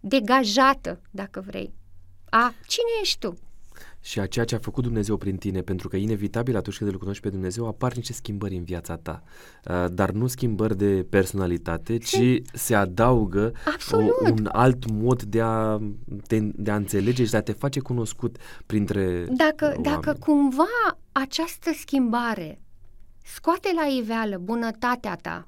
degajată, 0.00 1.00
dacă 1.10 1.44
vrei, 1.46 1.74
a 2.30 2.54
cine 2.66 2.90
ești 3.00 3.18
tu 3.18 3.34
și 4.00 4.20
a 4.20 4.26
ceea 4.26 4.44
ce 4.44 4.54
a 4.54 4.58
făcut 4.58 4.82
Dumnezeu 4.82 5.16
prin 5.16 5.36
tine, 5.36 5.60
pentru 5.60 5.88
că 5.88 5.96
inevitabil 5.96 6.56
atunci 6.56 6.76
când 6.76 6.90
îl 6.90 6.98
cunoști 6.98 7.22
pe 7.22 7.28
Dumnezeu 7.28 7.66
apar 7.66 7.94
niște 7.94 8.12
schimbări 8.12 8.56
în 8.56 8.64
viața 8.64 8.96
ta, 8.96 9.22
uh, 9.64 9.84
dar 9.92 10.10
nu 10.10 10.26
schimbări 10.26 10.76
de 10.76 11.06
personalitate, 11.10 11.96
ci 11.96 12.40
se 12.52 12.74
adaugă 12.74 13.52
o, 13.90 13.98
un 14.30 14.48
alt 14.52 14.90
mod 14.90 15.22
de 15.22 15.40
a, 15.40 15.78
te, 16.26 16.38
de 16.40 16.70
a 16.70 16.76
înțelege 16.76 17.24
și 17.24 17.30
de 17.30 17.36
a 17.36 17.42
te 17.42 17.52
face 17.52 17.80
cunoscut 17.80 18.36
printre 18.66 19.26
dacă, 19.30 19.64
oameni. 19.64 19.82
Dacă 19.82 20.16
cumva 20.20 20.98
această 21.12 21.70
schimbare 21.78 22.60
scoate 23.24 23.68
la 23.74 23.86
iveală 23.86 24.38
bunătatea 24.38 25.16
ta 25.16 25.44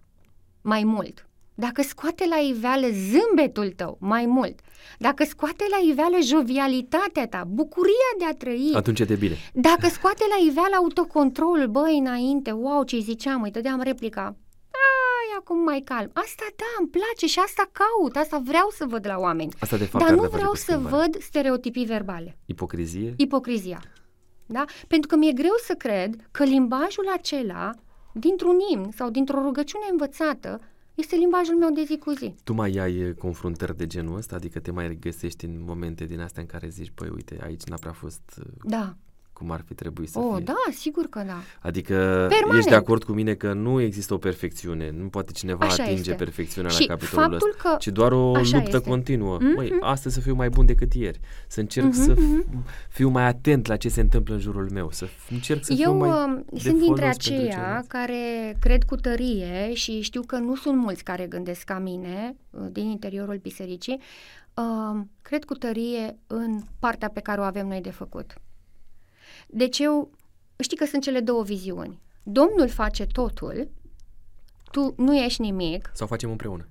mai 0.60 0.84
mult, 0.84 1.28
dacă 1.60 1.82
scoate 1.82 2.24
la 2.28 2.36
iveală 2.36 2.86
zâmbetul 3.10 3.70
tău 3.70 3.96
mai 4.00 4.26
mult, 4.26 4.60
dacă 4.98 5.24
scoate 5.24 5.64
la 5.70 5.90
iveală 5.90 6.16
jovialitatea 6.22 7.26
ta, 7.28 7.44
bucuria 7.48 8.12
de 8.18 8.24
a 8.24 8.34
trăi, 8.34 8.72
atunci 8.74 9.00
e 9.00 9.04
de 9.04 9.14
bine. 9.14 9.36
Dacă 9.52 9.88
scoate 9.88 10.24
la 10.28 10.48
iveală 10.48 10.74
autocontrolul, 10.76 11.66
băi, 11.66 11.98
înainte, 11.98 12.50
wow, 12.50 12.82
ce 12.84 12.98
ziceam, 12.98 13.42
îi 13.42 13.50
dădeam 13.50 13.80
replica, 13.80 14.22
ai, 14.22 15.36
acum 15.38 15.58
mai 15.62 15.80
calm. 15.84 16.10
Asta 16.14 16.44
da, 16.56 16.64
îmi 16.78 16.88
place 16.88 17.26
și 17.26 17.38
asta 17.38 17.70
caut, 17.72 18.16
asta 18.16 18.42
vreau 18.44 18.68
să 18.76 18.84
văd 18.88 19.06
la 19.06 19.16
oameni. 19.18 19.52
Asta 19.60 19.76
de 19.76 19.84
fapt 19.84 20.04
Dar 20.04 20.12
ar 20.12 20.18
nu 20.18 20.28
de 20.28 20.36
vreau 20.36 20.52
face 20.52 20.62
să 20.62 20.78
văd 20.78 21.22
stereotipii 21.22 21.84
verbale. 21.84 22.38
Ipocrizie? 22.46 23.14
Ipocrizia. 23.16 23.82
Da? 24.46 24.64
Pentru 24.88 25.08
că 25.08 25.16
mi-e 25.16 25.32
greu 25.32 25.54
să 25.64 25.74
cred 25.74 26.16
că 26.30 26.44
limbajul 26.44 27.08
acela, 27.16 27.70
dintr-un 28.12 28.56
imn 28.72 28.90
sau 28.96 29.10
dintr-o 29.10 29.42
rugăciune 29.42 29.84
învățată, 29.90 30.60
este 31.00 31.16
limbajul 31.16 31.56
meu 31.56 31.70
de 31.70 31.82
zi 31.84 31.98
cu 31.98 32.10
zi. 32.10 32.34
Tu 32.44 32.52
mai 32.52 32.76
ai 32.76 33.14
confruntări 33.18 33.76
de 33.76 33.86
genul 33.86 34.16
ăsta? 34.16 34.36
Adică 34.36 34.58
te 34.58 34.70
mai 34.70 34.96
găsești 35.00 35.44
în 35.44 35.62
momente 35.64 36.04
din 36.04 36.20
astea 36.20 36.42
în 36.42 36.48
care 36.48 36.68
zici, 36.68 36.92
păi 36.94 37.08
uite, 37.14 37.38
aici 37.42 37.64
n-a 37.64 37.76
prea 37.76 37.92
fost 37.92 38.40
Da, 38.62 38.96
cum 39.40 39.50
ar 39.50 39.62
fi 39.66 39.74
trebuit 39.74 40.08
să 40.08 40.18
oh, 40.18 40.34
fie. 40.36 40.44
da, 40.44 40.54
sigur 40.72 41.06
că 41.06 41.22
da. 41.26 41.36
Adică 41.60 41.94
Permanent. 42.28 42.58
ești 42.58 42.68
de 42.68 42.74
acord 42.74 43.04
cu 43.04 43.12
mine 43.12 43.34
că 43.34 43.52
nu 43.52 43.80
există 43.80 44.14
o 44.14 44.18
perfecțiune, 44.18 44.90
nu 44.90 45.08
poate 45.08 45.32
cineva 45.32 45.64
Așa 45.66 45.82
atinge 45.82 46.00
este. 46.10 46.24
perfecțiunea 46.24 46.70
Și 46.70 46.80
la 46.88 46.94
capitolul 46.94 47.30
faptul 47.30 47.48
ăsta, 47.56 47.68
că 47.70 47.76
ci 47.78 47.86
doar 47.88 48.12
o 48.12 48.34
așa 48.34 48.56
luptă 48.56 48.76
este. 48.76 48.88
continuă. 48.88 49.36
Mhm. 49.40 49.52
Măi, 49.56 49.72
astăzi 49.80 50.14
să 50.14 50.20
fiu 50.20 50.34
mai 50.34 50.48
bun 50.48 50.66
decât 50.66 50.92
ieri, 50.94 51.20
să 51.48 51.60
încerc 51.60 51.86
Mhm, 51.86 51.94
să 52.04 52.12
f- 52.14 52.16
mhm. 52.16 52.64
fiu 52.88 53.08
mai 53.08 53.26
atent 53.26 53.66
la 53.66 53.76
ce 53.76 53.88
se 53.88 54.00
întâmplă 54.00 54.34
în 54.34 54.40
jurul 54.40 54.68
meu, 54.72 54.88
să 54.90 55.06
f- 55.06 55.30
încerc 55.30 55.64
să 55.64 55.74
fiu 55.74 55.82
Eu 55.82 55.96
mai 55.96 56.08
uh, 56.08 56.40
de 56.52 56.58
sunt 56.58 56.78
dintre 56.78 56.84
folos 56.86 56.98
pentru 56.98 57.32
aceia 57.34 57.50
ceilalți. 57.50 57.88
care 57.88 58.56
cred 58.60 58.82
cu 58.82 58.96
tărie 58.96 59.74
și 59.74 60.00
știu 60.00 60.22
că 60.22 60.36
nu 60.36 60.56
sunt 60.56 60.76
mulți 60.78 61.04
care 61.04 61.26
gândesc 61.26 61.64
ca 61.64 61.78
mine 61.78 62.36
uh, 62.50 62.66
din 62.72 62.88
interiorul 62.88 63.36
bisericii, 63.42 64.00
uh, 64.54 65.00
cred 65.22 65.44
cu 65.44 65.54
tărie 65.54 66.16
în 66.26 66.60
partea 66.78 67.08
pe 67.08 67.20
care 67.20 67.40
o 67.40 67.44
avem 67.44 67.66
noi 67.66 67.80
de 67.80 67.90
făcut. 67.90 68.34
Deci 69.52 69.78
eu, 69.78 70.10
știi 70.58 70.76
că 70.76 70.84
sunt 70.84 71.02
cele 71.02 71.20
două 71.20 71.42
viziuni. 71.42 72.00
Domnul 72.22 72.68
face 72.68 73.06
totul, 73.06 73.68
tu 74.70 74.94
nu 74.96 75.16
ești 75.16 75.40
nimic, 75.40 75.90
Sau 75.94 76.06
facem 76.06 76.30
împreună. 76.30 76.68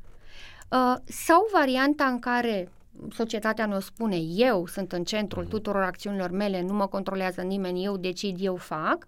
Uh, 0.72 0.95
sau 1.06 1.49
varianta 1.51 2.06
în 2.06 2.19
care 2.19 2.72
societatea 3.11 3.65
ne 3.65 3.80
spune 3.80 4.18
eu 4.18 4.68
sunt 4.68 4.91
în 4.91 5.03
centrul 5.03 5.45
tuturor 5.45 5.81
acțiunilor 5.81 6.30
mele, 6.30 6.61
nu 6.61 6.73
mă 6.73 6.88
controlează 6.88 7.41
nimeni, 7.41 7.84
eu 7.84 7.97
decid, 7.97 8.38
eu 8.39 8.56
fac, 8.56 9.06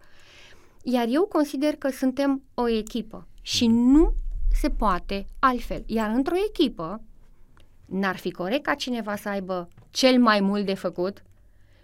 iar 0.83 1.05
eu 1.09 1.25
consider 1.25 1.75
că 1.75 1.89
suntem 1.89 2.43
o 2.53 2.67
echipă 2.67 3.27
și 3.41 3.67
nu 3.67 4.13
se 4.53 4.69
poate 4.69 5.25
altfel. 5.39 5.83
Iar 5.85 6.09
într-o 6.09 6.35
echipă 6.49 7.01
n-ar 7.85 8.17
fi 8.17 8.31
corect 8.31 8.63
ca 8.63 8.73
cineva 8.73 9.15
să 9.15 9.29
aibă 9.29 9.67
cel 9.89 10.19
mai 10.19 10.39
mult 10.39 10.65
de 10.65 10.73
făcut 10.73 11.23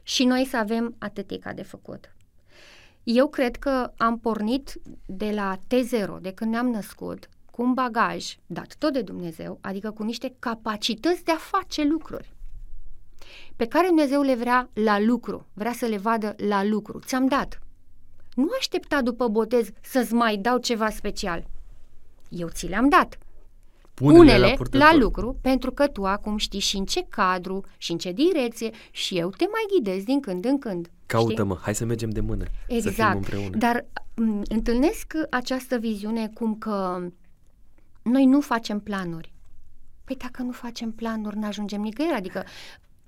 și 0.07 0.23
noi 0.23 0.45
să 0.45 0.57
avem 0.57 0.95
atâtica 0.97 1.53
de 1.53 1.63
făcut. 1.63 2.15
Eu 3.03 3.27
cred 3.27 3.55
că 3.55 3.91
am 3.97 4.19
pornit 4.19 4.81
de 5.05 5.31
la 5.31 5.57
T0, 5.57 6.21
de 6.21 6.31
când 6.31 6.51
ne-am 6.51 6.67
născut, 6.67 7.29
cu 7.51 7.61
un 7.61 7.73
bagaj 7.73 8.35
dat 8.45 8.75
tot 8.77 8.93
de 8.93 9.01
Dumnezeu, 9.01 9.57
adică 9.61 9.91
cu 9.91 10.03
niște 10.03 10.35
capacități 10.39 11.23
de 11.23 11.31
a 11.31 11.37
face 11.37 11.83
lucruri 11.83 12.35
pe 13.55 13.67
care 13.67 13.87
Dumnezeu 13.87 14.21
le 14.21 14.35
vrea 14.35 14.69
la 14.73 14.99
lucru, 14.99 15.45
vrea 15.53 15.73
să 15.73 15.85
le 15.85 15.97
vadă 15.97 16.35
la 16.37 16.63
lucru. 16.63 16.99
Ți-am 16.99 17.27
dat. 17.27 17.59
Nu 18.35 18.47
aștepta 18.57 19.01
după 19.01 19.27
botez 19.27 19.69
să-ți 19.81 20.13
mai 20.13 20.37
dau 20.37 20.57
ceva 20.57 20.89
special. 20.89 21.47
Eu 22.29 22.47
ți 22.47 22.67
le-am 22.67 22.89
dat. 22.89 23.17
Pune-le 23.99 24.17
Pune-le 24.19 24.37
la 24.39 24.47
la, 24.47 24.53
purtător. 24.53 24.95
lucru, 24.99 25.37
pentru 25.41 25.71
că 25.71 25.87
tu 25.87 26.05
acum 26.05 26.37
știi 26.37 26.59
și 26.59 26.77
în 26.77 26.85
ce 26.85 27.05
cadru 27.09 27.63
și 27.77 27.91
în 27.91 27.97
ce 27.97 28.11
direcție 28.11 28.69
și 28.91 29.17
eu 29.17 29.29
te 29.29 29.45
mai 29.51 29.65
ghidez 29.73 30.03
din 30.03 30.19
când 30.19 30.45
în 30.45 30.59
când. 30.59 30.85
știi? 30.85 31.05
Caută-mă, 31.05 31.57
hai 31.61 31.75
să 31.75 31.85
mergem 31.85 32.09
de 32.09 32.19
mână, 32.21 32.43
să 32.43 32.73
fim 32.75 32.87
Exact. 32.87 33.15
împreună. 33.15 33.57
Dar 33.57 33.85
m, 34.15 34.41
întâlnesc 34.47 35.13
această 35.29 35.77
viziune 35.77 36.27
cum 36.33 36.55
că 36.55 37.01
noi 38.01 38.25
nu 38.25 38.41
facem 38.41 38.79
planuri. 38.79 39.33
Păi 40.03 40.15
dacă 40.15 40.41
nu 40.41 40.51
facem 40.51 40.91
planuri, 40.91 41.37
nu 41.37 41.45
ajungem 41.47 41.81
nicăieri. 41.81 42.15
Adică 42.15 42.43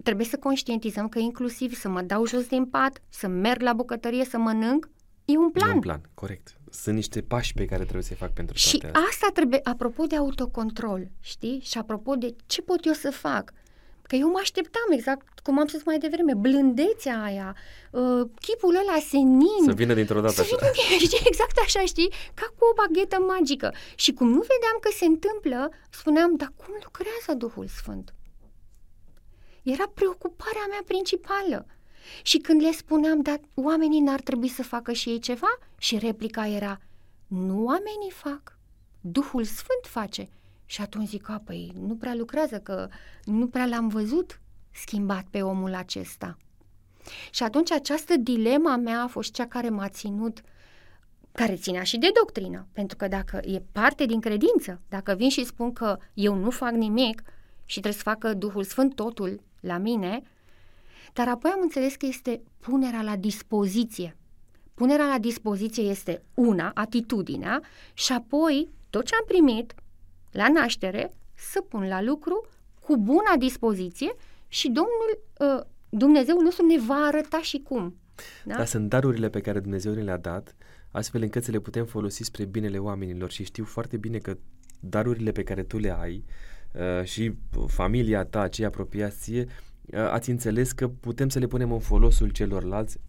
trebuie 0.04 0.26
să 0.26 0.38
conștientizăm 0.38 1.08
că 1.10 1.20
inclusiv 1.20 1.74
să 1.74 1.90
mă 1.90 2.02
dau 2.02 2.26
jos 2.28 2.48
din 2.48 2.66
pat, 2.66 3.02
să 3.10 3.28
merg 3.28 3.62
la 3.62 3.74
bucătărie, 3.74 4.26
să 4.26 4.38
mănânc, 4.38 4.90
e 5.34 5.38
un 5.38 5.50
plan. 5.52 5.70
E 5.70 5.74
un 5.74 5.80
plan, 5.80 6.02
corect. 6.14 6.54
Sunt 6.72 6.96
niște 6.96 7.22
pași 7.22 7.54
pe 7.54 7.66
care 7.66 7.82
trebuie 7.82 8.04
să-i 8.04 8.16
fac 8.16 8.34
pentru 8.34 8.58
Și 8.58 8.78
toate 8.78 8.86
astea. 8.96 9.08
asta 9.10 9.28
trebuie, 9.34 9.60
apropo 9.64 10.06
de 10.06 10.16
autocontrol, 10.16 11.08
știi? 11.20 11.60
Și 11.64 11.78
apropo 11.78 12.16
de 12.16 12.36
ce 12.46 12.62
pot 12.62 12.86
eu 12.86 12.94
să 12.94 13.12
fac. 13.12 13.54
Că 14.02 14.16
eu 14.16 14.30
mă 14.30 14.40
așteptam 14.42 14.88
exact, 14.92 15.40
cum 15.40 15.60
am 15.60 15.68
spus 15.68 15.84
mai 15.84 15.98
devreme, 15.98 16.34
blândețea 16.34 17.22
aia, 17.24 17.56
uh, 17.92 18.22
chipul 18.42 18.76
ăla 18.76 18.98
senin. 19.10 19.64
Să 19.66 19.74
vină 19.74 19.94
dintr-o 19.94 20.22
dată 20.22 20.34
Să 20.34 20.42
așa. 20.42 20.56
vină, 20.56 20.72
știi, 21.06 21.20
exact 21.26 21.58
așa, 21.66 21.80
știi? 21.86 22.10
Ca 22.34 22.46
cu 22.58 22.64
o 22.72 22.74
baghetă 22.82 23.18
magică. 23.20 23.74
Și 23.96 24.14
cum 24.14 24.28
nu 24.28 24.42
vedeam 24.54 24.78
că 24.82 24.90
se 25.00 25.06
întâmplă, 25.06 25.70
spuneam, 25.90 26.36
dar 26.36 26.52
cum 26.56 26.74
lucrează 26.84 27.34
Duhul 27.38 27.68
Sfânt? 27.68 28.14
Era 29.64 29.92
preocuparea 29.94 30.66
mea 30.70 30.84
principală. 30.86 31.66
Și 32.24 32.38
când 32.38 32.62
le 32.62 32.72
spuneam, 32.72 33.22
dar 33.22 33.40
oamenii 33.54 34.00
n-ar 34.00 34.22
trebui 34.22 34.48
să 34.48 34.64
facă 34.64 34.92
și 34.92 35.10
ei 35.10 35.20
ceva? 35.20 35.58
Și 35.78 35.98
replica 35.98 36.48
era, 36.48 36.80
nu 37.28 37.64
oamenii 37.64 38.12
fac, 38.12 38.58
Duhul 39.02 39.44
Sfânt 39.44 39.82
face. 39.82 40.30
Și 40.66 40.82
atunci 40.82 41.08
zic, 41.08 41.30
a, 41.30 41.42
păi 41.46 41.74
nu 41.88 41.96
prea 41.96 42.16
lucrează, 42.16 42.60
că 42.60 42.90
nu 43.24 43.48
prea 43.48 43.66
l-am 43.66 43.88
văzut 43.88 44.40
schimbat 44.72 45.26
pe 45.30 45.42
omul 45.42 45.74
acesta. 45.74 46.38
Și 47.32 47.44
atunci 47.44 47.72
această 47.72 48.18
dilema 48.18 48.76
mea 48.76 49.02
a 49.02 49.08
fost 49.08 49.34
cea 49.34 49.48
care 49.48 49.70
m-a 49.70 49.90
ținut, 49.90 50.42
care 51.32 51.56
ținea 51.56 51.84
și 51.84 51.98
de 51.98 52.12
doctrină, 52.20 52.68
pentru 52.72 52.98
că 52.98 53.08
dacă 53.08 53.40
e 53.44 53.62
parte 53.72 54.06
din 54.06 54.20
credință, 54.20 54.82
dacă 54.90 55.14
vin 55.14 55.30
și 55.30 55.46
spun 55.46 55.74
că 55.74 55.98
eu 56.14 56.36
nu 56.36 56.50
fac 56.50 56.72
nimic 56.72 57.22
și 57.66 57.80
trebuie 57.80 57.94
să 57.94 58.10
facă 58.10 58.34
Duhul 58.34 58.64
Sfânt 58.64 58.96
totul 58.96 59.42
la 59.60 59.78
mine, 59.78 60.22
dar 61.14 61.28
apoi 61.28 61.52
am 61.52 61.60
înțeles 61.62 61.96
că 61.96 62.06
este 62.06 62.42
punerea 62.60 63.02
la 63.02 63.16
dispoziție. 63.16 64.16
Punerea 64.74 65.06
la 65.06 65.20
dispoziție 65.20 65.84
este 65.84 66.24
una, 66.34 66.72
atitudinea, 66.74 67.62
și 67.94 68.14
apoi 68.14 68.70
tot 68.90 69.06
ce 69.06 69.16
am 69.16 69.26
primit 69.28 69.74
la 70.32 70.50
naștere 70.50 71.12
să 71.34 71.62
pun 71.62 71.88
la 71.88 72.02
lucru 72.02 72.48
cu 72.80 72.98
bună 72.98 73.34
dispoziție 73.38 74.16
și 74.48 74.68
Domnul, 74.68 75.24
uh, 75.40 75.66
Dumnezeu 75.90 76.42
nostru 76.42 76.66
ne 76.66 76.80
va 76.80 76.96
arăta 76.96 77.42
și 77.42 77.58
cum. 77.58 77.96
Da? 78.46 78.56
Dar 78.56 78.66
sunt 78.66 78.90
darurile 78.90 79.30
pe 79.30 79.42
care 79.42 79.60
Dumnezeu 79.60 79.94
ne 79.94 80.02
le-a 80.02 80.18
dat, 80.18 80.56
astfel 80.92 81.22
încât 81.22 81.44
să 81.44 81.52
le 81.52 81.60
putem 81.60 81.86
folosi 81.86 82.24
spre 82.24 82.46
binele 82.46 82.78
oamenilor 82.78 83.32
și 83.32 83.44
știu 83.44 83.64
foarte 83.64 83.98
bine 83.98 84.18
că 84.18 84.38
darurile 84.80 85.32
pe 85.32 85.44
care 85.44 85.64
tu 85.64 85.78
le 85.78 85.98
ai 86.00 86.26
uh, 86.74 87.04
și 87.04 87.34
familia 87.68 88.26
ta, 88.26 88.48
cei 88.48 88.66
apropiați 88.66 89.20
ție, 89.20 89.42
uh, 89.42 89.69
ați 90.12 90.30
înțeles 90.30 90.72
că 90.72 90.88
putem 90.88 91.30
să 91.30 91.40
le 91.40 91.48
punem 91.48 91.72
în 91.72 91.80
folosul 91.80 92.30
celorlalți 92.30 93.00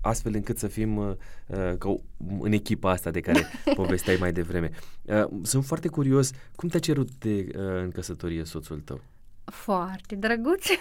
astfel 0.00 0.34
încât 0.34 0.58
să 0.58 0.66
fim 0.66 0.96
uh, 0.96 1.14
uh, 1.46 1.72
ca 1.78 1.88
o- 1.88 2.00
în 2.40 2.52
echipa 2.52 2.90
asta 2.90 3.10
de 3.10 3.20
care 3.20 3.46
povesteai 3.74 4.16
mai 4.20 4.32
devreme. 4.32 4.70
Uh, 5.02 5.24
sunt 5.42 5.64
foarte 5.64 5.88
curios, 5.88 6.30
cum 6.54 6.68
te-a 6.68 6.80
cerut 6.80 7.08
de, 7.18 7.46
uh, 7.56 7.82
în 7.82 7.90
căsătorie 7.90 8.44
soțul 8.44 8.80
tău? 8.80 9.00
Foarte 9.44 10.14
drăguț. 10.14 10.66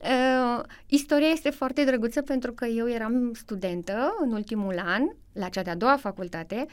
Uh, 0.00 0.64
istoria 0.86 1.28
este 1.28 1.50
foarte 1.50 1.84
drăguță 1.84 2.22
pentru 2.22 2.52
că 2.52 2.64
eu 2.66 2.90
eram 2.90 3.32
studentă 3.32 4.16
în 4.20 4.32
ultimul 4.32 4.78
an, 4.78 5.02
la 5.32 5.48
cea 5.48 5.62
de-a 5.62 5.76
doua 5.76 5.96
facultate, 5.96 6.64
uh, 6.66 6.72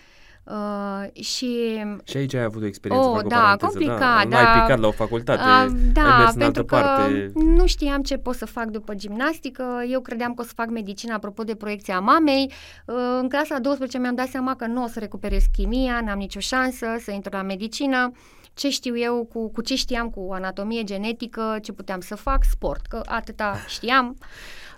și 1.14 1.84
Și 2.04 2.18
aici 2.18 2.34
ai 2.34 2.44
avut 2.44 2.62
o 2.62 2.66
experiență, 2.66 3.08
Oh, 3.08 3.16
fac 3.16 3.26
o 3.26 3.28
da, 3.28 3.36
paranteză, 3.36 3.72
complicat, 3.72 4.00
da? 4.00 4.26
da. 4.30 4.42
N-ai 4.42 4.62
picat 4.62 4.80
la 4.80 4.88
o 4.88 4.92
facultate, 4.92 5.42
A, 5.42 5.60
ai 5.60 5.68
da, 5.94 6.18
mers 6.18 6.34
în 6.34 6.40
pentru 6.40 6.46
altă 6.46 6.64
că 6.64 6.76
parte. 6.76 7.32
nu 7.36 7.66
știam 7.66 8.02
ce 8.02 8.18
pot 8.18 8.36
să 8.36 8.46
fac 8.46 8.66
după 8.66 8.94
gimnastică. 8.94 9.64
Eu 9.90 10.02
credeam 10.02 10.34
că 10.34 10.42
o 10.42 10.46
să 10.46 10.52
fac 10.56 10.70
medicină 10.70 11.14
apropo 11.14 11.44
de 11.44 11.56
proiecția 11.56 12.00
mamei. 12.00 12.52
Uh, 12.86 12.96
În 13.22 13.30
clasa 13.30 13.56
a 13.56 13.60
12 13.60 13.98
mi-am 13.98 14.16
dat 14.16 14.28
seama 14.28 14.56
că 14.56 14.66
nu 14.66 14.84
o 14.84 14.88
să 14.88 15.00
recuperez 15.00 15.44
chimia, 15.54 16.02
n-am 16.06 16.18
nicio 16.18 16.40
șansă 16.40 16.86
să 17.00 17.12
intru 17.12 17.36
la 17.36 17.42
medicină. 17.42 18.12
Ce 18.54 18.70
știu 18.70 18.98
eu, 18.98 19.28
cu, 19.34 19.50
cu 19.52 19.62
ce 19.62 19.76
știam, 19.76 20.10
cu 20.10 20.30
anatomie 20.34 20.84
genetică, 20.84 21.58
ce 21.62 21.72
puteam 21.72 22.00
să 22.00 22.16
fac, 22.16 22.44
sport, 22.50 22.86
că 22.86 23.02
atâta 23.06 23.56
știam. 23.68 24.18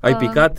Ai 0.01 0.11
Uh, 0.11 0.17
picat? 0.17 0.57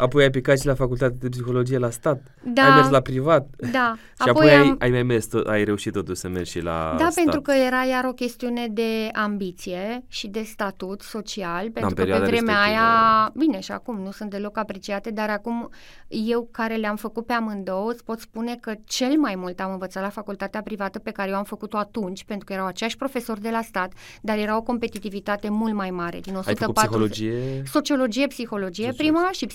Apoi 0.00 0.22
ai 0.22 0.30
picat 0.30 0.58
și 0.60 0.66
la 0.66 0.74
facultate 0.74 1.14
de 1.20 1.28
psihologie 1.28 1.78
la 1.78 1.90
stat, 1.90 2.22
Da. 2.54 2.62
ai 2.62 2.74
mers 2.74 2.88
la 2.88 3.00
privat 3.00 3.46
Da. 3.72 3.94
și 4.22 4.28
apoi, 4.28 4.48
ai, 4.48 4.54
am... 4.56 4.76
ai 4.80 4.90
mai 4.90 5.02
mers, 5.02 5.26
tot, 5.26 5.46
ai 5.46 5.64
reușit 5.64 5.92
totuși 5.92 6.20
să 6.20 6.28
mergi 6.28 6.50
și 6.50 6.60
la 6.60 6.94
Da, 6.98 7.04
stat. 7.10 7.14
pentru 7.14 7.40
că 7.40 7.52
era 7.66 7.84
iar 7.84 8.04
o 8.04 8.12
chestiune 8.12 8.66
de 8.70 9.08
ambiție 9.12 10.04
și 10.08 10.28
de 10.28 10.42
statut 10.42 11.02
social, 11.02 11.70
pentru 11.70 11.80
că 11.80 11.94
pe 11.94 12.00
perioada 12.00 12.24
vremea 12.24 12.54
respectivă- 12.54 12.80
aia, 12.80 13.30
bine, 13.34 13.60
și 13.60 13.72
acum 13.72 14.00
nu 14.00 14.10
sunt 14.10 14.30
deloc 14.30 14.58
apreciate, 14.58 15.10
dar 15.10 15.28
acum 15.30 15.68
eu 16.08 16.48
care 16.50 16.74
le-am 16.74 16.96
făcut 16.96 17.26
pe 17.26 17.32
amândouă, 17.32 17.90
îți 17.90 18.04
pot 18.04 18.20
spune 18.20 18.56
că 18.60 18.72
cel 18.84 19.16
mai 19.18 19.34
mult 19.36 19.60
am 19.60 19.72
învățat 19.72 20.02
la 20.02 20.08
facultatea 20.08 20.62
privată 20.62 20.98
pe 20.98 21.10
care 21.10 21.30
eu 21.30 21.36
am 21.36 21.44
făcut-o 21.44 21.76
atunci, 21.76 22.24
pentru 22.24 22.44
că 22.44 22.52
erau 22.52 22.66
aceiași 22.66 22.96
profesori 22.96 23.40
de 23.40 23.50
la 23.50 23.62
stat, 23.62 23.92
dar 24.22 24.38
era 24.38 24.56
o 24.56 24.62
competitivitate 24.62 25.48
mult 25.50 25.72
mai 25.74 25.90
mare, 25.90 26.18
din 26.20 26.32
Ai 26.34 26.38
140. 26.38 26.56
făcut 26.58 26.74
psihologie? 26.74 27.62
Sociologie, 27.66 28.26
psihologie 28.26 28.84
Sociologie. 28.84 29.12
prima 29.12 29.28
și 29.32 29.46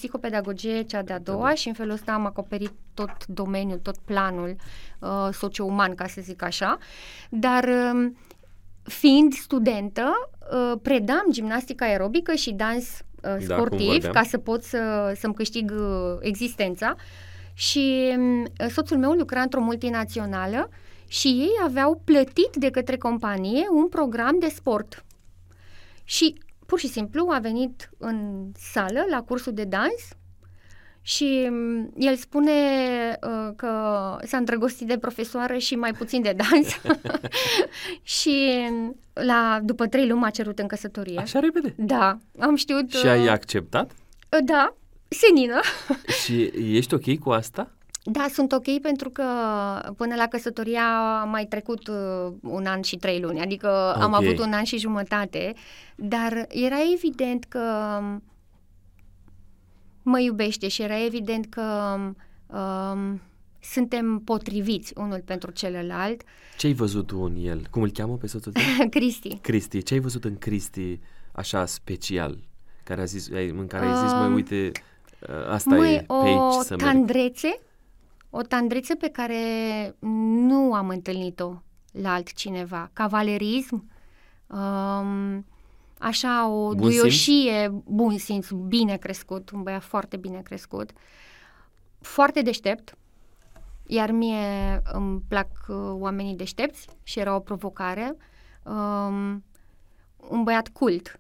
psihopedagogie 0.42 0.82
cea 0.82 1.02
de-a 1.02 1.20
doua 1.20 1.54
și 1.54 1.68
în 1.68 1.74
felul 1.74 1.92
ăsta 1.92 2.12
am 2.12 2.26
acoperit 2.26 2.72
tot 2.94 3.26
domeniul, 3.26 3.78
tot 3.78 3.98
planul 3.98 4.56
uh, 5.00 5.30
socio-uman, 5.32 5.96
ca 5.96 6.08
să 6.08 6.22
zic 6.22 6.42
așa. 6.42 6.78
Dar 7.30 7.64
uh, 7.64 8.12
fiind 8.84 9.34
studentă, 9.34 10.12
uh, 10.52 10.80
predam 10.82 11.26
gimnastică 11.32 11.84
aerobică 11.84 12.34
și 12.34 12.52
dans 12.52 12.86
uh, 12.86 13.02
Da, 13.22 13.30
cum 13.36 13.46
sportiv 13.46 13.92
vorbeam. 13.92 14.14
ca 14.14 14.24
să 14.24 14.38
pot 14.38 14.64
să, 14.64 15.14
să-mi 15.20 15.34
câștig 15.34 15.72
uh, 15.72 16.18
existența. 16.20 16.96
Și 17.54 18.14
um, 18.18 18.46
soțul 18.70 18.98
meu 18.98 19.12
lucra 19.12 19.42
într-o 19.42 19.62
multinațională 19.62 20.70
și 21.08 21.28
ei 21.28 21.52
aveau 21.64 22.02
plătit 22.04 22.56
de 22.56 22.70
către 22.70 22.98
companie 22.98 23.68
un 23.72 23.88
program 23.90 24.40
de 24.40 24.48
sport. 24.48 25.06
Și 26.04 26.36
pur 26.66 26.80
și 26.80 26.88
simplu 26.88 27.28
a 27.32 27.40
venit 27.40 27.90
în 27.98 28.48
sală 28.58 29.06
la 29.10 29.22
cursul 29.22 29.54
de 29.54 29.64
dans 29.64 30.16
și 31.08 31.48
m, 31.52 31.92
el 31.98 32.16
spune 32.16 32.52
uh, 33.24 33.54
că 33.56 33.70
s-a 34.24 34.38
îndrăgostit 34.38 34.88
de 34.88 34.98
profesoară 34.98 35.58
și 35.58 35.76
mai 35.76 35.92
puțin 35.94 36.22
de 36.22 36.36
dans 36.38 36.68
și 38.18 38.52
la, 39.14 39.60
după 39.64 39.88
trei 39.88 40.08
luni 40.08 40.20
m-a 40.20 40.30
cerut 40.30 40.60
în 40.60 40.68
căsătorie. 40.68 41.20
Așa 41.20 41.40
repede? 41.40 41.74
Da, 41.78 42.18
am 42.40 42.56
știut... 42.56 42.92
Și 42.94 43.08
ai 43.08 43.24
uh, 43.24 43.30
acceptat? 43.30 43.92
uh, 43.92 44.40
Da, 44.46 44.76
senină. 45.08 45.60
Și 46.24 46.52
ești 46.78 46.94
ok 46.94 47.18
cu 47.20 47.30
asta? 47.30 47.70
Da, 48.04 48.26
sunt 48.34 48.52
ok 48.52 48.80
pentru 48.82 49.10
că 49.10 49.24
până 49.98 50.16
la 50.16 50.28
căsătorie 50.28 50.78
a 50.78 51.24
mai 51.24 51.46
trecut 51.46 51.88
uh, 51.88 52.34
un 52.42 52.66
an 52.66 52.82
și 52.82 52.96
trei 52.96 53.20
luni, 53.20 53.42
adică 53.42 53.94
am 53.94 54.12
Ok. 54.14 54.22
avut 54.22 54.40
un 54.40 54.54
an 54.54 54.64
și 54.64 54.78
jumătate, 54.78 55.54
dar 55.96 56.46
era 56.50 56.78
evident 56.94 57.44
că 57.44 57.60
mă 60.06 60.20
iubește 60.20 60.68
și 60.68 60.82
era 60.82 61.04
evident 61.06 61.46
că 61.46 61.96
um, 62.48 63.22
suntem 63.62 64.20
potriviți 64.20 64.94
unul 64.98 65.22
pentru 65.26 65.52
celălalt. 65.52 66.22
Ce 66.58 66.68
ai 66.68 66.74
văzut 66.74 67.08
tu 67.08 67.20
în 67.20 67.36
el? 67.40 67.68
Cum 67.70 67.82
îl 67.82 67.90
cheamă 67.92 68.16
pe 68.18 68.28
soțul 68.28 68.52
tău? 68.52 68.64
Cristi. 68.90 69.36
Cristi. 69.38 69.84
Ce 69.84 69.94
ai 69.94 70.00
văzut 70.00 70.24
în 70.26 70.38
Cristi 70.38 71.00
așa 71.32 71.66
special? 71.66 72.38
Care 72.84 73.02
a 73.02 73.06
zis, 73.06 73.32
ai- 73.32 73.50
în 73.50 73.68
care 73.68 73.86
ai 73.86 73.96
zis, 74.04 74.12
măi, 74.12 74.28
Um, 74.28 74.34
uite, 74.34 74.72
uh, 75.22 75.48
asta 75.50 75.76
Măi, 75.76 75.94
e 75.94 75.98
pe 76.00 76.06
o 76.14 76.22
aici 76.22 76.64
să 76.66 76.76
merg. 76.76 76.92
tandrețe, 76.92 77.60
o 78.30 78.42
tandrețe 78.42 78.96
pe 78.96 79.08
care 79.10 79.36
nu 80.48 80.74
am 80.74 80.90
întâlnit-o 80.90 81.62
la 81.92 82.14
altcineva. 82.14 82.90
Cavalerism, 82.94 83.90
um, 84.48 85.46
așa 86.00 86.48
o 86.48 86.68
Bun 86.68 86.78
bun 86.78 86.90
simț? 86.90 87.02
duioșie, 87.02 87.84
bun 87.86 88.18
simț, 88.18 88.50
bine 88.50 88.98
crescut, 88.98 89.50
un 89.50 89.64
băiat 89.64 89.84
foarte 89.84 90.18
bine 90.18 90.42
crescut, 90.42 90.92
foarte 92.00 92.42
deștept, 92.42 92.98
iar 93.88 94.12
mie 94.12 94.82
îmi 94.94 95.22
plac 95.28 95.48
uh, 95.68 95.76
oamenii 95.92 96.36
deștepți 96.36 96.88
și 97.04 97.20
era 97.20 97.36
o 97.36 97.40
provocare. 97.40 98.16
Um, 98.64 99.44
un 100.30 100.44
băiat 100.44 100.68
cult. 100.68 101.20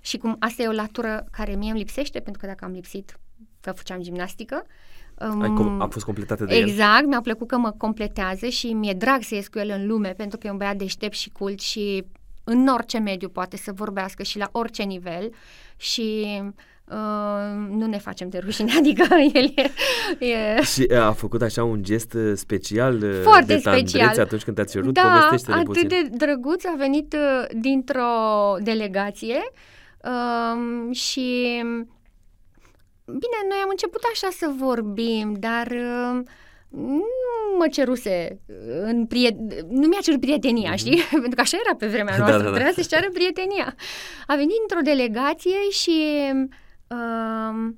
Și 0.00 0.18
cum 0.18 0.36
asta 0.38 0.62
e 0.62 0.68
o 0.68 0.72
latură 0.72 1.26
care 1.30 1.54
mie 1.54 1.70
îmi 1.70 1.78
lipsește, 1.78 2.20
pentru 2.20 2.40
că 2.40 2.46
dacă 2.46 2.64
am 2.64 2.72
lipsit, 2.72 3.18
că 3.60 3.72
făceam 3.72 4.00
gimnastică, 4.00 4.62
um, 5.20 5.40
Ai 5.40 5.48
com- 5.48 5.78
a 5.78 5.86
fost 5.86 6.04
completată 6.04 6.44
de 6.44 6.56
el? 6.56 6.68
Exact, 6.68 7.06
mi-a 7.06 7.20
plăcut 7.20 7.48
că 7.48 7.56
mă 7.56 7.70
completează 7.70 8.48
și 8.48 8.72
mi-e 8.72 8.92
drag 8.92 9.22
să 9.22 9.34
ies 9.34 9.48
cu 9.48 9.58
el 9.58 9.70
în 9.70 9.86
lume 9.86 10.12
pentru 10.16 10.38
că 10.38 10.46
e 10.46 10.50
un 10.50 10.56
băiat 10.56 10.76
deștept 10.76 11.14
și 11.14 11.30
cult 11.30 11.60
și 11.60 12.04
în 12.50 12.66
orice 12.66 12.98
mediu 12.98 13.28
poate 13.28 13.56
să 13.56 13.72
vorbească 13.74 14.22
și 14.22 14.38
la 14.38 14.48
orice 14.52 14.82
nivel 14.82 15.32
și 15.76 16.26
uh, 16.84 17.68
nu 17.70 17.86
ne 17.86 17.98
facem 17.98 18.28
de 18.28 18.38
rușine, 18.38 18.72
adică 18.78 19.06
el 19.32 19.52
e, 19.56 19.70
e 20.26 20.62
Și 20.62 20.86
uh, 20.90 20.98
a 20.98 21.12
făcut 21.12 21.42
așa 21.42 21.64
un 21.64 21.82
gest 21.82 22.12
uh, 22.12 22.32
special 22.34 22.94
uh, 23.02 23.20
Foarte 23.22 23.54
de 23.54 23.60
tandrețe 23.60 23.98
special. 23.98 24.24
atunci 24.24 24.42
când 24.42 24.56
te-a 24.56 24.64
cerut? 24.64 24.94
da, 24.94 25.02
Povestește-ne 25.02 25.56
atât 25.56 25.66
puțin. 25.66 25.88
de 25.88 26.08
drăguț, 26.16 26.64
a 26.64 26.74
venit 26.78 27.12
uh, 27.12 27.46
dintr-o 27.60 28.08
delegație 28.60 29.40
um, 30.04 30.92
și 30.92 31.60
bine, 33.06 33.38
noi 33.48 33.58
am 33.62 33.68
început 33.70 34.00
așa 34.12 34.28
să 34.30 34.50
vorbim, 34.58 35.36
dar 35.38 35.66
uh, 35.66 36.20
nu 36.70 37.02
mă 37.58 37.66
ceruse 37.70 38.40
în 38.82 39.06
priet- 39.06 39.60
nu 39.68 39.86
mi-a 39.88 39.98
cerut 40.02 40.20
prietenia, 40.20 40.74
știi? 40.76 40.98
Pentru 41.10 41.30
că 41.34 41.40
așa 41.40 41.56
era 41.66 41.76
pe 41.76 41.86
vremea 41.86 42.14
Mhm. 42.16 42.22
Da, 42.24 42.28
noastră, 42.28 42.42
da, 42.42 42.48
da. 42.50 42.54
trebuia 42.54 42.72
să-și 42.74 42.88
ceară 42.88 43.08
prietenia. 43.12 43.74
A 44.26 44.34
venit 44.34 44.56
într-o 44.62 44.80
delegație 44.92 45.70
și 45.70 45.96
um, 46.88 47.76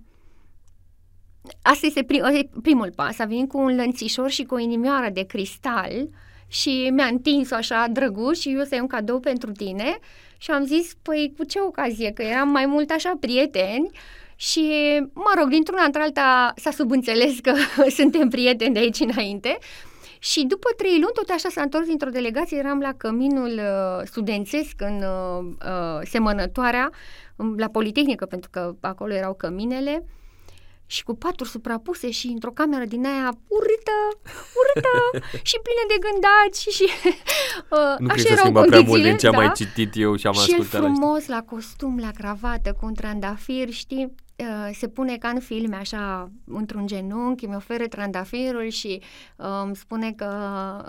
Asta 1.62 1.86
este 1.86 2.02
prim, 2.02 2.23
ăsta 2.24 2.36
e 2.39 2.48
primul 2.62 2.93
pas. 2.94 3.19
A 3.19 3.24
venit 3.24 3.48
cu 3.48 3.59
un 3.59 3.74
lănțișor 3.77 4.31
și 4.31 4.44
cu 4.44 4.55
o 4.55 4.59
inimioară 4.59 5.10
de 5.12 5.23
cristal 5.27 6.09
și 6.48 6.90
mi-a 6.93 7.06
întins-o 7.06 7.55
așa 7.55 7.86
drăguț 7.90 8.39
și 8.39 8.52
eu 8.52 8.62
să 8.64 8.74
iau 8.74 8.82
un 8.82 8.89
cadou 8.89 9.20
pentru 9.20 9.51
tine 9.52 9.98
și 10.39 10.51
am 10.51 10.64
zis, 10.64 10.93
păi 11.02 11.35
cu 11.36 11.44
ce 11.44 11.60
ocazie, 11.60 12.10
că 12.10 12.23
eram 12.23 12.48
mai 12.48 12.66
mult 12.66 12.90
așa 12.90 13.12
prieteni 13.20 13.90
și, 14.48 14.64
mă 15.12 15.32
rog, 15.39 15.48
dintr-una 15.48 15.82
într-alta 15.82 16.52
s-a 16.56 16.70
subînțeles 16.70 17.39
că 17.40 17.52
suntem 17.98 18.28
prieteni 18.28 18.74
de 18.74 18.78
aici 18.78 19.01
înainte. 19.01 19.59
Și 20.19 20.44
după 20.44 20.69
trei 20.77 21.01
luni, 21.01 21.12
tot 21.14 21.28
așa 21.28 21.48
s-a 21.48 21.62
întors 21.62 21.86
dintr-o 21.86 22.10
delegație, 22.10 22.59
eram 22.59 22.81
la 22.81 22.93
căminul 22.93 23.51
uh, 23.51 24.05
studențesc 24.05 24.74
în 24.78 25.02
uh, 25.02 25.44
uh, 25.66 26.01
semănătoarea, 26.02 26.90
um, 27.36 27.55
la 27.59 27.69
Politehnică, 27.69 28.27
pentru 28.27 28.51
că 28.51 28.74
acolo 28.81 29.14
erau 29.14 29.35
căminele, 29.35 30.05
și 30.93 31.02
cu 31.02 31.14
paturi 31.14 31.48
suprapuse 31.48 32.10
și 32.10 32.27
într-o 32.27 32.51
cameră 32.51 32.85
din 32.85 33.06
aia 33.06 33.31
urâtă, 33.48 33.98
urâtă 34.60 35.27
și 35.48 35.56
plină 35.64 35.85
de 35.93 35.98
gândaci 36.06 36.74
și 36.77 36.86
uh, 37.77 37.98
Nu 37.98 38.06
așa 38.06 38.14
cred 38.14 38.27
să 38.27 38.32
erau 38.32 38.44
schimba 38.44 38.60
prea 38.60 38.78
mult 38.78 38.89
condițiile, 38.89 39.09
din 39.09 39.19
ce 39.19 39.27
am 39.27 39.32
da. 39.32 39.39
mai 39.39 39.52
citit 39.55 39.93
eu 39.94 40.16
și 40.16 40.27
am 40.27 40.32
și 40.32 40.39
el 40.39 40.44
ascultat. 40.44 40.73
la 40.73 40.78
știri. 40.78 40.93
frumos 40.93 41.27
la 41.27 41.43
costum, 41.43 41.98
la 41.98 42.10
cravată, 42.10 42.73
cu 42.73 42.86
un 42.86 42.94
trandafir, 42.94 43.70
știi, 43.70 44.14
uh, 44.36 44.70
se 44.73 44.89
pune 44.89 45.16
ca 45.16 45.28
în 45.28 45.40
filme, 45.40 45.77
așa, 45.77 46.31
într-un 46.47 46.86
genunchi, 46.86 47.44
îmi 47.44 47.56
oferă 47.56 47.86
trandafirul 47.86 48.69
și 48.69 49.02
uh, 49.36 49.47
îmi 49.64 49.77
spune 49.77 50.12
că 50.12 50.31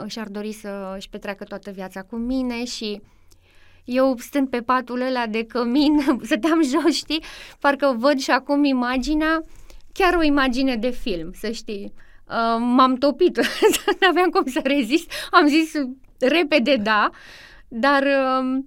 și-ar 0.08 0.28
dori 0.28 0.52
să 0.52 0.94
își 0.98 1.10
petreacă 1.10 1.44
toată 1.44 1.72
viața 1.72 2.02
cu 2.02 2.16
mine 2.16 2.66
și 2.66 3.02
eu 3.84 4.16
stând 4.18 4.50
pe 4.50 4.62
patul 4.62 5.02
ăla 5.02 5.28
de 5.28 5.46
cămin, 5.46 5.94
stăteam 6.28 6.62
jos, 6.64 6.96
știi, 6.96 7.24
parcă 7.60 7.96
văd 7.98 8.20
și 8.20 8.32
acum 8.32 8.64
imaginea, 8.64 9.44
chiar 9.94 10.14
o 10.14 10.24
imagine 10.24 10.76
de 10.76 10.90
film, 10.90 11.32
să 11.34 11.52
știi. 11.52 11.94
Uh, 12.28 12.58
m-am 12.60 12.96
topit, 12.96 13.38
nu 14.00 14.08
aveam 14.10 14.30
cum 14.30 14.46
să 14.46 14.60
rezist, 14.64 15.12
am 15.32 15.48
zis 15.48 15.72
repede 16.20 16.76
da, 16.76 17.10
dar 17.68 18.04
uh, 18.04 18.64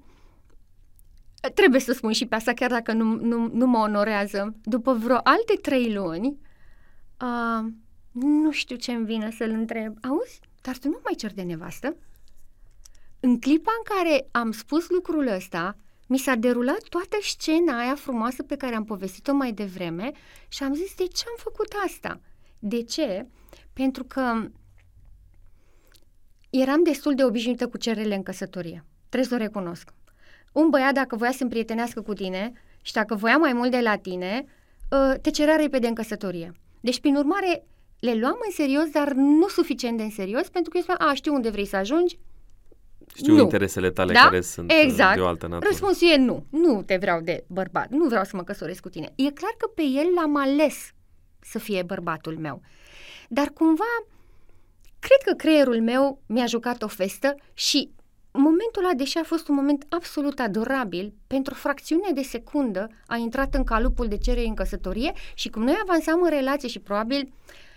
trebuie 1.55 1.81
să 1.81 1.93
spun 1.93 2.13
și 2.13 2.27
pe 2.27 2.35
asta, 2.35 2.53
chiar 2.53 2.71
dacă 2.71 2.93
nu, 2.93 3.05
nu, 3.05 3.51
nu 3.53 3.67
mă 3.67 3.79
onorează. 3.79 4.57
După 4.63 4.93
vreo 4.93 5.21
alte 5.23 5.55
trei 5.63 5.95
luni, 5.95 6.39
uh, 7.21 7.67
nu 8.13 8.51
știu 8.51 8.77
ce 8.77 8.93
îmi 8.93 9.05
vine 9.05 9.31
să-l 9.31 9.51
întreb. 9.51 9.97
Auzi, 10.09 10.41
dar 10.63 10.79
tu 10.79 10.89
nu 10.89 11.01
mai 11.05 11.15
cer 11.15 11.33
de 11.33 11.43
nevastă? 11.43 11.97
În 13.21 13.39
clipa 13.39 13.73
în 13.79 13.97
care 13.97 14.29
am 14.31 14.53
spus 14.53 14.89
lucrul 14.89 15.27
ăsta, 15.27 15.77
mi 16.07 16.19
s-a 16.19 16.35
derulat 16.35 16.83
toată 16.89 17.17
scena 17.21 17.79
aia 17.79 17.95
frumoasă 17.95 18.43
pe 18.43 18.57
care 18.57 18.75
am 18.75 18.85
povestit-o 18.85 19.33
mai 19.33 19.53
devreme 19.53 20.13
și 20.49 20.63
am 20.63 20.75
zis, 20.75 20.95
de 20.95 21.07
ce 21.07 21.25
am 21.29 21.35
făcut 21.37 21.73
asta? 21.87 22.21
De 22.59 22.83
ce? 22.83 23.27
Pentru 23.73 24.05
că 24.05 24.49
eram 26.51 26.83
destul 26.83 27.15
de 27.15 27.25
obișnuită 27.25 27.69
cu 27.69 27.77
cerele 27.77 28.15
în 28.15 28.23
căsătorie. 28.23 28.85
Trebuie 29.09 29.29
să 29.29 29.35
o 29.35 29.45
recunosc. 29.45 29.93
Un 30.53 30.71
băiat, 30.71 30.95
dacă 30.95 31.17
voia 31.17 31.33
să 31.33 31.43
împrietenească 31.43 32.01
cu 32.03 32.13
tine 32.13 32.53
și 32.83 32.93
dacă 32.93 33.15
voia 33.15 33.37
mai 33.37 33.53
mult 33.53 33.71
de 33.71 33.81
la 33.81 33.97
tine, 33.97 34.45
ă, 34.93 35.17
te 35.23 35.31
cerea 35.31 35.57
repede 35.57 35.87
în 35.87 35.95
căsătorie. 35.95 36.53
Deci, 36.81 37.01
prin 37.01 37.17
urmare, 37.17 37.65
le 38.01 38.15
luam 38.15 38.37
în 38.47 38.53
serios, 38.53 38.91
dar 38.91 39.13
nu 39.13 39.49
suficient 39.49 39.97
de 39.97 40.03
în 40.03 40.11
serios, 40.11 40.49
pentru 40.49 40.71
că 40.71 40.77
eu 40.77 40.83
spuneam, 40.83 41.11
a, 41.11 41.15
știu 41.15 41.35
unde 41.35 41.51
vrei 41.51 41.67
să 41.67 41.77
ajungi, 41.77 42.19
Știu 43.17 43.35
nu. 43.35 43.43
interesele 43.43 43.91
tale 43.91 44.13
Da? 44.13 44.21
care 44.21 44.41
sunt 44.41 44.71
uh, 44.73 44.79
Exact. 44.83 45.15
de 45.17 45.21
o 45.21 45.27
altă 45.27 45.47
natură. 45.47 45.69
Răspunsul 45.71 46.09
e 46.09 46.17
nu. 46.17 46.45
Nu 46.51 46.83
te 46.83 46.97
vreau 46.97 47.21
de 47.21 47.45
bărbat. 47.47 47.89
Nu 47.91 48.05
vreau 48.05 48.25
să 48.25 48.37
mă 48.37 48.43
căsătoresc 48.43 48.81
cu 48.81 48.89
tine. 48.89 49.13
E 49.15 49.31
clar 49.31 49.55
că 49.59 49.67
pe 49.75 49.83
el 49.83 50.07
l-am 50.15 50.37
ales 50.37 50.91
să 51.41 51.59
fie 51.59 51.83
bărbatul 51.83 52.39
meu. 52.39 52.61
Dar 53.29 53.49
cumva, 53.49 54.07
cred 54.99 55.23
că 55.25 55.33
creierul 55.33 55.81
meu 55.81 56.23
mi-a 56.27 56.47
jucat 56.47 56.83
o 56.83 56.89
festă 56.89 57.35
și 57.55 57.91
momentul 58.33 58.85
ăla, 58.85 58.95
deși 58.95 59.19
a 59.19 59.23
fost 59.23 59.49
un 59.49 59.55
moment 59.55 59.87
absolut 59.89 60.39
adorabil, 60.39 61.15
pentru 61.27 61.53
o 61.53 61.59
fracțiune 61.59 62.11
de 62.15 62.23
secundă 62.23 62.89
a 63.07 63.17
intrat 63.17 63.55
în 63.55 63.65
calupul 63.65 64.09
de 64.09 64.17
cerere 64.17 64.47
în 64.47 64.55
căsătorie 64.55 65.13
și 65.35 65.49
cum 65.49 65.63
noi 65.63 65.77
avansam 65.83 66.23
în 66.23 66.31
relație 66.31 66.69
și 66.69 66.79
probabil 66.79 67.33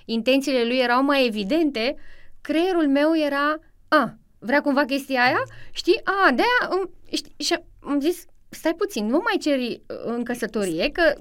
intențiile 0.05 0.63
lui 0.63 0.77
erau 0.77 1.03
mai 1.03 1.25
evidente, 1.25 1.95
creierul 2.41 2.87
meu 2.87 3.17
era, 3.25 3.59
a, 3.87 4.17
vrea 4.39 4.61
cumva 4.61 4.85
chestia 4.85 5.23
aia? 5.23 5.43
Știi? 5.71 6.01
A, 6.03 6.31
de-aia, 6.31 6.79
um, 6.79 6.91
știi? 7.11 7.33
și 7.37 7.57
am 7.79 7.99
zis, 7.99 8.25
stai 8.49 8.73
puțin, 8.73 9.05
nu 9.05 9.21
mai 9.23 9.37
ceri 9.39 9.81
uh, 9.87 9.97
în 10.03 10.23
căsătorie, 10.23 10.89
că, 10.91 11.13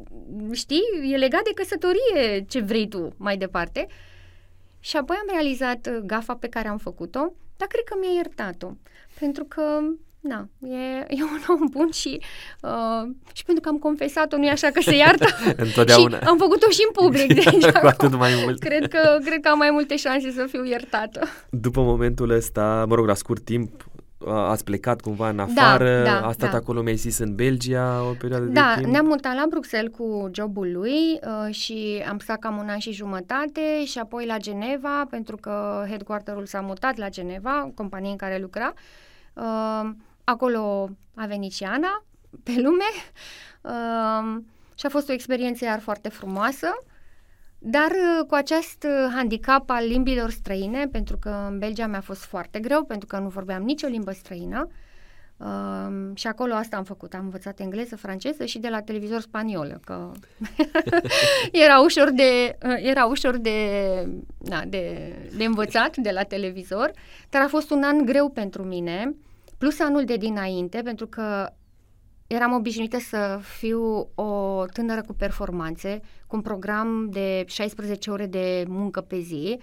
știi, 0.53 0.83
e 1.13 1.17
legat 1.17 1.43
de 1.45 1.53
căsătorie 1.55 2.45
ce 2.49 2.61
vrei 2.61 2.89
tu 2.89 3.15
mai 3.17 3.37
departe. 3.37 3.87
Și 4.81 4.97
apoi 4.97 5.17
am 5.21 5.29
realizat 5.31 5.87
uh, 5.87 5.99
gafa 6.05 6.35
pe 6.35 6.49
care 6.49 6.69
am 6.69 6.79
făcut-o, 6.79 7.33
dar 7.57 7.69
cred 7.69 7.85
că 7.85 7.97
mi-a 8.01 8.11
iertat-o. 8.11 8.71
Pentru 9.19 9.45
că 9.45 9.81
na, 10.21 10.49
e, 10.61 11.05
e 11.09 11.23
un 11.23 11.41
om 11.49 11.67
bun 11.71 11.91
și, 11.91 12.21
uh, 12.63 13.11
și 13.33 13.45
pentru 13.45 13.63
că 13.63 13.69
am 13.69 13.79
confesat-o, 13.79 14.37
nu 14.37 14.45
e 14.45 14.51
așa 14.51 14.69
că 14.69 14.81
se 14.81 14.97
iartă. 14.97 15.27
Întotdeauna. 15.67 16.19
și 16.19 16.25
am 16.25 16.39
făcut-o 16.39 16.71
și 16.71 16.81
în 16.87 17.05
public. 17.05 17.35
Deci, 17.45 17.71
cu 17.71 17.87
atât 17.87 18.15
mai 18.15 18.33
mult. 18.43 18.59
Cred 18.59 18.89
că, 18.89 19.19
cred 19.25 19.41
că 19.41 19.49
am 19.49 19.59
mai 19.59 19.71
multe 19.71 19.97
șanse 19.97 20.31
să 20.31 20.47
fiu 20.49 20.65
iertată. 20.65 21.21
După 21.51 21.81
momentul 21.81 22.31
ăsta, 22.31 22.85
mă 22.89 22.95
rog, 22.95 23.07
la 23.07 23.15
scurt 23.15 23.45
timp, 23.45 23.87
ați 24.27 24.65
plecat 24.65 25.01
cumva 25.01 25.29
în 25.29 25.37
da, 25.37 25.43
afară, 25.43 26.03
da, 26.03 26.21
da, 26.21 26.27
a 26.27 26.33
stat 26.33 26.51
da. 26.51 26.57
acolo, 26.57 26.83
mi-ai 26.83 26.97
zis, 26.97 27.19
în 27.19 27.35
Belgia 27.35 28.03
o 28.09 28.13
perioadă 28.13 28.45
da, 28.45 28.51
de 28.51 28.73
timp? 28.75 28.85
Da, 28.85 28.91
ne-am 28.91 29.07
mutat 29.07 29.35
la 29.35 29.45
Bruxelles 29.49 29.93
cu 29.97 30.31
jobul 30.35 30.73
lui 30.73 31.21
uh, 31.23 31.55
și 31.55 32.05
am 32.09 32.19
stat 32.19 32.39
cam 32.39 32.57
un 32.57 32.69
an 32.69 32.79
și 32.79 32.93
jumătate 32.93 33.85
și 33.85 33.99
apoi 33.99 34.27
la 34.27 34.37
Geneva, 34.37 35.07
pentru 35.11 35.37
că 35.37 35.85
headquarterul 35.89 36.47
s-a 36.47 36.61
mutat 36.61 36.97
la 36.97 37.09
Geneva, 37.09 37.71
companie 37.75 38.11
în 38.11 38.17
care 38.17 38.39
lucra. 38.39 38.73
Uh, 39.35 39.91
acolo 40.29 40.91
a 41.15 41.27
venit 41.27 41.53
și 41.53 41.65
Ana, 41.65 42.05
pe 42.43 42.53
lume, 42.57 42.91
uh, 43.63 44.43
și 44.75 44.87
a 44.87 44.89
fost 44.89 45.09
o 45.09 45.13
experiență 45.13 45.65
iar 45.65 45.81
foarte 45.81 46.09
frumoasă. 46.09 46.67
Dar 47.59 47.91
uh, 47.91 48.27
cu 48.27 48.35
acest 48.35 48.85
uh, 48.85 49.13
handicap 49.15 49.71
al 49.71 49.87
limbilor 49.87 50.31
străine, 50.31 50.87
pentru 50.87 51.17
că 51.17 51.47
în 51.51 51.59
Belgia 51.59 51.87
mi-a 51.87 52.01
fost 52.01 52.25
foarte 52.25 52.59
greu, 52.59 52.85
pentru 52.85 53.07
că 53.07 53.19
nu 53.19 53.29
vorbeam 53.29 53.63
nicio 53.63 53.87
limbă 53.87 54.13
străină, 54.13 54.69
uh, 55.37 56.11
și 56.15 56.27
acolo 56.27 56.55
asta 56.55 56.77
am 56.77 56.85
făcut. 56.85 57.15
Am 57.15 57.25
învățat 57.25 57.61
engleză, 57.61 57.97
franceză 57.97 58.45
și 58.45 58.59
de 58.59 58.69
la 58.69 58.81
televizor 58.81 59.21
spaniolă, 59.21 59.81
că 59.85 60.11
era 61.65 61.81
ușor 61.81 62.11
de, 62.11 62.59
uh, 62.63 62.77
era 62.83 63.05
ușor 63.05 63.37
de, 63.37 63.59
na, 64.39 64.65
de, 64.65 65.13
de 65.37 65.45
învățat 65.45 65.97
de 65.97 66.11
la 66.11 66.23
televizor, 66.23 66.91
dar 67.31 67.43
a 67.43 67.49
fost 67.49 67.71
un 67.71 67.83
an 67.83 68.05
greu 68.05 68.29
pentru 68.29 68.63
mine, 68.63 69.15
plus 69.59 69.81
anul 69.81 70.05
de 70.05 70.17
dinainte, 70.17 70.81
pentru 70.85 71.07
că 71.07 71.53
eram 72.27 72.53
obișnuită 72.53 72.99
să 72.99 73.41
fiu 73.43 74.11
o 74.15 74.65
tânără 74.73 75.01
cu 75.07 75.13
performanțe, 75.13 76.01
cu 76.27 76.37
un 76.37 76.43
program 76.43 77.09
de 77.11 77.45
16 77.47 78.11
ore 78.11 78.27
de 78.27 78.65
muncă 78.69 79.01
pe 79.01 79.19
zi, 79.19 79.59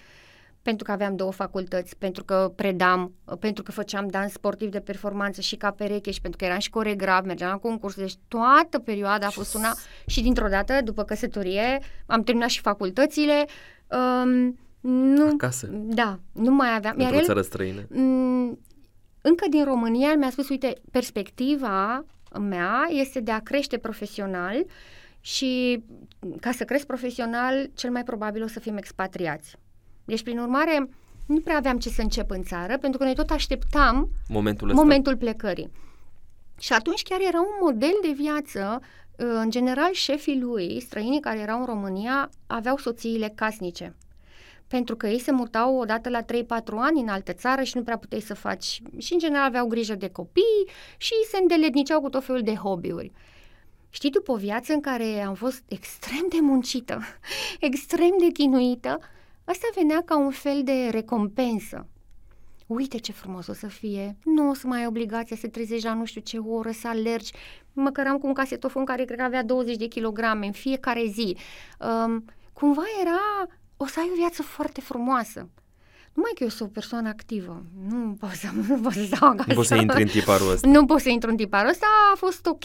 pentru 0.62 0.84
că 0.84 0.92
aveam 0.92 1.16
două 1.16 1.32
facultăți, 1.32 1.98
pentru 1.98 2.24
că 2.24 2.52
predam, 2.56 3.14
pentru 3.40 3.64
că 3.64 3.72
făceam 3.72 4.08
dans 4.08 4.32
sportiv 4.32 4.70
de 4.70 4.80
performanță 4.80 5.42
și 5.42 5.56
ca 5.56 5.72
pereche 5.72 6.12
și 6.12 6.22
pentru 6.22 6.40
că 6.40 6.46
eram 6.46 6.60
și 6.60 6.70
coregraf, 6.70 7.26
mergeam 7.26 7.50
la 7.50 7.58
concurs, 7.58 7.96
deci 7.96 8.16
toată 8.28 8.80
perioada 8.80 9.26
a 9.28 9.30
fost 9.30 9.56
una 9.56 9.74
și 10.06 10.22
dintr-o 10.22 10.48
dată, 10.48 10.80
după 10.84 11.04
căsătorie, 11.04 11.80
am 12.06 12.22
terminat 12.22 12.50
și 12.50 12.62
facultățile, 12.62 13.46
um, 13.88 14.58
nu, 14.92 15.28
Acasă. 15.34 15.68
Da, 15.72 16.20
nu 16.32 16.52
mai 16.52 16.76
aveam. 16.76 16.96
Într-o 16.98 17.22
țară 17.22 17.42
străină. 17.42 17.82
M- 17.82 17.88
mm, 17.90 18.60
încă 19.28 19.46
din 19.50 19.64
România 19.64 20.16
mi-a 20.16 20.30
spus, 20.30 20.50
uite, 20.50 20.74
perspectiva 20.92 22.06
mea 22.40 22.88
este 22.90 23.20
de 23.20 23.32
a 23.32 23.40
crește 23.40 23.78
profesional 23.78 24.66
și 25.22 25.84
ca 26.40 26.52
să 26.52 26.64
cresc 26.64 26.86
profesional, 26.86 27.70
cel 27.74 27.92
mai 27.92 28.04
probabil 28.04 28.44
o 28.44 28.48
să 28.48 28.60
fim 28.60 28.78
expatriați. 28.78 29.56
Deci, 30.06 30.24
prin 30.24 30.40
urmare, 30.40 30.90
nu 31.26 31.40
prea 31.40 31.58
aveam 31.58 31.78
ce 31.78 31.90
să 31.90 32.02
încep 32.02 32.30
în 32.30 32.44
țară, 32.44 32.78
pentru 32.78 32.98
că 32.98 33.04
noi 33.04 33.16
tot 33.16 33.30
așteptam 33.30 34.10
momentul, 34.28 34.74
momentul 34.74 35.18
plecării. 35.18 35.72
Și 36.60 36.74
atunci 36.74 37.04
chiar 37.04 37.20
era 37.28 37.40
un 37.40 37.58
model 37.62 37.94
de 38.02 38.14
viață. 38.16 38.80
În 39.16 39.50
general, 39.50 39.92
șefii 39.92 40.40
lui, 40.40 40.80
străinii 40.80 41.20
care 41.20 41.40
erau 41.40 41.60
în 41.60 41.66
România, 41.66 42.30
aveau 42.48 42.78
soțiile 42.78 43.32
casnice 43.36 43.96
pentru 44.76 44.96
că 44.96 45.08
ei 45.08 45.20
se 45.20 45.32
mutau 45.32 45.78
odată 45.78 46.10
la 46.10 46.22
3-4 46.22 46.26
ani 46.76 47.02
în 47.02 47.08
altă 47.08 47.34
țară 47.34 47.64
și 47.64 47.78
nu 47.78 47.84
prea 47.84 47.98
puteai 47.98 48.22
să 48.22 48.34
faci. 48.34 48.82
Și 48.98 49.14
în 49.14 49.20
general 49.20 49.46
aveau 49.46 49.68
grijă 49.68 49.96
de 49.96 50.10
copii 50.10 50.70
și 50.98 51.14
se 51.32 51.38
îndeletniceau 51.42 52.02
cu 52.02 52.10
tot 52.10 52.24
felul 52.24 52.42
de 52.42 52.54
hobby-uri. 52.54 53.12
Știi, 53.90 54.10
după 54.10 54.32
o 54.32 54.36
viață 54.36 54.74
în 54.74 54.82
care 54.82 55.22
am 55.22 55.34
fost 55.34 55.64
extrem 55.68 56.26
de 56.30 56.38
muncită, 56.42 57.02
extrem 57.70 58.16
de 58.20 58.28
chinuită, 58.34 59.00
asta 59.46 59.68
venea 59.76 60.02
ca 60.06 60.18
un 60.18 60.32
fel 60.32 60.62
de 60.64 60.90
recompensă. 60.92 61.88
Uite 62.68 62.98
ce 62.98 63.12
frumos 63.12 63.48
o 63.48 63.54
să 63.54 63.68
fie, 63.68 64.18
nu 64.24 64.50
o 64.50 64.54
să 64.54 64.68
mai 64.68 64.80
ai 64.80 64.88
obligația 64.88 65.36
să 65.36 65.48
trezești 65.48 65.86
la 65.86 65.94
nu 65.94 66.06
știu 66.06 66.22
ce 66.22 66.38
oră, 66.38 66.72
să 66.72 66.88
alergi. 66.88 67.32
Mă 67.74 67.90
căram 67.90 68.18
cu 68.18 68.28
un 68.28 68.34
casetofon 68.34 68.86
care 68.86 69.04
cred 69.06 69.18
că 69.18 69.24
avea 69.24 69.44
20 69.44 69.76
de 69.76 69.88
kilograme 69.88 70.46
în 70.46 70.52
fiecare 70.52 71.06
zi. 71.06 71.38
Um, 71.80 72.26
cumva 72.54 72.84
era 73.02 73.48
o 73.78 73.86
să 73.86 74.00
ai 74.00 74.10
o 74.12 74.16
viață 74.16 74.42
foarte 74.44 74.82
frumoasă. 74.82 75.50
Numai 76.16 76.32
că 76.36 76.44
eu 76.44 76.50
sunt 76.50 76.70
o 76.70 76.72
persoană 76.72 77.08
activă. 77.08 77.64
Nu 77.90 78.16
pot 78.20 78.30
să, 78.30 78.48
nu 78.68 78.80
pot 78.80 78.92
să 78.92 79.04
stau 79.04 79.30
acasă. 79.30 79.50
Nu 79.50 79.56
pot 79.56 79.66
să 79.66 79.76
intri 79.76 80.02
în 80.02 80.08
tiparul 80.08 80.52
ăsta. 80.52 80.68
Nu 80.68 80.86
pot 80.86 81.00
să 81.00 81.10
intru 81.10 81.30
în 81.30 81.36
tiparul 81.36 81.70
ăsta. 81.70 81.86
A 82.14 82.16
fost 82.16 82.46
ok 82.46 82.64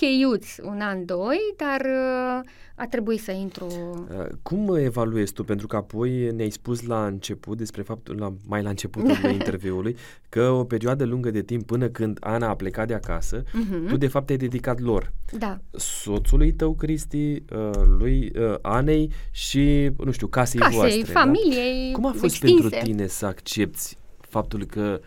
un 0.63 0.81
an, 0.81 1.05
doi, 1.05 1.39
dar 1.57 1.81
uh, 1.81 2.51
a 2.81 2.87
trebuit 2.87 3.21
să 3.21 3.31
intru. 3.31 3.67
Uh, 3.67 4.27
cum 4.43 4.77
evaluezi 4.77 5.33
tu? 5.33 5.45
Pentru 5.45 5.67
că 5.67 5.77
apoi 5.77 6.31
ne-ai 6.33 6.51
spus 6.51 6.83
la 6.83 7.07
început, 7.07 7.59
despre 7.59 7.83
faptul, 7.83 8.17
la, 8.19 8.35
mai 8.47 8.63
la 8.63 8.69
începutul 8.69 9.31
interviului, 9.41 9.97
că 10.29 10.49
o 10.49 10.65
perioadă 10.65 11.05
lungă 11.05 11.31
de 11.31 11.43
timp 11.43 11.67
până 11.67 11.89
când 11.89 12.19
Ana 12.21 12.49
a 12.49 12.55
plecat 12.55 12.87
de 12.87 12.95
acasă, 12.95 13.43
uh-huh. 13.43 13.89
tu 13.89 13.97
de 13.97 14.07
fapt 14.07 14.31
ai 14.31 14.37
dedicat 14.37 14.81
lor. 14.81 15.13
Da. 15.39 15.61
Soțului 15.71 16.53
tău, 16.53 16.75
Cristi, 16.75 17.43
uh, 17.53 17.71
lui 17.99 18.33
Anei 18.63 19.13
și, 19.31 19.91
nu 20.05 20.11
știu, 20.11 20.27
casei, 20.27 20.61
casei 20.61 20.77
voastre. 20.77 21.13
familiei 21.13 21.91
da? 21.91 21.97
Cum 21.97 22.07
a 22.07 22.11
fost 22.11 22.25
extinse. 22.25 22.69
pentru 22.69 22.79
tine 22.83 23.07
să 23.07 23.27
accepti 23.41 23.97
faptul 24.21 24.65
că 24.65 25.01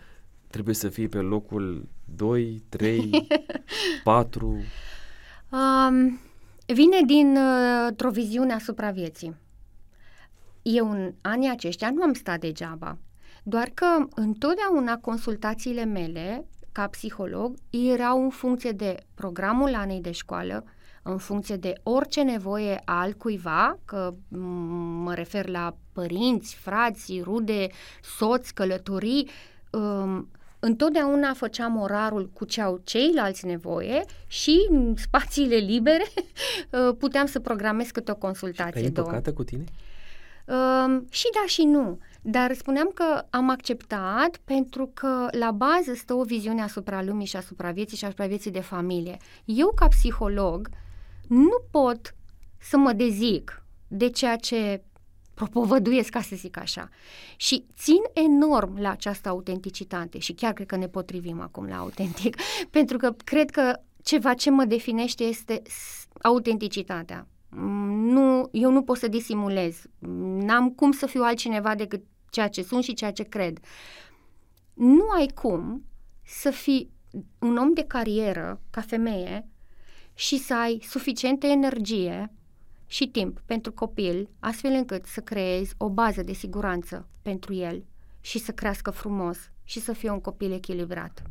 trebuie 0.50 0.74
să 0.74 0.88
fii 0.88 1.08
pe 1.08 1.18
locul 1.18 1.88
2, 2.16 2.62
3, 2.68 3.26
4? 4.04 4.46
Um, 4.46 6.18
vine 6.66 7.00
dintr-o 7.06 8.08
uh, 8.08 8.14
viziune 8.14 8.52
asupra 8.52 8.90
vieții. 8.90 9.36
Eu 10.62 10.90
în 10.90 11.14
anii 11.20 11.50
aceștia 11.50 11.90
nu 11.90 12.02
am 12.02 12.12
stat 12.12 12.40
degeaba, 12.40 12.98
doar 13.42 13.70
că 13.74 13.86
întotdeauna 14.14 14.98
consultațiile 14.98 15.84
mele 15.84 16.46
ca 16.72 16.86
psiholog 16.86 17.56
erau 17.70 18.22
în 18.22 18.30
funcție 18.30 18.70
de 18.70 18.96
programul 19.14 19.74
anei 19.74 20.00
de 20.00 20.10
școală, 20.10 20.64
în 21.02 21.18
funcție 21.18 21.56
de 21.56 21.72
orice 21.82 22.22
nevoie 22.22 22.80
al 22.84 23.12
cuiva, 23.12 23.78
că 23.84 24.14
mă 25.04 25.14
refer 25.14 25.48
la 25.48 25.76
părinți, 25.94 26.54
frați, 26.54 27.20
rude, 27.22 27.66
soți, 28.02 28.54
călătorii, 28.54 29.30
um, 29.70 30.28
întotdeauna 30.58 31.32
făceam 31.32 31.80
orarul 31.80 32.30
cu 32.32 32.44
ce 32.44 32.60
au 32.60 32.80
ceilalți 32.84 33.46
nevoie 33.46 34.04
și 34.26 34.66
în 34.70 34.94
spațiile 34.96 35.56
libere 35.56 36.04
uh, 36.70 36.94
puteam 36.98 37.26
să 37.26 37.40
programez 37.40 37.90
câte 37.90 38.10
o 38.10 38.14
consultație. 38.14 38.84
Ai 38.84 38.90
păcată 38.90 39.32
cu 39.32 39.44
tine? 39.44 39.64
Uh, 40.46 41.02
și 41.10 41.24
da 41.34 41.46
și 41.46 41.62
nu. 41.62 41.98
Dar 42.22 42.54
spuneam 42.54 42.90
că 42.94 43.24
am 43.30 43.50
acceptat 43.50 44.36
pentru 44.44 44.90
că 44.94 45.28
la 45.30 45.50
bază 45.50 45.94
stă 45.94 46.14
o 46.14 46.22
viziune 46.22 46.62
asupra 46.62 47.02
lumii 47.02 47.26
și 47.26 47.36
asupra 47.36 47.70
vieții 47.70 47.96
și 47.96 48.04
asupra 48.04 48.26
vieții 48.26 48.50
de 48.50 48.60
familie. 48.60 49.16
Eu, 49.44 49.72
ca 49.74 49.88
psiholog, 49.88 50.68
nu 51.28 51.64
pot 51.70 52.14
să 52.58 52.76
mă 52.76 52.92
dezic 52.92 53.62
de 53.88 54.08
ceea 54.08 54.36
ce 54.36 54.82
propovăduiesc, 55.34 56.08
ca 56.08 56.20
să 56.20 56.36
zic 56.36 56.56
așa. 56.56 56.88
Și 57.36 57.64
țin 57.76 58.00
enorm 58.12 58.80
la 58.80 58.90
această 58.90 59.28
autenticitate 59.28 60.18
și 60.18 60.32
chiar 60.32 60.52
cred 60.52 60.66
că 60.66 60.76
ne 60.76 60.88
potrivim 60.88 61.40
acum 61.40 61.66
la 61.66 61.76
autentic, 61.76 62.36
pentru 62.70 62.96
că 62.96 63.14
cred 63.24 63.50
că 63.50 63.80
ceva 64.02 64.34
ce 64.34 64.50
mă 64.50 64.64
definește 64.64 65.24
este 65.24 65.62
autenticitatea. 66.22 67.28
Nu, 67.88 68.48
eu 68.52 68.70
nu 68.70 68.82
pot 68.82 68.96
să 68.96 69.08
disimulez. 69.08 69.82
N-am 70.38 70.70
cum 70.70 70.92
să 70.92 71.06
fiu 71.06 71.22
altcineva 71.22 71.74
decât 71.74 72.04
ceea 72.30 72.48
ce 72.48 72.62
sunt 72.62 72.82
și 72.82 72.94
ceea 72.94 73.12
ce 73.12 73.22
cred. 73.22 73.58
Nu 74.74 75.08
ai 75.16 75.26
cum 75.34 75.84
să 76.22 76.50
fii 76.50 76.90
un 77.38 77.56
om 77.56 77.72
de 77.72 77.84
carieră 77.84 78.60
ca 78.70 78.80
femeie 78.80 79.48
și 80.14 80.38
să 80.38 80.54
ai 80.54 80.80
suficientă 80.88 81.46
energie 81.46 82.32
și 82.86 83.08
timp 83.08 83.40
pentru 83.46 83.72
copil, 83.72 84.28
astfel 84.40 84.72
încât 84.72 85.04
să 85.04 85.20
creezi 85.20 85.74
o 85.78 85.88
bază 85.88 86.22
de 86.22 86.32
siguranță 86.32 87.08
pentru 87.22 87.54
el 87.54 87.84
și 88.20 88.38
să 88.38 88.52
crească 88.52 88.90
frumos 88.90 89.38
și 89.64 89.80
să 89.80 89.92
fie 89.92 90.10
un 90.10 90.20
copil 90.20 90.52
echilibrat. 90.52 91.22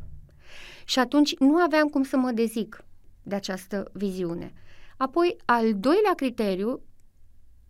Și 0.84 0.98
atunci 0.98 1.36
nu 1.38 1.56
aveam 1.56 1.88
cum 1.88 2.02
să 2.02 2.16
mă 2.16 2.30
dezic 2.30 2.84
de 3.22 3.34
această 3.34 3.90
viziune. 3.92 4.52
Apoi, 4.96 5.36
al 5.44 5.74
doilea 5.74 6.14
criteriu, 6.16 6.80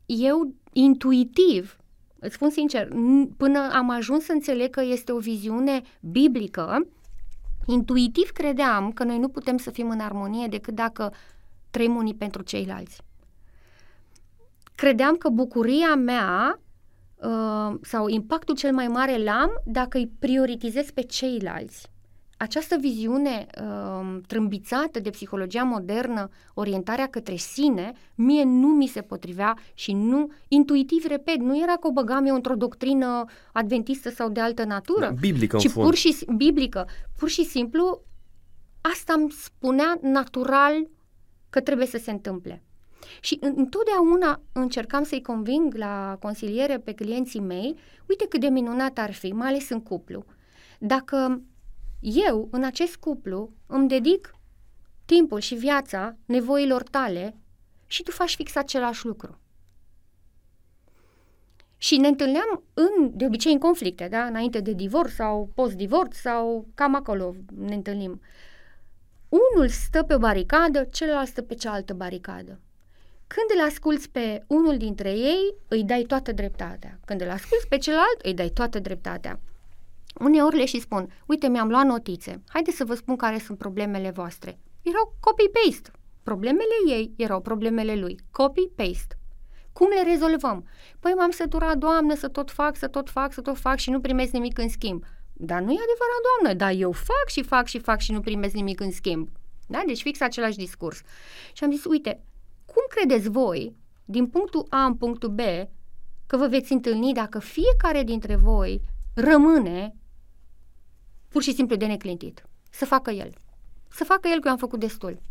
eu 0.06 0.54
intuitiv, 0.72 1.78
îți 2.18 2.34
spun 2.34 2.50
sincer, 2.50 2.88
până 3.36 3.70
am 3.72 3.90
ajuns 3.90 4.24
să 4.24 4.32
înțeleg 4.32 4.70
că 4.70 4.82
este 4.82 5.12
o 5.12 5.18
viziune 5.18 5.82
biblică, 6.00 6.86
intuitiv 7.66 8.30
credeam 8.30 8.92
că 8.92 9.04
noi 9.04 9.18
nu 9.18 9.28
putem 9.28 9.56
să 9.56 9.70
fim 9.70 9.90
în 9.90 10.00
armonie 10.00 10.46
decât 10.46 10.74
dacă 10.74 11.12
trăim 11.70 11.96
unii 11.96 12.14
pentru 12.14 12.42
ceilalți. 12.42 13.02
Credeam 14.74 15.16
că 15.16 15.28
bucuria 15.28 15.94
mea 15.94 16.60
uh, 17.16 17.74
sau 17.82 18.08
impactul 18.08 18.54
cel 18.54 18.72
mai 18.72 18.88
mare 18.88 19.22
l-am 19.22 19.60
dacă 19.64 19.98
îi 19.98 20.12
prioritizez 20.18 20.90
pe 20.90 21.02
ceilalți 21.02 21.92
această 22.36 22.76
viziune 22.80 23.46
uh, 23.60 24.16
trâmbițată 24.26 25.00
de 25.00 25.10
psihologia 25.10 25.62
modernă, 25.62 26.28
orientarea 26.54 27.06
către 27.06 27.36
sine, 27.36 27.92
mie 28.14 28.44
nu 28.44 28.68
mi 28.68 28.86
se 28.86 29.00
potrivea 29.00 29.56
și 29.74 29.92
nu, 29.92 30.30
intuitiv, 30.48 31.04
repet, 31.08 31.36
nu 31.36 31.62
era 31.62 31.72
că 31.72 31.86
o 31.86 31.92
băgam 31.92 32.26
eu 32.26 32.34
într-o 32.34 32.54
doctrină 32.54 33.24
adventistă 33.52 34.10
sau 34.10 34.28
de 34.28 34.40
altă 34.40 34.64
natură, 34.64 35.04
da, 35.04 35.10
biblică, 35.20 35.56
ci 35.56 35.72
pur 35.72 35.94
și 35.94 36.16
biblică. 36.36 36.86
Pur 37.18 37.28
și 37.28 37.44
simplu, 37.44 38.02
asta 38.80 39.12
îmi 39.12 39.30
spunea 39.30 39.98
natural 40.02 40.88
că 41.50 41.60
trebuie 41.60 41.86
să 41.86 41.98
se 41.98 42.10
întâmple. 42.10 42.62
Și 43.20 43.38
întotdeauna 43.40 44.40
încercam 44.52 45.02
să-i 45.02 45.22
conving 45.22 45.74
la 45.74 46.16
consiliere 46.20 46.78
pe 46.78 46.92
clienții 46.92 47.40
mei, 47.40 47.76
uite 48.08 48.26
cât 48.28 48.40
de 48.40 48.48
minunat 48.48 48.98
ar 48.98 49.12
fi, 49.12 49.32
mai 49.32 49.48
ales 49.48 49.70
în 49.70 49.82
cuplu. 49.82 50.24
Dacă 50.78 51.42
eu, 52.00 52.48
în 52.50 52.64
acest 52.64 52.96
cuplu, 52.96 53.52
îmi 53.66 53.88
dedic 53.88 54.34
timpul 55.04 55.40
și 55.40 55.54
viața 55.54 56.16
nevoilor 56.24 56.82
tale 56.82 57.36
și 57.86 58.02
tu 58.02 58.10
faci 58.10 58.34
fix 58.34 58.56
același 58.56 59.06
lucru. 59.06 59.38
Și 61.76 61.96
ne 61.96 62.08
întâlneam 62.08 62.62
în, 62.74 63.16
de 63.16 63.26
obicei 63.26 63.52
în 63.52 63.58
conflicte, 63.58 64.08
da? 64.08 64.24
înainte 64.24 64.60
de 64.60 64.72
divorț 64.72 65.12
sau 65.12 65.50
post-divorț 65.54 66.16
sau 66.16 66.68
cam 66.74 66.94
acolo 66.94 67.34
ne 67.54 67.74
întâlnim. 67.74 68.20
Unul 69.28 69.68
stă 69.68 70.02
pe 70.02 70.14
o 70.14 70.18
baricadă, 70.18 70.84
celălalt 70.84 71.28
stă 71.28 71.42
pe 71.42 71.54
cealaltă 71.54 71.94
baricadă. 71.94 72.60
Când 73.34 73.60
îl 73.60 73.66
asculți 73.66 74.10
pe 74.10 74.44
unul 74.46 74.76
dintre 74.76 75.10
ei, 75.10 75.54
îi 75.68 75.84
dai 75.84 76.02
toată 76.02 76.32
dreptatea. 76.32 76.98
Când 77.04 77.20
îl 77.20 77.30
asculți 77.30 77.68
pe 77.68 77.78
celălalt, 77.78 78.20
îi 78.22 78.34
dai 78.34 78.48
toată 78.48 78.78
dreptatea. 78.78 79.40
Uneori 80.20 80.56
le 80.56 80.64
și 80.64 80.80
spun, 80.80 81.12
uite, 81.26 81.48
mi-am 81.48 81.68
luat 81.68 81.84
notițe, 81.84 82.42
haideți 82.48 82.76
să 82.76 82.84
vă 82.84 82.94
spun 82.94 83.16
care 83.16 83.38
sunt 83.38 83.58
problemele 83.58 84.10
voastre. 84.10 84.58
Erau 84.82 85.14
copy-paste. 85.20 85.90
Problemele 86.22 86.74
ei 86.88 87.12
erau 87.16 87.40
problemele 87.40 87.94
lui. 87.94 88.18
Copy-paste. 88.30 89.18
Cum 89.72 89.88
le 89.88 90.10
rezolvăm? 90.10 90.68
Păi 91.00 91.12
m-am 91.12 91.30
săturat, 91.30 91.76
doamnă, 91.76 92.14
să 92.14 92.28
tot 92.28 92.50
fac, 92.50 92.76
să 92.76 92.88
tot 92.88 93.10
fac, 93.10 93.32
să 93.32 93.40
tot 93.40 93.58
fac 93.58 93.78
și 93.78 93.90
nu 93.90 94.00
primesc 94.00 94.32
nimic 94.32 94.58
în 94.58 94.68
schimb. 94.68 95.04
Dar 95.32 95.60
nu 95.60 95.72
e 95.72 95.86
adevărat, 95.86 96.22
doamnă, 96.28 96.58
dar 96.58 96.72
eu 96.80 96.92
fac 96.92 97.28
și 97.28 97.42
fac 97.42 97.66
și 97.66 97.78
fac 97.78 98.00
și 98.00 98.12
nu 98.12 98.20
primesc 98.20 98.54
nimic 98.54 98.80
în 98.80 98.90
schimb. 98.90 99.28
Da? 99.66 99.82
Deci 99.86 100.02
fix 100.02 100.20
același 100.20 100.56
discurs. 100.56 101.00
Și 101.52 101.64
am 101.64 101.70
zis, 101.70 101.84
uite, 101.84 102.24
cum 102.74 102.84
credeți 102.88 103.28
voi, 103.28 103.76
din 104.04 104.26
punctul 104.26 104.66
A 104.68 104.84
în 104.84 104.94
punctul 104.94 105.28
B, 105.28 105.40
că 106.26 106.36
vă 106.36 106.46
veți 106.46 106.72
întâlni 106.72 107.12
dacă 107.12 107.38
fiecare 107.38 108.02
dintre 108.02 108.36
voi 108.36 108.80
rămâne 109.14 109.94
pur 111.28 111.42
și 111.42 111.54
simplu 111.54 111.76
de 111.76 111.86
neclintit. 111.86 112.46
Să 112.70 112.84
facă 112.84 113.10
el. 113.10 113.34
Să 113.88 114.04
facă 114.04 114.28
el 114.28 114.40
că 114.40 114.46
eu 114.46 114.52
am 114.52 114.58
făcut 114.58 114.80
destul. 114.80 115.22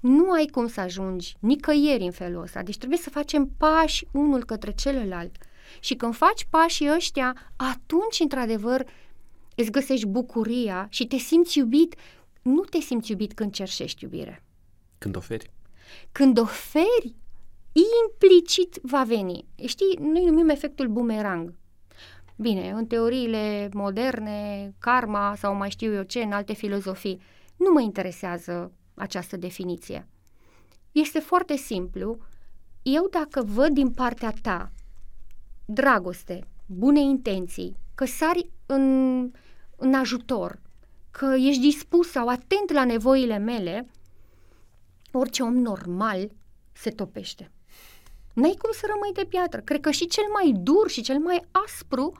Nu 0.00 0.30
ai 0.30 0.46
cum 0.46 0.66
să 0.66 0.80
ajungi 0.80 1.36
nicăieri 1.40 2.04
în 2.04 2.10
felul 2.10 2.42
ăsta. 2.42 2.62
Deci 2.62 2.76
trebuie 2.76 2.98
să 2.98 3.10
facem 3.10 3.46
pași 3.56 4.06
unul 4.12 4.44
către 4.44 4.72
celălalt. 4.72 5.36
Și 5.80 5.94
când 5.94 6.14
faci 6.14 6.46
pașii 6.50 6.94
ăștia, 6.94 7.52
atunci, 7.56 8.20
într-adevăr, 8.20 8.86
îți 9.54 9.70
găsești 9.70 10.06
bucuria 10.06 10.86
și 10.90 11.06
te 11.06 11.16
simți 11.16 11.58
iubit. 11.58 11.94
Nu 12.42 12.60
te 12.60 12.78
simți 12.78 13.10
iubit 13.10 13.32
când 13.32 13.52
cerșești 13.52 14.04
iubire. 14.04 14.42
Când 14.98 15.16
oferi. 15.16 15.50
Când 16.12 16.38
oferi, 16.38 17.14
implicit 18.04 18.78
va 18.82 19.02
veni. 19.02 19.44
Știi, 19.64 19.98
noi 20.00 20.24
numim 20.24 20.48
efectul 20.48 20.88
bumerang. 20.88 21.54
Bine, 22.36 22.70
în 22.70 22.86
teoriile 22.86 23.68
moderne, 23.72 24.72
karma 24.78 25.34
sau 25.36 25.54
mai 25.54 25.70
știu 25.70 25.92
eu 25.92 26.02
ce, 26.02 26.22
în 26.22 26.32
alte 26.32 26.52
filozofii, 26.52 27.20
nu 27.56 27.72
mă 27.72 27.80
interesează 27.80 28.72
această 28.94 29.36
definiție. 29.36 30.06
Este 30.92 31.18
foarte 31.18 31.56
simplu. 31.56 32.18
Eu 32.82 33.08
dacă 33.10 33.42
văd 33.42 33.68
din 33.68 33.90
partea 33.90 34.34
ta 34.42 34.72
dragoste, 35.64 36.46
bune 36.66 37.00
intenții, 37.00 37.76
că 37.94 38.04
sari 38.04 38.50
în, 38.66 39.30
în 39.76 39.94
ajutor, 39.94 40.60
că 41.10 41.34
ești 41.38 41.60
dispus 41.60 42.10
sau 42.10 42.28
atent 42.28 42.72
la 42.72 42.84
nevoile 42.84 43.38
mele, 43.38 43.86
orice 45.18 45.42
om 45.42 45.54
normal 45.54 46.30
se 46.72 46.90
topește. 46.90 47.50
N-ai 48.34 48.54
cum 48.58 48.70
să 48.72 48.86
rămâi 48.92 49.12
de 49.12 49.24
piatră. 49.28 49.60
Cred 49.60 49.80
că 49.80 49.90
și 49.90 50.06
cel 50.06 50.24
mai 50.32 50.52
dur 50.56 50.90
și 50.90 51.00
cel 51.00 51.18
mai 51.18 51.42
aspru 51.50 52.12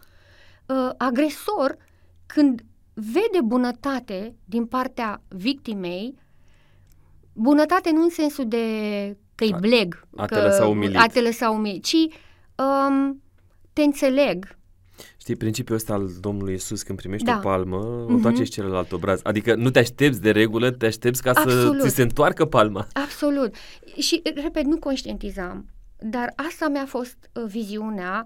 uh, 0.67 0.91
agresor, 0.97 1.77
când 2.27 2.65
vede 2.95 3.41
bunătate 3.45 4.35
din 4.45 4.67
partea 4.67 5.23
victimei, 5.29 6.15
bunătate 7.33 7.91
nu 7.91 8.03
în 8.03 8.11
sensul 8.11 8.49
de 8.49 8.67
că-i 9.35 9.55
bleg, 9.61 10.07
a, 10.17 10.27
că, 10.27 10.35
te 10.35 10.41
lăsa 10.41 10.67
umilit. 10.67 10.97
a 10.97 11.07
te 11.07 11.21
lăsa 11.21 11.51
umilit, 11.51 11.85
ci 11.85 12.07
um, 12.55 13.23
te 13.73 13.83
înțeleg. 13.83 14.57
Știi, 15.17 15.37
principiul 15.37 15.77
ăsta 15.77 15.93
al 15.93 16.09
Domnului 16.21 16.55
Isus 16.55 16.83
când 16.83 16.99
primești 16.99 17.27
Da. 17.27 17.37
o 17.37 17.41
palmă, 17.49 17.77
o 17.77 18.03
Mhm. 18.05 18.15
întoarce 18.15 18.45
și 18.45 18.51
celălalt 18.51 18.93
obraz. 18.93 19.21
Adică 19.23 19.55
nu 19.55 19.71
te 19.71 19.79
aștepți 19.79 20.21
de 20.21 20.31
regulă, 20.31 20.71
te 20.71 20.87
aștepți 20.87 21.23
ca 21.23 21.31
Absolut. 21.35 21.81
să 21.81 21.89
ți 21.89 21.95
se 21.95 22.03
întoarcă 22.03 22.45
palma. 22.45 22.87
Absolut. 22.93 23.55
Și, 23.99 24.23
repet, 24.43 24.65
nu 24.65 24.77
conștientizam, 24.79 25.67
dar 25.99 26.33
asta 26.49 26.69
mi-a 26.69 26.87
fost 26.87 27.17
uh, 27.33 27.43
viziunea 27.47 28.25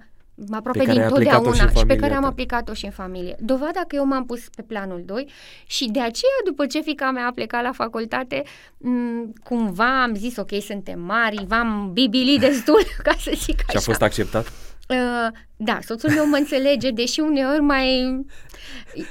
aproape 0.50 0.78
Pe 0.78 0.84
care 0.84 0.92
din 0.96 1.00
ai 1.00 1.06
aplicat-o 1.06 1.36
totdeauna 1.42 1.54
și 1.56 1.62
în 1.62 1.68
și 1.68 1.72
pe 1.74 1.78
familia 1.80 2.00
care 2.00 2.14
am 2.14 2.22
ta. 2.22 2.28
aplicat-o 2.28 2.72
și 2.74 2.84
în 2.84 2.90
familie. 2.90 3.36
Dovada 3.40 3.80
că 3.88 3.96
eu 3.96 4.04
m-am 4.06 4.24
pus 4.26 4.40
pe 4.56 4.62
planul 4.62 5.02
2 5.06 5.28
și 5.66 5.84
de 5.90 6.00
aceea 6.00 6.38
după 6.44 6.66
ce 6.66 6.80
fica 6.80 7.10
mea 7.10 7.26
a 7.26 7.30
plecat 7.34 7.62
la 7.62 7.72
facultate, 7.72 8.42
m- 8.78 9.42
cumva 9.44 10.02
am 10.02 10.14
zis 10.14 10.36
ok, 10.36 10.50
suntem 10.62 11.00
mari, 11.00 11.44
v-am 11.48 11.90
bibilit 11.92 12.40
destul, 12.40 12.80
ca 13.02 13.12
să 13.18 13.32
zic 13.34 13.58
așa. 13.60 13.70
Și 13.70 13.76
a 13.76 13.80
fost 13.80 14.02
acceptat? 14.02 14.52
Uh, 14.88 15.28
da, 15.56 15.78
soțul 15.84 16.10
meu 16.10 16.28
mă 16.28 16.36
înțelege, 16.36 16.90
deși 16.90 17.20
uneori 17.20 17.60
mai... 17.60 18.18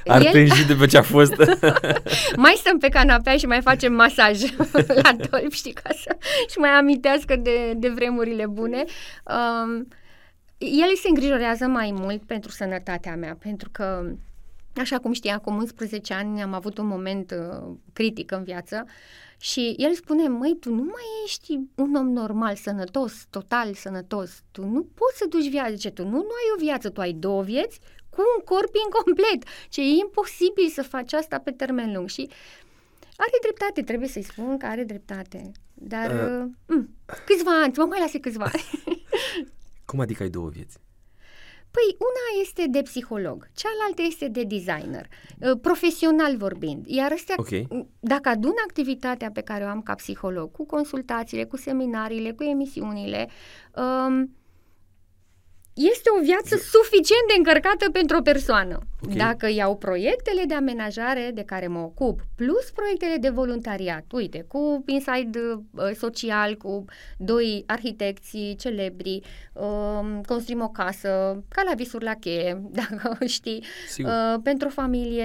Ar 0.06 0.24
el, 0.24 0.32
tânji 0.32 0.66
după 0.66 0.86
ce 0.86 0.96
a 0.96 1.02
fost. 1.02 1.34
mai 2.44 2.54
stăm 2.56 2.78
pe 2.78 2.88
canapea 2.88 3.36
și 3.36 3.46
mai 3.46 3.60
facem 3.60 3.92
masaj 3.92 4.40
la 5.02 5.12
dolp, 5.30 5.52
știi, 5.52 5.72
ca 5.72 5.90
să 6.02 6.16
și 6.50 6.58
mai 6.58 6.70
amintească 6.70 7.36
de, 7.36 7.72
de 7.76 7.88
vremurile 7.88 8.46
bune. 8.46 8.84
Um, 9.24 9.88
el 10.58 10.94
se 11.02 11.08
îngrijorează 11.08 11.66
mai 11.66 11.90
mult 11.94 12.22
pentru 12.22 12.50
sănătatea 12.50 13.16
mea, 13.16 13.36
pentru 13.40 13.68
că, 13.72 14.12
așa 14.76 14.98
cum 14.98 15.12
știi, 15.12 15.30
acum 15.30 15.56
11 15.56 16.14
ani 16.14 16.42
am 16.42 16.52
avut 16.52 16.78
un 16.78 16.86
moment 16.86 17.30
uh, 17.30 17.74
critic 17.92 18.30
în 18.30 18.42
viață 18.42 18.84
și 19.38 19.74
el 19.78 19.94
spune, 19.94 20.28
măi, 20.28 20.56
tu 20.60 20.70
nu 20.74 20.82
mai 20.82 21.04
ești 21.24 21.58
un 21.74 21.94
om 21.94 22.08
normal, 22.12 22.54
sănătos, 22.56 23.26
total 23.30 23.74
sănătos, 23.74 24.42
tu 24.50 24.64
nu 24.64 24.82
poți 24.82 25.16
să 25.16 25.26
duci 25.28 25.48
viața, 25.50 25.70
zice, 25.70 25.90
tu 25.90 26.02
nu, 26.02 26.10
nu 26.10 26.16
ai 26.40 26.52
o 26.56 26.58
viață, 26.58 26.90
tu 26.90 27.00
ai 27.00 27.12
două 27.12 27.42
vieți 27.42 27.78
cu 28.10 28.20
un 28.38 28.44
corp 28.44 28.74
incomplet, 28.84 29.42
ce 29.68 29.80
e 29.80 29.84
imposibil 29.84 30.68
să 30.68 30.82
faci 30.82 31.12
asta 31.12 31.38
pe 31.38 31.50
termen 31.50 31.92
lung 31.94 32.08
și 32.08 32.28
are 33.16 33.30
dreptate, 33.42 33.82
trebuie 33.82 34.08
să-i 34.08 34.22
spun 34.22 34.58
că 34.58 34.66
are 34.66 34.84
dreptate, 34.84 35.52
dar 35.74 36.10
Uh. 36.10 36.44
uh, 36.76 36.82
m- 36.82 37.24
câțiva 37.26 37.60
ani, 37.62 37.72
mă 37.76 37.84
mai 37.84 38.00
lase 38.00 38.18
câțiva 38.20 38.44
ani. 38.44 38.64
Cum 39.84 40.00
adică 40.00 40.22
ai 40.22 40.28
două 40.28 40.48
vieți? 40.48 40.76
Păi 41.76 41.96
una 41.98 42.40
este 42.40 42.66
de 42.68 42.82
psiholog, 42.82 43.48
cealaltă 43.54 44.02
este 44.02 44.28
de 44.28 44.42
designer, 44.42 45.06
uh, 45.40 45.58
profesional 45.60 46.36
vorbind. 46.36 46.86
Iar 46.86 47.12
astea, 47.12 47.34
Ok. 47.38 47.48
dacă 48.00 48.28
adun 48.28 48.54
activitatea 48.66 49.30
pe 49.30 49.40
care 49.40 49.64
o 49.64 49.66
am 49.66 49.82
ca 49.82 49.94
psiholog, 49.94 50.50
cu 50.52 50.66
consultațiile, 50.66 51.44
cu 51.44 51.56
seminariile, 51.56 52.32
cu 52.32 52.42
emisiunile, 52.42 53.28
um, 53.76 54.36
este 55.76 56.10
o 56.18 56.22
viață 56.22 56.56
suficient 56.56 57.26
de 57.28 57.34
încărcată 57.36 57.90
pentru 57.90 58.16
o 58.16 58.22
persoană. 58.22 58.78
Ok. 59.02 59.12
Dacă 59.12 59.48
iau 59.50 59.76
proiectele 59.76 60.44
de 60.46 60.54
amenajare 60.54 61.30
de 61.34 61.42
care 61.42 61.66
mă 61.66 61.78
ocup, 61.78 62.20
plus 62.34 62.70
proiectele 62.70 63.16
de 63.16 63.28
voluntariat, 63.28 64.04
uite, 64.12 64.44
cu 64.48 64.82
Inside 64.86 65.38
uh, 65.70 65.90
Social, 65.98 66.54
cu 66.54 66.84
doi 67.18 67.64
arhitecți 67.66 68.54
celebri, 68.58 69.20
uh, 69.52 70.20
construim 70.26 70.62
o 70.62 70.68
casă, 70.68 71.42
ca 71.48 71.62
la 71.62 71.74
visuri 71.74 72.04
la 72.04 72.14
cheie, 72.14 72.62
dacă 72.80 73.18
știi, 73.26 73.64
Sigur. 73.88 74.10
uh, 74.10 74.40
pentru 74.42 74.66
o 74.66 74.70
familie 74.70 75.24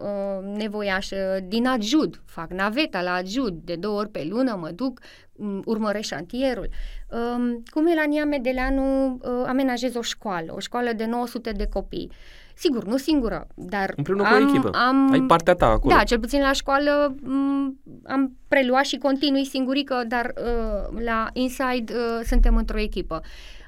uh, 0.00 0.56
nevoiașă 0.56 1.40
din 1.48 1.66
Adjud, 1.66 2.20
fac 2.26 2.50
naveta 2.50 3.02
la 3.02 3.14
Adjud, 3.14 3.54
de 3.64 3.74
două 3.74 3.98
ori 3.98 4.08
pe 4.08 4.26
lună 4.28 4.56
mă 4.60 4.70
duc, 4.70 4.98
um, 4.98 5.31
urmăresc 5.64 6.08
șantierul. 6.08 6.68
Um, 7.08 7.62
cu 7.70 7.80
Melania 7.80 8.24
Medeleanu 8.24 9.06
uh, 9.12 9.44
amenajez 9.46 9.94
o 9.94 10.02
școală, 10.02 10.52
o 10.56 10.58
școală 10.58 10.92
de 10.92 11.06
900 11.06 11.50
de 11.50 11.66
copii. 11.66 12.10
Sigur, 12.54 12.84
nu 12.84 12.96
singură, 12.96 13.46
dar 13.54 13.92
Împreună 13.96 14.22
cu 14.22 14.28
am, 14.28 14.44
o 14.44 14.48
echipă. 14.48 14.70
am, 14.70 15.10
Ai 15.12 15.20
partea 15.20 15.54
ta 15.54 15.66
acolo. 15.66 15.94
Da, 15.94 16.02
cel 16.02 16.18
puțin 16.18 16.40
la 16.40 16.52
școală 16.52 17.14
m, 17.22 17.78
am 18.04 18.36
preluat 18.48 18.84
și 18.84 18.96
continui 18.96 19.44
singurică, 19.44 20.04
dar 20.08 20.32
uh, 20.36 21.02
la 21.04 21.28
Inside 21.32 21.92
uh, 21.92 22.24
suntem 22.24 22.56
într-o 22.56 22.78
echipă. 22.78 23.20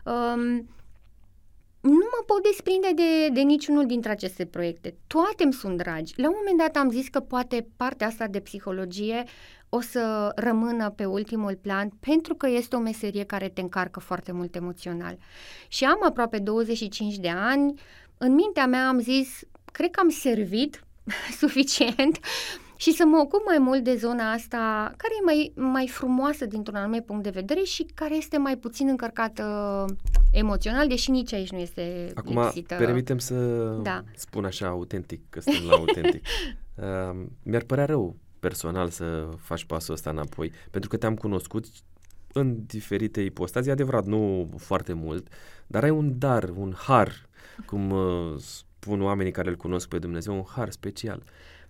Um, 0.04 0.68
nu 1.84 2.08
mă 2.12 2.22
pot 2.26 2.42
desprinde 2.42 2.92
de, 2.94 3.28
de 3.28 3.40
niciunul 3.40 3.86
dintre 3.86 4.10
aceste 4.10 4.44
proiecte. 4.44 4.94
Toate 5.06 5.44
îmi 5.44 5.52
sunt 5.52 5.76
dragi. 5.76 6.12
La 6.16 6.28
un 6.28 6.34
moment 6.38 6.58
dat 6.58 6.82
am 6.82 6.90
zis 6.90 7.08
că 7.08 7.20
poate 7.20 7.66
partea 7.76 8.06
asta 8.06 8.26
de 8.26 8.40
psihologie 8.40 9.24
o 9.68 9.80
să 9.80 10.32
rămână 10.34 10.90
pe 10.90 11.04
ultimul 11.04 11.58
plan 11.62 11.88
pentru 12.00 12.34
că 12.34 12.48
este 12.48 12.76
o 12.76 12.78
meserie 12.78 13.24
care 13.24 13.48
te 13.48 13.60
încarcă 13.60 14.00
foarte 14.00 14.32
mult 14.32 14.54
emoțional. 14.54 15.18
Și 15.68 15.84
am 15.84 15.98
aproape 16.04 16.38
25 16.38 17.16
de 17.16 17.28
ani, 17.28 17.80
în 18.18 18.34
mintea 18.34 18.66
mea 18.66 18.88
am 18.88 18.98
zis, 18.98 19.40
cred 19.72 19.90
că 19.90 20.00
am 20.00 20.08
servit 20.08 20.84
suficient 21.40 22.18
și 22.84 22.92
să 22.92 23.04
mă 23.06 23.16
ocup 23.18 23.44
mai 23.44 23.58
mult 23.58 23.84
de 23.84 23.96
zona 23.96 24.32
asta 24.32 24.92
care 24.96 25.12
e 25.20 25.24
mai, 25.24 25.52
mai 25.72 25.88
frumoasă 25.88 26.46
dintr-un 26.46 26.76
anume 26.76 27.00
punct 27.00 27.22
de 27.22 27.30
vedere 27.30 27.62
și 27.62 27.86
care 27.94 28.16
este 28.16 28.36
mai 28.38 28.56
puțin 28.56 28.88
încărcată 28.88 29.44
emoțional, 30.30 30.88
deși 30.88 31.10
nici 31.10 31.32
aici 31.32 31.50
nu 31.50 31.58
este 31.58 32.12
Acum, 32.14 32.42
lipsită. 32.42 32.74
permitem 32.74 33.18
să 33.18 33.34
Da. 33.82 34.02
spun 34.16 34.44
așa 34.44 34.66
autentic, 34.66 35.20
că 35.30 35.40
suntem 35.40 35.66
la 35.66 35.74
autentic. 35.74 36.26
uh, 36.74 37.24
mi-ar 37.42 37.62
părea 37.62 37.84
rău 37.84 38.16
personal 38.40 38.88
să 38.88 39.28
faci 39.38 39.64
pasul 39.64 39.94
ăsta 39.94 40.10
înapoi, 40.10 40.52
pentru 40.70 40.90
că 40.90 40.96
te-am 40.96 41.14
cunoscut 41.14 41.66
în 42.32 42.56
diferite 42.66 43.20
ipostazi, 43.20 43.68
e 43.68 43.72
adevărat, 43.72 44.04
nu 44.04 44.50
foarte 44.56 44.92
mult, 44.92 45.28
dar 45.66 45.82
ai 45.82 45.90
un 45.90 46.18
dar, 46.18 46.48
un 46.56 46.74
har, 46.76 47.28
cum 47.66 47.90
uh, 47.90 48.34
spun 48.84 49.02
oamenii 49.02 49.32
care 49.32 49.48
îl 49.48 49.56
cunosc 49.56 49.88
pe 49.88 49.98
Dumnezeu, 49.98 50.34
un 50.34 50.44
har 50.46 50.70
special. 50.70 51.22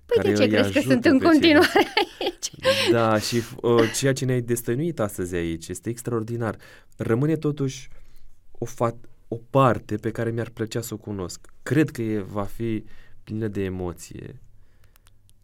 Păi 0.07 0.23
de 0.23 0.33
care 0.33 0.35
ce 0.35 0.43
îi 0.43 0.49
crezi 0.49 0.73
că 0.73 0.79
ajută 0.79 0.93
sunt 0.93 1.05
în 1.05 1.19
pe 1.19 1.25
ceilalți. 1.25 1.31
continuare 1.31 1.93
aici? 2.21 2.51
Da, 2.91 3.19
și 3.19 3.43
uh, 3.61 3.93
ceea 3.95 4.13
ce 4.13 4.25
ne-ai 4.25 4.41
destăinuit 4.41 5.01
astăzi 5.01 5.35
aici 5.35 5.69
este 5.69 5.89
extraordinar. 5.89 6.57
Rămâne 6.97 7.37
totuși 7.37 7.89
o, 8.53 8.65
fat- 8.67 9.09
o 9.29 9.37
parte 9.51 9.97
pe 9.97 10.11
care 10.11 10.31
mi-ar 10.31 10.49
plăcea 10.49 10.81
să 10.81 10.95
o 10.95 10.97
cunosc. 10.97 11.41
Cred 11.63 11.91
că 11.91 12.03
e, 12.03 12.19
va 12.21 12.45
fi 12.45 12.85
plină 13.25 13.49
de 13.49 13.63
emoție. 13.65 14.41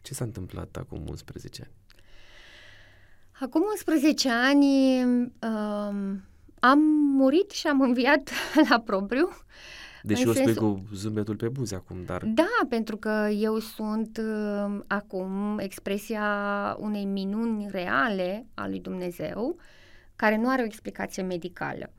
Ce 0.03 0.15
s-a 0.15 0.25
întâmplat 0.25 0.77
acum 0.77 1.05
11 1.09 1.63
ani? 1.63 1.73
Acum 3.41 3.63
11 3.71 4.29
ani 4.31 5.03
um, 5.03 6.25
am 6.61 6.79
murit 7.17 7.51
și 7.51 7.67
am 7.67 7.81
înviat 7.81 8.31
la 8.71 8.81
propriu. 8.81 9.29
Deși 10.03 10.23
În 10.23 10.29
o 10.29 10.33
spui 10.33 10.45
sensul- 10.45 10.73
cu 10.75 10.83
zâmbetul 10.95 11.37
pe 11.37 11.49
buze 11.49 11.75
acum, 11.75 11.97
dar 12.07 12.23
Da, 12.25 12.67
pentru 12.69 12.97
că 12.97 13.29
eu 13.39 13.59
sunt 13.59 14.21
uh, 14.23 14.79
acum 14.87 15.59
expresia 15.59 16.25
unei 16.79 17.05
minuni 17.05 17.67
reale 17.71 18.47
a 18.55 18.69
lui 18.69 18.81
Dumnezeu, 18.81 19.57
care 20.17 20.37
nu 20.37 20.49
are 20.49 20.63
o 20.63 20.65
explicație 20.65 21.23
medicală. 21.23 21.91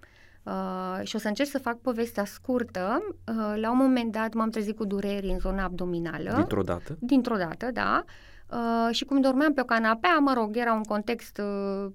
Uh, 0.43 0.99
și 1.03 1.15
o 1.15 1.19
să 1.19 1.27
încerc 1.27 1.49
să 1.49 1.59
fac 1.59 1.77
povestea 1.79 2.25
scurtă. 2.25 2.99
Uh, 3.27 3.53
la 3.55 3.71
un 3.71 3.77
moment 3.77 4.11
dat 4.11 4.33
m-am 4.33 4.49
trezit 4.49 4.75
cu 4.75 4.85
dureri 4.85 5.27
în 5.27 5.39
zona 5.39 5.63
abdominală. 5.63 6.33
dintr-o 6.35 6.61
dată, 6.61 6.97
Dintr-o 6.99 7.35
dată, 7.35 7.69
da. 7.73 8.03
Uh, 8.51 8.95
și 8.95 9.05
cum 9.05 9.21
dormeam 9.21 9.53
pe 9.53 9.61
o 9.61 9.63
canapea, 9.63 10.17
mă 10.17 10.33
rog, 10.33 10.57
era 10.57 10.73
un 10.73 10.83
context 10.83 11.41
uh, 11.43 11.91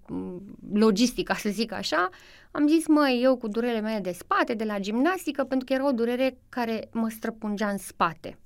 logistic, 0.73 1.27
ca 1.27 1.35
să 1.35 1.49
zic 1.49 1.73
așa, 1.73 2.09
am 2.57 2.69
zis, 2.69 2.87
măi, 2.87 3.21
eu 3.23 3.37
cu 3.37 3.49
durerile 3.49 3.81
mele 3.81 4.01
de 4.01 4.13
spate, 4.13 4.55
de 4.55 4.65
la 4.65 4.79
gimnastică, 4.79 5.45
pentru 5.45 5.67
că 5.67 5.73
era 5.73 5.87
o 5.87 5.93
durere 5.93 6.39
care 6.49 6.89
mă 6.93 7.09
străpungea 7.09 7.69
în 7.69 7.79
spate. 7.79 8.39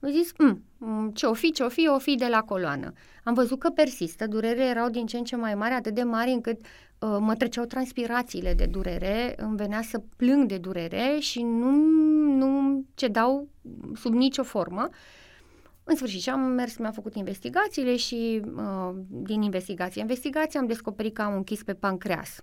Am 0.00 0.10
zis, 0.10 0.32
"Mm, 0.38 0.62
mm, 0.78 1.10
ce 1.10 1.26
o 1.26 1.32
fi, 1.32 1.50
ce 1.50 1.62
o 1.62 1.68
fi, 1.68 1.88
o 1.88 1.98
fi 1.98 2.14
de 2.14 2.26
la 2.26 2.40
coloană. 2.40 2.92
Am 3.24 3.34
văzut 3.34 3.58
că 3.58 3.70
persistă, 3.70 4.26
durerile 4.26 4.64
erau 4.64 4.88
din 4.90 5.06
ce 5.06 5.16
în 5.16 5.24
ce 5.24 5.36
mai 5.36 5.54
mari, 5.54 5.74
atât 5.74 5.94
de 5.94 6.02
mari 6.02 6.30
încât 6.30 6.60
uh, 6.60 7.16
mă 7.20 7.34
treceau 7.34 7.64
transpirațiile 7.64 8.54
de 8.54 8.66
durere, 8.66 9.34
îmi 9.36 9.56
venea 9.56 9.82
să 9.82 10.02
plâng 10.16 10.48
de 10.48 10.58
durere 10.58 11.16
și 11.18 11.42
nu, 11.42 11.70
nu 12.36 12.82
cedau 12.94 13.48
sub 13.94 14.12
nicio 14.12 14.42
formă. 14.42 14.88
În 15.84 15.96
sfârșit, 15.96 16.20
și 16.20 16.30
am 16.30 16.40
mers, 16.40 16.76
mi-am 16.76 16.92
făcut 16.92 17.14
investigațiile 17.14 17.96
și 17.96 18.42
uh, 18.56 18.94
din 19.08 19.42
investigație 19.42 20.00
investigație 20.00 20.58
am 20.58 20.66
descoperit 20.66 21.14
că 21.14 21.22
am 21.22 21.34
un 21.34 21.44
chis 21.44 21.62
pe 21.62 21.74
pancreas. 21.74 22.42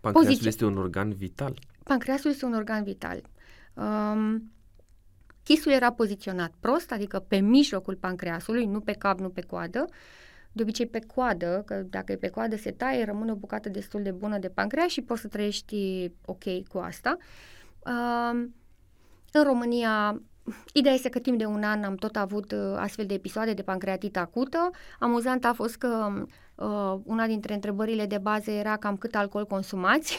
Pancreasul 0.00 0.30
Poziție. 0.30 0.48
este 0.48 0.64
un 0.64 0.76
organ 0.76 1.12
vital. 1.12 1.58
Pancreasul 1.84 2.30
este 2.30 2.44
un 2.44 2.54
organ 2.54 2.82
vital. 2.82 3.22
Um, 3.74 4.52
chisul 5.42 5.72
era 5.72 5.92
poziționat 5.92 6.52
prost, 6.60 6.92
adică 6.92 7.18
pe 7.28 7.36
mijlocul 7.36 7.96
pancreasului, 7.96 8.66
nu 8.66 8.80
pe 8.80 8.92
cap, 8.92 9.18
nu 9.18 9.28
pe 9.28 9.40
coadă. 9.40 9.84
De 10.52 10.62
obicei 10.62 10.86
pe 10.86 10.98
coadă, 11.14 11.62
că 11.66 11.74
dacă 11.74 12.12
e 12.12 12.16
pe 12.16 12.28
coadă 12.28 12.56
se 12.56 12.70
taie, 12.70 13.04
rămâne 13.04 13.32
o 13.32 13.34
bucată 13.34 13.68
destul 13.68 14.02
de 14.02 14.10
bună 14.10 14.38
de 14.38 14.48
pancreas 14.48 14.88
și 14.90 15.02
poți 15.02 15.20
să 15.20 15.28
trăiești 15.28 16.10
ok 16.24 16.68
cu 16.68 16.78
asta. 16.78 17.16
Um, 17.86 18.54
în 19.32 19.42
România, 19.44 20.22
ideea 20.72 20.94
este 20.94 21.08
că 21.08 21.18
timp 21.18 21.38
de 21.38 21.44
un 21.44 21.62
an 21.62 21.84
am 21.84 21.94
tot 21.94 22.16
avut 22.16 22.52
uh, 22.52 22.74
astfel 22.76 23.06
de 23.06 23.14
episoade 23.14 23.52
de 23.52 23.62
pancreatită 23.62 24.18
acută. 24.18 24.70
Amuzant 24.98 25.44
a 25.44 25.52
fost 25.52 25.76
că 25.76 26.08
uh, 26.14 26.22
una 27.04 27.26
dintre 27.26 27.54
întrebările 27.54 28.06
de 28.06 28.18
bază 28.18 28.50
era 28.50 28.76
cam 28.76 28.96
cât 28.96 29.14
alcool 29.14 29.46
consumați. 29.46 30.18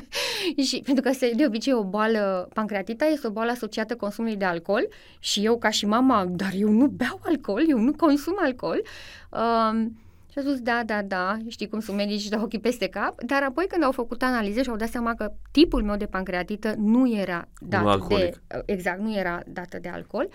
și 0.66 0.82
pentru 0.84 1.02
că 1.02 1.12
se, 1.12 1.32
de 1.36 1.46
obicei 1.46 1.72
o 1.72 1.84
boală, 1.84 2.48
pancreatita 2.54 3.04
este 3.04 3.26
o 3.26 3.30
boală 3.30 3.50
asociată 3.50 3.96
consumului 3.96 4.36
de 4.36 4.44
alcool 4.44 4.88
și 5.18 5.44
eu 5.44 5.58
ca 5.58 5.70
și 5.70 5.86
mama, 5.86 6.24
dar 6.24 6.50
eu 6.54 6.68
nu 6.70 6.86
beau 6.86 7.20
alcool, 7.22 7.64
eu 7.68 7.78
nu 7.78 7.92
consum 7.92 8.36
alcool. 8.40 8.82
Um, 9.30 9.98
și 10.32 10.38
a 10.38 10.40
spus, 10.40 10.60
da, 10.60 10.82
da, 10.86 11.02
da, 11.02 11.36
știi 11.48 11.68
cum 11.68 11.80
sunt 11.80 11.96
medici 11.96 12.20
și 12.20 12.28
dau 12.28 12.42
ochii 12.42 12.60
peste 12.60 12.88
cap, 12.88 13.22
dar 13.22 13.42
apoi 13.42 13.64
când 13.68 13.82
au 13.82 13.92
făcut 13.92 14.22
analize 14.22 14.62
și 14.62 14.68
au 14.68 14.76
dat 14.76 14.88
seama 14.88 15.14
că 15.14 15.32
tipul 15.50 15.82
meu 15.82 15.96
de 15.96 16.06
pancreatită 16.06 16.74
nu 16.76 17.12
era 17.18 17.48
dat 17.60 17.82
de, 17.82 17.88
alcoolic. 17.88 18.42
exact, 18.64 19.00
nu 19.00 19.16
era 19.16 19.42
dată 19.46 19.78
de 19.78 19.88
alcool. 19.88 20.28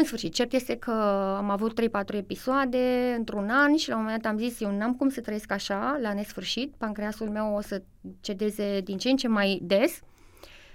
În 0.00 0.04
sfârșit, 0.04 0.32
cert 0.32 0.52
este 0.52 0.76
că 0.76 0.90
am 1.36 1.50
avut 1.50 1.80
3-4 1.80 2.14
episoade 2.14 3.14
într-un 3.16 3.48
an 3.48 3.76
și 3.76 3.88
la 3.88 3.96
un 3.96 4.02
moment 4.02 4.22
dat 4.22 4.32
am 4.32 4.38
zis, 4.38 4.60
eu 4.60 4.76
n-am 4.76 4.94
cum 4.94 5.08
să 5.08 5.20
trăiesc 5.20 5.52
așa, 5.52 5.98
la 6.00 6.12
nesfârșit, 6.12 6.74
pancreasul 6.76 7.28
meu 7.28 7.54
o 7.54 7.60
să 7.60 7.82
cedeze 8.20 8.80
din 8.80 8.98
ce 8.98 9.10
în 9.10 9.16
ce 9.16 9.28
mai 9.28 9.60
des. 9.62 10.00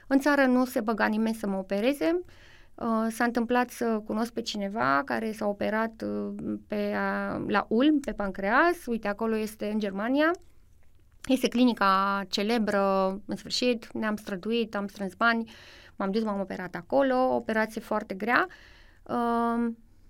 În 0.07 0.19
țară 0.19 0.45
nu 0.45 0.65
se 0.65 0.81
băga 0.81 1.05
nimeni 1.05 1.35
să 1.35 1.47
mă 1.47 1.57
opereze. 1.57 2.21
Uh, 2.75 3.07
s-a 3.09 3.23
întâmplat 3.23 3.69
să 3.69 4.01
cunosc 4.05 4.31
pe 4.33 4.41
cineva 4.41 5.01
care 5.05 5.31
s-a 5.31 5.47
operat 5.47 6.03
uh, 6.05 6.33
pe, 6.67 6.93
a, 6.95 7.43
la 7.47 7.65
Ulm, 7.69 7.99
pe 7.99 8.11
pancreas. 8.11 8.85
Uite, 8.85 9.07
acolo 9.07 9.37
este 9.37 9.69
în 9.69 9.79
Germania. 9.79 10.31
Este 11.27 11.47
clinica 11.47 12.23
celebră, 12.29 13.07
în 13.25 13.35
sfârșit, 13.35 13.93
ne-am 13.93 14.15
străduit, 14.15 14.75
am 14.75 14.87
strâns 14.87 15.13
bani, 15.13 15.51
m-am 15.95 16.11
dus, 16.11 16.23
m-am 16.23 16.39
operat 16.39 16.75
acolo, 16.75 17.15
o 17.15 17.35
operație 17.35 17.81
foarte 17.81 18.13
grea, 18.13 18.47
uh, 18.47 18.53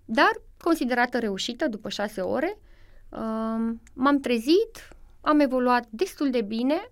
dar 0.06 0.32
considerată 0.58 1.20
reușită 1.20 1.68
după 1.68 1.90
șase 1.90 2.22
ore. 2.22 2.58
Uh, 3.10 3.74
m-am 3.94 4.20
trezit, 4.22 4.90
am 5.22 5.40
evoluat 5.40 5.88
destul 5.90 6.30
de 6.30 6.42
bine, 6.42 6.92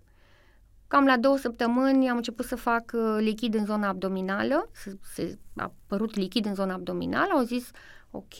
Cam 0.92 1.06
la 1.06 1.18
două 1.18 1.38
săptămâni 1.38 2.10
am 2.10 2.16
început 2.16 2.46
să 2.46 2.56
fac 2.56 2.92
uh, 2.94 3.18
lichid 3.20 3.54
în 3.54 3.66
zona 3.66 3.88
abdominală, 3.88 4.70
să, 4.72 4.92
se, 5.14 5.38
a 5.56 5.64
apărut 5.64 6.16
lichid 6.16 6.46
în 6.46 6.54
zona 6.54 6.74
abdominală, 6.74 7.34
au 7.34 7.44
zis, 7.44 7.72
ok, 8.12 8.34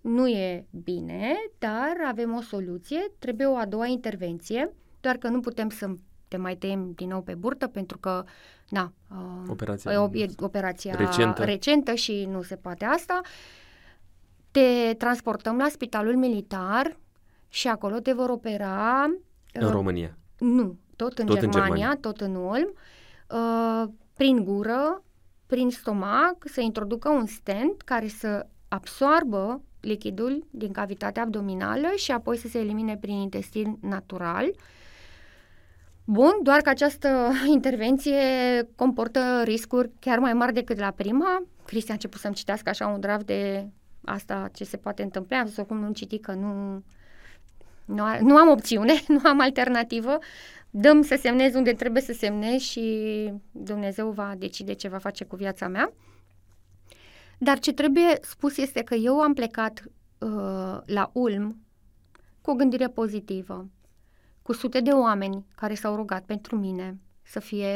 nu 0.00 0.28
e 0.28 0.66
bine, 0.70 1.34
dar 1.58 1.96
avem 2.06 2.34
o 2.34 2.40
soluție, 2.40 3.12
trebuie 3.18 3.46
o 3.46 3.56
a 3.56 3.66
doua 3.66 3.86
intervenție, 3.86 4.74
doar 5.00 5.16
că 5.16 5.28
nu 5.28 5.40
putem 5.40 5.68
să 5.68 5.94
te 6.34 6.40
mai 6.40 6.56
tăiem 6.56 6.92
din 6.94 7.08
nou 7.08 7.20
pe 7.22 7.34
burtă 7.34 7.66
pentru 7.66 7.98
că, 7.98 8.24
na, 8.68 8.92
uh, 9.10 9.48
Operația 9.48 9.92
e, 9.92 9.96
o- 9.96 10.08
e 10.12 10.26
operația 10.40 10.94
recentă. 10.94 11.44
recentă 11.44 11.94
și 11.94 12.24
nu 12.30 12.42
se 12.42 12.56
poate 12.56 12.84
asta. 12.84 13.20
Te 14.50 14.94
transportăm 14.98 15.56
la 15.56 15.68
spitalul 15.70 16.16
militar 16.16 16.96
și 17.48 17.68
acolo 17.68 17.98
te 17.98 18.12
vor 18.12 18.28
opera 18.30 19.02
În 19.52 19.64
uh, 19.66 19.70
România. 19.70 20.16
nu, 20.38 20.76
tot 20.96 21.18
în, 21.18 21.26
Tot 21.26 21.34
în 21.42 21.50
Germania, 21.50 21.68
Germania. 21.76 21.98
tot 22.00 22.20
în 22.20 22.34
Ulm. 22.34 22.72
uh, 23.30 23.84
prin 24.16 24.44
gură, 24.44 25.02
prin 25.46 25.70
stomac, 25.70 26.36
să 26.44 26.60
introducă 26.60 27.08
un 27.08 27.26
stent 27.26 27.82
care 27.82 28.08
să 28.08 28.46
absoarbă 28.68 29.62
lichidul 29.80 30.46
din 30.50 30.72
cavitatea 30.72 31.22
abdominală 31.22 31.86
și 31.96 32.10
apoi 32.12 32.36
să 32.36 32.48
se 32.48 32.58
elimine 32.58 32.96
prin 32.96 33.14
intestin 33.14 33.78
natural. 33.80 34.50
Bun, 36.04 36.32
doar 36.42 36.60
că 36.60 36.68
această 36.68 37.30
intervenție 37.46 38.20
comportă 38.76 39.42
riscuri 39.44 39.90
chiar 39.98 40.18
mai 40.18 40.32
mari 40.32 40.52
decât 40.52 40.78
la 40.78 40.90
prima. 40.90 41.46
Cristi 41.64 41.90
a 41.90 41.94
început 41.94 42.20
să-mi 42.20 42.34
citească 42.34 42.68
așa 42.68 42.86
un 42.86 43.00
draft 43.00 43.26
de 43.26 43.68
asta 44.04 44.50
ce 44.52 44.64
se 44.64 44.76
poate 44.76 45.02
întâmpla, 45.02 45.38
am 45.38 45.46
zis 45.46 45.64
cum 45.66 45.78
nu 45.78 45.92
citi 45.92 46.18
că 46.18 46.32
nu, 46.32 46.82
nu, 47.84 48.04
nu 48.20 48.36
am 48.36 48.48
opțiune, 48.48 48.92
nu 49.08 49.20
am 49.22 49.40
alternativă, 49.40 50.18
dăm 50.70 51.02
să 51.02 51.18
semnez 51.20 51.54
unde 51.54 51.72
trebuie 51.72 52.02
să 52.02 52.12
semnez 52.12 52.60
și 52.60 53.32
Dumnezeu 53.50 54.10
va 54.10 54.34
decide 54.38 54.72
ce 54.72 54.88
va 54.88 54.98
face 54.98 55.24
cu 55.24 55.36
viața 55.36 55.68
mea. 55.68 55.92
Dar 57.38 57.58
ce 57.58 57.72
trebuie 57.72 58.18
spus 58.20 58.56
este 58.56 58.82
că 58.82 58.94
eu 58.94 59.20
am 59.20 59.34
plecat 59.34 59.82
uh, 60.18 60.78
la 60.84 61.10
Ulm 61.12 61.56
cu 62.40 62.50
o 62.50 62.54
gândire 62.54 62.88
pozitivă, 62.88 63.68
cu 64.44 64.52
sute 64.52 64.80
de 64.80 64.90
oameni 64.90 65.46
care 65.54 65.74
s-au 65.74 65.96
rugat 65.96 66.24
pentru 66.24 66.56
mine 66.56 66.98
să 67.22 67.40
fie 67.40 67.68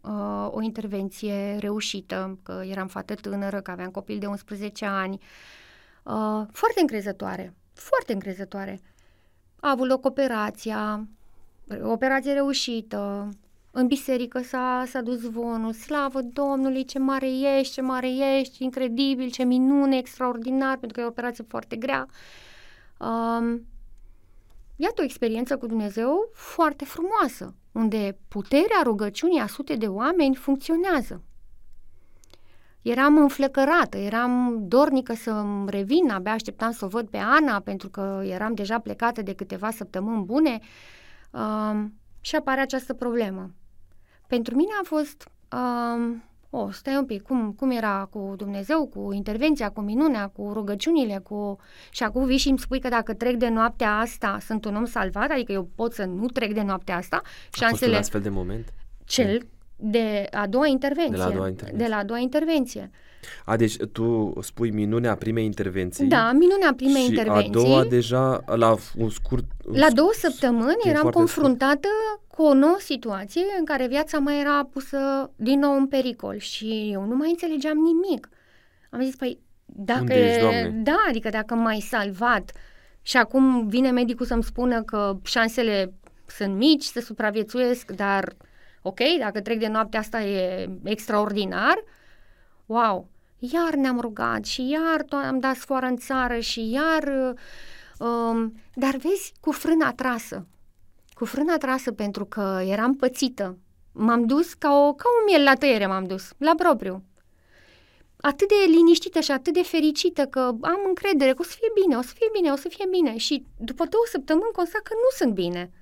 uh, 0.00 0.48
o 0.50 0.62
intervenție 0.62 1.56
reușită, 1.60 2.38
că 2.42 2.62
eram 2.64 2.86
fată 2.86 3.14
tânără, 3.14 3.60
că 3.60 3.70
aveam 3.70 3.90
copil 3.90 4.18
de 4.18 4.26
11 4.26 4.84
ani, 4.84 5.20
uh, 6.02 6.46
foarte 6.52 6.80
încrezătoare, 6.80 7.54
foarte 7.72 8.12
încrezătoare. 8.12 8.80
A 9.60 9.70
avut 9.70 9.88
loc 9.88 10.04
operația, 10.04 11.08
operație 11.82 12.32
reușită, 12.32 13.28
în 13.70 13.86
biserică 13.86 14.42
s-a, 14.42 14.84
s-a 14.86 15.00
dus 15.00 15.18
zvonul, 15.18 15.72
slavă 15.72 16.20
Domnului, 16.20 16.84
ce 16.84 16.98
mare 16.98 17.58
ești, 17.58 17.72
ce 17.72 17.80
mare 17.80 18.38
ești, 18.38 18.62
incredibil, 18.62 19.30
ce 19.30 19.44
minune, 19.44 19.96
extraordinar, 19.96 20.76
pentru 20.76 20.92
că 20.92 21.00
e 21.00 21.04
o 21.04 21.08
operație 21.08 21.44
foarte 21.48 21.76
grea. 21.76 22.06
Um, 22.98 23.66
iată 24.82 25.00
o 25.00 25.04
experiență 25.04 25.56
cu 25.56 25.66
Dumnezeu 25.66 26.30
foarte 26.32 26.84
frumoasă, 26.84 27.54
unde 27.72 28.18
puterea 28.28 28.80
rugăciunii 28.82 29.40
a 29.40 29.46
sute 29.46 29.74
de 29.76 29.86
oameni 29.86 30.34
funcționează. 30.34 31.22
Eram 32.82 33.16
înflăcărată, 33.16 33.96
eram 33.96 34.58
dornică 34.60 35.14
să-mi 35.14 35.70
revin, 35.70 36.10
abia 36.10 36.32
așteptam 36.32 36.70
să 36.70 36.84
o 36.84 36.88
văd 36.88 37.08
pe 37.08 37.16
Ana, 37.16 37.60
pentru 37.60 37.88
că 37.88 38.22
eram 38.24 38.54
deja 38.54 38.78
plecată 38.78 39.22
de 39.22 39.34
câteva 39.34 39.70
săptămâni 39.70 40.24
bune 40.24 40.58
um, 41.30 41.94
și 42.20 42.36
apare 42.36 42.60
această 42.60 42.94
problemă. 42.94 43.50
Pentru 44.26 44.54
mine 44.54 44.72
a 44.80 44.84
fost, 44.84 45.28
um, 45.52 46.22
o, 46.54 46.58
oh, 46.58 46.68
stai 46.72 46.96
un 46.96 47.04
pic, 47.04 47.22
cum, 47.22 47.52
cum 47.52 47.70
era 47.70 48.08
cu 48.10 48.34
Dumnezeu, 48.36 48.86
cu 48.86 49.12
intervenția, 49.12 49.70
cu 49.70 49.80
minunea, 49.80 50.26
cu 50.26 50.50
rugăciunile, 50.52 51.18
cu... 51.18 51.58
Și 51.90 52.02
acum 52.02 52.24
vii 52.24 52.36
și 52.36 52.48
îmi 52.48 52.58
spui 52.58 52.80
că 52.80 52.88
dacă 52.88 53.14
trec 53.14 53.36
de 53.36 53.48
noaptea 53.48 53.98
asta, 53.98 54.38
sunt 54.40 54.64
un 54.64 54.76
om 54.76 54.84
salvat, 54.84 55.30
adică 55.30 55.52
eu 55.52 55.68
pot 55.74 55.92
să 55.92 56.04
nu 56.04 56.26
trec 56.26 56.52
de 56.52 56.62
noaptea 56.62 56.96
asta. 56.96 57.22
Șansele... 57.52 57.66
A 57.66 57.70
fost 57.70 57.82
un 57.92 57.94
astfel 57.94 58.20
de 58.20 58.28
moment? 58.28 58.72
Cel 59.04 59.42
de 59.76 60.26
a 60.30 60.46
doua 60.46 60.66
intervenție. 60.66 61.16
De 61.16 61.18
la 61.18 61.26
a 61.26 61.30
doua 61.30 61.48
intervenție. 61.48 61.86
De 61.86 61.90
la 61.90 61.96
a 61.96 62.04
doua 62.04 62.18
intervenție. 62.18 62.90
A, 63.44 63.56
deci 63.56 63.76
tu 63.92 64.32
spui 64.40 64.70
minunea 64.70 65.16
primei 65.16 65.44
intervenții. 65.44 66.06
Da, 66.06 66.32
minunea 66.32 66.72
primei 66.76 67.02
și 67.02 67.08
intervenții. 67.08 67.48
a 67.48 67.52
doua 67.52 67.84
deja 67.84 68.44
la 68.46 68.76
un 68.96 69.10
scurt... 69.10 69.44
Un 69.64 69.78
la 69.78 69.90
două 69.90 70.10
săptămâni 70.12 70.80
eram 70.84 71.10
confruntată 71.10 71.88
scurt. 72.14 72.36
cu 72.36 72.42
o 72.42 72.54
nouă 72.54 72.76
situație 72.78 73.42
în 73.58 73.64
care 73.64 73.86
viața 73.86 74.18
mea 74.18 74.40
era 74.40 74.68
pusă 74.72 75.30
din 75.36 75.58
nou 75.58 75.76
în 75.76 75.86
pericol 75.86 76.38
și 76.38 76.90
eu 76.92 77.04
nu 77.04 77.16
mai 77.16 77.30
înțelegeam 77.30 77.78
nimic. 77.78 78.28
Am 78.90 79.02
zis, 79.02 79.16
păi, 79.16 79.38
dacă... 79.64 80.00
Unde 80.00 80.14
ești, 80.14 80.68
Da, 80.82 81.04
adică 81.08 81.28
dacă 81.28 81.54
m-ai 81.54 81.80
salvat 81.80 82.52
și 83.02 83.16
acum 83.16 83.68
vine 83.68 83.90
medicul 83.90 84.26
să-mi 84.26 84.42
spună 84.42 84.82
că 84.82 85.16
șansele 85.22 85.92
sunt 86.26 86.56
mici 86.56 86.84
să 86.84 87.00
supraviețuiesc, 87.00 87.90
dar 87.90 88.36
ok, 88.82 88.98
dacă 89.18 89.40
trec 89.40 89.58
de 89.58 89.68
noaptea 89.68 90.00
asta 90.00 90.22
e 90.22 90.68
extraordinar, 90.84 91.84
wow, 92.66 93.08
iar 93.38 93.74
ne-am 93.74 94.00
rugat 94.00 94.44
și 94.44 94.68
iar 94.68 95.04
am 95.08 95.38
dat 95.38 95.56
sfoară 95.56 95.86
în 95.86 95.96
țară 95.96 96.38
și 96.38 96.70
iar... 96.70 97.34
Um, 97.98 98.54
dar 98.74 98.96
vezi, 98.96 99.32
cu 99.40 99.50
frâna 99.50 99.92
trasă. 99.92 100.46
Cu 101.14 101.24
frâna 101.24 101.56
trasă 101.56 101.92
pentru 101.92 102.24
că 102.24 102.62
eram 102.64 102.94
pățită. 102.94 103.58
M-am 103.92 104.26
dus 104.26 104.54
ca, 104.54 104.72
o, 104.74 104.94
ca 104.94 105.04
un 105.18 105.24
miel 105.26 105.42
la 105.42 105.54
tăiere 105.54 105.86
m-am 105.86 106.04
dus, 106.04 106.30
la 106.38 106.54
propriu. 106.56 107.04
Atât 108.16 108.48
de 108.48 108.54
liniștită 108.66 109.20
și 109.20 109.30
atât 109.30 109.54
de 109.54 109.62
fericită 109.62 110.26
că 110.26 110.40
am 110.60 110.80
încredere 110.86 111.32
că 111.32 111.40
o 111.40 111.44
să 111.44 111.56
fie 111.58 111.70
bine, 111.82 111.96
o 111.96 112.02
să 112.02 112.12
fie 112.14 112.28
bine, 112.32 112.50
o 112.50 112.56
să 112.56 112.68
fie 112.68 112.86
bine. 112.90 113.16
Și 113.16 113.46
după 113.58 113.84
două 113.84 114.04
săptămâni 114.10 114.52
constat 114.52 114.82
că 114.82 114.92
nu 114.94 115.08
sunt 115.16 115.34
bine. 115.34 115.72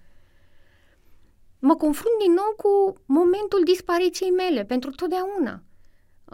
Mă 1.59 1.77
confrunt 1.77 2.19
din 2.19 2.33
nou 2.33 2.55
cu 2.57 3.01
momentul 3.07 3.61
dispariției 3.65 4.31
mele 4.31 4.65
pentru 4.65 4.91
totdeauna. 4.91 5.63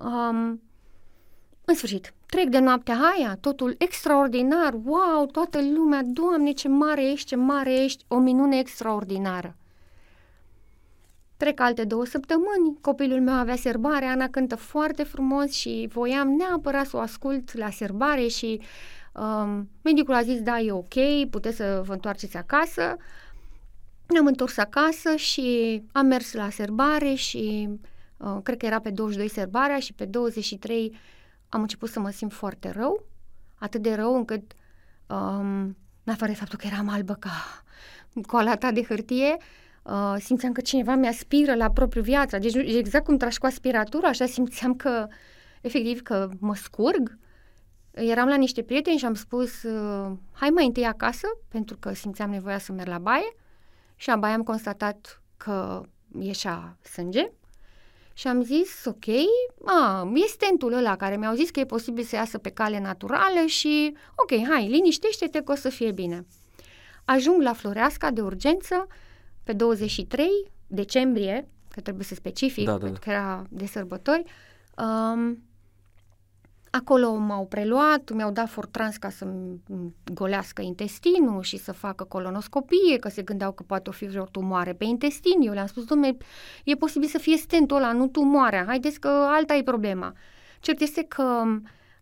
Um, 0.04 0.60
în 1.64 1.74
sfârșit, 1.74 2.12
trec 2.26 2.48
de 2.48 2.58
noaptea 2.58 2.98
aia, 3.16 3.36
totul 3.40 3.74
extraordinar, 3.78 4.74
wow, 4.84 5.26
toată 5.26 5.60
lumea, 5.62 6.02
Doamne, 6.04 6.52
ce 6.52 6.68
mare 6.68 7.10
ești, 7.10 7.26
ce 7.26 7.36
mare 7.36 7.82
ești, 7.82 8.04
o 8.08 8.18
minune 8.18 8.58
extraordinară. 8.58 9.56
Trec 11.36 11.60
alte 11.60 11.84
două 11.84 12.04
săptămâni, 12.04 12.78
copilul 12.80 13.20
meu 13.20 13.34
avea 13.34 13.56
serbare, 13.56 14.04
Ana 14.04 14.28
cântă 14.28 14.56
foarte 14.56 15.02
frumos 15.02 15.52
și 15.52 15.88
voiam 15.92 16.28
neapărat 16.28 16.86
să 16.86 16.96
o 16.96 17.00
ascult 17.00 17.56
la 17.56 17.70
serbare 17.70 18.26
și 18.26 18.60
um, 19.14 19.68
medicul 19.82 20.14
a 20.14 20.22
zis, 20.22 20.42
da, 20.42 20.60
e 20.60 20.72
ok, 20.72 21.28
puteți 21.30 21.56
să 21.56 21.82
vă 21.84 21.92
întoarceți 21.92 22.36
acasă. 22.36 22.96
Ne-am 24.06 24.26
întors 24.26 24.56
acasă 24.56 25.16
și 25.16 25.82
am 25.92 26.06
mers 26.06 26.32
la 26.32 26.50
serbare 26.50 27.14
și 27.14 27.68
uh, 28.16 28.38
cred 28.42 28.58
că 28.58 28.66
era 28.66 28.80
pe 28.80 28.90
22 28.90 29.28
serbarea 29.28 29.78
și 29.78 29.92
pe 29.92 30.04
23 30.04 30.96
am 31.48 31.60
început 31.60 31.88
să 31.88 32.00
mă 32.00 32.10
simt 32.10 32.32
foarte 32.32 32.70
rău, 32.70 33.06
atât 33.54 33.82
de 33.82 33.94
rău 33.94 34.16
încât, 34.16 34.52
um, 35.06 35.76
în 36.04 36.12
afară 36.12 36.30
de 36.30 36.36
faptul 36.36 36.58
că 36.58 36.66
eram 36.66 36.88
albă 36.88 37.14
ca 37.14 37.30
coala 38.26 38.56
ta 38.56 38.72
de 38.72 38.82
hârtie, 38.82 39.36
uh, 39.82 40.14
simțeam 40.18 40.52
că 40.52 40.60
cineva 40.60 40.94
mi-aspiră 40.94 41.54
la 41.54 41.70
propriu 41.70 42.02
viața. 42.02 42.38
Deci 42.38 42.54
exact 42.54 43.04
cum 43.04 43.16
tragi 43.16 43.38
cu 43.38 43.46
aspiratura, 43.46 44.08
așa 44.08 44.26
simțeam 44.26 44.74
că, 44.74 45.06
efectiv, 45.60 46.02
că 46.02 46.28
mă 46.38 46.54
scurg. 46.54 47.18
Eram 47.90 48.28
la 48.28 48.36
niște 48.36 48.62
prieteni 48.62 48.98
și 48.98 49.04
am 49.04 49.14
spus, 49.14 49.62
uh, 49.62 50.12
hai 50.32 50.48
mai 50.48 50.66
întâi 50.66 50.84
acasă, 50.84 51.26
pentru 51.48 51.76
că 51.76 51.92
simțeam 51.92 52.30
nevoia 52.30 52.58
să 52.58 52.72
merg 52.72 52.88
la 52.88 52.98
baie. 52.98 53.34
Și 53.96 54.10
în 54.10 54.20
baie 54.20 54.34
am 54.34 54.42
constatat 54.42 55.22
că 55.36 55.82
ieșea 56.18 56.76
sânge 56.82 57.30
și 58.18 58.26
am 58.26 58.42
zis, 58.42 58.84
ok, 58.84 59.04
a, 59.64 60.10
e 60.14 60.26
stentul 60.26 60.72
ăla 60.72 60.96
care 60.96 61.16
mi-au 61.16 61.34
zis 61.34 61.50
că 61.50 61.60
e 61.60 61.64
posibil 61.64 62.04
să 62.04 62.14
iasă 62.14 62.38
pe 62.38 62.50
cale 62.50 62.80
naturală 62.80 63.46
și, 63.46 63.96
ok, 64.16 64.48
hai, 64.48 64.68
liniștește-te 64.68 65.42
că 65.42 65.52
o 65.52 65.54
să 65.54 65.68
fie 65.68 65.92
bine. 65.92 66.26
Ajung 67.04 67.42
la 67.42 67.52
Floreasca 67.52 68.10
de 68.10 68.20
urgență 68.20 68.86
pe 69.42 69.52
23 69.52 70.28
decembrie, 70.66 71.48
că 71.70 71.80
trebuie 71.80 72.04
să 72.04 72.14
specific, 72.14 72.64
da, 72.64 72.72
da, 72.72 72.78
pentru 72.78 73.00
că 73.04 73.10
era 73.10 73.46
de 73.50 73.66
sărbători, 73.66 74.24
um, 74.78 75.42
Acolo 76.70 77.14
m-au 77.14 77.46
preluat, 77.46 78.12
mi-au 78.12 78.30
dat 78.30 78.48
fortrans 78.48 78.96
ca 78.96 79.10
să-mi 79.10 79.60
golească 80.14 80.62
intestinul 80.62 81.42
și 81.42 81.56
să 81.56 81.72
facă 81.72 82.04
colonoscopie, 82.04 82.98
că 83.00 83.08
se 83.08 83.22
gândeau 83.22 83.52
că 83.52 83.62
poate 83.62 83.88
o 83.88 83.92
fi 83.92 84.06
vreo 84.06 84.24
tumoare 84.24 84.72
pe 84.72 84.84
intestin. 84.84 85.40
Eu 85.40 85.52
le-am 85.52 85.66
spus, 85.66 85.84
domnule, 85.84 86.16
e 86.64 86.74
posibil 86.74 87.08
să 87.08 87.18
fie 87.18 87.36
stentul 87.36 87.76
ăla, 87.76 87.92
nu 87.92 88.06
tumoarea, 88.06 88.64
haideți 88.66 89.00
că 89.00 89.08
alta 89.08 89.54
e 89.54 89.62
problema. 89.62 90.12
Cert 90.60 90.80
este 90.80 91.02
că 91.02 91.44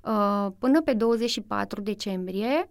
uh, 0.02 0.46
până 0.58 0.82
pe 0.82 0.92
24 0.92 1.80
decembrie, 1.80 2.68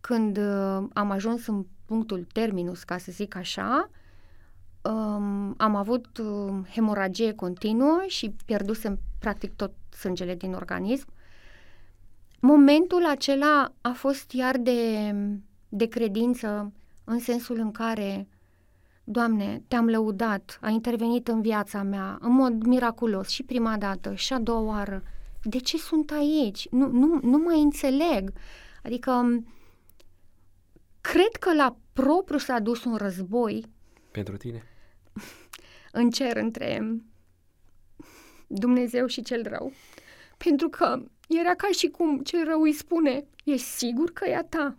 când 0.00 0.36
uh, 0.36 0.84
am 0.92 1.10
ajuns 1.10 1.46
în 1.46 1.64
punctul 1.84 2.26
terminus, 2.32 2.82
ca 2.82 2.98
să 2.98 3.12
zic 3.12 3.36
așa, 3.36 3.90
um, 4.82 5.54
am 5.56 5.74
avut 5.74 6.18
uh, 6.18 6.68
hemoragie 6.70 7.32
continuă 7.32 8.04
și 8.06 8.34
pierdusem 8.44 8.98
practic 9.18 9.56
tot 9.56 9.72
sângele 9.98 10.34
din 10.34 10.52
organism. 10.52 11.06
Momentul 12.40 13.06
acela 13.06 13.72
a 13.80 13.92
fost 13.92 14.30
iar 14.30 14.56
de, 14.56 15.14
de 15.68 15.86
credință 15.86 16.72
în 17.04 17.18
sensul 17.18 17.58
în 17.58 17.70
care, 17.70 18.28
Doamne, 19.04 19.62
te-am 19.68 19.88
lăudat, 19.88 20.58
a 20.60 20.68
intervenit 20.68 21.28
în 21.28 21.40
viața 21.40 21.82
mea 21.82 22.18
în 22.20 22.32
mod 22.32 22.62
miraculos 22.62 23.28
și 23.28 23.42
prima 23.42 23.76
dată 23.76 24.14
și 24.14 24.32
a 24.32 24.38
doua 24.38 24.60
oară. 24.60 25.02
De 25.42 25.58
ce 25.58 25.76
sunt 25.76 26.10
aici? 26.10 26.68
Nu, 26.70 26.90
nu, 26.90 27.20
nu 27.22 27.38
mai 27.38 27.60
înțeleg. 27.60 28.32
Adică, 28.82 29.42
cred 31.00 31.32
că 31.40 31.54
la 31.54 31.76
propriu 31.92 32.38
s-a 32.38 32.58
dus 32.58 32.84
un 32.84 32.96
război. 32.96 33.64
Pentru 34.10 34.36
tine? 34.36 34.62
în 35.92 36.10
cer 36.10 36.36
între 36.36 37.00
Dumnezeu 38.46 39.06
și 39.06 39.22
cel 39.22 39.42
rău. 39.48 39.72
Pentru 40.36 40.68
că 40.68 41.02
era 41.28 41.54
ca 41.54 41.68
și 41.70 41.88
cum 41.88 42.18
cel 42.18 42.44
rău 42.44 42.60
îi 42.60 42.72
spune, 42.72 43.24
ești 43.44 43.66
sigur 43.66 44.12
că 44.12 44.28
e 44.28 44.36
a 44.36 44.44
ta? 44.44 44.76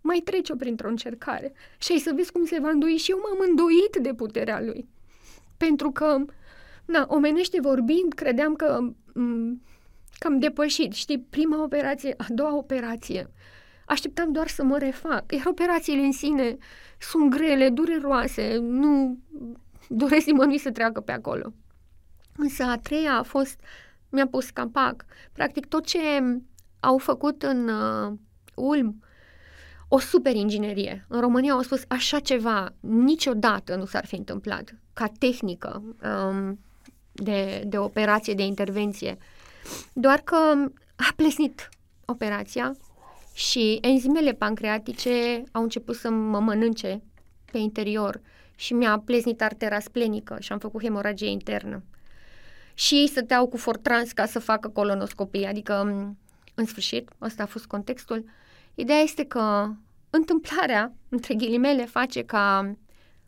Mai 0.00 0.18
trece-o 0.24 0.56
printr-o 0.56 0.88
încercare 0.88 1.52
și 1.78 1.92
ai 1.92 1.98
să 1.98 2.12
vezi 2.14 2.32
cum 2.32 2.44
se 2.44 2.58
va 2.60 2.68
îndoi 2.68 2.96
și 2.96 3.10
eu 3.10 3.20
m-am 3.22 3.46
îndoit 3.48 3.96
de 4.00 4.14
puterea 4.14 4.60
lui. 4.60 4.88
Pentru 5.56 5.90
că, 5.90 6.24
na, 6.84 7.06
omenește 7.08 7.60
vorbind, 7.60 8.12
credeam 8.12 8.54
că, 8.54 8.78
m- 9.10 9.62
că 10.18 10.26
am 10.26 10.38
depășit, 10.38 10.92
știi, 10.92 11.18
prima 11.18 11.62
operație, 11.62 12.14
a 12.16 12.26
doua 12.28 12.56
operație. 12.56 13.30
Așteptam 13.86 14.32
doar 14.32 14.48
să 14.48 14.64
mă 14.64 14.78
refac. 14.78 15.32
Iar 15.32 15.46
operațiile 15.46 16.02
în 16.02 16.12
sine 16.12 16.56
sunt 16.98 17.30
grele, 17.30 17.68
dureroase, 17.68 18.56
nu 18.56 19.18
doresc 19.88 20.26
nimănui 20.26 20.58
să 20.58 20.70
treacă 20.70 21.00
pe 21.00 21.12
acolo. 21.12 21.52
Însă 22.38 22.62
a 22.62 22.78
treia 22.78 23.12
a 23.12 23.22
fost, 23.22 23.60
mi-a 24.08 24.26
pus 24.26 24.50
capac. 24.50 25.04
Practic 25.32 25.66
tot 25.66 25.86
ce 25.86 25.98
au 26.80 26.98
făcut 26.98 27.42
în 27.42 27.68
uh, 27.68 28.12
Ulm, 28.54 29.02
o 29.88 29.98
super 29.98 30.34
inginerie. 30.34 31.04
În 31.08 31.20
România 31.20 31.52
au 31.52 31.62
spus 31.62 31.82
așa 31.88 32.20
ceva 32.20 32.74
niciodată 32.80 33.74
nu 33.74 33.84
s-ar 33.84 34.06
fi 34.06 34.14
întâmplat 34.14 34.74
ca 34.92 35.12
tehnică 35.18 35.82
um, 36.02 36.58
de, 37.12 37.62
de 37.66 37.78
operație, 37.78 38.34
de 38.34 38.42
intervenție. 38.42 39.18
Doar 39.92 40.18
că 40.18 40.36
a 40.96 41.12
plesnit 41.16 41.68
operația 42.04 42.76
și 43.34 43.78
enzimele 43.80 44.32
pancreatice 44.32 45.42
au 45.52 45.62
început 45.62 45.96
să 45.96 46.10
mă 46.10 46.40
mănânce 46.40 47.02
pe 47.52 47.58
interior 47.58 48.20
și 48.54 48.72
mi-a 48.72 49.02
pleznit 49.04 49.42
artera 49.42 49.80
splenică 49.80 50.36
și 50.40 50.52
am 50.52 50.58
făcut 50.58 50.82
hemoragie 50.82 51.28
internă. 51.28 51.82
Și 52.78 52.94
ei 52.94 53.06
stăteau 53.06 53.46
cu 53.46 53.56
fortrans 53.56 54.12
ca 54.12 54.26
să 54.26 54.38
facă 54.38 54.68
colonoscopie, 54.68 55.46
adică, 55.46 55.80
în 56.54 56.64
sfârșit, 56.64 57.10
ăsta 57.20 57.42
a 57.42 57.46
fost 57.46 57.66
contextul. 57.66 58.24
Ideea 58.74 58.98
este 58.98 59.24
că 59.24 59.70
întâmplarea, 60.10 60.92
între 61.08 61.34
ghilimele, 61.34 61.84
face 61.84 62.24
ca 62.24 62.74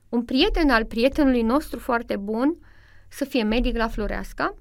un 0.08 0.24
prieten 0.24 0.70
al 0.70 0.84
prietenului 0.84 1.42
nostru 1.42 1.78
foarte 1.78 2.16
bun 2.16 2.56
să 3.08 3.24
fie 3.24 3.42
medic 3.42 3.76
la 3.76 3.88
Floreasca. 3.88 4.54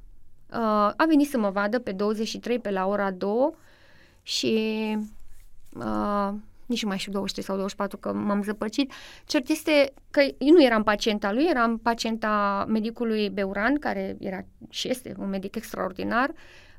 Uh, 0.52 0.58
a 0.96 1.06
venit 1.08 1.30
să 1.30 1.38
mă 1.38 1.50
vadă 1.50 1.80
pe 1.80 1.92
23 1.92 2.60
pe 2.60 2.70
la 2.72 2.88
ora 2.88 3.12
2 3.12 3.54
și 4.22 4.98
uh, 5.74 6.34
nici 6.70 6.82
nu 6.84 6.88
mai 6.88 6.98
știu 6.98 7.12
23 7.12 7.46
sau 7.46 7.56
24 7.56 7.98
că 7.98 8.14
m-am 8.14 8.44
zăpăcit. 8.44 8.92
Cert 9.26 9.50
este 9.50 9.94
că 10.10 10.22
eu 10.38 10.54
nu 10.54 10.64
eram 10.64 10.84
pacienta 10.84 11.32
lui, 11.32 11.46
eram 11.50 11.78
pacienta 11.78 12.66
medicului 12.68 13.30
Beuran, 13.30 13.76
care 13.76 14.18
era 14.20 14.46
și 14.70 14.90
este 14.90 15.16
un 15.18 15.30
medic 15.30 15.56
extraordinar, 15.56 16.32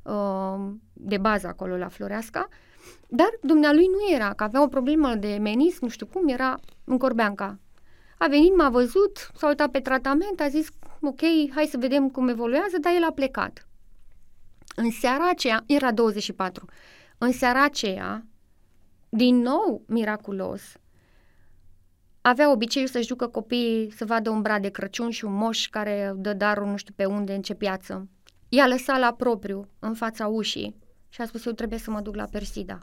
uh, 0.02 0.72
de 0.92 1.18
bază 1.18 1.46
acolo 1.46 1.76
la 1.76 1.88
Floreasca, 1.88 2.48
dar 3.08 3.28
dumnealui 3.42 3.86
nu 3.86 4.14
era, 4.14 4.32
că 4.32 4.44
avea 4.44 4.62
o 4.62 4.68
problemă 4.68 5.14
de 5.14 5.38
menis, 5.40 5.80
nu 5.80 5.88
știu 5.88 6.06
cum, 6.06 6.28
era 6.28 6.60
în 6.84 6.98
Corbeanca. 6.98 7.58
A 8.18 8.26
venit, 8.28 8.56
m-a 8.56 8.68
văzut, 8.68 9.30
s-a 9.34 9.46
uitat 9.46 9.70
pe 9.70 9.80
tratament, 9.80 10.40
a 10.40 10.48
zis, 10.48 10.68
ok, 11.00 11.20
hai 11.54 11.64
să 11.70 11.76
vedem 11.78 12.08
cum 12.08 12.28
evoluează, 12.28 12.76
dar 12.80 12.92
el 12.96 13.04
a 13.04 13.12
plecat. 13.12 13.66
În 14.76 14.90
seara 14.90 15.28
aceea, 15.28 15.62
era 15.66 15.92
24, 15.92 16.64
în 17.18 17.32
seara 17.32 17.64
aceea, 17.64 18.24
din 19.10 19.36
nou 19.36 19.82
miraculos, 19.86 20.62
avea 22.20 22.50
obiceiul 22.50 22.88
să-și 22.88 23.08
ducă 23.08 23.26
copiii 23.26 23.92
să 23.92 24.04
vadă 24.04 24.30
un 24.30 24.42
brad 24.42 24.62
de 24.62 24.68
Crăciun 24.68 25.10
și 25.10 25.24
un 25.24 25.32
moș 25.32 25.68
care 25.68 26.12
dă 26.16 26.32
darul 26.32 26.66
nu 26.66 26.76
știu 26.76 26.94
pe 26.96 27.04
unde, 27.04 27.34
în 27.34 27.42
ce 27.42 27.54
piață. 27.54 28.08
I-a 28.48 28.66
lăsat 28.66 28.98
la 28.98 29.12
propriu, 29.12 29.68
în 29.78 29.94
fața 29.94 30.26
ușii 30.26 30.76
și 31.08 31.20
a 31.20 31.26
spus, 31.26 31.44
eu 31.44 31.52
trebuie 31.52 31.78
să 31.78 31.90
mă 31.90 32.00
duc 32.00 32.14
la 32.14 32.24
Persida. 32.24 32.78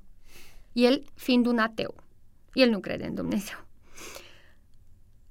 El 0.74 1.04
fiind 1.14 1.46
un 1.46 1.58
ateu. 1.58 1.96
El 2.54 2.70
nu 2.70 2.80
crede 2.80 3.06
în 3.06 3.16
Dumnezeu. 3.16 3.58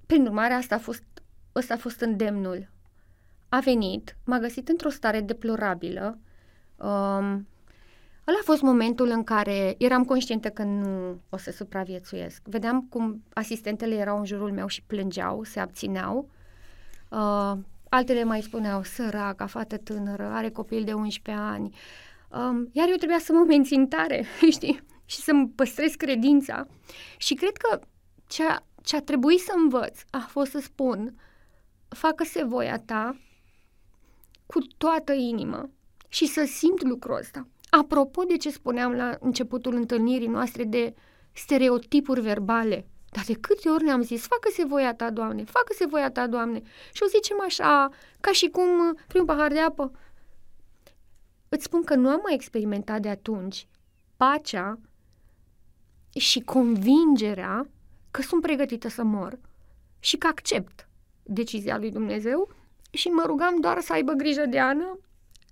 Prin 0.07 0.27
urmare, 0.27 0.53
asta 0.53 0.75
a 0.75 0.79
fost, 0.79 1.05
ăsta 1.55 1.75
a 1.75 1.77
fost 1.77 2.01
îndemnul. 2.01 2.71
A 3.49 3.61
venit, 3.61 4.17
m-a 4.25 4.39
găsit 4.39 4.69
într-o 4.69 4.89
stare 4.89 5.21
deplorabilă, 5.21 6.19
um, 6.77 7.47
Ăla 8.29 8.39
a 8.41 8.45
fost 8.45 8.63
momentul 8.63 9.09
în 9.09 9.25
care 9.25 9.75
eram 9.79 10.05
conștientă 10.05 10.49
că 10.49 10.63
nu 10.63 11.21
o 11.29 11.37
să 11.37 11.51
supraviețuiesc. 11.51 12.43
Vedeam 12.45 12.87
cum 12.91 13.23
asistentele 13.33 13.95
erau 13.95 14.19
în 14.19 14.25
jurul 14.25 14.53
meu 14.53 14.67
și 14.67 14.83
plângeau, 14.83 15.45
se 15.45 15.61
abțineau. 15.61 16.29
Uh, 17.09 17.53
altele 17.89 18.25
mai 18.25 18.43
spuneau, 18.43 18.83
săraca, 18.83 19.47
fată 19.47 19.77
tânără, 19.77 20.25
are 20.25 20.51
copil 20.51 20.85
de 20.85 20.93
11 20.93 21.45
ani. 21.45 21.77
Um, 22.31 22.69
iar 22.73 22.89
eu 22.89 22.97
trebuia 22.97 23.19
să 23.19 23.33
mă 23.33 23.45
mențin 23.45 23.89
tare, 23.89 24.25
știi? 24.57 24.83
Și 25.05 25.17
să-mi 25.17 25.49
păstrez 25.49 25.95
credința. 25.95 26.67
Și 27.17 27.35
cred 27.35 27.57
că 27.57 27.81
ce 28.27 28.43
a, 28.45 28.59
ce 28.83 28.97
a 28.97 29.01
trebuit 29.01 29.41
să 29.41 29.53
învăț 29.57 30.01
a 30.11 30.27
fost 30.29 30.51
să 30.51 30.59
spun, 30.59 31.15
facă-se 31.89 32.45
voia 32.45 32.79
ta 32.79 33.21
cu 34.47 34.59
toată 34.77 35.13
inima 35.13 35.71
și 36.09 36.27
să 36.27 36.45
simt 36.45 36.83
lucrul 36.83 37.17
ăsta. 37.17 37.47
Apropo 37.79 38.23
de 38.23 38.37
ce 38.37 38.51
spuneam 38.51 38.93
la 38.93 39.17
începutul 39.21 39.75
întâlnirii 39.75 40.27
noastre 40.27 40.65
de 40.65 40.95
stereotipuri 41.33 42.21
verbale, 42.21 42.87
dar 43.11 43.25
de 43.27 43.35
câte 43.35 43.69
ori 43.69 43.85
ne-am 43.85 44.03
zis, 44.03 44.27
facă-se 44.27 44.65
voia 44.65 44.95
ta, 44.95 45.11
Doamne, 45.11 45.45
facă-se 45.45 45.87
voia 45.87 46.11
ta, 46.11 46.27
Doamne, 46.27 46.63
și 46.93 47.03
o 47.03 47.07
zicem 47.07 47.41
așa, 47.45 47.91
ca 48.21 48.33
și 48.33 48.49
cum 48.49 48.97
prin 49.07 49.21
un 49.21 49.27
pahar 49.27 49.53
de 49.53 49.61
apă. 49.61 49.93
Îți 51.49 51.65
spun 51.65 51.83
că 51.83 51.95
nu 51.95 52.09
am 52.09 52.21
mai 52.23 52.35
experimentat 52.35 53.01
de 53.01 53.09
atunci 53.09 53.67
pacea 54.17 54.79
și 56.19 56.41
convingerea 56.41 57.69
că 58.11 58.23
sunt 58.23 58.43
pregătită 58.43 58.89
să 58.89 59.03
mor 59.03 59.39
și 59.99 60.17
că 60.17 60.27
accept 60.27 60.89
decizia 61.23 61.79
lui 61.79 61.91
Dumnezeu 61.91 62.51
și 62.91 63.09
mă 63.09 63.23
rugam 63.27 63.61
doar 63.61 63.81
să 63.81 63.93
aibă 63.93 64.13
grijă 64.13 64.47
de 64.47 64.59
Ana 64.61 64.99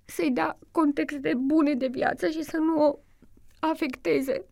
să-i 0.05 0.31
dea 0.31 0.57
contexte 0.71 1.33
bune 1.37 1.73
de 1.73 1.87
viață 1.87 2.29
și 2.29 2.43
să 2.43 2.57
nu 2.57 2.87
o 2.87 2.99
afecteze 3.59 4.45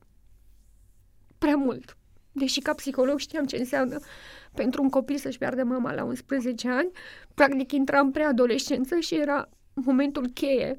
prea 1.38 1.56
mult. 1.56 1.98
Deși 2.32 2.60
ca 2.60 2.74
psiholog 2.74 3.18
știam 3.18 3.46
ce 3.46 3.58
înseamnă 3.58 4.00
pentru 4.54 4.82
un 4.82 4.90
copil 4.90 5.18
să-și 5.18 5.38
piardă 5.38 5.64
mama 5.64 5.94
la 5.94 6.04
11 6.04 6.70
ani, 6.70 6.92
practic 7.34 7.72
intra 7.72 8.00
în 8.00 8.12
preadolescență 8.12 9.00
și 9.00 9.16
era 9.16 9.50
momentul 9.74 10.28
cheie. 10.28 10.76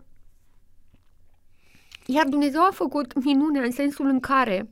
Iar 2.07 2.27
Dumnezeu 2.27 2.63
a 2.63 2.71
făcut 2.73 3.25
minunea 3.25 3.63
în 3.63 3.71
sensul 3.71 4.07
în 4.07 4.21
care 4.21 4.69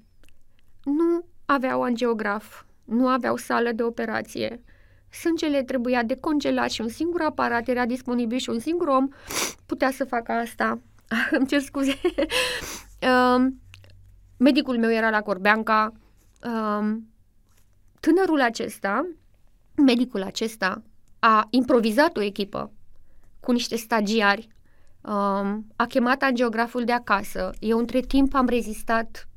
nu 0.85 1.25
aveau 1.45 1.83
angiograf, 1.83 2.65
nu 2.85 3.09
aveau 3.09 3.37
sală 3.37 3.73
de 3.73 3.83
operație, 3.83 4.63
sângele 5.13 5.63
trebuia 5.63 6.03
decongelat 6.03 6.71
și 6.71 6.81
un 6.81 6.89
singur 6.89 7.21
aparat 7.21 7.69
era 7.69 7.87
disponibil 7.87 8.39
și 8.39 8.51
un 8.51 8.59
singur 8.59 8.89
om 8.89 9.09
putea 9.67 9.91
să 9.91 10.05
facă 10.05 10.33
asta. 10.33 10.81
Îmi 11.39 11.47
cer 11.47 11.61
scuze. 11.61 12.01
um, 13.37 13.61
medicul 14.47 14.79
meu 14.79 14.91
era 14.91 15.11
la 15.11 15.23
Corbeanca. 15.23 15.93
Um, 16.45 17.09
tânărul 18.01 18.41
acesta, 18.41 19.09
medicul 19.77 20.23
acesta, 20.23 20.83
a 21.19 21.47
improvizat 21.51 22.17
o 22.17 22.21
echipă 22.21 22.73
cu 23.41 23.53
niște 23.53 23.77
stagiari, 23.77 24.49
um, 25.01 25.67
a 25.77 25.87
chemat 25.89 26.23
angiograful 26.23 26.85
de 26.85 26.93
acasă. 26.93 27.51
Eu 27.59 27.79
între 27.79 28.01
timp 28.01 28.35
am 28.35 28.47
rezistat 28.47 29.29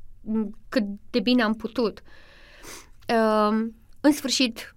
cât 0.68 0.84
de 1.10 1.20
bine 1.20 1.42
am 1.42 1.54
putut. 1.54 2.02
Um, 3.08 3.74
în 4.00 4.12
sfârșit, 4.12 4.74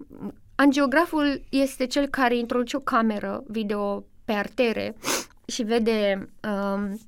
Angiograful 0.59 1.41
este 1.49 1.85
cel 1.85 2.07
care 2.07 2.37
introduce 2.37 2.77
o 2.77 2.79
cameră 2.79 3.43
video 3.47 4.05
pe 4.25 4.31
artere 4.31 4.95
și 5.45 5.63
vede 5.63 6.29
um, 6.43 6.99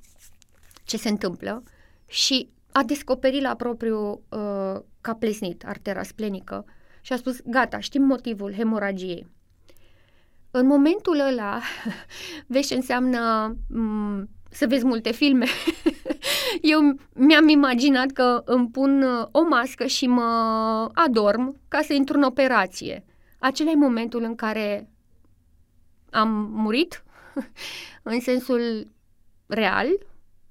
ce 0.84 0.96
se 0.96 1.08
întâmplă 1.08 1.62
și 2.06 2.48
a 2.72 2.82
descoperit 2.82 3.42
la 3.42 3.54
propriu 3.54 4.10
uh, 4.10 4.80
că 5.00 5.10
a 5.10 5.14
plesnit 5.18 5.64
artera 5.66 6.02
splenică 6.02 6.64
și 7.00 7.12
a 7.12 7.16
spus, 7.16 7.40
gata, 7.44 7.78
știm 7.78 8.02
motivul 8.02 8.52
hemoragiei. 8.52 9.26
În 10.50 10.66
momentul 10.66 11.20
ăla, 11.20 11.60
vezi 12.46 12.68
ce 12.68 12.74
înseamnă 12.74 13.52
m- 13.54 14.28
să 14.50 14.66
vezi 14.66 14.84
multe 14.84 15.12
filme. 15.12 15.46
Eu 16.72 16.80
mi-am 17.14 17.48
imaginat 17.48 18.10
că 18.10 18.42
îmi 18.44 18.68
pun 18.68 19.02
uh, 19.02 19.26
o 19.30 19.42
mască 19.42 19.86
și 19.86 20.06
mă 20.06 20.22
adorm 20.94 21.60
ca 21.68 21.80
să 21.80 21.92
intru 21.92 22.16
în 22.16 22.22
operație 22.22 23.04
acela 23.42 23.70
e 23.70 23.74
momentul 23.74 24.22
în 24.22 24.34
care 24.34 24.88
am 26.10 26.30
murit, 26.50 27.04
în 28.02 28.20
sensul 28.20 28.90
real, 29.46 29.88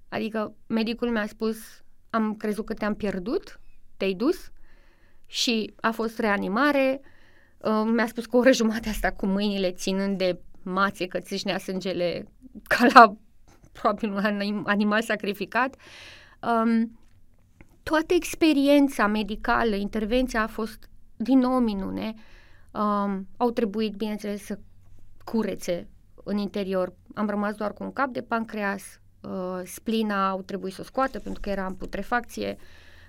adică 0.09 0.55
medicul 0.67 1.09
mi-a 1.09 1.27
spus, 1.27 1.57
am 2.09 2.35
crezut 2.35 2.65
că 2.65 2.73
te-am 2.73 2.95
pierdut, 2.95 3.59
te-ai 3.97 4.13
dus 4.13 4.51
și 5.25 5.73
a 5.81 5.91
fost 5.91 6.19
reanimare, 6.19 7.01
uh, 7.57 7.83
mi-a 7.93 8.07
spus 8.07 8.25
că 8.25 8.35
o 8.35 8.39
oră 8.39 8.51
jumate 8.51 8.89
asta 8.89 9.11
cu 9.11 9.25
mâinile 9.25 9.71
ținând 9.71 10.17
de 10.17 10.39
mație 10.63 11.07
că 11.07 11.19
țâșnea 11.19 11.57
sângele 11.57 12.27
ca 12.75 12.85
la 12.93 13.15
probabil 13.71 14.11
un 14.11 14.63
animal 14.65 15.01
sacrificat. 15.01 15.75
Um, 16.41 16.99
toată 17.83 18.13
experiența 18.13 19.07
medicală, 19.07 19.75
intervenția 19.75 20.41
a 20.41 20.47
fost 20.47 20.89
din 21.15 21.39
nou 21.39 21.53
o 21.53 21.59
minune. 21.59 22.13
Um, 22.71 23.27
au 23.37 23.51
trebuit, 23.51 23.95
bineînțeles, 23.95 24.43
să 24.43 24.59
curețe 25.23 25.87
în 26.23 26.37
interior. 26.37 26.93
Am 27.15 27.29
rămas 27.29 27.55
doar 27.55 27.73
cu 27.73 27.83
un 27.83 27.93
cap 27.93 28.09
de 28.09 28.21
pancreas, 28.21 28.83
uh, 29.21 29.61
splina 29.63 30.29
au 30.29 30.41
trebuit 30.41 30.73
să 30.73 30.81
o 30.81 30.83
scoată 30.83 31.19
pentru 31.19 31.41
că 31.41 31.49
era 31.49 31.65
în 31.65 31.73
putrefacție, 31.73 32.57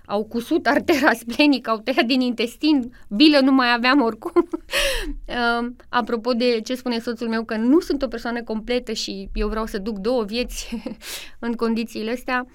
au 0.05 0.23
cusut 0.23 0.67
artera 0.67 1.13
splenică, 1.23 1.69
au 1.69 1.77
tăiat 1.77 2.05
din 2.05 2.21
intestin, 2.21 2.93
bilă 3.09 3.39
nu 3.39 3.51
mai 3.51 3.73
aveam 3.73 4.01
oricum. 4.01 4.47
uh, 5.27 5.71
apropo 5.89 6.33
de 6.33 6.61
ce 6.63 6.75
spune 6.75 6.99
soțul 6.99 7.27
meu, 7.27 7.43
că 7.43 7.55
nu 7.55 7.79
sunt 7.79 8.01
o 8.01 8.07
persoană 8.07 8.43
completă 8.43 8.91
și 8.91 9.29
eu 9.33 9.47
vreau 9.47 9.65
să 9.65 9.77
duc 9.77 9.97
două 9.97 10.23
vieți 10.23 10.75
în 11.39 11.53
condițiile 11.53 12.11
astea, 12.11 12.45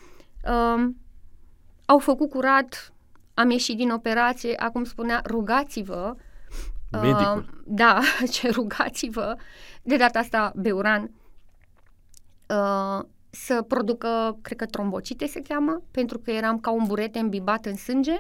uh, 0.45 0.89
au 1.85 1.99
făcut 1.99 2.31
curat, 2.31 2.93
am 3.35 3.51
ieșit 3.51 3.77
din 3.77 3.91
operație, 3.91 4.55
acum 4.57 4.85
spunea, 4.85 5.23
rugați-vă, 5.25 6.15
Medicul. 6.91 7.37
Uh, 7.37 7.45
da, 7.65 8.01
ce 8.31 8.51
rugați-vă, 8.51 9.37
de 9.83 9.97
data 9.97 10.19
asta 10.19 10.53
Beuran, 10.57 11.11
uh, 12.49 13.05
să 13.31 13.63
producă, 13.63 14.39
cred 14.43 14.59
că 14.59 14.67
trombocite 14.67 15.27
se 15.27 15.41
cheamă, 15.41 15.83
pentru 15.91 16.19
că 16.19 16.31
eram 16.31 16.59
ca 16.59 16.71
un 16.71 16.85
burete 16.87 17.19
îmbibat 17.19 17.67
în 17.67 17.77
sânge. 17.77 18.19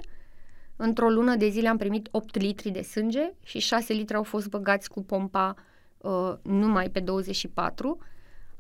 Într-o 0.77 1.09
lună 1.09 1.36
de 1.36 1.49
zile 1.49 1.69
am 1.69 1.77
primit 1.77 2.09
8 2.11 2.39
litri 2.39 2.70
de 2.70 2.82
sânge 2.82 3.32
și 3.43 3.59
6 3.59 3.93
litri 3.93 4.16
au 4.16 4.23
fost 4.23 4.49
băgați 4.49 4.90
cu 4.90 5.03
pompa 5.03 5.55
uh, 5.99 6.32
numai 6.43 6.89
pe 6.89 7.01
24. 7.01 7.99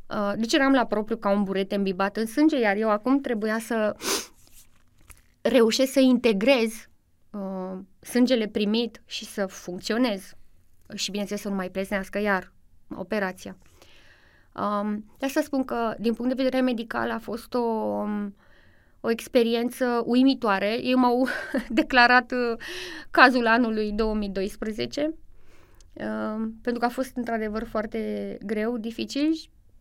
Uh, 0.06 0.32
deci 0.36 0.52
eram 0.52 0.72
la 0.72 0.86
propriu 0.86 1.16
ca 1.16 1.30
un 1.30 1.42
burete 1.42 1.74
îmbibat 1.74 2.16
în 2.16 2.26
sânge, 2.26 2.60
iar 2.60 2.76
eu 2.76 2.90
acum 2.90 3.20
trebuia 3.20 3.58
să 3.58 3.96
reușesc 5.40 5.92
să 5.92 6.00
integrez 6.00 6.88
uh, 7.30 7.78
sângele 8.10 8.46
primit 8.46 9.02
și 9.06 9.24
să 9.24 9.46
funcționez 9.46 10.32
și 10.94 11.10
bineînțeles 11.10 11.42
să 11.42 11.48
nu 11.48 11.54
mai 11.54 11.70
pleznească 11.70 12.18
iar 12.18 12.52
operația. 12.96 13.56
Um, 14.54 15.04
de 15.18 15.26
asta 15.26 15.40
spun 15.40 15.64
că, 15.64 15.94
din 15.98 16.14
punct 16.14 16.36
de 16.36 16.42
vedere 16.42 16.62
medical, 16.62 17.10
a 17.10 17.18
fost 17.18 17.54
o, 17.54 17.58
um, 17.58 18.34
o 19.00 19.10
experiență 19.10 20.02
uimitoare. 20.04 20.78
Ei 20.82 20.94
m-au 20.94 21.26
declarat 21.68 22.32
uh, 22.32 22.58
cazul 23.10 23.46
anului 23.46 23.92
2012, 23.92 25.14
uh, 25.92 26.48
pentru 26.62 26.80
că 26.80 26.84
a 26.84 26.88
fost 26.88 27.16
într-adevăr 27.16 27.64
foarte 27.64 28.38
greu, 28.42 28.78
dificil 28.78 29.30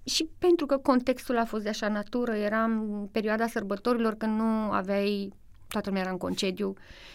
și 0.03 0.29
pentru 0.37 0.65
că 0.65 0.77
contextul 0.77 1.37
a 1.37 1.45
fost 1.45 1.63
de 1.63 1.69
așa 1.69 1.87
natură. 1.89 2.35
Eram 2.35 2.93
în 2.93 3.07
perioada 3.11 3.47
sărbătorilor 3.47 4.15
când 4.15 4.39
nu 4.39 4.71
aveai, 4.71 5.33
toată 5.67 5.87
lumea 5.87 6.03
era 6.03 6.11
în 6.11 6.17
concediu 6.17 6.73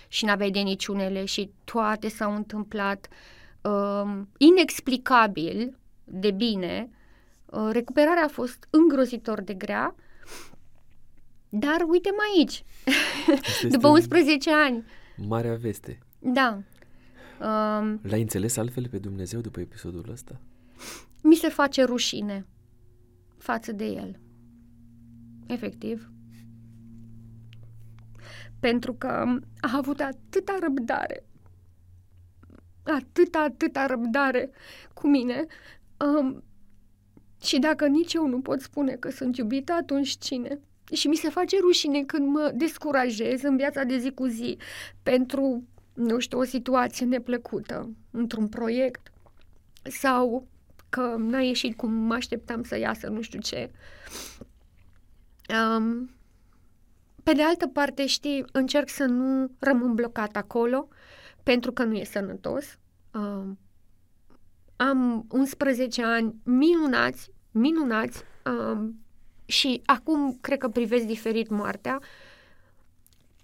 și 0.08 0.24
nu 0.24 0.30
aveai 0.30 0.50
de 0.50 0.60
niciunele 0.60 1.24
și 1.24 1.50
toate 1.64 2.08
s-au 2.08 2.34
întâmplat 2.34 3.08
uh, 3.62 4.20
inexplicabil 4.36 5.76
de 6.04 6.30
bine, 6.30 6.90
Uh, 7.52 7.68
recuperarea 7.72 8.24
a 8.24 8.28
fost 8.28 8.66
îngrozitor 8.70 9.40
de 9.40 9.54
grea, 9.54 9.94
dar 11.48 11.84
uite-mă 11.88 12.22
aici, 12.36 12.64
după 13.72 13.88
11 13.88 14.50
ani. 14.52 14.84
Marea 15.16 15.54
veste. 15.54 15.98
Da. 16.18 16.62
Um, 17.40 18.00
L-ai 18.02 18.20
înțeles 18.20 18.56
altfel 18.56 18.88
pe 18.88 18.98
Dumnezeu 18.98 19.40
după 19.40 19.60
episodul 19.60 20.10
ăsta? 20.10 20.40
Mi 21.22 21.34
se 21.34 21.48
face 21.48 21.82
rușine 21.84 22.46
față 23.38 23.72
de 23.72 23.84
el. 23.84 24.18
Efectiv. 25.46 26.10
Pentru 28.62 28.94
că 28.94 29.06
a 29.60 29.76
avut 29.76 30.00
atâta 30.00 30.56
răbdare, 30.60 31.24
atâta, 32.82 33.38
atâta 33.38 33.86
răbdare 33.86 34.50
cu 34.94 35.08
mine, 35.08 35.46
um, 35.96 36.42
și 37.42 37.58
dacă 37.58 37.86
nici 37.86 38.12
eu 38.12 38.26
nu 38.26 38.40
pot 38.40 38.60
spune 38.60 38.92
că 38.92 39.10
sunt 39.10 39.36
iubită, 39.36 39.72
atunci 39.72 40.18
cine? 40.18 40.58
Și 40.92 41.08
mi 41.08 41.16
se 41.16 41.28
face 41.28 41.58
rușine 41.60 42.02
când 42.02 42.28
mă 42.28 42.52
descurajez 42.54 43.42
în 43.42 43.56
viața 43.56 43.84
de 43.84 43.98
zi 43.98 44.10
cu 44.10 44.26
zi 44.26 44.58
pentru, 45.02 45.64
nu 45.94 46.18
știu, 46.18 46.38
o 46.38 46.44
situație 46.44 47.06
neplăcută 47.06 47.90
într-un 48.10 48.48
proiect 48.48 49.12
sau 49.82 50.46
că 50.88 51.14
n-a 51.18 51.40
ieșit 51.40 51.76
cum 51.76 51.92
mă 51.92 52.14
așteptam 52.14 52.62
să 52.62 52.78
iasă, 52.78 53.08
nu 53.08 53.20
știu 53.20 53.40
ce. 53.40 53.70
Um, 55.48 56.10
pe 57.22 57.32
de 57.32 57.42
altă 57.42 57.66
parte, 57.66 58.06
știi, 58.06 58.44
încerc 58.52 58.88
să 58.88 59.04
nu 59.04 59.50
rămân 59.58 59.94
blocat 59.94 60.36
acolo 60.36 60.88
pentru 61.42 61.72
că 61.72 61.84
nu 61.84 61.94
e 61.94 62.04
sănătos. 62.04 62.78
Um, 63.14 63.58
am 64.76 65.26
11 65.28 66.04
ani 66.04 66.34
minunați, 66.44 67.30
minunați 67.50 68.22
um, 68.44 69.04
și 69.44 69.82
acum 69.84 70.38
cred 70.40 70.58
că 70.58 70.68
privesc 70.68 71.04
diferit 71.04 71.48
moartea. 71.48 72.00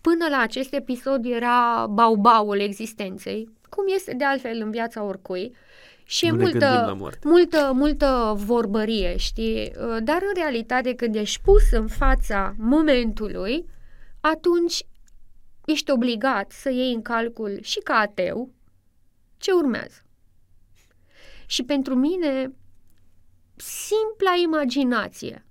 Până 0.00 0.28
la 0.30 0.38
acest 0.38 0.72
episod 0.72 1.24
era 1.24 1.86
baubaul 1.86 2.60
existenței, 2.60 3.48
cum 3.68 3.84
este 3.94 4.14
de 4.14 4.24
altfel 4.24 4.60
în 4.60 4.70
viața 4.70 5.02
oricui. 5.02 5.54
Și 6.10 6.28
nu 6.28 6.40
e 6.40 6.42
multă, 6.42 6.96
multă, 7.24 7.72
multă 7.74 8.34
vorbărie, 8.36 9.16
știi? 9.16 9.72
Uh, 9.76 9.96
dar 10.02 10.22
în 10.22 10.34
realitate 10.34 10.94
când 10.94 11.14
ești 11.14 11.40
pus 11.40 11.62
în 11.70 11.88
fața 11.88 12.54
momentului, 12.58 13.66
atunci 14.20 14.86
ești 15.64 15.90
obligat 15.90 16.52
să 16.52 16.70
iei 16.70 16.92
în 16.92 17.02
calcul 17.02 17.58
și 17.62 17.78
ca 17.78 17.94
ateu 17.94 18.50
ce 19.36 19.52
urmează. 19.52 20.02
Și 21.46 21.62
pentru 21.62 21.94
mine, 21.94 22.52
simpla 23.56 24.34
imaginație 24.42 25.46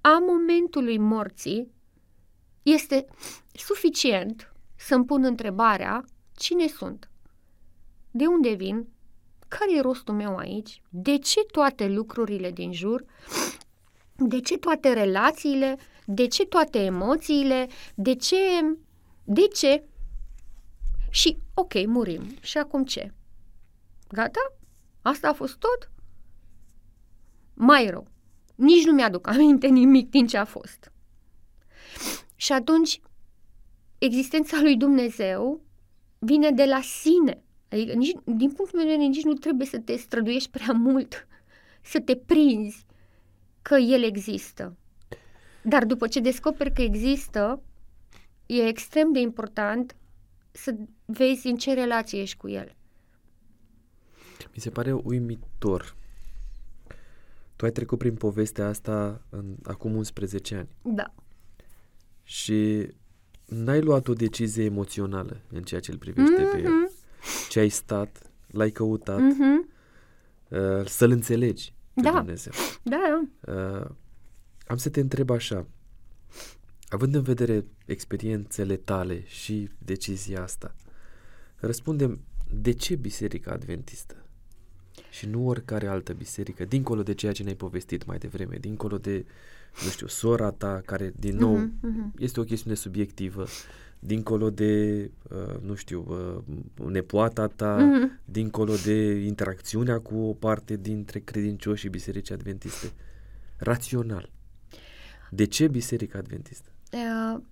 a 0.00 0.18
momentului 0.18 0.98
morții 0.98 1.70
este 2.62 3.04
suficient 3.52 4.52
să-mi 4.76 5.04
pun 5.04 5.24
întrebarea 5.24 6.04
cine 6.36 6.66
sunt, 6.66 7.10
de 8.10 8.26
unde 8.26 8.52
vin, 8.52 8.88
care 9.48 9.76
e 9.76 9.80
rostul 9.80 10.14
meu 10.14 10.36
aici, 10.36 10.82
de 10.88 11.18
ce 11.18 11.40
toate 11.40 11.88
lucrurile 11.88 12.50
din 12.50 12.72
jur, 12.72 13.04
de 14.16 14.40
ce 14.40 14.58
toate 14.58 14.92
relațiile, 14.92 15.76
de 16.04 16.26
ce 16.26 16.44
toate 16.46 16.78
emoțiile, 16.78 17.68
de 17.94 18.14
ce, 18.14 18.36
de 19.24 19.46
ce. 19.46 19.84
Și 21.10 21.36
ok, 21.54 21.86
murim. 21.86 22.22
Și 22.40 22.58
acum 22.58 22.84
ce? 22.84 23.12
Gata? 24.08 24.52
Asta 25.02 25.28
a 25.28 25.32
fost 25.32 25.56
tot? 25.56 25.90
Mai 27.54 27.90
rău. 27.90 28.06
Nici 28.54 28.84
nu 28.84 28.92
mi-aduc 28.92 29.26
aminte 29.32 29.66
nimic 29.66 30.10
din 30.10 30.26
ce 30.26 30.36
a 30.36 30.44
fost. 30.44 30.92
Și 32.36 32.52
atunci, 32.52 33.00
existența 33.98 34.60
lui 34.60 34.76
Dumnezeu 34.76 35.60
vine 36.18 36.50
de 36.50 36.64
la 36.64 36.80
sine. 36.80 37.42
Adică, 37.68 37.92
nici, 37.92 38.16
din 38.24 38.50
punctul 38.50 38.78
meu 38.78 38.84
de 38.84 38.90
vedere, 38.90 39.08
nici 39.08 39.24
nu 39.24 39.32
trebuie 39.32 39.66
să 39.66 39.78
te 39.78 39.96
străduiești 39.96 40.50
prea 40.50 40.72
mult, 40.72 41.26
să 41.82 42.00
te 42.00 42.16
prinzi 42.16 42.86
că 43.62 43.74
El 43.74 44.02
există. 44.02 44.76
Dar 45.62 45.84
după 45.84 46.06
ce 46.06 46.20
descoperi 46.20 46.72
că 46.72 46.82
există, 46.82 47.62
e 48.46 48.66
extrem 48.66 49.12
de 49.12 49.18
important 49.18 49.96
să 50.50 50.74
vezi 51.04 51.46
în 51.46 51.56
ce 51.56 51.74
relație 51.74 52.20
ești 52.20 52.36
cu 52.36 52.48
El. 52.48 52.76
Mi 54.54 54.60
se 54.60 54.70
pare 54.70 54.92
uimitor. 54.92 55.96
Tu 57.56 57.64
ai 57.64 57.70
trecut 57.70 57.98
prin 57.98 58.14
povestea 58.14 58.66
asta 58.66 59.22
în, 59.28 59.56
acum 59.62 59.94
11 59.94 60.54
ani. 60.54 60.68
Da. 60.82 61.14
Și 62.22 62.88
n-ai 63.44 63.80
luat 63.80 64.08
o 64.08 64.12
decizie 64.12 64.64
emoțională 64.64 65.40
în 65.48 65.62
ceea 65.62 65.80
ce 65.80 65.90
îl 65.90 65.98
privește 65.98 66.46
mm-hmm. 66.46 66.52
pe 66.52 66.62
el. 66.62 66.90
Mhm. 67.28 67.48
Ce 67.48 67.58
ai 67.58 67.68
stat, 67.68 68.30
l-ai 68.46 68.70
căutat, 68.70 69.20
mm-hmm. 69.20 69.72
uh, 70.48 70.86
să-l 70.86 71.10
înțelegi 71.10 71.72
pe 71.94 72.00
da. 72.00 72.10
Dumnezeu. 72.10 72.52
Da. 72.82 73.28
Uh, 73.52 73.90
am 74.66 74.76
să 74.76 74.88
te 74.88 75.00
întreb 75.00 75.30
așa. 75.30 75.66
Având 76.88 77.14
în 77.14 77.22
vedere 77.22 77.64
experiențele 77.86 78.76
tale 78.76 79.24
și 79.26 79.68
decizia 79.78 80.42
asta, 80.42 80.74
răspundem 81.56 82.20
de 82.50 82.72
ce 82.72 82.94
Biserica 82.94 83.50
Adventistă? 83.50 84.22
și 85.10 85.26
nu 85.26 85.46
oricare 85.46 85.86
altă 85.86 86.12
biserică, 86.12 86.64
dincolo 86.64 87.02
de 87.02 87.14
ceea 87.14 87.32
ce 87.32 87.42
ne-ai 87.42 87.54
povestit 87.54 88.06
mai 88.06 88.18
devreme, 88.18 88.56
dincolo 88.60 88.98
de, 88.98 89.26
nu 89.84 89.90
știu, 89.90 90.06
sora 90.06 90.50
ta, 90.50 90.82
care, 90.84 91.12
din 91.16 91.36
nou, 91.36 91.56
uh-huh, 91.56 91.88
uh-huh. 91.88 92.18
este 92.18 92.40
o 92.40 92.44
chestiune 92.44 92.76
subiectivă, 92.76 93.46
dincolo 93.98 94.50
de, 94.50 95.10
uh, 95.30 95.60
nu 95.60 95.74
știu, 95.74 96.04
uh, 96.08 96.88
nepoata 96.90 97.46
ta, 97.46 97.78
mm-hmm. 97.78 98.24
dincolo 98.24 98.74
de 98.84 99.14
interacțiunea 99.14 99.98
cu 99.98 100.16
o 100.16 100.32
parte 100.32 100.76
dintre 100.76 101.18
credincioși 101.18 101.80
și 101.80 101.88
bisericii 101.88 102.34
adventiste? 102.34 102.92
Rațional. 103.56 104.30
De 105.30 105.44
ce 105.44 105.68
biserica 105.68 106.18
adventistă? 106.18 106.68
Uh, 106.92 107.42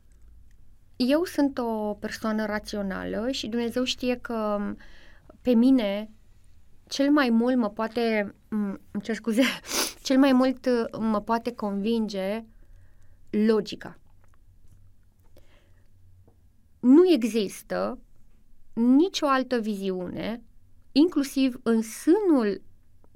eu 0.97 1.25
sunt 1.25 1.59
o 1.59 1.95
persoană 1.95 2.47
rațională 2.47 3.31
și 3.31 3.49
Dumnezeu 3.49 3.85
știe 3.85 4.17
că 4.17 4.59
pe 5.43 5.51
mine 5.51 6.11
cel 6.89 7.11
mai 7.11 7.31
mult 7.31 7.57
mă 7.57 7.71
poate, 7.71 8.35
îmi 8.49 9.03
cer 9.03 9.15
scuze, 9.15 9.43
cel 10.03 10.19
mai 10.19 10.33
mult 10.33 10.69
mă 10.99 11.21
poate 11.21 11.53
convinge 11.53 12.45
logica. 13.31 13.99
Nu 16.81 17.11
există 17.13 17.99
nicio 18.73 19.27
altă 19.27 19.59
viziune, 19.61 20.43
inclusiv 20.93 21.61
în 21.63 21.83
sânul 21.83 22.63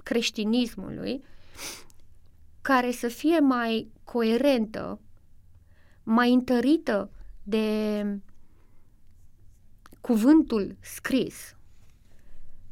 creștinismului, 0.03 1.23
care 2.61 2.91
să 2.91 3.07
fie 3.07 3.39
mai 3.39 3.91
coerentă, 4.03 4.99
mai 6.03 6.33
întărită 6.33 7.11
de 7.43 8.05
cuvântul 10.01 10.75
scris, 10.79 11.55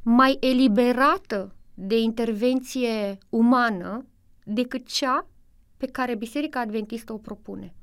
mai 0.03 0.37
eliberată 0.39 1.55
de 1.73 1.97
intervenție 1.97 3.17
umană 3.29 4.05
decât 4.43 4.87
cea 4.87 5.27
pe 5.77 5.85
care 5.85 6.15
Biserica 6.15 6.59
Adventistă 6.59 7.13
o 7.13 7.17
propune. 7.17 7.73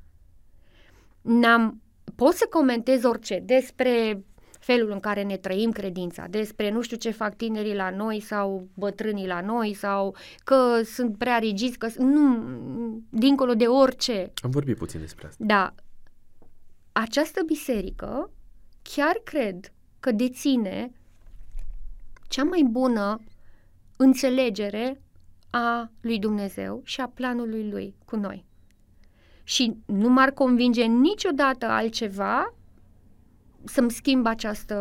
N-am, 1.22 1.82
pot 2.14 2.34
să 2.34 2.46
comentez 2.50 3.04
orice 3.04 3.42
despre 3.44 4.24
felul 4.58 4.90
în 4.90 5.00
care 5.00 5.22
ne 5.22 5.36
trăim 5.36 5.70
credința, 5.70 6.26
despre 6.30 6.70
nu 6.70 6.80
știu 6.80 6.96
ce 6.96 7.10
fac 7.10 7.36
tinerii 7.36 7.74
la 7.74 7.90
noi 7.90 8.20
sau 8.20 8.68
bătrânii 8.74 9.26
la 9.26 9.40
noi 9.40 9.74
sau 9.74 10.16
că 10.44 10.80
sunt 10.84 11.18
prea 11.18 11.38
rigizi, 11.38 11.78
că 11.78 11.88
nu, 11.98 12.44
dincolo 13.10 13.54
de 13.54 13.66
orice. 13.66 14.32
Am 14.42 14.50
vorbit 14.50 14.76
puțin 14.76 15.00
despre 15.00 15.26
asta. 15.26 15.44
Da. 15.46 15.74
Această 16.92 17.42
biserică 17.46 18.30
chiar 18.82 19.20
cred 19.24 19.72
că 20.00 20.12
deține 20.12 20.90
cea 22.28 22.44
mai 22.44 22.66
bună 22.70 23.20
înțelegere 23.96 25.00
a 25.50 25.90
lui 26.00 26.18
Dumnezeu 26.18 26.80
și 26.84 27.00
a 27.00 27.08
planului 27.08 27.70
lui 27.70 27.94
cu 28.04 28.16
noi. 28.16 28.44
Și 29.48 29.77
nu 29.86 30.09
m-ar 30.09 30.31
convinge 30.31 30.85
niciodată 30.85 31.66
altceva 31.66 32.55
să-mi 33.64 33.90
schimb 33.90 34.27
această... 34.27 34.74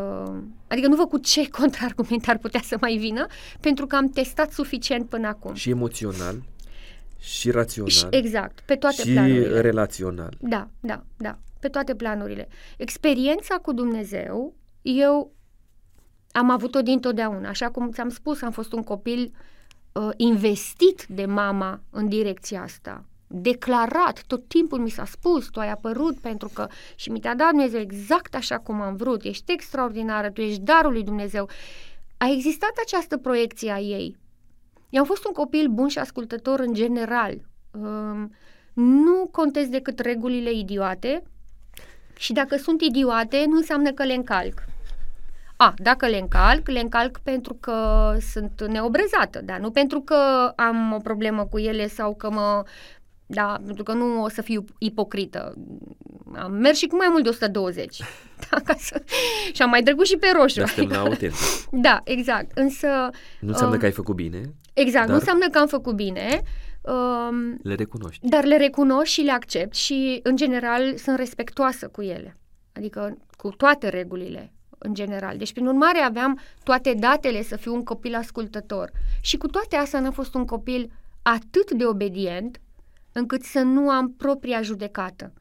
Adică 0.67 0.87
nu 0.87 0.95
văd 0.95 1.09
cu 1.09 1.17
ce 1.17 1.49
contraargument 1.59 2.27
ar 2.27 2.37
putea 2.37 2.59
să 2.63 2.77
mai 2.81 2.97
vină, 2.97 3.25
pentru 3.59 3.87
că 3.87 3.95
am 3.95 4.09
testat 4.09 4.51
suficient 4.51 5.09
până 5.09 5.27
acum. 5.27 5.53
Și 5.53 5.69
emoțional, 5.69 6.43
și 7.19 7.51
rațional. 7.51 7.89
Și, 7.89 8.05
exact, 8.09 8.59
pe 8.59 8.75
toate 8.75 9.01
și 9.01 9.11
planurile. 9.11 9.61
relațional. 9.61 10.37
Da, 10.39 10.69
da, 10.79 11.03
da, 11.17 11.37
pe 11.59 11.67
toate 11.67 11.95
planurile. 11.95 12.47
Experiența 12.77 13.55
cu 13.55 13.73
Dumnezeu, 13.73 14.55
eu 14.81 15.33
am 16.31 16.49
avut-o 16.49 16.81
dintotdeauna. 16.81 17.49
Așa 17.49 17.69
cum 17.69 17.91
ți-am 17.91 18.09
spus, 18.09 18.41
am 18.41 18.51
fost 18.51 18.73
un 18.73 18.83
copil 18.83 19.31
uh, 19.91 20.09
investit 20.15 21.05
de 21.09 21.25
mama 21.25 21.81
în 21.89 22.09
direcția 22.09 22.61
asta 22.61 23.05
declarat, 23.27 24.23
tot 24.27 24.47
timpul 24.47 24.79
mi 24.79 24.89
s-a 24.89 25.05
spus, 25.05 25.45
tu 25.49 25.59
ai 25.59 25.71
apărut 25.71 26.19
pentru 26.19 26.49
că 26.53 26.67
și 26.95 27.09
mi 27.09 27.19
te-a 27.19 27.35
dat 27.35 27.49
Dumnezeu 27.49 27.79
exact 27.79 28.35
așa 28.35 28.57
cum 28.57 28.81
am 28.81 28.95
vrut, 28.95 29.23
ești 29.23 29.51
extraordinară, 29.51 30.29
tu 30.29 30.41
ești 30.41 30.61
darul 30.61 30.91
lui 30.91 31.03
Dumnezeu. 31.03 31.49
A 32.17 32.29
existat 32.31 32.71
această 32.85 33.17
proiecție 33.17 33.71
a 33.71 33.79
ei. 33.79 34.17
Eu 34.89 35.01
am 35.01 35.07
fost 35.07 35.25
un 35.25 35.31
copil 35.31 35.67
bun 35.67 35.87
și 35.87 35.99
ascultător 35.99 36.59
în 36.59 36.73
general. 36.73 37.37
Um, 37.71 38.33
nu 38.73 39.27
contez 39.31 39.67
decât 39.67 39.99
regulile 39.99 40.51
idiote 40.51 41.23
și 42.17 42.33
dacă 42.33 42.55
sunt 42.55 42.81
idiote, 42.81 43.43
nu 43.47 43.57
înseamnă 43.57 43.91
că 43.91 44.03
le 44.03 44.13
încalc. 44.13 44.63
A, 45.57 45.73
dacă 45.77 46.07
le 46.07 46.17
încalc, 46.17 46.69
le 46.69 46.79
încalc 46.79 47.19
pentru 47.23 47.53
că 47.53 48.11
sunt 48.31 48.67
neobrezată, 48.67 49.41
dar 49.43 49.59
nu 49.59 49.71
pentru 49.71 50.01
că 50.01 50.51
am 50.55 50.93
o 50.93 50.97
problemă 50.97 51.45
cu 51.45 51.57
ele 51.57 51.87
sau 51.87 52.15
că 52.15 52.29
mă 52.31 52.63
da, 53.25 53.61
pentru 53.65 53.83
că 53.83 53.93
nu 53.93 54.23
o 54.23 54.29
să 54.29 54.41
fiu 54.41 54.65
ipocrită. 54.77 55.53
Am 56.35 56.51
mers 56.51 56.77
și 56.77 56.87
cu 56.87 56.95
mai 56.95 57.07
mult 57.09 57.23
de 57.23 57.29
120. 57.29 58.01
Da, 58.49 58.57
ca 58.59 58.75
să... 58.77 59.03
și 59.53 59.61
am 59.61 59.69
mai 59.69 59.81
trecut 59.81 60.05
și 60.05 60.17
pe 60.17 60.27
roșu. 60.35 60.59
Dar 60.59 60.67
suntem 60.67 60.97
la 60.97 61.03
autentic. 61.03 61.39
da, 61.71 62.01
exact. 62.03 62.57
Însă... 62.57 62.87
Nu 63.39 63.47
înseamnă 63.47 63.73
uh, 63.73 63.79
că 63.79 63.85
ai 63.85 63.91
făcut 63.91 64.15
bine. 64.15 64.41
Exact, 64.73 65.05
dar... 65.05 65.13
nu 65.13 65.19
înseamnă 65.19 65.49
că 65.49 65.57
am 65.57 65.67
făcut 65.67 65.95
bine. 65.95 66.41
Uh, 66.81 67.53
le 67.61 67.75
recunoști. 67.75 68.27
Dar 68.27 68.43
le 68.45 68.57
recunosc 68.57 69.05
și 69.05 69.21
le 69.21 69.31
accept 69.31 69.75
și, 69.75 70.19
în 70.23 70.35
general, 70.35 70.97
sunt 70.97 71.17
respectoasă 71.17 71.87
cu 71.87 72.01
ele. 72.01 72.37
Adică 72.73 73.17
cu 73.37 73.49
toate 73.49 73.89
regulile, 73.89 74.53
în 74.77 74.93
general. 74.93 75.37
Deci, 75.37 75.53
prin 75.53 75.67
urmare, 75.67 75.99
aveam 75.99 76.39
toate 76.63 76.93
datele 76.93 77.43
să 77.43 77.55
fiu 77.55 77.73
un 77.73 77.83
copil 77.83 78.15
ascultător. 78.15 78.91
Și 79.21 79.37
cu 79.37 79.47
toate 79.47 79.75
astea 79.75 79.99
am 79.99 80.11
fost 80.11 80.33
un 80.33 80.45
copil 80.45 80.91
atât 81.21 81.71
de 81.71 81.85
obedient, 81.85 82.59
încât 83.17 83.43
să 83.43 83.59
nu 83.59 83.89
am 83.89 84.13
propria 84.13 84.61
judecată. 84.61 85.33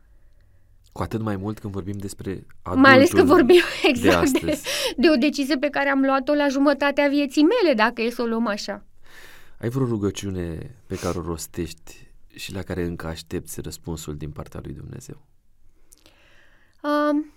Cu 0.92 1.02
atât 1.02 1.20
mai 1.20 1.36
mult 1.36 1.58
când 1.58 1.72
vorbim 1.72 1.98
despre 1.98 2.30
adultul 2.30 2.80
Mai 2.80 2.92
ales 2.92 3.12
că 3.12 3.22
vorbim 3.22 3.60
exact 3.90 4.30
de, 4.30 4.38
de, 4.46 4.60
de 4.96 5.08
o 5.10 5.16
decizie 5.16 5.56
pe 5.56 5.68
care 5.68 5.88
am 5.88 6.00
luat-o 6.00 6.34
la 6.34 6.48
jumătatea 6.48 7.08
vieții 7.08 7.42
mele, 7.42 7.74
dacă 7.74 8.02
e 8.02 8.10
să 8.10 8.22
o 8.22 8.26
luăm 8.26 8.46
așa. 8.46 8.84
Ai 9.60 9.68
vreo 9.68 9.86
rugăciune 9.86 10.74
pe 10.86 10.96
care 10.96 11.18
o 11.18 11.22
rostești 11.22 12.08
și 12.34 12.52
la 12.52 12.62
care 12.62 12.84
încă 12.84 13.06
aștepți 13.06 13.60
răspunsul 13.60 14.16
din 14.16 14.30
partea 14.30 14.60
lui 14.62 14.72
Dumnezeu? 14.72 15.22
Um, 16.82 17.32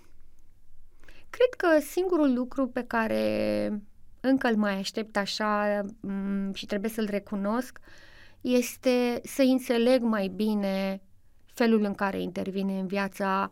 cred 1.30 1.54
că 1.56 1.84
singurul 1.90 2.34
lucru 2.34 2.66
pe 2.66 2.84
care 2.86 3.82
încă 4.20 4.48
îl 4.48 4.56
mai 4.56 4.78
aștept 4.78 5.16
așa 5.16 5.80
um, 6.00 6.52
și 6.52 6.66
trebuie 6.66 6.90
să-l 6.90 7.08
recunosc 7.10 7.78
uh, 7.80 8.07
este 8.40 9.20
să 9.24 9.42
înțeleg 9.42 10.02
mai 10.02 10.28
bine 10.28 11.02
felul 11.46 11.84
în 11.84 11.94
care 11.94 12.20
intervine 12.20 12.78
în 12.78 12.86
viața 12.86 13.50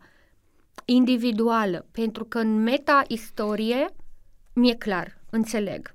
individuală, 0.85 1.85
pentru 1.91 2.25
că 2.25 2.39
în 2.39 2.63
meta-istorie 2.63 3.87
mi-e 4.53 4.75
clar, 4.75 5.17
înțeleg. 5.29 5.91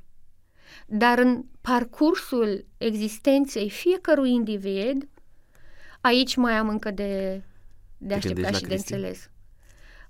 Dar 0.87 1.19
în 1.19 1.45
parcursul 1.61 2.67
existenței 2.79 3.71
fiecărui 3.71 4.31
individ, 4.31 5.09
aici 6.01 6.37
mai 6.37 6.53
am 6.53 6.69
încă 6.69 6.91
de, 6.91 7.43
de 7.99 8.15
așteptat 8.15 8.55
și 8.55 8.63
de 8.63 8.75
înțeles. 8.75 9.31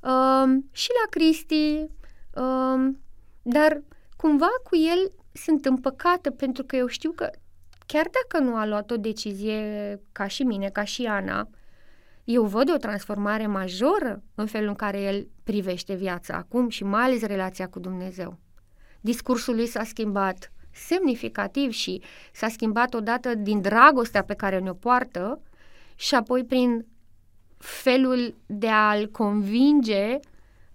Um, 0.03 0.69
și 0.73 0.89
la 1.03 1.09
Cristi, 1.11 1.87
um, 2.35 3.01
dar 3.43 3.83
cumva 4.17 4.51
cu 4.65 4.77
el 4.77 5.13
sunt 5.33 5.65
împăcată 5.65 6.31
pentru 6.31 6.65
că 6.65 6.77
eu 6.77 6.87
știu 6.87 7.11
că 7.11 7.31
chiar 7.93 8.09
dacă 8.11 8.45
nu 8.45 8.57
a 8.57 8.67
luat 8.67 8.91
o 8.91 8.97
decizie 8.97 10.01
ca 10.13 10.27
și 10.27 10.43
mine, 10.43 10.69
ca 10.69 10.85
și 10.85 11.05
Ana, 11.05 11.49
eu 12.25 12.45
văd 12.45 12.73
o 12.73 12.77
transformare 12.77 13.47
majoră 13.47 14.23
în 14.35 14.47
felul 14.47 14.69
în 14.69 14.75
care 14.75 15.01
el 15.01 15.29
privește 15.45 15.95
viața 15.95 16.35
acum 16.35 16.69
și 16.69 16.85
mai 16.85 17.03
ales 17.03 17.23
relația 17.23 17.69
cu 17.69 17.79
Dumnezeu. 17.79 18.39
Discursul 19.01 19.55
lui 19.55 19.67
s-a 19.67 19.85
schimbat 19.85 20.53
semnificativ 20.71 21.71
și 21.71 22.03
s-a 22.33 22.49
schimbat 22.49 22.95
odată 22.95 23.35
din 23.35 23.61
dragostea 23.61 24.23
pe 24.23 24.35
care 24.35 24.59
ne-o 24.59 24.75
poartă 24.75 25.41
și 25.95 26.15
apoi 26.15 26.45
prin 26.45 26.87
felul 27.59 28.35
de 28.47 28.69
a-l 28.69 29.09
convinge, 29.11 30.19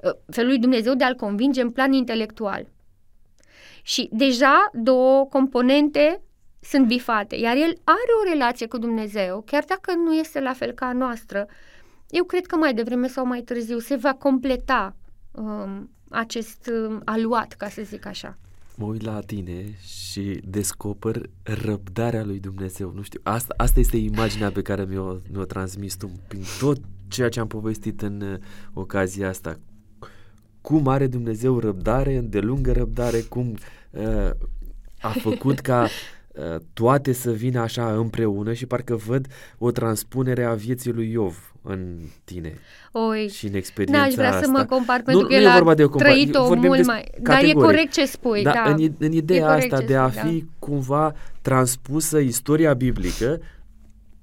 ă, 0.04 0.18
felul 0.32 0.50
lui 0.50 0.60
Dumnezeu 0.60 0.94
de 0.94 1.04
a-l 1.04 1.16
convinge 1.16 1.62
în 1.62 1.72
plan 1.72 1.94
intelectual. 1.94 2.68
Și 3.82 4.10
deja 4.12 4.70
două 4.74 5.26
componente 5.26 6.22
sunt 6.70 6.88
bifate, 6.88 7.36
iar 7.36 7.56
el 7.56 7.78
are 7.84 8.12
o 8.22 8.30
relație 8.30 8.68
cu 8.68 8.78
Dumnezeu, 8.78 9.44
chiar 9.46 9.64
dacă 9.68 9.94
nu 9.96 10.14
este 10.14 10.40
la 10.40 10.54
fel 10.54 10.72
ca 10.72 10.86
a 10.86 10.94
noastră, 10.94 11.48
eu 12.10 12.24
cred 12.24 12.46
că 12.46 12.56
mai 12.56 12.74
devreme 12.74 13.08
sau 13.08 13.26
mai 13.26 13.42
târziu 13.42 13.80
se 13.80 13.96
va 13.96 14.14
completa 14.14 14.96
um, 15.32 15.90
acest 16.10 16.72
um, 16.74 17.02
aluat, 17.06 17.54
ca 17.54 17.70
să 17.70 17.82
zic 17.82 18.06
așa. 18.06 18.38
Mă 18.76 18.86
uit 18.86 19.02
la 19.02 19.20
tine 19.20 19.78
și 19.80 20.42
descoper 20.44 21.22
răbdarea 21.44 22.24
lui 22.24 22.40
Dumnezeu. 22.40 22.92
Nu 22.96 23.02
știu, 23.02 23.20
asta, 23.24 23.54
asta 23.58 23.80
este 23.80 23.98
imaginea 23.98 24.52
pe 24.52 24.62
care 24.62 24.86
mi-o, 24.86 25.16
mi-o 25.32 25.44
transmis 25.44 25.96
tu 25.96 26.12
prin 26.28 26.42
tot 26.60 26.78
ceea 27.08 27.30
ce 27.30 27.40
am 27.40 27.48
povestit 27.48 28.02
în 28.02 28.22
uh, 28.22 28.38
ocazia 28.74 29.30
asta. 29.30 29.60
Cum 30.62 30.88
are 30.88 31.08
Dumnezeu 31.08 31.60
răbdare, 31.60 32.16
îndelungă 32.16 32.72
răbdare, 32.72 33.20
cum 33.20 33.56
uh, 33.92 34.30
a 35.02 35.10
făcut 35.10 35.60
ca 35.60 35.84
uh, 35.84 35.90
toate 36.74 37.12
să 37.12 37.32
vină 37.32 37.60
așa 37.60 37.94
împreună 37.94 38.54
și 38.54 38.66
parcă 38.66 38.96
văd 38.96 39.28
o 39.58 39.72
transpunere 39.72 40.44
a 40.44 40.54
vieții 40.54 40.92
lui 40.92 41.12
Iov 41.12 41.54
în 41.62 41.98
tine 42.24 42.54
Oi, 42.92 43.30
și 43.34 43.48
în 43.48 43.54
experiența 43.54 44.02
n-aș 44.02 44.14
vrea 44.14 44.30
asta. 44.30 44.42
să 44.42 44.50
mă 44.50 44.66
compar 44.70 45.02
pentru 45.02 45.22
nu, 45.22 45.28
că 45.28 45.34
nu 45.34 45.40
el 45.40 45.46
e 45.46 45.50
a 45.50 45.54
vorba 45.54 45.74
de 45.74 45.84
o 45.84 45.90
compar- 45.90 45.98
trăit-o 45.98 46.46
vorbim 46.46 46.68
mult 46.68 46.80
de 46.80 46.86
mai... 46.86 47.12
Dar 47.22 47.36
e 47.36 47.40
categoric. 47.42 47.70
corect 47.70 47.94
ce 47.94 48.06
spui, 48.06 48.44
da, 48.44 48.52
da. 48.52 48.72
În, 48.72 48.94
în 48.98 49.12
ideea 49.12 49.46
corect 49.48 49.72
asta 49.72 49.86
ce 49.86 49.86
de 49.86 49.96
a 49.96 50.10
spui, 50.10 50.30
fi 50.30 50.40
da. 50.40 50.46
cumva 50.60 51.14
transpusă 51.42 52.18
istoria 52.18 52.74
biblică 52.74 53.42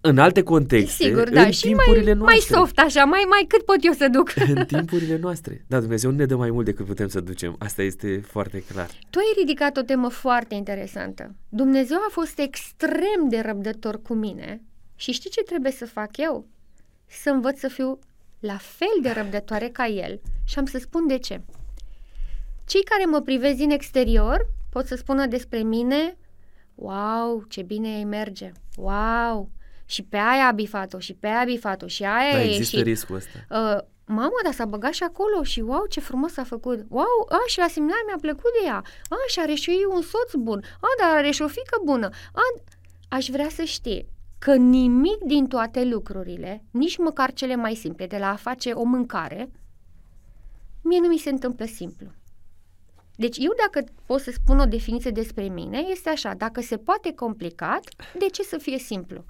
în 0.07 0.19
alte 0.19 0.43
contexte, 0.43 1.05
Sigur, 1.05 1.27
în 1.27 1.33
da, 1.33 1.51
și 1.51 1.65
mai, 1.67 1.85
timpurile 1.85 2.15
mai 2.15 2.27
noastre. 2.29 2.55
soft 2.55 2.79
așa, 2.79 3.05
mai, 3.05 3.25
mai 3.29 3.45
cât 3.49 3.65
pot 3.65 3.77
eu 3.81 3.93
să 3.93 4.09
duc. 4.09 4.33
în 4.55 4.65
timpurile 4.65 5.19
noastre. 5.19 5.65
Da, 5.67 5.81
Dumnezeu 5.81 6.11
nu 6.11 6.17
ne 6.17 6.27
dă 6.27 6.37
mai 6.37 6.51
mult 6.51 6.65
decât 6.65 6.87
putem 6.87 7.09
să 7.09 7.21
ducem. 7.21 7.57
Asta 7.59 7.83
este 7.83 8.21
foarte 8.27 8.63
clar. 8.63 8.91
Tu 9.11 9.19
ai 9.19 9.35
ridicat 9.37 9.77
o 9.77 9.83
temă 9.83 10.09
foarte 10.09 10.55
interesantă. 10.55 11.35
Dumnezeu 11.49 11.97
a 11.97 12.11
fost 12.11 12.39
extrem 12.39 13.29
de 13.29 13.41
răbdător 13.41 14.03
cu 14.03 14.15
mine 14.15 14.63
și 14.97 15.13
știi 15.13 15.31
ce 15.31 15.43
trebuie 15.43 15.73
să 15.73 15.87
fac 15.87 16.17
eu? 16.17 16.47
Să 17.07 17.31
învăț 17.31 17.59
să 17.59 17.69
fiu 17.69 17.99
la 18.39 18.57
fel 18.57 18.99
de 19.03 19.11
răbdătoare 19.11 19.69
ca 19.69 19.87
El 19.87 20.21
și 20.45 20.59
am 20.59 20.65
să 20.65 20.79
spun 20.79 21.07
de 21.07 21.19
ce. 21.19 21.41
Cei 22.67 22.83
care 22.83 23.05
mă 23.05 23.21
privesc 23.21 23.57
din 23.57 23.71
exterior 23.71 24.49
pot 24.71 24.87
să 24.87 24.95
spună 24.97 25.27
despre 25.27 25.59
mine 25.59 26.17
Wow, 26.75 27.45
ce 27.49 27.63
bine 27.63 27.97
îi 27.97 28.05
merge! 28.05 28.53
Wow! 28.77 29.51
Și 29.85 30.03
pe 30.03 30.17
aia 30.17 30.47
a 30.47 30.53
bifat-o, 30.53 30.99
și 30.99 31.15
pe 31.15 31.27
aia 31.27 31.41
a 31.41 31.45
bifat-o, 31.45 31.87
și 31.87 32.03
aia 32.05 32.33
Da, 32.33 32.39
a 32.39 32.43
există 32.43 32.77
ieșit. 32.77 32.91
riscul 32.91 33.17
ăsta. 33.17 33.39
Uh, 33.51 33.79
mamă, 34.07 34.35
dar 34.45 34.53
s-a 34.53 34.65
băgat 34.65 34.93
și 34.93 35.03
acolo 35.03 35.43
și 35.43 35.61
wow, 35.61 35.87
ce 35.87 36.01
frumos 36.01 36.37
a 36.37 36.45
făcut. 36.45 36.85
Wow, 36.89 37.27
a, 37.29 37.37
și 37.47 37.59
la 37.59 37.67
seminar 37.69 37.99
mi-a 38.07 38.19
plăcut 38.21 38.51
de 38.61 38.67
ea. 38.67 38.83
A, 39.09 39.17
și 39.29 39.41
are 39.41 39.55
și 39.55 39.87
un 39.95 40.03
soț 40.03 40.33
bun. 40.43 40.65
A, 40.81 40.89
dar 41.01 41.17
are 41.17 41.31
și 41.31 41.43
o 41.43 41.49
fică 41.49 41.81
bună. 41.85 42.09
A, 42.33 42.63
aș 43.09 43.29
vrea 43.29 43.49
să 43.49 43.63
știe 43.63 44.07
că 44.39 44.55
nimic 44.55 45.19
din 45.27 45.47
toate 45.47 45.85
lucrurile, 45.85 46.65
nici 46.71 46.97
măcar 46.99 47.33
cele 47.33 47.57
mai 47.57 47.75
simple, 47.75 48.07
de 48.07 48.17
la 48.17 48.31
a 48.31 48.37
face 48.37 48.71
o 48.71 48.83
mâncare, 48.83 49.51
mie 50.83 50.99
nu 51.01 51.09
mi 51.09 51.19
se 51.19 51.31
întâmplă 51.31 51.65
simplu. 51.65 52.07
Deci 53.17 53.37
eu 53.39 53.53
dacă 53.57 53.91
pot 54.07 54.21
să 54.21 54.31
spun 54.31 54.59
o 54.59 54.65
definiție 54.65 55.11
despre 55.11 55.49
mine, 55.49 55.79
este 55.79 56.09
așa, 56.09 56.35
dacă 56.35 56.61
se 56.61 56.77
poate 56.77 57.13
complicat, 57.13 57.81
de 58.19 58.27
ce 58.27 58.43
să 58.43 58.59
fie 58.59 58.79
simplu? 58.79 59.25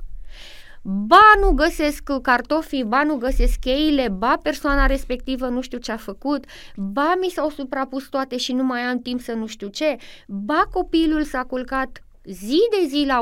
Ba 0.82 1.32
nu 1.40 1.50
găsesc 1.50 2.02
cartofii, 2.22 2.84
ba 2.84 3.02
nu 3.02 3.16
găsesc 3.16 3.58
cheile, 3.58 4.08
ba 4.08 4.38
persoana 4.42 4.86
respectivă 4.86 5.46
nu 5.46 5.60
știu 5.60 5.78
ce 5.78 5.92
a 5.92 5.96
făcut, 5.96 6.44
ba 6.76 7.14
mi 7.20 7.28
s-au 7.28 7.50
suprapus 7.50 8.08
toate 8.08 8.36
și 8.36 8.52
nu 8.52 8.62
mai 8.64 8.80
am 8.80 8.98
timp 8.98 9.20
să 9.20 9.32
nu 9.32 9.46
știu 9.46 9.68
ce, 9.68 9.96
ba 10.26 10.68
copilul 10.72 11.22
s-a 11.22 11.42
culcat 11.44 12.04
zi 12.24 12.58
de 12.70 12.86
zi 12.86 13.04
la 13.06 13.20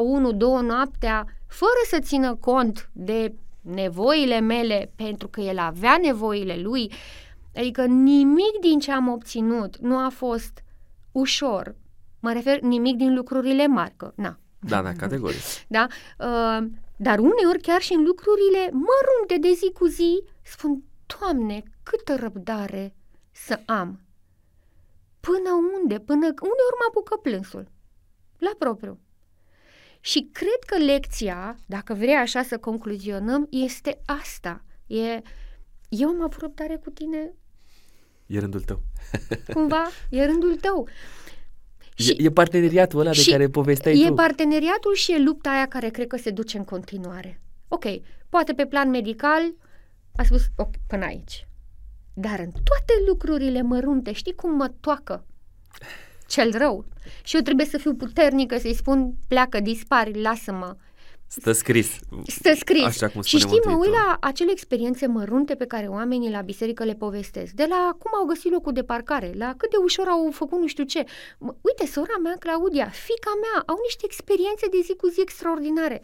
1-2 0.60 0.64
noaptea, 0.66 1.24
fără 1.48 1.80
să 1.90 1.98
țină 2.00 2.34
cont 2.34 2.88
de 2.92 3.34
nevoile 3.60 4.40
mele, 4.40 4.90
pentru 4.96 5.28
că 5.28 5.40
el 5.40 5.58
avea 5.58 5.98
nevoile 6.02 6.56
lui. 6.62 6.92
Adică 7.56 7.84
nimic 7.84 8.58
din 8.60 8.78
ce 8.78 8.92
am 8.92 9.08
obținut 9.08 9.78
nu 9.78 9.96
a 9.96 10.08
fost 10.14 10.62
ușor. 11.12 11.74
Mă 12.20 12.32
refer 12.32 12.60
nimic 12.60 12.96
din 12.96 13.14
lucrurile 13.14 13.66
mari, 13.66 13.94
că 13.96 14.12
na, 14.14 14.38
Da, 14.58 14.82
da, 14.82 14.92
categoric. 14.92 15.40
da? 15.66 15.86
Uh, 16.18 16.66
dar 17.02 17.18
uneori 17.18 17.60
chiar 17.62 17.80
și 17.80 17.92
în 17.92 18.02
lucrurile 18.04 18.70
mărunte 18.70 19.48
de 19.48 19.52
zi 19.52 19.72
cu 19.72 19.86
zi 19.86 20.22
spun, 20.42 20.82
Doamne, 21.18 21.62
câtă 21.82 22.16
răbdare 22.16 22.94
să 23.30 23.60
am. 23.66 24.00
Până 25.20 25.50
unde? 25.80 25.98
Până 25.98 26.26
uneori 26.26 26.78
mă 26.78 26.86
apucă 26.88 27.16
plânsul. 27.16 27.70
La 28.38 28.50
propriu. 28.58 28.98
Și 30.00 30.28
cred 30.32 30.58
că 30.66 30.78
lecția, 30.78 31.56
dacă 31.66 31.94
vrei 31.94 32.14
așa 32.14 32.42
să 32.42 32.58
concluzionăm, 32.58 33.46
este 33.50 34.00
asta. 34.06 34.64
E, 34.86 35.20
eu 35.88 36.08
am 36.08 36.22
avut 36.22 36.40
răbdare 36.40 36.76
cu 36.76 36.90
tine, 36.90 37.34
E 38.26 38.38
rândul 38.38 38.60
tău. 38.60 38.82
cumva, 39.54 39.88
e 40.10 40.24
rândul 40.24 40.56
tău. 40.56 40.88
E, 41.96 42.24
e 42.24 42.30
parteneriatul 42.30 43.00
ăla 43.00 43.10
de 43.10 43.20
și 43.20 43.30
care 43.30 43.48
povesteai 43.48 44.00
e 44.00 44.06
tu. 44.06 44.14
parteneriatul 44.14 44.94
și 44.94 45.12
e 45.12 45.22
lupta 45.22 45.50
aia 45.50 45.66
care 45.66 45.88
cred 45.88 46.06
că 46.06 46.16
se 46.16 46.30
duce 46.30 46.56
în 46.58 46.64
continuare. 46.64 47.40
Ok, 47.68 47.84
poate 48.28 48.52
pe 48.52 48.66
plan 48.66 48.90
medical 48.90 49.54
a 50.16 50.22
spus 50.22 50.42
ok, 50.56 50.74
până 50.86 51.04
aici. 51.04 51.46
Dar 52.14 52.38
în 52.38 52.50
toate 52.50 52.94
lucrurile 53.06 53.62
mărunte, 53.62 54.12
știi 54.12 54.34
cum 54.34 54.56
mă 54.56 54.72
toacă 54.80 55.26
cel 56.26 56.58
rău? 56.58 56.84
Și 57.22 57.36
eu 57.36 57.42
trebuie 57.42 57.66
să 57.66 57.78
fiu 57.78 57.94
puternică, 57.94 58.58
să-i 58.58 58.74
spun 58.74 59.14
pleacă, 59.28 59.60
dispari, 59.60 60.20
lasă-mă. 60.20 60.76
Stă 61.40 61.52
scris. 61.52 61.98
Stă 62.26 62.54
scris. 62.54 62.84
Așa 62.84 63.08
cum 63.08 63.22
și 63.22 63.38
spune 63.38 63.54
știi, 63.54 63.70
mă 63.70 63.76
uit 63.76 63.78
Mântuitorul. 63.88 64.16
la 64.20 64.28
acele 64.28 64.50
experiențe 64.50 65.06
mărunte 65.06 65.54
pe 65.54 65.66
care 65.66 65.86
oamenii 65.86 66.30
la 66.30 66.40
biserică 66.40 66.84
le 66.84 66.94
povestesc. 66.94 67.52
De 67.52 67.66
la 67.68 67.96
cum 67.98 68.10
au 68.14 68.24
găsit 68.24 68.50
locul 68.50 68.72
de 68.72 68.82
parcare, 68.82 69.32
la 69.36 69.54
cât 69.56 69.70
de 69.70 69.76
ușor 69.76 70.06
au 70.08 70.30
făcut 70.32 70.58
nu 70.60 70.66
știu 70.66 70.84
ce. 70.84 71.04
Mă, 71.38 71.54
uite, 71.60 71.86
sora 71.86 72.16
mea, 72.22 72.34
Claudia, 72.38 72.88
fica 72.88 73.30
mea, 73.40 73.62
au 73.66 73.78
niște 73.82 74.02
experiențe 74.04 74.66
de 74.70 74.80
zi 74.82 74.94
cu 74.96 75.08
zi 75.08 75.20
extraordinare. 75.20 76.00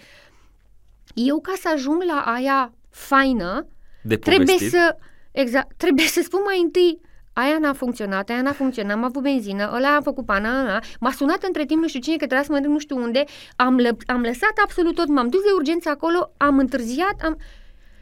Eu, 1.15 1.41
ca 1.41 1.53
să 1.61 1.69
ajung 1.75 2.03
la 2.07 2.21
aia 2.35 2.73
faină, 2.91 3.67
De 4.03 4.17
trebuie 4.17 4.45
povestit. 4.47 4.71
să, 4.71 4.97
exact, 5.33 5.77
trebuie 5.77 6.07
să 6.07 6.21
spun 6.25 6.41
mai 6.45 6.61
întâi 6.61 7.01
aia 7.39 7.59
n-a 7.59 7.73
funcționat, 7.73 8.29
aia 8.29 8.43
n-a 8.43 8.53
funcționat, 8.53 8.97
am 8.97 9.05
avut 9.05 9.23
benzină, 9.23 9.71
ăla 9.75 9.97
a 9.97 10.01
făcut 10.01 10.25
pana, 10.25 10.61
ăla, 10.61 10.79
m-a 11.01 11.13
sunat 11.13 11.43
între 11.43 11.65
timp 11.65 11.81
nu 11.81 11.89
știu 11.89 12.01
cine 12.01 12.17
că 12.17 12.27
trebuia 12.27 12.47
să 12.47 12.53
mă 12.53 12.59
duc 12.59 12.71
nu 12.71 12.79
știu 12.79 12.97
unde, 12.97 13.25
am, 13.57 13.77
lă, 13.77 13.97
am 14.07 14.21
lăsat 14.21 14.53
absolut 14.65 14.95
tot, 14.95 15.09
m-am 15.09 15.29
dus 15.29 15.41
de 15.43 15.53
urgență 15.57 15.89
acolo, 15.89 16.33
am 16.37 16.59
întârziat, 16.59 17.21
am... 17.23 17.39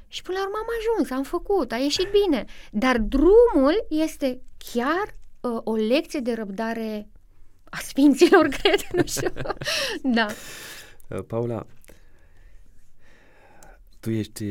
Și 0.09 0.23
până 0.23 0.39
la 0.39 0.45
urmă 0.45 0.57
am 0.61 0.67
ajuns, 0.79 1.11
am 1.11 1.23
făcut, 1.23 1.73
a 1.73 1.77
ieșit 1.77 2.09
bine. 2.11 2.45
Dar 2.71 2.99
drumul 2.99 3.87
este 3.89 4.41
chiar 4.73 5.17
uh, 5.41 5.61
o 5.65 5.75
lecție 5.75 6.21
de 6.21 6.33
răbdare 6.33 7.09
a 7.65 7.79
sfinților, 7.79 8.49
cred, 8.59 8.81
nu 8.93 9.03
știu. 9.07 9.33
da. 10.03 10.27
Uh, 11.09 11.19
Paula, 11.27 11.67
tu 14.01 14.11
ești 14.11 14.45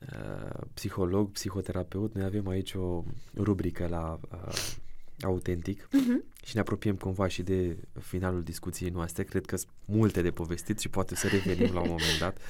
uh, 0.00 0.60
psiholog, 0.74 1.30
psihoterapeut. 1.30 2.14
Noi 2.14 2.24
avem 2.24 2.48
aici 2.48 2.74
o 2.74 3.04
rubrică 3.36 3.86
la 3.86 4.20
uh, 4.32 4.76
Autentic 5.22 5.88
Uh-huh. 5.88 6.42
și 6.44 6.54
ne 6.54 6.60
apropiem 6.60 6.96
cumva 6.96 7.28
și 7.28 7.42
de 7.42 7.76
finalul 8.00 8.42
discuției 8.42 8.90
noastre. 8.90 9.24
Cred 9.24 9.46
că 9.46 9.56
sunt 9.56 9.70
multe 9.84 10.22
de 10.22 10.30
povestit 10.30 10.78
și 10.78 10.88
poate 10.88 11.14
să 11.14 11.26
revenim 11.26 11.74
la 11.74 11.80
un 11.80 11.88
moment 11.88 12.18
dat. 12.20 12.38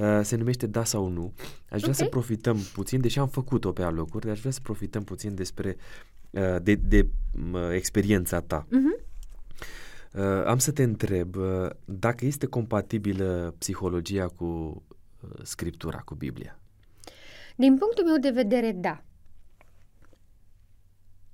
Uh, 0.00 0.20
se 0.22 0.36
numește 0.36 0.66
Da 0.66 0.84
sau 0.84 1.08
Nu. 1.08 1.32
Aș 1.70 1.80
vrea 1.80 1.92
Ok. 1.92 1.98
să 1.98 2.04
profităm 2.04 2.58
puțin, 2.72 3.00
deși 3.00 3.18
am 3.18 3.28
făcut-o 3.28 3.72
pe 3.72 3.82
alocuri, 3.82 4.24
dar 4.24 4.32
aș 4.34 4.40
vrea 4.40 4.52
să 4.52 4.60
profităm 4.62 5.04
puțin 5.04 5.34
despre 5.34 5.76
uh, 6.30 6.56
de, 6.62 6.74
de 6.74 7.06
uh, 7.52 7.70
experiența 7.72 8.40
ta. 8.40 8.66
Uh-huh. 8.66 9.04
Uh, 10.12 10.44
am 10.46 10.58
să 10.58 10.72
te 10.72 10.82
întreb 10.82 11.36
uh, 11.36 11.68
dacă 11.84 12.24
este 12.24 12.46
compatibilă 12.46 13.54
psihologia 13.58 14.26
cu 14.26 14.44
uh, 14.44 15.30
scriptura, 15.42 15.98
cu 15.98 16.14
Biblia. 16.14 16.58
Din 17.56 17.76
punctul 17.76 18.04
meu 18.04 18.18
de 18.18 18.30
vedere, 18.30 18.72
da. 18.72 19.02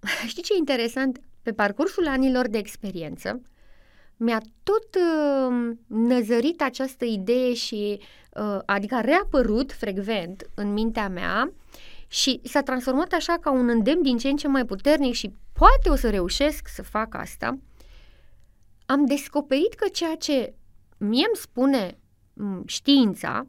Știi 0.27 0.43
ce 0.43 0.53
e 0.55 0.59
interesant? 0.59 1.21
Pe 1.43 1.53
parcursul 1.53 2.07
anilor 2.07 2.49
de 2.49 2.59
experiență, 2.59 3.43
mi-a 4.17 4.41
tot 4.63 4.95
uh, 4.95 5.77
năzărit 5.87 6.63
această 6.63 7.05
idee 7.05 7.55
și, 7.55 8.01
uh, 8.37 8.59
adică 8.67 8.95
a 8.95 9.01
reapărut 9.01 9.73
frecvent 9.73 10.51
în 10.55 10.73
mintea 10.73 11.09
mea 11.09 11.53
și 12.07 12.41
s-a 12.45 12.63
transformat 12.63 13.13
așa 13.13 13.39
ca 13.41 13.51
un 13.51 13.69
îndemn 13.69 14.03
din 14.03 14.19
ce 14.19 14.29
în 14.29 14.37
ce 14.37 14.49
mai 14.49 14.65
puternic 14.65 15.15
și 15.15 15.35
poate 15.53 15.89
o 15.89 15.95
să 15.95 16.11
reușesc 16.11 16.69
să 16.69 16.83
fac 16.83 17.15
asta. 17.15 17.59
Am 18.87 19.05
descoperit 19.07 19.75
că 19.75 19.89
ceea 19.89 20.17
ce 20.17 20.55
mie 20.99 21.25
îmi 21.27 21.37
spune 21.37 21.99
m, 22.33 22.63
știința, 22.67 23.47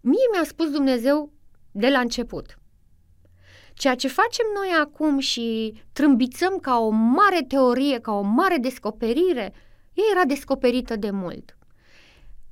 mie 0.00 0.28
mi-a 0.32 0.44
spus 0.44 0.70
Dumnezeu 0.70 1.32
de 1.70 1.88
la 1.88 1.98
început. 1.98 2.58
Ceea 3.74 3.94
ce 3.94 4.08
facem 4.08 4.46
noi 4.54 4.68
acum 4.80 5.18
și 5.18 5.74
trâmbițăm 5.92 6.58
ca 6.58 6.78
o 6.78 6.88
mare 6.88 7.42
teorie, 7.48 7.98
ca 8.00 8.12
o 8.12 8.20
mare 8.20 8.56
descoperire, 8.56 9.52
ea 9.92 10.04
era 10.12 10.24
descoperită 10.24 10.96
de 10.96 11.10
mult. 11.10 11.57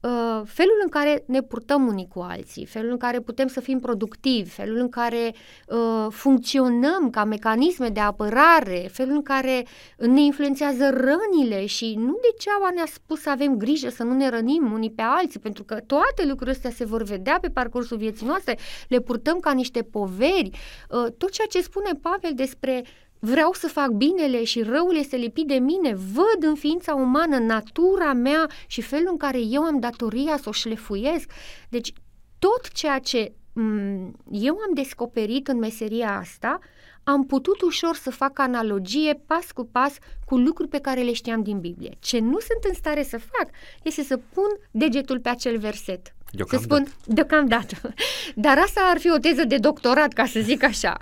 Uh, 0.06 0.42
felul 0.44 0.80
în 0.82 0.88
care 0.88 1.22
ne 1.26 1.42
purtăm 1.42 1.86
unii 1.86 2.08
cu 2.08 2.20
alții, 2.20 2.66
felul 2.66 2.90
în 2.90 2.96
care 2.96 3.20
putem 3.20 3.46
să 3.46 3.60
fim 3.60 3.80
productivi, 3.80 4.50
felul 4.50 4.76
în 4.76 4.88
care 4.88 5.34
uh, 5.66 6.06
funcționăm 6.10 7.10
ca 7.10 7.24
mecanisme 7.24 7.88
de 7.88 8.00
apărare, 8.00 8.88
felul 8.92 9.14
în 9.14 9.22
care 9.22 9.66
ne 9.96 10.20
influențează 10.20 10.90
rănile 10.90 11.66
și 11.66 11.94
nu 11.94 12.18
degeaba 12.22 12.70
ne-a 12.74 12.86
spus 12.86 13.20
să 13.20 13.30
avem 13.30 13.56
grijă 13.56 13.88
să 13.88 14.02
nu 14.02 14.14
ne 14.14 14.28
rănim 14.28 14.72
unii 14.72 14.90
pe 14.90 15.02
alții, 15.02 15.40
pentru 15.40 15.64
că 15.64 15.74
toate 15.86 16.24
lucrurile 16.26 16.50
astea 16.50 16.70
se 16.70 16.84
vor 16.84 17.02
vedea 17.02 17.38
pe 17.40 17.48
parcursul 17.48 17.96
vieții 17.96 18.26
noastre, 18.26 18.58
le 18.88 19.00
purtăm 19.00 19.38
ca 19.38 19.52
niște 19.52 19.82
poveri. 19.82 20.50
Uh, 20.90 21.06
tot 21.18 21.30
ceea 21.30 21.46
ce 21.50 21.62
spune 21.62 21.90
Pavel 22.02 22.32
despre 22.34 22.84
vreau 23.18 23.52
să 23.52 23.68
fac 23.68 23.88
binele 23.88 24.44
și 24.44 24.62
răul 24.62 24.96
este 24.96 25.16
lipit 25.16 25.46
de 25.46 25.54
mine, 25.54 25.94
văd 25.94 26.42
în 26.48 26.54
ființa 26.54 26.94
umană 26.94 27.38
natura 27.38 28.12
mea 28.12 28.50
și 28.66 28.80
felul 28.80 29.08
în 29.10 29.16
care 29.16 29.38
eu 29.38 29.62
am 29.62 29.80
datoria 29.80 30.36
să 30.36 30.48
o 30.48 30.52
șlefuiesc. 30.52 31.30
Deci 31.68 31.92
tot 32.38 32.72
ceea 32.72 32.98
ce 32.98 33.32
m- 33.32 34.10
eu 34.30 34.54
am 34.54 34.74
descoperit 34.74 35.48
în 35.48 35.58
meseria 35.58 36.16
asta, 36.18 36.58
am 37.04 37.26
putut 37.26 37.60
ușor 37.60 37.94
să 37.94 38.10
fac 38.10 38.38
analogie 38.38 39.22
pas 39.26 39.52
cu 39.52 39.68
pas 39.72 39.96
cu 40.24 40.36
lucruri 40.36 40.68
pe 40.68 40.78
care 40.78 41.00
le 41.00 41.12
știam 41.12 41.42
din 41.42 41.60
Biblie. 41.60 41.96
Ce 42.00 42.18
nu 42.18 42.38
sunt 42.38 42.64
în 42.68 42.74
stare 42.74 43.02
să 43.02 43.18
fac 43.18 43.50
este 43.82 44.02
să 44.02 44.16
pun 44.16 44.48
degetul 44.70 45.20
pe 45.20 45.28
acel 45.28 45.58
verset. 45.58 46.15
Deocamdată. 46.36 46.74
Să 46.74 46.90
spun, 46.92 47.14
deocamdată. 47.14 47.76
Dar 48.46 48.58
asta 48.58 48.80
ar 48.92 48.98
fi 48.98 49.10
o 49.10 49.18
teză 49.18 49.44
de 49.44 49.56
doctorat, 49.56 50.12
ca 50.12 50.24
să 50.24 50.40
zic 50.40 50.62
așa. 50.62 50.96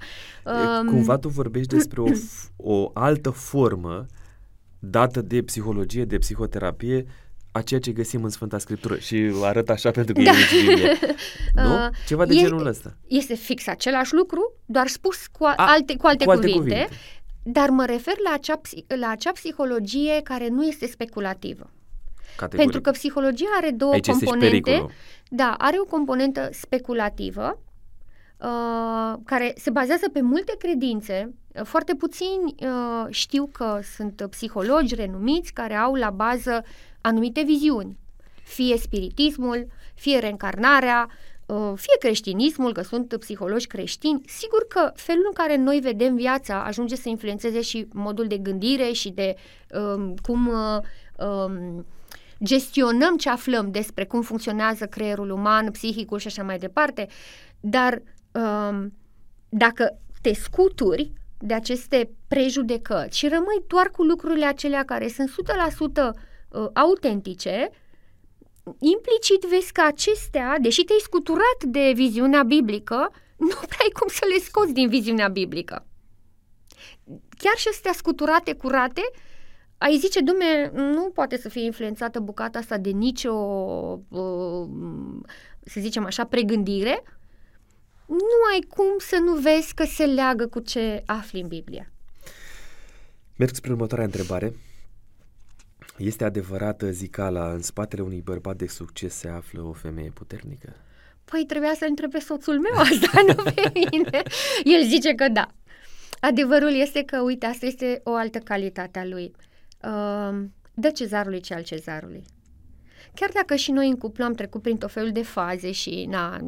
Um, 0.81 0.87
Cumva 0.87 1.19
tu 1.19 1.29
vorbești 1.29 1.75
despre 1.75 2.01
o, 2.01 2.09
o 2.57 2.91
altă 2.95 3.31
formă 3.31 4.07
dată 4.79 5.21
de 5.21 5.43
psihologie, 5.43 6.05
de 6.05 6.19
psihoterapie, 6.19 7.07
a 7.53 7.63
ceea 7.63 7.81
ce 7.81 7.93
găsim 7.93 8.25
în 8.25 8.31
Sfânta 8.31 8.59
Scriptură 8.59 8.97
și 8.97 9.33
arăt 9.43 9.69
așa 9.69 9.91
pentru 9.91 10.15
că 10.15 10.23
da. 10.23 10.31
e 10.31 10.35
Biblie. 10.53 10.99
Nu? 11.55 11.75
Uh, 11.75 11.89
Ceva 12.07 12.27
de 12.27 12.35
e, 12.35 12.39
genul 12.39 12.67
ăsta. 12.67 12.97
Este 13.07 13.35
fix 13.35 13.67
același 13.67 14.15
lucru, 14.15 14.55
doar 14.65 14.87
spus 14.87 15.27
cu, 15.27 15.45
a, 15.45 15.55
alte, 15.57 15.97
cu 15.97 16.07
alte, 16.07 16.25
cu 16.25 16.31
alte 16.31 16.51
cuvinte, 16.51 16.75
cuvinte, 16.75 16.89
dar 17.43 17.69
mă 17.69 17.85
refer 17.85 18.15
la 18.25 18.33
acea, 18.33 18.61
la 19.01 19.09
acea 19.09 19.33
psihologie 19.33 20.21
care 20.23 20.49
nu 20.49 20.65
este 20.65 20.87
speculativă. 20.87 21.71
Categoric. 22.37 22.71
Pentru 22.71 22.81
că 22.81 22.91
psihologia 22.91 23.55
are 23.57 23.71
două 23.71 23.93
Aici 23.93 24.11
componente. 24.11 24.87
Da, 25.29 25.55
are 25.59 25.77
o 25.81 25.85
componentă 25.85 26.49
speculativă 26.53 27.59
uh, 28.39 29.19
care 29.25 29.55
se 29.57 29.71
bazează 29.71 30.09
pe 30.13 30.21
multe 30.21 30.55
credințe. 30.59 31.35
Foarte 31.63 31.95
puțini 31.95 32.55
uh, 32.59 33.07
știu 33.09 33.49
că 33.53 33.81
sunt 33.97 34.27
psihologi 34.31 34.95
renumiți 34.95 35.53
care 35.53 35.75
au 35.75 35.95
la 35.95 36.11
bază 36.11 36.65
anumite 37.01 37.43
viziuni. 37.43 37.99
Fie 38.43 38.77
spiritismul, 38.77 39.67
fie 39.95 40.19
reîncarnarea, 40.19 41.09
uh, 41.47 41.73
fie 41.75 41.97
creștinismul, 41.99 42.73
că 42.73 42.83
sunt 42.83 43.17
psihologi 43.19 43.67
creștini, 43.67 44.23
sigur 44.27 44.67
că 44.69 44.93
felul 44.95 45.25
în 45.27 45.33
care 45.33 45.57
noi 45.57 45.79
vedem 45.79 46.17
viața 46.17 46.65
ajunge 46.65 46.97
să 46.97 47.09
influențeze 47.09 47.61
și 47.61 47.87
modul 47.93 48.27
de 48.27 48.39
gândire 48.39 48.93
și 48.93 49.11
de 49.11 49.35
um, 49.75 50.15
cum 50.23 50.49
uh, 50.49 51.27
um, 51.27 51.87
gestionăm 52.45 53.17
ce 53.17 53.29
aflăm 53.31 53.71
despre 53.71 54.05
cum 54.05 54.23
funcționează 54.23 54.87
creierul 54.87 55.31
uman, 55.31 55.71
psihicul 55.71 56.19
și 56.19 56.27
așa 56.27 56.43
mai 56.43 56.59
departe, 56.59 57.09
dar 57.61 58.03
um, 58.33 58.93
dacă 59.49 59.99
te 60.21 60.35
scuturi 60.35 61.13
de 61.39 61.55
aceste 61.55 62.11
prejudecăți 62.29 63.19
și 63.19 63.29
rămâi 63.29 63.65
doar 63.67 63.89
cu 63.91 64.03
lucrurile 64.03 64.45
acelea 64.45 64.85
care 64.85 65.09
sunt 65.09 65.31
100% 65.31 65.33
uh, 66.49 66.67
autentice, 66.73 67.71
implicit 68.79 69.43
vezi 69.49 69.73
că 69.73 69.83
acestea, 69.87 70.57
deși 70.61 70.85
te-ai 70.85 70.99
scuturat 71.03 71.65
de 71.67 71.93
viziunea 71.95 72.43
biblică, 72.43 73.13
nu 73.37 73.55
prea 73.69 73.79
ai 73.81 73.91
cum 73.93 74.09
să 74.09 74.25
le 74.29 74.39
scoți 74.39 74.73
din 74.73 74.89
viziunea 74.89 75.29
biblică. 75.29 75.87
Chiar 77.39 77.57
și 77.57 77.69
astea 77.71 77.93
scuturate, 77.93 78.55
curate, 78.55 79.03
ai 79.79 79.97
zice, 79.97 80.21
dume, 80.21 80.71
nu 80.75 81.11
poate 81.15 81.37
să 81.37 81.49
fie 81.49 81.65
influențată 81.65 82.21
bucata 82.21 82.59
asta 82.59 82.77
de 82.77 82.91
nicio, 82.91 83.33
uh, 84.09 84.69
să 85.65 85.81
zicem 85.81 86.05
așa, 86.05 86.25
pregândire, 86.25 87.03
nu 88.07 88.53
ai 88.53 88.61
cum 88.69 88.87
să 88.99 89.17
nu 89.17 89.35
vezi 89.35 89.75
că 89.75 89.85
se 89.85 90.05
leagă 90.05 90.47
cu 90.47 90.61
ce 90.61 91.03
afli 91.07 91.41
în 91.41 91.49
Biblie. 91.49 91.93
Merg 93.37 93.55
spre 93.55 93.73
următoarea 93.73 94.05
întrebare. 94.05 94.55
Este 95.99 96.25
adevărată 96.25 96.91
zicala, 96.91 97.53
în 97.53 97.63
spatele 97.63 98.03
unui 98.03 98.21
bărbat 98.21 98.57
de 98.57 98.67
succes 98.67 99.15
se 99.15 99.29
află 99.29 99.63
o 99.63 99.73
femeie 99.73 100.11
puternică? 100.15 100.77
Păi 101.25 101.45
trebuia 101.47 101.75
să 101.75 101.87
întrebe 101.89 102.19
soțul 102.19 102.61
meu 102.61 102.77
asta, 102.77 103.23
nu 103.27 103.43
pe 103.55 103.73
mine. 103.75 104.23
El 104.65 104.85
zice 104.85 105.15
că 105.15 105.29
da. 105.29 105.49
Adevărul 106.21 106.75
este 106.75 107.03
că, 107.03 107.21
uite, 107.21 107.47
asta 107.47 107.67
este 107.67 108.01
o 108.05 108.15
altă 108.15 108.39
calitate 108.39 108.99
a 108.99 109.05
lui. 109.05 109.25
Uh, 109.25 109.54
dă 110.75 110.91
cezarului 110.91 111.41
ce 111.41 111.55
al 111.55 111.63
cezarului. 111.63 112.25
Chiar 113.15 113.31
dacă 113.35 113.55
și 113.55 113.71
noi 113.71 113.89
în 113.89 113.97
cuplu 113.97 114.25
am 114.25 114.33
trecut 114.33 114.63
prin 114.63 114.77
tot 114.77 114.93
felul 114.93 115.13
de 115.13 115.23
faze 115.23 115.73
și 115.73 116.07
na, 116.09 116.39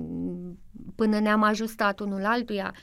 până 0.94 1.18
ne-am 1.18 1.42
ajustat 1.42 2.00
unul 2.00 2.24
altuia, 2.24 2.74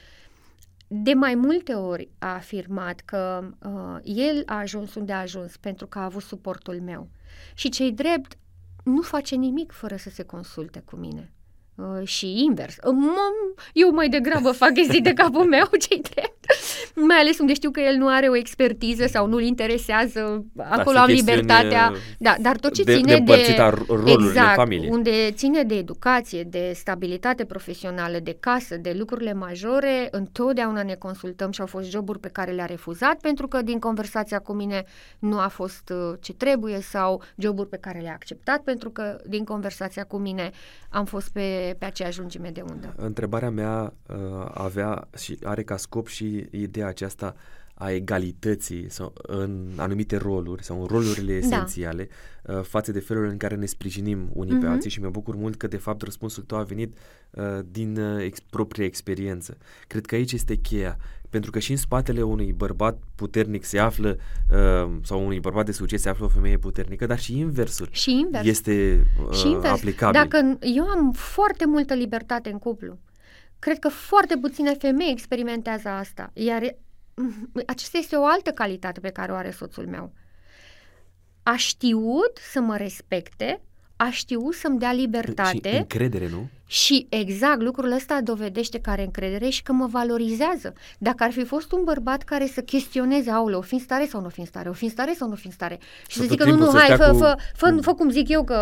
de 0.88 1.13
mai 1.13 1.35
multe 1.35 1.73
ori 1.73 2.09
a 2.19 2.34
afirmat 2.34 2.99
că 2.99 3.49
uh, 3.59 3.99
el 4.03 4.43
a 4.45 4.55
ajuns 4.57 4.95
unde 4.95 5.13
a 5.13 5.19
ajuns 5.19 5.57
pentru 5.57 5.88
că 5.88 5.99
a 5.99 6.03
avut 6.03 6.21
suportul 6.21 6.81
meu. 6.81 7.09
Și 7.53 7.69
cei 7.69 7.91
drept 7.91 8.38
nu 8.84 9.01
face 9.01 9.35
nimic 9.35 9.71
fără 9.71 9.95
să 9.95 10.09
se 10.09 10.23
consulte 10.23 10.80
cu 10.80 10.95
mine. 10.95 11.31
Uh, 11.76 12.08
și 12.08 12.44
invers. 12.44 12.76
Uh, 12.84 12.95
eu 13.74 13.91
mai 13.94 14.10
degrabă 14.10 14.52
fac 14.52 14.74
chestii 14.74 15.02
de 15.02 15.14
capul 15.14 15.45
meu, 15.45 15.66
cei 15.88 16.02
drept. 16.12 16.45
Mai 16.95 17.18
ales 17.18 17.40
unde 17.40 17.54
știu 17.54 17.72
că 17.72 17.80
el 17.80 17.95
nu 17.95 18.08
are 18.08 18.28
o 18.28 18.36
expertiză 18.36 19.06
sau 19.06 19.28
nu-l 19.28 19.41
interesează, 19.41 20.45
da, 20.52 20.64
acolo 20.70 20.98
am 20.98 21.10
libertatea. 21.10 21.94
Da, 22.18 22.36
dar 22.41 22.58
tot 22.58 22.74
ce 22.74 22.84
de, 22.84 22.95
ține 22.95 23.20
de... 23.20 23.56
de 24.04 24.12
exact, 24.12 24.56
familie. 24.56 24.90
unde 24.90 25.32
ține 25.32 25.64
de 25.64 25.76
educație, 25.76 26.44
de 26.44 26.72
stabilitate 26.76 27.45
profesională, 27.45 28.18
de 28.24 28.38
casă, 28.40 28.78
de 28.78 28.95
lucrurile 28.98 29.34
majore, 29.34 30.08
întotdeauna 30.12 30.84
ne 30.84 30.95
consultăm 30.95 31.52
și 31.52 31.62
au 31.62 31.68
fost 31.68 31.90
joburi 31.90 32.20
pe 32.20 32.30
care 32.30 32.52
le-a 32.52 32.66
refuzat 32.66 33.20
pentru 33.22 33.48
că 33.48 33.62
din 33.62 33.80
conversația 33.80 34.40
cu 34.40 34.54
mine 34.54 34.84
nu 35.20 35.40
a 35.40 35.48
fost 35.48 35.90
uh, 35.90 36.14
ce 36.22 36.34
trebuie 36.34 36.82
sau 36.82 37.22
joburi 37.38 37.70
pe 37.70 37.78
care 37.78 38.00
le-a 38.00 38.14
acceptat 38.14 38.62
pentru 38.62 38.90
că 38.90 39.22
din 39.26 39.44
conversația 39.44 40.04
cu 40.04 40.18
mine 40.18 40.52
am 40.90 41.06
fost 41.06 41.30
pe, 41.32 41.62
pe 41.80 41.85
aceeași 41.85 42.19
lungime 42.19 42.49
de 42.49 42.61
undă. 42.61 42.94
Întrebarea 42.98 43.49
mea 43.49 43.94
uh, 44.07 44.15
avea 44.53 45.07
și 45.18 45.38
are 45.44 45.64
ca 45.64 45.77
scop 45.77 46.07
și 46.07 46.45
ideea 46.52 46.88
aceasta 46.88 47.35
a 47.73 47.91
egalității 47.91 48.90
sau 48.90 49.14
în 49.22 49.72
anumite 49.76 50.18
roluri 50.18 50.64
sau 50.64 50.81
în 50.81 50.88
rolurile 50.88 51.40
da. 51.40 51.45
esențiale 51.45 52.10
da. 52.44 52.57
uh, 52.57 52.64
față 52.64 52.91
de 52.91 52.99
felul 52.99 53.26
în 53.26 53.38
care 53.38 53.56
ne 53.56 53.65
sprijinim 53.65 54.30
unii 54.34 54.56
mm-hmm. 54.56 54.60
pe 54.60 54.65
mhm. 54.65 54.73
alții 54.73 54.90
și 54.90 55.02
mă 55.02 55.10
bucur 55.10 55.35
mult 55.35 55.56
că 55.56 55.68
de 55.68 55.77
fapt 55.77 56.02
răspunsul 56.02 56.44
tău 56.44 56.57
a 56.57 56.64
venit 56.64 56.98
uh, 57.31 57.60
din 57.72 57.98
uh, 57.98 58.23
ex- 58.23 58.40
propria 58.40 58.85
experiență. 58.85 59.57
Cred 59.88 60.06
că 60.06 60.15
aici 60.15 60.31
este 60.31 60.56
cheia, 60.56 60.98
pentru 61.34 61.51
că 61.51 61.60
și 61.60 61.72
în 61.72 61.77
spatele 61.77 62.22
unui 62.22 62.53
bărbat 62.53 62.97
puternic 63.15 63.64
se 63.64 63.80
află 63.80 64.18
uh, 64.51 64.91
sau 65.03 65.23
unui 65.26 65.39
bărbat 65.39 65.65
de 65.65 65.72
succes 65.72 66.01
se 66.01 66.10
află 66.10 66.26
o 66.26 66.27
femeie 66.27 66.57
puternică, 66.57 67.05
dar 67.05 67.19
și 67.19 67.38
inversul 67.38 67.88
și 67.91 68.11
invers. 68.11 68.45
este 68.45 69.05
uh, 69.30 69.35
și 69.35 69.47
invers. 69.47 69.73
aplicabil. 69.73 70.22
Dacă 70.22 70.57
eu 70.61 70.88
am 70.88 71.11
foarte 71.11 71.65
multă 71.65 71.93
libertate 71.93 72.49
în 72.49 72.57
cuplu, 72.57 72.99
Cred 73.64 73.80
că 73.80 73.89
foarte 73.89 74.38
puține 74.38 74.73
femei 74.73 75.11
experimentează 75.11 75.89
asta, 75.89 76.31
iar 76.34 76.76
acesta 77.73 77.97
este 77.97 78.15
o 78.15 78.26
altă 78.26 78.51
calitate 78.51 78.99
pe 78.99 79.10
care 79.10 79.31
o 79.31 79.35
are 79.35 79.51
soțul 79.51 79.88
meu. 79.88 80.14
A 81.43 81.55
știut 81.55 82.38
să 82.51 82.60
mă 82.60 82.77
respecte, 82.77 83.61
a 84.05 84.09
știut 84.09 84.53
să-mi 84.53 84.80
dea 84.80 84.91
libertate. 84.91 85.69
Și 85.69 85.75
încredere, 85.77 86.30
nu? 86.30 86.47
Și 86.65 87.07
exact, 87.09 87.61
lucrul 87.61 87.91
ăsta 87.91 88.19
dovedește 88.23 88.80
că 88.80 88.89
are 88.89 89.03
încredere 89.03 89.49
și 89.49 89.63
că 89.63 89.71
mă 89.71 89.85
valorizează. 89.85 90.73
Dacă 90.97 91.23
ar 91.23 91.32
fi 91.32 91.43
fost 91.45 91.72
un 91.72 91.82
bărbat 91.83 92.23
care 92.23 92.45
să 92.45 92.61
chestioneze, 92.61 93.30
aule, 93.30 93.56
o 93.56 93.61
fi 93.61 93.73
în 93.73 93.80
stare 93.80 94.06
sau 94.06 94.22
nu 94.22 94.30
fi 94.30 94.40
în 94.40 94.45
stare, 94.45 94.69
o 94.69 94.73
fi 94.73 94.83
în 94.83 94.90
stare 94.90 95.14
sau 95.17 95.30
nu 95.30 95.35
fi 95.35 95.45
în 95.45 95.51
stare, 95.51 95.80
și 96.07 96.17
să 96.17 96.23
zică, 96.23 96.45
nu, 96.45 96.56
nu, 96.56 96.72
hai, 96.77 96.98
fă, 96.98 97.09
cu... 97.11 97.17
fă, 97.17 97.35
fă, 97.56 97.77
fă 97.82 97.93
cum 97.93 98.09
zic 98.09 98.30
eu 98.30 98.43
că 98.43 98.53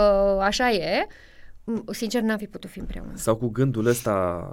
așa 0.41 0.71
e, 0.71 1.07
sincer, 1.91 2.21
n-am 2.21 2.37
fi 2.37 2.47
putut 2.47 2.69
fi 2.69 2.79
împreună. 2.79 3.11
Sau 3.15 3.35
cu 3.35 3.47
gândul 3.47 3.85
ăsta 3.85 4.47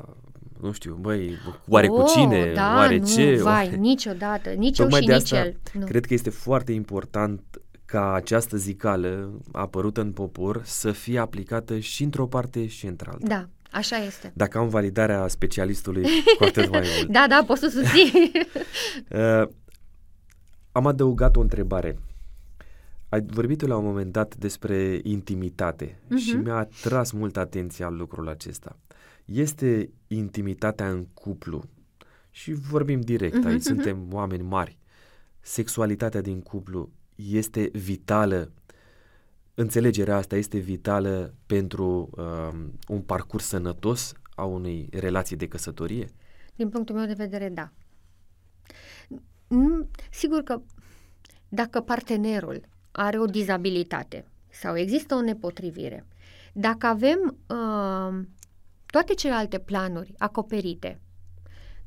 nu 0.60 0.72
știu, 0.72 0.98
băi, 1.00 1.36
oare 1.68 1.88
oh, 1.88 2.00
cu 2.00 2.08
cine, 2.08 2.52
da, 2.54 2.74
oare 2.76 2.96
nu, 2.96 3.06
ce? 3.06 3.38
vai, 3.42 3.64
oare... 3.64 3.76
niciodată, 3.76 4.50
nici 4.50 4.78
eu 4.78 4.88
și 4.88 5.04
de 5.04 5.14
nici 5.14 5.30
el. 5.30 5.56
Nu. 5.72 5.84
Cred 5.84 6.04
că 6.04 6.14
este 6.14 6.30
foarte 6.30 6.72
important 6.72 7.40
ca 7.88 8.12
această 8.12 8.56
zicală 8.56 9.40
apărută 9.52 10.00
în 10.00 10.12
popor 10.12 10.62
să 10.64 10.92
fie 10.92 11.18
aplicată 11.18 11.78
și 11.78 12.02
într-o 12.02 12.26
parte 12.26 12.66
și 12.66 12.86
într-alta. 12.86 13.26
Da, 13.26 13.48
Așa 13.70 13.96
este. 13.96 14.32
Dacă 14.34 14.58
am 14.58 14.68
validarea 14.68 15.28
specialistului, 15.28 16.02
cu 16.38 16.44
atât 16.44 16.70
mai 16.70 16.82
mult. 16.96 17.10
da, 17.10 17.26
da, 17.28 17.44
poți 17.46 17.60
să 17.60 17.68
susții. 17.68 18.12
uh, 19.10 19.48
am 20.72 20.86
adăugat 20.86 21.36
o 21.36 21.40
întrebare. 21.40 21.98
Ai 23.08 23.22
vorbit 23.26 23.66
la 23.66 23.76
un 23.76 23.84
moment 23.84 24.12
dat 24.12 24.36
despre 24.36 25.00
intimitate 25.02 25.86
uh-huh. 25.86 26.26
și 26.26 26.34
mi-a 26.34 26.56
atras 26.56 27.10
mult 27.10 27.36
atenția 27.36 27.88
lucrul 27.88 28.28
acesta 28.28 28.76
este 29.24 29.90
intimitatea 30.06 30.90
în 30.90 31.06
cuplu. 31.14 31.64
Și 32.30 32.52
vorbim 32.52 33.00
direct, 33.00 33.38
uh-huh, 33.38 33.46
aici 33.46 33.60
uh-huh. 33.60 33.62
suntem 33.62 34.08
oameni 34.10 34.42
mari. 34.42 34.78
Sexualitatea 35.40 36.20
din 36.20 36.40
cuplu 36.40 36.90
este 37.18 37.70
vitală. 37.72 38.52
Înțelegerea 39.54 40.16
asta 40.16 40.36
este 40.36 40.58
vitală 40.58 41.34
pentru 41.46 42.10
uh, 42.16 42.58
un 42.88 43.00
parcurs 43.00 43.44
sănătos 43.46 44.12
a 44.34 44.44
unei 44.44 44.88
relații 44.92 45.36
de 45.36 45.48
căsătorie? 45.48 46.08
Din 46.54 46.68
punctul 46.68 46.94
meu 46.94 47.06
de 47.06 47.12
vedere, 47.12 47.48
da. 47.48 47.72
Nu, 49.46 49.88
sigur 50.10 50.42
că 50.42 50.60
dacă 51.48 51.80
partenerul 51.80 52.60
are 52.90 53.18
o 53.18 53.24
dizabilitate 53.24 54.24
sau 54.50 54.76
există 54.76 55.14
o 55.14 55.20
nepotrivire, 55.20 56.06
dacă 56.52 56.86
avem 56.86 57.36
uh, 57.46 58.26
toate 58.86 59.14
celelalte 59.14 59.58
planuri 59.58 60.14
acoperite, 60.18 61.00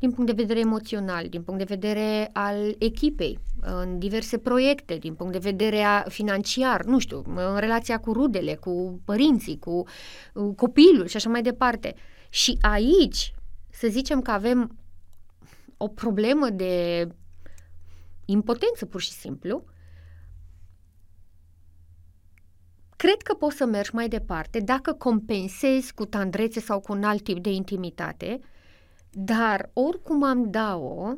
din 0.01 0.11
punct 0.11 0.35
de 0.35 0.41
vedere 0.41 0.59
emoțional, 0.59 1.27
din 1.27 1.41
punct 1.43 1.59
de 1.59 1.75
vedere 1.75 2.29
al 2.33 2.75
echipei, 2.79 3.39
în 3.59 3.99
diverse 3.99 4.37
proiecte, 4.37 4.95
din 4.95 5.13
punct 5.13 5.31
de 5.31 5.37
vedere 5.37 5.83
financiar, 6.07 6.83
nu 6.83 6.99
știu, 6.99 7.23
în 7.35 7.57
relația 7.57 7.99
cu 7.99 8.13
rudele, 8.13 8.55
cu 8.55 9.01
părinții, 9.05 9.59
cu 9.59 9.83
uh, 10.33 10.55
copilul 10.55 11.07
și 11.07 11.15
așa 11.15 11.29
mai 11.29 11.41
departe. 11.41 11.95
Și 12.29 12.57
aici, 12.61 13.33
să 13.69 13.87
zicem 13.87 14.21
că 14.21 14.31
avem 14.31 14.77
o 15.77 15.87
problemă 15.87 16.49
de 16.49 17.07
impotență 18.25 18.85
pur 18.85 19.01
și 19.01 19.11
simplu, 19.11 19.63
cred 22.95 23.21
că 23.21 23.33
poți 23.33 23.57
să 23.57 23.65
mergi 23.65 23.95
mai 23.95 24.07
departe 24.07 24.59
dacă 24.59 24.93
compensezi 24.93 25.93
cu 25.93 26.05
tandrețe 26.05 26.59
sau 26.59 26.79
cu 26.79 26.91
un 26.91 27.03
alt 27.03 27.23
tip 27.23 27.39
de 27.39 27.49
intimitate, 27.49 28.39
dar 29.11 29.69
oricum 29.73 30.23
am 30.23 30.51
da-o, 30.51 31.13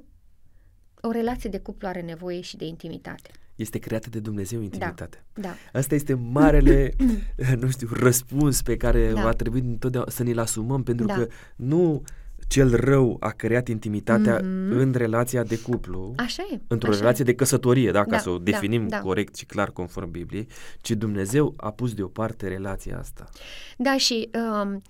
o 1.01 1.11
relație 1.11 1.49
de 1.49 1.59
cuplu 1.59 1.87
are 1.87 2.01
nevoie 2.01 2.41
și 2.41 2.57
de 2.57 2.65
intimitate. 2.65 3.29
Este 3.55 3.77
creată 3.77 4.09
de 4.09 4.19
Dumnezeu 4.19 4.61
intimitate. 4.61 5.23
Da, 5.33 5.41
da. 5.41 5.79
Asta 5.79 5.95
este 5.95 6.13
marele, 6.13 6.93
nu 7.61 7.69
știu, 7.69 7.87
răspuns 7.91 8.61
pe 8.61 8.77
care 8.77 9.11
da. 9.13 9.21
va 9.21 9.31
trebui 9.31 9.59
întotdeauna 9.59 10.11
să 10.11 10.23
ne-l 10.23 10.39
asumăm, 10.39 10.83
pentru 10.83 11.05
da. 11.05 11.13
că 11.13 11.27
nu 11.55 12.03
cel 12.47 12.75
rău 12.75 13.17
a 13.19 13.29
creat 13.29 13.67
intimitatea 13.67 14.39
mm-hmm. 14.39 14.69
în 14.69 14.93
relația 14.97 15.43
de 15.43 15.59
cuplu, 15.59 16.13
așa 16.17 16.47
e, 16.51 16.59
într-o 16.67 16.89
așa 16.89 16.99
relație 16.99 17.23
e. 17.23 17.27
de 17.27 17.35
căsătorie, 17.35 17.91
da, 17.91 18.03
ca 18.03 18.09
Da, 18.09 18.17
să 18.17 18.29
o 18.29 18.37
da, 18.37 18.43
definim 18.43 18.87
da. 18.87 18.99
corect 18.99 19.35
și 19.35 19.45
clar 19.45 19.71
conform 19.71 20.11
Bibliei, 20.11 20.47
ci 20.81 20.91
Dumnezeu 20.91 21.53
a 21.57 21.71
pus 21.71 21.93
deoparte 21.93 22.47
relația 22.47 22.97
asta. 22.97 23.29
Da, 23.77 23.97
și 23.97 24.29
um, 24.33 24.81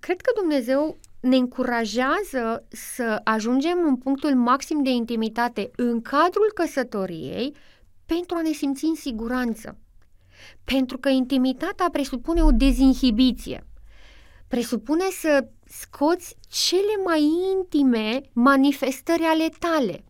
cred 0.00 0.20
că 0.20 0.32
Dumnezeu 0.40 0.98
ne 1.24 1.36
încurajează 1.36 2.66
să 2.68 3.20
ajungem 3.24 3.78
în 3.86 3.96
punctul 3.96 4.34
maxim 4.34 4.82
de 4.82 4.90
intimitate 4.90 5.70
în 5.76 6.02
cadrul 6.02 6.50
căsătoriei 6.54 7.56
pentru 8.06 8.36
a 8.36 8.42
ne 8.42 8.52
simți 8.52 8.84
în 8.84 8.94
siguranță. 8.94 9.78
Pentru 10.64 10.98
că 10.98 11.08
intimitatea 11.08 11.88
presupune 11.92 12.42
o 12.42 12.50
dezinhibiție. 12.50 13.66
Presupune 14.48 15.04
să 15.10 15.48
scoți 15.64 16.36
cele 16.48 17.02
mai 17.04 17.22
intime 17.56 18.20
manifestări 18.32 19.22
ale 19.22 19.48
tale. 19.58 20.04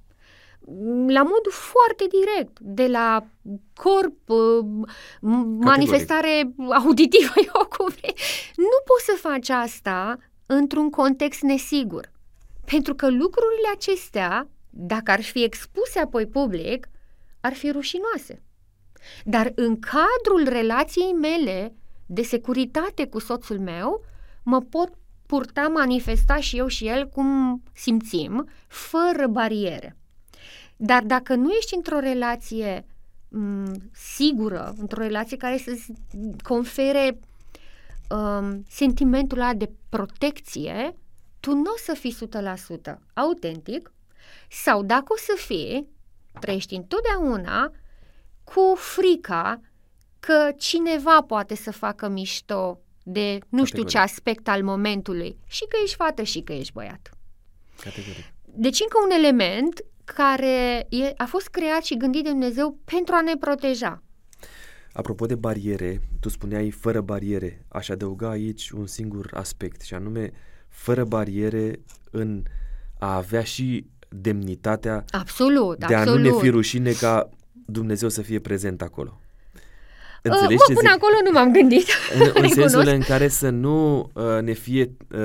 La 1.06 1.22
modul 1.22 1.52
foarte 1.52 2.04
direct, 2.08 2.58
de 2.60 2.86
la 2.86 3.26
corp, 3.74 4.28
uh, 4.28 4.86
manifestare 5.60 6.54
auditivă, 6.84 7.32
eu 7.54 7.66
cum 7.76 7.86
vrei. 7.98 8.14
Nu 8.56 8.78
poți 8.84 9.04
să 9.04 9.28
faci 9.28 9.48
asta 9.48 10.18
într-un 10.46 10.90
context 10.90 11.42
nesigur. 11.42 12.12
Pentru 12.64 12.94
că 12.94 13.10
lucrurile 13.10 13.68
acestea, 13.74 14.48
dacă 14.70 15.10
ar 15.10 15.22
fi 15.22 15.42
expuse 15.42 15.98
apoi 15.98 16.26
public, 16.26 16.88
ar 17.40 17.52
fi 17.52 17.70
rușinoase. 17.70 18.42
Dar 19.24 19.52
în 19.54 19.78
cadrul 19.80 20.48
relației 20.48 21.12
mele 21.12 21.74
de 22.06 22.22
securitate 22.22 23.06
cu 23.06 23.18
soțul 23.18 23.58
meu, 23.58 24.04
mă 24.42 24.60
pot 24.60 24.92
purta, 25.26 25.68
manifesta 25.68 26.36
și 26.36 26.58
eu 26.58 26.66
și 26.66 26.86
el 26.86 27.08
cum 27.08 27.62
simțim, 27.72 28.48
fără 28.66 29.26
bariere. 29.26 29.96
Dar 30.76 31.02
dacă 31.02 31.34
nu 31.34 31.50
ești 31.50 31.74
într-o 31.74 31.98
relație 31.98 32.84
m- 32.84 33.72
sigură, 33.92 34.74
într-o 34.78 35.02
relație 35.02 35.36
care 35.36 35.56
să-ți 35.56 35.92
confere 36.42 37.18
um, 38.10 38.64
sentimentul 38.68 39.38
ăla 39.38 39.54
de 39.54 39.70
protecție, 39.88 40.96
tu 41.40 41.54
nu 41.54 41.70
o 41.74 41.76
să 41.76 41.94
fii 41.94 42.16
100% 42.92 42.94
autentic 43.14 43.92
sau 44.50 44.82
dacă 44.82 45.04
o 45.08 45.16
să 45.16 45.32
fii, 45.36 45.88
trăiești 46.40 46.74
întotdeauna 46.74 47.70
cu 48.44 48.74
frica 48.76 49.60
că 50.20 50.52
cineva 50.56 51.22
poate 51.22 51.54
să 51.54 51.72
facă 51.72 52.08
mișto 52.08 52.78
de 53.02 53.38
nu 53.48 53.64
știu 53.64 53.82
ce 53.82 53.98
aspect 53.98 54.48
al 54.48 54.62
momentului 54.62 55.38
și 55.46 55.66
că 55.68 55.76
ești 55.82 55.96
fată 55.96 56.22
și 56.22 56.40
că 56.40 56.52
ești 56.52 56.72
băiat. 56.72 57.10
Categoric. 57.80 58.24
Deci 58.44 58.80
încă 58.80 58.98
un 59.04 59.10
element 59.10 59.84
care 60.04 60.86
e, 60.88 61.12
a 61.16 61.24
fost 61.24 61.48
creat 61.48 61.84
și 61.84 61.96
gândit 61.96 62.24
de 62.24 62.30
Dumnezeu 62.30 62.78
pentru 62.84 63.14
a 63.14 63.20
ne 63.20 63.36
proteja. 63.36 64.02
Apropo 64.94 65.26
de 65.26 65.34
bariere, 65.34 66.00
tu 66.20 66.28
spuneai 66.28 66.70
fără 66.70 67.00
bariere. 67.00 67.64
Aș 67.68 67.88
adăuga 67.88 68.28
aici 68.28 68.70
un 68.70 68.86
singur 68.86 69.30
aspect 69.32 69.80
și 69.80 69.94
anume 69.94 70.32
fără 70.68 71.04
bariere 71.04 71.80
în 72.10 72.42
a 72.98 73.16
avea 73.16 73.42
și 73.42 73.86
demnitatea 74.08 75.04
Absolut, 75.10 75.78
de 75.78 75.94
absolut. 75.94 76.18
a 76.18 76.30
nu 76.30 76.34
ne 76.34 76.42
fi 76.42 76.48
rușine 76.48 76.92
ca 76.92 77.28
Dumnezeu 77.66 78.08
să 78.08 78.22
fie 78.22 78.38
prezent 78.38 78.82
acolo. 78.82 79.20
Înțelegi 80.22 80.52
uh, 80.52 80.58
bă, 80.68 80.74
până 80.74 80.90
zic? 80.90 80.96
acolo 80.96 81.14
nu 81.24 81.30
m-am 81.30 81.52
gândit. 81.52 81.86
În, 82.18 82.30
în 82.42 82.48
sensul 82.60 82.86
în 82.86 83.00
care 83.00 83.28
să 83.28 83.50
nu 83.50 84.10
uh, 84.12 84.42
ne 84.42 84.52
fie 84.52 84.90
uh, 85.10 85.18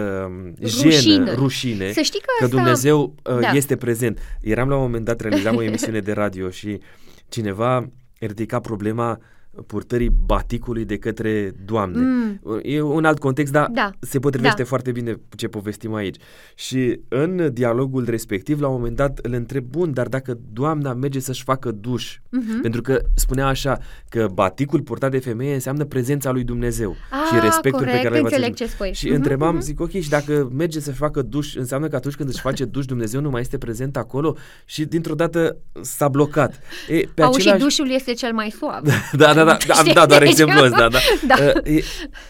jenă, 0.63 0.91
rușine. 0.91 1.33
rușine 1.33 1.91
să 1.91 2.01
știi 2.01 2.19
că, 2.19 2.25
că 2.37 2.43
asta... 2.43 2.55
Dumnezeu 2.55 3.15
uh, 3.23 3.39
da. 3.39 3.51
este 3.51 3.75
prezent. 3.75 4.19
Eram 4.41 4.69
la 4.69 4.75
un 4.75 4.81
moment 4.81 5.05
dat, 5.05 5.21
realizam 5.21 5.55
o 5.55 5.61
emisiune 5.61 5.99
de 5.99 6.11
radio 6.11 6.49
și 6.49 6.79
cineva 7.27 7.89
ridica 8.19 8.59
problema 8.59 9.19
purtării 9.67 10.11
baticului 10.25 10.85
de 10.85 10.97
către 10.97 11.53
doamne. 11.65 12.01
Mm. 12.01 12.39
E 12.63 12.81
un 12.81 13.05
alt 13.05 13.19
context, 13.19 13.51
dar 13.51 13.69
da. 13.71 13.91
se 13.99 14.19
potrivește 14.19 14.61
da. 14.61 14.67
foarte 14.67 14.91
bine 14.91 15.19
ce 15.35 15.47
povestim 15.47 15.93
aici. 15.93 16.15
Și 16.55 16.99
în 17.07 17.49
dialogul 17.53 18.05
respectiv, 18.05 18.61
la 18.61 18.67
un 18.67 18.73
moment 18.73 18.95
dat, 18.95 19.19
îl 19.21 19.33
întreb, 19.33 19.63
bun, 19.63 19.93
dar 19.93 20.07
dacă 20.07 20.39
doamna 20.53 20.93
merge 20.93 21.19
să-și 21.19 21.43
facă 21.43 21.71
duș, 21.71 22.17
mm-hmm. 22.17 22.61
pentru 22.61 22.81
că 22.81 23.01
spunea 23.15 23.47
așa, 23.47 23.79
că 24.09 24.27
baticul 24.33 24.81
purtat 24.81 25.11
de 25.11 25.19
femeie 25.19 25.53
înseamnă 25.53 25.85
prezența 25.85 26.31
lui 26.31 26.43
Dumnezeu 26.43 26.95
A, 27.11 27.35
și 27.35 27.41
respectul 27.41 27.85
corect, 27.85 28.01
pe 28.01 28.07
care 28.07 28.19
înțeleg 28.19 28.41
l-ai 28.41 28.53
ce 28.53 28.65
spui. 28.65 28.93
Și 28.93 29.09
mm-hmm. 29.09 29.15
întrebam, 29.15 29.59
zic, 29.59 29.79
ok, 29.79 29.91
și 29.91 30.09
dacă 30.09 30.49
merge 30.55 30.79
să-și 30.79 30.97
facă 30.97 31.21
duș, 31.21 31.55
înseamnă 31.55 31.87
că 31.87 31.95
atunci 31.95 32.15
când 32.15 32.29
își 32.29 32.39
face 32.39 32.65
duș, 32.65 32.85
Dumnezeu 32.85 33.21
nu 33.21 33.29
mai 33.29 33.41
este 33.41 33.57
prezent 33.57 33.97
acolo? 33.97 34.35
Și 34.65 34.85
dintr-o 34.85 35.15
dată 35.15 35.57
s-a 35.81 36.07
blocat. 36.07 36.59
E, 36.87 36.99
pe 37.13 37.21
Au, 37.21 37.33
același... 37.33 37.57
și 37.57 37.63
dușul 37.63 37.91
este 37.91 38.13
cel 38.13 38.33
mai 38.33 38.49
suav. 38.49 38.81
da, 39.21 39.33
da, 39.33 39.43
da, 39.43 39.48
da, 39.67 39.73
am 39.81 39.87
dat 39.93 40.07
doar 40.07 40.21
exemplul 40.21 40.63
ăsta, 40.63 40.87
da. 40.89 40.99
da. 41.35 41.43
E, 41.63 41.83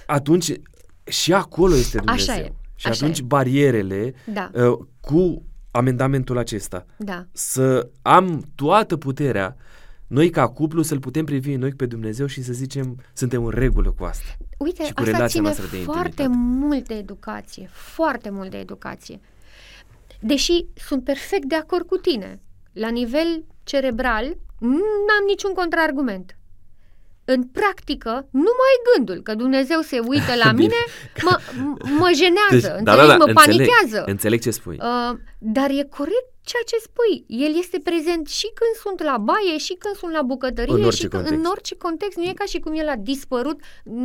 atunci, 0.05 0.51
și 1.03 1.33
acolo 1.33 1.75
este 1.75 1.97
Dumnezeu. 1.97 2.33
Așa 2.35 2.43
e. 2.43 2.53
Și 2.75 2.87
Așa 2.87 2.97
atunci 3.05 3.19
e. 3.19 3.23
barierele 3.23 4.13
Da. 4.33 4.51
uh, 4.53 4.77
cu 5.01 5.43
amendamentul 5.71 6.37
acesta, 6.37 6.85
Da. 6.97 7.25
să 7.31 7.89
am 8.01 8.43
toată 8.55 8.97
puterea, 8.97 9.55
noi 10.07 10.29
ca 10.29 10.47
cuplu 10.47 10.81
să-L 10.81 10.99
putem 10.99 11.25
privi 11.25 11.53
în 11.53 11.63
ochi 11.63 11.75
pe 11.75 11.85
Dumnezeu 11.85 12.25
și 12.25 12.43
să 12.43 12.53
zicem, 12.53 12.99
suntem 13.13 13.43
în 13.45 13.51
regulă 13.51 13.91
cu 13.97 14.03
asta. 14.03 14.37
Uite, 14.57 14.83
și 14.85 14.93
cu 14.93 14.99
asta 14.99 15.11
relația 15.11 15.27
ține 15.27 15.41
noastră 15.43 15.65
de 15.71 15.77
foarte 15.77 16.21
intimitate. 16.21 16.37
mult 16.65 16.87
de 16.87 16.93
educație, 16.93 17.69
foarte 17.71 18.29
mult 18.29 18.49
de 18.51 18.57
educație. 18.57 19.19
Deși 20.19 20.65
sunt 20.75 21.03
perfect 21.03 21.45
de 21.45 21.55
acord 21.55 21.85
cu 21.85 21.95
tine, 21.97 22.39
la 22.73 22.89
nivel 22.89 23.43
cerebral, 23.63 24.23
n-am 24.59 25.23
niciun 25.27 25.53
contraargument. 25.53 26.37
În 27.33 27.43
practică, 27.43 28.27
numai 28.31 28.73
gândul 28.95 29.19
că 29.23 29.35
Dumnezeu 29.35 29.79
se 29.81 29.99
uită 30.07 30.33
la 30.43 30.51
Bine. 30.61 30.61
mine 30.61 30.75
mă, 31.23 31.37
mă 31.99 32.09
jenează, 32.15 32.67
Deci, 32.67 32.77
înțelegi? 32.79 33.17
mă 33.17 33.23
înțeleg, 33.27 33.35
panichează. 33.35 34.03
Înțeleg 34.05 34.41
ce 34.41 34.51
spui. 34.51 34.77
Uh, 34.81 35.17
dar 35.41 35.69
e 35.69 35.83
corect 35.99 36.27
ceea 36.49 36.65
ce 36.71 36.77
spui. 36.87 37.15
El 37.45 37.53
este 37.63 37.77
prezent 37.89 38.27
și 38.39 38.47
când 38.59 38.73
sunt 38.83 38.99
la 39.09 39.17
baie, 39.29 39.57
și 39.57 39.73
când 39.83 39.95
sunt 40.01 40.11
la 40.11 40.21
bucătărie, 40.31 40.73
În 40.73 40.83
orice 40.83 41.01
și 41.01 41.07
când, 41.07 41.13
context. 41.23 41.39
în 41.39 41.49
orice 41.53 41.75
context. 41.85 42.17
Nu 42.17 42.23
e 42.23 42.33
ca 42.41 42.45
și 42.51 42.59
cum 42.59 42.73
el 42.81 42.87
a 42.95 42.97
dispărut, 43.11 43.59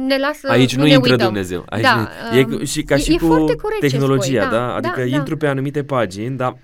ne 0.09 0.19
lasă, 0.19 0.45
Aici 0.49 0.75
nu, 0.77 0.83
ne 0.83 0.91
intră 0.91 1.11
uităm. 1.13 1.27
Dumnezeu. 1.27 1.63
Aici 1.69 1.83
Da, 1.91 1.95
nu, 2.33 2.39
e, 2.39 2.45
um, 2.51 2.65
și 2.65 2.83
ca 2.83 2.95
e- 2.95 2.99
și 2.99 3.13
e 3.13 3.17
cu 3.17 3.27
foarte 3.27 3.55
corect 3.65 3.81
ce 3.83 3.89
tehnologia, 3.89 4.43
spui, 4.45 4.57
da? 4.57 4.57
da, 4.59 4.75
Adică 4.75 5.01
da, 5.01 5.09
da. 5.11 5.17
intru 5.17 5.37
pe 5.37 5.47
anumite 5.47 5.85
pagini, 5.85 6.37
dar 6.37 6.57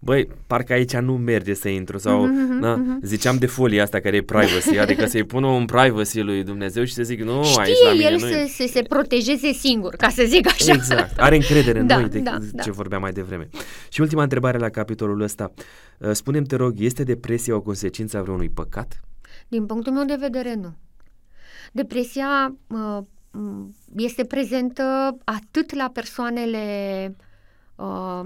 băi, 0.00 0.28
parcă 0.46 0.72
aici 0.72 0.92
nu 0.96 1.12
merge 1.12 1.54
să 1.54 1.68
intru 1.68 1.98
sau, 1.98 2.24
Mhm, 2.26 2.60
da, 2.60 2.74
mhm. 2.74 2.98
ziceam 3.02 3.36
de 3.38 3.46
folia 3.46 3.82
asta 3.82 4.00
care 4.00 4.16
e 4.16 4.22
privacy, 4.22 4.78
adică 4.78 5.06
să-i 5.06 5.24
pun 5.24 5.42
un 5.42 5.64
privacy 5.64 6.20
lui 6.20 6.42
Dumnezeu 6.42 6.84
și 6.84 6.92
să 6.92 7.02
zic, 7.02 7.20
nu, 7.22 7.36
aici 7.38 7.54
la 7.56 7.62
Știe 7.64 7.92
mine 7.92 8.04
el 8.04 8.12
nu 8.12 8.18
să, 8.18 8.44
să 8.48 8.64
se 8.72 8.82
protejeze 8.82 9.52
singur, 9.52 9.94
ca 9.94 10.08
să 10.08 10.22
zic 10.26 10.46
așa. 10.46 10.72
Exact, 10.72 11.18
are 11.20 11.34
încredere 11.34 11.78
în 11.78 11.86
Da, 11.86 11.98
noi 11.98 12.08
de 12.08 12.18
da, 12.18 12.30
ce 12.40 12.48
da. 12.66 12.72
vorbeam 12.72 13.00
mai 13.00 13.12
devreme. 13.12 13.48
Și 13.88 14.00
ultima 14.00 14.17
întrebare 14.22 14.58
la 14.58 14.68
capitolul 14.68 15.20
ăsta. 15.20 15.52
Uh, 15.98 16.10
Spune-mi, 16.12 16.46
te 16.46 16.56
rog, 16.56 16.74
este 16.76 17.02
depresia 17.02 17.54
o 17.54 17.60
consecință 17.60 18.16
a 18.16 18.22
vreunui 18.22 18.48
păcat? 18.48 19.00
Din 19.48 19.66
punctul 19.66 19.92
meu 19.92 20.04
de 20.04 20.16
vedere, 20.18 20.54
nu. 20.54 20.76
Depresia 21.72 22.56
uh, 22.66 22.98
m, 23.30 23.74
este 23.96 24.24
prezentă 24.24 25.16
atât 25.24 25.74
la 25.74 25.90
persoanele 25.92 27.16
uh, 27.76 28.24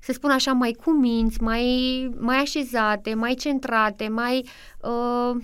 să 0.00 0.12
spun 0.12 0.30
așa, 0.30 0.52
mai 0.52 0.72
cuminți, 0.72 1.42
mai, 1.42 2.10
mai 2.18 2.36
așezate, 2.36 3.14
mai 3.14 3.34
centrate, 3.34 4.08
mai, 4.08 4.48
uh, 4.80 5.42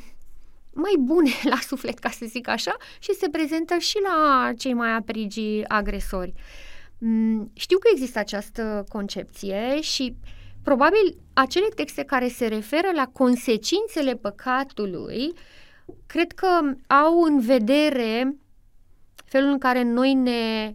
mai 0.72 0.94
bune 0.98 1.30
la 1.52 1.56
suflet, 1.56 1.98
ca 1.98 2.10
să 2.10 2.24
zic 2.28 2.48
așa, 2.48 2.76
și 2.98 3.14
se 3.14 3.28
prezentă 3.28 3.76
și 3.78 3.98
la 4.02 4.50
cei 4.58 4.72
mai 4.72 4.90
aprigi 4.94 5.62
agresori. 5.68 6.32
Mm, 6.34 6.42
știu 7.52 7.78
că 7.78 7.88
există 7.92 8.18
această 8.18 8.84
concepție 8.88 9.80
și 9.80 10.16
probabil 10.62 11.18
acele 11.32 11.68
texte 11.74 12.02
care 12.02 12.28
se 12.28 12.46
referă 12.46 12.88
la 12.94 13.06
consecințele 13.12 14.14
păcatului, 14.14 15.32
cred 16.06 16.32
că 16.32 16.48
au 16.86 17.22
în 17.22 17.40
vedere 17.40 18.36
felul 19.24 19.50
în 19.50 19.58
care 19.58 19.82
noi 19.82 20.14
ne 20.14 20.74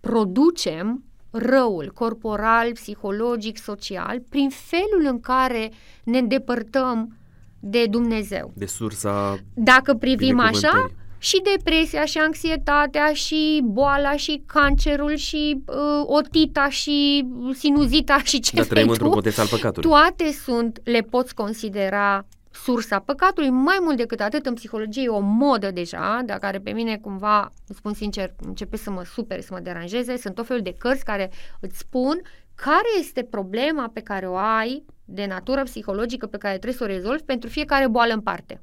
producem 0.00 1.04
răul 1.30 1.90
corporal, 1.94 2.72
psihologic, 2.72 3.58
social, 3.58 4.20
prin 4.28 4.50
felul 4.50 5.12
în 5.12 5.20
care 5.20 5.70
ne 6.04 6.18
îndepărtăm 6.18 7.16
de 7.60 7.86
Dumnezeu. 7.86 8.52
De 8.54 8.66
sursa 8.66 9.38
Dacă 9.54 9.94
privim 9.94 10.38
așa, 10.38 10.90
și 11.26 11.42
depresia, 11.56 12.04
și 12.04 12.18
anxietatea, 12.18 13.12
și 13.12 13.60
boala, 13.64 14.16
și 14.16 14.42
cancerul, 14.46 15.14
și 15.14 15.62
uh, 15.66 16.02
otita, 16.04 16.68
și 16.68 17.26
sinuzita, 17.52 18.22
și 18.22 18.40
ce 18.40 18.56
Dar 18.56 18.64
trăim 18.64 18.88
într-un 18.88 19.10
context 19.10 19.38
al 19.38 19.46
păcatului. 19.46 19.90
Toate 19.90 20.32
sunt, 20.32 20.80
le 20.84 21.00
poți 21.00 21.34
considera 21.34 22.26
sursa 22.50 22.98
păcatului, 22.98 23.50
mai 23.50 23.78
mult 23.80 23.96
decât 23.96 24.20
atât 24.20 24.46
în 24.46 24.54
psihologie 24.54 25.02
e 25.02 25.08
o 25.08 25.20
modă 25.20 25.70
deja, 25.70 26.20
dar 26.24 26.38
care 26.38 26.58
pe 26.58 26.70
mine 26.70 26.96
cumva, 26.96 27.52
spun 27.74 27.94
sincer, 27.94 28.34
începe 28.46 28.76
să 28.76 28.90
mă 28.90 29.04
supere, 29.04 29.40
să 29.40 29.48
mă 29.52 29.60
deranjeze, 29.60 30.16
sunt 30.16 30.34
tot 30.34 30.46
felul 30.46 30.62
de 30.62 30.74
cărți 30.78 31.04
care 31.04 31.30
îți 31.60 31.78
spun 31.78 32.20
care 32.54 32.88
este 32.98 33.22
problema 33.22 33.90
pe 33.92 34.00
care 34.00 34.26
o 34.28 34.36
ai 34.36 34.84
de 35.04 35.26
natură 35.26 35.62
psihologică 35.62 36.26
pe 36.26 36.36
care 36.36 36.58
trebuie 36.58 36.78
să 36.78 36.84
o 36.84 36.86
rezolvi 36.86 37.22
pentru 37.22 37.48
fiecare 37.48 37.88
boală 37.88 38.12
în 38.12 38.20
parte 38.20 38.60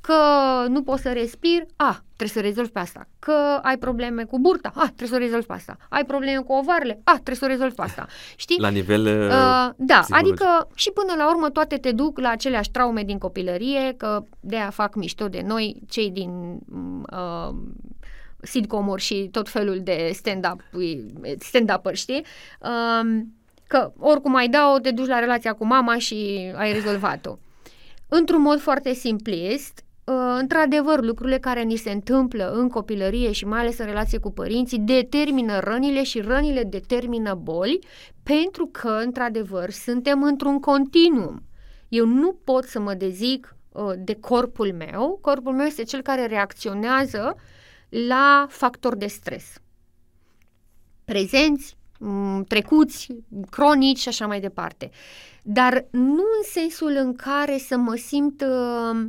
că 0.00 0.14
nu 0.68 0.82
poți 0.82 1.02
să 1.02 1.12
respiri, 1.12 1.66
a, 1.76 2.04
trebuie 2.16 2.28
să 2.28 2.40
rezolvi 2.40 2.70
pe 2.70 2.78
asta. 2.78 3.08
Că 3.18 3.58
ai 3.62 3.78
probleme 3.78 4.24
cu 4.24 4.38
burta, 4.38 4.72
a, 4.74 4.84
trebuie 4.84 5.08
să 5.08 5.14
o 5.14 5.18
rezolvi 5.18 5.46
pe 5.46 5.52
asta. 5.52 5.76
Ai 5.88 6.04
probleme 6.04 6.42
cu 6.42 6.52
ovarele, 6.52 7.00
a, 7.04 7.12
trebuie 7.12 7.36
să 7.36 7.44
o 7.44 7.48
rezolvi 7.48 7.74
pe 7.74 7.82
asta. 7.82 8.06
Știi? 8.36 8.60
La 8.60 8.68
nivel 8.68 9.06
uh, 9.06 9.26
uh 9.26 9.70
Da, 9.76 10.04
adică 10.08 10.68
și 10.74 10.90
până 10.90 11.14
la 11.16 11.30
urmă 11.30 11.50
toate 11.50 11.76
te 11.76 11.92
duc 11.92 12.18
la 12.18 12.28
aceleași 12.28 12.70
traume 12.70 13.02
din 13.02 13.18
copilărie, 13.18 13.94
că 13.96 14.24
de 14.40 14.56
a 14.56 14.70
fac 14.70 14.94
mișto 14.94 15.28
de 15.28 15.42
noi, 15.46 15.82
cei 15.88 16.10
din 16.10 16.58
uh, 17.12 17.54
sitcom 18.42 18.96
și 18.96 19.28
tot 19.32 19.48
felul 19.48 19.80
de 19.82 20.10
stand-up, 20.14 20.60
stand-up 21.38 21.92
știi? 21.92 22.24
Uh, 22.60 23.20
că 23.66 23.92
oricum 23.98 24.34
ai 24.34 24.48
dau, 24.48 24.78
te 24.78 24.90
duci 24.90 25.06
la 25.06 25.18
relația 25.18 25.52
cu 25.52 25.66
mama 25.66 25.98
și 25.98 26.50
ai 26.56 26.72
rezolvat-o. 26.72 27.38
Într-un 28.08 28.40
mod 28.40 28.60
foarte 28.60 28.92
simplist, 28.92 29.84
Uh, 29.84 29.89
într-adevăr, 30.38 31.04
lucrurile 31.04 31.38
care 31.38 31.62
ni 31.62 31.76
se 31.76 31.90
întâmplă 31.90 32.50
în 32.50 32.68
copilărie 32.68 33.32
și 33.32 33.44
mai 33.44 33.60
ales 33.60 33.78
în 33.78 33.86
relație 33.86 34.18
cu 34.18 34.30
părinții 34.30 34.78
determină 34.78 35.58
rănile 35.58 36.02
și 36.02 36.20
rănile 36.20 36.62
determină 36.62 37.34
boli 37.34 37.78
pentru 38.22 38.66
că, 38.66 38.88
într-adevăr, 39.04 39.70
suntem 39.70 40.22
într-un 40.22 40.60
continuum. 40.60 41.42
Eu 41.88 42.06
nu 42.06 42.38
pot 42.44 42.64
să 42.64 42.80
mă 42.80 42.94
dezic 42.94 43.56
uh, 43.72 43.92
de 43.98 44.14
corpul 44.14 44.72
meu. 44.72 45.18
Corpul 45.20 45.52
meu 45.52 45.66
este 45.66 45.82
cel 45.82 46.02
care 46.02 46.26
reacționează 46.26 47.36
la 47.88 48.46
factori 48.48 48.98
de 48.98 49.06
stres. 49.06 49.44
Prezenți, 51.04 51.76
mm, 51.98 52.44
trecuți, 52.44 53.06
cronici 53.50 53.98
și 53.98 54.08
așa 54.08 54.26
mai 54.26 54.40
departe. 54.40 54.90
Dar 55.42 55.86
nu 55.90 56.24
în 56.38 56.44
sensul 56.52 56.96
în 56.96 57.14
care 57.14 57.58
să 57.58 57.76
mă 57.76 57.94
simt 57.94 58.40
uh, 58.40 59.06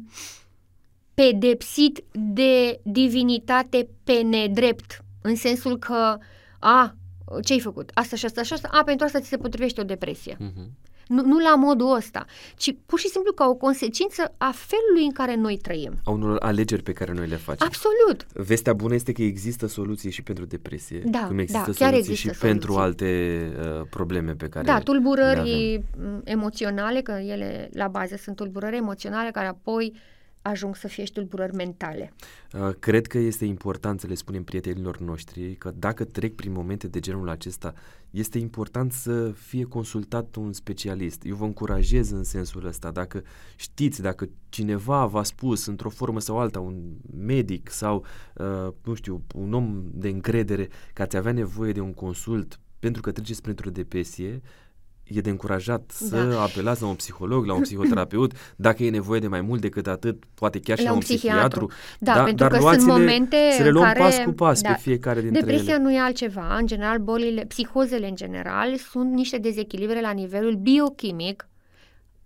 pedepsit 1.13 2.03
de 2.11 2.79
divinitate 2.83 3.87
pe 4.03 4.21
nedrept, 4.21 5.03
în 5.21 5.35
sensul 5.35 5.77
că, 5.77 6.17
a, 6.59 6.95
ce 7.43 7.53
ai 7.53 7.59
făcut? 7.59 7.91
Asta 7.93 8.15
și 8.15 8.25
asta 8.25 8.43
și 8.43 8.53
asta, 8.53 8.69
a, 8.71 8.83
pentru 8.83 9.05
asta 9.05 9.19
ți 9.19 9.27
se 9.27 9.37
potrivește 9.37 9.81
o 9.81 9.83
depresie. 9.83 10.35
Uh-huh. 10.35 10.89
Nu, 11.07 11.25
nu 11.25 11.39
la 11.39 11.55
modul 11.55 11.95
ăsta, 11.95 12.25
ci 12.55 12.75
pur 12.85 12.99
și 12.99 13.07
simplu 13.07 13.31
ca 13.33 13.45
o 13.47 13.53
consecință 13.53 14.33
a 14.37 14.53
felului 14.55 15.05
în 15.05 15.11
care 15.11 15.35
noi 15.35 15.57
trăim. 15.57 15.93
A 16.03 16.11
unor 16.11 16.37
alegeri 16.39 16.83
pe 16.83 16.91
care 16.91 17.11
noi 17.11 17.27
le 17.27 17.35
facem. 17.35 17.67
Absolut. 17.67 18.25
Vestea 18.33 18.73
bună 18.73 18.93
este 18.93 19.11
că 19.11 19.21
există 19.21 19.67
soluții 19.67 20.11
și 20.11 20.21
pentru 20.21 20.45
depresie, 20.45 21.01
da, 21.05 21.19
cum 21.19 21.39
există 21.39 21.63
da, 21.65 21.73
soluții 21.73 21.97
există 21.97 22.13
și 22.13 22.21
soluții. 22.21 22.47
pentru 22.47 22.75
alte 22.75 23.41
uh, 23.59 23.87
probleme 23.89 24.31
pe 24.31 24.47
care 24.47 24.65
Da, 24.65 24.79
tulburări 24.79 25.83
emoționale, 26.23 27.01
că 27.01 27.11
ele 27.11 27.69
la 27.73 27.87
bază 27.87 28.15
sunt 28.15 28.35
tulburări 28.35 28.75
emoționale 28.75 29.31
care 29.31 29.47
apoi 29.47 29.91
uh, 29.93 29.99
ajung 30.41 30.75
să 30.75 30.87
fie 30.87 31.05
și 31.05 31.11
tulburări 31.11 31.55
mentale. 31.55 32.13
Uh, 32.53 32.69
cred 32.79 33.07
că 33.07 33.17
este 33.17 33.45
important 33.45 33.99
să 33.99 34.07
le 34.07 34.13
spunem 34.13 34.43
prietenilor 34.43 34.99
noștri 34.99 35.55
că 35.55 35.71
dacă 35.75 36.03
trec 36.03 36.35
prin 36.35 36.51
momente 36.51 36.87
de 36.87 36.99
genul 36.99 37.29
acesta, 37.29 37.73
este 38.09 38.37
important 38.37 38.91
să 38.91 39.31
fie 39.31 39.63
consultat 39.63 40.35
un 40.35 40.53
specialist. 40.53 41.25
Eu 41.25 41.35
vă 41.35 41.45
încurajez 41.45 42.09
în 42.09 42.23
sensul 42.23 42.65
ăsta. 42.65 42.91
Dacă 42.91 43.23
știți, 43.55 44.01
dacă 44.01 44.29
cineva 44.49 45.05
v-a 45.05 45.23
spus 45.23 45.65
într-o 45.65 45.89
formă 45.89 46.19
sau 46.19 46.39
alta, 46.39 46.59
un 46.59 46.81
medic 47.17 47.69
sau, 47.69 48.05
uh, 48.35 48.73
nu 48.83 48.93
știu, 48.93 49.23
un 49.35 49.53
om 49.53 49.83
de 49.93 50.09
încredere 50.09 50.69
că 50.93 51.01
ați 51.01 51.17
avea 51.17 51.31
nevoie 51.31 51.71
de 51.71 51.79
un 51.79 51.93
consult 51.93 52.59
pentru 52.79 53.01
că 53.01 53.11
treceți 53.11 53.41
printr-o 53.41 53.69
depresie, 53.69 54.41
e 55.15 55.21
de 55.21 55.29
încurajat 55.29 55.91
să 55.93 56.23
da. 56.23 56.41
apelați 56.41 56.81
la 56.81 56.87
un 56.87 56.95
psiholog, 56.95 57.45
la 57.45 57.53
un 57.53 57.61
psihoterapeut, 57.61 58.31
dacă 58.55 58.83
e 58.83 58.89
nevoie 58.89 59.19
de 59.19 59.27
mai 59.27 59.41
mult 59.41 59.61
decât 59.61 59.87
atât, 59.87 60.23
poate 60.33 60.59
chiar 60.59 60.77
și 60.77 60.83
la, 60.83 60.89
la 60.89 60.95
un 60.95 61.01
psihiatru. 61.01 61.65
psihiatru. 61.65 61.71
Da, 61.99 62.13
da, 62.13 62.23
pentru 62.23 62.47
dar 62.47 62.57
că 62.57 62.69
sunt 62.73 62.85
momente 62.85 63.37
să 63.57 63.63
le 63.63 63.69
luăm 63.69 63.85
care, 63.85 63.99
pas 63.99 64.17
cu 64.25 64.31
pas 64.31 64.61
da, 64.61 64.69
pe 64.71 64.77
fiecare 64.81 65.21
dintre 65.21 65.39
depresia 65.39 65.73
ele. 65.73 65.83
nu 65.83 65.93
e 65.93 65.99
altceva. 65.99 66.55
În 66.55 66.67
general, 66.67 66.97
bolile, 66.97 67.45
psihozele 67.45 68.07
în 68.07 68.15
general 68.15 68.75
sunt 68.75 69.13
niște 69.13 69.37
dezechilibre 69.37 70.01
la 70.01 70.11
nivelul 70.11 70.55
biochimic 70.55 71.45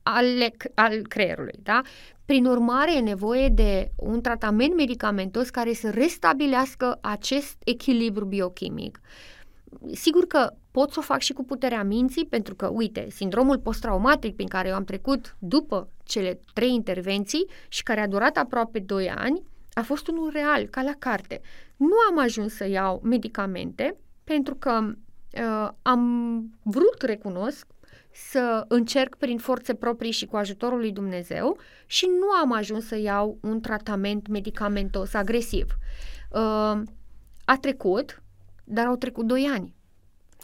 al, 0.04 0.26
al 0.74 1.02
creierului, 1.08 1.60
da? 1.64 1.82
Prin 2.26 2.46
urmare, 2.46 2.96
e 2.96 3.00
nevoie 3.00 3.48
de 3.50 3.92
un 3.96 4.22
tratament 4.22 4.76
medicamentos 4.76 5.50
care 5.50 5.74
să 5.74 5.90
restabilească 5.90 6.98
acest 7.02 7.56
echilibru 7.64 8.26
biochimic. 8.26 9.00
Sigur 9.94 10.28
că 10.28 10.54
pot 10.76 10.92
să 10.92 11.00
o 11.00 11.02
fac 11.02 11.20
și 11.20 11.34
cu 11.34 11.44
puterea 11.44 11.84
minții, 11.84 12.26
pentru 12.26 12.56
că, 12.56 12.68
uite, 12.68 13.08
sindromul 13.10 13.60
post-traumatic 13.60 14.36
prin 14.36 14.48
care 14.48 14.68
eu 14.68 14.76
am 14.76 14.84
trecut 14.84 15.36
după 15.40 15.90
cele 16.04 16.40
trei 16.54 16.74
intervenții 16.74 17.46
și 17.68 17.84
care 17.84 18.00
a 18.00 18.08
durat 18.08 18.38
aproape 18.38 18.80
2 18.80 19.10
ani, 19.10 19.42
a 19.74 19.82
fost 19.82 20.08
unul 20.08 20.30
real, 20.34 20.66
ca 20.66 20.82
la 20.82 20.94
carte. 21.00 21.42
Nu 21.76 21.96
am 22.10 22.20
ajuns 22.20 22.54
să 22.54 22.68
iau 22.68 23.02
medicamente 23.04 23.96
pentru 24.24 24.56
că 24.56 24.80
uh, 24.84 25.70
am 25.82 26.04
vrut, 26.64 27.02
recunosc, 27.02 27.68
să 28.12 28.66
încerc 28.68 29.16
prin 29.16 29.38
forțe 29.38 29.74
proprii 29.74 30.12
și 30.12 30.26
cu 30.26 30.36
ajutorul 30.36 30.80
lui 30.80 30.92
Dumnezeu 30.92 31.58
și 31.86 32.06
nu 32.20 32.30
am 32.42 32.52
ajuns 32.52 32.88
să 32.88 32.98
iau 32.98 33.38
un 33.42 33.62
tratament 33.62 34.28
medicamentos 34.28 35.14
agresiv. 35.14 35.78
Uh, 36.32 36.82
a 37.46 37.58
trecut, 37.62 38.24
dar 38.64 38.86
au 38.86 38.96
trecut 38.96 39.26
2 39.26 39.50
ani. 39.54 39.75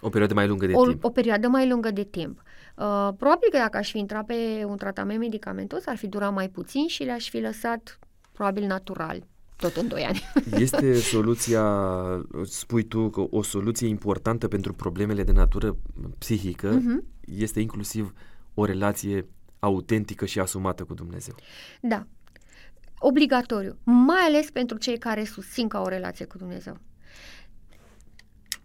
O 0.02 0.10
perioadă 0.10 0.34
mai 0.34 0.48
lungă 0.48 0.66
de 0.66 0.74
o, 0.76 0.86
timp. 0.86 1.04
O 1.04 1.10
perioadă 1.10 1.48
mai 1.48 1.70
lungă 1.70 1.92
de 1.92 2.04
timp. 2.04 2.38
Uh, 2.38 3.10
probabil 3.18 3.50
că 3.52 3.58
dacă 3.58 3.78
aș 3.78 3.92
fi 3.92 4.00
intrat 4.00 4.26
pe 4.26 4.64
un 4.66 4.78
tratament 4.78 5.20
medicamentos, 5.20 5.86
ar 5.86 5.98
fi 5.98 6.08
durat 6.08 6.34
mai 6.34 6.50
puțin 6.50 6.88
și 6.88 7.04
le-aș 7.04 7.30
fi 7.30 7.40
lăsat 7.40 8.00
probabil 8.32 8.66
natural 8.66 9.24
tot 9.62 9.76
în 9.76 9.88
2 9.88 10.04
ani. 10.04 10.22
Este 10.66 10.94
soluția, 10.94 11.64
spui 12.44 12.84
tu, 12.84 13.10
că 13.10 13.26
o 13.30 13.42
soluție 13.42 13.88
importantă 13.88 14.48
pentru 14.48 14.74
problemele 14.74 15.24
de 15.24 15.32
natură 15.32 15.78
psihică 16.18 16.80
uh-huh. 16.80 17.06
este 17.22 17.60
inclusiv 17.60 18.14
o 18.54 18.66
relație 18.66 19.28
autentică 19.60 20.26
și 20.26 20.40
asumată 20.40 20.84
cu 20.84 20.94
Dumnezeu. 20.94 21.36
Da. 21.82 22.08
Obligatoriu. 22.98 23.78
Mai 23.84 24.22
ales 24.28 24.52
pentru 24.52 24.78
cei 24.78 24.98
care 24.98 25.24
susțin 25.24 25.68
ca 25.68 25.82
o 25.82 25.88
relație 25.88 26.26
cu 26.26 26.38
Dumnezeu. 26.38 26.78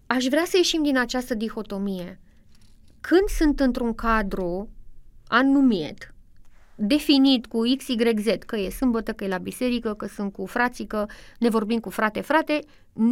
Aș 0.07 0.25
vrea 0.25 0.45
să 0.45 0.57
ieșim 0.57 0.83
din 0.83 0.99
această 0.99 1.35
dihotomie. 1.35 2.21
Când 3.01 3.29
sunt 3.39 3.61
într-un 3.61 3.95
cadru 3.95 4.69
anumit, 5.29 6.15
definit 6.75 7.47
cu 7.47 7.61
X, 7.77 7.87
Y, 7.87 8.21
Z, 8.21 8.27
că 8.47 8.57
e 8.57 8.71
sâmbătă, 8.71 9.13
că 9.13 9.25
e 9.25 9.29
la 9.29 9.39
biserică, 9.39 9.95
că 9.95 10.07
sunt 10.07 10.33
cu 10.33 10.47
frații, 10.47 10.87
că 10.87 11.07
ne 11.39 11.49
vorbim 11.49 11.81
cu 11.81 11.91
frate, 11.91 12.21
frate, 12.21 12.59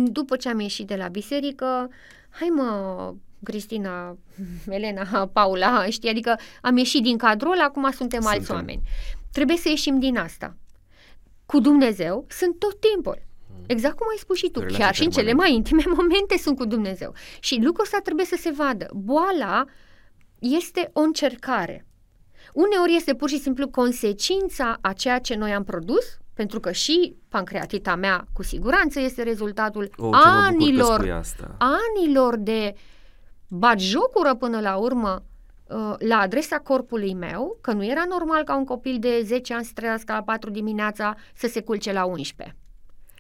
după 0.05 0.37
ce 0.37 0.49
am 0.49 0.61
ieșit 0.61 0.87
de 0.87 0.97
la 0.97 1.09
biserică, 1.09 1.91
hai 2.29 2.49
mă, 2.49 3.15
Cristina, 3.43 4.17
Elena, 4.69 5.27
Paula, 5.33 5.87
știi, 5.89 6.11
adică 6.11 6.39
am 6.63 6.77
ieșit 6.77 7.03
din 7.03 7.17
cadrul 7.17 7.53
ăla, 7.53 7.65
acum 7.65 7.83
suntem, 7.83 8.21
suntem 8.21 8.27
alți 8.27 8.51
oameni. 8.51 8.83
Trebuie 9.33 9.57
să 9.57 9.69
ieșim 9.69 9.99
din 9.99 10.17
asta. 10.17 10.57
Cu 11.47 11.61
Dumnezeu 11.61 12.27
sunt 12.29 12.59
tot 12.59 12.81
timpul. 12.81 13.23
Exact 13.67 13.97
cum 13.97 14.07
ai 14.11 14.17
spus 14.19 14.37
și 14.37 14.49
tu, 14.51 14.59
O 14.59 14.63
chiar 14.63 14.71
relație 14.73 14.95
și 14.95 15.05
în 15.05 15.11
cele 15.11 15.25
permanentă. 15.27 15.51
mai 15.51 15.57
intime 15.57 15.95
momente 16.03 16.37
sunt 16.39 16.57
cu 16.57 16.65
Dumnezeu. 16.65 17.15
Și 17.41 17.61
lucrul 17.63 17.85
ăsta 17.85 17.99
trebuie 18.03 18.27
să 18.27 18.37
se 18.41 18.51
vadă. 18.51 18.87
Boala 18.95 19.65
este 20.39 20.91
o 20.93 21.01
încercare. 21.01 21.87
Uneori 22.53 22.95
este 22.97 23.15
pur 23.15 23.29
și 23.29 23.39
simplu 23.39 23.69
consecința 23.69 24.79
a 24.81 24.93
ceea 24.93 25.19
ce 25.19 25.35
noi 25.35 25.53
am 25.53 25.65
produs, 25.65 26.19
pentru 26.35 26.61
că 26.61 26.73
și 26.73 27.17
pancreatita 27.29 27.95
mea 27.95 28.27
cu 28.33 28.43
siguranță 28.43 29.01
este 29.01 29.23
rezultatul 29.23 29.91
O, 29.97 30.03
ce 30.03 30.03
mă 30.03 30.09
bucur 30.09 30.23
că 30.23 30.29
anilor, 30.29 30.95
spui 30.99 31.11
asta. 31.13 31.57
anilor 31.59 32.37
de 32.37 32.75
batjocură 33.49 34.35
până 34.35 34.61
la 34.61 34.77
urmă 34.77 35.23
uh, 35.69 35.95
la 35.99 36.19
adresa 36.19 36.59
corpului 36.59 37.15
meu, 37.15 37.59
că 37.61 37.73
nu 37.73 37.85
era 37.85 38.05
normal 38.09 38.43
ca 38.45 38.57
un 38.57 38.65
copil 38.65 38.97
de 38.99 39.21
10 39.25 39.55
ani 39.55 39.65
să 39.65 39.71
trăiască 39.75 40.13
la 40.13 40.23
4 40.23 40.51
dimineața 40.51 41.15
să 41.35 41.47
se 41.47 41.63
culce 41.63 41.93
la 41.93 42.05
11 42.05 42.57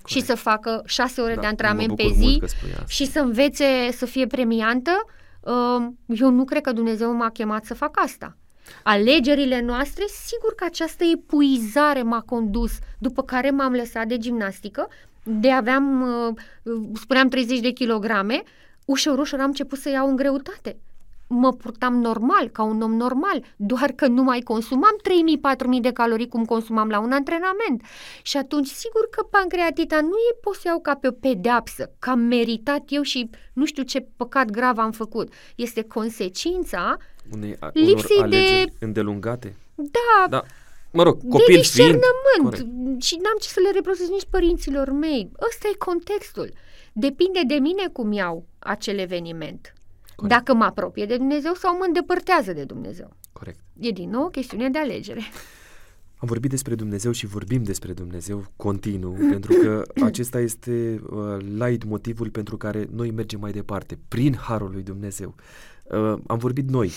și 0.06 0.20
să 0.22 0.34
facă 0.34 0.82
6 0.86 1.20
ore 1.20 1.34
Da, 1.34 1.40
de 1.40 1.46
antrenament 1.46 1.88
mă 1.88 1.94
pe 1.94 2.02
bucur 2.02 2.18
mult 2.18 2.32
zi 2.32 2.38
că 2.38 2.46
spui 2.46 2.70
asta. 2.72 2.84
și 2.86 3.06
să 3.06 3.20
învețe 3.20 3.64
să 3.92 4.06
fie 4.06 4.26
premiantă, 4.26 5.04
uh, 5.40 5.86
eu 6.06 6.30
nu 6.30 6.44
cred 6.44 6.62
că 6.62 6.72
Dumnezeu 6.72 7.12
m-a 7.12 7.30
chemat 7.30 7.64
să 7.64 7.74
fac 7.74 8.00
asta. 8.04 8.36
Alegerile 8.82 9.60
noastre, 9.60 10.04
sigur 10.24 10.54
că 10.54 10.64
această 10.64 11.04
epuizare 11.04 12.02
m-a 12.02 12.20
condus, 12.20 12.72
după 12.98 13.22
care 13.22 13.50
m-am 13.50 13.72
lăsat 13.72 14.06
de 14.06 14.18
gimnastică, 14.18 14.88
de 15.22 15.50
aveam, 15.50 16.02
uh, 16.02 16.34
spuneam 17.00 17.28
30 17.28 17.60
de 17.60 17.70
kilograme, 17.70 18.42
ușor, 18.84 19.18
ușor 19.18 19.40
am 19.40 19.46
început 19.46 19.78
să 19.78 19.88
iau 19.88 20.08
în 20.08 20.16
greutate. 20.16 20.76
Mă 21.36 21.52
purtam 21.52 22.00
normal, 22.00 22.48
ca 22.48 22.62
un 22.62 22.80
om 22.80 22.94
normal, 22.96 23.44
doar 23.56 23.90
că 23.92 24.06
nu 24.06 24.22
mai 24.22 24.40
consumam 24.40 24.96
3.000-4.000 25.74 25.80
de 25.80 25.92
calorii 25.92 26.28
cum 26.28 26.44
consumam 26.44 26.88
la 26.88 26.98
un 27.00 27.12
antrenament. 27.12 27.82
Și 28.22 28.36
atunci, 28.36 28.66
sigur 28.66 29.08
că 29.10 29.22
pancreatita 29.30 30.00
nu 30.00 30.08
e 30.32 30.38
pot 30.40 30.54
să 30.54 30.62
iau 30.64 30.80
ca 30.80 30.94
pe 30.94 31.08
o 31.08 31.10
pedeapsă, 31.10 31.90
că 31.98 32.10
am 32.10 32.18
meritat 32.18 32.82
eu 32.88 33.02
și 33.02 33.30
nu 33.52 33.64
știu 33.64 33.82
ce 33.82 34.06
păcat 34.16 34.50
grav 34.50 34.78
am 34.78 34.90
făcut. 34.92 35.32
Este 35.56 35.82
consecința, 35.82 36.96
Unei, 37.32 37.56
a, 37.60 37.70
lipsei 37.72 38.16
unor 38.16 38.28
de- 38.28 38.36
alegeri 38.36 38.72
îndelungate. 38.80 39.56
da, 39.74 40.26
Da. 40.28 40.42
Mă 40.92 41.02
rog, 41.02 41.16
de 41.16 41.28
copil 41.28 41.44
fiind... 41.46 41.60
discernământ 41.62 42.42
Corect. 42.42 43.02
și 43.02 43.14
n-am 43.22 43.36
ce 43.40 43.48
să 43.48 43.60
le 43.60 43.70
reprosesc 43.70 44.10
nici 44.10 44.26
părinților 44.30 44.90
mei. 44.90 45.30
Ăsta 45.48 45.68
e 45.72 45.76
contextul. 45.78 46.52
Depinde 46.92 47.40
de 47.46 47.54
mine 47.54 47.88
cum 47.92 48.12
iau 48.12 48.44
acel 48.58 48.98
eveniment. 48.98 49.73
Corect. 50.16 50.36
Dacă 50.38 50.54
mă 50.54 50.64
apropie 50.64 51.06
de 51.06 51.16
Dumnezeu 51.16 51.54
sau 51.54 51.76
mă 51.76 51.84
îndepărtează 51.86 52.52
de 52.52 52.64
Dumnezeu. 52.64 53.10
Corect. 53.32 53.60
E 53.78 53.90
din 53.90 54.10
nou 54.10 54.24
o 54.24 54.28
chestiune 54.28 54.70
de 54.70 54.78
alegere. 54.78 55.20
Am 56.16 56.30
vorbit 56.30 56.50
despre 56.50 56.74
Dumnezeu 56.74 57.12
și 57.12 57.26
vorbim 57.26 57.62
despre 57.62 57.92
Dumnezeu 57.92 58.46
continuu, 58.56 59.12
pentru 59.30 59.52
că 59.52 59.82
acesta 60.04 60.40
este 60.40 61.00
uh, 61.10 61.36
light 61.38 61.84
motivul 61.84 62.30
pentru 62.30 62.56
care 62.56 62.88
noi 62.90 63.10
mergem 63.10 63.40
mai 63.40 63.52
departe, 63.52 63.98
prin 64.08 64.36
Harul 64.36 64.70
lui 64.72 64.82
Dumnezeu. 64.82 65.34
Uh, 65.84 66.14
am 66.26 66.38
vorbit 66.38 66.68
noi, 66.68 66.92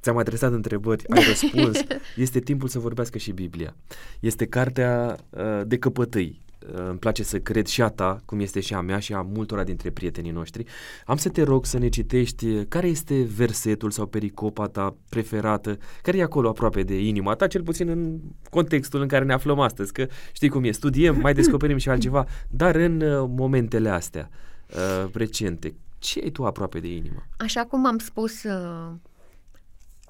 ți-am 0.00 0.16
adresat 0.16 0.52
întrebări, 0.52 1.08
ai 1.08 1.24
răspuns, 1.24 1.78
este 2.16 2.40
timpul 2.40 2.68
să 2.68 2.78
vorbească 2.78 3.18
și 3.18 3.32
Biblia. 3.32 3.76
Este 4.20 4.46
cartea 4.46 5.18
uh, 5.30 5.60
de 5.66 5.78
căpătâi. 5.78 6.40
Uh, 6.74 6.88
îmi 6.88 6.98
place 6.98 7.22
să 7.22 7.38
cred 7.38 7.66
și 7.66 7.82
a 7.82 7.88
ta, 7.88 8.20
cum 8.24 8.40
este 8.40 8.60
și 8.60 8.74
a 8.74 8.80
mea 8.80 8.98
și 8.98 9.12
a 9.12 9.20
multora 9.20 9.64
dintre 9.64 9.90
prietenii 9.90 10.30
noștri. 10.30 10.64
Am 11.06 11.16
să 11.16 11.28
te 11.28 11.42
rog 11.42 11.66
să 11.66 11.78
ne 11.78 11.88
citești 11.88 12.46
uh, 12.46 12.66
care 12.68 12.86
este 12.86 13.22
versetul 13.22 13.90
sau 13.90 14.06
pericopa 14.06 14.66
ta 14.66 14.96
preferată, 15.08 15.78
care 16.02 16.18
e 16.18 16.22
acolo 16.22 16.48
aproape 16.48 16.82
de 16.82 17.06
inima 17.06 17.34
ta, 17.34 17.46
cel 17.46 17.62
puțin 17.62 17.88
în 17.88 18.20
contextul 18.50 19.00
în 19.00 19.08
care 19.08 19.24
ne 19.24 19.32
aflăm 19.32 19.60
astăzi, 19.60 19.92
că 19.92 20.06
știi 20.32 20.48
cum 20.48 20.64
e, 20.64 20.70
studiem, 20.70 21.20
mai 21.20 21.34
descoperim 21.40 21.76
și 21.76 21.88
altceva, 21.88 22.26
dar 22.50 22.74
în 22.74 23.00
uh, 23.00 23.28
momentele 23.36 23.88
astea 23.88 24.30
uh, 24.68 25.10
recente, 25.12 25.74
ce 25.98 26.20
ai 26.22 26.30
tu 26.30 26.44
aproape 26.44 26.80
de 26.80 26.88
inimă? 26.94 27.26
Așa 27.36 27.64
cum 27.64 27.86
am 27.86 27.98
spus 27.98 28.42
uh, 28.42 28.92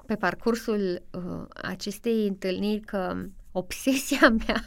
pe 0.05 0.15
parcursul 0.15 1.01
uh, 1.11 1.45
acestei 1.61 2.27
întâlniri 2.27 2.79
că 2.79 3.15
obsesia 3.57 4.29
mea 4.45 4.63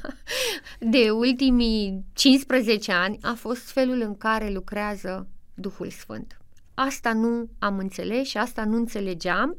de 0.79 1.11
ultimii 1.11 2.05
15 2.13 2.93
ani 2.93 3.19
a 3.23 3.33
fost 3.33 3.71
felul 3.71 4.01
în 4.01 4.17
care 4.17 4.51
lucrează 4.51 5.29
Duhul 5.55 5.91
Sfânt. 5.91 6.41
Asta 6.75 7.13
nu 7.13 7.51
am 7.59 7.79
înțeles 7.79 8.29
și 8.29 8.37
asta 8.37 8.65
nu 8.65 8.77
înțelegeam. 8.77 9.57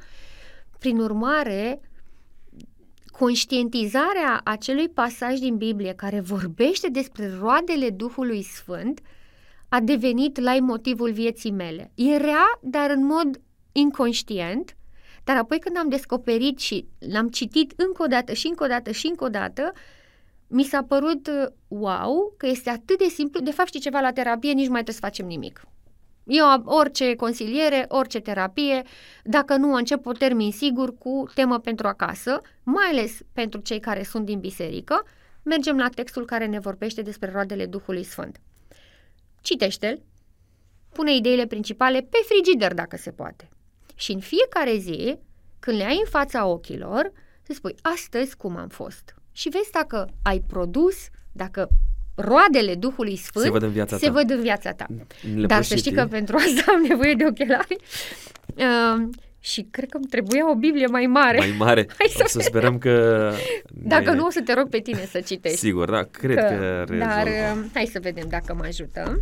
Prin 0.80 1.00
urmare, 1.00 1.82
conștientizarea 3.12 4.42
acelui 4.44 4.90
pasaj 4.90 5.40
din 5.40 5.58
Biblie 5.58 5.94
care 5.94 6.20
vorbește 6.20 6.90
despre 6.90 7.38
roadele 7.40 7.90
Duhului 7.90 8.44
Sfânt 8.44 9.02
a 9.70 9.80
devenit 9.80 10.40
la 10.40 10.58
motivul 10.60 11.12
vieții 11.12 11.52
mele. 11.52 11.92
Era, 11.96 12.60
dar 12.62 12.90
în 12.90 13.06
mod 13.06 13.42
inconștient, 13.72 14.76
dar 15.24 15.38
apoi 15.38 15.60
când 15.60 15.78
am 15.78 15.90
descoperit 15.90 16.60
și 16.60 16.86
l-am 17.00 17.30
citit 17.30 17.74
încă 17.76 18.04
o 18.04 18.06
dată 18.06 18.34
și 18.34 18.48
încă 18.48 18.64
o 18.64 18.68
dată 18.68 18.92
și 18.92 19.08
încă 19.08 19.24
o 19.24 19.30
dată, 19.30 19.72
mi 20.48 20.64
s-a 20.64 20.84
părut 20.84 21.28
uh, 21.28 21.48
wow, 21.68 22.34
că 22.38 22.48
este 22.48 22.70
atât 22.70 22.98
de 22.98 23.08
simplu, 23.08 23.40
de 23.40 23.52
fapt 23.52 23.68
știi 23.68 23.80
ceva 23.80 24.00
la 24.00 24.12
terapie, 24.12 24.52
nici 24.52 24.66
nu 24.66 24.72
mai 24.72 24.84
trebuie 24.84 24.96
să 24.96 25.02
facem 25.02 25.26
nimic. 25.26 25.62
Eu 26.24 26.46
am 26.46 26.64
orice 26.66 27.16
consiliere, 27.16 27.86
orice 27.88 28.20
terapie, 28.20 28.84
dacă 29.24 29.56
nu 29.56 29.74
încep 29.74 30.06
o 30.06 30.12
termin 30.12 30.52
sigur 30.52 30.98
cu 30.98 31.24
temă 31.34 31.60
pentru 31.60 31.88
acasă, 31.88 32.42
mai 32.64 32.86
ales 32.90 33.20
pentru 33.34 33.60
cei 33.60 33.80
care 33.80 34.04
sunt 34.04 34.26
din 34.26 34.40
biserică, 34.40 35.06
mergem 35.44 35.78
la 35.78 35.90
textul 35.90 36.26
care 36.26 36.46
ne 36.46 36.60
vorbește 36.60 37.02
despre 37.02 37.32
roadele 37.32 37.66
Duhului 37.66 38.04
Sfânt. 38.04 38.40
Citește-l, 39.42 40.02
pune 40.92 41.16
ideile 41.16 41.46
principale 41.46 42.02
pe 42.02 42.18
frigider 42.26 42.74
dacă 42.74 42.98
se 42.98 43.12
poate. 43.12 43.50
Și 44.02 44.12
în 44.12 44.20
fiecare 44.20 44.78
zi, 44.78 45.18
când 45.60 45.78
le 45.78 45.84
ai 45.84 45.98
în 46.04 46.10
fața 46.10 46.46
ochilor, 46.46 47.12
să 47.42 47.54
spui, 47.54 47.76
astăzi 47.82 48.36
cum 48.38 48.58
am 48.58 48.68
fost. 48.68 49.16
Și 49.32 49.50
vezi 49.50 49.72
dacă 49.72 50.10
ai 50.22 50.44
produs, 50.48 50.96
dacă 51.32 51.70
roadele 52.16 52.76
Duhului 52.76 53.16
Sfânt 53.16 53.46
Se 53.46 53.52
văd 53.52 53.62
în 53.62 53.72
viața 53.72 53.98
se 53.98 54.06
ta. 54.06 54.12
văd 54.12 54.30
în 54.30 54.42
viața 54.42 54.72
ta. 54.72 54.86
Le 55.36 55.46
Dar 55.46 55.58
poți 55.58 55.70
să 55.70 55.76
știi 55.76 55.92
citi? 55.92 56.02
că 56.04 56.08
pentru 56.10 56.36
asta 56.36 56.72
am 56.72 56.82
nevoie 56.82 57.14
de 57.14 57.26
ochelari. 57.26 57.76
Uh, 58.56 59.10
și 59.40 59.68
cred 59.72 59.90
că 59.90 59.98
îmi 59.98 60.06
trebuia 60.06 60.50
o 60.52 60.56
Biblie 60.56 60.86
mai 60.86 61.06
mare. 61.06 61.38
Mai 61.38 61.56
mare. 61.58 61.88
Hai 61.98 62.08
să 62.16 62.22
o 62.26 62.28
să 62.28 62.40
sperăm 62.40 62.78
că... 62.78 63.32
Dacă 63.70 64.10
ne- 64.12 64.16
nu, 64.16 64.26
o 64.26 64.30
să 64.30 64.42
te 64.42 64.54
rog 64.54 64.70
pe 64.70 64.80
tine 64.80 65.06
să 65.12 65.20
citești. 65.20 65.58
Sigur, 65.58 65.90
da, 65.90 66.04
cred 66.04 66.36
că, 66.36 66.42
că 66.88 66.96
Dar 66.98 67.24
rezolvăm. 67.24 67.64
uh, 67.64 67.70
hai 67.74 67.86
să 67.92 68.00
vedem 68.00 68.26
dacă 68.30 68.54
mă 68.54 68.64
ajută. 68.66 69.20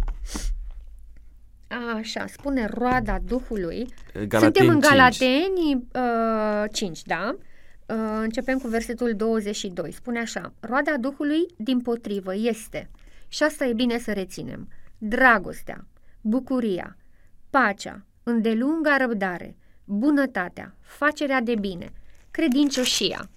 Așa, 1.70 2.26
spune 2.28 2.66
roada 2.74 3.18
Duhului. 3.26 3.88
Galateni 4.14 4.42
Suntem 4.42 4.68
în 4.68 4.80
5. 4.80 4.92
Galateni 4.92 5.88
uh, 5.94 6.70
5, 6.72 7.02
da? 7.04 7.36
Uh, 7.86 7.96
începem 8.22 8.58
cu 8.58 8.68
versetul 8.68 9.14
22. 9.16 9.92
Spune 9.92 10.20
așa, 10.20 10.54
roada 10.60 10.98
Duhului 11.00 11.46
din 11.58 11.80
potrivă 11.80 12.36
este, 12.36 12.90
și 13.28 13.44
asta 13.44 13.66
e 13.66 13.74
bine 13.74 13.98
să 13.98 14.14
reținem, 14.14 14.68
dragostea, 14.98 15.86
bucuria, 16.22 16.98
pacea, 17.50 18.06
îndelunga 18.24 18.98
răbdare, 18.98 19.56
bunătatea, 19.86 20.76
facerea 20.82 21.42
de 21.42 21.56
bine, 21.56 21.92
credincioșia, 22.32 23.30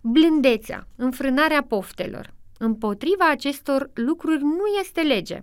blândețea, 0.00 0.86
înfrânarea 0.96 1.62
poftelor. 1.62 2.32
Împotriva 2.58 3.30
acestor 3.30 3.90
lucruri 3.94 4.42
nu 4.42 4.64
este 4.80 5.00
lege. 5.00 5.42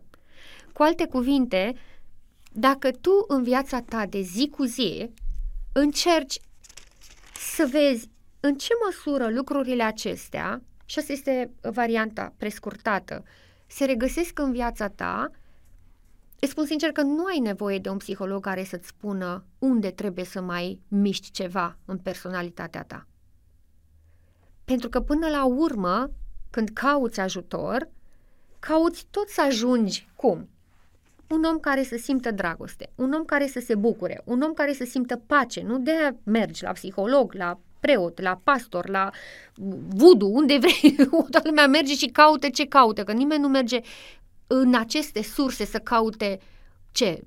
Cu 0.74 0.84
alte 0.84 1.08
cuvinte, 1.08 1.76
dacă 2.52 2.92
tu 2.92 3.12
în 3.28 3.44
viața 3.44 3.82
ta 3.82 4.06
de 4.06 4.22
zi 4.22 4.48
cu 4.48 4.64
zi 4.64 5.10
încerci 5.74 6.40
să 7.56 7.70
vezi 7.72 8.10
în 8.40 8.56
ce 8.56 8.74
măsură 8.86 9.30
lucrurile 9.30 9.84
acestea, 9.84 10.62
și 10.86 11.00
asta 11.00 11.12
este 11.12 11.52
varianta 11.62 12.34
prescurtată, 12.38 13.24
se 13.68 13.86
regăsesc 13.86 14.40
în 14.40 14.52
viața 14.52 14.88
ta, 14.88 15.32
îți 16.40 16.52
spun 16.52 16.66
sincer 16.66 16.92
că 16.92 17.02
nu 17.02 17.26
ai 17.26 17.40
nevoie 17.40 17.80
de 17.80 17.90
un 17.90 17.98
psiholog 17.98 18.44
care 18.44 18.64
să-ți 18.64 18.88
spună 18.88 19.46
unde 19.60 19.92
trebuie 19.92 20.26
să 20.26 20.42
mai 20.42 20.80
miști 20.88 21.32
ceva 21.32 21.78
în 21.86 21.98
personalitatea 21.98 22.84
ta. 22.84 23.08
Pentru 24.66 24.90
că 24.90 25.02
până 25.02 25.28
la 25.28 25.46
urmă, 25.46 26.12
când 26.50 26.70
cauți 26.70 27.20
ajutor, 27.20 27.90
cauți 28.60 29.08
tot 29.10 29.28
să 29.28 29.42
ajungi 29.42 30.10
cum? 30.16 30.50
Un 31.32 31.44
om 31.44 31.60
care 31.60 31.84
să 31.84 31.98
simtă 32.02 32.32
dragoste, 32.32 32.90
un 32.96 33.12
om 33.14 33.26
care 33.26 33.48
să 33.48 33.60
se 33.60 33.76
bucure, 33.76 34.22
un 34.26 34.42
om 34.42 34.54
care 34.54 34.74
să 34.74 34.86
simtă 34.86 35.22
pace, 35.28 35.62
nu 35.62 35.80
de 35.80 35.92
a 35.92 36.16
mergi 36.24 36.64
la 36.64 36.72
psiholog, 36.72 37.34
la 37.34 37.60
preot, 37.80 38.22
la 38.22 38.40
pastor, 38.44 38.90
la 38.90 39.10
vudu, 39.88 40.28
unde 40.28 40.58
vrei, 40.64 40.96
toată 41.30 41.42
lumea 41.44 41.68
merge 41.68 41.94
și 41.96 42.06
caută 42.06 42.50
ce 42.50 42.66
caută, 42.68 43.04
că 43.04 43.12
nimeni 43.12 43.42
nu 43.42 43.48
merge 43.48 43.80
în 44.48 44.76
aceste 44.76 45.24
surse 45.24 45.66
să 45.66 45.78
caute 45.78 46.40
ce? 46.92 47.22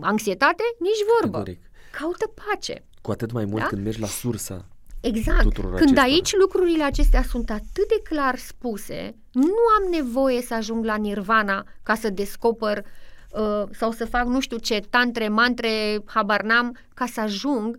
Anxietate? 0.00 0.62
Nici 0.78 1.04
vorbă. 1.20 1.38
Categoric. 1.38 1.70
Caută 1.98 2.32
pace. 2.46 2.84
Cu 3.02 3.10
atât 3.10 3.32
mai 3.32 3.44
mult 3.44 3.62
Da? 3.62 3.66
când 3.68 3.82
mergi 3.82 4.00
la 4.00 4.06
sursa 4.06 4.64
Exact. 5.00 5.42
tuturor 5.42 5.70
Când 5.70 5.80
acestora. 5.82 6.02
aici 6.02 6.36
lucrurile 6.36 6.84
acestea 6.84 7.22
sunt 7.22 7.50
atât 7.50 7.88
de 7.88 8.00
clar 8.02 8.36
spuse, 8.38 9.14
nu 9.32 9.54
am 9.78 9.90
nevoie 9.90 10.42
să 10.42 10.54
ajung 10.54 10.84
la 10.84 10.96
nirvana 10.96 11.64
ca 11.82 11.94
să 11.94 12.10
descoper 12.10 12.84
uh, 13.32 13.62
sau 13.70 13.90
să 13.90 14.04
fac 14.06 14.26
nu 14.26 14.40
știu 14.40 14.56
ce, 14.58 14.80
tantre, 14.90 15.28
mantre, 15.28 16.02
habar 16.04 16.42
n-am, 16.42 16.76
ca 16.94 17.06
să 17.06 17.20
ajung 17.20 17.78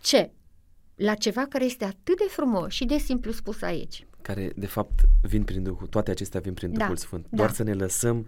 ce? 0.00 0.30
La 0.94 1.14
ceva 1.14 1.46
care 1.48 1.64
este 1.64 1.84
atât 1.84 2.16
de 2.18 2.26
frumos 2.28 2.72
și 2.72 2.84
de 2.84 2.96
simplu 2.96 3.32
spus 3.32 3.62
aici. 3.62 4.06
care 4.22 4.52
de 4.56 4.66
fapt 4.66 5.00
vin 5.22 5.42
prin 5.42 5.62
Duhul, 5.62 5.86
toate 5.86 6.10
acestea 6.10 6.40
vin 6.40 6.54
prin 6.54 6.72
Da, 6.72 6.78
Duhul 6.78 6.96
Sfânt. 6.96 7.26
da. 7.28 7.36
Doar 7.36 7.50
să 7.50 7.62
ne 7.62 7.72
lăsăm 7.72 8.26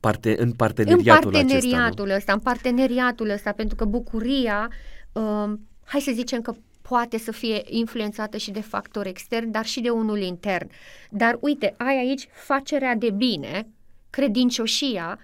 parte, 0.00 0.30
în 0.38 0.46
În 0.46 0.52
parteneriatul, 0.52 1.30
parteneriatul 1.32 2.04
acesta. 2.04 2.16
ăsta, 2.16 2.32
în 2.32 2.38
parteneriatul 2.38 3.28
ăsta, 3.30 3.52
pentru 3.52 3.76
că 3.76 3.84
bucuria, 3.84 4.70
uh, 5.12 5.52
hai 5.84 6.00
să 6.00 6.10
zicem 6.14 6.40
că 6.40 6.54
poate 6.82 7.18
să 7.18 7.32
fie 7.32 7.62
influențată 7.64 8.36
și 8.36 8.50
de 8.50 8.60
factori 8.60 9.08
externi, 9.08 9.52
dar 9.52 9.64
și 9.64 9.80
de 9.80 9.90
unul 9.90 10.18
intern. 10.18 10.70
Dar 11.10 11.38
uite, 11.40 11.74
ai 11.78 11.98
aici 11.98 12.28
facerea 12.32 12.94
de 12.94 13.10
bine, 13.10 13.66
credincioșia, 14.10 15.18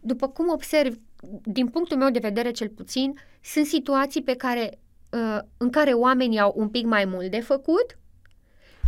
după 0.00 0.28
cum 0.28 0.50
observ, 0.50 0.98
din 1.42 1.66
punctul 1.66 1.96
meu 1.96 2.10
de 2.10 2.18
vedere 2.18 2.50
cel 2.50 2.68
puțin, 2.68 3.14
sunt 3.44 3.66
situații 3.66 4.22
pe 4.22 4.34
care, 4.34 4.78
uh, 5.10 5.38
în 5.56 5.70
care 5.70 5.92
oamenii 5.92 6.38
au 6.38 6.52
un 6.56 6.68
pic 6.68 6.84
mai 6.84 7.04
mult 7.04 7.30
de 7.30 7.40
făcut 7.40 7.98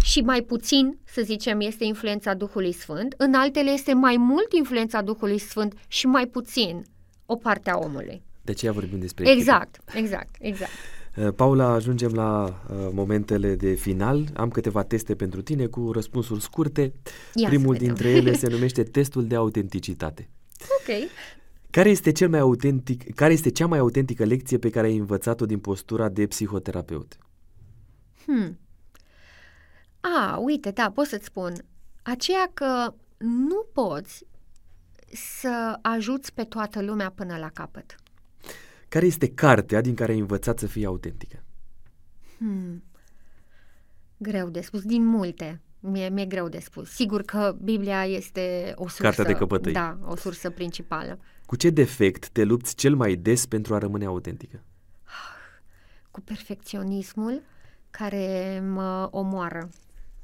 și 0.03 0.21
mai 0.21 0.43
puțin, 0.43 0.99
să 1.05 1.23
zicem, 1.23 1.61
este 1.61 1.85
influența 1.85 2.35
Duhului 2.35 2.73
Sfânt, 2.73 3.15
în 3.17 3.35
altele 3.35 3.71
este 3.71 3.93
mai 3.93 4.17
mult 4.17 4.53
influența 4.53 5.03
Duhului 5.03 5.39
Sfânt 5.39 5.75
și 5.89 6.07
mai 6.07 6.27
puțin 6.27 6.85
o 7.27 7.37
parte 7.37 7.71
a 7.71 7.77
omului. 7.77 8.23
De 8.43 8.51
aceea 8.51 8.73
vorbim 8.73 8.99
despre 8.99 9.25
echipă. 9.25 9.41
Exact, 9.41 9.81
exact, 9.95 10.37
exact. 10.41 10.71
Uh, 10.71 10.98
Paula, 11.37 11.73
ajungem 11.73 12.13
la 12.13 12.45
uh, 12.45 12.89
momentele 12.93 13.55
de 13.55 13.73
final. 13.75 14.25
Am 14.35 14.49
câteva 14.51 14.83
teste 14.83 15.15
pentru 15.15 15.43
tine 15.43 15.67
cu 15.67 15.93
răspunsuri 15.93 16.41
scurte. 16.41 16.81
Ia 16.83 16.93
să 17.35 17.49
Primul 17.49 17.73
vedem. 17.73 17.87
dintre 17.87 18.11
ele 18.11 18.33
se 18.43 18.49
numește 18.49 18.83
testul 18.83 19.27
de 19.27 19.35
autenticitate. 19.35 20.29
Ok. 20.61 21.09
Care 21.71 21.89
este, 21.89 22.13
cel 22.13 22.29
mai 22.29 22.39
autentic, 22.39 23.15
care 23.15 23.33
este 23.33 23.51
cea 23.51 23.67
mai 23.67 23.79
autentică 23.79 24.25
lecție 24.25 24.59
pe 24.59 24.71
care 24.71 24.87
ai 24.87 24.97
învățat-o 24.97 25.47
din 25.47 25.59
postura 25.59 26.09
de 26.09 26.27
psihoterapeut? 26.27 27.19
Hmm. 28.25 28.59
A, 30.01 30.39
uite, 30.43 30.71
da, 30.71 30.91
pot 30.95 31.07
să-ți 31.07 31.25
spun. 31.25 31.53
Aceea 32.03 32.51
că 32.55 32.95
nu 33.19 33.67
poți 33.73 34.25
să 35.41 35.79
ajuți 35.83 36.35
pe 36.35 36.45
toată 36.45 36.83
lumea 36.83 37.11
până 37.11 37.37
la 37.37 37.49
capăt. 37.49 37.95
Care 38.89 39.07
este 39.07 39.29
cartea 39.29 39.81
din 39.81 39.95
care 39.95 40.13
ai 40.13 40.19
învățat 40.19 40.59
să 40.59 40.67
fii 40.67 40.85
autentică? 40.85 41.45
Hmm. 42.39 42.83
Greu 44.17 44.49
de 44.49 44.61
spus, 44.61 44.83
din 44.83 45.05
multe. 45.05 45.61
Mie, 45.81 46.09
mi-e 46.09 46.27
greu 46.27 46.49
de 46.49 46.59
spus. 46.59 46.91
Sigur 46.91 47.23
că 47.23 47.57
Biblia 47.63 48.05
este 48.05 48.73
o 48.75 48.83
sursă. 48.83 49.03
Cartea 49.03 49.25
de 49.25 49.33
căpătâi. 49.33 49.73
Da, 49.73 49.99
o 50.05 50.17
sursă 50.17 50.51
principală. 50.51 51.19
Cu 51.47 51.57
ce 51.57 51.71
defect 51.71 52.29
te 52.29 52.45
lupți 52.45 52.75
cel 52.75 52.95
mai 52.95 53.15
des 53.15 53.47
pentru 53.47 53.75
a 53.75 53.79
rămâne 53.79 54.05
autentică? 54.05 54.63
Cu 56.11 56.21
perfecționismul 56.21 57.43
care 57.91 58.61
mă 58.61 59.09
omoară. 59.11 59.69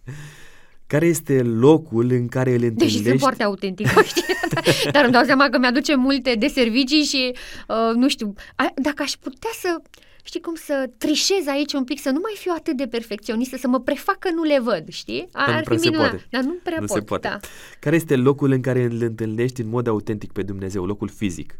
Care 0.94 1.06
este 1.06 1.42
locul 1.42 2.10
în 2.10 2.28
care 2.28 2.50
îl 2.50 2.56
Deși 2.58 2.68
întâlnești? 2.70 3.08
sunt 3.08 3.20
foarte 3.20 3.42
autentică, 3.42 4.02
știi? 4.02 4.22
Dar 4.92 5.04
îmi 5.04 5.12
dau 5.12 5.24
seama 5.24 5.48
că 5.48 5.58
mi-aduce 5.58 5.94
multe 5.94 6.34
de 6.34 6.46
servicii 6.46 7.02
și, 7.02 7.34
uh, 7.68 7.94
nu 7.94 8.08
știu, 8.08 8.34
a, 8.56 8.72
dacă 8.76 9.02
aș 9.02 9.12
putea 9.12 9.50
să, 9.60 9.76
știi 10.22 10.40
cum, 10.40 10.54
să 10.54 10.90
trișez 10.98 11.46
aici 11.46 11.72
un 11.72 11.84
pic, 11.84 12.00
să 12.00 12.10
nu 12.10 12.18
mai 12.22 12.32
fiu 12.38 12.52
atât 12.56 12.76
de 12.76 12.86
perfecționistă, 12.86 13.56
să 13.56 13.68
mă 13.68 13.80
prefac 13.80 14.18
că 14.18 14.30
nu 14.30 14.42
le 14.42 14.60
văd, 14.60 14.88
știi? 14.88 15.28
Dar 15.32 15.48
nu 15.48 15.54
Ar 15.54 15.62
prea 15.62 15.76
fi 15.76 15.82
se 15.82 15.88
minunat. 15.88 16.10
poate. 16.10 16.26
Dar 16.30 16.42
nu 16.42 16.52
prea 16.62 16.78
nu 16.80 16.86
pot, 16.86 16.96
se 16.96 17.02
poate. 17.02 17.28
da. 17.28 17.38
Care 17.80 17.96
este 17.96 18.16
locul 18.16 18.50
în 18.50 18.60
care 18.60 18.82
îl 18.82 19.02
întâlnești 19.02 19.60
în 19.60 19.68
mod 19.68 19.86
autentic 19.86 20.32
pe 20.32 20.42
Dumnezeu, 20.42 20.84
locul 20.84 21.08
fizic? 21.08 21.58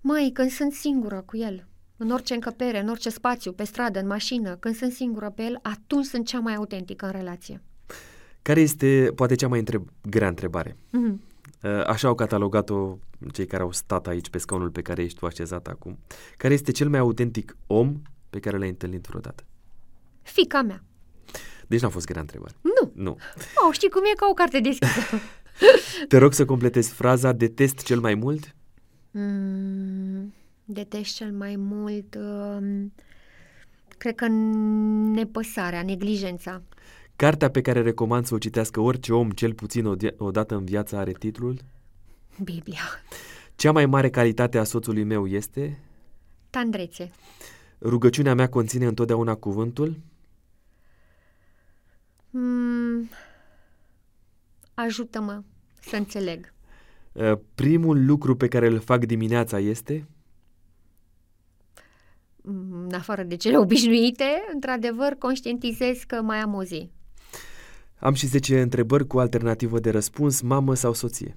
Măi, 0.00 0.30
când 0.34 0.50
sunt 0.50 0.72
singură 0.72 1.22
cu 1.26 1.36
el, 1.36 1.66
în 2.02 2.10
orice 2.10 2.34
încăpere, 2.34 2.80
în 2.80 2.88
orice 2.88 3.10
spațiu, 3.10 3.52
pe 3.52 3.64
stradă, 3.64 3.98
în 3.98 4.06
mașină, 4.06 4.56
când 4.56 4.74
sunt 4.74 4.92
singură 4.92 5.30
pe 5.30 5.42
el, 5.42 5.58
atunci 5.62 6.06
sunt 6.06 6.26
cea 6.26 6.38
mai 6.38 6.54
autentică 6.54 7.06
în 7.06 7.12
relație. 7.12 7.62
Care 8.42 8.60
este, 8.60 9.12
poate, 9.14 9.34
cea 9.34 9.48
mai 9.48 9.58
întreb, 9.58 9.88
grea 10.08 10.28
întrebare? 10.28 10.76
Mhm. 10.90 11.20
Uh, 11.62 11.86
Așa 11.86 12.08
au 12.08 12.14
catalogat-o 12.14 12.98
cei 13.32 13.46
care 13.46 13.62
au 13.62 13.72
stat 13.72 14.06
aici 14.06 14.30
pe 14.30 14.38
scaunul 14.38 14.70
pe 14.70 14.82
care 14.82 15.02
ești 15.02 15.18
tu 15.18 15.26
așezat 15.26 15.66
acum. 15.66 15.98
Care 16.36 16.54
este 16.54 16.72
cel 16.72 16.88
mai 16.88 16.98
autentic 16.98 17.56
om 17.66 18.02
pe 18.30 18.38
care 18.38 18.58
l-ai 18.58 18.68
întâlnit 18.68 19.06
vreodată? 19.06 19.44
Fica 20.22 20.62
mea. 20.62 20.84
Deci 21.66 21.80
n-a 21.80 21.88
fost 21.88 22.06
grea 22.06 22.20
întrebare. 22.20 22.54
Nu. 22.60 22.90
Nu. 22.94 23.10
Oh, 23.66 23.72
știi 23.72 23.90
cum 23.90 24.02
e 24.04 24.16
ca 24.16 24.26
o 24.30 24.34
carte 24.34 24.60
deschisă. 24.60 25.00
Te 26.08 26.16
rog 26.16 26.32
să 26.32 26.44
completezi 26.44 26.92
fraza 26.92 27.32
detest 27.32 27.78
cel 27.78 28.00
mai 28.00 28.14
mult? 28.14 28.54
Mm, 29.10 30.34
detest 30.64 31.14
cel 31.14 31.32
mai 31.32 31.56
mult, 31.56 32.14
um, 32.14 32.92
cred 33.98 34.14
că 34.14 34.26
nepăsarea, 35.14 35.82
neglijența. 35.82 36.62
Cartea 37.16 37.50
pe 37.50 37.60
care 37.60 37.82
recomand 37.82 38.26
să 38.26 38.34
o 38.34 38.38
citească 38.38 38.80
orice 38.80 39.12
om, 39.12 39.30
cel 39.30 39.54
puțin 39.54 39.86
o, 39.86 39.94
o 40.16 40.30
dată 40.30 40.54
în 40.54 40.64
viață, 40.64 40.96
are 40.96 41.12
titlul 41.12 41.58
Biblia. 42.42 42.80
Cea 43.54 43.72
mai 43.72 43.86
mare 43.86 44.10
calitate 44.10 44.58
a 44.58 44.64
soțului 44.64 45.04
meu 45.04 45.26
este 45.26 45.78
Tandrețe. 46.50 47.10
Rugăciunea 47.80 48.34
mea 48.34 48.48
conține 48.48 48.86
întotdeauna 48.86 49.34
cuvântul 49.34 49.96
Mm, 52.34 53.08
ajută-mă 54.74 55.42
să 55.80 55.96
înțeleg. 55.96 56.52
Uh, 57.12 57.32
Primul 57.54 58.06
lucru 58.06 58.36
pe 58.36 58.48
care 58.48 58.66
îl 58.66 58.78
fac 58.78 59.04
dimineața 59.04 59.58
este 59.58 59.92
Mm, 59.94 60.11
În 62.92 62.98
afară 62.98 63.22
de 63.22 63.36
cele 63.36 63.58
obișnuite, 63.64 64.44
într-adevăr, 64.52 65.14
conștientizez 65.18 65.98
că 66.06 66.20
mai 66.22 66.38
am 66.38 66.54
o 66.54 66.62
zi. 66.62 66.90
Am 67.98 68.14
și 68.14 68.26
10 68.26 68.60
întrebări 68.60 69.06
cu 69.06 69.18
alternativă 69.18 69.78
de 69.78 69.90
răspuns, 69.90 70.40
mamă 70.40 70.74
sau 70.74 70.92
soție. 70.92 71.36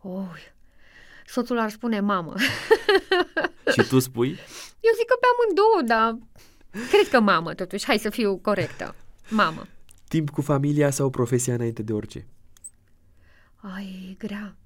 Oh, 0.00 0.36
soțul 1.26 1.58
ar 1.58 1.70
spune 1.70 2.00
mamă. 2.00 2.34
Și 3.72 3.88
tu 3.88 3.98
spui? 3.98 4.28
Eu 4.80 4.92
zic 4.96 5.06
că 5.06 5.16
pe 5.20 5.26
amândouă, 5.32 5.82
dar 5.86 6.18
cred 6.88 7.08
că 7.08 7.20
mamă, 7.20 7.54
totuși. 7.54 7.84
Hai 7.84 7.98
să 7.98 8.10
fiu 8.10 8.36
corectă. 8.36 8.94
Mamă. 9.28 9.66
Timp 10.08 10.30
cu 10.30 10.40
familia 10.40 10.90
sau 10.90 11.10
profesia 11.10 11.54
înainte 11.54 11.82
de 11.82 11.92
orice? 11.92 12.26
Ai, 13.56 14.16
grea. 14.18 14.56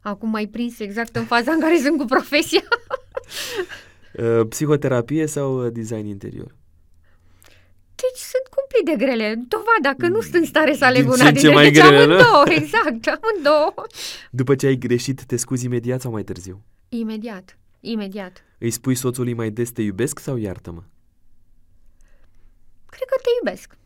Acum 0.00 0.30
mai 0.30 0.46
prins 0.46 0.78
exact 0.78 1.16
în 1.16 1.24
faza 1.24 1.52
în 1.52 1.60
care 1.60 1.78
sunt 1.78 1.98
cu 1.98 2.04
profesia. 2.04 2.62
Uh, 4.18 4.46
Psihoterapie 4.48 5.26
sau 5.26 5.64
uh, 5.64 5.72
design 5.72 6.06
interior? 6.06 6.54
Deci 7.94 8.20
sunt 8.20 8.46
cumplit 8.56 8.84
de 8.98 9.04
grele. 9.04 9.34
Dovada 9.48 9.94
că 9.98 10.08
nu 10.08 10.20
sunt 10.20 10.34
în 10.34 10.44
stare 10.44 10.74
să 10.74 10.84
aleg 10.84 11.02
Din 11.02 11.10
una 11.10 11.22
ce 11.24 11.28
în 11.28 11.34
ce 11.34 11.40
dintre 11.40 11.54
mai 11.54 11.70
deci 11.70 11.82
grele, 11.82 12.04
nu? 12.04 12.12
amândouă, 12.12 12.44
exact, 12.60 13.18
amândouă. 13.18 13.86
După 14.30 14.54
ce 14.54 14.66
ai 14.66 14.76
greșit, 14.76 15.24
te 15.24 15.36
scuzi 15.36 15.64
imediat 15.64 16.00
sau 16.00 16.10
mai 16.10 16.22
târziu? 16.22 16.62
Imediat, 16.88 17.58
imediat. 17.80 18.44
Îi 18.58 18.70
spui 18.70 18.94
soțului 18.94 19.34
mai 19.34 19.50
des 19.50 19.70
te 19.70 19.82
iubesc 19.82 20.18
sau 20.18 20.36
iartă-mă? 20.36 20.82
Cred 22.86 23.08
că 23.08 23.16
te 23.22 23.28
iubesc. 23.38 23.76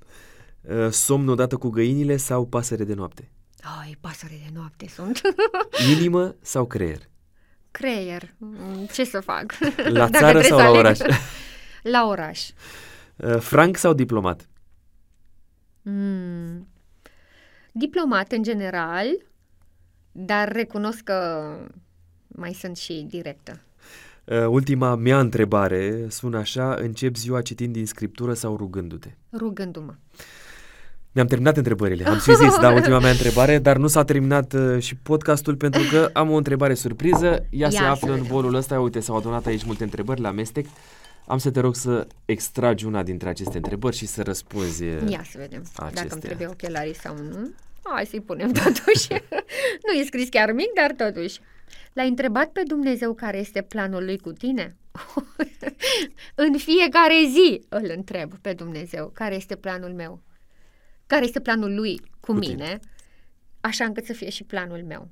Uh, 0.61 0.91
Somn 0.91 1.29
odată 1.29 1.57
cu 1.57 1.69
găinile 1.69 2.17
sau 2.17 2.47
pasăre 2.47 2.85
de 2.85 2.95
noapte? 2.95 3.31
Ai, 3.81 3.97
pasăre 4.01 4.41
de 4.45 4.51
noapte 4.55 4.87
sunt. 4.89 5.21
Inimă 5.97 6.35
sau 6.41 6.67
creier? 6.67 7.09
Creier. 7.79 8.35
Mm, 8.39 8.87
Ce 8.93 9.05
să 9.05 9.21
fac? 9.21 9.55
La 9.77 9.99
Dacă 10.09 10.11
țară 10.19 10.41
trebuie 10.41 10.43
sau 10.43 10.59
să 10.59 10.65
la 10.65 10.69
aleg. 10.69 10.79
oraș? 10.81 10.99
La 11.95 12.07
oraș. 12.09 12.49
Uh, 13.17 13.39
Franc 13.39 13.77
sau 13.77 13.93
diplomat? 13.95 14.49
Mm. 15.83 16.69
Diplomat 17.73 18.33
în 18.33 18.43
general, 18.43 19.07
dar 20.13 20.53
recunosc 20.53 21.01
că 21.01 21.49
mai 22.29 22.53
sunt 22.53 22.77
și 22.77 23.07
directă. 23.09 23.61
Uh, 24.25 24.47
Ultima 24.47 24.95
mea 24.95 25.19
întrebare 25.19 26.07
sună 26.09 26.39
așa, 26.39 26.75
încep 26.75 27.17
ziua 27.17 27.43
citind 27.43 27.73
din 27.73 27.87
scriptură 27.87 28.35
sau 28.35 28.57
rugându-te? 28.57 29.09
Rugându-mă. 29.33 29.95
Mi-am 31.15 31.27
terminat 31.27 31.57
întrebările, 31.57 32.05
am 32.05 32.19
și 32.19 32.35
zis, 32.35 32.59
da, 32.61 32.71
ultima 32.79 32.99
mea 32.99 33.11
întrebare, 33.11 33.59
dar 33.59 33.77
nu 33.77 33.87
s-a 33.87 34.05
terminat 34.05 34.53
uh, 34.53 34.83
și 34.83 34.97
podcastul 34.97 35.57
pentru 35.57 35.83
că 35.91 36.11
am 36.13 36.31
o 36.31 36.37
întrebare 36.37 36.75
surpriză. 36.75 37.27
Ea 37.27 37.47
Ia 37.51 37.71
se 37.71 37.77
să 37.77 37.83
află 37.83 38.09
în 38.13 38.15
vedem. 38.15 38.33
bolul 38.33 38.55
ăsta, 38.55 38.81
uite, 38.81 39.01
s-au 39.01 39.17
adunat 39.17 39.47
aici 39.47 39.65
multe 39.65 39.83
întrebări 39.85 40.21
la 40.21 40.29
amestec. 40.29 40.67
Am 41.27 41.39
să 41.39 41.51
te 41.51 41.61
rog 41.61 41.75
să 41.75 42.07
extragi 42.25 42.85
una 42.85 43.03
dintre 43.03 43.29
aceste 43.29 43.57
întrebări 43.57 43.97
și 43.97 44.07
să 44.07 44.23
răspunzi. 44.23 44.85
uh, 44.85 45.11
Ia 45.11 45.23
să 45.31 45.39
vedem 45.39 45.63
dacă 45.75 45.85
acestea. 45.87 46.09
îmi 46.13 46.21
trebuie 46.23 46.47
ochelarii 46.47 46.95
sau 46.95 47.15
nu. 47.17 47.51
Hai 47.83 48.07
să-i 48.07 48.21
punem 48.21 48.53
totuși. 48.65 49.09
nu 49.87 49.93
e 50.01 50.05
scris 50.05 50.29
chiar 50.29 50.53
mic, 50.53 50.69
dar 50.75 51.11
totuși. 51.11 51.41
L-ai 51.93 52.09
întrebat 52.09 52.47
pe 52.49 52.63
Dumnezeu 52.67 53.13
care 53.15 53.39
este 53.39 53.63
planul 53.63 54.05
lui 54.05 54.19
cu 54.19 54.33
tine? 54.33 54.77
în 56.35 56.59
fiecare 56.59 57.15
zi 57.31 57.63
îl 57.69 57.93
întreb 57.97 58.35
pe 58.41 58.53
Dumnezeu 58.53 59.11
care 59.15 59.35
este 59.35 59.57
planul 59.57 59.93
meu, 59.93 60.23
care 61.07 61.25
este 61.25 61.41
planul 61.41 61.75
lui 61.75 61.99
cu, 61.99 62.07
cu 62.21 62.33
mine, 62.33 62.55
tine. 62.55 62.81
așa 63.61 63.85
încât 63.85 64.05
să 64.05 64.13
fie 64.13 64.31
și 64.31 64.45
planul 64.45 64.85
meu. 64.87 65.09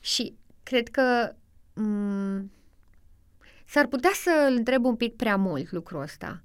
Și 0.00 0.34
cred 0.62 0.88
că 0.88 1.32
m- 1.72 2.44
s-ar 3.66 3.86
putea 3.86 4.10
să 4.14 4.46
îl 4.48 4.56
întreb 4.56 4.84
un 4.84 4.96
pic 4.96 5.16
prea 5.16 5.36
mult 5.36 5.70
lucrul 5.70 6.00
ăsta. 6.02 6.40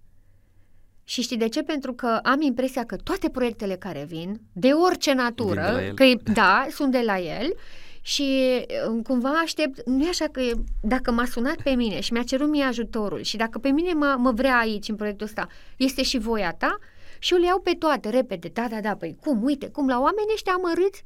Și 1.03 1.21
știi 1.21 1.37
de 1.37 1.47
ce? 1.47 1.63
Pentru 1.63 1.93
că 1.93 2.19
am 2.23 2.41
impresia 2.41 2.85
că 2.85 2.95
toate 2.95 3.29
proiectele 3.29 3.75
care 3.75 4.03
vin, 4.07 4.41
de 4.53 4.71
orice 4.71 5.13
natură, 5.13 5.91
că 5.95 6.03
da, 6.33 6.67
sunt 6.69 6.91
de 6.91 7.01
la 7.05 7.19
el 7.19 7.53
și 8.01 8.59
um, 8.87 9.01
cumva 9.01 9.29
aștept, 9.29 9.85
nu 9.85 10.05
e 10.05 10.09
așa 10.09 10.25
că 10.31 10.41
dacă 10.81 11.11
m-a 11.11 11.25
sunat 11.25 11.55
pe 11.63 11.69
mine 11.69 11.99
și 11.99 12.13
mi-a 12.13 12.23
cerut 12.23 12.49
mie 12.49 12.63
ajutorul 12.63 13.21
și 13.21 13.37
dacă 13.37 13.59
pe 13.59 13.69
mine 13.69 13.93
mă, 13.93 14.15
mă 14.17 14.31
vrea 14.31 14.57
aici 14.57 14.87
în 14.87 14.95
proiectul 14.95 15.25
ăsta, 15.25 15.47
este 15.77 16.03
și 16.03 16.17
voia 16.17 16.51
ta 16.53 16.77
și 17.23 17.33
eu 17.33 17.39
le 17.39 17.45
iau 17.45 17.59
pe 17.59 17.71
toate 17.71 18.09
repede, 18.09 18.47
da, 18.47 18.67
da, 18.67 18.81
da, 18.81 18.95
păi 18.95 19.17
cum, 19.21 19.43
uite, 19.43 19.69
cum 19.69 19.87
la 19.87 19.99
oameni 19.99 20.31
ăștia 20.33 20.53
amărâți, 20.53 21.03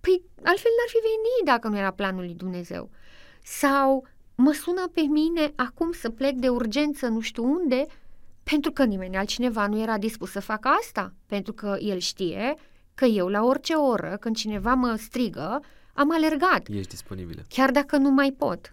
păi 0.00 0.22
altfel 0.42 0.70
n-ar 0.76 0.88
fi 0.88 0.98
venit 1.02 1.44
dacă 1.44 1.68
nu 1.68 1.78
era 1.78 1.90
planul 1.90 2.24
lui 2.24 2.34
Dumnezeu. 2.34 2.90
Sau 3.42 4.06
mă 4.34 4.52
sună 4.52 4.88
pe 4.94 5.00
mine 5.00 5.52
acum 5.56 5.92
să 5.92 6.10
plec 6.10 6.34
de 6.34 6.48
urgență 6.48 7.06
nu 7.06 7.20
știu 7.20 7.44
unde, 7.44 7.86
pentru 8.42 8.72
că 8.72 8.84
nimeni 8.84 9.16
altcineva 9.16 9.66
nu 9.66 9.80
era 9.80 9.98
dispus 9.98 10.30
să 10.30 10.40
facă 10.40 10.68
asta, 10.68 11.12
pentru 11.26 11.52
că 11.52 11.76
el 11.80 11.98
știe 11.98 12.54
că 12.94 13.04
eu 13.04 13.28
la 13.28 13.44
orice 13.44 13.74
oră, 13.74 14.16
când 14.20 14.36
cineva 14.36 14.74
mă 14.74 14.94
strigă, 14.98 15.60
am 15.92 16.12
alergat. 16.12 16.68
Ești 16.68 16.90
disponibilă. 16.90 17.42
Chiar 17.48 17.70
dacă 17.70 17.96
nu 17.96 18.10
mai 18.10 18.34
pot. 18.38 18.68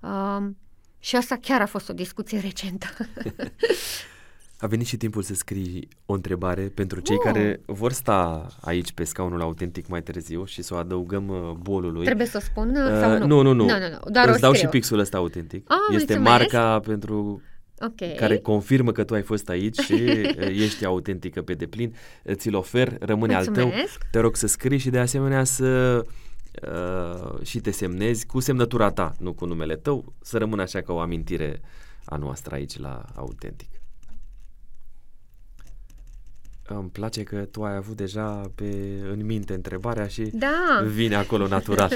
Um, 0.00 0.56
și 0.98 1.16
asta 1.16 1.36
chiar 1.36 1.60
a 1.60 1.66
fost 1.66 1.88
o 1.88 1.92
discuție 1.92 2.38
recentă. 2.38 2.86
a 4.60 4.66
venit 4.66 4.86
și 4.86 4.96
timpul 4.96 5.22
să 5.22 5.34
scrii 5.34 5.88
o 6.06 6.12
întrebare 6.12 6.62
pentru 6.62 7.00
cei 7.00 7.16
uh. 7.16 7.22
care 7.24 7.60
vor 7.66 7.92
sta 7.92 8.46
aici 8.60 8.92
pe 8.92 9.04
scaunul 9.04 9.40
autentic 9.40 9.88
mai 9.88 10.02
târziu 10.02 10.44
și 10.44 10.62
să 10.62 10.74
o 10.74 10.76
adăugăm 10.76 11.28
uh, 11.28 11.50
bolului. 11.50 12.04
Trebuie 12.04 12.26
să 12.26 12.36
o 12.36 12.40
spun 12.40 12.68
uh, 12.68 12.98
sau 13.00 13.18
nu? 13.18 13.26
Nu, 13.26 13.42
nu, 13.42 13.52
nu. 13.52 13.64
nu, 13.64 13.78
nu, 13.78 13.88
nu. 13.88 14.10
Doar 14.10 14.28
Îți 14.28 14.40
dau 14.40 14.52
și 14.52 14.66
pixul 14.66 14.98
ăsta 14.98 15.16
autentic. 15.16 15.64
Ah, 15.70 15.76
este 15.94 16.18
mulțumesc. 16.18 16.52
marca 16.52 16.80
pentru 16.80 17.42
okay. 17.78 18.14
care 18.16 18.38
confirmă 18.38 18.92
că 18.92 19.04
tu 19.04 19.14
ai 19.14 19.22
fost 19.22 19.48
aici 19.48 19.78
și 19.78 19.94
ești 20.64 20.84
autentică 20.84 21.42
pe 21.42 21.54
deplin. 21.54 21.94
Ți-l 22.32 22.54
ofer, 22.54 22.96
rămâne 23.00 23.34
Mulțumesc. 23.34 23.64
al 23.66 23.70
tău. 23.70 24.00
Te 24.10 24.18
rog 24.18 24.36
să 24.36 24.46
scrii 24.46 24.78
și 24.78 24.90
de 24.90 24.98
asemenea 24.98 25.44
să 25.44 26.02
uh, 26.62 27.42
și 27.42 27.60
te 27.60 27.70
semnezi 27.70 28.26
cu 28.26 28.40
semnătura 28.40 28.90
ta, 28.90 29.14
nu 29.18 29.32
cu 29.32 29.46
numele 29.46 29.76
tău, 29.76 30.12
să 30.22 30.38
rămână 30.38 30.62
așa 30.62 30.80
ca 30.80 30.92
o 30.92 30.98
amintire 30.98 31.60
a 32.04 32.16
noastră 32.16 32.54
aici 32.54 32.78
la 32.78 33.04
Autentic. 33.14 33.69
Îmi 36.74 36.90
place 36.92 37.22
că 37.22 37.36
tu 37.36 37.62
ai 37.62 37.76
avut 37.76 37.96
deja 37.96 38.50
pe, 38.54 38.64
în 39.10 39.26
minte 39.26 39.52
întrebarea 39.52 40.06
și 40.06 40.22
da. 40.32 40.84
vine 40.86 41.14
acolo 41.14 41.46
natural. 41.46 41.90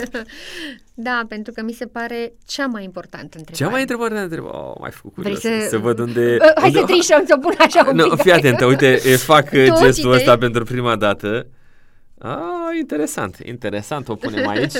da, 0.95 1.25
pentru 1.29 1.53
că 1.53 1.63
mi 1.63 1.73
se 1.73 1.87
pare 1.87 2.33
cea 2.47 2.67
mai 2.67 2.85
importantă 2.85 3.39
întrebare. 3.39 3.65
Cea 3.65 3.69
mai 3.69 3.81
importantă 3.81 4.23
întrebare? 4.23 4.57
Oh, 4.57 4.75
mai 4.81 4.91
făcut 4.91 5.23
Vrei 5.23 5.37
să... 5.37 5.67
să 5.69 5.79
văd 5.79 5.99
unde... 5.99 6.37
Uh, 6.41 6.53
hai 6.61 6.69
unde... 6.69 6.79
să 6.79 6.85
trișăm, 6.85 7.25
să 7.27 7.37
pun 7.37 7.55
așa 7.59 7.87
un 7.91 7.97
no, 7.97 8.09
pic. 8.09 8.21
Fii 8.21 8.33
atentă, 8.33 8.65
uite, 8.65 8.97
fac 9.17 9.51
gestul 9.81 10.13
ăsta 10.13 10.39
pentru 10.39 10.65
prima 10.65 10.97
dată. 10.97 11.47
Ah, 12.19 12.79
interesant, 12.81 13.39
interesant, 13.45 14.09
o 14.09 14.15
punem 14.15 14.49
aici. 14.49 14.73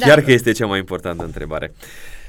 Chiar 0.00 0.18
da. 0.18 0.22
că 0.22 0.32
este 0.32 0.52
cea 0.52 0.66
mai 0.66 0.78
importantă 0.78 1.24
întrebare. 1.24 1.72
Uh, 1.74 2.19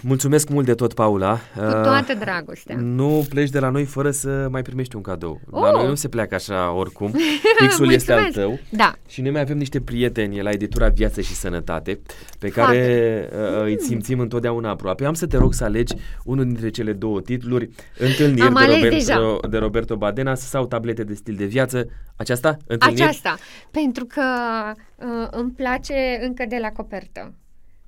mulțumesc 0.00 0.48
mult 0.48 0.66
de 0.66 0.74
tot, 0.74 0.94
Paula. 0.94 1.32
Uh, 1.32 1.64
Cu 1.64 1.70
toată 1.70 2.14
dragostea. 2.18 2.76
Nu 2.78 3.26
pleci 3.28 3.50
de 3.50 3.58
la 3.58 3.68
noi 3.68 3.84
fără 3.84 4.10
să 4.10 4.48
mai 4.50 4.62
primești 4.62 4.96
un 4.96 5.02
cadou. 5.02 5.40
Oh. 5.50 5.62
La 5.62 5.70
noi 5.70 5.86
nu 5.86 5.94
se 5.94 6.08
pleacă 6.08 6.34
așa 6.34 6.72
oricum. 6.72 7.12
Pixul 7.58 7.92
este 7.92 8.12
al 8.12 8.30
tău. 8.32 8.58
Da. 8.68 8.92
Și 9.08 9.20
noi 9.20 9.30
mai 9.30 9.40
avem 9.40 9.56
niște 9.56 9.80
prieteni 9.80 10.42
la 10.42 10.50
editura 10.50 10.88
Viață 10.88 11.20
și 11.20 11.34
Sănătate, 11.34 12.00
pe 12.38 12.48
care 12.48 13.28
uh, 13.32 13.62
îi 13.62 13.80
simțim 13.80 14.20
întotdeauna 14.20 14.70
aproape. 14.70 15.04
Am 15.04 15.14
să 15.14 15.26
te 15.26 15.36
rog 15.36 15.54
să 15.54 15.64
alegi 15.64 15.94
unul 16.24 16.44
dintre 16.44 16.68
cele 16.68 16.92
două 16.92 17.20
titluri, 17.20 17.68
Întâlniri 17.98 18.46
Am 18.46 18.54
de, 18.54 18.64
Roberto, 18.64 18.88
deja. 18.88 19.38
de 19.50 19.58
Roberto 19.58 19.96
Badenas 19.96 20.40
sau 20.40 20.66
Tablete 20.66 21.04
de 21.04 21.14
stil 21.14 21.34
de 21.34 21.44
viață. 21.44 21.86
Aceasta? 22.16 22.56
Întâlniri? 22.66 23.02
Aceasta, 23.02 23.36
pentru 23.70 24.04
că 24.04 24.22
uh, 24.96 25.28
îmi 25.30 25.50
place 25.50 26.18
încă 26.22 26.44
de 26.48 26.58
la 26.60 26.68
copertă. 26.68 27.34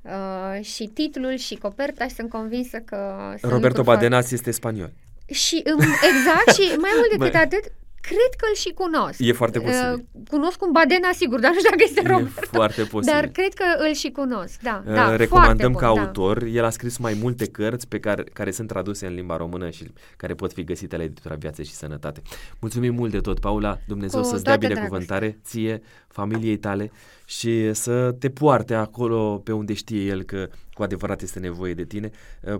Uh, 0.06 0.64
și 0.64 0.86
titlul 0.86 1.36
și 1.36 1.54
coperta 1.54 2.06
și 2.06 2.14
sunt 2.14 2.30
convinsă 2.30 2.78
că... 2.78 2.98
Roberto 3.40 3.82
Badenas 3.82 4.18
foarte... 4.18 4.34
este 4.34 4.50
spaniol. 4.50 4.92
Și 5.26 5.62
um, 5.66 5.80
exact 5.80 6.58
și 6.58 6.76
mai 6.76 6.90
mult 6.96 7.10
decât 7.18 7.34
atât, 7.34 7.72
cred 8.08 8.32
că 8.40 8.44
îl 8.50 8.56
și 8.56 8.70
cunosc. 8.80 9.18
E 9.18 9.32
foarte 9.32 9.58
posibil. 9.60 9.92
Uh, 9.92 10.22
cunosc 10.30 10.62
un 10.62 10.72
Badena, 10.72 11.10
sigur, 11.12 11.38
dar 11.40 11.50
nu 11.50 11.58
știu 11.58 11.70
dacă 11.70 11.82
este 11.86 12.00
e 12.04 12.08
Roberto. 12.08 12.56
foarte 12.58 12.82
posibil. 12.82 13.14
Dar 13.14 13.26
cred 13.26 13.54
că 13.54 13.64
îl 13.86 13.92
și 13.94 14.10
cunosc, 14.10 14.60
da. 14.62 14.82
Uh, 14.86 14.94
da 14.94 15.16
recomandăm 15.16 15.72
bun, 15.72 15.80
ca 15.80 15.92
da. 15.94 16.00
autor. 16.00 16.42
El 16.42 16.64
a 16.64 16.70
scris 16.70 16.96
mai 16.96 17.18
multe 17.22 17.46
cărți 17.46 17.88
pe 17.88 17.98
care, 17.98 18.24
care 18.32 18.50
sunt 18.50 18.68
traduse 18.68 19.06
în 19.06 19.14
limba 19.14 19.36
română 19.36 19.70
și 19.70 19.84
care 20.16 20.34
pot 20.34 20.52
fi 20.52 20.64
găsite 20.64 20.96
la 20.96 21.02
editura 21.02 21.34
Viață 21.34 21.62
și 21.62 21.72
Sănătate. 21.72 22.22
Mulțumim 22.60 22.94
mult 22.94 23.10
de 23.10 23.20
tot, 23.20 23.38
Paula. 23.40 23.78
Dumnezeu 23.86 24.20
Cu 24.20 24.26
să-ți 24.26 24.44
dea 24.44 24.56
binecuvântare 24.56 25.26
dragoste. 25.26 25.48
ție, 25.48 25.82
familiei 26.08 26.56
tale 26.56 26.90
și 27.24 27.72
să 27.72 28.14
te 28.18 28.30
poarte 28.30 28.74
acolo 28.74 29.40
pe 29.44 29.52
unde 29.52 29.72
știe 29.72 30.00
el 30.04 30.22
că 30.22 30.48
cu 30.76 30.82
adevărat 30.82 31.22
este 31.22 31.38
nevoie 31.38 31.74
de 31.74 31.84
tine, 31.84 32.10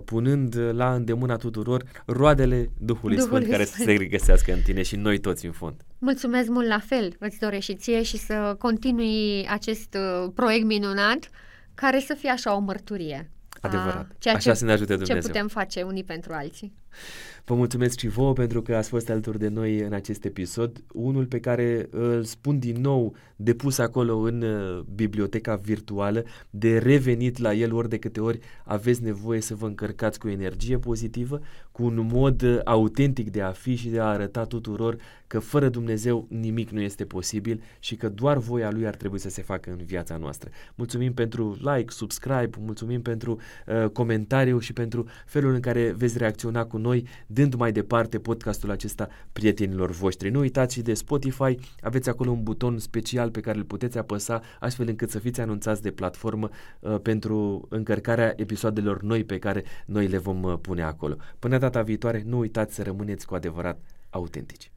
punând 0.05 0.55
la 0.71 0.93
îndemâna 0.93 1.35
tuturor 1.35 1.83
roadele 2.05 2.69
Duhului, 2.77 3.15
Duhului 3.15 3.17
Sfânt 3.19 3.49
care 3.49 3.63
Sfânt. 3.63 3.85
să 3.85 3.91
se 3.91 3.97
regăsească 3.97 4.53
în 4.53 4.59
tine 4.61 4.81
și 4.81 4.95
în 4.95 5.01
noi 5.01 5.17
toți 5.17 5.45
în 5.45 5.51
fond. 5.51 5.75
Mulțumesc 5.97 6.49
mult 6.49 6.67
la 6.67 6.79
fel, 6.79 7.15
îți 7.19 7.39
doresc 7.39 7.63
și 7.63 7.75
ție 7.75 8.03
și 8.03 8.17
să 8.17 8.55
continui 8.59 9.47
acest 9.49 9.97
uh, 9.97 10.31
proiect 10.35 10.65
minunat 10.65 11.29
care 11.73 11.99
să 11.99 12.13
fie 12.13 12.29
așa 12.29 12.55
o 12.55 12.59
mărturie. 12.59 13.31
Adevărat. 13.61 14.15
Ceea 14.19 14.35
așa 14.35 14.51
ce, 14.51 14.57
să 14.57 14.65
ne 14.65 14.71
ajute 14.71 14.93
Dumnezeu. 14.93 15.19
Ce 15.19 15.27
putem 15.27 15.47
face 15.47 15.81
unii 15.81 16.03
pentru 16.03 16.33
alții. 16.33 16.73
Vă 17.45 17.55
mulțumesc 17.55 17.99
și 17.99 18.07
vouă 18.07 18.33
pentru 18.33 18.61
că 18.61 18.75
ați 18.75 18.89
fost 18.89 19.09
alături 19.09 19.39
de 19.39 19.47
noi 19.47 19.79
în 19.79 19.93
acest 19.93 20.25
episod, 20.25 20.83
unul 20.93 21.25
pe 21.25 21.39
care 21.39 21.87
îl 21.91 22.23
spun 22.23 22.59
din 22.59 22.81
nou 22.81 23.15
depus 23.37 23.77
acolo 23.77 24.17
în 24.17 24.43
biblioteca 24.95 25.55
virtuală, 25.55 26.23
de 26.49 26.77
revenit 26.77 27.37
la 27.37 27.53
el 27.53 27.73
ori 27.73 27.89
de 27.89 27.97
câte 27.97 28.19
ori 28.19 28.39
aveți 28.63 29.03
nevoie 29.03 29.41
să 29.41 29.55
vă 29.55 29.65
încărcați 29.65 30.19
cu 30.19 30.27
energie 30.27 30.77
pozitivă, 30.77 31.41
cu 31.71 31.83
un 31.83 32.09
mod 32.11 32.61
autentic 32.65 33.31
de 33.31 33.41
a 33.41 33.51
fi 33.51 33.75
și 33.75 33.89
de 33.89 33.99
a 33.99 34.05
arăta 34.05 34.45
tuturor 34.45 34.97
că 35.27 35.39
fără 35.39 35.69
Dumnezeu 35.69 36.27
nimic 36.29 36.69
nu 36.69 36.81
este 36.81 37.05
posibil 37.05 37.61
și 37.79 37.95
că 37.95 38.09
doar 38.09 38.37
voia 38.37 38.71
Lui 38.71 38.87
ar 38.87 38.95
trebui 38.95 39.19
să 39.19 39.29
se 39.29 39.41
facă 39.41 39.69
în 39.69 39.85
viața 39.85 40.17
noastră. 40.17 40.49
Mulțumim 40.75 41.13
pentru 41.13 41.57
like, 41.59 41.91
subscribe, 41.91 42.49
mulțumim 42.59 43.01
pentru 43.01 43.39
uh, 43.67 43.89
comentariu 43.89 44.59
și 44.59 44.73
pentru 44.73 45.05
felul 45.25 45.53
în 45.53 45.59
care 45.59 45.93
veți 45.97 46.17
reacționa 46.17 46.65
cu 46.65 46.77
noi 46.77 47.07
dând 47.27 47.53
mai 47.53 47.71
departe 47.71 48.19
podcastul 48.19 48.71
acesta 48.71 49.09
prietenilor 49.33 49.91
voștri. 49.91 50.29
Nu 50.29 50.39
uitați 50.39 50.73
și 50.73 50.81
de 50.81 50.93
Spotify, 50.93 51.57
aveți 51.81 52.09
acolo 52.09 52.31
un 52.31 52.43
buton 52.43 52.77
special 52.79 53.26
pe 53.31 53.39
care 53.39 53.57
îl 53.57 53.63
puteți 53.63 53.97
apăsa 53.97 54.41
astfel 54.59 54.87
încât 54.87 55.09
să 55.09 55.19
fiți 55.19 55.41
anunțați 55.41 55.81
de 55.81 55.91
platformă 55.91 56.49
uh, 56.79 56.99
pentru 57.01 57.67
încărcarea 57.69 58.33
episoadelor 58.35 59.01
noi 59.01 59.23
pe 59.23 59.39
care 59.39 59.63
noi 59.85 60.07
le 60.07 60.17
vom 60.17 60.43
uh, 60.43 60.57
pune 60.61 60.83
acolo. 60.83 61.15
Până 61.39 61.57
data 61.57 61.81
viitoare, 61.81 62.23
nu 62.25 62.37
uitați 62.37 62.75
să 62.75 62.83
rămâneți 62.83 63.25
cu 63.25 63.35
adevărat 63.35 63.79
autentici. 64.09 64.71